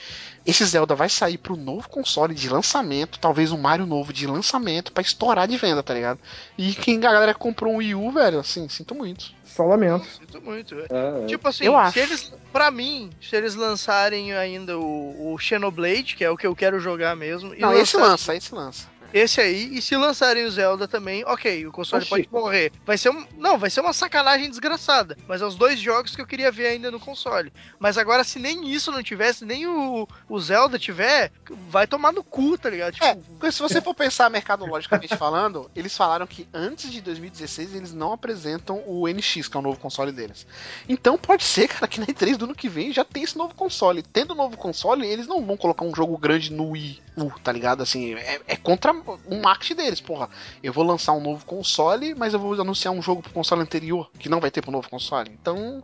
Esse 0.46 0.64
Zelda 0.64 0.94
vai 0.94 1.08
sair 1.08 1.38
pro 1.38 1.56
novo 1.56 1.88
console 1.88 2.34
de 2.34 2.48
lançamento, 2.48 3.18
talvez 3.18 3.50
um 3.52 3.58
Mario 3.58 3.86
novo 3.86 4.12
de 4.12 4.26
lançamento 4.26 4.92
pra 4.92 5.02
estourar 5.02 5.48
de 5.48 5.56
venda, 5.56 5.82
tá 5.82 5.94
ligado? 5.94 6.18
E 6.58 6.74
quem 6.74 6.96
a 6.98 7.00
galera 7.12 7.34
comprou 7.34 7.72
um 7.72 7.76
Wii 7.78 7.94
U, 7.94 8.10
velho, 8.10 8.38
assim, 8.38 8.68
sinto 8.68 8.94
muito. 8.94 9.32
Só 9.44 9.62
lamento. 9.64 10.04
Sinto 10.06 10.40
muito. 10.42 10.74
velho. 10.74 10.88
É, 10.90 11.22
é. 11.22 11.26
Tipo 11.26 11.48
assim, 11.48 11.64
Eu 11.64 11.76
acho. 11.76 11.92
se 11.92 12.00
eles, 12.00 12.32
pra 12.52 12.70
mim, 12.70 13.10
se 13.22 13.36
eles 13.36 13.54
lançarem 13.54 14.32
ainda 14.34 14.76
o, 14.78 15.32
o 15.32 15.38
Xenoblade, 15.38 16.16
que 16.16 16.24
é 16.24 16.30
o 16.30 16.36
que 16.36 16.46
eu 16.46 16.56
quero 16.56 16.78
jogar 16.80 17.14
mesmo, 17.14 17.54
e 17.54 17.60
Não, 17.60 17.72
esse 17.72 17.96
lançar- 17.96 18.10
lança, 18.10 18.34
esse 18.36 18.54
lança. 18.54 18.93
Esse 19.14 19.40
aí, 19.40 19.76
e 19.76 19.80
se 19.80 19.96
lançarem 19.96 20.44
o 20.44 20.50
Zelda 20.50 20.88
também, 20.88 21.24
ok, 21.24 21.68
o 21.68 21.70
console 21.70 22.02
Oxi. 22.02 22.10
pode 22.10 22.28
morrer. 22.32 22.72
Vai 22.84 22.98
ser 22.98 23.10
um. 23.10 23.24
Não, 23.38 23.56
vai 23.56 23.70
ser 23.70 23.80
uma 23.80 23.92
sacanagem 23.92 24.50
desgraçada. 24.50 25.16
Mas 25.28 25.40
é 25.40 25.46
os 25.46 25.54
dois 25.54 25.78
jogos 25.78 26.16
que 26.16 26.20
eu 26.20 26.26
queria 26.26 26.50
ver 26.50 26.66
ainda 26.66 26.90
no 26.90 26.98
console. 26.98 27.52
Mas 27.78 27.96
agora, 27.96 28.24
se 28.24 28.40
nem 28.40 28.68
isso 28.72 28.90
não 28.90 29.04
tivesse, 29.04 29.44
nem 29.44 29.68
o, 29.68 30.08
o 30.28 30.40
Zelda 30.40 30.80
tiver, 30.80 31.30
vai 31.68 31.86
tomar 31.86 32.12
no 32.12 32.24
cu, 32.24 32.58
tá 32.58 32.68
ligado? 32.68 32.94
Tipo, 32.94 33.06
É, 33.40 33.50
se 33.52 33.62
você 33.62 33.80
for 33.80 33.94
pensar 33.94 34.28
mercadologicamente 34.28 35.16
falando, 35.16 35.70
eles 35.76 35.96
falaram 35.96 36.26
que 36.26 36.48
antes 36.52 36.90
de 36.90 37.00
2016 37.00 37.72
eles 37.72 37.94
não 37.94 38.12
apresentam 38.12 38.82
o 38.84 39.06
NX, 39.06 39.46
que 39.46 39.56
é 39.56 39.60
o 39.60 39.62
novo 39.62 39.78
console 39.78 40.10
deles. 40.10 40.44
Então 40.88 41.16
pode 41.16 41.44
ser, 41.44 41.68
cara, 41.68 41.86
que 41.86 42.00
na 42.00 42.06
E3 42.06 42.36
do 42.36 42.46
ano 42.46 42.54
que 42.54 42.68
vem 42.68 42.92
já 42.92 43.04
tem 43.04 43.22
esse 43.22 43.38
novo 43.38 43.54
console. 43.54 44.02
Tendo 44.02 44.32
o 44.32 44.36
novo 44.36 44.56
console, 44.56 45.06
eles 45.06 45.28
não 45.28 45.40
vão 45.46 45.56
colocar 45.56 45.84
um 45.84 45.94
jogo 45.94 46.18
grande 46.18 46.52
no 46.52 46.70
Wii 46.70 47.00
U, 47.16 47.30
tá 47.42 47.52
ligado? 47.52 47.80
Assim, 47.80 48.14
é, 48.14 48.40
é 48.48 48.56
contra 48.56 48.92
o 49.26 49.42
marketing 49.42 49.74
deles, 49.74 50.00
porra. 50.00 50.28
Eu 50.62 50.72
vou 50.72 50.84
lançar 50.84 51.12
um 51.12 51.20
novo 51.20 51.44
console, 51.44 52.14
mas 52.14 52.34
eu 52.34 52.40
vou 52.40 52.60
anunciar 52.60 52.92
um 52.92 53.02
jogo 53.02 53.22
pro 53.22 53.32
console 53.32 53.62
anterior, 53.62 54.10
que 54.18 54.28
não 54.28 54.40
vai 54.40 54.50
ter 54.50 54.62
pro 54.62 54.70
novo 54.70 54.88
console. 54.88 55.30
Então. 55.40 55.82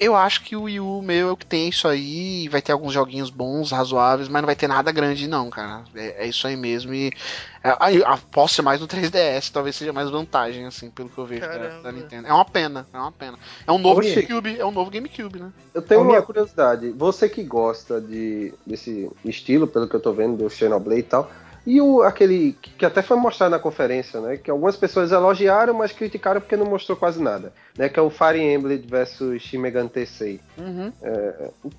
Eu 0.00 0.16
acho 0.16 0.42
que 0.42 0.56
o 0.56 0.62
Wii 0.62 0.80
U 0.80 1.02
meu 1.02 1.28
é 1.28 1.32
o 1.32 1.36
que 1.36 1.44
tem 1.44 1.68
isso 1.68 1.86
aí, 1.86 2.48
vai 2.48 2.62
ter 2.62 2.72
alguns 2.72 2.94
joguinhos 2.94 3.28
bons, 3.28 3.72
razoáveis, 3.72 4.26
mas 4.26 4.40
não 4.40 4.46
vai 4.46 4.56
ter 4.56 4.66
nada 4.66 4.90
grande 4.90 5.28
não, 5.28 5.50
cara. 5.50 5.84
É, 5.94 6.24
é 6.24 6.26
isso 6.26 6.46
aí 6.46 6.56
mesmo 6.56 6.94
e 6.94 7.12
é, 7.62 7.76
aí, 7.80 8.02
aposto 8.04 8.62
mais 8.62 8.80
no 8.80 8.86
3DS, 8.86 9.50
talvez 9.50 9.76
seja 9.76 9.92
mais 9.92 10.08
vantagem, 10.08 10.64
assim, 10.64 10.88
pelo 10.88 11.10
que 11.10 11.18
eu 11.18 11.26
vejo 11.26 11.42
da, 11.42 11.80
da 11.80 11.92
Nintendo. 11.92 12.28
É 12.28 12.32
uma 12.32 12.44
pena, 12.44 12.86
é 12.90 12.96
uma 12.96 13.12
pena. 13.12 13.38
É 13.66 13.72
um 13.72 13.76
novo. 13.76 14.00
GameCube, 14.00 14.58
é 14.58 14.64
um 14.64 14.70
novo 14.70 14.90
GameCube, 14.90 15.40
né? 15.40 15.52
Eu 15.74 15.82
tenho 15.82 16.02
uma 16.02 16.22
curiosidade. 16.22 16.90
Você 16.92 17.28
que 17.28 17.42
gosta 17.42 18.00
de, 18.00 18.54
desse 18.64 19.10
estilo, 19.24 19.66
pelo 19.66 19.88
que 19.88 19.96
eu 19.96 20.00
tô 20.00 20.12
vendo, 20.12 20.36
do 20.36 20.48
Xenoblade 20.48 21.00
e 21.00 21.02
tal, 21.02 21.30
e 21.66 21.80
o, 21.80 22.02
aquele 22.02 22.56
que 22.78 22.86
até 22.86 23.02
foi 23.02 23.16
mostrado 23.16 23.50
na 23.50 23.58
conferência, 23.58 24.20
né? 24.20 24.36
Que 24.36 24.50
algumas 24.50 24.76
pessoas 24.76 25.10
elogiaram, 25.10 25.74
mas 25.74 25.92
criticaram 25.92 26.40
porque 26.40 26.56
não 26.56 26.66
mostrou 26.66 26.96
quase 26.96 27.20
nada. 27.20 27.52
Né, 27.76 27.90
que 27.90 27.98
é 27.98 28.02
o 28.02 28.08
Fire 28.08 28.40
Emblem 28.40 28.78
versus 28.78 29.42
Shin 29.42 29.58
Megami 29.58 29.90
Tensei. 29.90 30.40
Uhum. 30.56 30.90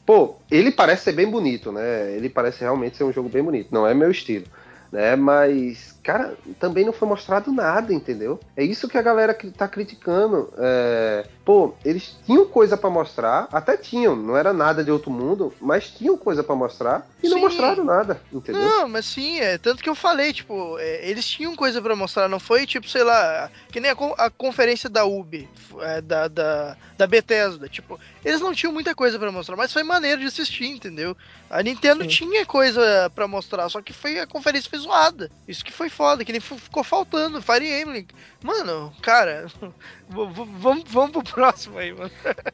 Pô, 0.05 0.35
ele 0.51 0.71
parece 0.71 1.05
ser 1.05 1.13
bem 1.13 1.27
bonito, 1.27 1.71
né? 1.71 2.11
Ele 2.11 2.29
parece 2.29 2.61
realmente 2.61 2.97
ser 2.97 3.03
um 3.03 3.11
jogo 3.11 3.29
bem 3.29 3.41
bonito. 3.41 3.69
Não 3.71 3.87
é 3.87 3.95
meu 3.95 4.11
estilo, 4.11 4.45
né? 4.91 5.15
Mas, 5.15 5.96
cara, 6.07 6.37
também 6.57 6.85
não 6.85 6.93
foi 6.93 7.05
mostrado 7.05 7.51
nada, 7.51 7.93
entendeu? 7.93 8.39
É 8.55 8.63
isso 8.63 8.87
que 8.87 8.97
a 8.97 9.01
galera 9.01 9.33
que 9.33 9.51
tá 9.51 9.67
criticando. 9.67 10.49
É, 10.57 11.27
Pô, 11.47 11.73
eles 11.85 12.13
tinham 12.25 12.45
coisa 12.45 12.75
pra 12.75 12.89
mostrar, 12.89 13.47
até 13.53 13.77
tinham, 13.77 14.17
não 14.17 14.35
era 14.35 14.51
nada 14.51 14.83
de 14.83 14.91
outro 14.91 15.09
mundo, 15.09 15.53
mas 15.61 15.89
tinham 15.89 16.17
coisa 16.17 16.43
pra 16.43 16.53
mostrar 16.53 17.07
e 17.23 17.29
não 17.29 17.37
Sim. 17.37 17.43
mostraram 17.45 17.85
nada, 17.85 18.21
entendeu? 18.33 18.61
Não, 18.61 18.89
mas 18.89 19.05
sim, 19.05 19.39
é 19.39 19.57
tanto 19.57 19.81
que 19.81 19.87
eu 19.87 19.95
falei, 19.95 20.33
tipo, 20.33 20.77
é, 20.77 21.09
eles 21.09 21.25
tinham 21.25 21.55
coisa 21.55 21.81
pra 21.81 21.95
mostrar, 21.95 22.27
não 22.27 22.37
foi 22.37 22.67
tipo, 22.67 22.89
sei 22.89 23.01
lá, 23.01 23.49
que 23.71 23.79
nem 23.79 23.89
a, 23.89 23.95
a 24.17 24.29
conferência 24.29 24.89
da 24.89 25.05
Ubi, 25.05 25.47
é, 25.79 26.01
da, 26.01 26.27
da, 26.27 26.75
da 26.97 27.07
Bethesda, 27.07 27.69
tipo, 27.69 27.97
eles 28.25 28.41
não 28.41 28.53
tinham 28.53 28.73
muita 28.73 28.93
coisa 28.93 29.17
pra 29.17 29.31
mostrar, 29.31 29.55
mas 29.55 29.71
foi 29.71 29.83
maneiro 29.83 30.19
de 30.19 30.27
assistir, 30.27 30.65
entendeu? 30.67 31.15
A 31.49 31.63
Nintendo 31.63 32.03
Sim. 32.03 32.09
tinha 32.09 32.45
coisa 32.45 33.09
pra 33.15 33.25
mostrar, 33.25 33.69
só 33.69 33.81
que 33.81 33.93
foi 33.93 34.19
a 34.19 34.27
conferência 34.27 34.69
foi 34.69 34.79
zoada. 34.79 35.31
Isso 35.47 35.63
que 35.63 35.71
foi 35.71 35.87
foda, 35.97 36.23
que 36.23 36.31
nem 36.31 36.39
ficou 36.39 36.83
faltando, 36.83 37.41
Fire 37.41 37.65
Emblem. 37.65 38.07
Mano, 38.43 38.93
cara, 39.01 39.47
vamos, 40.09 40.83
vamos 40.89 41.11
pro 41.11 41.23
próximo 41.23 41.77
aí, 41.77 41.93
mano. 41.93 42.11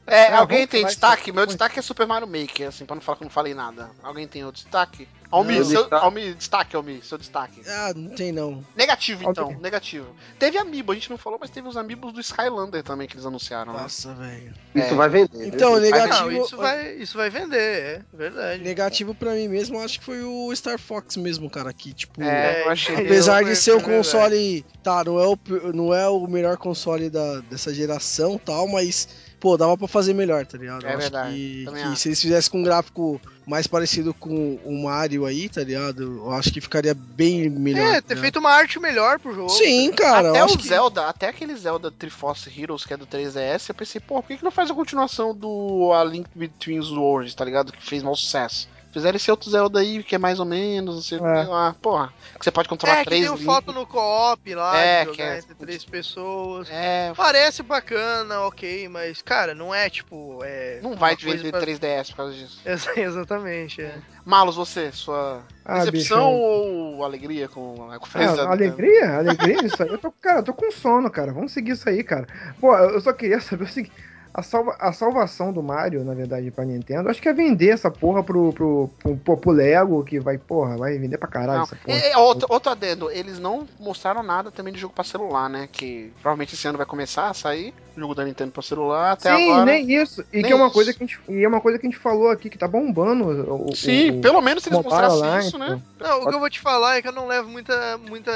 É, 0.08 0.32
Não, 0.32 0.40
alguém 0.40 0.66
tem 0.68 0.86
destaque? 0.86 1.32
Meu 1.32 1.46
destaque 1.46 1.80
é 1.80 1.82
Super 1.82 2.08
Mario 2.08 2.28
Maker, 2.28 2.68
assim, 2.68 2.86
pra 2.86 2.96
não 2.96 3.02
falar 3.02 3.18
que 3.18 3.24
eu 3.24 3.26
não 3.28 3.32
falei 3.32 3.54
nada. 3.54 3.90
Alguém 4.02 4.28
tem 4.28 4.44
outro 4.46 4.62
destaque? 4.62 5.08
Almi, 5.32 5.58
Não. 5.58 5.66
seu, 5.66 5.82
Destaque. 5.82 6.06
Almi, 6.06 6.34
destaque, 6.36 6.76
Almi, 6.76 7.02
seu 7.02 7.18
destaque. 7.18 7.62
Ah, 7.68 7.92
não 7.96 8.12
tem 8.12 8.32
não. 8.32 8.64
Negativo, 8.76 9.28
então, 9.28 9.46
Ok. 9.46 9.58
negativo. 9.60 10.06
Teve 10.38 10.60
Amiibo, 10.60 10.92
a 10.92 10.96
gente 10.96 11.10
não 11.10 11.18
falou, 11.18 11.40
mas 11.42 11.50
teve 11.50 11.68
os 11.68 11.76
Amiibos 11.76 12.14
do 12.14 12.20
Skylander 12.22 12.84
também 12.84 13.08
que 13.08 13.16
eles 13.16 13.26
anunciaram, 13.26 13.74
né? 13.74 13.82
Nossa, 13.82 14.14
velho. 14.14 14.54
Isso 14.76 14.94
É. 14.94 14.94
vai 14.94 15.10
vender. 15.10 15.48
Então, 15.48 15.72
viu? 15.74 15.82
negativo. 15.82 16.30
Não, 16.30 16.44
isso 16.44 16.56
vai, 16.56 16.94
isso 16.98 17.18
vai 17.18 17.32
vender, 17.32 17.58
é 17.58 18.02
verdade. 18.14 18.62
Negativo 18.64 19.16
pra 19.16 19.32
mim 19.34 19.48
mesmo, 19.48 19.80
acho 19.80 19.98
que 19.98 20.06
foi 20.06 20.22
o 20.24 20.56
Star 20.56 20.78
Fox 20.78 21.18
mesmo, 21.18 21.50
cara, 21.50 21.74
que 21.74 21.94
tipo. 21.94 22.22
É, 22.22 22.62
eu 22.62 22.70
achei. 22.70 22.96
Apesar 22.96 23.42
foi- 23.42 23.50
de 23.50 23.56
ser 23.56 23.72
um 23.72 23.80
foi 23.80 23.90
verdade. 23.94 24.12
console, 24.12 24.66
tá, 24.84 25.04
não 25.04 25.20
é 25.20 25.26
o, 25.28 25.38
não 25.74 25.92
é 25.96 26.08
o 26.08 26.28
melhor 26.28 26.58
console 26.58 27.10
da, 27.10 27.42
dessa 27.50 27.74
geração 27.74 28.38
tal, 28.38 28.68
mas, 28.68 29.08
pô, 29.40 29.58
dava 29.58 29.78
pra 29.78 29.88
fazer 29.88 30.14
melhor, 30.14 30.46
tá 30.46 30.58
ligado? 30.58 30.86
É 30.86 30.90
Eu 30.90 30.90
acho 30.90 31.00
verdade, 31.00 31.36
que, 31.36 31.66
que 31.66 31.80
acho. 31.82 31.96
se 31.96 32.08
eles 32.10 32.22
fizessem 32.22 32.52
com 32.52 32.60
um 32.60 32.64
gráfico 32.64 33.22
mais 33.46 33.68
parecido 33.68 34.14
com 34.14 34.60
o 34.64 34.84
Mario 34.84 35.26
aí, 35.26 35.50
tá 35.50 35.64
ligado? 35.64 36.04
Eu 36.04 36.32
acho 36.32 36.52
que 36.52 36.62
ficaria 36.62 36.94
bem 36.94 37.50
melhor. 37.50 37.96
É, 37.96 38.02
tá 38.02 38.10
ter 38.10 38.18
feito 38.18 38.40
uma 38.40 38.52
arte 38.52 38.80
melhor 38.80 39.20
pro 39.20 39.34
jogo. 39.36 39.50
Sim, 39.50 39.92
cara, 39.92 40.30
até 40.30 40.40
eu 40.40 40.44
o 40.44 40.46
acho 40.46 40.58
que... 40.58 40.68
Zelda, 40.68 41.08
até 41.08 41.28
aquele 41.28 41.56
Zelda 41.56 41.92
Triforce 41.92 42.50
Heroes 42.58 42.86
que 42.86 42.94
é 42.94 42.98
do 42.98 43.06
3DS, 43.06 43.70
eu 43.70 43.76
pensei, 43.76 44.00
pô, 44.00 44.22
por 44.22 44.28
que, 44.28 44.38
que 44.38 44.44
não 44.44 44.52
faz 44.52 44.72
a 44.72 44.74
continuação 44.74 45.36
do 45.36 45.92
A 45.94 46.04
Link 46.04 46.28
Between 46.34 46.80
Worlds, 46.80 47.36
tá 47.36 47.44
ligado? 47.44 47.72
Que 47.74 47.86
fez 47.86 48.02
mau 48.02 48.16
sucesso. 48.16 48.68
Fizeram 48.94 49.16
esse 49.16 49.32
outro 49.32 49.50
Zelda 49.50 49.80
aí, 49.80 50.04
que 50.04 50.14
é 50.14 50.20
mais 50.20 50.40
ou 50.40 50.46
menos, 50.46 50.94
não 50.96 51.02
sei 51.02 51.18
o 51.18 51.26
É. 51.28 51.44
que 51.44 51.50
lá. 51.50 51.76
Porra, 51.82 52.14
que 52.38 52.44
você 52.46 52.52
pode 52.52 52.70
controlar 52.70 52.98
É, 52.98 53.00
que 53.00 53.06
três 53.06 53.22
tem 53.24 53.30
o 53.32 53.36
Link. 53.36 53.44
foto 53.44 53.74
no 53.74 53.88
co-op 53.88 54.54
lá, 54.54 54.78
É, 54.78 55.06
de 55.06 55.12
que 55.14 55.22
é- 55.22 55.40
entre 55.40 55.56
três 55.56 55.84
pessoas. 55.84 56.68
É, 56.70 57.12
Parece 57.16 57.64
bacana, 57.64 58.42
ok, 58.42 58.88
mas, 58.90 59.22
cara, 59.24 59.56
não 59.56 59.74
é 59.74 59.90
tipo. 59.90 60.40
É, 60.44 60.80
não 60.84 60.96
vai 60.96 61.16
te 61.16 61.26
vender 61.26 61.50
pra- 61.50 61.60
3DS 61.60 62.12
por 62.12 62.18
causa 62.18 62.34
disso. 62.36 62.62
Ex- 62.64 62.88
Exatamente, 62.96 63.82
é. 63.82 63.96
Malus, 64.24 64.56
você, 64.56 64.92
sua 64.92 65.44
Ah, 65.66 65.80
decepção 65.80 66.30
bicho. 66.32 66.40
ou 66.44 67.04
alegria 67.04 67.48
com 67.50 67.90
a 67.92 67.98
conferência? 67.98 68.44
Ah, 68.44 68.52
alegria? 68.52 69.18
Alegria 69.18 69.66
isso 69.66 69.82
aí. 69.82 69.90
Eu 69.90 69.98
tô, 69.98 70.12
cara, 70.12 70.40
eu 70.40 70.44
tô 70.44 70.54
com 70.54 70.72
sono, 70.72 71.10
cara. 71.10 71.34
Vamos 71.34 71.52
seguir 71.52 71.72
isso 71.72 71.90
aí, 71.90 72.04
cara. 72.04 72.28
Pô, 72.62 72.76
eu 72.78 73.02
só 73.02 73.12
queria 73.12 73.42
saber 73.42 73.64
o 73.64 73.68
seguinte. 73.68 73.92
A, 74.34 74.42
salva, 74.42 74.76
a 74.80 74.92
salvação 74.92 75.54
do 75.54 75.62
Mario, 75.62 76.04
na 76.04 76.14
verdade, 76.14 76.50
pra 76.50 76.66
Nintendo, 76.66 77.08
acho 77.10 77.22
que 77.22 77.30
é 77.30 77.34
vender 77.34 77.70
essa 77.70 77.92
porra 77.92 78.24
pro, 78.24 78.52
pro, 78.52 78.90
pro, 78.98 79.18
pro, 79.18 79.38
pro 79.38 79.52
Lego, 79.52 80.04
que 80.04 80.20
vai, 80.20 80.40
porra, 80.40 80.76
vai 80.76 80.98
vender 80.98 81.20
pra 81.20 81.28
caralho 81.28 81.58
Não. 81.58 81.64
essa 81.64 81.76
porra. 81.76 81.98
E, 81.98 82.12
e 82.12 82.16
outro, 82.16 82.48
outro 82.50 82.72
adendo, 82.72 83.12
eles 83.12 83.38
não 83.38 83.68
mostraram 83.80 84.24
nada 84.24 84.50
também 84.50 84.74
de 84.74 84.80
jogo 84.80 84.94
pra 84.94 85.04
celular, 85.04 85.50
né? 85.50 85.70
Que 85.72 86.12
provavelmente 86.22 86.56
esse 86.56 86.68
ano 86.68 86.78
vai 86.78 86.88
começar 86.88 87.30
a 87.30 87.34
sair 87.34 87.74
o 87.96 88.00
jogo 88.00 88.16
da 88.16 88.26
Nintendo 88.26 88.52
pra 88.52 88.64
celular. 88.64 89.12
Até 89.12 89.36
Sim, 89.36 89.52
agora. 89.52 89.66
nem 89.66 89.92
isso. 89.94 90.22
E 90.34 90.38
nem 90.38 90.46
que 90.46 90.52
é 90.52 90.56
uma 90.56 90.66
isso. 90.66 90.74
coisa 90.74 90.94
que 90.94 91.04
a 91.04 91.06
gente, 91.06 91.20
e 91.30 91.44
é 91.44 91.48
uma 91.48 91.62
coisa 91.62 91.78
que 91.78 91.86
a 91.86 91.90
gente 91.90 92.00
falou 92.00 92.30
aqui, 92.30 92.50
que 92.50 92.58
tá 92.58 92.68
bombando 92.68 93.26
o, 93.70 93.76
Sim, 93.76 94.18
o, 94.18 94.22
pelo 94.22 94.42
menos 94.42 94.64
se 94.64 94.70
eles 94.70 94.84
mostrassem 94.84 95.20
lá, 95.20 95.40
isso, 95.40 95.58
né? 95.58 95.80
então. 95.96 96.10
Não, 96.10 96.24
o 96.24 96.30
que 96.30 96.36
eu 96.36 96.40
vou 96.40 96.50
te 96.50 96.60
falar 96.60 96.98
é 96.98 97.02
que 97.02 97.08
eu 97.08 97.14
não 97.14 97.28
levo 97.28 97.48
muita, 97.50 97.98
muita, 98.00 98.32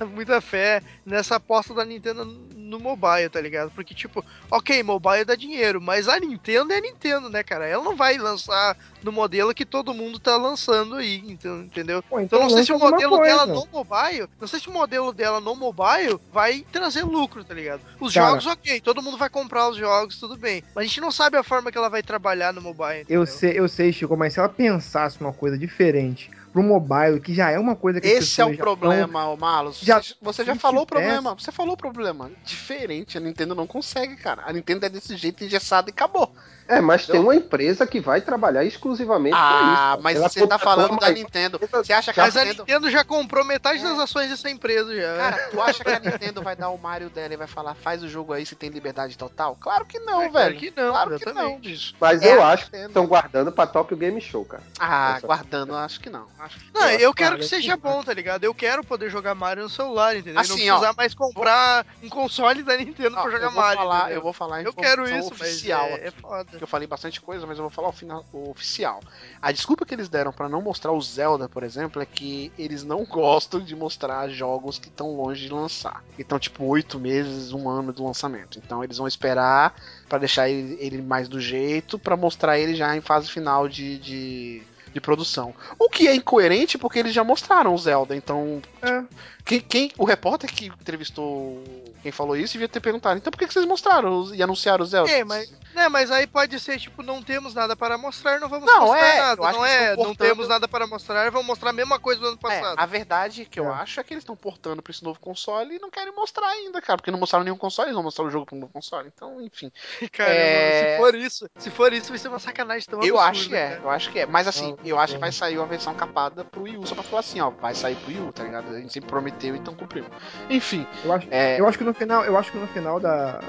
muita 0.14 0.40
fé 0.40 0.82
nessa 1.04 1.36
aposta 1.36 1.72
da 1.72 1.84
Nintendo 1.84 2.24
no 2.70 2.80
mobile, 2.80 3.28
tá 3.28 3.40
ligado? 3.40 3.70
Porque, 3.72 3.94
tipo, 3.94 4.24
ok, 4.50 4.82
mobile 4.82 5.24
dá 5.24 5.34
dinheiro, 5.34 5.80
mas 5.80 6.08
a 6.08 6.18
Nintendo 6.18 6.72
é 6.72 6.78
a 6.78 6.80
Nintendo, 6.80 7.28
né, 7.28 7.42
cara? 7.42 7.66
Ela 7.66 7.82
não 7.82 7.96
vai 7.96 8.16
lançar 8.16 8.76
no 9.02 9.10
modelo 9.12 9.54
que 9.54 9.64
todo 9.66 9.92
mundo 9.92 10.18
tá 10.18 10.36
lançando 10.36 10.94
aí, 10.96 11.22
então, 11.26 11.60
entendeu? 11.62 12.02
Pô, 12.02 12.20
Então 12.20 12.40
não 12.40 12.50
sei 12.50 12.64
se 12.64 12.72
o 12.72 12.78
modelo 12.78 13.16
coisa. 13.18 13.24
dela 13.36 13.46
no 13.46 13.66
mobile, 13.72 14.28
não 14.40 14.46
sei 14.48 14.60
se 14.60 14.68
o 14.68 14.72
modelo 14.72 15.12
dela 15.12 15.40
no 15.40 15.54
mobile 15.56 16.18
vai 16.32 16.64
trazer 16.72 17.02
lucro, 17.02 17.42
tá 17.44 17.52
ligado? 17.54 17.80
Os 17.98 18.14
Cara. 18.14 18.28
jogos, 18.30 18.46
ok, 18.46 18.80
todo 18.80 19.02
mundo 19.02 19.16
vai 19.18 19.28
comprar 19.28 19.68
os 19.68 19.76
jogos, 19.76 20.18
tudo 20.18 20.36
bem. 20.36 20.62
Mas 20.74 20.84
a 20.84 20.86
gente 20.86 21.00
não 21.00 21.10
sabe 21.10 21.36
a 21.36 21.42
forma 21.42 21.72
que 21.72 21.78
ela 21.78 21.88
vai 21.90 22.02
trabalhar 22.02 22.52
no 22.52 22.60
mobile. 22.62 23.00
Eu 23.08 23.22
entendeu? 23.22 23.26
sei, 23.26 23.58
eu 23.58 23.68
sei, 23.68 23.92
Chico, 23.92 24.16
mas 24.16 24.34
se 24.34 24.38
ela 24.38 24.48
pensasse 24.48 25.20
uma 25.20 25.32
coisa 25.32 25.58
diferente 25.58 26.30
pro 26.52 26.62
mobile, 26.62 27.20
que 27.20 27.34
já 27.34 27.50
é 27.50 27.58
uma 27.58 27.76
coisa 27.76 28.00
que 28.00 28.06
Esse 28.08 28.40
é 28.40 28.44
o 28.44 28.56
problema, 28.56 29.26
ô 29.28 29.36
Malus. 29.36 29.78
já- 29.80 30.00
Você- 30.20 30.44
já 30.44 30.54
falou 30.56 30.82
o 30.82 30.86
problema. 30.86 31.34
Você 31.34 31.52
falou 31.52 31.74
o 31.74 31.76
problema. 31.76 32.30
Diferente, 32.44 33.16
a 33.16 33.20
Nintendo 33.20 33.54
não 33.54 33.66
consegue, 33.66 34.16
cara. 34.16 34.42
A 34.46 34.52
Nintendo 34.52 34.86
é 34.86 34.88
desse 34.88 35.16
jeito 35.16 35.44
engessada 35.44 35.90
e 35.90 35.92
acabou. 35.92 36.32
É, 36.68 36.80
mas 36.80 37.04
tem 37.04 37.16
Entendeu? 37.16 37.26
uma 37.32 37.34
empresa 37.34 37.84
que 37.84 37.98
vai 37.98 38.20
trabalhar 38.20 38.64
exclusivamente 38.64 39.34
Ah, 39.36 39.40
pra 39.40 39.94
isso. 39.94 40.02
mas 40.04 40.16
Ela 40.18 40.28
você 40.28 40.46
tá 40.46 40.56
falando 40.56 40.96
da 41.00 41.10
Nintendo. 41.10 41.58
Você 41.72 41.92
acha 41.92 42.12
que 42.12 42.20
a 42.20 42.22
Mas 42.24 42.36
a 42.36 42.44
Nintendo. 42.44 42.62
Nintendo 42.62 42.90
já 42.90 43.02
comprou 43.02 43.44
metade 43.44 43.82
das 43.82 43.98
ações 43.98 44.30
dessa 44.30 44.48
empresa 44.48 44.94
já. 44.94 45.16
Cara, 45.16 45.48
tu 45.50 45.60
acha 45.60 45.82
que 45.82 45.90
a 45.90 45.98
Nintendo 45.98 46.40
vai 46.42 46.54
dar 46.54 46.68
o 46.68 46.78
Mario 46.78 47.10
dela 47.10 47.34
e 47.34 47.36
vai 47.36 47.48
falar, 47.48 47.74
faz 47.74 48.04
o 48.04 48.08
jogo 48.08 48.32
aí 48.32 48.46
se 48.46 48.54
tem 48.54 48.70
liberdade 48.70 49.18
total? 49.18 49.56
Claro 49.60 49.84
que 49.84 49.98
não, 49.98 50.22
É, 50.22 50.28
claro 50.28 50.46
velho. 50.54 50.60
que 50.60 50.72
não, 50.80 50.90
claro 50.92 51.18
que 51.18 51.32
não, 51.32 51.58
bicho. 51.58 51.92
Mas 52.00 52.22
É 52.22 52.36
eu 52.36 52.40
acho 52.44 52.66
que 52.66 52.70
Nintendo. 52.70 52.88
estão 52.90 53.06
guardando 53.08 53.50
pra 53.50 53.66
Tokyo 53.66 53.96
Game 53.96 54.20
Show, 54.20 54.44
cara. 54.44 54.62
Ah, 54.78 55.14
Essa- 55.16 55.26
guardando, 55.26 55.74
acho 55.74 55.98
que 55.98 56.08
não. 56.08 56.26
Não, 56.74 56.90
eu 56.90 57.12
quero 57.12 57.30
cara, 57.30 57.38
que 57.38 57.44
seja 57.44 57.76
bom, 57.76 58.02
tá 58.02 58.12
ligado? 58.14 58.44
Eu 58.44 58.54
quero 58.54 58.82
poder 58.84 59.10
jogar 59.10 59.34
Mario 59.34 59.64
no 59.64 59.68
celular, 59.68 60.14
entendeu? 60.16 60.32
e 60.32 60.34
não 60.34 60.40
Assim, 60.40 60.70
ó, 60.70 60.74
precisar 60.74 60.94
mais 60.96 61.14
comprar 61.14 61.86
um 62.02 62.08
console 62.08 62.62
da 62.62 62.76
Nintendo 62.76 63.16
Ó, 63.18 63.22
pra 63.22 63.30
jogar 63.30 63.46
eu 63.46 63.50
vou 63.50 63.60
Mario. 63.62 63.78
falar, 63.78 63.98
entendeu? 64.00 64.16
eu 64.16 64.22
vou 64.22 64.32
falar 64.32 64.56
a 64.56 64.62
Eu 64.62 64.72
quero 64.72 65.08
isso, 65.08 65.28
oficial 65.32 65.86
é, 65.86 66.08
é 66.08 66.10
foda. 66.10 66.58
eu 66.60 66.66
falei 66.66 66.86
bastante 66.86 67.20
coisa, 67.20 67.46
mas 67.46 67.58
eu 67.58 67.64
vou 67.64 67.70
falar 67.70 67.88
o, 67.88 67.92
final, 67.92 68.24
o 68.32 68.50
oficial. 68.50 69.00
A 69.40 69.52
desculpa 69.52 69.84
que 69.84 69.94
eles 69.94 70.08
deram 70.08 70.32
pra 70.32 70.48
não 70.48 70.62
mostrar 70.62 70.92
o 70.92 71.00
Zelda, 71.00 71.48
por 71.48 71.62
exemplo, 71.62 72.00
é 72.00 72.06
que 72.06 72.52
eles 72.58 72.82
não 72.82 73.04
gostam 73.10 73.60
de 73.60 73.74
mostrar 73.74 74.28
jogos 74.28 74.78
que 74.78 74.88
estão 74.88 75.14
longe 75.16 75.42
de 75.46 75.52
lançar. 75.52 76.02
Que 76.16 76.22
estão 76.22 76.38
tipo 76.38 76.64
oito 76.64 76.98
meses, 76.98 77.52
um 77.52 77.68
ano 77.68 77.92
do 77.92 78.04
lançamento. 78.04 78.58
Então 78.58 78.82
eles 78.82 78.98
vão 78.98 79.06
esperar 79.06 79.74
pra 80.08 80.18
deixar 80.18 80.48
ele, 80.48 80.76
ele 80.80 81.02
mais 81.02 81.28
do 81.28 81.40
jeito, 81.40 81.98
pra 81.98 82.16
mostrar 82.16 82.58
ele 82.58 82.74
já 82.74 82.96
em 82.96 83.00
fase 83.00 83.30
final 83.30 83.68
de, 83.68 83.98
de, 83.98 84.62
de 84.92 85.00
produção. 85.00 85.54
O 85.78 85.88
que 85.88 86.08
é 86.08 86.14
incoerente 86.14 86.76
porque 86.78 86.98
eles 86.98 87.12
já 87.12 87.22
mostraram 87.24 87.74
o 87.74 87.78
Zelda. 87.78 88.14
Então, 88.16 88.60
É. 88.82 89.02
quem, 89.50 89.60
quem- 89.60 89.92
o 89.98 90.04
repórter 90.04 90.48
que 90.52 90.66
entrevistou 90.66 91.62
quem 92.02 92.12
falou 92.12 92.36
isso 92.36 92.52
devia 92.54 92.68
ter 92.68 92.80
perguntado. 92.80 93.18
Então 93.18 93.30
por 93.30 93.38
que, 93.38 93.46
que 93.46 93.52
vocês 93.52 93.66
mostraram 93.66 94.20
os- 94.20 94.32
e 94.32 94.42
anunciaram 94.42 94.82
o 94.82 94.86
Zelda? 94.86 95.10
É, 95.10 95.22
mas, 95.24 95.50
né, 95.74 95.88
mas 95.88 96.10
aí 96.10 96.26
pode 96.26 96.58
ser, 96.60 96.78
tipo, 96.78 97.02
não 97.02 97.22
temos 97.22 97.52
nada 97.52 97.76
para 97.76 97.98
mostrar, 97.98 98.40
não 98.40 98.48
vamos 98.48 98.64
Não, 98.66 98.80
mostrar 98.86 99.06
é, 99.06 99.18
nada. 99.18 99.52
Não 99.52 99.66
é, 99.66 99.74
estão 99.90 99.96
não 99.96 100.04
portando- 100.14 100.16
temos 100.30 100.48
nada 100.48 100.68
para 100.68 100.86
mostrar, 100.86 101.30
vamos 101.30 101.46
mostrar 101.46 101.70
a 101.70 101.72
mesma 101.72 101.98
coisa 101.98 102.20
do 102.20 102.28
ano 102.28 102.38
É, 102.38 102.40
passado. 102.40 102.78
a 102.78 102.86
verdade 102.86 103.44
que 103.44 103.60
eu 103.60 103.66
É. 103.66 103.74
acho 103.74 104.00
é 104.00 104.04
que 104.04 104.14
eles 104.14 104.22
estão 104.22 104.34
portando 104.36 104.80
pra 104.82 104.90
esse 104.92 105.02
novo 105.04 105.18
console 105.20 105.76
e 105.76 105.78
não 105.78 105.90
querem 105.90 106.14
mostrar 106.14 106.48
ainda, 106.48 106.80
cara. 106.80 106.96
Porque 106.96 107.10
não 107.10 107.18
mostraram 107.18 107.44
nenhum 107.44 107.56
console, 107.58 107.88
eles 107.88 107.94
vão 107.94 108.04
mostrar 108.04 108.24
o 108.24 108.30
jogo 108.30 108.46
pro 108.46 108.56
novo 108.56 108.72
console. 108.72 109.10
Então, 109.14 109.40
enfim. 109.40 109.70
Caramba, 110.12 110.34
é- 110.36 110.92
se 110.94 110.96
for 111.02 111.14
isso, 111.14 111.50
se 111.58 111.70
for 111.70 111.92
isso, 111.92 112.08
vai 112.08 112.18
ser 112.18 112.28
uma 112.28 112.38
sacanagem 112.38 112.86
tão 112.88 113.02
eu 113.02 113.18
absurda, 113.18 113.30
acho 113.30 113.48
que 113.48 113.54
é, 113.56 113.68
cara. 113.68 113.80
eu 113.82 113.90
acho 113.90 114.10
que 114.12 114.18
é. 114.20 114.26
Mas 114.26 114.48
assim, 114.48 114.76
eu 114.84 114.98
acho 114.98 115.12
que 115.14 115.16
é. 115.18 115.20
vai 115.20 115.32
sair 115.32 115.58
uma 115.58 115.66
versão 115.66 115.94
capada 115.94 116.44
pro 116.44 116.62
Wii 116.62 116.78
U, 116.78 116.86
só 116.86 116.94
pra 116.94 117.02
falar 117.04 117.20
assim, 117.20 117.40
ó, 117.40 117.50
vai 117.50 117.74
sair 117.74 117.96
pro 117.96 118.08
Wii 118.08 118.20
U, 118.20 118.32
tá 118.32 118.42
ligado? 118.44 118.70
A 118.74 118.80
gente 118.80 118.92
sempre 118.92 119.08
prometeu, 119.10 119.39
então 119.48 119.74
cumprimos. 119.74 120.10
Enfim, 120.48 120.86
Eu 121.04 121.12
acho, 121.12 121.26
é. 121.30 121.60
eu 121.60 121.66
acho 121.66 121.78
que 121.78 121.84
no 121.84 121.94
final, 121.94 122.24
eu 122.24 122.36
acho 122.36 122.52
que 122.52 122.58
no 122.58 122.66
final 122.68 123.00
da 123.00 123.40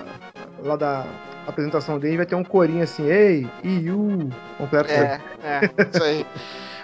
lá 0.63 0.76
da 0.76 1.05
apresentação 1.47 1.99
dele 1.99 2.18
vai 2.18 2.26
ter 2.26 2.35
um 2.35 2.43
corinho 2.43 2.84
assim, 2.84 3.09
ei, 3.09 3.47
EU, 3.63 4.30
completo. 4.57 4.91
É, 4.91 5.22
é, 5.43 5.61
isso 5.89 6.03
aí. 6.03 6.26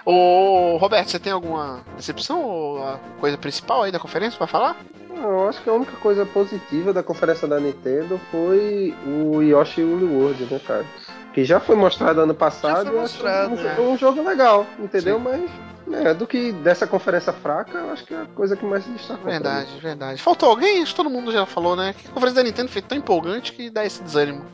Ô, 0.04 0.76
Roberto, 0.78 1.10
você 1.10 1.18
tem 1.18 1.32
alguma 1.32 1.80
decepção 1.96 2.42
ou 2.42 2.82
a 2.82 2.98
coisa 3.20 3.36
principal 3.36 3.82
aí 3.82 3.92
da 3.92 3.98
conferência 3.98 4.38
pra 4.38 4.46
falar? 4.46 4.76
Não, 5.10 5.30
eu 5.30 5.48
acho 5.48 5.62
que 5.62 5.68
a 5.68 5.72
única 5.72 5.92
coisa 5.96 6.24
positiva 6.24 6.92
da 6.92 7.02
conferência 7.02 7.46
da 7.46 7.58
Nintendo 7.60 8.20
foi 8.30 8.94
o 9.06 9.42
Yoshi 9.42 9.82
Woolly 9.82 10.04
World, 10.04 10.44
né, 10.50 10.60
cara? 10.66 10.86
Que 11.34 11.44
já 11.44 11.60
foi 11.60 11.76
mostrado 11.76 12.20
ano 12.20 12.34
passado 12.34 12.86
foi 12.86 12.94
e 12.94 12.98
eu 12.98 13.02
acho 13.02 13.14
mostrado, 13.14 13.54
um, 13.54 13.62
né? 13.62 13.76
um 13.80 13.98
jogo 13.98 14.22
legal, 14.22 14.66
entendeu? 14.78 15.18
Sim. 15.18 15.24
Mas 15.24 15.50
né, 15.88 16.14
do 16.14 16.26
que 16.26 16.52
dessa 16.52 16.86
conferência 16.86 17.32
fraca, 17.32 17.78
eu 17.78 17.90
acho 17.92 18.04
que 18.04 18.14
é 18.14 18.22
a 18.22 18.26
coisa 18.26 18.56
que 18.56 18.64
mais 18.64 18.84
se 18.84 18.90
destacou. 18.90 19.24
Verdade, 19.24 19.70
verdade. 19.80 20.22
Faltou 20.22 20.50
alguém? 20.50 20.82
Isso 20.82 20.94
todo 20.94 21.08
mundo 21.10 21.32
já 21.32 21.46
falou, 21.46 21.74
né? 21.74 21.94
Que 21.96 22.06
a 22.08 22.10
conferência 22.10 22.42
da 22.42 22.48
Nintendo 22.48 22.68
foi 22.70 22.82
tão 22.82 22.96
empolgante 22.98 23.52
que 23.52 23.70
dá 23.70 23.84
esse 23.84 24.02
desânimo. 24.02 24.44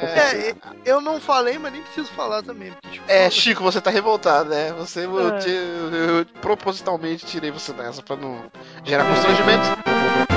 É. 0.00 0.50
É, 0.50 0.54
eu 0.84 1.00
não 1.00 1.20
falei, 1.20 1.58
mas 1.58 1.72
nem 1.72 1.82
preciso 1.82 2.06
falar 2.12 2.42
também. 2.42 2.70
Porque, 2.70 2.88
tipo, 2.98 3.04
É, 3.10 3.28
Chico, 3.28 3.64
você 3.64 3.80
tá 3.80 3.90
revoltado, 3.90 4.50
né? 4.50 4.72
Você, 4.74 5.06
eu, 5.06 5.34
É. 5.34 5.38
te- 5.38 5.48
eu- 5.50 6.18
eu 6.20 6.26
propositalmente 6.40 7.26
tirei 7.26 7.50
você 7.50 7.72
dessa 7.72 8.00
pra 8.00 8.14
não 8.14 8.44
gerar 8.84 9.04
constrangimentos. 9.04 10.31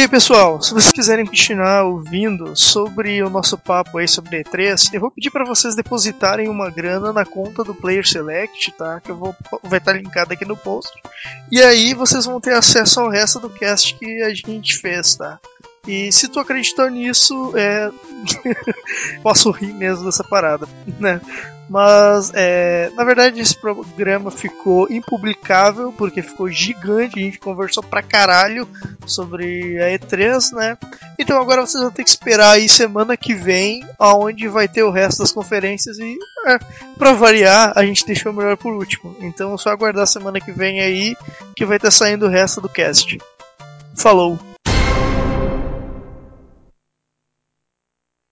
E 0.00 0.04
aí, 0.04 0.08
pessoal, 0.08 0.62
se 0.62 0.72
vocês 0.72 0.92
quiserem 0.92 1.26
continuar 1.26 1.84
ouvindo 1.84 2.56
sobre 2.56 3.22
o 3.22 3.28
nosso 3.28 3.58
papo 3.58 3.98
aí 3.98 4.08
sobre 4.08 4.42
E3, 4.42 4.94
eu 4.94 4.98
vou 4.98 5.10
pedir 5.10 5.30
para 5.30 5.44
vocês 5.44 5.74
depositarem 5.74 6.48
uma 6.48 6.70
grana 6.70 7.12
na 7.12 7.26
conta 7.26 7.62
do 7.62 7.74
Player 7.74 8.08
Select, 8.08 8.72
tá? 8.78 8.98
Que 8.98 9.10
eu 9.10 9.16
vou 9.18 9.36
vai 9.62 9.78
estar 9.78 9.92
linkado 9.92 10.32
aqui 10.32 10.46
no 10.46 10.56
post. 10.56 10.90
E 11.52 11.60
aí 11.60 11.92
vocês 11.92 12.24
vão 12.24 12.40
ter 12.40 12.54
acesso 12.54 12.98
ao 12.98 13.10
resto 13.10 13.40
do 13.40 13.50
cast 13.50 13.94
que 13.96 14.22
a 14.22 14.32
gente 14.32 14.78
fez, 14.78 15.16
tá? 15.16 15.38
E 15.86 16.12
se 16.12 16.28
tu 16.28 16.38
acreditou 16.38 16.88
nisso, 16.88 17.52
é. 17.56 17.90
Posso 19.22 19.50
rir 19.50 19.72
mesmo 19.72 20.04
dessa 20.04 20.22
parada, 20.22 20.68
né? 20.98 21.20
Mas, 21.70 22.32
é, 22.34 22.90
na 22.96 23.04
verdade, 23.04 23.40
esse 23.40 23.56
programa 23.56 24.28
ficou 24.28 24.90
impublicável 24.90 25.94
porque 25.96 26.20
ficou 26.20 26.50
gigante. 26.50 27.20
A 27.20 27.22
gente 27.22 27.38
conversou 27.38 27.80
pra 27.80 28.02
caralho 28.02 28.68
sobre 29.06 29.80
a 29.80 29.96
E3, 29.96 30.52
né? 30.52 30.76
Então 31.16 31.40
agora 31.40 31.64
vocês 31.64 31.80
vão 31.80 31.92
ter 31.92 32.02
que 32.02 32.10
esperar 32.10 32.50
aí 32.50 32.68
semana 32.68 33.16
que 33.16 33.34
vem, 33.34 33.86
aonde 34.00 34.48
vai 34.48 34.66
ter 34.66 34.82
o 34.82 34.90
resto 34.90 35.20
das 35.20 35.30
conferências 35.30 35.96
e, 36.00 36.18
é, 36.46 36.58
pra 36.98 37.12
variar, 37.12 37.72
a 37.76 37.84
gente 37.84 38.04
deixou 38.04 38.32
o 38.32 38.34
melhor 38.34 38.56
por 38.56 38.72
último. 38.72 39.16
Então 39.20 39.54
é 39.54 39.56
só 39.56 39.70
aguardar 39.70 40.08
semana 40.08 40.40
que 40.40 40.50
vem 40.50 40.80
aí 40.80 41.14
que 41.54 41.64
vai 41.64 41.76
estar 41.76 41.92
saindo 41.92 42.26
o 42.26 42.30
resto 42.30 42.60
do 42.60 42.68
cast. 42.68 43.16
Falou! 43.94 44.49